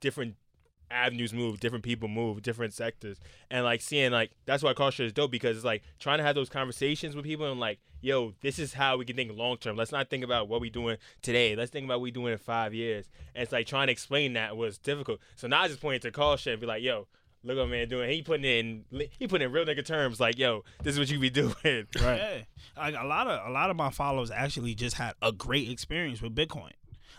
different 0.00 0.36
avenues 0.90 1.32
move, 1.32 1.60
different 1.60 1.84
people 1.84 2.08
move, 2.08 2.42
different 2.42 2.74
sectors, 2.74 3.18
and 3.50 3.64
like 3.64 3.80
seeing 3.80 4.10
like 4.12 4.32
that's 4.44 4.62
why 4.62 4.74
culture 4.74 5.04
is 5.04 5.12
dope 5.12 5.30
because 5.30 5.56
it's 5.56 5.64
like 5.64 5.82
trying 5.98 6.18
to 6.18 6.24
have 6.24 6.34
those 6.34 6.48
conversations 6.48 7.14
with 7.14 7.24
people 7.24 7.50
and 7.50 7.60
like, 7.60 7.78
yo, 8.00 8.34
this 8.40 8.58
is 8.58 8.74
how 8.74 8.96
we 8.96 9.04
can 9.04 9.14
think 9.16 9.30
long 9.36 9.56
term. 9.56 9.76
Let's 9.76 9.92
not 9.92 10.10
think 10.10 10.24
about 10.24 10.48
what 10.48 10.60
we're 10.60 10.70
doing 10.70 10.96
today. 11.22 11.54
Let's 11.54 11.70
think 11.70 11.84
about 11.84 11.98
what 11.98 12.02
we 12.04 12.10
doing 12.10 12.32
in 12.32 12.38
five 12.38 12.74
years. 12.74 13.06
And 13.34 13.42
it's 13.42 13.52
like 13.52 13.66
trying 13.66 13.86
to 13.86 13.92
explain 13.92 14.32
that 14.32 14.56
was 14.56 14.78
difficult. 14.78 15.20
So 15.36 15.46
now 15.46 15.62
I 15.62 15.68
just 15.68 15.80
point 15.80 16.02
to 16.02 16.10
culture 16.10 16.50
and 16.52 16.60
be 16.60 16.66
like, 16.66 16.82
yo. 16.82 17.06
Look 17.42 17.56
what 17.56 17.68
man 17.70 17.88
doing. 17.88 18.10
He 18.10 18.22
putting 18.22 18.44
in 18.44 18.84
he 19.18 19.26
putting 19.26 19.46
in 19.46 19.52
real 19.52 19.64
nigga 19.64 19.84
terms 19.84 20.20
like, 20.20 20.38
yo, 20.38 20.62
this 20.82 20.94
is 20.94 20.98
what 20.98 21.10
you 21.10 21.18
be 21.18 21.30
doing. 21.42 21.54
Right. 21.64 21.86
Yeah. 21.96 22.38
Like 22.76 22.94
a 22.98 23.06
lot 23.06 23.26
of 23.26 23.48
a 23.48 23.50
lot 23.52 23.70
of 23.70 23.76
my 23.76 23.90
followers 23.90 24.30
actually 24.30 24.74
just 24.74 24.96
had 24.96 25.14
a 25.22 25.32
great 25.32 25.70
experience 25.70 26.20
with 26.20 26.34
Bitcoin. 26.34 26.70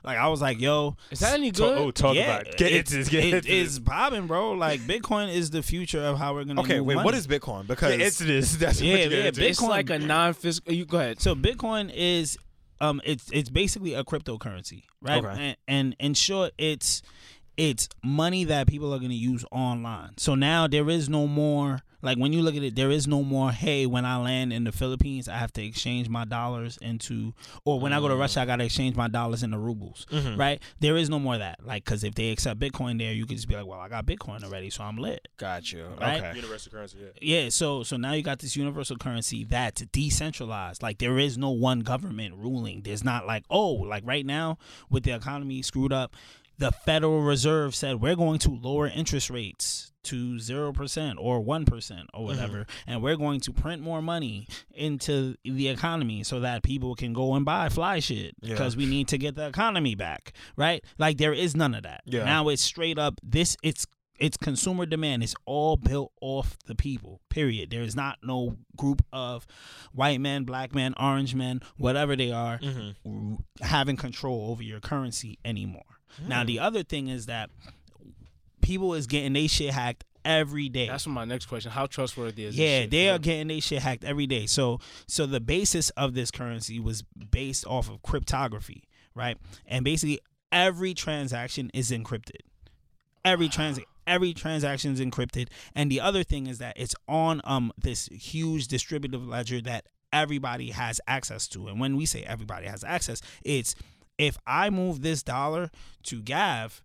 Like 0.03 0.17
I 0.17 0.27
was 0.29 0.41
like, 0.41 0.59
yo, 0.59 0.95
Is 1.11 1.19
that 1.19 1.33
any 1.35 1.51
Talk, 1.51 1.75
good? 1.75 1.77
oh, 1.77 1.91
talk 1.91 2.15
yeah, 2.15 2.35
about 2.37 2.47
it. 2.47 2.57
Get 2.57 2.71
it's, 2.71 2.91
into 2.91 3.03
this. 3.03 3.09
Get 3.09 3.23
it- 3.23 3.33
into 3.35 3.51
it's 3.51 3.69
this. 3.75 3.79
popping, 3.79 4.25
bro. 4.27 4.53
Like 4.53 4.81
Bitcoin 4.81 5.33
is 5.33 5.49
the 5.51 5.61
future 5.63 6.01
of 6.01 6.17
how 6.17 6.33
we're 6.33 6.43
gonna. 6.43 6.61
Okay, 6.61 6.77
move 6.77 6.87
wait. 6.87 6.95
money. 6.95 7.05
What 7.05 7.13
is 7.15 7.27
Bitcoin? 7.27 7.67
Because 7.67 7.91
Get 7.97 8.01
into 8.01 8.23
this. 8.23 8.55
That's 8.57 8.81
Yeah, 8.81 8.93
what 8.93 8.99
yeah. 9.11 9.29
Bitcoin- 9.31 9.49
It's 9.49 9.61
like 9.61 9.89
a 9.89 9.99
non-physical. 9.99 10.73
You 10.73 10.85
go 10.85 10.97
ahead. 10.99 11.19
So 11.21 11.35
Bitcoin 11.35 11.91
is 11.93 12.37
um 12.79 12.99
it's 13.05 13.29
it's 13.31 13.49
basically 13.49 13.93
a 13.93 14.03
cryptocurrency, 14.03 14.83
right? 15.01 15.23
Okay. 15.23 15.39
And, 15.39 15.57
and 15.67 15.95
in 15.99 16.13
short, 16.15 16.53
it's 16.57 17.01
it's 17.61 17.87
money 18.03 18.43
that 18.45 18.65
people 18.65 18.91
are 18.91 18.97
going 18.97 19.11
to 19.11 19.15
use 19.15 19.45
online. 19.51 20.17
So 20.17 20.33
now 20.33 20.65
there 20.65 20.89
is 20.89 21.07
no 21.09 21.27
more 21.27 21.83
like 22.01 22.17
when 22.17 22.33
you 22.33 22.41
look 22.41 22.55
at 22.55 22.63
it, 22.63 22.75
there 22.75 22.91
is 22.91 23.07
no 23.07 23.23
more. 23.23 23.51
Hey, 23.51 23.85
when 23.85 24.05
I 24.05 24.17
land 24.17 24.51
in 24.51 24.63
the 24.63 24.71
Philippines, 24.71 25.27
I 25.27 25.37
have 25.37 25.53
to 25.53 25.63
exchange 25.63 26.09
my 26.09 26.25
dollars 26.25 26.77
into, 26.81 27.33
or 27.63 27.79
when 27.79 27.93
I 27.93 27.99
go 27.99 28.07
to 28.07 28.15
mm. 28.15 28.19
Russia, 28.19 28.41
I 28.41 28.45
got 28.45 28.57
to 28.57 28.65
exchange 28.65 28.95
my 28.95 29.07
dollars 29.07 29.43
into 29.43 29.57
rubles, 29.57 30.05
mm-hmm. 30.11 30.39
right? 30.39 30.61
There 30.79 30.97
is 30.97 31.09
no 31.09 31.19
more 31.19 31.35
of 31.35 31.39
that. 31.39 31.65
Like, 31.65 31.85
because 31.85 32.03
if 32.03 32.15
they 32.15 32.31
accept 32.31 32.59
Bitcoin 32.59 32.97
there, 32.97 33.13
you 33.13 33.25
could 33.25 33.37
just 33.37 33.47
be 33.47 33.55
like, 33.55 33.65
well, 33.65 33.79
I 33.79 33.87
got 33.87 34.05
Bitcoin 34.05 34.43
already, 34.43 34.69
so 34.69 34.83
I'm 34.83 34.97
lit. 34.97 35.27
got 35.37 35.71
you. 35.71 35.85
Right? 35.99 36.17
Okay. 36.17 36.35
Universal 36.35 36.71
currency. 36.71 36.97
Yeah. 37.21 37.41
Yeah, 37.41 37.49
so 37.49 37.83
so 37.83 37.97
now 37.97 38.13
you 38.13 38.23
got 38.23 38.39
this 38.39 38.55
universal 38.55 38.97
currency 38.97 39.43
that's 39.43 39.81
decentralized. 39.81 40.81
Like 40.81 40.97
there 40.97 41.17
is 41.17 41.37
no 41.37 41.51
one 41.51 41.81
government 41.81 42.35
ruling. 42.35 42.81
There's 42.81 43.03
not 43.03 43.27
like 43.27 43.43
oh, 43.49 43.71
like 43.71 44.03
right 44.05 44.25
now 44.25 44.57
with 44.89 45.03
the 45.03 45.11
economy 45.11 45.61
screwed 45.61 45.93
up, 45.93 46.15
the 46.57 46.71
Federal 46.71 47.21
Reserve 47.21 47.73
said 47.75 48.01
we're 48.01 48.15
going 48.15 48.39
to 48.39 48.49
lower 48.51 48.87
interest 48.87 49.29
rates 49.29 49.91
to 50.03 50.35
0% 50.37 51.15
or 51.19 51.39
1% 51.43 52.05
or 52.13 52.23
whatever 52.25 52.65
and 52.87 53.03
we're 53.03 53.15
going 53.15 53.39
to 53.39 53.53
print 53.53 53.81
more 53.83 54.01
money 54.01 54.47
into 54.73 55.35
the 55.43 55.67
economy 55.67 56.23
so 56.23 56.39
that 56.39 56.63
people 56.63 56.95
can 56.95 57.13
go 57.13 57.35
and 57.35 57.45
buy 57.45 57.69
fly 57.69 57.99
shit 57.99 58.33
Yeah. 58.41 58.53
because 58.53 58.75
we 58.75 58.85
need 58.87 59.07
to 59.09 59.17
get 59.19 59.35
the 59.35 59.45
economy 59.47 59.93
back, 59.93 60.33
right? 60.55 60.83
Like 60.97 61.17
there 61.17 61.33
is 61.33 61.55
none 61.55 61.75
of 61.75 61.83
that. 61.83 62.01
Yeah. 62.05 62.23
Now 62.25 62.49
it's 62.49 62.63
straight 62.63 62.97
up 62.97 63.19
this 63.23 63.55
it's 63.63 63.85
it's 64.19 64.37
consumer 64.37 64.85
demand. 64.85 65.23
It's 65.23 65.33
all 65.45 65.77
built 65.77 66.11
off 66.21 66.55
the 66.67 66.75
people. 66.75 67.21
Period. 67.31 67.71
There 67.71 67.81
is 67.81 67.95
not 67.95 68.19
no 68.23 68.57
group 68.77 69.03
of 69.11 69.47
white 69.93 70.21
men, 70.21 70.43
black 70.43 70.75
men, 70.75 70.93
orange 70.99 71.33
men, 71.33 71.59
whatever 71.77 72.15
they 72.15 72.31
are, 72.31 72.59
Mm-hmm. 72.59 73.35
having 73.61 73.95
control 73.97 74.51
over 74.51 74.61
your 74.61 74.79
currency 74.79 75.39
anymore. 75.43 75.81
Now 76.27 76.43
the 76.43 76.59
other 76.59 76.83
thing 76.83 77.07
is 77.07 77.25
that 77.27 77.49
people 78.61 78.93
is 78.93 79.07
getting 79.07 79.33
they 79.33 79.47
shit 79.47 79.73
hacked 79.73 80.03
every 80.23 80.69
day. 80.69 80.87
That's 80.87 81.07
my 81.07 81.25
next 81.25 81.47
question. 81.47 81.71
How 81.71 81.85
trustworthy 81.85 82.45
is? 82.45 82.55
this 82.55 82.59
Yeah, 82.59 82.85
they 82.85 83.09
are 83.09 83.19
getting 83.19 83.47
their 83.47 83.61
shit 83.61 83.81
hacked 83.81 84.03
every 84.03 84.27
day. 84.27 84.45
So 84.45 84.79
so 85.07 85.25
the 85.25 85.39
basis 85.39 85.89
of 85.91 86.13
this 86.13 86.31
currency 86.31 86.79
was 86.79 87.03
based 87.03 87.65
off 87.67 87.89
of 87.89 88.01
cryptography, 88.01 88.83
right? 89.15 89.37
And 89.65 89.83
basically 89.83 90.19
every 90.51 90.93
transaction 90.93 91.71
is 91.73 91.91
encrypted. 91.91 92.41
Every 93.23 93.49
trans 93.49 93.79
every 94.07 94.33
transaction 94.33 94.93
is 94.93 94.99
encrypted. 94.99 95.47
And 95.75 95.91
the 95.91 96.01
other 96.01 96.23
thing 96.23 96.47
is 96.47 96.57
that 96.59 96.77
it's 96.77 96.95
on 97.07 97.41
um 97.43 97.71
this 97.77 98.07
huge 98.07 98.67
distributive 98.67 99.27
ledger 99.27 99.61
that 99.61 99.87
everybody 100.13 100.71
has 100.71 100.99
access 101.07 101.47
to. 101.49 101.67
And 101.67 101.79
when 101.79 101.95
we 101.95 102.05
say 102.05 102.23
everybody 102.23 102.67
has 102.67 102.83
access, 102.83 103.21
it's 103.43 103.75
if 104.21 104.37
I 104.45 104.69
move 104.69 105.01
this 105.01 105.23
dollar 105.23 105.71
to 106.03 106.21
Gav, 106.21 106.83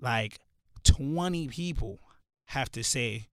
like 0.00 0.40
20 0.84 1.48
people 1.48 2.00
have 2.46 2.70
to 2.72 2.84
say 2.84 3.28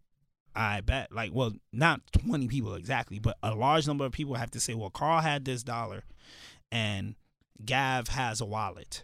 I 0.55 0.81
bet. 0.81 1.11
Like, 1.11 1.31
well, 1.33 1.53
not 1.71 2.01
20 2.11 2.47
people 2.47 2.75
exactly, 2.75 3.17
but 3.17 3.37
a 3.41 3.55
large 3.55 3.87
number 3.87 4.05
of 4.05 4.11
people 4.11 4.35
have 4.35 4.51
to 4.51 4.59
say, 4.59 4.75
well, 4.75 4.91
Carl 4.91 5.21
had 5.21 5.45
this 5.45 5.63
dollar 5.63 6.03
and 6.71 7.15
Gav 7.65 8.09
has 8.09 8.39
a 8.39 8.45
wallet. 8.45 9.03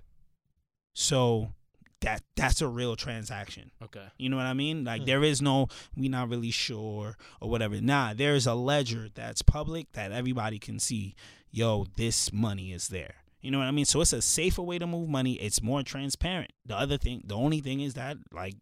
So 0.93 1.53
that 2.01 2.23
that's 2.35 2.61
a 2.61 2.67
real 2.67 2.95
transaction. 2.95 3.71
Okay. 3.83 4.05
You 4.17 4.29
know 4.29 4.37
what 4.37 4.45
I 4.45 4.53
mean? 4.53 4.83
Like 4.83 5.01
Hmm. 5.01 5.05
there 5.07 5.23
is 5.23 5.41
no 5.41 5.67
we 5.95 6.07
not 6.07 6.29
really 6.29 6.51
sure 6.51 7.17
or 7.41 7.49
whatever. 7.49 7.81
Nah, 7.81 8.13
there 8.13 8.35
is 8.35 8.45
a 8.47 8.53
ledger 8.55 9.09
that's 9.13 9.41
public 9.41 9.91
that 9.93 10.11
everybody 10.11 10.59
can 10.59 10.79
see. 10.79 11.15
Yo, 11.51 11.87
this 11.95 12.31
money 12.31 12.71
is 12.71 12.89
there. 12.89 13.18
You 13.41 13.51
know 13.51 13.59
what 13.59 13.67
I 13.67 13.71
mean? 13.71 13.85
So 13.85 14.01
it's 14.01 14.11
a 14.13 14.21
safer 14.21 14.61
way 14.61 14.79
to 14.79 14.87
move 14.87 15.07
money. 15.09 15.33
It's 15.33 15.61
more 15.61 15.81
transparent. 15.83 16.51
The 16.65 16.75
other 16.77 16.97
thing, 16.97 17.21
the 17.25 17.35
only 17.35 17.61
thing 17.61 17.79
is 17.79 17.93
that 17.93 18.17
like 18.33 18.55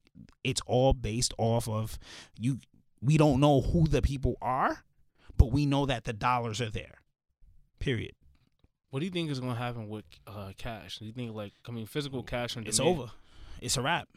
it's 0.44 0.62
all 0.68 0.94
based 0.94 1.34
off 1.38 1.68
of 1.68 1.98
you 2.40 2.60
we 3.02 3.18
don't 3.18 3.40
know 3.40 3.62
who 3.62 3.88
the 3.88 4.02
people 4.02 4.36
are, 4.42 4.84
but 5.38 5.52
we 5.52 5.66
know 5.66 5.86
that 5.86 6.04
the 6.06 6.14
dollars 6.14 6.62
are 6.62 6.70
there. 6.70 6.96
Period. 7.80 8.14
What 8.90 9.00
do 9.00 9.06
you 9.06 9.12
think 9.12 9.30
is 9.30 9.40
gonna 9.40 9.56
happen 9.56 9.90
with 9.90 10.06
uh, 10.26 10.52
cash? 10.58 11.00
Do 11.00 11.06
you 11.06 11.12
think 11.12 11.36
like 11.36 11.54
I 11.68 11.72
mean 11.72 11.86
physical 11.88 12.24
cash 12.24 12.56
on 12.58 12.66
It's 12.66 12.78
demand? 12.78 13.00
over. 13.00 13.12
It's 13.62 13.78
a 13.78 13.82
wrap. 13.82 14.08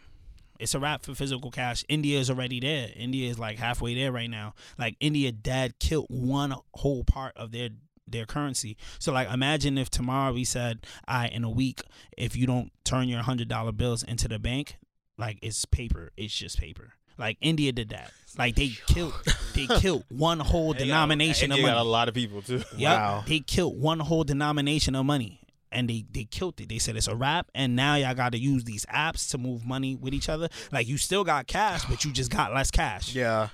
It's 0.59 0.75
a 0.75 0.79
wrap 0.79 1.05
for 1.07 1.15
physical 1.15 1.51
cash. 1.51 1.85
India 1.89 2.19
is 2.19 2.29
already 2.29 2.61
there. 2.61 2.91
India 2.95 3.31
is 3.31 3.39
like 3.39 3.59
halfway 3.59 3.95
there 3.95 4.13
right 4.13 4.29
now. 4.29 4.53
Like 4.79 4.95
India 5.01 5.33
dad 5.33 5.79
killed 5.81 6.07
one 6.11 6.55
whole 6.75 7.03
part 7.03 7.35
of 7.37 7.51
their 7.51 7.71
their 8.13 8.27
currency. 8.27 8.77
So 8.99 9.13
like 9.13 9.31
imagine 9.31 9.79
if 9.79 9.91
tomorrow 9.91 10.33
we 10.33 10.45
said, 10.45 10.87
I 11.07 11.29
in 11.29 11.45
a 11.45 11.51
week, 11.51 11.83
if 12.17 12.37
you 12.37 12.47
don't 12.47 12.73
turn 12.85 13.09
your 13.09 13.23
hundred 13.23 13.49
dollar 13.49 13.73
bills 13.73 14.03
into 14.03 14.29
the 14.29 14.39
bank, 14.39 14.77
like 15.19 15.39
it's 15.43 15.65
paper. 15.65 16.13
It's 16.17 16.35
just 16.35 16.59
paper. 16.59 16.95
Like 17.19 17.37
India 17.41 17.71
did 17.73 17.91
that. 17.91 18.13
Like 18.39 18.55
they 18.57 18.71
killed 18.87 19.13
they 19.55 19.67
killed 19.67 20.05
one 20.11 20.41
whole 20.41 20.73
denomination 20.73 21.53
of 21.53 21.59
India 21.59 21.73
money. 21.73 21.79
got 21.79 21.87
a 21.87 21.89
lot 21.89 22.09
of 22.09 22.15
people 22.15 22.41
too. 22.43 22.63
Yep. 22.77 22.99
Wow. 22.99 23.25
They 23.27 23.41
killed 23.41 23.81
one 23.81 24.01
whole 24.01 24.25
denomination 24.25 24.95
of 24.95 25.05
money. 25.05 25.37
And 25.73 25.89
they, 25.89 26.05
they 26.11 26.25
killed 26.25 26.61
it. 26.61 26.69
They 26.69 26.79
said 26.79 26.97
it's 26.97 27.07
a 27.07 27.15
wrap, 27.15 27.49
and 27.55 27.77
now 27.77 27.95
y'all 27.95 28.13
got 28.13 28.33
to 28.33 28.39
use 28.39 28.65
these 28.65 28.85
apps 28.87 29.31
to 29.31 29.39
move 29.39 29.65
money 29.65 29.95
with 29.95 30.13
each 30.13 30.29
other. 30.29 30.49
Like 30.73 30.89
you 30.89 30.97
still 30.99 31.23
got 31.23 31.47
cash, 31.47 31.85
but 31.85 32.05
you 32.05 32.11
just 32.11 32.29
got 32.29 32.53
less 32.53 32.73
cash. 32.73 33.15
Yeah. 33.15 33.51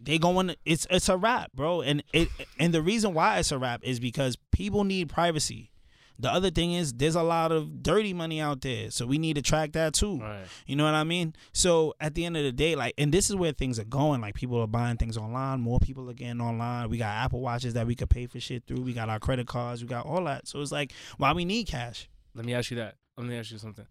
They 0.00 0.18
going. 0.18 0.54
It's 0.64 0.86
it's 0.90 1.08
a 1.08 1.16
wrap, 1.16 1.52
bro. 1.52 1.82
And 1.82 2.02
it 2.12 2.28
and 2.58 2.72
the 2.72 2.82
reason 2.82 3.14
why 3.14 3.38
it's 3.38 3.52
a 3.52 3.58
wrap 3.58 3.82
is 3.84 4.00
because 4.00 4.36
people 4.50 4.84
need 4.84 5.08
privacy. 5.08 5.70
The 6.18 6.30
other 6.30 6.50
thing 6.50 6.74
is 6.74 6.92
there's 6.92 7.14
a 7.14 7.22
lot 7.22 7.50
of 7.50 7.82
dirty 7.82 8.12
money 8.12 8.42
out 8.42 8.60
there, 8.60 8.90
so 8.90 9.06
we 9.06 9.16
need 9.16 9.36
to 9.36 9.42
track 9.42 9.72
that 9.72 9.94
too. 9.94 10.20
Right. 10.20 10.44
You 10.66 10.76
know 10.76 10.84
what 10.84 10.92
I 10.92 11.02
mean? 11.02 11.34
So 11.54 11.94
at 11.98 12.14
the 12.14 12.26
end 12.26 12.36
of 12.36 12.44
the 12.44 12.52
day, 12.52 12.76
like, 12.76 12.92
and 12.98 13.10
this 13.10 13.30
is 13.30 13.36
where 13.36 13.52
things 13.52 13.78
are 13.78 13.84
going. 13.84 14.20
Like, 14.20 14.34
people 14.34 14.60
are 14.60 14.66
buying 14.66 14.98
things 14.98 15.16
online. 15.16 15.60
More 15.60 15.80
people 15.80 16.10
are 16.10 16.14
getting 16.14 16.42
online. 16.42 16.90
We 16.90 16.98
got 16.98 17.14
Apple 17.14 17.40
Watches 17.40 17.72
that 17.72 17.86
we 17.86 17.94
could 17.94 18.10
pay 18.10 18.26
for 18.26 18.38
shit 18.38 18.64
through. 18.66 18.82
We 18.82 18.92
got 18.92 19.08
our 19.08 19.18
credit 19.18 19.46
cards. 19.46 19.80
We 19.80 19.88
got 19.88 20.04
all 20.04 20.22
that. 20.24 20.46
So 20.46 20.60
it's 20.60 20.72
like, 20.72 20.92
why 21.16 21.32
we 21.32 21.46
need 21.46 21.68
cash? 21.68 22.06
Let 22.34 22.44
me 22.44 22.52
ask 22.52 22.70
you 22.70 22.76
that. 22.76 22.96
Let 23.16 23.26
me 23.26 23.38
ask 23.38 23.50
you 23.50 23.58
something. 23.58 23.86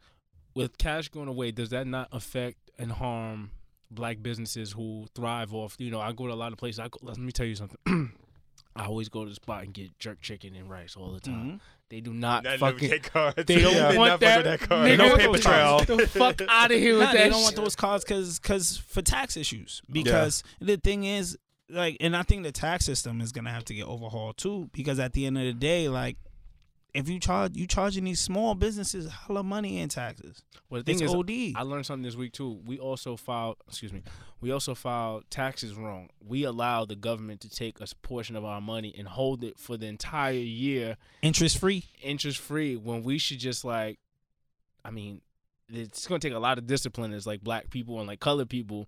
With 0.53 0.77
cash 0.77 1.09
going 1.09 1.29
away, 1.29 1.49
does 1.49 1.69
that 1.69 1.87
not 1.87 2.09
affect 2.11 2.57
and 2.77 2.91
harm 2.91 3.49
black 3.91 4.21
businesses 4.21 4.71
who 4.71 5.05
thrive 5.15 5.53
off? 5.53 5.75
You 5.79 5.91
know, 5.91 5.99
I 6.01 6.11
go 6.11 6.27
to 6.27 6.33
a 6.33 6.35
lot 6.35 6.51
of 6.51 6.57
places. 6.57 6.79
I 6.79 6.87
go, 6.89 6.99
let 7.01 7.17
me 7.17 7.31
tell 7.31 7.45
you 7.45 7.55
something. 7.55 7.77
I 8.75 8.85
always 8.85 9.09
go 9.09 9.23
to 9.23 9.29
the 9.29 9.35
spot 9.35 9.63
and 9.63 9.73
get 9.73 9.97
jerk 9.99 10.21
chicken 10.21 10.55
and 10.55 10.69
rice 10.69 10.95
all 10.95 11.11
the 11.11 11.19
time. 11.19 11.33
Mhm. 11.53 11.59
They 11.89 12.01
do 12.01 12.13
not 12.13 12.43
Not 12.43 12.59
fucking. 12.59 12.87
fucking 12.89 13.03
cards. 13.03 13.43
They 13.45 13.55
don't 13.61 13.73
Yeah. 13.75 13.95
want 13.97 14.19
that. 14.21 14.43
that 14.43 14.59
card. 14.61 14.91
Nigga, 14.91 14.97
No 14.99 15.07
what 15.07 15.19
paper 15.19 15.31
the 15.33 15.39
trail. 15.39 15.79
fuck- 15.79 15.87
The 15.97 16.07
fuck 16.07 16.41
out 16.47 16.71
of 16.71 16.77
here 16.79 16.93
with 16.93 17.01
Nah, 17.07 17.13
that. 17.13 17.23
they 17.23 17.29
don't 17.29 17.41
want 17.41 17.55
those 17.55 17.75
cards 17.75 18.03
because 18.05 18.39
because 18.39 18.77
for 18.77 19.01
tax 19.01 19.35
issues. 19.35 19.81
Because 19.91 20.43
the 20.61 20.77
thing 20.77 21.03
is, 21.03 21.35
like, 21.69 21.97
and 21.99 22.15
I 22.15 22.21
think 22.23 22.43
the 22.43 22.51
tax 22.51 22.85
system 22.85 23.21
is 23.21 23.31
gonna 23.31 23.51
have 23.51 23.65
to 23.65 23.73
get 23.73 23.85
overhauled 23.87 24.37
too. 24.37 24.69
Because 24.71 24.99
at 24.99 25.13
the 25.13 25.25
end 25.25 25.37
of 25.39 25.43
the 25.45 25.53
day, 25.53 25.89
like, 25.89 26.17
if 26.93 27.07
you 27.07 27.19
charge 27.19 27.55
you 27.55 27.67
charging 27.67 28.03
these 28.03 28.19
small 28.19 28.55
businesses 28.55 29.09
hella 29.11 29.43
money 29.43 29.79
in 29.79 29.89
taxes, 29.89 30.41
Well, 30.69 30.81
the 30.81 30.91
it's 30.91 30.99
thing 31.01 31.09
is, 31.09 31.13
OD. 31.15 31.53
I 31.55 31.61
learned 31.63 31.85
something 31.85 32.03
this 32.03 32.15
week 32.15 32.33
too. 32.33 32.59
We 32.65 32.79
also 32.79 33.15
filed, 33.15 33.57
excuse 33.67 33.93
me, 33.93 34.01
we 34.41 34.51
also 34.51 34.73
filed 34.75 35.29
taxes 35.29 35.75
wrong. 35.75 36.09
We 36.25 36.43
allow 36.43 36.85
the 36.85 36.95
government 36.95 37.41
to 37.41 37.49
take 37.49 37.79
a 37.79 37.87
portion 38.01 38.35
of 38.35 38.43
our 38.45 38.59
money 38.61 38.93
and 38.97 39.07
hold 39.07 39.43
it 39.43 39.59
for 39.59 39.77
the 39.77 39.85
entire 39.87 40.31
year 40.33 40.97
Interest 41.21 41.57
free. 41.57 41.85
interest 42.01 42.39
free 42.39 42.75
when 42.75 43.03
we 43.03 43.17
should 43.17 43.39
just 43.39 43.63
like, 43.63 43.99
I 44.83 44.91
mean, 44.91 45.21
it's 45.71 46.07
going 46.07 46.19
to 46.19 46.27
take 46.27 46.35
a 46.35 46.39
lot 46.39 46.57
of 46.57 46.65
discipline 46.65 47.13
as 47.13 47.27
like 47.27 47.41
black 47.41 47.69
people 47.69 47.99
and 47.99 48.07
like 48.07 48.19
colored 48.19 48.49
people. 48.49 48.87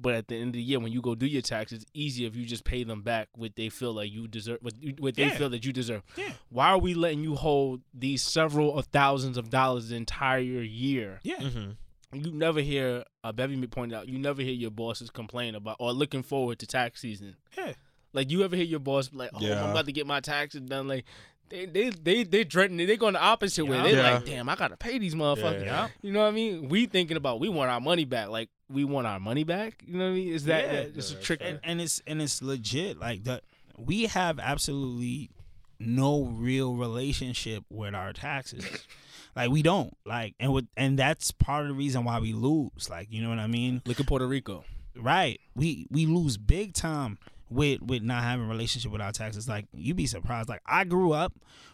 But 0.00 0.14
at 0.14 0.28
the 0.28 0.36
end 0.36 0.48
of 0.48 0.52
the 0.54 0.62
year, 0.62 0.80
when 0.80 0.92
you 0.92 1.00
go 1.02 1.14
do 1.14 1.26
your 1.26 1.42
taxes, 1.42 1.82
it's 1.82 1.90
easier 1.92 2.26
if 2.26 2.34
you 2.36 2.46
just 2.46 2.64
pay 2.64 2.84
them 2.84 3.02
back 3.02 3.28
what 3.34 3.54
they 3.56 3.68
feel 3.68 3.92
like 3.92 4.10
you 4.10 4.26
deserve, 4.28 4.58
what, 4.62 4.72
you- 4.82 4.94
what 4.98 5.14
they 5.14 5.24
Yeah. 5.26 5.36
feel 5.36 5.50
that 5.50 5.64
you 5.64 5.72
deserve. 5.72 6.02
Yeah. 6.16 6.32
Why 6.48 6.68
are 6.70 6.78
we 6.78 6.94
letting 6.94 7.22
you 7.22 7.34
hold 7.34 7.82
these 7.92 8.22
several 8.22 8.78
of 8.78 8.86
thousands 8.86 9.36
of 9.36 9.50
dollars 9.50 9.90
the 9.90 9.96
entire 9.96 10.40
year? 10.40 11.20
Yeah. 11.22 11.36
Mm-hmm. 11.36 11.70
you 12.12 12.32
never 12.32 12.60
hear 12.60 13.04
uh, 13.22 13.30
Bevy 13.30 13.64
pointed 13.68 13.96
out 13.96 14.08
you 14.08 14.18
never 14.18 14.42
hear 14.42 14.52
your 14.54 14.70
bosses 14.72 15.10
complain 15.10 15.54
about 15.54 15.76
or 15.78 15.92
looking 15.92 16.22
forward 16.24 16.58
to 16.58 16.66
tax 16.66 17.00
season. 17.02 17.36
Yeah. 17.56 17.74
Like 18.12 18.30
you 18.32 18.42
ever 18.42 18.56
hear 18.56 18.64
your 18.64 18.80
boss 18.80 19.08
be 19.10 19.16
like, 19.18 19.30
"Oh, 19.34 19.38
Yeah. 19.40 19.62
I'm 19.62 19.70
about 19.70 19.86
to 19.86 19.92
get 19.92 20.06
my 20.08 20.18
taxes 20.18 20.62
done." 20.62 20.88
Like 20.88 21.04
they 21.50 21.66
they 21.66 21.90
they 21.90 22.24
they 22.24 22.42
dreading 22.42 22.80
it. 22.80 22.86
They 22.86 22.96
going 22.96 23.12
the 23.12 23.20
opposite 23.22 23.64
way. 23.64 23.76
They're 23.80 23.92
Yeah. 24.02 24.14
like, 24.14 24.24
"Damn, 24.24 24.48
I 24.48 24.56
gotta 24.56 24.76
pay 24.76 24.98
these 24.98 25.14
motherfuckers." 25.14 25.64
Yeah. 25.64 25.88
You 26.02 26.10
know 26.12 26.22
what 26.22 26.26
I 26.28 26.30
mean? 26.32 26.68
We 26.68 26.86
thinking 26.86 27.16
about 27.16 27.38
we 27.38 27.48
want 27.48 27.70
our 27.70 27.80
money 27.80 28.04
back. 28.06 28.28
Like 28.28 28.48
we 28.70 28.84
want 28.84 29.06
our 29.06 29.18
money 29.20 29.44
back. 29.44 29.82
You 29.86 29.98
know 29.98 30.04
what 30.04 30.10
I 30.10 30.14
mean? 30.14 30.32
Is 30.32 30.44
that 30.44 30.64
Yeah. 30.64 30.72
that- 30.72 30.96
it's 30.96 31.10
a 31.12 31.16
trick? 31.16 31.40
and, 31.42 31.58
and 31.64 31.80
it's 31.80 32.00
and 32.06 32.22
it's 32.22 32.40
legit 32.42 32.98
like 32.98 33.24
that 33.24 33.42
we 33.76 34.06
have 34.06 34.38
absolutely 34.38 35.30
no 35.78 36.24
real 36.24 36.74
relationship 36.76 37.64
with 37.70 37.94
our 37.94 38.12
taxes 38.12 38.64
like 39.36 39.50
we 39.50 39.62
don't 39.62 39.96
like 40.04 40.34
and 40.38 40.52
with 40.52 40.66
and 40.76 40.98
that's 40.98 41.30
part 41.30 41.62
of 41.62 41.68
the 41.68 41.74
reason 41.74 42.04
why 42.04 42.18
we 42.20 42.32
lose 42.34 42.90
like 42.90 43.08
you 43.10 43.22
know 43.22 43.30
what 43.30 43.38
i 43.38 43.46
mean 43.46 43.80
Look 43.86 43.98
at 43.98 44.06
Puerto 44.06 44.26
Rico. 44.26 44.64
right 44.94 45.40
we 45.54 45.86
we 45.90 46.04
lose 46.04 46.36
big 46.36 46.74
time 46.74 47.16
with 47.50 47.82
with 47.82 48.02
not 48.02 48.22
having 48.22 48.46
a 48.46 48.48
relationship 48.48 48.92
with 48.92 49.00
our 49.00 49.12
taxes 49.12 49.48
like 49.48 49.66
you'd 49.72 49.96
be 49.96 50.06
surprised. 50.06 50.48
Like 50.48 50.62
i 50.64 50.84
grew 50.84 51.12
up 51.12 51.32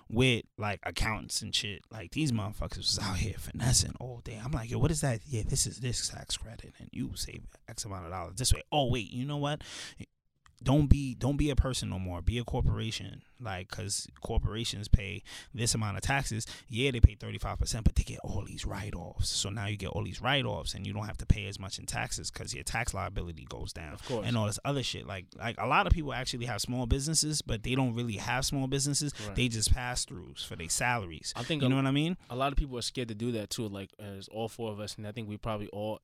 with 0.08 0.44
like 0.56 0.80
accountants 0.84 1.42
and 1.42 1.54
shit. 1.54 1.82
Like 1.90 2.12
these 2.12 2.32
motherfuckers 2.32 2.78
was 2.78 2.98
out 3.02 3.18
here 3.18 3.34
finessing 3.38 3.94
all 4.00 4.20
day. 4.24 4.40
I'm 4.42 4.52
like 4.52 4.70
yo 4.70 4.78
what 4.78 4.90
is 4.90 5.02
that? 5.02 5.20
Yeah 5.26 5.42
this 5.46 5.66
is 5.66 5.80
this 5.80 6.08
tax 6.08 6.36
credit 6.36 6.72
and 6.78 6.88
you 6.92 7.10
save 7.14 7.42
x 7.68 7.84
amount 7.84 8.06
of 8.06 8.10
dollars 8.10 8.34
this 8.36 8.52
way. 8.52 8.62
Oh 8.72 8.90
wait 8.90 9.10
you 9.10 9.26
know 9.26 9.36
what 9.36 9.62
don't 10.62 10.86
be 10.88 11.14
don't 11.14 11.36
be 11.36 11.50
a 11.50 11.56
person 11.56 11.90
no 11.90 11.98
more. 11.98 12.22
Be 12.22 12.38
a 12.38 12.44
corporation. 12.44 13.22
Like 13.38 13.68
because 13.68 14.08
corporations 14.22 14.88
pay 14.88 15.22
this 15.54 15.74
amount 15.74 15.96
of 15.98 16.02
taxes. 16.02 16.46
Yeah 16.68 16.90
they 16.90 17.00
pay 17.00 17.14
35% 17.14 17.84
but 17.84 17.94
they 17.94 18.02
get 18.02 18.18
all 18.24 18.42
these 18.46 18.64
write-offs. 18.64 19.28
So 19.28 19.50
now 19.50 19.66
you 19.66 19.76
get 19.76 19.90
all 19.90 20.02
these 20.04 20.22
write-offs 20.22 20.72
and 20.74 20.86
you 20.86 20.92
don't 20.94 21.04
have 21.06 21.18
to 21.18 21.26
pay 21.26 21.46
as 21.46 21.58
much 21.58 21.78
in 21.78 21.84
taxes 21.84 22.30
because 22.30 22.54
your 22.54 22.64
tax 22.64 22.94
liability 22.94 23.44
goes 23.48 23.72
down 23.74 23.92
Of 23.92 24.04
course. 24.06 24.26
and 24.26 24.36
all 24.38 24.46
this 24.46 24.58
other 24.64 24.82
shit. 24.82 25.06
Like 25.06 25.26
like 25.38 25.56
a 25.58 25.66
lot 25.66 25.86
of 25.86 25.92
people 25.92 26.14
actually 26.14 26.46
have 26.46 26.60
small 26.62 26.86
businesses 26.86 27.42
but 27.42 27.62
they 27.62 27.74
don't 27.74 27.94
really 27.94 28.16
have 28.16 28.44
small 28.46 28.66
businesses. 28.66 29.12
Right. 29.26 29.36
they 29.36 29.48
just 29.48 29.72
pass 29.74 30.06
throughs 30.06 30.46
for 30.46 30.56
their 30.56 30.70
salaries. 30.70 31.34
I 31.36 31.42
think 31.42 31.60
you 31.62 31.66
a- 31.66 31.70
know 31.70 31.76
what 31.76 31.86
i 31.86 31.90
mean? 31.90 32.16
a 32.30 32.36
lot 32.36 32.52
of 32.52 32.56
people 32.58 32.78
are 32.78 32.82
scared 32.82 33.08
to 33.08 33.14
do 33.14 33.32
that 33.32 33.50
too. 33.50 33.68
Like 33.68 33.90
as 33.98 34.28
all 34.28 34.48
four 34.48 34.72
of 34.72 34.80
us, 34.80 34.96
and 34.96 35.06
I 35.06 35.12
think 35.12 35.28
we 35.28 35.36
probably 35.36 35.68
all 35.68 36.00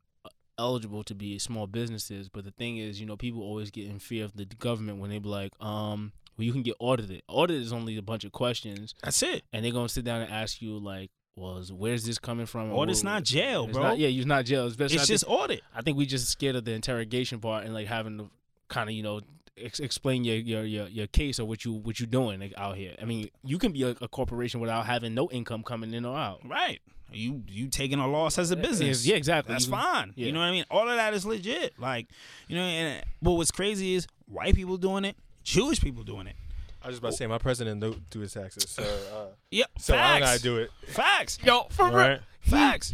eligible 0.58 1.02
to 1.04 1.14
be 1.14 1.38
small 1.38 1.66
businesses. 1.66 2.28
But 2.28 2.44
the 2.44 2.50
thing 2.50 2.76
is, 2.78 3.00
you 3.00 3.06
know, 3.06 3.16
people 3.16 3.42
always 3.42 3.70
get 3.70 3.86
in 3.88 3.98
fear 3.98 4.24
of 4.24 4.36
the 4.36 4.44
government 4.44 4.98
when 4.98 5.10
they 5.10 5.18
be 5.18 5.28
like, 5.28 5.52
um, 5.60 6.12
well, 6.36 6.44
you 6.46 6.52
can 6.52 6.62
get 6.62 6.76
audited. 6.78 7.22
Audit 7.28 7.56
is 7.60 7.72
only 7.72 7.96
a 7.96 8.02
bunch 8.02 8.24
of 8.24 8.32
questions, 8.32 8.94
that's 9.02 9.22
it 9.22 9.42
and 9.52 9.64
they're 9.64 9.72
gonna 9.72 9.88
sit 9.88 10.04
down 10.04 10.22
and 10.22 10.32
ask 10.32 10.62
you 10.62 10.78
like, 10.78 11.10
was 11.36 11.72
where's 11.72 12.04
this 12.04 12.18
coming 12.18 12.46
from? 12.46 12.70
Or 12.72 12.88
it's 12.88 13.02
not 13.02 13.22
jail, 13.22 13.64
It's 13.64 13.72
bro. 13.72 13.82
not- 13.82 13.98
yeah, 13.98 14.08
it's 14.08 14.26
not 14.26 14.44
jail. 14.44 14.66
It's, 14.66 14.76
best- 14.76 14.92
It's 14.94 15.02
think- 15.04 15.14
just 15.14 15.24
audit. 15.26 15.62
I 15.74 15.80
think 15.82 15.96
we 15.96 16.06
just 16.06 16.28
scared 16.28 16.56
of 16.56 16.64
the 16.64 16.72
interrogation 16.72 17.38
part 17.40 17.64
and 17.64 17.72
like 17.74 17.86
having 17.86 18.18
to 18.18 18.30
kind 18.68 18.88
of 18.90 18.94
you 18.94 19.02
know 19.02 19.20
ex- 19.58 19.80
explain 19.80 20.24
your, 20.24 20.36
your 20.36 20.64
your 20.64 20.88
your 20.88 21.06
case 21.06 21.38
or 21.40 21.44
what 21.46 21.64
you 21.64 21.72
what 21.72 22.00
you 22.00 22.06
doing 22.06 22.40
like, 22.40 22.52
out 22.58 22.76
here. 22.76 22.94
I 23.00 23.04
mean, 23.06 23.28
you 23.44 23.58
can 23.58 23.72
be 23.72 23.82
a, 23.82 23.94
a 24.02 24.08
corporation 24.08 24.60
without 24.60 24.84
having 24.86 25.14
no 25.14 25.30
income 25.30 25.62
coming 25.62 25.92
in 25.94 26.04
or 26.04 26.16
out. 26.18 26.40
Right. 26.46 26.80
You 27.14 27.42
you 27.48 27.68
taking 27.68 27.98
a 27.98 28.06
loss 28.08 28.38
as 28.38 28.50
a 28.50 28.56
business. 28.56 29.06
Yeah, 29.06 29.16
exactly. 29.16 29.52
That's 29.52 29.66
fine. 29.66 30.12
yeah. 30.16 30.26
You 30.26 30.32
know 30.32 30.40
what 30.40 30.46
I 30.46 30.50
mean? 30.52 30.64
All 30.70 30.88
of 30.88 30.96
that 30.96 31.14
is 31.14 31.24
legit. 31.26 31.78
Like, 31.78 32.08
you 32.48 32.56
know, 32.56 32.62
and 32.62 33.04
but 33.20 33.32
what's 33.32 33.50
crazy 33.50 33.94
is 33.94 34.06
white 34.26 34.54
people 34.54 34.76
doing 34.76 35.04
it, 35.04 35.16
Jewish 35.44 35.80
people 35.80 36.02
doing 36.04 36.26
it. 36.26 36.36
I 36.82 36.88
was 36.88 36.94
just 36.94 37.02
about 37.02 37.10
to 37.12 37.16
say 37.16 37.26
my 37.28 37.38
president 37.38 37.80
don't 37.80 38.10
do 38.10 38.20
his 38.20 38.32
taxes, 38.32 38.68
so 38.68 38.82
uh, 38.82 39.26
Yep. 39.52 39.70
so 39.78 39.94
I 39.94 39.96
facts. 39.98 40.12
don't 40.12 40.20
gotta 40.28 40.42
do 40.42 40.56
it. 40.58 40.70
Facts. 40.88 41.38
Yo, 41.44 41.66
for 41.70 41.86
real. 41.86 41.94
Right? 41.96 42.20
Facts. 42.40 42.92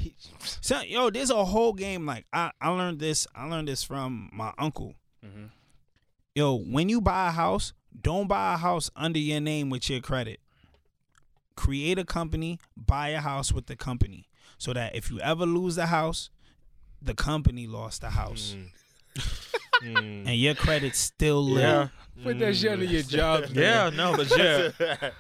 So, 0.61 0.83
yo, 0.83 1.09
there's 1.09 1.31
a 1.31 1.43
whole 1.43 1.73
game. 1.73 2.05
Like, 2.05 2.27
I, 2.33 2.51
I 2.61 2.69
learned 2.69 2.99
this. 3.01 3.27
I 3.35 3.47
learned 3.49 3.67
this 3.69 3.83
from 3.83 4.29
my 4.31 4.53
uncle. 4.59 4.95
Mhm. 5.25 5.49
Yo, 6.35 6.59
when 6.59 6.91
you 6.91 7.01
buy 7.01 7.29
a 7.29 7.31
house, 7.31 7.73
don't 8.03 8.29
buy 8.29 8.53
a 8.55 8.57
house 8.59 8.91
under 8.95 9.19
your 9.19 9.41
name 9.41 9.71
with 9.71 9.89
your 9.89 10.01
credit. 10.01 10.39
Create 11.59 11.99
a 11.99 12.05
company, 12.05 12.61
buy 12.77 13.09
a 13.09 13.21
house 13.21 13.53
with 13.53 13.67
the 13.67 13.75
company, 13.75 14.29
so 14.59 14.73
that 14.73 14.95
if 14.95 15.11
you 15.11 15.19
ever 15.21 15.45
lose 15.45 15.75
the 15.75 15.87
house, 15.87 16.31
the 17.03 17.15
company 17.15 17.67
lost 17.67 18.01
the 18.01 18.11
house, 18.11 18.55
Mm. 19.83 20.27
and 20.29 20.37
your 20.37 20.55
credit's 20.55 20.99
still 20.99 21.43
lit. 21.45 21.63
Yeah. 21.63 21.89
Put 22.23 22.39
that 22.41 22.55
shit 22.57 22.81
in 22.83 22.89
your 22.91 23.03
job. 23.03 23.45
Yeah, 23.53 23.91
no, 23.91 24.17
but 24.17 24.29
yeah. 24.37 24.71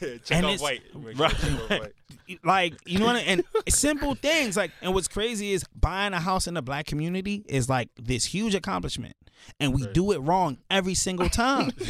Check 0.00 0.30
And 0.30 0.46
off 0.46 0.54
it's- 0.54 0.60
white. 0.60 0.82
Right. 0.94 1.30
check 1.32 1.52
off 1.52 1.70
white. 1.70 1.92
like 2.44 2.74
you 2.86 2.98
know 2.98 3.06
what 3.06 3.16
I, 3.16 3.20
and 3.20 3.44
simple 3.68 4.14
things 4.14 4.56
like 4.56 4.70
and 4.80 4.94
what's 4.94 5.08
crazy 5.08 5.52
is 5.52 5.64
buying 5.74 6.14
a 6.14 6.20
house 6.20 6.46
in 6.46 6.54
the 6.54 6.62
black 6.62 6.86
community 6.86 7.44
is 7.48 7.68
like 7.68 7.90
this 8.00 8.24
huge 8.24 8.54
accomplishment 8.54 9.14
and 9.60 9.74
we 9.74 9.86
do 9.88 10.12
it 10.12 10.18
wrong 10.18 10.58
every 10.70 10.94
single 10.94 11.28
time. 11.30 11.70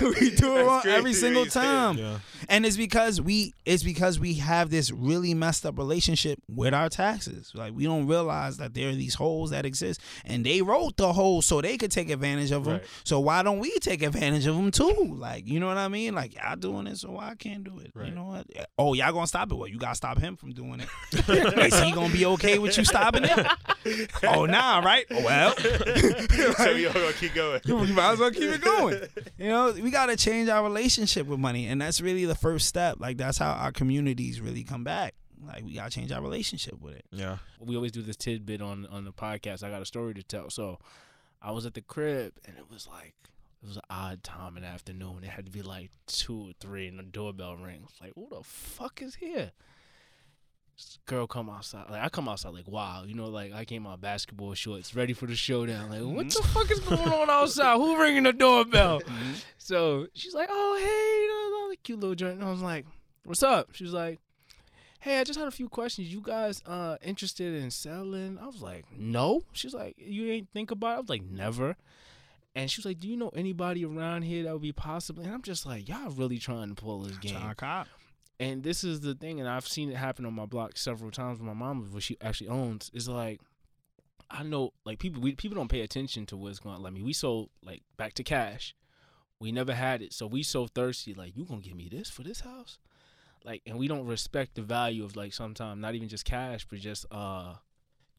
We 0.00 0.30
do 0.30 0.56
it 0.56 0.64
wrong 0.64 0.82
every 0.86 1.12
single 1.12 1.46
time. 1.46 1.98
Yeah. 1.98 2.18
and 2.48 2.64
it's 2.64 2.76
because 2.76 3.20
we 3.20 3.52
it's 3.64 3.82
because 3.82 4.20
we 4.20 4.34
have 4.34 4.70
this 4.70 4.92
really 4.92 5.34
messed 5.34 5.66
up 5.66 5.76
relationship 5.76 6.38
with 6.48 6.72
our 6.72 6.88
taxes. 6.88 7.50
Like 7.54 7.72
we 7.74 7.84
don't 7.84 8.06
realize 8.06 8.58
that 8.58 8.74
there 8.74 8.90
are 8.90 8.94
these 8.94 9.14
holes 9.14 9.50
that 9.50 9.66
exist 9.66 10.00
and 10.24 10.46
they 10.46 10.62
wrote 10.62 10.96
the 10.96 11.12
holes 11.12 11.46
so 11.46 11.60
they 11.60 11.76
could 11.76 11.90
take 11.90 12.10
advantage 12.10 12.52
of 12.52 12.64
them 12.64 12.74
Right. 12.74 12.84
so 13.04 13.18
why 13.18 13.42
don't 13.42 13.58
we 13.58 13.70
take 13.80 14.02
advantage 14.02 14.46
of 14.46 14.54
them 14.56 14.70
too? 14.70 15.14
Like 15.18 15.48
you 15.48 15.58
know 15.58 15.66
what 15.66 15.78
i 15.78 15.88
mean? 15.88 16.14
Like 16.14 16.34
y'all 16.36 16.54
doing 16.56 16.86
it 16.86 16.98
so 16.98 17.10
why 17.12 17.30
I 17.30 17.34
can't 17.34 17.64
do 17.64 17.78
it? 17.80 17.90
You 17.96 18.12
know 18.12 18.24
what? 18.26 18.46
Oh 18.78 18.94
y'all 18.94 19.12
gonna 19.12 19.26
stop 19.26 19.50
it? 19.50 19.56
Well 19.56 19.68
you 19.68 19.78
gotta 19.78 19.94
stop 19.96 20.18
him 20.18 20.36
from 20.36 20.52
doing 20.52 20.80
it. 20.80 20.88
Is 21.72 21.80
he 21.80 21.90
gonna 21.90 22.12
be 22.12 22.24
okay 22.26 22.58
with 22.58 22.76
you 22.78 22.84
stopping 22.84 23.24
it 23.24 23.46
oh 24.24 24.44
nah 24.46 24.78
right? 24.80 25.06
Well 25.10 25.54
so 26.56 26.74
we 26.74 26.86
all 26.86 26.92
gonna 26.92 27.12
keep 27.12 27.34
going. 27.34 27.60
you 27.64 27.76
might 27.94 28.12
as 28.12 28.18
well 28.18 28.30
keep 28.30 28.42
it 28.42 28.60
going. 28.60 29.00
You 29.38 29.48
know, 29.48 29.70
we 29.72 29.90
got 29.92 30.06
to 30.06 30.16
change 30.16 30.48
our 30.48 30.64
relationship 30.64 31.26
with 31.28 31.38
money, 31.38 31.66
and 31.66 31.80
that's 31.80 32.00
really 32.00 32.24
the 32.24 32.34
first 32.34 32.66
step. 32.66 32.96
Like 32.98 33.16
that's 33.18 33.38
how 33.38 33.52
our 33.52 33.70
communities 33.70 34.40
really 34.40 34.64
come 34.64 34.82
back. 34.82 35.14
Like 35.46 35.64
we 35.64 35.74
got 35.74 35.84
to 35.84 35.90
change 35.90 36.10
our 36.10 36.20
relationship 36.20 36.80
with 36.80 36.96
it. 36.96 37.04
Yeah. 37.12 37.38
we 37.60 37.76
always 37.76 37.92
do 37.92 38.02
this 38.02 38.16
tidbit 38.16 38.60
on 38.60 38.86
on 38.86 39.04
the 39.04 39.12
podcast. 39.12 39.62
I 39.62 39.70
got 39.70 39.80
a 39.80 39.86
story 39.86 40.14
to 40.14 40.22
tell. 40.24 40.50
So 40.50 40.78
I 41.40 41.52
was 41.52 41.66
at 41.66 41.74
the 41.74 41.82
crib 41.82 42.32
and 42.46 42.58
it 42.58 42.64
was 42.68 42.88
like 42.88 43.14
it 43.62 43.66
was 43.66 43.76
an 43.76 43.82
odd 43.90 44.22
time 44.22 44.56
in 44.56 44.62
the 44.62 44.68
afternoon. 44.68 45.20
It 45.22 45.30
had 45.30 45.46
to 45.46 45.52
be 45.52 45.62
like 45.62 45.90
two 46.06 46.50
or 46.50 46.52
three, 46.60 46.86
and 46.86 46.98
the 46.98 47.02
doorbell 47.02 47.56
rings. 47.56 47.90
Like, 48.00 48.12
who 48.14 48.28
the 48.30 48.42
fuck 48.42 49.02
is 49.02 49.16
here? 49.16 49.52
Girl 51.06 51.26
come 51.26 51.50
outside. 51.50 51.90
Like 51.90 52.02
I 52.02 52.08
come 52.08 52.28
outside 52.28 52.54
like 52.54 52.68
wow, 52.68 53.02
you 53.04 53.14
know, 53.14 53.26
like 53.26 53.52
I 53.52 53.64
came 53.64 53.86
out 53.86 54.00
basketball 54.00 54.54
shorts, 54.54 54.94
ready 54.94 55.12
for 55.12 55.26
the 55.26 55.34
showdown. 55.34 55.90
Like, 55.90 56.02
what 56.02 56.30
the 56.30 56.42
fuck 56.42 56.70
is 56.70 56.80
going 56.80 57.00
on 57.00 57.28
outside? 57.28 57.76
Who 57.76 58.00
ringing 58.00 58.22
the 58.24 58.32
doorbell? 58.32 59.02
So 59.56 60.06
she's 60.14 60.34
like, 60.34 60.48
oh 60.50 60.76
hey, 60.78 61.76
cute 61.82 62.00
little 62.00 62.14
joint. 62.14 62.34
And 62.34 62.44
I 62.44 62.50
was 62.50 62.62
like, 62.62 62.86
what's 63.24 63.42
up? 63.42 63.70
She 63.72 63.84
was 63.84 63.92
like, 63.92 64.20
hey, 65.00 65.18
I 65.18 65.24
just 65.24 65.38
had 65.38 65.48
a 65.48 65.52
few 65.52 65.68
questions. 65.68 66.12
You 66.12 66.20
guys 66.20 66.62
uh 66.66 66.96
interested 67.02 67.60
in 67.60 67.70
selling? 67.70 68.38
I 68.40 68.46
was 68.46 68.62
like, 68.62 68.84
no. 68.96 69.42
She's 69.52 69.74
like, 69.74 69.94
you 69.98 70.30
ain't 70.30 70.50
think 70.52 70.70
about 70.70 70.92
it? 70.92 70.96
I 70.96 71.00
was 71.00 71.10
like, 71.10 71.24
never. 71.24 71.76
And 72.54 72.70
she 72.70 72.80
was 72.80 72.86
like, 72.86 72.98
do 72.98 73.08
you 73.08 73.16
know 73.16 73.30
anybody 73.34 73.84
around 73.84 74.22
here 74.22 74.44
that 74.44 74.52
would 74.52 74.62
be 74.62 74.72
possible? 74.72 75.22
And 75.22 75.32
I'm 75.32 75.42
just 75.42 75.64
like, 75.64 75.88
y'all 75.88 76.10
really 76.10 76.38
trying 76.38 76.68
to 76.68 76.74
pull 76.74 77.00
this 77.00 77.16
game. 77.18 77.34
And 78.40 78.62
this 78.62 78.84
is 78.84 79.00
the 79.00 79.14
thing, 79.14 79.40
and 79.40 79.48
I've 79.48 79.66
seen 79.66 79.90
it 79.90 79.96
happen 79.96 80.24
on 80.24 80.34
my 80.34 80.46
block 80.46 80.76
several 80.76 81.10
times 81.10 81.38
with 81.38 81.46
my 81.46 81.54
mom, 81.54 81.88
what 81.90 82.02
she 82.02 82.16
actually 82.20 82.48
owns. 82.48 82.90
Is 82.94 83.08
like, 83.08 83.40
I 84.30 84.44
know, 84.44 84.72
like 84.84 84.98
people, 85.00 85.20
we 85.20 85.34
people 85.34 85.56
don't 85.56 85.70
pay 85.70 85.80
attention 85.80 86.24
to 86.26 86.36
what's 86.36 86.60
going 86.60 86.76
on. 86.76 86.82
Like, 86.82 86.92
mean, 86.92 87.04
we 87.04 87.12
sold 87.12 87.50
like 87.64 87.82
back 87.96 88.14
to 88.14 88.22
cash. 88.22 88.74
We 89.40 89.52
never 89.52 89.74
had 89.74 90.02
it, 90.02 90.12
so 90.12 90.26
we 90.26 90.42
so 90.42 90.66
thirsty. 90.66 91.14
Like, 91.14 91.36
you 91.36 91.44
gonna 91.44 91.60
give 91.60 91.76
me 91.76 91.88
this 91.88 92.10
for 92.10 92.22
this 92.22 92.40
house? 92.40 92.78
Like, 93.44 93.62
and 93.66 93.78
we 93.78 93.88
don't 93.88 94.06
respect 94.06 94.54
the 94.54 94.62
value 94.62 95.04
of 95.04 95.16
like 95.16 95.32
sometimes 95.32 95.80
not 95.80 95.94
even 95.94 96.08
just 96.08 96.24
cash, 96.24 96.66
but 96.68 96.78
just 96.78 97.06
uh. 97.10 97.54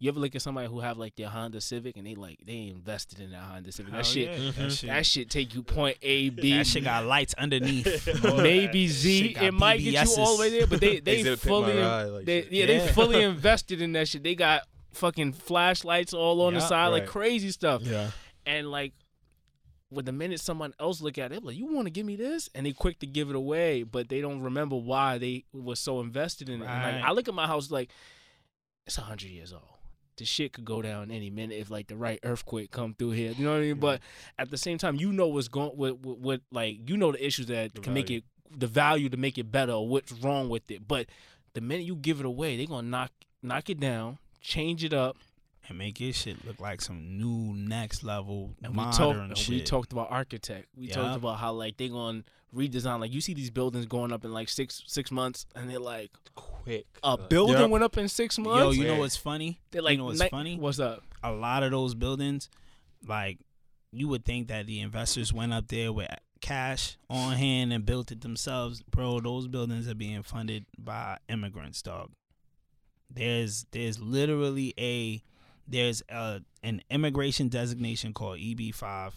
You 0.02 0.08
ever 0.08 0.20
look 0.22 0.34
at 0.34 0.42
somebody 0.42 0.70
who 0.70 0.80
have 0.80 0.98
like 0.98 1.18
their 1.18 1.28
Honda 1.28 1.60
Civic 1.60 1.98
and 1.98 2.08
they 2.08 2.16
like 2.16 2.40
they 2.46 2.68
invested 2.68 3.20
in 3.20 3.32
that 3.32 3.42
Honda 3.42 3.70
Civic? 3.74 3.92
That 3.92 3.98
Hell 3.98 4.04
shit, 4.06 4.30
yeah. 4.30 4.38
That 4.38 4.56
mm-hmm. 4.56 4.70
shit- 4.70 4.90
that 4.90 5.06
shit 5.06 5.30
take 5.30 5.54
you 5.54 5.62
point 5.62 5.98
A 6.02 6.30
B. 6.30 6.54
That 6.54 6.66
shit 6.66 6.86
got 6.86 7.06
lights 7.06 7.34
underneath. 7.38 8.08
maybe 8.38 8.88
Z. 8.88 9.36
It 9.42 9.54
might 9.54 9.82
get 9.82 10.08
you 10.08 10.16
all 10.18 10.38
the 10.38 10.42
way 10.42 10.50
there, 10.52 10.68
but 10.68 10.80
they 10.80 11.00
they 11.02 11.20
Exhibit 11.20 11.42
pick 11.42 11.50
fully 11.50 11.78
ride, 11.78 12.04
like 12.06 12.26
they, 12.26 12.44
shit. 12.44 12.52
yeah, 12.52 12.66
they 12.66 12.88
fully 12.88 13.22
invested 13.24 13.82
in 13.82 13.92
that 13.92 14.08
shit. 14.08 14.24
They 14.24 14.36
got 14.36 14.62
fucking 14.94 15.34
flashlights 15.34 16.14
all 16.14 16.42
on 16.44 16.54
the 16.54 16.62
Yeah, 16.62 16.68
side, 16.68 16.88
like 16.88 17.06
crazy 17.06 17.52
stuff. 17.52 17.82
Yeah. 17.84 18.12
And 18.46 18.72
like, 18.72 18.94
with 19.92 20.06
the 20.06 20.14
minute 20.14 20.40
someone 20.40 20.74
else 20.80 21.02
look 21.02 21.18
at 21.18 21.34
it, 21.34 21.44
like 21.44 21.58
you 21.58 21.74
want 21.74 21.88
to 21.88 21.92
give 21.92 22.06
me 22.06 22.16
this, 22.16 22.50
and 22.56 22.66
they 22.66 22.72
quick 22.72 23.00
to 23.00 23.06
give 23.06 23.30
it 23.30 23.36
away, 23.36 23.84
but 23.84 24.08
they 24.08 24.22
don't 24.22 24.42
remember 24.42 24.78
why 24.78 25.18
they 25.18 25.44
was 25.52 25.82
so 25.82 26.00
invested 26.00 26.48
in 26.48 26.62
it. 26.62 26.66
Right. 26.66 26.94
like 26.96 27.04
I 27.04 27.12
look 27.12 27.28
at 27.28 27.34
my 27.34 27.48
house 27.48 27.70
like 27.70 27.90
it's 28.88 28.98
a 28.98 29.02
hundred 29.02 29.32
years 29.32 29.52
old. 29.52 29.79
The 30.20 30.26
shit 30.26 30.54
could 30.54 30.66
go 30.66 30.82
down 30.82 31.10
any 31.12 31.30
minute 31.30 31.56
if 31.60 31.70
like 31.72 31.88
the 31.88 31.98
right 31.98 32.20
earthquake 32.24 32.72
come 32.72 32.94
through 32.94 33.12
here. 33.12 33.32
You 33.32 33.46
know 33.46 33.52
what 33.54 33.58
I 33.58 33.62
mean? 33.62 33.80
But 33.80 34.02
at 34.38 34.52
the 34.52 34.58
same 34.58 34.78
time, 34.78 34.96
you 34.96 35.12
know 35.12 35.28
what's 35.28 35.48
going 35.48 35.76
with, 35.76 36.00
with, 36.06 36.18
with 36.20 36.42
like 36.52 36.88
you 36.90 36.96
know 36.98 37.12
the 37.12 37.26
issues 37.26 37.48
that 37.48 37.74
The 37.74 37.82
can 37.82 37.94
make 37.94 38.10
it 38.12 38.24
the 38.56 38.68
value 38.68 39.10
to 39.10 39.18
make 39.18 39.38
it 39.38 39.52
better 39.52 39.74
or 39.74 39.88
what's 39.88 40.12
wrong 40.12 40.50
with 40.50 40.70
it. 40.72 40.88
But 40.88 41.08
the 41.54 41.62
minute 41.62 41.86
you 41.86 41.96
give 41.96 42.20
it 42.20 42.26
away, 42.26 42.58
they're 42.58 42.66
gonna 42.68 42.88
knock 42.88 43.12
knock 43.42 43.70
it 43.70 43.80
down, 43.80 44.18
change 44.42 44.84
it 44.84 44.94
up. 44.94 45.18
and 45.68 45.78
make 45.78 46.00
your 46.00 46.12
shit 46.14 46.44
look 46.46 46.60
like 46.60 46.82
some 46.82 47.18
new 47.20 47.54
next 47.54 48.04
level 48.04 48.56
And 48.64 48.72
we 48.74 48.78
modern 48.78 48.98
talked 48.98 49.30
and 49.30 49.38
shit. 49.38 49.50
we 49.50 49.62
talked 49.62 49.92
about 49.94 50.08
architect. 50.10 50.68
We 50.76 50.88
Yeah. 50.88 50.96
talked 50.96 51.18
about 51.18 51.38
how 51.40 51.54
like 51.54 51.78
they 51.78 51.90
gonna 51.90 52.24
redesign. 52.56 53.00
Like 53.00 53.14
you 53.14 53.22
see 53.22 53.34
these 53.34 53.50
buildings 53.52 53.86
going 53.86 54.12
up 54.12 54.26
in 54.26 54.34
like 54.34 54.50
six 54.50 54.84
six 54.88 55.12
months, 55.12 55.46
and 55.56 55.70
they're 55.70 55.80
like 55.80 56.12
Quick. 56.36 56.86
a 57.04 57.18
building 57.18 57.58
Yep. 57.60 57.70
went 57.70 57.84
up 57.84 57.98
in 57.98 58.08
six 58.10 58.38
months. 58.38 58.60
Yo, 58.78 58.82
you 58.84 58.88
know 58.88 59.00
what's 59.00 59.16
funny? 59.18 59.60
they're 59.72 59.82
like 59.82 59.94
you 59.94 59.98
know 60.00 60.06
what's 60.06 60.20
ni- 60.22 60.30
funny? 60.30 60.58
What's 60.58 60.80
up? 60.80 61.04
a 61.24 61.32
lot 61.32 61.64
of 61.64 61.72
those 61.72 61.96
buildings, 61.96 62.50
like 63.06 63.40
you 63.92 64.08
would 64.08 64.24
think 64.24 64.48
that 64.48 64.68
the 64.68 64.80
investors 64.80 65.34
went 65.34 65.52
up 65.54 65.68
there 65.68 65.92
with 65.92 66.08
cash 66.42 66.98
on 67.10 67.34
hand 67.34 67.74
and 67.74 67.86
built 67.86 68.12
it 68.12 68.22
themselves. 68.22 68.82
Bro, 68.84 69.22
those 69.22 69.48
buildings 69.48 69.88
are 69.90 69.96
being 69.96 70.24
funded 70.24 70.66
by 70.78 71.18
immigrants, 71.28 71.82
dog. 71.82 72.12
There's 73.12 73.66
there's 73.72 74.00
literally 74.00 74.74
a 74.80 75.22
there's 75.68 76.02
a 76.10 76.42
an 76.64 76.82
immigration 76.90 77.48
designation 77.50 78.14
called 78.14 78.40
EB5 78.40 79.14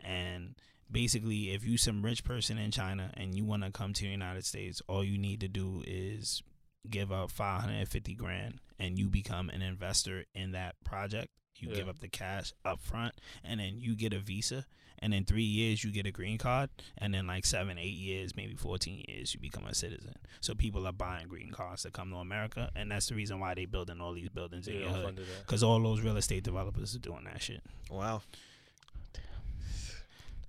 and 0.00 0.54
basically 0.92 1.50
if 1.52 1.64
you 1.64 1.76
some 1.76 2.02
rich 2.04 2.22
person 2.24 2.58
in 2.58 2.70
China 2.70 3.10
and 3.14 3.34
you 3.34 3.44
want 3.44 3.64
to 3.64 3.70
come 3.70 3.92
to 3.94 4.02
the 4.04 4.10
United 4.10 4.44
States, 4.44 4.82
all 4.88 5.02
you 5.02 5.18
need 5.18 5.40
to 5.40 5.48
do 5.48 5.82
is 5.86 6.42
give 6.88 7.10
up 7.12 7.30
550 7.30 8.14
grand 8.14 8.60
and 8.78 8.98
you 8.98 9.08
become 9.08 9.48
an 9.50 9.62
investor 9.62 10.24
in 10.34 10.52
that 10.52 10.74
project. 10.84 11.28
You 11.58 11.68
Yeah. 11.70 11.76
give 11.76 11.88
up 11.88 12.00
the 12.00 12.08
cash 12.08 12.52
up 12.64 12.80
front 12.80 13.14
and 13.44 13.60
then 13.60 13.78
you 13.80 13.94
get 13.94 14.12
a 14.12 14.18
visa 14.18 14.66
and 14.98 15.14
in 15.14 15.24
3 15.24 15.42
years 15.44 15.84
you 15.84 15.92
get 15.92 16.06
a 16.06 16.10
green 16.10 16.38
card 16.38 16.70
and 16.98 17.14
then 17.14 17.26
like 17.26 17.44
7 17.46 17.78
8 17.78 17.84
years, 17.94 18.34
maybe 18.34 18.54
14 18.56 19.04
years 19.08 19.32
you 19.34 19.38
become 19.40 19.66
a 19.66 19.74
citizen. 19.74 20.14
So 20.40 20.54
people 20.54 20.86
are 20.88 20.92
buying 20.92 21.28
green 21.28 21.50
cards 21.50 21.82
to 21.82 21.90
come 21.92 22.10
to 22.10 22.16
America 22.16 22.70
and 22.74 22.90
that's 22.90 23.06
the 23.06 23.14
reason 23.14 23.38
why 23.38 23.54
they 23.54 23.64
building 23.66 24.00
all 24.00 24.12
these 24.14 24.28
buildings 24.30 24.66
in 24.66 24.74
Yeah, 24.74 24.80
your 24.80 24.90
hood. 24.90 25.20
Cuz 25.46 25.62
all 25.62 25.80
those 25.80 26.00
real 26.00 26.16
estate 26.16 26.42
developers 26.42 26.96
are 26.96 27.00
doing 27.00 27.24
that 27.24 27.40
shit. 27.42 27.62
Wow. 27.88 28.22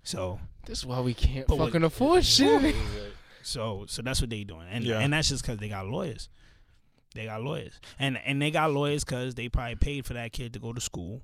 So 0.03 0.39
This 0.65 0.79
is 0.79 0.85
why 0.85 0.99
we 1.01 1.13
can't 1.13 1.47
But 1.47 1.57
what- 1.57 1.65
fucking 1.67 1.83
afford 1.83 2.23
shit. 2.35 2.75
So 3.41 3.85
so 3.87 4.01
that's 4.01 4.21
what 4.21 4.29
they 4.29 4.43
doing, 4.43 4.67
and 4.69 4.83
Yeah. 4.83 4.99
and 4.99 5.11
that's 5.13 5.29
just 5.29 5.43
because 5.43 5.57
they 5.57 5.69
got 5.69 5.87
lawyers. 5.87 6.29
They 7.15 7.25
got 7.25 7.41
lawyers, 7.43 7.79
and 7.99 8.17
and 8.17 8.41
they 8.41 8.51
got 8.51 8.71
lawyers 8.71 9.03
because 9.03 9.35
they 9.35 9.49
probably 9.49 9.75
paid 9.75 10.05
for 10.05 10.13
that 10.13 10.31
kid 10.31 10.53
to 10.53 10.59
go 10.59 10.73
to 10.73 10.81
school, 10.81 11.21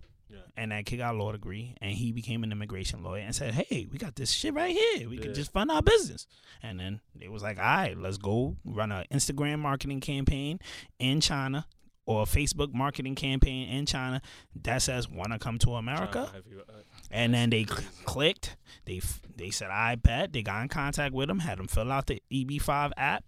And 0.58 0.72
that 0.74 0.86
kid 0.86 0.98
got 0.98 1.16
a 1.16 1.18
law 1.18 1.32
degree, 1.32 1.74
and 1.82 1.92
he 1.94 2.12
became 2.12 2.44
an 2.44 2.52
immigration 2.52 3.02
lawyer 3.02 3.22
and 3.22 3.34
said, 3.34 3.54
"Hey, 3.54 3.88
we 3.90 3.98
got 3.98 4.16
this 4.18 4.30
shit 4.30 4.54
right 4.54 4.76
here. 4.76 5.08
We 5.08 5.16
Yeah. 5.16 5.24
can 5.24 5.34
just 5.34 5.52
fund 5.54 5.72
our 5.72 5.82
business." 5.82 6.28
And 6.62 6.78
then 6.80 7.00
it 7.20 7.32
was 7.32 7.42
like, 7.42 7.58
"All 7.58 7.64
right, 7.64 7.98
let's 7.98 8.18
go 8.18 8.58
run 8.66 8.92
an 8.92 9.06
Instagram 9.10 9.60
marketing 9.60 10.02
campaign 10.02 10.60
in 11.00 11.22
China." 11.22 11.66
Or 12.06 12.24
a 12.24 12.26
Facebook 12.26 12.74
marketing 12.74 13.14
campaign 13.16 13.70
in 13.70 13.86
China 13.86 14.20
that 14.64 14.82
says 14.82 15.08
"Want 15.08 15.32
to 15.32 15.40
come 15.40 15.58
to 15.60 15.76
America?" 15.76 16.30
Have 16.34 16.48
you, 16.48 16.62
uh, 16.68 16.74
And 17.11 17.34
then 17.34 17.49
they 17.49 17.65
clicked. 18.06 18.56
They 18.86 19.02
they 19.36 19.49
said, 19.49 19.69
"I 19.72 19.95
bet." 19.95 20.34
They 20.34 20.41
got 20.41 20.61
in 20.61 20.68
contact 20.68 21.14
with 21.14 21.30
him, 21.30 21.40
had 21.40 21.60
him 21.60 21.68
fill 21.68 21.91
out 21.91 22.07
the 22.07 22.22
EB5 22.31 22.91
app, 22.98 23.23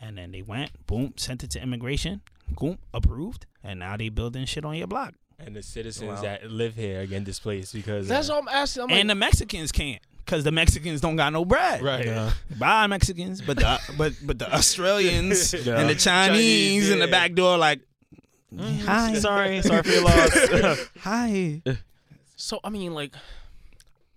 and 0.00 0.16
then 0.18 0.30
they 0.32 0.42
went, 0.42 0.70
boom, 0.86 1.12
sent 1.16 1.42
it 1.44 1.50
to 1.50 1.62
immigration, 1.62 2.20
boom, 2.50 2.78
approved, 2.94 3.46
and 3.64 3.80
now 3.80 3.96
they 3.96 4.08
building 4.08 4.44
shit 4.46 4.64
on 4.64 4.76
your 4.76 4.86
block. 4.86 5.14
and 5.38 5.54
the 5.56 5.62
citizens 5.62 6.08
Wow. 6.08 6.22
that 6.22 6.50
live 6.50 6.74
here 6.76 7.02
are 7.02 7.06
getting 7.06 7.24
displaced 7.24 7.74
because 7.74 8.08
That's 8.08 8.30
uh, 8.30 8.34
all 8.34 8.40
I'm 8.42 8.48
asking. 8.48 8.84
I'm 8.84 8.88
like, 8.90 9.00
and 9.00 9.10
the 9.10 9.14
Mexicans 9.14 9.70
can't, 9.72 10.00
cause 10.24 10.44
the 10.44 10.52
Mexicans 10.52 11.00
don't 11.02 11.16
got 11.16 11.30
no 11.32 11.44
bread. 11.44 11.82
right. 11.82 12.06
Yeah. 12.06 12.32
Bye, 12.58 12.86
Mexicans, 12.86 13.42
but 13.42 13.58
the 13.58 13.78
but 13.98 14.12
but 14.22 14.38
the 14.38 14.50
Australians 14.54 15.52
Yeah. 15.66 15.78
and 15.78 15.90
the 15.90 15.94
Chinese, 15.94 16.38
Chinese, 16.86 16.90
in 16.90 17.00
the 17.00 17.08
back 17.08 17.34
door, 17.34 17.58
like, 17.58 17.80
hi, 18.58 19.12
Sorry, 19.14 19.60
sorry 19.62 19.82
for 19.82 19.88
your 19.90 20.04
loss. 20.04 20.88
hi. 21.00 21.62
So 22.36 22.60
I 22.62 22.68
mean, 22.68 22.94
like, 22.94 23.14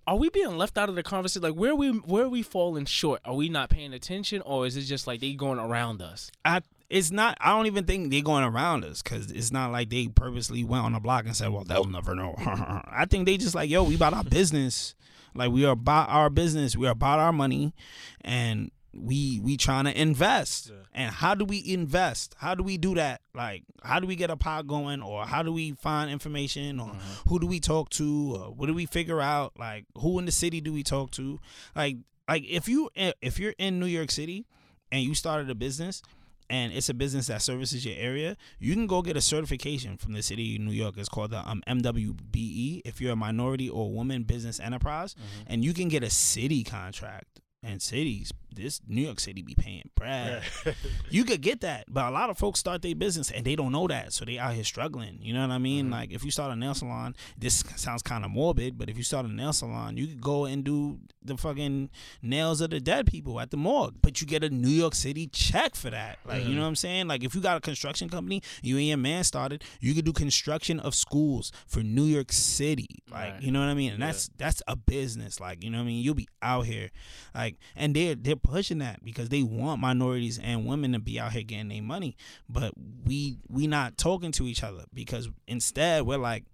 are 0.05 0.17
we 0.17 0.29
being 0.29 0.57
left 0.57 0.77
out 0.77 0.89
of 0.89 0.95
the 0.95 1.03
conversation? 1.03 1.43
Like, 1.43 1.59
where 1.59 1.75
we 1.75 1.89
where 1.89 2.29
we 2.29 2.41
falling 2.43 2.85
short? 2.85 3.21
Are 3.25 3.35
we 3.35 3.49
not 3.49 3.69
paying 3.69 3.93
attention, 3.93 4.41
or 4.41 4.67
is 4.67 4.75
it 4.77 4.81
just 4.81 5.07
like 5.07 5.21
they 5.21 5.33
going 5.33 5.59
around 5.59 6.01
us? 6.01 6.29
I 6.43 6.61
it's 6.89 7.11
not. 7.11 7.37
I 7.39 7.51
don't 7.51 7.67
even 7.67 7.85
think 7.85 8.11
they're 8.11 8.21
going 8.21 8.43
around 8.43 8.83
us 8.83 9.01
because 9.01 9.31
it's 9.31 9.51
not 9.51 9.71
like 9.71 9.89
they 9.89 10.07
purposely 10.07 10.63
went 10.63 10.83
on 10.83 10.93
the 10.93 10.99
block 10.99 11.25
and 11.25 11.35
said, 11.35 11.49
"Well, 11.49 11.63
they'll 11.63 11.85
never 11.85 12.15
know." 12.15 12.35
I 12.37 13.05
think 13.09 13.25
they 13.25 13.37
just 13.37 13.55
like, 13.55 13.69
"Yo, 13.69 13.83
we 13.83 13.95
about 13.95 14.13
our 14.13 14.23
business. 14.23 14.95
Like 15.35 15.51
we 15.51 15.63
are 15.65 15.71
about 15.73 16.09
our 16.09 16.29
business. 16.29 16.75
We 16.75 16.87
are 16.87 16.91
about 16.91 17.19
our 17.19 17.31
money, 17.31 17.73
and 18.21 18.71
we 18.93 19.39
we 19.39 19.57
trying 19.57 19.85
to 19.85 19.99
invest. 19.99 20.71
And 20.93 21.11
how 21.11 21.35
do 21.35 21.45
we 21.45 21.63
invest? 21.65 22.35
How 22.37 22.55
do 22.55 22.63
we 22.63 22.77
do 22.77 22.95
that? 22.95 23.21
Like, 23.33 23.63
how 23.83 23.99
do 23.99 24.07
we 24.07 24.15
get 24.15 24.29
a 24.29 24.37
pot 24.37 24.67
going, 24.67 25.01
or 25.01 25.25
how 25.25 25.43
do 25.43 25.51
we 25.51 25.73
find 25.73 26.11
information, 26.11 26.79
or 26.79 26.89
mm-hmm. 26.89 27.29
who 27.29 27.39
do 27.39 27.47
we 27.47 27.59
talk 27.59 27.89
to, 27.91 28.35
or 28.35 28.53
what 28.53 28.67
do 28.67 28.73
we 28.73 28.85
figure 28.85 29.21
out? 29.21 29.53
Like, 29.57 29.85
who 29.97 30.19
in 30.19 30.25
the 30.25 30.31
city 30.31 30.61
do 30.61 30.73
we 30.73 30.83
talk 30.83 31.11
to? 31.11 31.39
Like, 31.75 31.97
like 32.27 32.43
if 32.47 32.67
you 32.67 32.89
eh, 32.95 33.13
if 33.21 33.39
you're 33.39 33.55
in 33.57 33.79
New 33.79 33.85
York 33.85 34.11
City 34.11 34.45
and 34.91 35.03
you 35.03 35.15
started 35.15 35.49
a 35.49 35.55
business 35.55 36.01
and 36.49 36.73
it's 36.73 36.89
a 36.89 36.93
business 36.93 37.27
that 37.27 37.41
services 37.41 37.85
your 37.85 37.95
area, 37.97 38.35
you 38.59 38.73
can 38.73 38.87
go 38.87 39.01
get 39.01 39.15
a 39.15 39.21
certification 39.21 39.97
from 39.97 40.13
the 40.13 40.23
city 40.23 40.55
of 40.55 40.61
New 40.61 40.71
York. 40.71 40.95
It's 40.97 41.09
called 41.09 41.31
the 41.31 41.47
um, 41.47 41.61
MWBE. 41.67 42.81
If 42.85 42.99
you're 42.99 43.13
a 43.13 43.15
minority 43.15 43.69
or 43.69 43.91
woman 43.91 44.23
business 44.23 44.59
enterprise, 44.59 45.13
mm-hmm. 45.13 45.53
and 45.53 45.63
you 45.63 45.73
can 45.73 45.89
get 45.89 46.03
a 46.03 46.09
city 46.09 46.63
contract. 46.63 47.41
And 47.61 47.81
cities, 47.81 48.31
this 48.55 48.81
New 48.87 49.01
York 49.01 49.19
City 49.19 49.41
be 49.41 49.55
paying 49.55 49.89
bread. 49.95 50.43
you 51.09 51.23
could 51.23 51.41
get 51.41 51.61
that, 51.61 51.85
but 51.87 52.05
a 52.05 52.11
lot 52.11 52.29
of 52.29 52.37
folks 52.37 52.59
start 52.59 52.81
their 52.81 52.95
business 52.95 53.31
and 53.31 53.45
they 53.45 53.55
don't 53.55 53.71
know 53.71 53.87
that, 53.87 54.13
so 54.13 54.25
they 54.25 54.37
out 54.37 54.53
here 54.53 54.63
struggling. 54.63 55.19
You 55.21 55.33
know 55.33 55.41
what 55.41 55.51
I 55.51 55.57
mean? 55.57 55.85
Mm-hmm. 55.85 55.93
Like 55.93 56.11
if 56.11 56.23
you 56.25 56.31
start 56.31 56.51
a 56.51 56.55
nail 56.55 56.73
salon, 56.73 57.15
this 57.37 57.63
sounds 57.75 58.01
kind 58.01 58.25
of 58.25 58.31
morbid, 58.31 58.77
but 58.77 58.89
if 58.89 58.97
you 58.97 59.03
start 59.03 59.25
a 59.25 59.31
nail 59.31 59.53
salon, 59.53 59.97
you 59.97 60.07
could 60.07 60.21
go 60.21 60.45
and 60.45 60.63
do 60.63 60.99
the 61.23 61.37
fucking 61.37 61.89
nails 62.21 62.61
of 62.61 62.71
the 62.71 62.79
dead 62.79 63.07
people 63.07 63.39
at 63.39 63.51
the 63.51 63.57
morgue, 63.57 63.95
but 64.01 64.21
you 64.21 64.27
get 64.27 64.43
a 64.43 64.49
New 64.49 64.69
York 64.69 64.95
City 64.95 65.27
check 65.27 65.75
for 65.75 65.89
that. 65.89 66.19
Like 66.25 66.41
you 66.41 66.49
mm-hmm. 66.49 66.55
know 66.55 66.61
what 66.63 66.67
I'm 66.69 66.75
saying? 66.75 67.07
Like 67.07 67.23
if 67.23 67.35
you 67.35 67.41
got 67.41 67.57
a 67.57 67.61
construction 67.61 68.09
company, 68.09 68.41
you 68.61 68.77
and 68.77 68.87
your 68.87 68.97
man 68.97 69.23
started, 69.23 69.63
you 69.79 69.93
could 69.93 70.05
do 70.05 70.13
construction 70.13 70.79
of 70.79 70.95
schools 70.95 71.51
for 71.67 71.81
New 71.81 72.05
York 72.05 72.31
City. 72.31 72.87
Like 73.09 73.29
Right. 73.33 73.41
you 73.41 73.51
know 73.51 73.59
what 73.59 73.69
I 73.69 73.73
mean? 73.73 73.93
And 73.93 74.01
that's 74.01 74.29
that's 74.37 74.61
a 74.67 74.75
business. 74.75 75.39
Like 75.39 75.63
you 75.63 75.69
know 75.69 75.77
what 75.77 75.83
I 75.83 75.87
mean? 75.87 76.03
You'll 76.03 76.15
be 76.15 76.27
out 76.41 76.65
here, 76.65 76.89
like, 77.33 77.57
and 77.75 77.95
they're 77.95 78.15
they're 78.15 78.35
pushing 78.39 78.79
that 78.79 79.03
because 79.03 79.29
they 79.29 79.43
want 79.43 79.81
minorities 79.81 80.39
and 80.39 80.65
women 80.65 80.93
to 80.93 80.99
be 80.99 81.19
out 81.19 81.33
here 81.33 81.43
getting 81.43 81.69
their 81.69 81.81
money. 81.81 82.15
But 82.47 82.73
we 83.05 83.37
we 83.47 83.67
not 83.67 83.97
talking 83.97 84.31
to 84.33 84.47
each 84.47 84.63
other 84.63 84.85
because 84.93 85.29
instead 85.47 86.05
we're 86.05 86.17
like, 86.17 86.45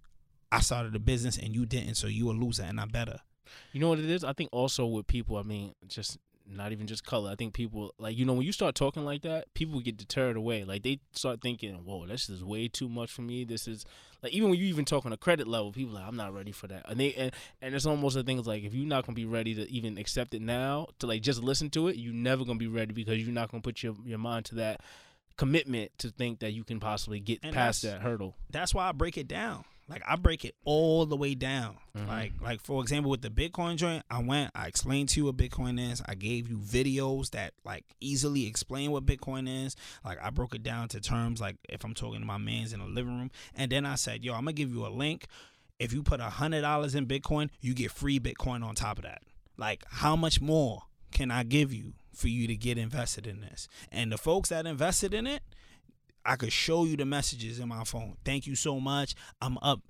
I 0.52 0.60
started 0.60 0.96
a 0.96 1.00
business 1.00 1.38
and 1.38 1.56
you 1.56 1.66
didn't, 1.66 1.96
so 1.96 2.08
you 2.08 2.30
a 2.30 2.34
loser 2.34 2.64
and 2.64 2.80
I'm 2.80 2.90
better. 2.90 3.20
You 3.74 3.80
know 3.80 3.90
what 3.90 4.00
it 4.00 4.10
is? 4.10 4.24
I 4.24 4.34
think 4.34 4.50
also 4.52 4.86
with 4.86 5.08
people, 5.08 5.38
I 5.38 5.44
mean, 5.44 5.74
just 5.88 6.18
not 6.48 6.72
even 6.72 6.88
just 6.88 7.06
color. 7.06 7.32
I 7.32 7.36
think 7.36 7.54
people 7.54 7.94
like 7.98 8.18
you 8.18 8.26
know 8.26 8.34
when 8.34 8.46
you 8.46 8.52
start 8.52 8.76
talking 8.76 9.04
like 9.04 9.24
that, 9.24 9.54
people 9.54 9.80
get 9.80 9.98
deterred 9.98 10.38
away. 10.38 10.64
Like 10.64 10.84
they 10.84 11.00
start 11.12 11.42
thinking, 11.42 11.74
"Whoa, 11.74 12.06
this 12.06 12.30
is 12.30 12.44
way 12.44 12.68
too 12.68 12.88
much 12.90 13.12
for 13.12 13.22
me." 13.22 13.44
This 13.46 13.68
is 13.68 13.86
like 14.26 14.34
even 14.34 14.50
when 14.50 14.58
you 14.58 14.66
even 14.66 14.86
talk 14.86 15.06
on 15.06 15.14
a 15.14 15.18
credit 15.18 15.48
level, 15.48 15.72
people 15.72 15.94
like, 15.94 16.04
"I'm 16.04 16.16
not 16.16 16.34
ready 16.34 16.52
for 16.52 16.66
that." 16.66 16.90
And 16.90 17.00
they 17.00 17.14
and, 17.14 17.32
and 17.62 17.76
it's 17.76 17.86
almost 17.86 18.18
a 18.18 18.24
thing 18.24 18.40
it's 18.40 18.48
like 18.48 18.64
if 18.64 18.74
you're 18.74 18.88
not 18.88 19.06
gonna 19.06 19.16
be 19.16 19.26
ready 19.26 19.54
to 19.54 19.72
even 19.72 20.00
accept 20.00 20.34
it 20.34 20.42
now, 20.42 20.88
to 20.98 21.06
like 21.06 21.22
just 21.22 21.44
listen 21.44 21.70
to 21.72 21.90
it, 21.90 21.98
you're 21.98 22.12
never 22.12 22.44
gonna 22.44 22.58
be 22.58 22.68
ready 22.68 22.92
because 22.92 23.20
you're 23.20 23.32
not 23.32 23.52
gonna 23.52 23.62
put 23.62 23.84
your 23.84 23.94
your 24.04 24.18
mind 24.18 24.46
to 24.46 24.56
that 24.56 24.82
commitment 25.38 25.92
to 26.00 26.10
think 26.10 26.40
that 26.40 26.54
you 26.54 26.64
can 26.64 26.80
possibly 26.80 27.20
get 27.20 27.42
And 27.44 27.54
past 27.54 27.84
that 27.84 28.02
hurdle. 28.02 28.36
That's 28.50 28.74
why 28.74 28.90
I 28.90 28.94
break 28.94 29.16
it 29.16 29.28
down. 29.28 29.64
Like 29.88 30.02
I 30.08 30.16
break 30.16 30.44
it 30.46 30.56
all 30.66 31.06
the 31.06 31.16
way 31.16 31.36
down. 31.36 31.78
Mm-hmm. 31.96 32.08
Like 32.08 32.34
like 32.42 32.62
for 32.62 32.82
example 32.82 33.12
with 33.12 33.22
the 33.22 33.30
Bitcoin 33.30 33.76
joint, 33.76 34.04
I 34.10 34.20
went, 34.20 34.52
I 34.56 34.68
explained 34.68 35.10
to 35.10 35.20
you 35.20 35.26
what 35.26 35.38
Bitcoin 35.38 35.80
is. 35.92 36.02
I 36.06 36.16
gave 36.16 36.50
you 36.50 36.58
videos 36.58 37.32
that 37.32 37.54
like 37.64 37.86
easily 38.02 38.48
explain 38.48 38.92
what 38.92 39.06
Bitcoin 39.06 39.66
is. 39.66 39.76
Like 40.04 40.18
I 40.24 40.32
broke 40.32 40.56
it 40.56 40.64
down 40.64 40.88
to 40.90 41.00
terms 41.00 41.40
like 41.40 41.58
if 41.70 41.84
I'm 41.84 41.94
talking 41.94 42.22
to 42.22 42.26
my 42.26 42.38
man's 42.38 42.74
in 42.74 42.80
the 42.80 42.86
living 42.86 43.18
room. 43.18 43.32
And 43.54 43.72
then 43.72 43.86
I 43.86 43.96
said, 43.96 44.26
yo, 44.26 44.34
I'm 44.34 44.42
gonna 44.42 44.54
give 44.54 44.74
you 44.74 44.86
a 44.86 44.90
link. 44.90 45.28
If 45.78 45.94
you 45.94 46.02
put 46.02 46.20
a 46.20 46.30
hundred 46.32 46.62
dollars 46.62 46.96
in 46.96 47.06
Bitcoin, 47.06 47.50
you 47.62 47.74
get 47.76 47.92
free 47.92 48.20
Bitcoin 48.20 48.64
on 48.64 48.74
top 48.74 48.98
of 48.98 49.04
that. 49.04 49.22
Like 49.58 49.84
how 49.88 50.16
much 50.16 50.42
more 50.42 50.84
can 51.12 51.30
I 51.30 51.44
give 51.44 51.72
you 51.72 51.94
for 52.12 52.28
you 52.28 52.48
to 52.48 52.56
get 52.56 52.80
invested 52.80 53.28
in 53.28 53.42
this? 53.42 53.68
And 53.92 54.12
the 54.12 54.18
folks 54.18 54.50
that 54.50 54.66
invested 54.66 55.14
in 55.14 55.28
it, 55.28 55.44
I 56.26 56.36
could 56.36 56.52
show 56.52 56.86
you 56.86 56.98
the 56.98 57.06
messages 57.06 57.60
in 57.60 57.68
my 57.68 57.84
phone. 57.84 58.16
Thank 58.26 58.48
you 58.48 58.56
so 58.56 58.80
much. 58.80 59.16
I'm 59.42 59.58
up 59.62 59.82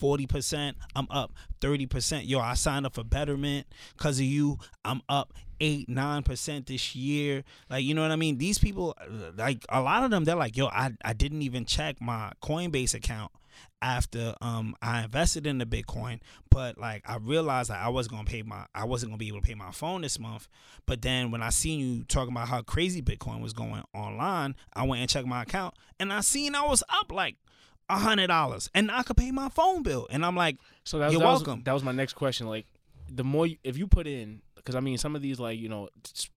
40%. 0.00 0.74
I'm 0.96 1.06
up 1.10 1.32
30%. 1.60 2.28
Yo, 2.28 2.40
I 2.40 2.54
signed 2.54 2.86
up 2.86 2.94
for 2.94 3.04
Betterment 3.04 3.66
because 3.96 4.18
of 4.18 4.24
you. 4.24 4.58
I'm 4.84 5.02
up 5.08 5.34
8 5.60 5.88
9% 5.88 6.66
this 6.66 6.96
year. 6.96 7.44
Like, 7.68 7.84
you 7.84 7.94
know 7.94 8.02
what 8.02 8.10
I 8.10 8.16
mean? 8.16 8.38
These 8.38 8.58
people, 8.58 8.96
like, 9.36 9.64
a 9.68 9.80
lot 9.80 10.04
of 10.04 10.10
them, 10.10 10.24
they're 10.24 10.36
like, 10.36 10.56
yo, 10.56 10.66
I, 10.66 10.92
I 11.04 11.12
didn't 11.12 11.42
even 11.42 11.64
check 11.66 12.00
my 12.00 12.32
Coinbase 12.42 12.94
account 12.94 13.32
after 13.82 14.34
um 14.42 14.74
I 14.82 15.04
invested 15.04 15.46
in 15.46 15.58
the 15.58 15.66
Bitcoin, 15.66 16.20
but 16.50 16.76
like 16.78 17.02
I 17.08 17.16
realized 17.16 17.70
that 17.70 17.80
I 17.80 17.88
wasn't 17.88 18.14
gonna 18.16 18.24
pay 18.24 18.42
my 18.42 18.66
I 18.74 18.84
wasn't 18.84 19.10
gonna 19.12 19.18
be 19.18 19.28
able 19.28 19.40
to 19.40 19.46
pay 19.46 19.54
my 19.54 19.70
phone 19.70 20.02
this 20.02 20.18
month. 20.18 20.48
But 20.86 21.02
then 21.02 21.30
when 21.30 21.42
I 21.42 21.48
seen 21.50 21.78
you 21.80 22.04
talking 22.04 22.32
about 22.32 22.48
how 22.48 22.62
crazy 22.62 23.00
Bitcoin 23.02 23.40
was 23.40 23.52
going 23.52 23.82
online, 23.94 24.54
I 24.74 24.84
went 24.86 25.00
and 25.00 25.08
checked 25.10 25.26
my 25.26 25.42
account 25.42 25.74
and 25.98 26.12
I 26.12 26.20
seen 26.20 26.54
I 26.54 26.62
was 26.66 26.82
up 26.90 27.10
like 27.10 27.36
a 27.88 27.98
hundred 27.98 28.28
dollars 28.28 28.68
and 28.74 28.90
I 28.90 29.02
could 29.02 29.16
pay 29.16 29.30
my 29.30 29.48
phone 29.48 29.82
bill. 29.82 30.06
And 30.10 30.24
I'm 30.24 30.36
like, 30.36 30.58
So 30.84 30.98
that, 30.98 31.10
You're 31.12 31.20
that 31.20 31.26
was- 31.26 31.44
welcome. 31.44 31.62
that 31.64 31.72
was 31.72 31.82
my 31.82 31.92
next 31.92 32.12
question. 32.12 32.46
Like, 32.46 32.66
the 33.12 33.24
more 33.24 33.46
you, 33.46 33.56
if 33.64 33.76
you 33.76 33.88
put 33.88 34.06
in, 34.06 34.42
because 34.54 34.76
I 34.76 34.80
mean, 34.80 34.96
some 34.98 35.16
of 35.16 35.22
these 35.22 35.40
like 35.40 35.58
you 35.58 35.68
know 35.68 35.88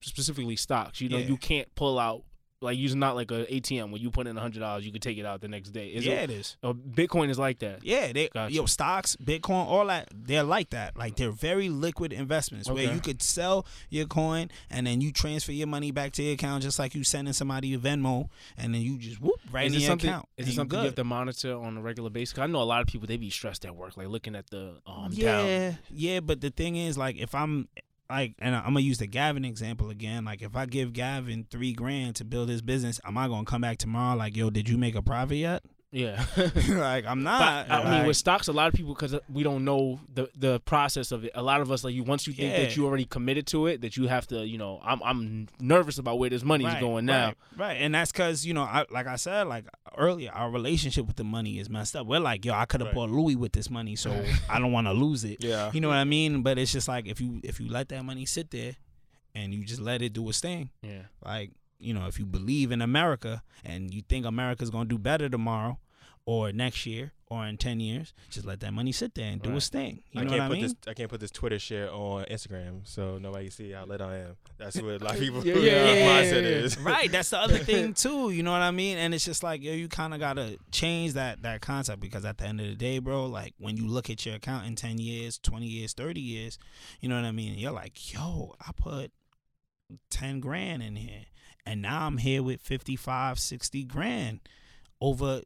specifically 0.01 0.55
stocks, 0.55 1.01
you 1.01 1.09
know, 1.09 1.17
Yeah. 1.17 1.27
you 1.27 1.37
can't 1.37 1.73
pull 1.75 1.99
out 1.99 2.23
like 2.63 2.77
using 2.77 2.99
not 2.99 3.15
like 3.15 3.29
a 3.31 3.45
ATM 3.45 3.91
where 3.91 4.01
you 4.01 4.09
put 4.09 4.25
in 4.27 4.37
a 4.37 4.41
hundred 4.41 4.59
dollars, 4.61 4.85
you 4.85 4.91
could 4.91 5.01
take 5.01 5.17
it 5.17 5.25
out 5.25 5.41
the 5.41 5.47
next 5.47 5.69
day. 5.69 5.87
Is 5.89 6.05
yeah, 6.05 6.13
it? 6.21 6.29
it 6.29 6.33
is. 6.33 6.57
Uh, 6.63 6.73
Bitcoin 6.73 7.29
is 7.29 7.37
like 7.37 7.59
that. 7.59 7.83
Yeah, 7.83 8.11
they 8.11 8.29
Gotcha. 8.29 8.53
yo 8.53 8.65
stocks, 8.65 9.15
Bitcoin, 9.17 9.65
all 9.67 9.85
that. 9.87 10.09
They're 10.13 10.43
like 10.43 10.71
that. 10.71 10.97
Like 10.97 11.15
they're 11.15 11.31
very 11.31 11.69
liquid 11.69 12.13
investments 12.13 12.69
where 12.69 12.91
you 12.91 12.99
could 12.99 13.21
sell 13.21 13.65
your 13.89 14.05
coin 14.05 14.49
and 14.69 14.87
then 14.87 15.01
you 15.01 15.11
transfer 15.11 15.51
your 15.51 15.67
money 15.67 15.91
back 15.91 16.13
to 16.13 16.23
your 16.23 16.33
account 16.33 16.63
just 16.63 16.79
like 16.79 16.95
you 16.95 17.03
sending 17.03 17.33
somebody 17.33 17.67
your 17.69 17.79
Venmo 17.79 18.29
and 18.57 18.73
then 18.73 18.81
you 18.81 18.97
just 18.97 19.21
whoop 19.21 19.39
right 19.51 19.67
Is 19.67 19.73
in 19.73 19.79
your 19.81 19.89
something? 19.89 20.09
account. 20.09 20.29
Is 20.37 20.47
it 20.47 20.49
you 20.51 20.55
something 20.55 20.79
you 20.79 20.85
have 20.85 20.95
to 20.95 21.03
monitor 21.03 21.55
on 21.55 21.77
a 21.77 21.81
regular 21.81 22.09
basis? 22.09 22.37
I 22.39 22.47
know 22.47 22.61
a 22.61 22.63
lot 22.63 22.81
of 22.81 22.87
people 22.87 23.07
they 23.07 23.17
be 23.17 23.29
stressed 23.29 23.65
at 23.65 23.75
work, 23.75 23.97
like 23.97 24.07
looking 24.07 24.35
at 24.35 24.49
the 24.49 24.75
um 24.87 25.09
yeah, 25.11 25.69
down. 25.69 25.77
yeah, 25.91 26.19
but 26.19 26.41
the 26.41 26.49
thing 26.49 26.75
is, 26.75 26.97
like, 26.97 27.17
if 27.17 27.35
I'm 27.35 27.67
like, 28.13 28.35
and 28.37 28.55
I'm 28.55 28.65
gonna 28.65 28.81
use 28.81 28.99
the 28.99 29.07
Gavin 29.07 29.43
example 29.43 29.89
again. 29.89 30.23
Like, 30.23 30.43
if 30.43 30.55
I 30.55 30.67
give 30.67 30.93
Gavin 30.93 31.47
three 31.49 31.73
grand 31.73 32.15
to 32.17 32.25
build 32.25 32.47
his 32.47 32.61
business, 32.61 33.01
am 33.03 33.17
I 33.17 33.27
gonna 33.27 33.45
come 33.45 33.61
back 33.61 33.79
tomorrow 33.79 34.15
like, 34.15 34.37
yo, 34.37 34.51
did 34.51 34.69
you 34.69 34.77
make 34.77 34.93
a 34.93 35.01
profit 35.01 35.37
yet? 35.37 35.63
Yeah. 35.93 36.25
like, 36.69 37.05
I'm 37.05 37.21
not. 37.21 37.67
But, 37.69 37.85
I 37.85 37.97
mean, 37.99 38.07
with 38.07 38.17
stocks, 38.17 38.47
a 38.47 38.51
lot 38.51 38.67
of 38.67 38.73
people 38.73 38.93
because 38.95 39.15
we 39.31 39.43
don't 39.43 39.63
know 39.63 39.99
the 40.13 40.27
the 40.35 40.59
process 40.61 41.11
of 41.11 41.23
it. 41.23 41.31
A 41.35 41.41
lot 41.43 41.61
of 41.61 41.71
us 41.71 41.83
like 41.83 41.93
you 41.93 42.03
once 42.03 42.25
you 42.25 42.33
think 42.33 42.55
that 42.55 42.75
you 42.75 42.85
already 42.85 43.05
committed 43.05 43.45
to 43.47 43.67
it, 43.67 43.81
that 43.81 43.95
you 43.95 44.07
have 44.07 44.25
to, 44.27 44.45
you 44.45 44.57
know, 44.57 44.81
I'm 44.83 45.01
I'm 45.03 45.47
nervous 45.59 45.99
about 45.99 46.17
where 46.17 46.31
this 46.31 46.43
money 46.43 46.65
is 46.65 46.73
Right, 46.73 46.79
going 46.81 47.05
now. 47.05 47.27
Right, 47.27 47.35
right. 47.57 47.73
and 47.79 47.93
that's 47.93 48.11
because 48.11 48.43
you 48.45 48.53
know, 48.55 48.63
I, 48.63 48.85
like 48.89 49.05
I 49.07 49.15
said, 49.17 49.47
like 49.47 49.65
earlier, 49.95 50.31
our 50.33 50.49
relationship 50.49 51.05
with 51.05 51.15
the 51.15 51.23
money 51.23 51.59
is 51.59 51.69
messed 51.69 51.95
up. 51.95 52.07
We're 52.07 52.19
like, 52.19 52.43
yo, 52.43 52.53
I 52.53 52.65
could 52.65 52.81
have 52.81 52.87
Right. 52.87 52.95
bought 52.95 53.11
Louis 53.11 53.35
with 53.35 53.53
this 53.53 53.69
money, 53.69 53.95
so 53.95 54.11
I 54.49 54.57
don't 54.59 54.71
want 54.71 54.87
to 54.87 54.93
lose 54.93 55.23
it. 55.23 55.43
Yeah. 55.43 55.69
You 55.73 55.79
know 55.81 55.89
what 55.89 55.97
I 55.97 56.05
mean? 56.05 56.41
But 56.41 56.57
it's 56.57 56.71
just 56.71 56.87
like 56.87 57.05
if 57.07 57.21
you 57.21 57.39
if 57.43 57.59
you 57.59 57.69
let 57.69 57.89
that 57.89 58.03
money 58.03 58.25
sit 58.25 58.49
there, 58.49 58.75
and 59.35 59.53
you 59.53 59.63
just 59.63 59.79
let 59.81 60.01
it 60.01 60.13
do 60.13 60.27
its 60.29 60.39
thing, 60.39 60.71
Yeah. 60.81 61.03
like 61.23 61.51
you 61.79 61.93
know, 61.93 62.07
if 62.07 62.17
you 62.17 62.25
believe 62.25 62.71
in 62.71 62.81
America 62.81 63.43
and 63.65 63.93
you 63.93 64.01
think 64.07 64.25
America's 64.25 64.69
gonna 64.71 64.85
do 64.89 64.97
better 64.97 65.27
tomorrow. 65.29 65.77
Or 66.25 66.51
next 66.53 66.85
year 66.85 67.11
or 67.27 67.45
in 67.47 67.57
10 67.57 67.79
years, 67.79 68.13
just 68.29 68.45
let 68.45 68.59
that 68.61 68.71
money 68.71 68.91
sit 68.91 69.13
there 69.15 69.29
and 69.29 69.41
do 69.41 69.49
Right. 69.49 69.57
its 69.57 69.67
thing. 69.67 70.03
You 70.11 70.21
I 70.21 70.23
know 70.23 70.29
can't 70.29 70.39
what 70.39 70.45
I 70.45 70.47
put 70.49 70.53
mean? 70.53 70.61
this. 70.67 70.75
I 70.87 70.93
can't 70.93 71.09
put 71.09 71.19
this 71.19 71.31
Twitter 71.31 71.59
share 71.59 71.91
on 71.91 72.25
Instagram, 72.25 72.87
so 72.87 73.17
nobody 73.17 73.49
see 73.49 73.71
how 73.71 73.85
lit 73.85 73.99
I 74.01 74.19
am. 74.19 74.35
That's 74.57 74.75
what 74.81 75.01
a 75.01 75.03
lot 75.03 75.15
of 75.15 75.19
people 75.19 75.45
Yeah, 75.45 75.55
yeah, 75.57 75.93
yeah, 75.93 76.07
mindset 76.21 76.31
yeah, 76.43 76.49
yeah. 76.49 76.55
is. 76.55 76.77
right 76.79 77.11
that's 77.11 77.31
the 77.31 77.39
other 77.39 77.57
thing 77.69 77.93
too 77.93 78.29
you 78.29 78.43
know 78.43 78.51
what 78.51 78.61
i 78.61 78.71
mean 78.71 78.97
and 78.97 79.13
it's 79.13 79.25
just 79.25 79.43
like 79.43 79.61
yo 79.63 79.73
you 79.73 79.87
kind 79.89 80.13
of 80.13 80.19
gotta 80.21 80.57
change 80.71 81.13
that 81.13 81.41
that 81.41 81.59
concept 81.61 81.99
because 81.99 82.23
at 82.23 82.37
the 82.37 82.45
end 82.45 82.61
of 82.61 82.67
the 82.67 82.75
day 82.75 82.99
bro 82.99 83.25
like 83.25 83.53
when 83.57 83.75
you 83.75 83.87
look 83.87 84.09
at 84.09 84.25
your 84.25 84.35
account 84.35 84.65
in 84.65 84.75
10 84.75 84.99
years 84.99 85.37
20 85.39 85.65
years 85.65 85.91
30 85.93 86.21
years 86.21 86.57
you 87.01 87.09
know 87.09 87.15
what 87.15 87.25
i 87.25 87.31
mean 87.31 87.57
you're 87.57 87.71
like 87.71 88.13
yo 88.13 88.55
i 88.65 88.71
put 88.75 89.11
10 90.09 90.39
grand 90.39 90.81
in 90.81 90.95
here 90.95 91.25
and 91.65 91.81
now 91.81 92.05
i'm 92.05 92.17
here 92.19 92.41
with 92.43 92.61
55 92.61 93.39
60 93.39 93.83
grand 93.83 94.39
over 95.01 95.41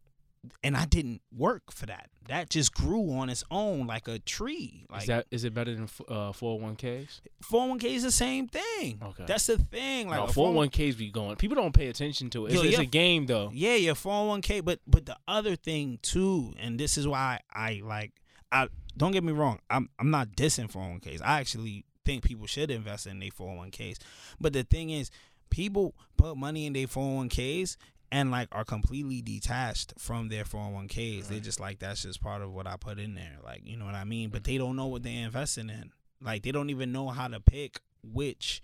and 0.63 0.75
i 0.77 0.85
didn't 0.85 1.21
work 1.35 1.71
for 1.71 1.85
that 1.85 2.09
that 2.27 2.49
just 2.49 2.73
grew 2.73 3.11
on 3.13 3.29
its 3.29 3.43
own 3.51 3.87
like 3.87 4.07
a 4.07 4.19
tree 4.19 4.85
like 4.89 5.03
is 5.03 5.07
that 5.07 5.25
is 5.31 5.43
it 5.45 5.53
better 5.53 5.73
than 5.73 5.85
uh, 6.09 6.31
401ks? 6.33 7.21
401k 7.43 7.83
is 7.85 8.03
the 8.03 8.11
same 8.11 8.47
thing 8.47 8.99
Okay. 9.01 9.23
that's 9.25 9.47
the 9.47 9.57
thing 9.57 10.09
like 10.09 10.19
no, 10.19 10.25
a 10.25 10.27
401 10.27 10.69
401ks 10.69 10.97
be 10.97 11.09
going. 11.09 11.35
People 11.37 11.55
don't 11.55 11.73
pay 11.73 11.87
attention 11.87 12.29
to 12.31 12.45
it. 12.45 12.53
It's, 12.53 12.61
Yo, 12.61 12.67
it's 12.67 12.77
yeah. 12.77 12.83
a 12.83 12.85
game 12.85 13.27
though. 13.27 13.49
Yeah, 13.53 13.75
your 13.75 13.95
401k, 13.95 14.65
but 14.65 14.79
but 14.85 15.05
the 15.05 15.17
other 15.27 15.55
thing 15.55 15.99
too, 16.01 16.53
and 16.59 16.77
this 16.79 16.97
is 16.97 17.07
why 17.07 17.39
I 17.53 17.81
like 17.83 18.11
I 18.51 18.67
don't 18.97 19.11
get 19.11 19.23
me 19.23 19.31
wrong, 19.31 19.59
I'm 19.69 19.89
I'm 19.99 20.09
not 20.11 20.29
dissing 20.31 20.69
401ks. 20.71 21.21
I 21.23 21.39
actually 21.39 21.85
think 22.05 22.23
people 22.23 22.47
should 22.47 22.71
invest 22.71 23.07
in 23.07 23.19
their 23.19 23.29
401ks. 23.29 23.97
But 24.39 24.53
the 24.53 24.63
thing 24.63 24.89
is, 24.89 25.11
people 25.49 25.95
put 26.17 26.35
money 26.37 26.65
in 26.65 26.73
their 26.73 26.87
401ks 26.87 27.77
and 28.11 28.31
like 28.31 28.47
are 28.51 28.65
completely 28.65 29.21
detached 29.21 29.93
from 29.97 30.29
their 30.29 30.43
401ks. 30.43 31.27
They're 31.27 31.39
just 31.39 31.59
like 31.59 31.79
that's 31.79 32.03
just 32.03 32.21
part 32.21 32.41
of 32.41 32.53
what 32.53 32.67
I 32.67 32.77
put 32.77 32.99
in 32.99 33.15
there. 33.15 33.38
Like, 33.43 33.61
you 33.63 33.77
know 33.77 33.85
what 33.85 33.95
I 33.95 34.03
mean? 34.03 34.29
But 34.29 34.43
they 34.43 34.57
don't 34.57 34.75
know 34.75 34.88
what 34.88 35.03
they're 35.03 35.25
investing 35.25 35.69
in. 35.69 35.91
Like 36.21 36.43
they 36.43 36.51
don't 36.51 36.69
even 36.69 36.91
know 36.91 37.09
how 37.09 37.27
to 37.27 37.39
pick 37.39 37.81
which 38.03 38.61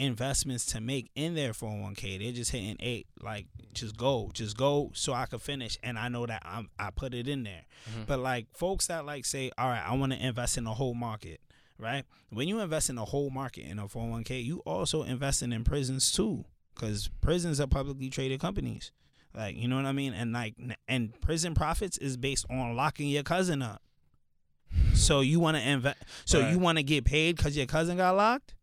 investments 0.00 0.64
to 0.64 0.80
make 0.80 1.10
in 1.14 1.34
their 1.34 1.52
401k. 1.52 2.18
They're 2.18 2.32
just 2.32 2.50
hitting 2.50 2.76
eight, 2.80 3.06
like 3.20 3.46
just 3.74 3.96
go, 3.96 4.30
just 4.32 4.56
go, 4.56 4.90
so 4.94 5.12
I 5.12 5.26
could 5.26 5.42
finish, 5.42 5.78
and 5.82 5.98
I 5.98 6.08
know 6.08 6.26
that 6.26 6.42
I'm 6.44 6.70
I 6.78 6.90
put 6.90 7.12
it 7.12 7.28
in 7.28 7.42
there. 7.42 7.64
Mm-hmm. 7.90 8.04
But 8.06 8.20
like 8.20 8.46
folks 8.54 8.86
that 8.86 9.04
like 9.04 9.26
say, 9.26 9.50
all 9.58 9.68
right, 9.68 9.82
I 9.86 9.94
want 9.96 10.12
to 10.12 10.26
invest 10.26 10.56
in 10.56 10.64
the 10.64 10.74
whole 10.74 10.94
market, 10.94 11.40
right? 11.78 12.04
When 12.30 12.48
you 12.48 12.60
invest 12.60 12.88
in 12.88 12.96
the 12.96 13.04
whole 13.04 13.30
market 13.30 13.66
in 13.66 13.78
a 13.78 13.86
401k, 13.86 14.42
you 14.42 14.60
also 14.60 15.02
investing 15.02 15.52
in 15.52 15.64
prisons 15.64 16.10
too, 16.10 16.44
because 16.74 17.10
prisons 17.20 17.60
are 17.60 17.66
publicly 17.66 18.10
traded 18.10 18.40
companies. 18.40 18.92
Like 19.34 19.56
you 19.56 19.68
know 19.68 19.76
what 19.76 19.86
I 19.86 19.92
mean, 19.92 20.12
and 20.12 20.32
like 20.32 20.54
and 20.88 21.18
prison 21.20 21.54
profits 21.54 21.98
is 21.98 22.16
based 22.16 22.46
on 22.50 22.74
locking 22.74 23.08
your 23.08 23.22
cousin 23.22 23.62
up. 23.62 23.82
So 24.94 25.20
you 25.20 25.40
want 25.40 25.56
to 25.56 25.68
invest? 25.68 25.98
So 26.24 26.40
Right. 26.40 26.52
you 26.52 26.58
want 26.58 26.78
to 26.78 26.84
get 26.84 27.04
paid 27.04 27.36
because 27.36 27.56
your 27.56 27.66
cousin 27.66 27.96
got 27.96 28.16
locked? 28.16 28.54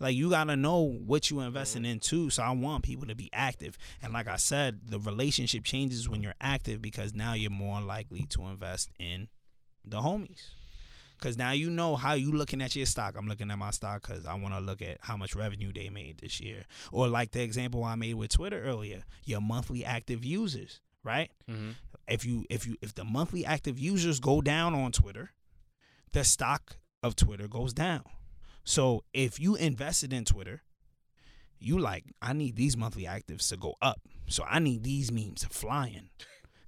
Like 0.00 0.14
you 0.14 0.30
gotta 0.30 0.56
know 0.56 0.82
what 0.82 1.30
you 1.30 1.40
investing 1.40 1.82
mm. 1.82 1.92
in 1.92 2.00
too. 2.00 2.30
So 2.30 2.42
I 2.42 2.50
want 2.52 2.84
people 2.84 3.06
to 3.06 3.14
be 3.14 3.30
active. 3.32 3.76
And 4.02 4.12
like 4.12 4.28
I 4.28 4.36
said, 4.36 4.80
the 4.88 5.00
relationship 5.00 5.64
changes 5.64 6.08
when 6.08 6.22
you're 6.22 6.34
active 6.40 6.80
because 6.80 7.14
now 7.14 7.32
you're 7.32 7.50
more 7.50 7.80
likely 7.80 8.26
to 8.30 8.46
invest 8.46 8.90
in 8.98 9.28
the 9.84 9.98
homies. 9.98 10.50
Cause 11.20 11.36
now 11.36 11.50
you 11.50 11.68
know 11.70 11.96
how 11.96 12.14
you 12.14 12.30
looking 12.32 12.62
at 12.62 12.76
your 12.76 12.86
stock. 12.86 13.14
I'm 13.18 13.26
looking 13.26 13.50
at 13.50 13.58
my 13.58 13.70
stock 13.70 14.06
because 14.06 14.24
I 14.24 14.34
want 14.34 14.54
to 14.54 14.60
look 14.60 14.80
at 14.82 14.98
how 15.00 15.16
much 15.16 15.34
revenue 15.34 15.72
they 15.72 15.88
made 15.88 16.18
this 16.18 16.40
year. 16.40 16.64
Or 16.92 17.08
like 17.08 17.32
the 17.32 17.42
example 17.42 17.82
I 17.84 17.96
made 17.96 18.14
with 18.14 18.30
Twitter 18.30 18.62
earlier, 18.62 19.02
your 19.24 19.40
monthly 19.40 19.84
active 19.84 20.24
users, 20.24 20.80
right? 21.02 21.30
Mhm. 21.50 21.74
If 22.06 22.24
you 22.24 22.44
if 22.48 22.66
you 22.66 22.76
if 22.80 22.94
the 22.94 23.04
monthly 23.04 23.44
active 23.44 23.78
users 23.78 24.20
go 24.20 24.40
down 24.40 24.74
on 24.74 24.92
Twitter, 24.92 25.30
the 26.12 26.24
stock 26.24 26.76
of 27.02 27.16
Twitter 27.16 27.48
goes 27.48 27.72
down. 27.72 28.04
So 28.64 29.04
if 29.12 29.40
you 29.40 29.56
invested 29.56 30.12
in 30.12 30.24
Twitter, 30.24 30.62
you 31.58 31.78
like, 31.78 32.04
I 32.22 32.32
need 32.32 32.54
these 32.56 32.76
monthly 32.76 33.04
actives 33.04 33.48
to 33.48 33.56
go 33.56 33.74
up. 33.82 34.00
So 34.28 34.44
I 34.48 34.58
need 34.58 34.84
these 34.84 35.10
memes 35.10 35.40
to 35.40 35.48
flying. 35.48 36.10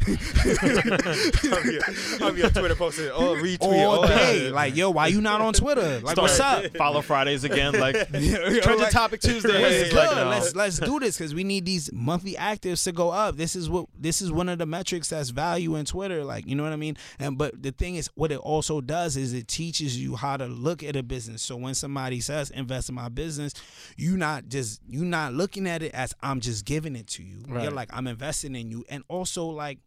I'll 0.06 0.16
be, 1.62 1.78
I'll 2.20 2.32
be 2.32 2.42
on 2.42 2.52
Twitter 2.52 2.74
posting 2.74 3.10
all 3.10 3.36
retweet 3.36 3.58
all 3.60 3.98
all 3.98 4.06
day. 4.06 4.38
shit. 4.38 4.52
Like, 4.52 4.74
yo, 4.74 4.90
why 4.90 5.08
you 5.08 5.20
not 5.20 5.40
on 5.40 5.52
Twitter? 5.52 6.00
Like, 6.00 6.16
what's 6.16 6.40
up? 6.40 6.64
Follow 6.76 7.02
Fridays 7.02 7.44
again, 7.44 7.78
like 7.78 7.94
Trending 8.08 8.62
trending 8.62 8.88
topic 8.88 9.20
Tuesday. 9.20 9.50
Let's, 9.60 9.92
like, 9.92 10.16
no. 10.16 10.28
let's 10.28 10.54
let's 10.54 10.78
do 10.78 11.00
this 11.00 11.18
because 11.18 11.34
we 11.34 11.44
need 11.44 11.66
these 11.66 11.92
monthly 11.92 12.34
actives 12.34 12.82
to 12.84 12.92
go 12.92 13.10
up. 13.10 13.36
This 13.36 13.54
is 13.54 13.68
what 13.68 13.86
this 13.98 14.22
is 14.22 14.32
one 14.32 14.48
of 14.48 14.58
the 14.58 14.66
metrics 14.66 15.10
that's 15.10 15.30
value 15.30 15.76
in 15.76 15.84
Twitter. 15.84 16.24
Like 16.24 16.46
you 16.46 16.54
know 16.54 16.62
what 16.62 16.72
I 16.72 16.76
mean. 16.76 16.96
And 17.18 17.36
but 17.36 17.62
the 17.62 17.72
thing 17.72 17.96
is, 17.96 18.08
what 18.14 18.32
it 18.32 18.38
also 18.38 18.80
does 18.80 19.16
is 19.16 19.34
it 19.34 19.48
teaches 19.48 20.00
you 20.00 20.16
how 20.16 20.36
to 20.36 20.46
look 20.46 20.82
at 20.82 20.96
a 20.96 21.02
business. 21.02 21.42
So 21.42 21.56
when 21.56 21.74
somebody 21.74 22.20
says 22.20 22.50
invest 22.50 22.88
in 22.88 22.94
my 22.94 23.08
business, 23.08 23.52
you 23.96 24.16
not 24.16 24.48
just 24.48 24.80
you 24.88 25.04
not 25.04 25.34
looking 25.34 25.66
at 25.66 25.82
it 25.82 25.92
as 25.92 26.14
I'm 26.22 26.40
just 26.40 26.64
giving 26.64 26.96
it 26.96 27.06
to 27.08 27.22
you. 27.22 27.44
You're 27.48 27.70
like 27.70 27.90
I'm 27.92 28.06
investing 28.06 28.54
in 28.54 28.70
you, 28.70 28.84
and 28.88 29.04
also 29.08 29.46
like 29.46 29.78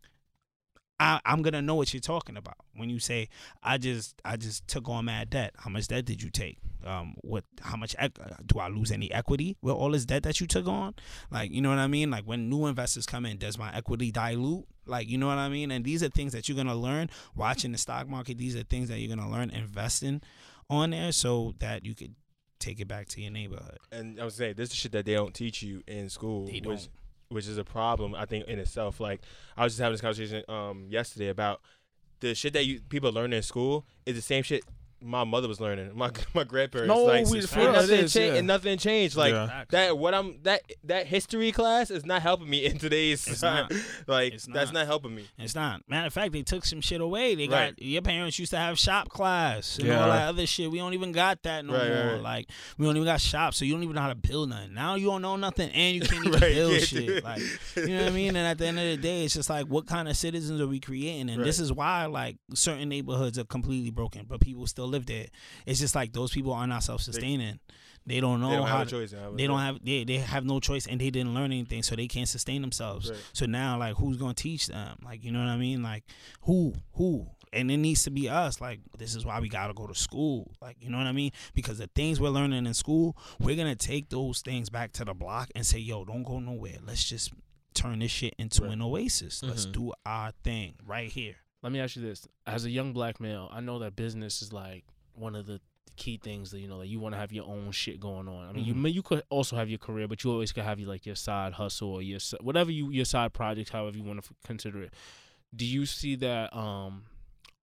I, 0.99 1.20
I'm 1.26 1.41
gonna 1.41 1.61
know 1.61 1.76
what 1.76 1.94
you're 1.94 1.99
talking 2.02 2.38
about 2.38 2.57
when 2.76 2.90
you 2.90 2.99
say 2.99 3.28
I 3.61 3.78
just 3.78 4.22
I 4.24 4.38
just 4.38 4.68
took 4.68 4.88
on 4.88 5.06
mad 5.06 5.30
debt. 5.30 5.53
How 5.57 5.70
much 5.70 5.88
debt 5.88 6.06
did 6.06 6.22
you 6.22 6.30
take? 6.30 6.60
Um, 6.86 7.15
what? 7.22 7.44
How 7.61 7.76
much? 7.78 7.95
ec- 7.99 8.18
Do 8.45 8.60
I 8.60 8.68
lose 8.68 8.91
any 8.91 9.11
equity 9.11 9.57
with 9.61 9.74
all 9.74 9.91
this 9.91 10.06
debt 10.06 10.24
that 10.24 10.40
you 10.40 10.48
took 10.48 10.68
on? 10.68 10.94
Like, 11.32 11.52
you 11.52 11.61
know 11.61 11.70
what 11.70 11.80
I 11.80 11.88
mean? 11.88 12.11
Like 12.11 12.26
when 12.26 12.49
new 12.49 12.68
investors 12.68 13.06
come 13.06 13.26
in, 13.26 13.38
does 13.38 13.57
my 13.57 13.74
equity 13.76 14.11
dilute? 14.11 14.65
Like, 14.86 15.10
you 15.10 15.18
know 15.18 15.28
what 15.28 15.38
I 15.38 15.49
mean? 15.49 15.72
And 15.72 15.84
these 15.84 16.03
are 16.03 16.10
things 16.10 16.34
that 16.34 16.48
you're 16.48 16.57
gonna 16.57 16.76
learn 16.76 17.10
watching 17.36 17.72
the 17.72 17.78
stock 17.78 18.07
market. 18.07 18.38
These 18.38 18.56
are 18.56 18.64
things 18.64 18.90
that 18.90 18.99
you're 18.99 19.15
gonna 19.15 19.32
learn 19.32 19.49
investing 19.49 20.22
on 20.70 20.91
there, 20.91 21.11
so 21.11 21.53
that 21.60 21.86
you 21.86 21.95
could 21.95 22.15
take 22.60 22.80
it 22.80 22.88
back 22.88 23.07
to 23.10 23.22
your 23.22 23.32
neighborhood. 23.32 23.78
And 23.91 24.20
I 24.22 24.26
was 24.26 24.36
saying, 24.36 24.53
this 24.56 24.70
is 24.70 24.76
shit 24.76 24.94
that 24.94 25.06
they 25.06 25.15
don't 25.15 25.34
teach 25.34 25.61
you 25.64 25.82
in 25.88 26.10
school, 26.10 26.45
They 26.45 26.60
don't. 26.61 26.88
Which 27.30 27.48
is 27.48 27.58
a 27.58 27.64
problem 27.64 28.16
I 28.16 28.26
think 28.26 28.48
in 28.48 28.60
itself. 28.60 29.00
Like 29.00 29.22
I 29.58 29.64
was 29.64 29.74
just 29.74 29.82
having 29.82 29.94
this 29.94 30.02
conversation 30.02 30.44
um 30.48 30.88
yesterday 30.90 31.30
about 31.30 31.62
the 32.20 32.34
shit 32.34 32.54
that 32.54 32.66
you 32.66 32.80
people 32.90 33.12
learn 33.12 33.34
in 33.34 33.41
school 33.41 33.86
is 34.06 34.16
the 34.16 34.22
same 34.22 34.44
shit 34.44 34.64
my 35.04 35.24
mother 35.24 35.48
was 35.48 35.60
learning. 35.60 35.92
My 35.96 36.12
my 36.34 36.44
grandparents 36.44 36.88
No, 36.94 37.04
like 37.04 37.28
we- 37.28 37.42
for 37.42 37.60
real, 37.60 37.70
it 37.70 37.74
nothing, 37.74 38.00
is, 38.00 38.14
cha- 38.14 38.20
yeah. 38.22 38.34
and 38.36 38.48
nothing 38.48 38.78
changed. 38.78 39.16
Like 39.16 39.34
Yeah. 39.34 39.64
that 39.70 39.98
what 39.98 40.14
I'm 40.14 40.40
that 40.44 40.62
that 40.86 41.08
history 41.08 41.52
class 41.52 41.92
is 41.92 42.06
not 42.06 42.22
helping 42.22 42.50
me 42.50 42.66
in 42.66 42.78
today's 42.78 43.28
It's 43.28 43.42
time. 43.42 43.68
not. 43.72 43.80
like 44.08 44.34
It's 44.34 44.46
that's 44.46 44.72
not. 44.72 44.80
not 44.82 44.88
helping 44.88 45.14
me. 45.16 45.26
It's 45.38 45.56
not. 45.56 45.82
Matter 45.88 46.08
of 46.08 46.14
fact, 46.14 46.32
they 46.34 46.42
took 46.44 46.66
some 46.66 46.82
shit 46.82 47.02
away. 47.02 47.36
They 47.36 47.48
Right. 47.48 47.76
got 47.76 47.82
your 47.82 48.02
parents 48.02 48.40
used 48.40 48.52
to 48.52 48.58
have 48.58 48.80
shop 48.80 49.10
class 49.10 49.78
and 49.78 49.88
Yeah. 49.88 50.02
all 50.02 50.08
that 50.12 50.30
other 50.30 50.46
shit. 50.48 50.72
We 50.72 50.78
don't 50.78 50.94
even 50.94 51.12
got 51.12 51.44
that 51.44 51.66
no 51.66 51.74
Right, 51.74 51.90
right, 51.90 52.06
more. 52.06 52.14
right. 52.14 52.22
Like 52.22 52.50
we 52.78 52.86
don't 52.86 52.96
even 52.96 53.06
got 53.06 53.20
shops, 53.22 53.58
so 53.58 53.66
you 53.66 53.74
don't 53.74 53.84
even 53.84 53.96
know 53.96 54.02
how 54.02 54.10
to 54.10 54.16
build 54.16 54.50
nothing. 54.50 54.74
Now 54.74 54.96
you 54.96 55.08
don't 55.08 55.22
know 55.22 55.36
nothing, 55.36 55.70
and 55.72 55.96
you 55.96 56.02
can't 56.08 56.26
even 56.28 56.32
Right, 56.40 56.54
build 56.54 56.72
yeah, 56.74 56.80
shit. 56.80 57.08
dude. 57.08 57.24
Like 57.24 57.42
you 57.76 57.88
know 57.88 58.04
what 58.04 58.08
I 58.08 58.16
mean. 58.16 58.30
And 58.36 58.48
at 58.48 58.58
the 58.58 58.68
end 58.68 58.80
of 58.80 58.86
the 58.86 58.98
day, 58.98 59.26
it's 59.26 59.34
just 59.34 59.50
like 59.50 59.66
what 59.68 59.86
kind 59.88 60.08
of 60.08 60.16
citizens 60.16 60.62
are 60.62 60.68
we 60.68 60.80
creating? 60.80 61.30
And 61.30 61.44
this 61.44 61.60
is 61.60 61.72
why 61.74 62.06
like 62.06 62.38
certain 62.54 62.90
neighborhoods 62.90 63.38
are 63.38 63.44
completely 63.44 63.90
broken, 63.92 64.26
but 64.28 64.40
people 64.40 64.66
still 64.68 64.88
live 64.94 65.06
there. 65.06 65.26
It's 65.65 65.80
just 65.80 65.95
like 65.95 66.14
those 66.14 66.32
people 66.32 66.53
are 66.53 66.65
not 66.68 66.84
self-sustaining. 66.84 67.60
They 68.06 68.20
don't 68.20 68.41
know 68.41 68.49
they 68.49 68.56
don't 68.57 68.68
how 68.68 68.80
have 68.80 68.88
a 68.88 68.90
to- 68.90 68.95
choice. 69.07 69.14
now. 69.14 69.32
they 69.32 69.48
don't 69.48 69.60
have 69.60 69.80
they, 69.84 70.03
they 70.03 70.18
have 70.18 70.44
no 70.45 70.60
choice 70.60 70.88
and 70.88 70.99
they 70.99 71.10
didn't 71.10 71.34
learn 71.34 71.52
anything 71.53 71.84
so 71.84 71.95
they 71.95 72.07
can't 72.07 72.28
sustain 72.28 72.61
themselves 72.61 73.10
Right. 73.10 73.20
so 73.32 73.45
now 73.45 73.78
like 73.80 73.95
who's 73.95 74.18
gonna 74.18 74.34
teach 74.34 74.68
them 74.68 74.98
like 75.06 75.24
you 75.24 75.32
know 75.32 75.40
what 75.40 75.48
i 75.48 75.56
mean 75.56 75.82
like 75.84 76.03
who 76.41 76.74
who 76.95 77.28
and 77.53 77.72
it 77.72 77.78
needs 77.78 78.03
to 78.03 78.11
be 78.11 78.28
us 78.28 78.60
like 78.60 78.82
this 78.98 79.15
is 79.15 79.26
why 79.26 79.40
we 79.40 79.48
gotta 79.48 79.74
go 79.74 79.88
to 79.88 79.95
school 79.95 80.52
like 80.61 80.76
you 80.82 80.90
know 80.90 80.98
what 80.98 81.07
i 81.07 81.14
mean 81.14 81.32
because 81.53 81.78
the 81.78 81.88
things 81.95 82.20
we're 82.20 82.28
learning 82.28 82.65
in 82.65 82.74
school 82.74 83.15
we're 83.40 83.56
gonna 83.56 83.74
take 83.74 84.10
those 84.10 84.41
things 84.41 84.70
back 84.70 84.91
to 84.91 85.06
the 85.06 85.14
block 85.14 85.48
and 85.56 85.65
say 85.65 85.80
yo 85.80 86.03
don't 86.03 86.24
go 86.24 86.40
nowhere 86.40 86.80
let's 86.86 87.06
just 87.06 87.32
turn 87.74 87.99
this 87.99 88.11
shit 88.11 88.36
into 88.38 88.64
Right. 88.64 88.74
an 88.74 88.82
oasis 88.82 89.41
let's 89.44 89.65
Mhm. 89.65 89.72
do 89.72 89.94
our 90.06 90.32
thing 90.44 90.74
right 90.86 91.10
here 91.10 91.36
Let 91.64 91.72
me 91.72 91.80
ask 91.80 91.95
you 91.95 92.02
this: 92.02 92.27
As 92.45 92.65
a 92.65 92.69
young 92.69 92.94
black 92.94 93.19
male, 93.19 93.49
I 93.52 93.61
know 93.61 93.80
that 93.80 93.95
business 93.95 94.41
is 94.41 94.52
like 94.53 94.84
one 95.15 95.34
of 95.35 95.45
the 95.48 95.60
key 95.95 96.18
things 96.22 96.49
that 96.52 96.60
you 96.60 96.68
know 96.68 96.80
that 96.80 96.88
you 96.88 96.99
want 96.99 97.14
to 97.14 97.19
have 97.19 97.31
your 97.31 97.45
own 97.45 97.72
shit 97.72 97.99
going 97.99 98.27
on. 98.27 98.49
I 98.49 98.52
mean, 98.52 98.65
you 98.65 98.73
Mhm. 98.73 98.81
may 98.81 98.90
you 98.90 99.02
could 99.03 99.23
also 99.30 99.56
have 99.56 99.69
your 99.69 99.77
career, 99.77 100.07
but 100.07 100.23
you 100.23 100.31
always 100.31 100.52
could 100.52 100.64
have 100.64 100.80
you 100.80 100.88
like 100.88 101.06
your 101.06 101.15
side 101.15 101.53
hustle 101.53 101.90
or 101.90 102.02
your 102.02 102.19
whatever 102.41 102.72
you 102.72 102.90
your 102.91 103.06
side 103.06 103.31
project, 103.34 103.69
however 103.69 103.98
you 103.98 104.03
want 104.03 104.23
to 104.23 104.30
f- 104.30 104.35
consider 104.44 104.84
it. 104.84 104.94
Do 105.56 105.65
you 105.65 105.85
see 105.85 106.15
that 106.15 106.53
um 106.56 107.06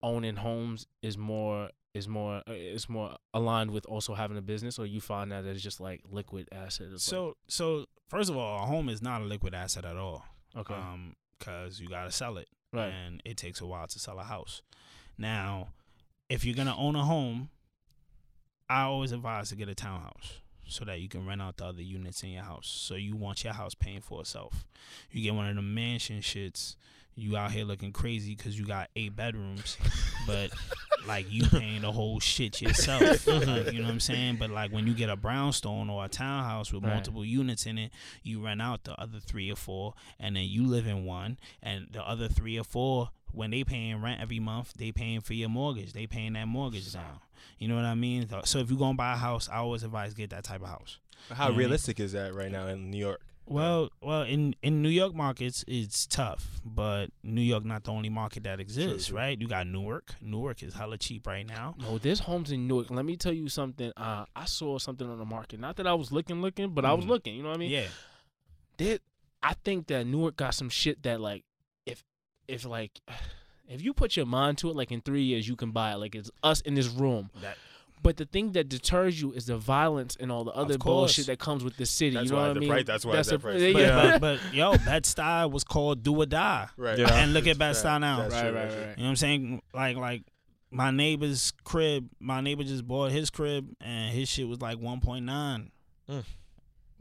owning 0.03 0.37
homes 0.37 0.87
is 1.03 1.19
more 1.19 1.71
is 1.93 2.07
more 2.09 2.37
uh, 2.49 2.53
is 2.53 2.89
more 2.89 3.17
aligned 3.35 3.73
with 3.73 3.85
also 3.87 4.15
having 4.15 4.37
a 4.39 4.43
business, 4.43 4.79
or 4.79 4.87
you 4.87 5.01
find 5.01 5.33
that 5.33 5.45
it's 5.45 5.61
just 5.63 5.81
like 5.81 6.01
liquid 6.09 6.49
asset? 6.53 6.99
So 7.01 7.37
so 7.49 7.87
first 8.09 8.31
of 8.31 8.37
all 8.37 8.63
a 8.63 8.67
home 8.67 8.89
is 8.89 9.03
not 9.03 9.21
a 9.23 9.25
liquid 9.25 9.55
asset 9.55 9.85
at 9.85 9.97
all 9.97 10.25
okay, 10.57 10.73
um 10.75 11.17
because 11.39 11.81
you 11.81 11.89
gotta 11.89 12.13
sell 12.13 12.39
it 12.39 12.49
right, 12.73 12.93
and 12.93 13.23
it 13.25 13.37
takes 13.37 13.61
a 13.61 13.67
while 13.67 13.87
to 13.87 13.99
sell 13.99 14.19
a 14.19 14.25
house. 14.25 14.63
Now, 15.19 15.69
if 16.29 16.45
you're 16.45 16.57
gonna 16.57 16.77
own 16.77 16.97
a 16.97 17.05
home, 17.05 17.51
I 18.69 18.83
always 18.83 19.13
advise 19.13 19.49
to 19.49 19.57
get 19.57 19.69
a 19.69 19.75
townhouse 19.75 20.39
so 20.67 20.85
that 20.85 21.01
you 21.01 21.09
can 21.09 21.27
rent 21.27 21.43
out 21.43 21.57
the 21.57 21.67
other 21.67 21.83
units 21.83 22.23
in 22.23 22.31
your 22.31 22.45
house. 22.45 22.69
So 22.69 22.95
you 22.95 23.17
want 23.17 23.43
your 23.43 23.53
house 23.53 23.75
paying 23.75 24.01
for 24.01 24.21
itself. 24.21 24.65
You 25.11 25.23
get 25.23 25.35
one 25.35 25.49
of 25.49 25.57
the 25.57 25.63
mansion 25.63 26.21
shits, 26.21 26.77
you 27.17 27.37
out 27.37 27.51
here 27.51 27.65
looking 27.65 27.93
crazy 27.93 28.35
because 28.37 28.59
you 28.59 28.65
got 28.65 28.89
eight 28.95 29.17
bedrooms, 29.17 29.77
but 30.27 30.51
like 31.07 31.31
you 31.31 31.47
paying 31.49 31.83
the 31.83 31.93
whole 31.93 32.21
shit 32.21 32.61
yourself. 32.61 33.27
like, 33.27 33.73
you 33.73 33.81
know 33.81 33.87
what 33.87 33.93
I'm 33.93 34.01
saying? 34.01 34.37
But 34.37 34.51
like 34.51 34.71
when 34.73 34.87
you 34.87 34.95
get 34.95 35.09
a 35.11 35.17
brownstone 35.17 35.89
or 35.91 36.05
a 36.05 36.09
townhouse 36.09 36.73
with 36.73 36.83
Right. 36.85 36.93
multiple 36.93 37.25
units 37.25 37.67
in 37.67 37.79
it, 37.79 37.91
you 38.23 38.45
rent 38.45 38.61
out 38.63 38.85
the 38.85 38.95
other 39.01 39.19
three 39.21 39.51
or 39.51 39.57
four, 39.57 39.95
and 40.19 40.37
then 40.37 40.45
you 40.45 40.67
live 40.67 40.87
in 40.87 41.05
one, 41.05 41.39
and 41.63 41.89
the 41.91 42.07
other 42.07 42.29
three 42.29 42.59
or 42.59 42.65
four. 42.65 43.11
When 43.33 43.53
they 43.53 43.63
paying 43.63 44.03
rent 44.03 44.21
every 44.21 44.41
month, 44.41 44.73
they 44.77 44.91
paying 44.91 45.21
for 45.21 45.35
your 45.35 45.49
mortgage. 45.49 45.93
They 45.93 46.07
paying 46.09 46.33
that 46.33 46.47
mortgage 46.49 46.93
down. 46.93 47.21
You 47.59 47.69
know 47.69 47.77
what 47.77 47.85
I 47.85 47.95
mean? 47.95 48.29
So 48.45 48.59
if 48.59 48.71
you're 48.71 48.79
gonna 48.79 48.95
buy 48.97 49.13
a 49.15 49.17
house, 49.17 49.49
I 49.49 49.59
always 49.59 49.85
advise 49.85 50.15
get 50.15 50.31
that 50.31 50.43
type 50.45 50.63
of 50.63 50.69
house. 50.69 50.99
How 51.31 51.51
Yeah. 51.51 51.57
realistic 51.57 52.01
is 52.01 52.11
that 52.13 52.35
right 52.35 52.51
now 52.51 52.67
in 52.67 52.91
New 52.91 52.99
York? 52.99 53.21
Well, 53.51 53.91
well, 54.01 54.23
in 54.23 54.55
in 54.63 54.81
New 54.81 54.89
York 54.91 55.15
markets, 55.15 55.65
it's 55.67 56.07
tough, 56.07 56.61
but 56.65 57.07
New 57.25 57.41
York 57.41 57.65
not 57.65 57.83
the 57.85 57.91
only 57.91 58.09
market 58.09 58.45
that 58.45 58.61
exists, 58.61 59.09
true. 59.09 59.17
right? 59.17 59.39
You 59.41 59.49
got 59.49 59.67
Newark. 59.67 60.15
Newark 60.23 60.63
is 60.63 60.75
hella 60.75 60.97
cheap 60.99 61.27
right 61.27 61.47
now. 61.47 61.75
No, 61.79 61.99
there's 61.99 62.21
homes 62.21 62.53
in 62.53 62.69
Newark. 62.69 62.91
Let 62.91 63.05
me 63.05 63.17
tell 63.17 63.33
you 63.33 63.49
something. 63.49 63.93
Uh, 63.97 64.25
I 64.37 64.45
saw 64.45 64.79
something 64.79 65.09
on 65.11 65.19
the 65.19 65.25
market. 65.25 65.59
Not 65.59 65.77
that 65.77 65.87
I 65.89 65.95
was 65.95 66.13
looking, 66.13 66.41
looking, 66.41 66.71
but 66.75 66.85
I 66.85 66.93
was 66.93 67.05
Mhm. 67.05 67.09
looking. 67.09 67.35
You 67.35 67.43
know 67.43 67.49
what 67.49 67.57
I 67.57 67.61
mean? 67.61 67.71
yeah, 67.71 67.89
There, 68.77 68.99
I 69.43 69.55
think 69.55 69.89
that 69.89 70.07
Newark 70.07 70.37
got 70.37 70.55
some 70.55 70.69
shit 70.69 71.03
that 71.03 71.21
like, 71.21 71.45
if, 71.87 72.05
if 72.47 72.65
like, 72.65 73.01
if 73.69 73.83
you 73.83 73.93
put 73.95 74.17
your 74.17 74.27
mind 74.27 74.59
to 74.59 74.71
it, 74.71 74.77
like 74.77 74.93
in 74.93 75.01
three 75.01 75.23
years 75.25 75.49
you 75.49 75.57
can 75.57 75.73
buy 75.73 75.93
it. 75.93 75.97
Like 75.97 76.15
it's 76.15 76.31
us 76.45 76.61
in 76.61 76.75
this 76.75 76.87
room. 76.89 77.31
that 77.43 77.57
But 78.03 78.17
the 78.17 78.25
thing 78.25 78.53
that 78.53 78.69
deters 78.71 79.21
you 79.21 79.33
is 79.33 79.45
the 79.47 79.59
violence 79.59 80.17
and 80.19 80.33
all 80.33 80.45
the 80.45 80.53
other 80.53 80.79
bullshit 80.79 81.27
that 81.27 81.39
comes 81.39 81.63
with 81.63 81.77
the 81.77 81.85
city. 81.85 82.15
That's 82.15 82.27
you 82.27 82.31
know 82.31 82.37
why 82.39 82.43
what 82.45 82.51
I 82.51 82.55
the 82.55 82.61
mean? 82.61 82.69
price- 82.71 82.85
that's 82.87 83.05
why 83.05 83.19
it's 83.19 83.29
that 83.29 83.37
the- 83.37 83.39
price. 83.43 83.61
Yeah. 83.61 83.73
but, 83.73 83.81
Yeah. 83.81 84.19
but, 84.19 84.41
but 84.45 84.55
yo, 84.55 84.73
Bed 84.79 85.05
Stuy 85.05 85.51
was 85.51 85.65
called 85.65 86.03
Do 86.03 86.17
or 86.23 86.27
Die, 86.27 86.69
Right. 86.77 86.99
Yeah. 86.99 87.13
and 87.15 87.35
look 87.35 87.47
at 87.47 87.59
Bed 87.59 87.75
Stuy 87.75 88.01
now. 88.01 88.21
That's 88.23 88.35
Right, 88.35 88.41
true, 88.43 88.53
right, 88.53 88.65
right. 88.69 88.73
You 88.73 88.79
know 88.81 88.89
what 88.97 89.09
I'm 89.11 89.17
saying? 89.17 89.63
Like 89.75 89.97
like 89.97 90.23
my 90.71 90.91
neighbor's 90.91 91.53
crib. 91.65 92.09
My 92.21 92.41
neighbor 92.41 92.63
just 92.63 92.87
bought 92.87 93.11
his 93.13 93.29
crib, 93.29 93.69
and 93.81 94.15
his 94.15 94.29
shit 94.29 94.49
was 94.49 94.61
like 94.63 94.79
1.9. 94.79 95.71
Mm. 96.09 96.25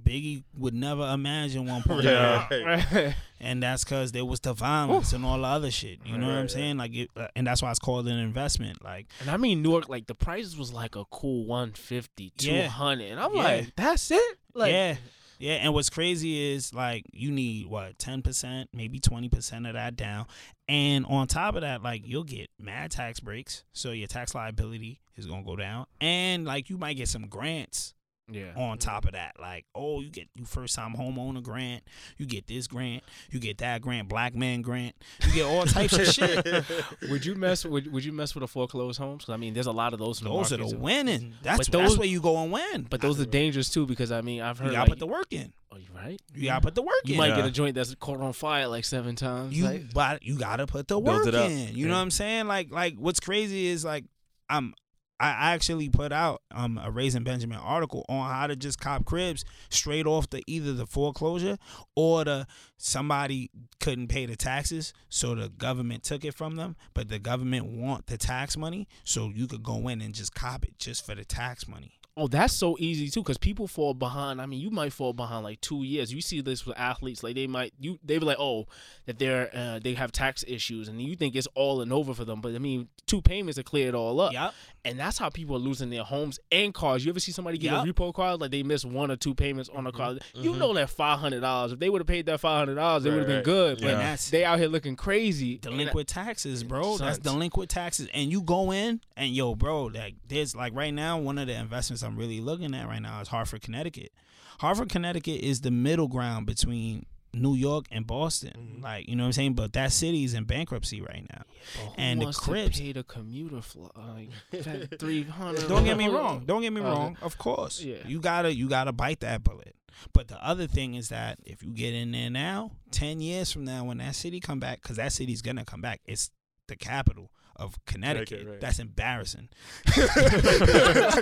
Biggie 0.04 0.44
would 0.58 0.74
never 0.74 1.08
imagine 1.12 1.66
1.9. 1.68 2.04
Yeah. 2.04 2.48
Right. 2.52 3.16
and 3.40 3.62
that's 3.64 3.84
because 3.84 4.12
there 4.12 4.26
was 4.26 4.40
the 4.40 4.54
violence 4.54 5.14
and 5.14 5.24
all 5.26 5.38
the 5.40 5.46
other 5.48 5.72
shit. 5.72 6.00
You 6.06 6.18
know 6.18 6.28
what 6.28 6.32
Right, 6.34 6.38
I'm 6.38 6.42
right. 6.44 6.52
saying? 6.52 6.78
Like, 6.78 6.96
it, 6.96 7.10
uh, 7.16 7.28
and 7.36 7.46
that's 7.48 7.62
why 7.62 7.70
it's 7.72 7.80
called 7.80 8.08
an 8.08 8.18
investment. 8.18 8.84
Like, 8.84 9.08
And 9.22 9.30
I 9.30 9.38
mean 9.38 9.62
Newark, 9.62 9.90
like 9.90 10.08
the 10.08 10.16
prices 10.16 10.58
was 10.58 10.72
like 10.74 10.96
a 10.96 11.06
cool 11.12 11.46
150, 11.46 12.34
Yeah. 12.40 12.64
200. 12.64 13.12
And 13.12 13.20
I'm 13.20 13.36
Yeah. 13.36 13.44
like, 13.44 13.76
that's 13.76 14.10
it? 14.12 14.38
Like, 14.54 14.72
yeah, 14.74 14.96
yeah. 15.38 15.54
And 15.56 15.74
what's 15.74 15.90
crazy 15.90 16.54
is 16.54 16.74
like 16.74 17.06
you 17.14 17.32
need 17.32 17.68
what 17.68 17.98
ten 18.00 18.22
percent, 18.22 18.70
maybe 18.74 19.00
twenty 19.00 19.30
percent 19.30 19.68
of 19.68 19.74
that 19.74 19.96
down, 19.96 20.26
and 20.68 21.06
on 21.06 21.28
top 21.28 21.56
of 21.56 21.62
that, 21.62 21.82
like 21.84 22.02
you'll 22.06 22.24
get 22.26 22.50
mad 22.60 22.92
tax 22.92 23.20
breaks, 23.22 23.64
so 23.72 23.92
your 23.92 24.08
tax 24.08 24.34
liability 24.36 25.00
is 25.16 25.26
gonna 25.28 25.44
go 25.46 25.56
down, 25.56 25.86
and 26.02 26.44
like 26.46 26.70
you 26.70 26.78
might 26.78 26.96
get 26.98 27.08
some 27.08 27.28
grants 27.28 27.94
yeah. 28.32 28.54
on 28.56 28.78
top 28.78 29.06
of 29.06 29.14
that. 29.14 29.36
Like, 29.40 29.66
oh, 29.76 30.02
you 30.02 30.10
get 30.10 30.28
you 30.36 30.46
first 30.46 30.76
time 30.76 30.94
homeowner 30.94 31.42
grant, 31.44 31.84
you 32.18 32.26
get 32.26 32.48
this 32.48 32.68
grant, 32.68 33.04
you 33.32 33.40
get 33.40 33.58
that 33.60 33.82
grant, 33.82 34.08
black 34.10 34.36
man 34.36 34.62
grant, 34.62 34.96
you 35.26 35.34
get 35.34 35.46
all 35.46 35.66
types 35.66 35.98
of 35.98 36.08
shit. 36.08 36.66
Would 37.10 37.26
you 37.26 37.36
mess 37.36 37.66
would, 37.66 37.92
would 37.92 38.04
you 38.06 38.12
mess 38.14 38.34
with 38.36 38.44
a 38.44 38.48
foreclosed 38.48 39.00
homes? 39.00 39.26
Cause 39.26 39.34
I 39.34 39.38
mean, 39.38 39.54
there's 39.54 39.68
a 39.68 39.72
lot 39.72 39.94
of 39.94 40.00
those. 40.00 40.20
In 40.22 40.28
the 40.28 40.34
Those 40.34 40.54
are 40.54 40.58
the 40.58 40.64
markets. 40.64 40.82
winning. 40.82 41.34
That's 41.44 41.58
But 41.58 41.72
that's 41.72 41.90
those- 41.92 41.98
where 41.98 42.08
you 42.08 42.22
go 42.22 42.38
and 42.44 42.52
win. 42.52 42.88
But 42.90 43.02
those 43.02 43.20
are 43.20 43.26
dangerous 43.26 43.70
too 43.70 43.86
because 43.86 44.12
I 44.12 44.22
mean 44.22 44.42
I've 44.42 44.58
you 44.60 44.66
heard 44.66 44.72
gotta 44.74 44.82
like, 44.82 44.90
put 44.90 45.00
the 45.00 45.08
work 45.08 45.32
in. 45.32 45.54
oh, 45.72 45.78
you 45.78 45.88
right? 45.96 46.22
You 46.34 46.46
gotta 46.46 46.62
put 46.62 46.76
the 46.76 46.82
work 46.82 46.94
You 47.06 47.14
in. 47.14 47.16
You 47.16 47.18
might 47.18 47.28
Yeah. 47.30 47.36
get 47.38 47.46
a 47.46 47.52
joint 47.52 47.76
that's 47.76 47.94
caught 47.96 48.20
on 48.22 48.34
fire 48.34 48.68
like 48.68 48.86
seven 48.86 49.16
times. 49.16 49.58
you 49.58 49.66
like, 49.66 49.94
but 49.94 50.24
you 50.24 50.38
gotta 50.38 50.68
put 50.68 50.88
the 50.88 51.00
Build 51.00 51.06
work 51.20 51.28
it 51.28 51.36
up. 51.36 51.50
in. 51.50 51.76
You 51.76 51.88
know 51.88 51.94
what 51.96 52.02
I'm 52.02 52.12
saying? 52.12 52.48
Like 52.48 52.72
like 52.72 52.96
what's 52.98 53.20
crazy 53.20 53.68
is 53.68 53.84
like 53.86 54.06
I'm 54.50 54.74
I 55.20 55.54
actually 55.54 55.90
put 55.90 56.12
out 56.12 56.42
um 56.52 56.80
a 56.82 56.90
Raising 56.90 57.24
Benjamin 57.24 57.58
article 57.58 58.06
on 58.08 58.30
how 58.30 58.48
to 58.48 58.56
just 58.56 58.80
cop 58.80 59.06
cribs 59.06 59.44
straight 59.70 60.06
off 60.06 60.30
the 60.30 60.44
either 60.48 60.74
the 60.74 60.86
foreclosure 60.86 61.58
or 61.96 62.24
the 62.24 62.48
somebody 62.78 63.52
couldn't 63.80 64.08
pay 64.08 64.26
the 64.26 64.36
taxes 64.36 64.94
so 65.10 65.36
the 65.36 65.50
government 65.50 66.04
took 66.04 66.24
it 66.24 66.34
from 66.34 66.56
them 66.56 66.76
but 66.94 67.10
the 67.10 67.20
government 67.20 67.66
want 67.66 68.08
the 68.08 68.18
tax 68.18 68.56
money 68.56 68.88
so 69.04 69.30
you 69.34 69.48
could 69.48 69.64
go 69.64 69.88
in 69.88 70.02
and 70.02 70.14
just 70.16 70.34
cop 70.34 70.64
it 70.64 70.78
just 70.78 71.06
for 71.06 71.16
the 71.16 71.26
tax 71.26 71.68
money. 71.68 71.99
Oh, 72.20 72.28
that's 72.28 72.54
so 72.54 72.76
easy 72.80 73.10
too 73.10 73.22
because 73.22 73.38
people 73.38 73.68
fall 73.68 73.94
behind. 73.94 74.42
I 74.42 74.46
mean, 74.46 74.60
you 74.60 74.70
might 74.72 74.94
fall 74.94 75.14
behind 75.14 75.44
like 75.44 75.62
two 75.62 75.84
years. 75.84 76.14
You 76.14 76.22
see 76.22 76.42
this 76.42 76.66
with 76.66 76.78
athletes, 76.78 77.24
like 77.24 77.36
they 77.36 77.48
might 77.48 77.74
you 77.80 78.00
they 78.04 78.18
be 78.20 78.26
like, 78.26 78.38
oh, 78.40 78.66
that 79.06 79.20
they're 79.20 79.50
uh, 79.54 79.80
they 79.80 79.94
have 79.94 80.12
tax 80.12 80.44
issues, 80.48 80.88
and 80.88 81.02
you 81.02 81.16
think 81.16 81.36
it's 81.36 81.48
all 81.56 81.82
and 81.82 81.92
over 81.94 82.14
for 82.14 82.26
them. 82.26 82.42
But 82.42 82.56
I 82.56 82.60
mean, 82.60 82.88
two 83.08 83.22
payments 83.22 83.58
to 83.58 83.64
clear 83.64 83.88
it 83.90 83.96
all 83.96 84.20
up. 84.22 84.34
Yep. 84.34 84.54
And 84.86 84.98
that's 84.98 85.18
how 85.18 85.30
people 85.30 85.56
are 85.58 85.60
losing 85.60 85.90
their 85.90 86.04
homes 86.04 86.40
and 86.52 86.74
cars. 86.74 87.04
You 87.04 87.12
ever 87.12 87.20
see 87.20 87.34
somebody 87.34 87.58
get 87.58 87.74
Yup. 87.74 87.86
a 87.86 87.92
repo 87.92 88.14
car 88.14 88.38
like 88.38 88.52
they 88.52 88.64
missed 88.64 88.86
one 88.86 89.12
or 89.12 89.18
two 89.18 89.36
payments 89.36 89.70
on 89.74 89.86
a 89.88 89.92
car? 89.92 90.16
You 90.34 90.56
know 90.56 90.74
that 90.74 90.90
five 90.90 91.20
hundred 91.20 91.42
dollars. 91.42 91.74
If 91.74 91.80
they 91.80 91.90
would 91.90 92.00
have 92.00 92.08
paid 92.08 92.26
that 92.28 92.40
five 92.40 92.60
hundred 92.60 92.76
dollars, 92.76 93.06
it 93.06 93.10
would 93.10 93.20
have 93.20 93.28
been 93.28 93.44
good. 93.44 93.80
Yeah. 93.82 93.86
But 93.88 93.94
And 93.94 94.02
that's 94.02 94.30
they 94.30 94.46
out 94.46 94.58
here 94.60 94.68
looking 94.70 94.96
crazy. 94.96 95.58
delinquent 95.58 96.08
taxes, 96.08 96.64
bro. 96.64 96.98
That's 96.98 97.16
Sons. 97.16 97.20
delinquent 97.20 97.70
taxes, 97.70 98.08
and 98.14 98.32
you 98.32 98.42
go 98.42 98.72
in 98.72 99.02
and 99.18 99.32
yo, 99.32 99.54
bro, 99.56 99.86
like 99.86 100.16
there's 100.28 100.56
like 100.56 100.74
right 100.74 100.94
now 100.94 101.18
one 101.18 101.38
of 101.38 101.48
the 101.48 101.54
investments 101.56 102.02
I'm 102.10 102.18
really 102.18 102.42
looking 102.42 102.74
at 102.76 102.88
right 102.88 103.02
now 103.02 103.22
is 103.22 103.28
Hartford, 103.30 103.62
Connecticut. 103.62 104.12
Hartford, 104.60 104.90
Connecticut 104.90 105.42
is 105.42 105.62
the 105.62 105.72
middle 105.72 106.08
ground 106.08 106.46
between 106.46 107.06
New 107.34 107.54
York 107.56 107.86
and 107.92 108.06
Boston. 108.08 108.54
Mm-hmm. 108.58 108.84
Like 108.84 109.08
you 109.08 109.16
know 109.16 109.24
what 109.24 109.28
I'm 109.28 109.34
saying, 109.34 109.54
but 109.54 109.74
that 109.74 109.92
city 109.92 110.24
is 110.24 110.34
in 110.34 110.44
bankruptcy 110.46 111.00
right 111.02 111.26
now. 111.32 111.44
Who 111.82 111.92
And 111.98 112.20
the 112.22 112.26
wants 112.26 112.40
cribs- 112.40 112.78
to 112.78 112.84
pay 112.84 112.92
the 112.94 113.04
commuter 113.04 113.62
flight 113.62 113.92
like 113.96 115.00
three 115.00 115.24
hundred? 115.24 115.68
Don't 115.70 115.86
get 115.86 115.96
me 115.98 116.08
wrong. 116.10 116.44
Don't 116.46 116.62
get 116.62 116.74
me 116.74 116.82
Okay. 116.82 116.90
wrong. 116.90 117.18
Of 117.22 117.38
course, 117.38 117.82
Yeah. 117.82 117.98
you 118.08 118.20
gotta 118.20 118.54
you 118.54 118.68
gotta 118.68 118.92
bite 118.92 119.20
that 119.22 119.44
bullet. 119.44 119.76
But 120.14 120.28
the 120.30 120.44
other 120.44 120.66
thing 120.66 120.94
is 120.96 121.10
that 121.10 121.40
if 121.46 121.62
you 121.62 121.72
get 121.74 121.94
in 121.94 122.12
there 122.12 122.30
now, 122.30 122.72
ten 122.90 123.22
years 123.22 123.52
from 123.52 123.64
now, 123.66 123.84
when 123.84 123.98
that 124.00 124.16
city 124.16 124.40
come 124.40 124.60
back, 124.60 124.82
because 124.82 124.98
that 124.98 125.12
city's 125.14 125.42
gonna 125.42 125.66
come 125.66 125.82
back, 125.82 126.02
it's 126.06 126.32
the 126.68 126.76
capital 126.76 127.32
of 127.60 127.78
Connecticut. 127.86 128.28
Connecticut, 128.30 128.52
right. 128.52 128.62
That's 128.62 128.80
embarrassing. 128.80 129.50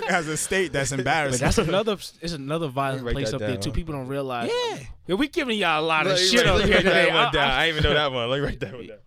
As 0.08 0.28
a 0.28 0.36
state, 0.36 0.72
that's 0.72 0.90
But 0.90 1.00
embarrassing. 1.00 1.40
that's 1.44 1.58
another. 1.58 1.96
It's 2.20 2.32
another 2.32 2.68
violent 2.68 3.06
place 3.08 3.30
that 3.30 3.36
up 3.36 3.40
there 3.40 3.56
too. 3.56 3.72
People 3.72 3.94
don't 3.94 4.08
realize. 4.08 4.50
yeah. 4.52 4.78
Yeah, 5.06 5.14
we 5.14 5.28
giving 5.28 5.56
y'all 5.58 5.82
a 5.82 5.86
lot 5.86 6.06
of 6.06 6.12
Let 6.12 6.20
me 6.20 6.26
shit 6.26 6.44
write- 6.44 6.54
up 6.60 6.60
here 6.62 6.76
today. 6.78 7.10
I- 7.10 7.24
I- 7.24 7.28
I 7.62 7.66
didn't 7.66 7.78
even 7.78 7.90
know 7.90 7.94
that 7.98 8.12
one. 8.12 8.30
Let 8.30 8.40
me 8.40 8.46
write 8.46 8.60
that 8.60 8.74
one 8.74 8.86
down. 8.86 8.98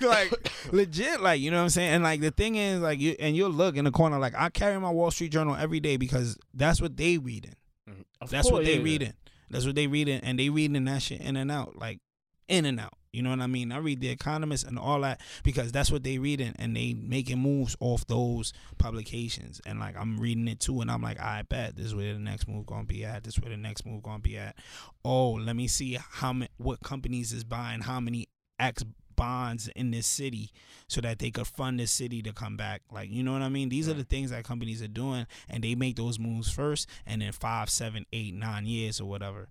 like 0.08 0.50
legit, 0.72 1.20
like 1.20 1.40
you 1.40 1.50
know 1.50 1.56
what 1.58 1.62
I'm 1.64 1.68
saying. 1.70 1.94
And 1.94 2.04
like 2.04 2.20
the 2.20 2.30
thing 2.30 2.56
is, 2.56 2.80
like 2.80 3.00
you 3.00 3.16
and 3.18 3.34
you'll 3.36 3.50
look 3.50 3.76
in 3.76 3.84
the 3.84 3.90
corner. 3.90 4.18
Like 4.18 4.34
I 4.36 4.48
carry 4.50 4.78
my 4.78 4.90
Wall 4.90 5.10
Street 5.10 5.32
Journal 5.32 5.56
every 5.56 5.80
day 5.80 5.96
because 5.96 6.36
that's 6.52 6.80
what 6.80 6.96
they 6.96 7.18
reading. 7.18 7.54
Mm-hmm. 7.88 8.02
Of 8.20 8.30
That's 8.30 8.50
what 8.50 8.64
they 8.64 8.76
yeah. 8.78 8.84
reading. 8.84 9.12
That's 9.50 9.66
what 9.66 9.74
they 9.74 9.86
reading, 9.86 10.20
and 10.20 10.38
they 10.38 10.48
reading 10.50 10.84
that 10.84 11.02
shit 11.02 11.20
in 11.20 11.36
and 11.36 11.50
out, 11.50 11.78
like 11.78 12.00
in 12.48 12.64
and 12.64 12.80
out. 12.80 12.94
You 13.12 13.22
know 13.22 13.30
what 13.30 13.40
I 13.40 13.46
mean? 13.46 13.70
I 13.70 13.78
read 13.78 14.00
The 14.00 14.08
Economist 14.08 14.66
and 14.66 14.76
all 14.76 15.00
that 15.02 15.20
because 15.44 15.70
that's 15.70 15.90
what 15.90 16.02
they 16.02 16.18
reading, 16.18 16.54
and 16.58 16.74
they 16.74 16.94
making 16.94 17.38
moves 17.38 17.76
off 17.78 18.04
those 18.06 18.52
publications. 18.76 19.60
And 19.64 19.78
like 19.78 19.96
I'm 19.96 20.18
reading 20.18 20.48
it 20.48 20.58
too, 20.58 20.80
and 20.80 20.90
I'm 20.90 21.02
like, 21.02 21.20
I 21.20 21.42
bet 21.42 21.76
this 21.76 21.86
is 21.86 21.94
where 21.94 22.12
the 22.12 22.18
next 22.18 22.48
move 22.48 22.66
gonna 22.66 22.84
be 22.84 23.04
at. 23.04 23.22
This 23.22 23.34
is 23.34 23.40
where 23.40 23.50
the 23.50 23.56
next 23.56 23.86
move 23.86 24.02
gonna 24.02 24.18
be 24.18 24.36
at. 24.36 24.56
Oh, 25.04 25.32
let 25.32 25.54
me 25.54 25.68
see 25.68 25.96
how 26.10 26.32
many 26.32 26.50
what 26.56 26.82
companies 26.82 27.32
is 27.32 27.44
buying 27.44 27.82
how 27.82 28.00
many 28.00 28.28
X 28.58 28.84
bonds 29.16 29.68
in 29.76 29.92
this 29.92 30.08
city 30.08 30.50
so 30.88 31.00
that 31.00 31.20
they 31.20 31.30
could 31.30 31.46
fund 31.46 31.78
this 31.78 31.92
city 31.92 32.20
to 32.22 32.32
come 32.32 32.56
back. 32.56 32.82
Like, 32.90 33.10
you 33.10 33.22
know 33.22 33.32
what 33.32 33.42
I 33.42 33.48
mean? 33.48 33.68
These 33.68 33.88
are 33.88 33.94
the 33.94 34.02
things 34.02 34.30
that 34.30 34.42
companies 34.42 34.82
are 34.82 34.88
doing, 34.88 35.28
and 35.48 35.62
they 35.62 35.76
make 35.76 35.94
those 35.94 36.18
moves 36.18 36.50
first, 36.50 36.88
and 37.06 37.22
then 37.22 37.30
five, 37.30 37.70
seven, 37.70 38.06
eight, 38.12 38.34
nine 38.34 38.66
years 38.66 39.00
or 39.00 39.08
whatever, 39.08 39.48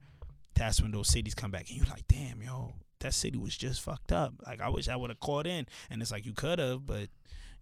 that's 0.53 0.82
when 0.82 0.91
those 0.91 1.07
cities 1.07 1.34
come 1.34 1.52
back, 1.52 1.70
and 1.70 1.78
you're 1.78 1.88
like, 1.88 2.07
damn, 2.07 2.41
yo, 2.41 2.74
that 3.04 3.14
city 3.14 3.38
was 3.38 3.56
just 3.56 3.80
fucked 3.82 4.12
up. 4.12 4.34
Like, 4.46 4.60
I 4.60 4.68
wish 4.70 4.90
I 4.90 4.96
would 4.96 5.10
have 5.12 5.20
caught 5.20 5.46
in, 5.48 5.68
and 5.90 6.02
it's 6.02 6.12
like 6.12 6.26
you 6.26 6.34
could 6.34 6.60
have, 6.60 6.86
but. 6.86 7.10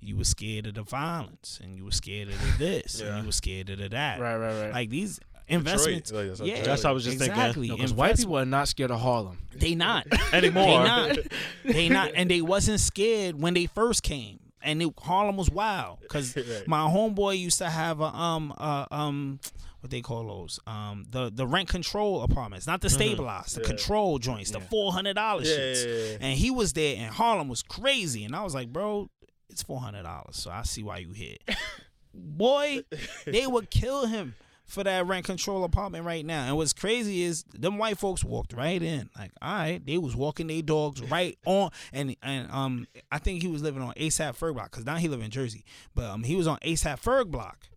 You 0.04 0.18
were 0.18 0.24
scared 0.24 0.66
of 0.66 0.74
the 0.74 0.82
violence, 0.82 1.60
and 1.64 1.78
you 1.78 1.86
were 1.86 1.92
scared 1.92 2.30
of 2.30 2.34
the 2.42 2.58
this, 2.66 3.02
and 3.02 3.20
you 3.20 3.26
were 3.28 3.32
scared 3.32 3.70
of 3.70 3.92
that. 3.92 4.20
Right, 4.20 4.36
right, 4.36 4.64
right. 4.64 4.74
Like 4.74 4.90
these 4.90 5.20
investments, 5.48 6.12
Like, 6.12 6.28
that's 6.30 6.40
yeah, 6.40 6.46
Detroit. 6.56 6.66
That's 6.66 6.84
what 6.84 6.90
I 6.90 6.94
was 6.94 7.04
just 7.04 7.20
thinking. 7.20 7.38
exactly. 7.38 7.70
because 7.70 7.94
white 7.94 8.18
people 8.18 8.40
are 8.40 8.46
not 8.46 8.68
scared 8.68 8.90
of 8.90 9.00
Harlem. 9.00 9.38
they 9.54 9.76
not 9.76 10.08
Anymore. 10.34 10.66
They 10.66 10.74
not. 10.84 11.18
They 11.66 11.90
not, 11.90 12.12
and 12.16 12.32
they 12.32 12.42
wasn't 12.42 12.80
scared 12.80 13.40
when 13.40 13.54
they 13.54 13.68
first 13.68 14.02
came. 14.02 14.40
And 14.64 14.82
it, 14.82 14.92
Harlem 15.00 15.38
was 15.38 15.52
wild 15.52 16.00
because 16.02 16.36
Right. 16.36 16.68
my 16.68 16.88
homeboy 16.88 17.38
used 17.38 17.60
to 17.60 17.70
have 17.70 18.00
a 18.00 18.06
um 18.06 18.56
uh, 18.58 18.86
um 18.90 19.40
what 19.82 19.92
they 19.92 20.02
call 20.02 20.26
those 20.28 20.60
um 20.68 21.06
the 21.10 21.30
the 21.34 21.46
rent 21.46 21.68
control 21.70 22.22
apartments, 22.24 22.66
not 22.68 22.82
the 22.82 22.90
stabilized, 22.90 23.56
the 23.58 23.62
Yeah. 23.62 23.68
control 23.68 24.18
joints, 24.20 24.52
the 24.52 24.60
four 24.62 24.94
hundred 24.94 25.16
dollars 25.16 25.50
Yeah, 25.50 25.56
shits. 25.58 25.86
yeah, 25.86 25.94
yeah. 26.12 26.18
And 26.22 26.38
he 26.40 26.50
was 26.52 26.74
there, 26.74 26.96
and 26.98 27.14
Harlem 27.14 27.48
was 27.50 27.62
crazy, 27.62 28.24
and 28.24 28.36
I 28.36 28.44
was 28.44 28.54
like, 28.56 28.72
bro, 28.72 29.10
it's 29.50 29.62
four 29.64 29.80
hundred 29.82 30.04
dollars, 30.04 30.38
so 30.38 30.50
I 30.52 30.64
see 30.64 30.84
why 30.84 30.98
you 31.00 31.12
here. 31.12 31.38
Boy, 32.14 32.82
they 33.26 33.48
would 33.48 33.70
kill 33.70 34.06
him 34.06 34.36
for 34.66 34.84
that 34.84 35.06
rent 35.06 35.26
control 35.26 35.64
apartment 35.66 36.06
right 36.06 36.26
now. 36.26 36.46
And 36.48 36.56
what's 36.58 36.72
crazy 36.74 37.24
is 37.24 37.44
them 37.54 37.78
white 37.78 37.98
folks 37.98 38.24
walked 38.24 38.54
right 38.54 38.82
in. 38.82 39.10
Like, 39.18 39.32
all 39.42 39.54
right, 39.54 39.86
they 39.86 39.98
was 39.98 40.16
walking 40.16 40.48
their 40.48 40.62
dogs 40.62 41.02
right 41.02 41.38
on. 41.46 41.72
And 41.92 42.16
and 42.22 42.50
um, 42.52 42.88
I 43.12 43.18
think 43.18 43.42
he 43.42 43.48
was 43.50 43.62
living 43.62 43.82
on 43.82 43.94
ASAP 43.96 44.38
Ferg 44.38 44.54
block 44.54 44.72
because 44.72 44.86
now 44.86 44.96
he 44.96 45.08
live 45.08 45.22
in 45.22 45.32
Jersey, 45.32 45.66
but 45.96 46.06
um, 46.06 46.24
he 46.24 46.36
was 46.36 46.48
on 46.48 46.58
ASAP 46.60 47.02
Ferg 47.02 47.28
block. 47.32 47.68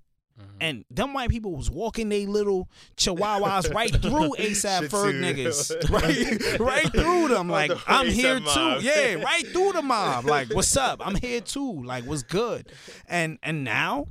Mm-hmm. 0.40 0.56
And 0.61 0.85
them 0.90 1.15
white 1.15 1.31
people 1.31 1.55
was 1.55 1.70
walking 1.70 2.09
they 2.09 2.27
little 2.27 2.69
chihuahuas 2.97 3.73
right 3.73 3.90
through 4.02 4.31
ASAP 4.36 4.89
Ferg 4.89 5.20
niggas, 5.20 5.89
right, 5.90 6.59
right 6.59 6.93
through 6.93 7.28
them. 7.28 7.48
Like 7.48 7.70
the 7.70 7.81
I'm 7.86 8.06
A$AP 8.06 8.15
here 8.15 8.40
mob. 8.40 8.81
too, 8.81 8.85
yeah, 8.86 9.15
right 9.23 9.47
through 9.47 9.73
the 9.73 9.82
mob. 9.82 10.24
Like 10.24 10.52
what's 10.52 10.77
up? 10.77 11.06
I'm 11.06 11.15
here 11.15 11.40
too. 11.40 11.82
Like 11.85 12.05
what's 12.05 12.24
good? 12.24 12.69
And 13.06 13.39
and 13.44 13.62
now 13.62 14.09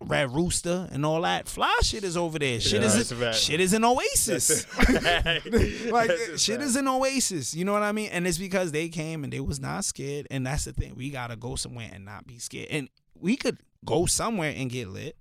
Red 0.00 0.32
Rooster 0.32 0.88
and 0.92 1.04
all 1.04 1.22
that 1.22 1.48
fly 1.48 1.76
shit 1.82 2.04
is 2.04 2.16
over 2.16 2.38
there. 2.38 2.60
Shit 2.60 2.82
Yeah, 2.82 2.86
is 2.86 3.10
a 3.12 3.32
shit 3.32 3.60
is 3.60 3.72
an 3.72 3.84
oasis. 3.84 4.66
like 5.90 6.10
shit 6.36 6.56
fact. 6.56 6.62
is 6.62 6.76
an 6.76 6.86
oasis. 6.86 7.54
You 7.54 7.64
know 7.64 7.72
what 7.72 7.82
I 7.82 7.92
mean? 7.92 8.10
And 8.12 8.26
it's 8.26 8.38
because 8.38 8.70
they 8.72 8.88
came 8.88 9.24
and 9.24 9.32
they 9.32 9.40
was 9.40 9.58
not 9.60 9.84
scared. 9.84 10.26
And 10.30 10.46
that's 10.46 10.64
the 10.64 10.72
thing. 10.72 10.94
We 10.94 11.10
gotta 11.10 11.36
go 11.36 11.56
somewhere 11.56 11.90
and 11.92 12.04
not 12.04 12.26
be 12.26 12.38
scared. 12.38 12.68
And 12.70 12.88
we 13.18 13.36
could 13.36 13.58
go 13.84 14.06
somewhere 14.06 14.52
and 14.56 14.70
get 14.70 14.88
lit. 14.88 15.16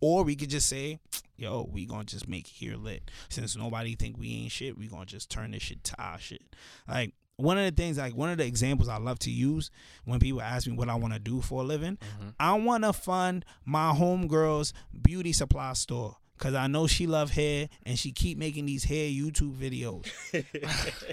Or 0.00 0.24
we 0.24 0.36
could 0.36 0.50
just 0.50 0.68
say, 0.68 1.00
yo, 1.36 1.68
we 1.72 1.86
gonna 1.86 2.04
just 2.04 2.28
make 2.28 2.46
here 2.46 2.76
lit. 2.76 3.10
Since 3.28 3.56
nobody 3.56 3.94
think 3.94 4.18
we 4.18 4.32
ain't 4.32 4.52
shit, 4.52 4.78
we 4.78 4.86
gonna 4.86 5.06
just 5.06 5.30
turn 5.30 5.52
this 5.52 5.62
shit 5.62 5.84
to 5.84 5.94
our 6.00 6.18
shit. 6.18 6.42
Like 6.86 7.14
one 7.36 7.56
of 7.56 7.64
the 7.64 7.70
things, 7.70 7.98
like 7.98 8.16
one 8.16 8.30
of 8.30 8.38
the 8.38 8.44
examples 8.44 8.88
I 8.88 8.98
love 8.98 9.18
to 9.20 9.30
use 9.30 9.70
when 10.04 10.18
people 10.18 10.42
ask 10.42 10.66
me 10.66 10.74
what 10.74 10.88
I 10.88 10.96
want 10.96 11.14
to 11.14 11.20
do 11.20 11.40
for 11.40 11.62
a 11.62 11.64
living, 11.64 11.96
mm-hmm. 11.96 12.30
I 12.38 12.54
want 12.54 12.84
to 12.84 12.92
fund 12.92 13.44
my 13.64 13.92
homegirl's 13.92 14.74
beauty 15.00 15.32
supply 15.32 15.72
store. 15.72 16.16
Cause 16.38 16.54
I 16.54 16.68
know 16.68 16.86
she 16.86 17.08
love 17.08 17.32
hair 17.32 17.68
and 17.84 17.98
she 17.98 18.12
keep 18.12 18.38
making 18.38 18.66
these 18.66 18.84
hair 18.84 19.10
YouTube 19.10 19.56
videos, 19.56 20.06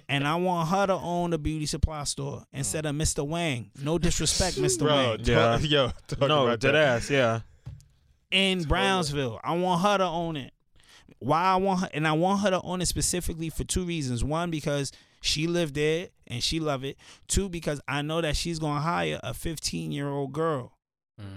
and 0.08 0.28
I 0.28 0.36
want 0.36 0.70
her 0.70 0.86
to 0.86 0.94
own 0.94 1.32
the 1.32 1.40
beauty 1.40 1.66
supply 1.66 2.04
store 2.04 2.44
instead 2.54 2.84
mm. 2.86 2.92
of 2.92 2.96
Mr. 2.96 3.28
Wang. 3.28 3.72
No 3.82 3.98
disrespect, 3.98 4.58
Mr. 4.58 4.80
Bro, 4.82 4.94
Wang 4.94 5.18
talk- 5.18 5.28
Yeah. 5.28 5.58
yo, 5.58 5.92
talk 6.08 6.30
no, 6.30 6.46
about 6.46 6.60
dead 6.60 6.76
that. 6.76 6.98
ass. 6.98 7.10
Yeah. 7.10 7.40
In 8.36 8.64
Brownsville. 8.64 9.40
I 9.44 9.56
want 9.56 9.82
her 9.82 9.98
to 9.98 10.04
own 10.04 10.36
it. 10.36 10.52
Why 11.20 11.42
I 11.42 11.56
want 11.56 11.82
her, 11.82 11.90
and 11.94 12.08
I 12.08 12.12
want 12.12 12.42
her 12.42 12.50
to 12.50 12.62
own 12.62 12.82
it 12.82 12.88
specifically 12.88 13.50
for 13.50 13.64
two 13.64 13.86
reasons. 13.86 14.24
One, 14.24 14.52
because 14.52 14.92
she 15.22 15.48
lived 15.48 15.76
there 15.76 16.10
and 16.28 16.44
she 16.44 16.60
love 16.60 16.84
it. 16.84 16.98
Two, 17.28 17.48
because 17.48 17.80
I 17.88 18.02
know 18.02 18.22
that 18.22 18.36
she's 18.36 18.60
gonna 18.60 18.82
hire 18.82 19.20
a 19.24 19.34
15 19.34 19.92
year 19.92 20.10
old 20.10 20.34
girl 20.34 20.75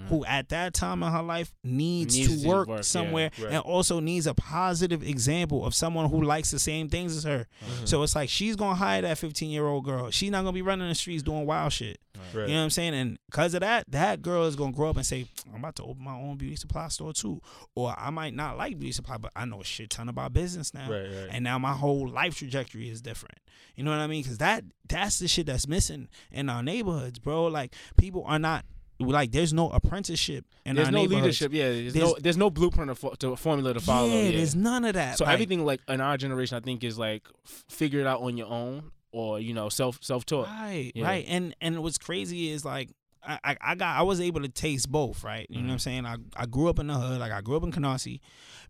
who 0.09 0.25
at 0.25 0.49
that 0.49 0.75
time 0.75 1.03
in 1.03 1.13
her 1.13 1.23
life 1.23 1.53
needs, 1.63 2.17
Mm-hmm. 2.17 2.29
Needs 2.29 2.43
to 2.43 2.43
to 2.43 2.49
work, 2.49 2.69
work, 2.69 2.79
yeah, 2.79 2.83
somewhere 2.83 3.31
right. 3.39 3.53
and 3.53 3.59
also 3.59 4.01
needs 4.01 4.27
a 4.27 4.35
positive 4.35 5.03
example 5.03 5.65
of 5.65 5.75
someone 5.75 6.09
who 6.11 6.23
likes 6.23 6.51
the 6.51 6.59
same 6.59 6.89
things 6.89 7.17
as 7.17 7.25
her. 7.25 7.47
Mm-hmm. 7.65 7.85
So 7.85 8.03
it's 8.03 8.15
like 8.15 8.29
she's 8.29 8.57
gonna 8.57 8.75
hire 8.75 9.03
that 9.03 9.19
15 9.19 9.51
year 9.51 9.67
old 9.67 9.85
girl. 9.85 10.11
She's 10.11 10.31
not 10.31 10.41
gonna 10.41 10.53
be 10.53 10.63
running 10.63 10.89
the 10.89 10.95
streets 10.95 11.23
doing 11.23 11.47
wild 11.47 11.73
shit. 11.73 11.99
Right. 12.35 12.49
You 12.49 12.55
know 12.55 12.61
what 12.61 12.65
I'm 12.65 12.71
saying? 12.71 12.95
And 12.95 13.19
because 13.31 13.55
of 13.55 13.61
that, 13.61 13.85
that 13.91 14.23
girl 14.23 14.45
is 14.45 14.57
gonna 14.57 14.73
grow 14.73 14.91
up 14.91 14.97
and 14.97 15.07
say, 15.07 15.27
I'm 15.53 15.61
about 15.61 15.77
to 15.77 15.85
open 15.85 16.03
my 16.03 16.15
own 16.15 16.37
beauty 16.37 16.57
supply 16.57 16.89
store 16.89 17.13
too. 17.13 17.41
Or 17.75 17.95
I 17.97 18.11
might 18.11 18.35
not 18.35 18.57
like 18.57 18.79
beauty 18.79 18.93
supply, 18.93 19.19
but 19.19 19.33
I 19.37 19.45
know 19.45 19.61
a 19.61 19.65
shit 19.65 19.91
ton 19.91 20.09
about 20.09 20.33
business 20.33 20.75
now. 20.75 20.91
Right. 20.91 21.29
And 21.31 21.45
now 21.45 21.59
my 21.59 21.73
whole 21.73 22.09
life 22.09 22.37
trajectory 22.37 22.89
is 22.89 23.01
different. 23.01 23.39
You 23.77 23.85
know 23.85 23.91
what 23.91 24.01
I 24.01 24.07
mean? 24.07 24.23
Because 24.23 24.39
that 24.39 24.65
that's 24.89 25.19
the 25.19 25.29
shit 25.29 25.47
that's 25.47 25.69
missing 25.69 26.09
in 26.33 26.49
our 26.49 26.63
neighborhoods, 26.63 27.19
bro. 27.19 27.47
Like 27.47 27.75
people 27.97 28.25
are 28.27 28.39
not 28.39 28.65
like 29.01 29.31
there's 29.33 29.53
no 29.53 29.71
apprenticeship 29.71 30.45
and 30.67 30.77
There's 30.77 30.91
no 30.91 31.03
leadership. 31.05 31.53
Yeah, 31.53 31.69
there's, 31.71 31.93
There's- 31.95 32.09
no 32.11 32.17
there's 32.21 32.37
no 32.37 32.51
blueprint 32.51 32.91
of, 32.91 33.19
to 33.21 33.37
formula 33.37 33.75
to 33.75 33.81
follow. 33.81 34.09
Yeah, 34.09 34.23
Yeah, 34.23 34.37
there's 34.39 34.55
none 34.57 34.85
of 34.85 34.95
that. 34.95 35.19
So 35.19 35.25
Like, 35.25 35.35
everything 35.35 35.65
like 35.65 35.81
in 35.89 36.01
our 36.01 36.17
generation, 36.17 36.57
I 36.57 36.61
think 36.61 36.83
is 36.85 36.99
like 36.99 37.27
figure 37.45 38.01
it 38.01 38.07
out 38.07 38.21
on 38.23 38.37
your 38.37 38.49
own 38.49 38.91
or 39.13 39.39
you 39.41 39.55
know 39.55 39.69
self 39.69 39.99
self 40.03 40.27
taught. 40.27 40.47
Right, 40.49 40.93
Yeah. 40.95 41.05
right. 41.05 41.25
And 41.29 41.55
and 41.61 41.83
what's 41.83 41.99
crazy 41.99 42.51
is 42.51 42.65
like 42.65 42.91
I, 43.23 43.39
I 43.45 43.57
I 43.61 43.75
got 43.75 43.97
I 43.99 44.03
was 44.03 44.21
able 44.21 44.41
to 44.43 44.49
taste 44.49 44.91
both, 44.91 45.23
right? 45.25 45.47
You 45.49 45.57
know 45.57 45.61
Mm-hmm. 45.61 45.69
what 45.69 45.73
I'm 45.75 45.79
saying? 45.79 46.07
I, 46.07 46.17
I 46.37 46.47
grew 46.47 46.69
up 46.69 46.79
in 46.79 46.87
the 46.89 46.95
hood, 46.95 47.21
like 47.21 47.33
I 47.33 47.41
grew 47.41 47.57
up 47.57 47.63
in 47.65 47.73
Canarsie, 47.73 48.21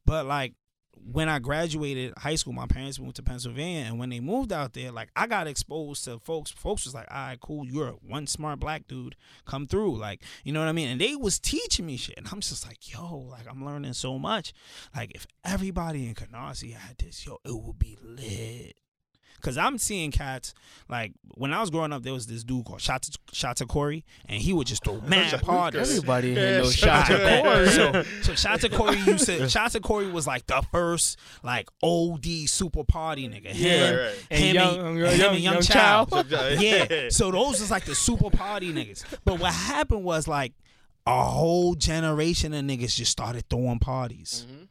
but 0.05 0.27
like 0.27 0.55
when 1.05 1.29
I 1.29 1.39
graduated 1.39 2.15
high 2.17 2.35
school, 2.35 2.53
my 2.53 2.67
parents 2.67 2.99
moved 2.99 3.17
to 3.17 3.23
Pennsylvania, 3.23 3.85
and 3.87 3.99
when 3.99 4.11
they 4.11 4.21
moved 4.21 4.53
out 4.53 4.73
there, 4.73 4.93
like 4.93 5.11
I 5.17 5.27
got 5.27 5.47
exposed 5.47 6.05
to 6.05 6.19
folks. 6.19 6.51
Folks 6.51 6.85
was 6.85 6.95
like, 6.95 7.07
"All 7.11 7.17
right, 7.17 7.41
cool, 7.41 7.67
you're 7.67 7.93
one 8.07 8.27
smart 8.27 8.61
black 8.61 8.87
dude, 8.87 9.17
come 9.47 9.67
through." 9.67 9.97
Like, 9.97 10.23
you 10.45 10.53
know 10.53 10.61
what 10.61 10.69
I 10.69 10.73
mean? 10.73 10.89
And 10.89 11.01
they 11.01 11.17
was 11.17 11.39
teaching 11.39 11.87
me 11.87 11.97
shit, 11.97 12.19
and 12.19 12.29
I'm 12.31 12.41
just 12.41 12.67
like, 12.67 12.93
"Yo, 12.93 13.19
like 13.31 13.47
I'm 13.49 13.65
learning 13.65 13.95
so 13.95 14.19
much." 14.19 14.53
Like, 14.95 15.13
if 15.15 15.27
everybody 15.45 16.07
in 16.07 16.15
Canarsie 16.15 16.75
had 16.75 16.99
this, 16.99 17.25
yo, 17.27 17.39
it 17.45 17.55
would 17.55 17.79
be 17.79 17.97
lit. 18.03 18.77
Cause 19.41 19.57
I'm 19.57 19.79
seeing 19.79 20.11
cats 20.11 20.53
like 20.89 21.13
when 21.35 21.53
I 21.53 21.61
was 21.61 21.71
growing 21.71 21.93
up, 21.93 22.03
there 22.03 22.13
was 22.13 22.27
this 22.27 22.43
dude 22.45 22.65
called 22.65 22.81
Shots 22.81 23.11
Shots 23.33 23.63
Corey, 23.69 24.05
and 24.27 24.41
he 24.43 24.53
would 24.53 24.67
just 24.67 24.83
throw 24.85 25.01
mad 25.03 25.41
parties. 25.43 25.91
Everybody 25.91 26.31
Yeah, 26.31 26.41
had 26.41 26.63
no 26.65 26.71
shout 26.71 27.07
shot. 27.07 27.43
Corey. 27.45 27.69
So, 27.69 28.03
so 28.23 28.35
shots 28.35 28.65
of 28.65 28.73
Corey 28.73 28.99
used 28.99 29.27
to 29.27 29.49
shots 29.49 29.75
of 29.75 29.83
Corey 29.83 30.11
was 30.11 30.27
like 30.27 30.47
the 30.47 30.63
first 30.73 31.19
like 31.43 31.69
OD 31.83 32.27
super 32.49 32.83
party 32.85 33.29
nigga. 33.29 33.47
Him, 33.49 33.95
Right, 33.97 34.05
right. 34.07 34.27
And 34.31 34.41
him 34.45 34.55
young- 34.57 34.79
and, 34.79 34.99
young- 34.99 35.11
him 35.13 35.21
young- 35.21 35.35
and 35.35 35.43
young, 35.43 35.53
young 35.55 35.63
child. 35.63 36.11
Child. 36.11 36.27
yeah. 36.61 37.09
So 37.11 37.31
those 37.31 37.61
was 37.61 37.71
like 37.71 37.85
the 37.85 37.95
super 37.95 38.31
party 38.31 38.73
niggas. 38.73 39.05
But 39.25 39.39
what 39.39 39.53
happened 39.55 40.05
was 40.05 40.27
like 40.27 40.53
a 41.07 41.23
whole 41.25 41.75
generation 41.75 42.53
of 42.55 42.65
niggas 42.65 42.95
just 42.97 43.13
started 43.13 43.45
throwing 43.49 43.79
parties. 43.79 44.47
Mm-hmm. 44.51 44.65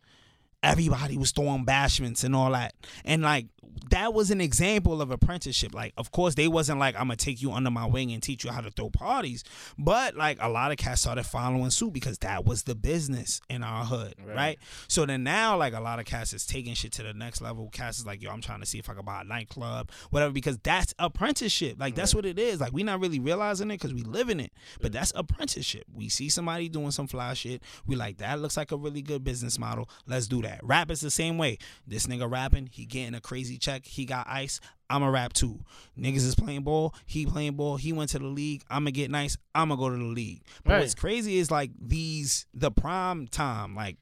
Everybody 0.63 1.17
was 1.17 1.31
throwing 1.31 1.65
bashments 1.65 2.23
and 2.23 2.35
all 2.35 2.51
that. 2.51 2.73
And 3.05 3.21
like 3.21 3.45
that 3.89 4.13
was 4.13 4.31
an 4.31 4.41
example 4.41 5.01
of 5.01 5.11
apprenticeship. 5.11 5.73
Like, 5.73 5.93
of 5.97 6.11
course, 6.11 6.35
they 6.35 6.47
wasn't 6.47 6.79
like, 6.79 6.95
I'm 6.95 7.07
gonna 7.07 7.15
take 7.15 7.41
you 7.41 7.51
under 7.51 7.71
my 7.71 7.85
wing 7.85 8.11
and 8.11 8.21
teach 8.21 8.43
you 8.43 8.51
how 8.51 8.61
to 8.61 8.71
throw 8.71 8.89
parties. 8.89 9.43
But 9.77 10.15
like 10.15 10.37
a 10.41 10.49
lot 10.49 10.71
of 10.71 10.77
cats 10.77 11.01
started 11.01 11.23
following 11.23 11.69
suit 11.69 11.93
because 11.93 12.17
that 12.19 12.45
was 12.45 12.63
the 12.63 12.75
business 12.75 13.41
in 13.49 13.63
our 13.63 13.85
hood, 13.85 14.15
right? 14.25 14.59
So 14.87 15.05
then 15.05 15.23
now, 15.23 15.57
like 15.57 15.73
a 15.73 15.79
lot 15.79 15.99
of 15.99 16.05
cats 16.05 16.33
is 16.33 16.45
taking 16.45 16.73
shit 16.73 16.91
to 16.93 17.03
the 17.03 17.13
next 17.13 17.41
level. 17.41 17.69
Cats 17.69 17.99
is 17.99 18.05
like, 18.05 18.21
yo, 18.21 18.31
I'm 18.31 18.41
trying 18.41 18.59
to 18.59 18.65
see 18.65 18.79
if 18.79 18.89
I 18.89 18.93
can 18.93 19.05
buy 19.05 19.21
a 19.21 19.23
nightclub, 19.23 19.91
whatever, 20.09 20.31
because 20.31 20.57
that's 20.59 20.93
apprenticeship. 20.99 21.77
Like 21.79 21.95
that's 21.95 22.13
what 22.13 22.25
it 22.25 22.39
is. 22.39 22.59
Like 22.59 22.73
we 22.73 22.83
not 22.83 22.99
really 22.99 23.19
realizing 23.19 23.71
it 23.71 23.75
because 23.75 23.93
we 23.93 24.03
live 24.03 24.29
in 24.29 24.39
it, 24.39 24.51
but 24.81 24.91
that's 24.91 25.13
apprenticeship. 25.15 25.85
We 25.93 26.09
see 26.09 26.29
somebody 26.29 26.69
doing 26.69 26.91
some 26.91 27.07
fly 27.07 27.33
shit. 27.33 27.61
We 27.85 27.95
like 27.95 28.17
that 28.17 28.39
looks 28.39 28.57
like 28.57 28.71
a 28.71 28.77
really 28.77 29.01
good 29.01 29.23
business 29.23 29.59
model. 29.59 29.89
Let's 30.05 30.27
do 30.27 30.41
that. 30.41 30.59
Rap 30.63 30.91
is 30.91 31.01
the 31.01 31.11
same 31.11 31.37
way. 31.37 31.57
This 31.85 32.07
nigga 32.07 32.29
rapping, 32.29 32.69
he 32.71 32.85
getting 32.85 33.15
a 33.15 33.21
crazy 33.21 33.56
check. 33.57 33.85
He 33.85 34.05
got 34.05 34.27
ice. 34.27 34.59
I'ma 34.89 35.07
rap 35.07 35.33
too. 35.33 35.59
Niggas 35.99 36.17
is 36.25 36.35
playing 36.35 36.63
ball. 36.63 36.93
He 37.05 37.25
playing 37.25 37.55
ball. 37.55 37.75
He 37.77 37.91
went 37.91 38.09
to 38.11 38.19
the 38.19 38.25
league. 38.27 38.63
I'ma 38.69 38.91
get 38.91 39.11
nice. 39.11 39.37
I'ma 39.53 39.75
go 39.75 39.89
to 39.89 39.97
the 39.97 40.03
league. 40.03 40.43
But 40.63 40.73
Right. 40.73 40.79
what's 40.79 40.95
crazy 40.95 41.37
is 41.37 41.51
like 41.51 41.71
these 41.79 42.45
the 42.53 42.71
prime 42.71 43.27
time 43.27 43.75
like 43.75 43.97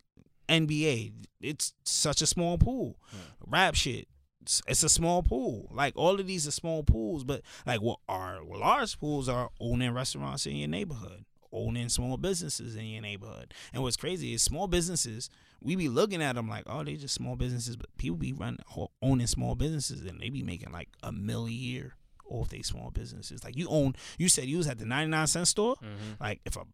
NBA. 0.47 1.11
It's 1.41 1.73
such 1.83 2.21
a 2.21 2.25
small 2.27 2.57
pool. 2.57 2.97
Rap 3.45 3.75
shit. 3.75 4.07
It's, 4.41 4.61
it's 4.67 4.83
a 4.83 4.89
small 4.89 5.23
pool. 5.23 5.69
Like 5.71 5.93
all 5.97 6.19
of 6.19 6.27
these 6.27 6.47
are 6.47 6.51
small 6.51 6.83
pools, 6.83 7.23
but 7.23 7.41
like 7.65 7.81
what 7.81 7.99
are 8.07 8.43
large 8.43 8.99
pools 8.99 9.27
are 9.27 9.49
owning 9.59 9.91
restaurants 9.91 10.45
in 10.45 10.55
your 10.55 10.67
neighborhood, 10.67 11.25
owning 11.55 11.89
small 11.89 12.17
businesses 12.17 12.75
in 12.75 12.85
your 12.85 13.01
neighborhood. 13.01 13.53
And 13.73 13.81
what's 13.81 13.97
crazy 13.97 14.33
is 14.33 14.41
small 14.41 14.67
businesses. 14.67 15.29
We 15.61 15.75
be 15.75 15.89
looking 15.89 16.21
at 16.21 16.35
them 16.35 16.47
like, 16.47 16.63
oh, 16.67 16.83
they 16.83 16.95
just 16.95 17.15
small 17.15 17.35
businesses, 17.35 17.75
but 17.75 17.95
people 17.97 18.17
be 18.17 18.33
running 18.33 18.59
owning 19.01 19.27
small 19.27 19.55
businesses 19.55 20.01
and 20.01 20.19
they 20.19 20.29
be 20.29 20.43
making 20.43 20.71
like 20.71 20.89
a 21.01 21.11
mill 21.11 21.47
a 21.47 21.51
year 21.51 21.95
off 22.29 22.49
they 22.49 22.61
small 22.61 22.91
businesses. 22.91 23.43
Like 23.43 23.55
you 23.55 23.67
own, 23.69 23.95
you 24.17 24.29
said 24.29 24.45
you 24.45 24.57
was 24.57 24.67
at 24.67 24.77
the 24.77 24.85
ninety 24.85 25.09
nine 25.09 25.27
cent 25.27 25.47
store. 25.47 25.75
Mm-hmm. 25.75 26.23
Like 26.23 26.41
if 26.45 26.55
a 26.57 26.65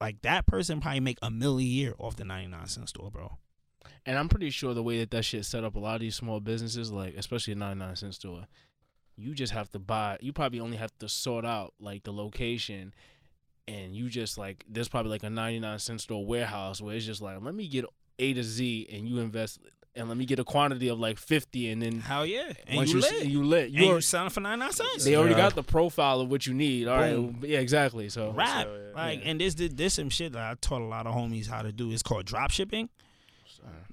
like 0.00 0.22
that 0.22 0.46
person 0.46 0.80
probably 0.80 1.00
make 1.00 1.18
a 1.22 1.30
mill 1.30 1.58
a 1.58 1.62
year 1.62 1.94
off 1.98 2.16
the 2.16 2.24
ninety 2.24 2.50
nine 2.50 2.66
cent 2.66 2.88
store, 2.88 3.10
bro. 3.10 3.38
And 4.06 4.16
I'm 4.16 4.28
pretty 4.28 4.50
sure 4.50 4.72
the 4.72 4.82
way 4.82 4.98
that 5.00 5.10
that 5.10 5.24
shit 5.24 5.44
set 5.44 5.64
up, 5.64 5.74
a 5.74 5.78
lot 5.78 5.96
of 5.96 6.00
these 6.00 6.16
small 6.16 6.40
businesses, 6.40 6.90
like 6.90 7.14
especially 7.16 7.52
a 7.52 7.56
99 7.56 7.96
cent 7.96 8.14
store, 8.14 8.46
you 9.16 9.34
just 9.34 9.52
have 9.52 9.70
to 9.72 9.78
buy. 9.78 10.16
You 10.20 10.32
probably 10.32 10.60
only 10.60 10.76
have 10.76 10.96
to 11.00 11.08
sort 11.08 11.44
out 11.44 11.74
like 11.78 12.04
the 12.04 12.12
location, 12.12 12.94
and 13.68 13.94
you 13.94 14.08
just 14.08 14.38
like 14.38 14.64
there's 14.68 14.88
probably 14.88 15.10
like 15.10 15.22
a 15.22 15.30
99 15.30 15.78
cent 15.78 16.00
store 16.00 16.24
warehouse 16.24 16.80
where 16.80 16.96
it's 16.96 17.04
just 17.06 17.20
like 17.22 17.40
let 17.42 17.54
me 17.54 17.68
get 17.68 17.84
A 18.18 18.32
to 18.34 18.42
Z, 18.42 18.88
and 18.92 19.06
you 19.08 19.18
invest, 19.20 19.60
and 19.94 20.08
let 20.08 20.16
me 20.16 20.24
get 20.24 20.38
a 20.38 20.44
quantity 20.44 20.88
of 20.88 20.98
like 20.98 21.18
50, 21.18 21.70
and 21.70 21.82
then 21.82 22.00
Hell 22.00 22.24
yeah, 22.26 22.52
and 22.66 22.76
once 22.76 22.90
you, 22.92 22.96
you 22.96 23.02
lit. 23.02 23.24
you 23.26 23.44
lit, 23.44 23.64
and 23.66 23.74
you 23.74 23.84
you 23.86 23.92
are, 23.96 24.00
selling 24.00 24.30
for 24.30 24.40
ninety 24.40 24.60
nine 24.60 24.72
cents. 24.72 25.04
they 25.04 25.14
already 25.16 25.34
Yeah. 25.34 25.40
got 25.42 25.54
the 25.54 25.62
profile 25.62 26.20
of 26.20 26.30
what 26.30 26.46
you 26.46 26.54
need. 26.54 26.88
All 26.88 26.96
right, 26.96 27.14
Boom. 27.14 27.42
yeah, 27.44 27.58
exactly. 27.60 28.08
So 28.08 28.32
rap. 28.32 28.64
So, 28.66 28.74
yeah. 28.74 29.00
like, 29.02 29.20
Yeah. 29.20 29.30
and 29.30 29.40
this 29.40 29.54
did 29.54 29.76
this 29.76 29.94
some 29.94 30.08
shit 30.10 30.32
that 30.32 30.42
I 30.50 30.54
taught 30.60 30.80
a 30.82 30.84
lot 30.86 31.06
of 31.06 31.14
homies 31.14 31.48
how 31.48 31.62
to 31.62 31.70
do. 31.72 31.90
It's 31.92 32.02
called 32.02 32.24
drop 32.26 32.50
shipping. 32.50 32.88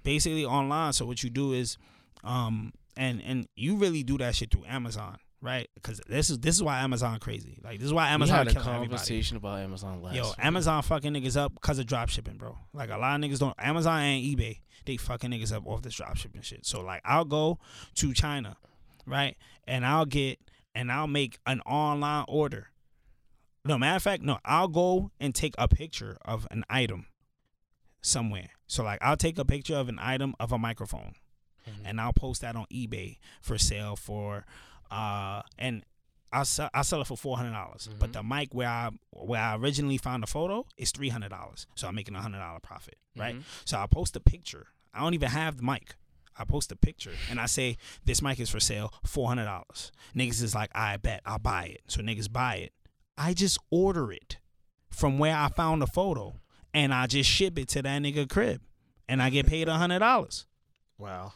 Basically 0.03 0.45
online. 0.45 0.93
So 0.93 1.05
what 1.05 1.23
you 1.23 1.29
do 1.31 1.51
is, 1.53 1.77
um, 2.23 2.73
and 2.95 3.21
and 3.25 3.47
you 3.55 3.75
really 3.75 4.03
do 4.03 4.17
that 4.19 4.35
shit 4.35 4.51
through 4.51 4.65
Amazon. 4.67 5.17
Right? 5.41 5.69
Because 5.75 6.01
this 6.07 6.29
is 6.29 6.39
this 6.39 6.55
is 6.55 6.63
why 6.63 6.81
Amazon 6.81 7.19
crazy. 7.19 7.59
Like 7.63 7.79
this 7.79 7.87
is 7.87 7.93
why 7.93 8.09
Amazon. 8.09 8.33
We 8.33 8.37
had 8.37 8.47
a 8.47 8.51
killing 8.51 8.67
everybody. 8.67 8.89
conversation 8.89 9.37
about 9.37 9.59
Amazon 9.59 10.01
last. 10.01 10.15
Yo, 10.15 10.23
week. 10.23 10.35
Amazon 10.39 10.81
fucking 10.83 11.13
niggas 11.13 11.37
up 11.37 11.53
because 11.53 11.79
of 11.79 11.85
drop 11.85 12.09
shipping, 12.09 12.37
bro. 12.37 12.57
Like 12.73 12.89
a 12.89 12.97
lot 12.97 13.15
of 13.15 13.21
niggas 13.21 13.39
don't. 13.39 13.55
Amazon 13.59 14.01
and 14.01 14.23
eBay, 14.23 14.59
they 14.85 14.97
fucking 14.97 15.31
niggas 15.31 15.53
up 15.53 15.65
off 15.67 15.81
this 15.81 15.95
drop 15.95 16.17
shipping 16.17 16.41
shit. 16.41 16.65
So 16.65 16.81
like, 16.81 17.01
I'll 17.05 17.25
go 17.25 17.59
to 17.95 18.13
China, 18.13 18.57
right, 19.05 19.37
and 19.67 19.85
I'll 19.85 20.05
get 20.05 20.39
and 20.73 20.91
I'll 20.91 21.07
make 21.07 21.39
an 21.45 21.61
online 21.61 22.25
order. 22.27 22.69
No 23.63 23.77
matter 23.77 23.95
of 23.95 24.03
fact, 24.03 24.21
no, 24.21 24.37
I'll 24.45 24.67
go 24.67 25.11
and 25.19 25.33
take 25.33 25.55
a 25.57 25.67
picture 25.67 26.17
of 26.23 26.47
an 26.51 26.63
item 26.69 27.07
somewhere. 28.01 28.49
So 28.67 28.83
like, 28.83 28.99
I'll 29.01 29.17
take 29.17 29.39
a 29.39 29.45
picture 29.45 29.75
of 29.75 29.89
an 29.89 29.97
item 29.99 30.35
of 30.39 30.51
a 30.51 30.59
microphone, 30.59 31.15
mm-hmm. 31.67 31.85
and 31.85 31.99
I'll 31.99 32.13
post 32.13 32.41
that 32.41 32.55
on 32.55 32.65
eBay 32.71 33.17
for 33.41 33.57
sale 33.57 33.95
for, 33.95 34.45
uh, 34.91 35.41
and 35.57 35.83
I'll 36.31 36.45
sell, 36.45 36.69
I'll 36.73 36.83
sell 36.83 37.01
it 37.01 37.07
for 37.07 37.17
four 37.17 37.37
hundred 37.37 37.51
dollars. 37.53 37.87
But 37.99 38.13
the 38.13 38.23
mic 38.23 38.53
where 38.53 38.67
I 38.67 38.89
where 39.11 39.41
I 39.41 39.55
originally 39.55 39.97
found 39.97 40.23
the 40.23 40.27
photo 40.27 40.65
is 40.77 40.91
three 40.91 41.09
hundred 41.09 41.29
dollars. 41.29 41.67
So 41.75 41.87
I'm 41.87 41.95
making 41.95 42.15
a 42.15 42.21
hundred 42.21 42.39
dollar 42.39 42.59
profit, 42.59 42.95
right? 43.17 43.35
So 43.65 43.77
I'll 43.77 43.87
post 43.87 44.15
a 44.15 44.19
picture. 44.19 44.67
I 44.93 45.01
don't 45.01 45.13
even 45.13 45.29
have 45.29 45.57
the 45.57 45.63
mic. 45.63 45.95
I 46.37 46.43
post 46.43 46.69
a 46.71 46.75
picture 46.75 47.13
and 47.29 47.39
I 47.39 47.45
say 47.45 47.77
this 48.03 48.21
mic 48.21 48.39
is 48.41 48.49
for 48.49 48.59
sale, 48.59 48.93
four 49.05 49.29
hundred 49.29 49.45
dollars. 49.45 49.91
Niggas 50.15 50.43
is 50.43 50.53
like, 50.53 50.69
I 50.75 50.97
bet 50.97 51.21
I'll 51.25 51.39
buy 51.39 51.65
it. 51.65 51.81
So 51.87 52.01
niggas 52.01 52.31
buy 52.31 52.55
it. 52.55 52.73
I 53.17 53.33
just 53.33 53.57
order 53.71 54.11
it 54.11 54.37
from 54.89 55.17
where 55.17 55.35
I 55.35 55.47
found 55.47 55.81
the 55.81 55.87
photo, 55.87 56.35
and 56.73 56.93
I 56.93 57.07
just 57.07 57.29
ship 57.29 57.57
it 57.57 57.69
to 57.69 57.81
that 57.81 58.01
nigga 58.01 58.29
crib, 58.29 58.61
and 59.07 59.21
I 59.21 59.29
get 59.29 59.47
paid 59.47 59.69
a 59.69 59.75
hundred 59.75 59.99
dollars. 59.99 60.45
Wow. 60.97 61.33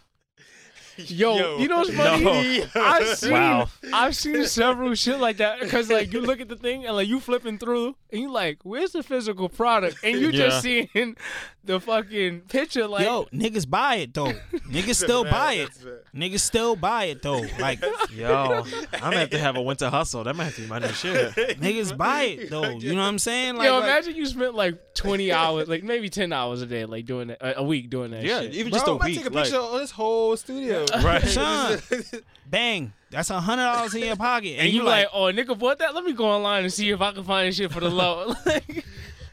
Yo, 1.07 1.57
you 1.59 1.67
know 1.67 1.77
what's 1.79 1.91
funny? 1.95 2.23
No. 2.23 2.65
I've 2.75 3.17
seen 3.17 3.31
Wow. 3.31 3.69
I've 3.93 4.15
seen 4.15 4.45
several 4.45 4.93
shit 4.95 5.19
like 5.19 5.37
that 5.37 5.59
because 5.61 5.89
like 5.89 6.11
you 6.13 6.21
look 6.21 6.41
at 6.41 6.49
the 6.49 6.55
thing 6.55 6.85
and 6.85 6.95
like 6.95 7.07
you 7.07 7.19
flipping 7.19 7.57
through 7.57 7.95
and 8.11 8.21
you 8.21 8.31
like, 8.31 8.59
where's 8.63 8.91
the 8.91 9.03
physical 9.03 9.49
product? 9.49 9.97
And 10.03 10.19
you 10.19 10.31
just 10.31 10.61
seeing 10.61 11.15
the 11.63 11.79
fucking 11.79 12.41
picture 12.41 12.87
like 12.87 13.05
Yo, 13.05 13.25
niggas 13.33 13.69
buy 13.69 13.95
it 13.95 14.13
though. 14.13 14.33
niggas 14.69 14.95
still 15.03 15.23
buy 15.23 15.53
it. 15.53 15.69
Niggas 16.15 16.39
still 16.41 16.75
buy 16.75 17.05
it 17.05 17.21
though. 17.21 17.45
Like 17.59 17.81
Yo, 18.13 18.63
I'm 18.93 18.99
gonna 18.99 19.17
have 19.19 19.29
to 19.31 19.39
have 19.39 19.55
a 19.57 19.61
winter 19.61 19.89
hustle. 19.89 20.23
That 20.23 20.35
might 20.35 20.45
have 20.45 20.55
to 20.55 20.61
be 20.61 20.67
my 20.67 20.79
new 20.79 20.87
shit. 20.89 21.33
niggas 21.59 21.95
buy 21.95 22.23
it 22.23 22.49
though. 22.49 22.69
You 22.69 22.93
know 22.95 23.01
what 23.01 23.07
I'm 23.07 23.19
saying? 23.19 23.55
Like, 23.55 23.65
Yo, 23.67 23.75
like- 23.75 23.83
imagine 23.83 24.15
you 24.15 24.25
spent 24.25 24.55
like 24.55 24.95
20 24.95 25.31
hours, 25.31 25.67
like 25.67 25.83
maybe 25.83 26.09
10 26.09 26.33
hours 26.33 26.61
a 26.61 26.65
day, 26.65 26.85
like 26.85 27.05
doing 27.05 27.27
that, 27.29 27.41
a 27.41 27.59
a 27.59 27.63
week 27.63 27.89
doing 27.89 28.11
that 28.11 28.23
Yeah, 28.23 28.41
shit. 28.41 28.53
even 28.55 28.71
just 28.71 28.83
a 28.85 28.91
Bro, 28.91 28.99
I 29.01 29.05
week. 29.05 29.17
take 29.17 29.25
a 29.25 29.29
like- 29.29 29.43
picture 29.45 29.59
of 29.59 29.79
this 29.79 29.91
whole 29.91 30.35
studio. 30.37 30.85
right. 31.03 31.23
Son, 31.23 31.79
bang. 32.49 32.93
That's 33.11 33.29
a 33.31 33.39
hundred 33.39 33.63
dollars 33.63 33.95
in 33.95 34.03
your 34.03 34.15
pocket, 34.15 34.51
and, 34.51 34.61
and 34.61 34.69
you 34.69 34.81
you 34.81 34.85
like, 34.85 35.07
oh, 35.13 35.23
nigga 35.33 35.57
bought 35.57 35.79
that? 35.79 35.95
Let 35.95 36.03
me 36.03 36.13
go 36.13 36.25
online 36.25 36.63
and 36.63 36.71
see 36.73 36.89
if 36.91 37.01
I 37.01 37.11
can 37.11 37.23
find 37.23 37.47
this 37.47 37.55
shit 37.55 37.71
for 37.71 37.79
the 37.79 37.89
low. 37.89 38.33
like, 38.45 38.85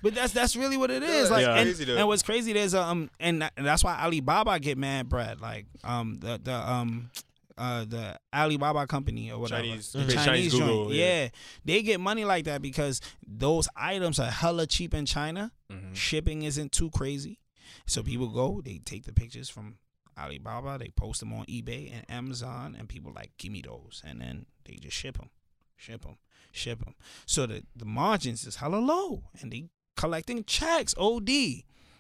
But 0.03 0.15
that's 0.15 0.33
that's 0.33 0.57
really 0.57 0.77
what 0.77 0.91
it 0.91 1.03
is. 1.03 1.29
Yeah, 1.29 1.35
like, 1.37 1.47
yeah. 1.47 1.55
and, 1.57 1.65
Crazy, 1.67 1.85
though. 1.85 1.97
and 1.97 2.07
what's 2.09 2.23
crazy 2.23 2.53
is 2.57 2.75
um, 2.75 3.11
and, 3.21 3.43
that- 3.43 3.53
and 3.57 3.67
that's 3.67 3.83
why 3.85 3.99
Alibaba 4.03 4.59
get 4.61 4.79
mad, 4.79 5.09
Brad. 5.09 5.41
Like, 5.41 5.67
um, 5.85 6.19
the 6.21 6.41
the 6.43 6.55
um. 6.55 7.11
Uh, 7.59 7.87
the 7.87 8.15
Alibaba 8.35 8.87
company 8.87 9.33
or 9.33 9.39
whatever, 9.39 9.63
Chinese- 9.63 9.91
the 9.93 10.01
Mhm. 10.01 10.09
Chinese, 10.11 10.25
Chinese 10.27 10.53
joint, 10.53 10.65
Google, 10.67 10.93
yeah. 10.93 11.23
yeah. 11.23 11.29
they 11.65 11.81
get 11.83 11.99
money 12.01 12.23
like 12.27 12.45
that 12.45 12.61
because 12.61 13.01
those 13.27 13.67
items 13.75 14.21
are 14.21 14.31
hella 14.31 14.67
cheap 14.67 14.93
in 14.93 15.07
China. 15.07 15.51
Mm-hmm. 15.73 15.95
Shipping 15.95 16.43
isn't 16.43 16.73
too 16.73 16.91
crazy, 16.91 17.39
so 17.87 18.03
people 18.03 18.29
go, 18.29 18.61
they 18.63 18.77
take 18.85 19.07
the 19.07 19.13
pictures 19.15 19.49
from 19.49 19.79
Alibaba, 20.19 20.79
they 20.79 20.89
post 20.89 21.21
them 21.21 21.33
on 21.33 21.45
eBay 21.47 21.93
and 21.93 22.05
Amazon, 22.09 22.77
and 22.79 22.89
people 22.89 23.13
like 23.15 23.33
give 23.39 23.53
me 23.53 23.63
those, 23.63 24.03
and 24.05 24.21
then 24.21 24.47
they 24.65 24.75
just 24.75 24.97
ship 24.97 25.19
them, 25.19 25.31
ship 25.77 26.03
them, 26.03 26.17
ship 26.53 26.85
them. 26.85 26.95
So 27.27 27.47
the 27.47 27.63
the 27.75 27.85
margins 27.85 28.47
is 28.47 28.57
hella 28.57 28.77
low, 28.77 29.25
and 29.41 29.53
they 29.53 29.69
collecting 29.97 30.45
checks, 30.45 30.95
OD. 30.97 31.31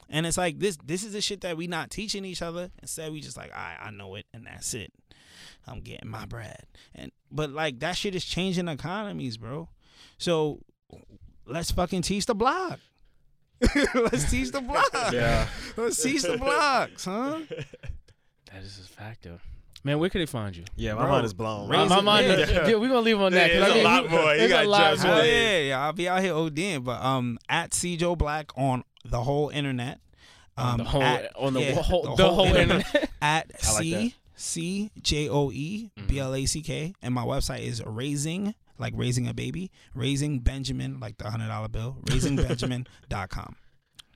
And 0.08 0.24
it's 0.24 0.36
like 0.36 0.60
this 0.60 0.78
this 0.84 1.02
is 1.02 1.12
the 1.12 1.20
shit 1.20 1.40
that 1.40 1.56
we 1.56 1.66
not 1.66 1.90
teaching 1.90 2.24
each 2.24 2.42
other. 2.42 2.70
Instead, 2.80 3.12
we 3.12 3.20
just 3.20 3.36
like, 3.36 3.52
I 3.52 3.76
I 3.80 3.90
know 3.90 4.14
it 4.14 4.26
and 4.32 4.46
that's 4.46 4.72
it. 4.74 4.92
I'm 5.66 5.80
getting 5.80 6.08
my 6.08 6.26
bread. 6.26 6.64
And 6.94 7.10
but 7.30 7.50
like 7.50 7.80
that 7.80 7.96
shit 7.96 8.14
is 8.14 8.24
changing 8.24 8.68
economies, 8.68 9.36
bro. 9.36 9.68
So 10.18 10.60
let's 11.44 11.72
fucking 11.72 12.02
teach 12.02 12.26
the 12.26 12.34
block. 12.34 12.78
let's 13.94 14.30
teach 14.30 14.52
the 14.52 14.60
block. 14.60 14.90
Yeah. 15.12 15.48
Let's 15.76 16.00
teach 16.00 16.22
the 16.22 16.36
blocks, 16.36 17.06
huh? 17.06 17.40
that 18.52 18.62
is 18.62 18.78
a 18.78 18.82
factor. 18.82 19.38
Man, 19.84 19.98
where 20.00 20.08
could 20.10 20.20
they 20.20 20.26
find 20.26 20.56
you? 20.56 20.64
Yeah, 20.74 20.94
my 20.94 21.02
Bro, 21.02 21.10
mind 21.10 21.26
is 21.26 21.34
blown. 21.34 21.68
Raise 21.68 21.88
my 21.88 21.98
it 21.98 22.02
mind, 22.02 22.26
there. 22.26 22.70
yeah, 22.70 22.76
we're 22.76 22.88
gonna 22.88 23.00
leave 23.00 23.20
on 23.20 23.32
that. 23.32 23.54
Yeah, 23.54 23.64
I 23.64 23.68
mean, 23.68 23.80
a 23.80 23.82
lot 23.84 24.10
more. 24.10 24.34
You 24.34 24.48
got 24.48 24.66
lot 24.66 24.98
more. 24.98 25.16
Yeah, 25.18 25.22
yeah, 25.24 25.58
yeah, 25.60 25.84
I'll 25.84 25.92
be 25.92 26.08
out 26.08 26.22
here 26.22 26.32
ODing, 26.32 26.82
but 26.84 27.00
um, 27.02 27.38
at 27.48 27.72
C 27.74 27.96
Joe 27.96 28.16
Black 28.16 28.50
on 28.56 28.82
the 29.04 29.22
whole 29.22 29.50
internet. 29.50 30.00
Um, 30.58 30.66
On 30.66 30.78
the 30.78 30.84
whole- 30.84 31.02
at- 31.02 31.36
on 31.36 31.52
the 31.52 31.60
yeah, 31.62 31.72
whole- 31.82 32.16
the 32.16 32.32
whole 32.32 32.46
internet. 32.54 33.10
at 33.22 33.50
I 33.62 33.72
like 33.74 33.82
C 33.84 34.14
C 34.34 34.90
J 35.02 35.28
O 35.28 35.50
E 35.52 35.90
Mm-hmm. 35.96 36.06
B 36.08 36.18
L 36.18 36.34
A 36.34 36.46
C 36.46 36.62
K, 36.62 36.94
and 37.02 37.14
my 37.14 37.22
website 37.24 37.60
is 37.62 37.82
raising 37.84 38.54
like 38.78 38.92
raising 38.96 39.28
a 39.28 39.34
baby, 39.34 39.70
raising 39.94 40.40
Benjamin 40.40 40.98
like 40.98 41.18
the 41.18 41.30
hundred 41.30 41.48
dollar 41.48 41.68
bill, 41.68 41.98
raisingbenjamin.com. 42.06 43.56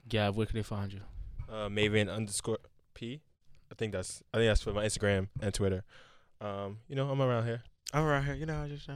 Gav, 0.09 0.11
yeah, 0.11 0.29
where 0.37 0.45
could 0.45 0.55
they 0.55 0.63
find 0.63 0.91
you? 0.91 1.01
uh, 1.49 1.69
Maven 1.69 2.13
underscore 2.13 2.57
P. 2.93 3.21
I 3.71 3.75
think 3.75 3.93
that's 3.93 4.21
I 4.33 4.37
think 4.37 4.49
that's 4.49 4.61
for 4.61 4.73
my 4.73 4.85
Instagram 4.85 5.27
and 5.41 5.53
Twitter. 5.53 5.83
Um, 6.41 6.79
you 6.87 6.95
know, 6.95 7.09
I'm 7.09 7.21
around 7.21 7.45
here. 7.45 7.61
I'm 7.93 8.05
right 8.05 8.23
here. 8.23 8.35
You 8.35 8.45
know, 8.45 8.61
I 8.63 8.67
just. 8.67 8.89
uh, 8.89 8.93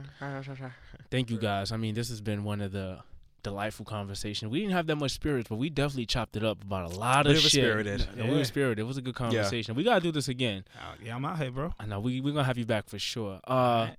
Thank 1.10 1.30
you 1.30 1.38
guys. 1.38 1.72
I 1.72 1.76
mean, 1.76 1.94
this 1.94 2.08
has 2.08 2.20
been 2.20 2.44
one 2.44 2.60
of 2.60 2.72
the 2.72 2.98
delightful 3.42 3.84
conversations. 3.84 4.50
We 4.50 4.60
didn't 4.60 4.72
have 4.72 4.86
that 4.88 4.96
much 4.96 5.12
spirits, 5.12 5.48
but 5.48 5.56
we 5.56 5.70
definitely 5.70 6.06
chopped 6.06 6.34
it 6.36 6.42
up 6.42 6.62
about 6.64 6.92
a 6.92 6.98
lot 6.98 7.26
of 7.26 7.30
We 7.30 7.34
were 7.34 7.40
shit. 7.40 7.50
spirited. 7.52 8.08
Yeah, 8.16 8.24
We 8.30 8.36
were 8.36 8.44
spirited. 8.44 8.80
It 8.80 8.86
was 8.86 8.96
a 8.96 9.02
good 9.02 9.14
conversation. 9.14 9.74
We 9.76 9.84
gotta 9.84 10.00
do 10.00 10.10
this 10.12 10.28
again. 10.28 10.64
Uh, 10.76 10.94
yeah, 11.04 11.14
I'm 11.14 11.24
out 11.24 11.38
here, 11.38 11.50
bro. 11.52 11.72
I 11.78 11.86
know 11.86 12.00
we 12.00 12.20
we're 12.20 12.32
gonna 12.32 12.44
have 12.44 12.58
you 12.58 12.66
back 12.66 12.88
for 12.88 12.98
sure. 12.98 13.40
Uh, 13.46 13.50
Alright. 13.52 13.96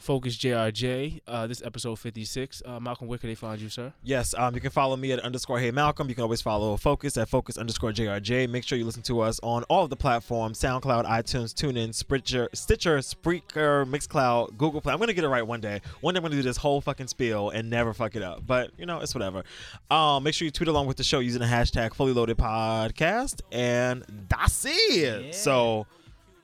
Focus 0.00 0.36
JRJ. 0.36 1.20
Uh, 1.28 1.46
this 1.46 1.62
episode 1.62 1.98
56. 1.98 2.62
Uh, 2.64 2.80
Malcolm, 2.80 3.06
where 3.06 3.18
can 3.18 3.28
they 3.28 3.34
find 3.34 3.60
you, 3.60 3.68
sir? 3.68 3.92
Yes, 4.02 4.34
um, 4.36 4.54
you 4.54 4.60
can 4.60 4.70
follow 4.70 4.96
me 4.96 5.12
at 5.12 5.20
underscore 5.20 5.60
Hey 5.60 5.70
Malcolm. 5.70 6.08
You 6.08 6.14
can 6.14 6.22
always 6.22 6.40
follow 6.40 6.76
Focus 6.78 7.16
at 7.18 7.28
Focus 7.28 7.58
underscore 7.58 7.92
JRJ. 7.92 8.48
Make 8.48 8.64
sure 8.64 8.78
you 8.78 8.84
listen 8.86 9.02
to 9.02 9.20
us 9.20 9.38
on 9.42 9.62
all 9.64 9.84
of 9.84 9.90
the 9.90 9.96
platforms: 9.96 10.58
SoundCloud, 10.58 11.04
iTunes, 11.06 11.52
TuneIn, 11.54 11.94
Stitcher, 11.94 12.48
Stitcher, 12.54 12.98
Spreaker, 12.98 13.84
Mixcloud, 13.86 14.56
Google 14.56 14.80
Play. 14.80 14.92
I'm 14.94 14.98
gonna 14.98 15.12
get 15.12 15.24
it 15.24 15.28
right 15.28 15.46
one 15.46 15.60
day. 15.60 15.80
One 16.00 16.14
day 16.14 16.18
I'm 16.18 16.22
gonna 16.22 16.34
do 16.34 16.42
this 16.42 16.56
whole 16.56 16.80
fucking 16.80 17.08
spiel 17.08 17.50
and 17.50 17.68
never 17.68 17.92
fuck 17.92 18.16
it 18.16 18.22
up. 18.22 18.46
But 18.46 18.70
you 18.78 18.86
know, 18.86 19.00
it's 19.00 19.14
whatever. 19.14 19.44
Um, 19.90 20.22
make 20.24 20.32
sure 20.34 20.46
you 20.46 20.50
tweet 20.50 20.68
along 20.68 20.86
with 20.86 20.96
the 20.96 21.04
show 21.04 21.18
using 21.18 21.40
the 21.40 21.46
hashtag 21.46 21.92
Fully 21.94 22.14
Loaded 22.14 22.38
Podcast, 22.38 23.42
and 23.52 24.04
that's 24.30 24.64
it. 24.66 25.34
So 25.34 25.86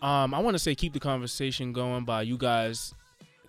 Um, 0.03 0.35
I 0.35 0.41
want 0.41 0.55
to 0.55 0.59
say 0.59 0.75
keep 0.75 0.93
the 0.93 1.01
conversation 1.01 1.73
going 1.73 2.05
by 2.05 2.21
you 2.23 2.37
guys 2.37 2.95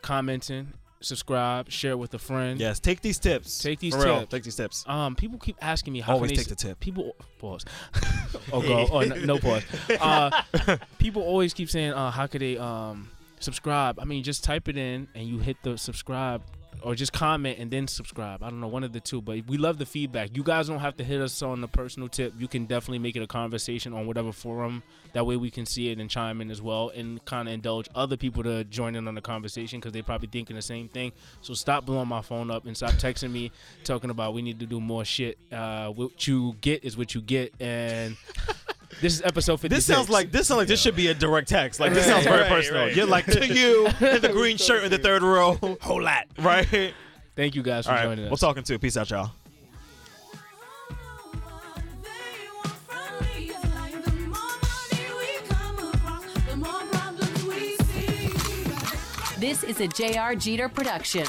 commenting, 0.02 0.74
subscribe, 1.02 1.70
share 1.70 1.92
it 1.92 2.00
with 2.00 2.14
a 2.14 2.20
friend. 2.20 2.60
yes, 2.60 2.80
take 2.80 3.02
these 3.02 3.20
tips. 3.20 3.60
Take 3.60 3.80
these 3.80 3.96
For 3.96 4.04
real, 4.04 4.20
tips. 4.22 4.32
Take 4.32 4.44
these 4.44 4.56
tips. 4.56 4.84
Um, 4.88 5.16
people 5.16 5.38
keep 5.40 5.58
asking 5.62 5.94
me 5.94 6.00
how 6.00 6.14
Always 6.14 6.32
can 6.32 6.38
they 6.38 6.44
take 6.44 6.50
the 6.50 6.56
tip. 6.56 6.80
People 6.80 7.16
pause. 7.40 7.66
oh, 8.52 8.62
go. 8.62 8.88
Oh, 8.92 9.02
no, 9.02 9.16
no 9.16 9.38
pause. 9.40 9.64
Uh, 10.00 10.78
people 10.98 11.22
always 11.22 11.54
keep 11.54 11.70
saying, 11.70 11.94
uh, 11.94 12.12
how 12.12 12.28
could 12.28 12.42
they 12.42 12.58
um 12.58 13.10
subscribe? 13.40 14.00
I 14.00 14.06
mean, 14.06 14.24
just 14.24 14.44
type 14.44 14.68
it 14.68 14.78
in 14.78 15.08
and 15.16 15.28
you 15.28 15.40
hit 15.40 15.58
the 15.64 15.78
subscribe. 15.78 16.42
Or 16.84 16.96
just 16.96 17.12
comment 17.12 17.60
and 17.60 17.72
then 17.72 17.88
subscribe. 17.88 18.44
I 18.44 18.50
don't 18.50 18.60
know, 18.60 18.68
one 18.68 18.84
of 18.84 18.94
the 18.94 19.00
two. 19.00 19.22
But 19.22 19.48
we 19.48 19.58
love 19.58 19.78
the 19.78 19.86
feedback. 19.86 20.38
You 20.38 20.44
guys 20.44 20.68
don't 20.68 20.80
have 20.80 20.96
to 20.98 21.04
hit 21.04 21.20
us 21.20 21.42
on 21.42 21.60
the 21.60 21.68
personal 21.68 22.08
tip. 22.08 22.34
You 22.38 22.48
can 22.48 22.66
definitely 22.66 23.00
make 23.00 23.16
it 23.16 23.22
a 23.24 23.28
conversation 23.28 23.94
on 23.94 24.08
whatever 24.08 24.32
forum. 24.32 24.84
That 25.14 25.26
way 25.26 25.36
we 25.38 25.50
can 25.50 25.66
see 25.66 25.90
it 25.90 25.98
and 25.98 26.10
chime 26.10 26.40
in 26.40 26.52
as 26.52 26.62
well, 26.62 26.90
and 26.90 27.24
kind 27.26 27.48
of 27.48 27.54
indulge 27.54 27.88
other 27.96 28.16
people 28.16 28.44
to 28.44 28.64
join 28.66 28.96
in 28.96 29.08
on 29.08 29.16
the 29.16 29.22
conversation 29.22 29.80
because 29.80 29.92
they 29.92 30.02
probably 30.02 30.30
thinking 30.32 30.56
the 30.56 30.62
same 30.62 30.88
thing. 30.88 31.12
So 31.42 31.54
stop 31.54 31.86
blowing 31.86 32.08
my 32.08 32.22
phone 32.22 32.52
up 32.52 32.66
and 32.66 32.78
stop 32.78 32.92
texting 32.92 33.32
me 33.32 33.52
talking 33.84 34.10
about 34.10 34.34
we 34.34 34.42
need 34.42 34.60
to 34.60 34.66
do 34.66 34.80
more 34.80 35.04
shit. 35.04 35.38
Uh, 35.52 35.90
what 35.90 36.28
you 36.28 36.56
get 36.62 36.84
is 36.84 36.96
what 36.98 37.16
you 37.16 37.22
get, 37.22 37.54
and 37.60 38.16
this 39.02 39.14
is 39.14 39.22
episode 39.22 39.58
fifty. 39.58 39.76
This 39.76 39.86
sounds 39.86 40.10
like 40.10 40.32
this 40.32 40.48
sounds 40.48 40.58
like 40.60 40.68
this 40.68 40.82
should 40.82 40.96
be 40.96 41.08
a 41.08 41.14
direct 41.14 41.48
text. 41.48 41.80
Like 41.80 41.94
this 41.94 42.06
sounds 42.06 42.26
very 42.26 42.42
right, 42.42 42.50
personal. 42.50 42.86
right. 42.86 42.96
You're 42.96 43.06
like 43.06 43.26
to 43.26 43.46
you 43.54 43.88
in 43.88 44.22
the 44.22 44.30
green 44.32 44.58
shirt 44.58 44.84
in 44.84 44.92
the 44.92 44.98
third 44.98 45.22
row. 45.24 45.54
Whole 45.82 46.02
lot. 46.02 46.26
Right. 46.40 46.94
Thank 47.36 47.56
you 47.56 47.62
guys 47.62 47.86
for 47.86 47.92
All 47.92 47.98
right. 47.98 48.04
joining 48.06 48.26
us. 48.26 48.32
We'll 48.32 48.38
talking 48.38 48.64
too. 48.64 48.80
Peace 48.80 48.98
out, 48.98 49.10
y'all. 49.10 49.32
This 59.40 59.64
is 59.64 59.80
a 59.80 59.88
J.R. 59.88 60.36
Jeter 60.36 60.68
production. 60.68 61.26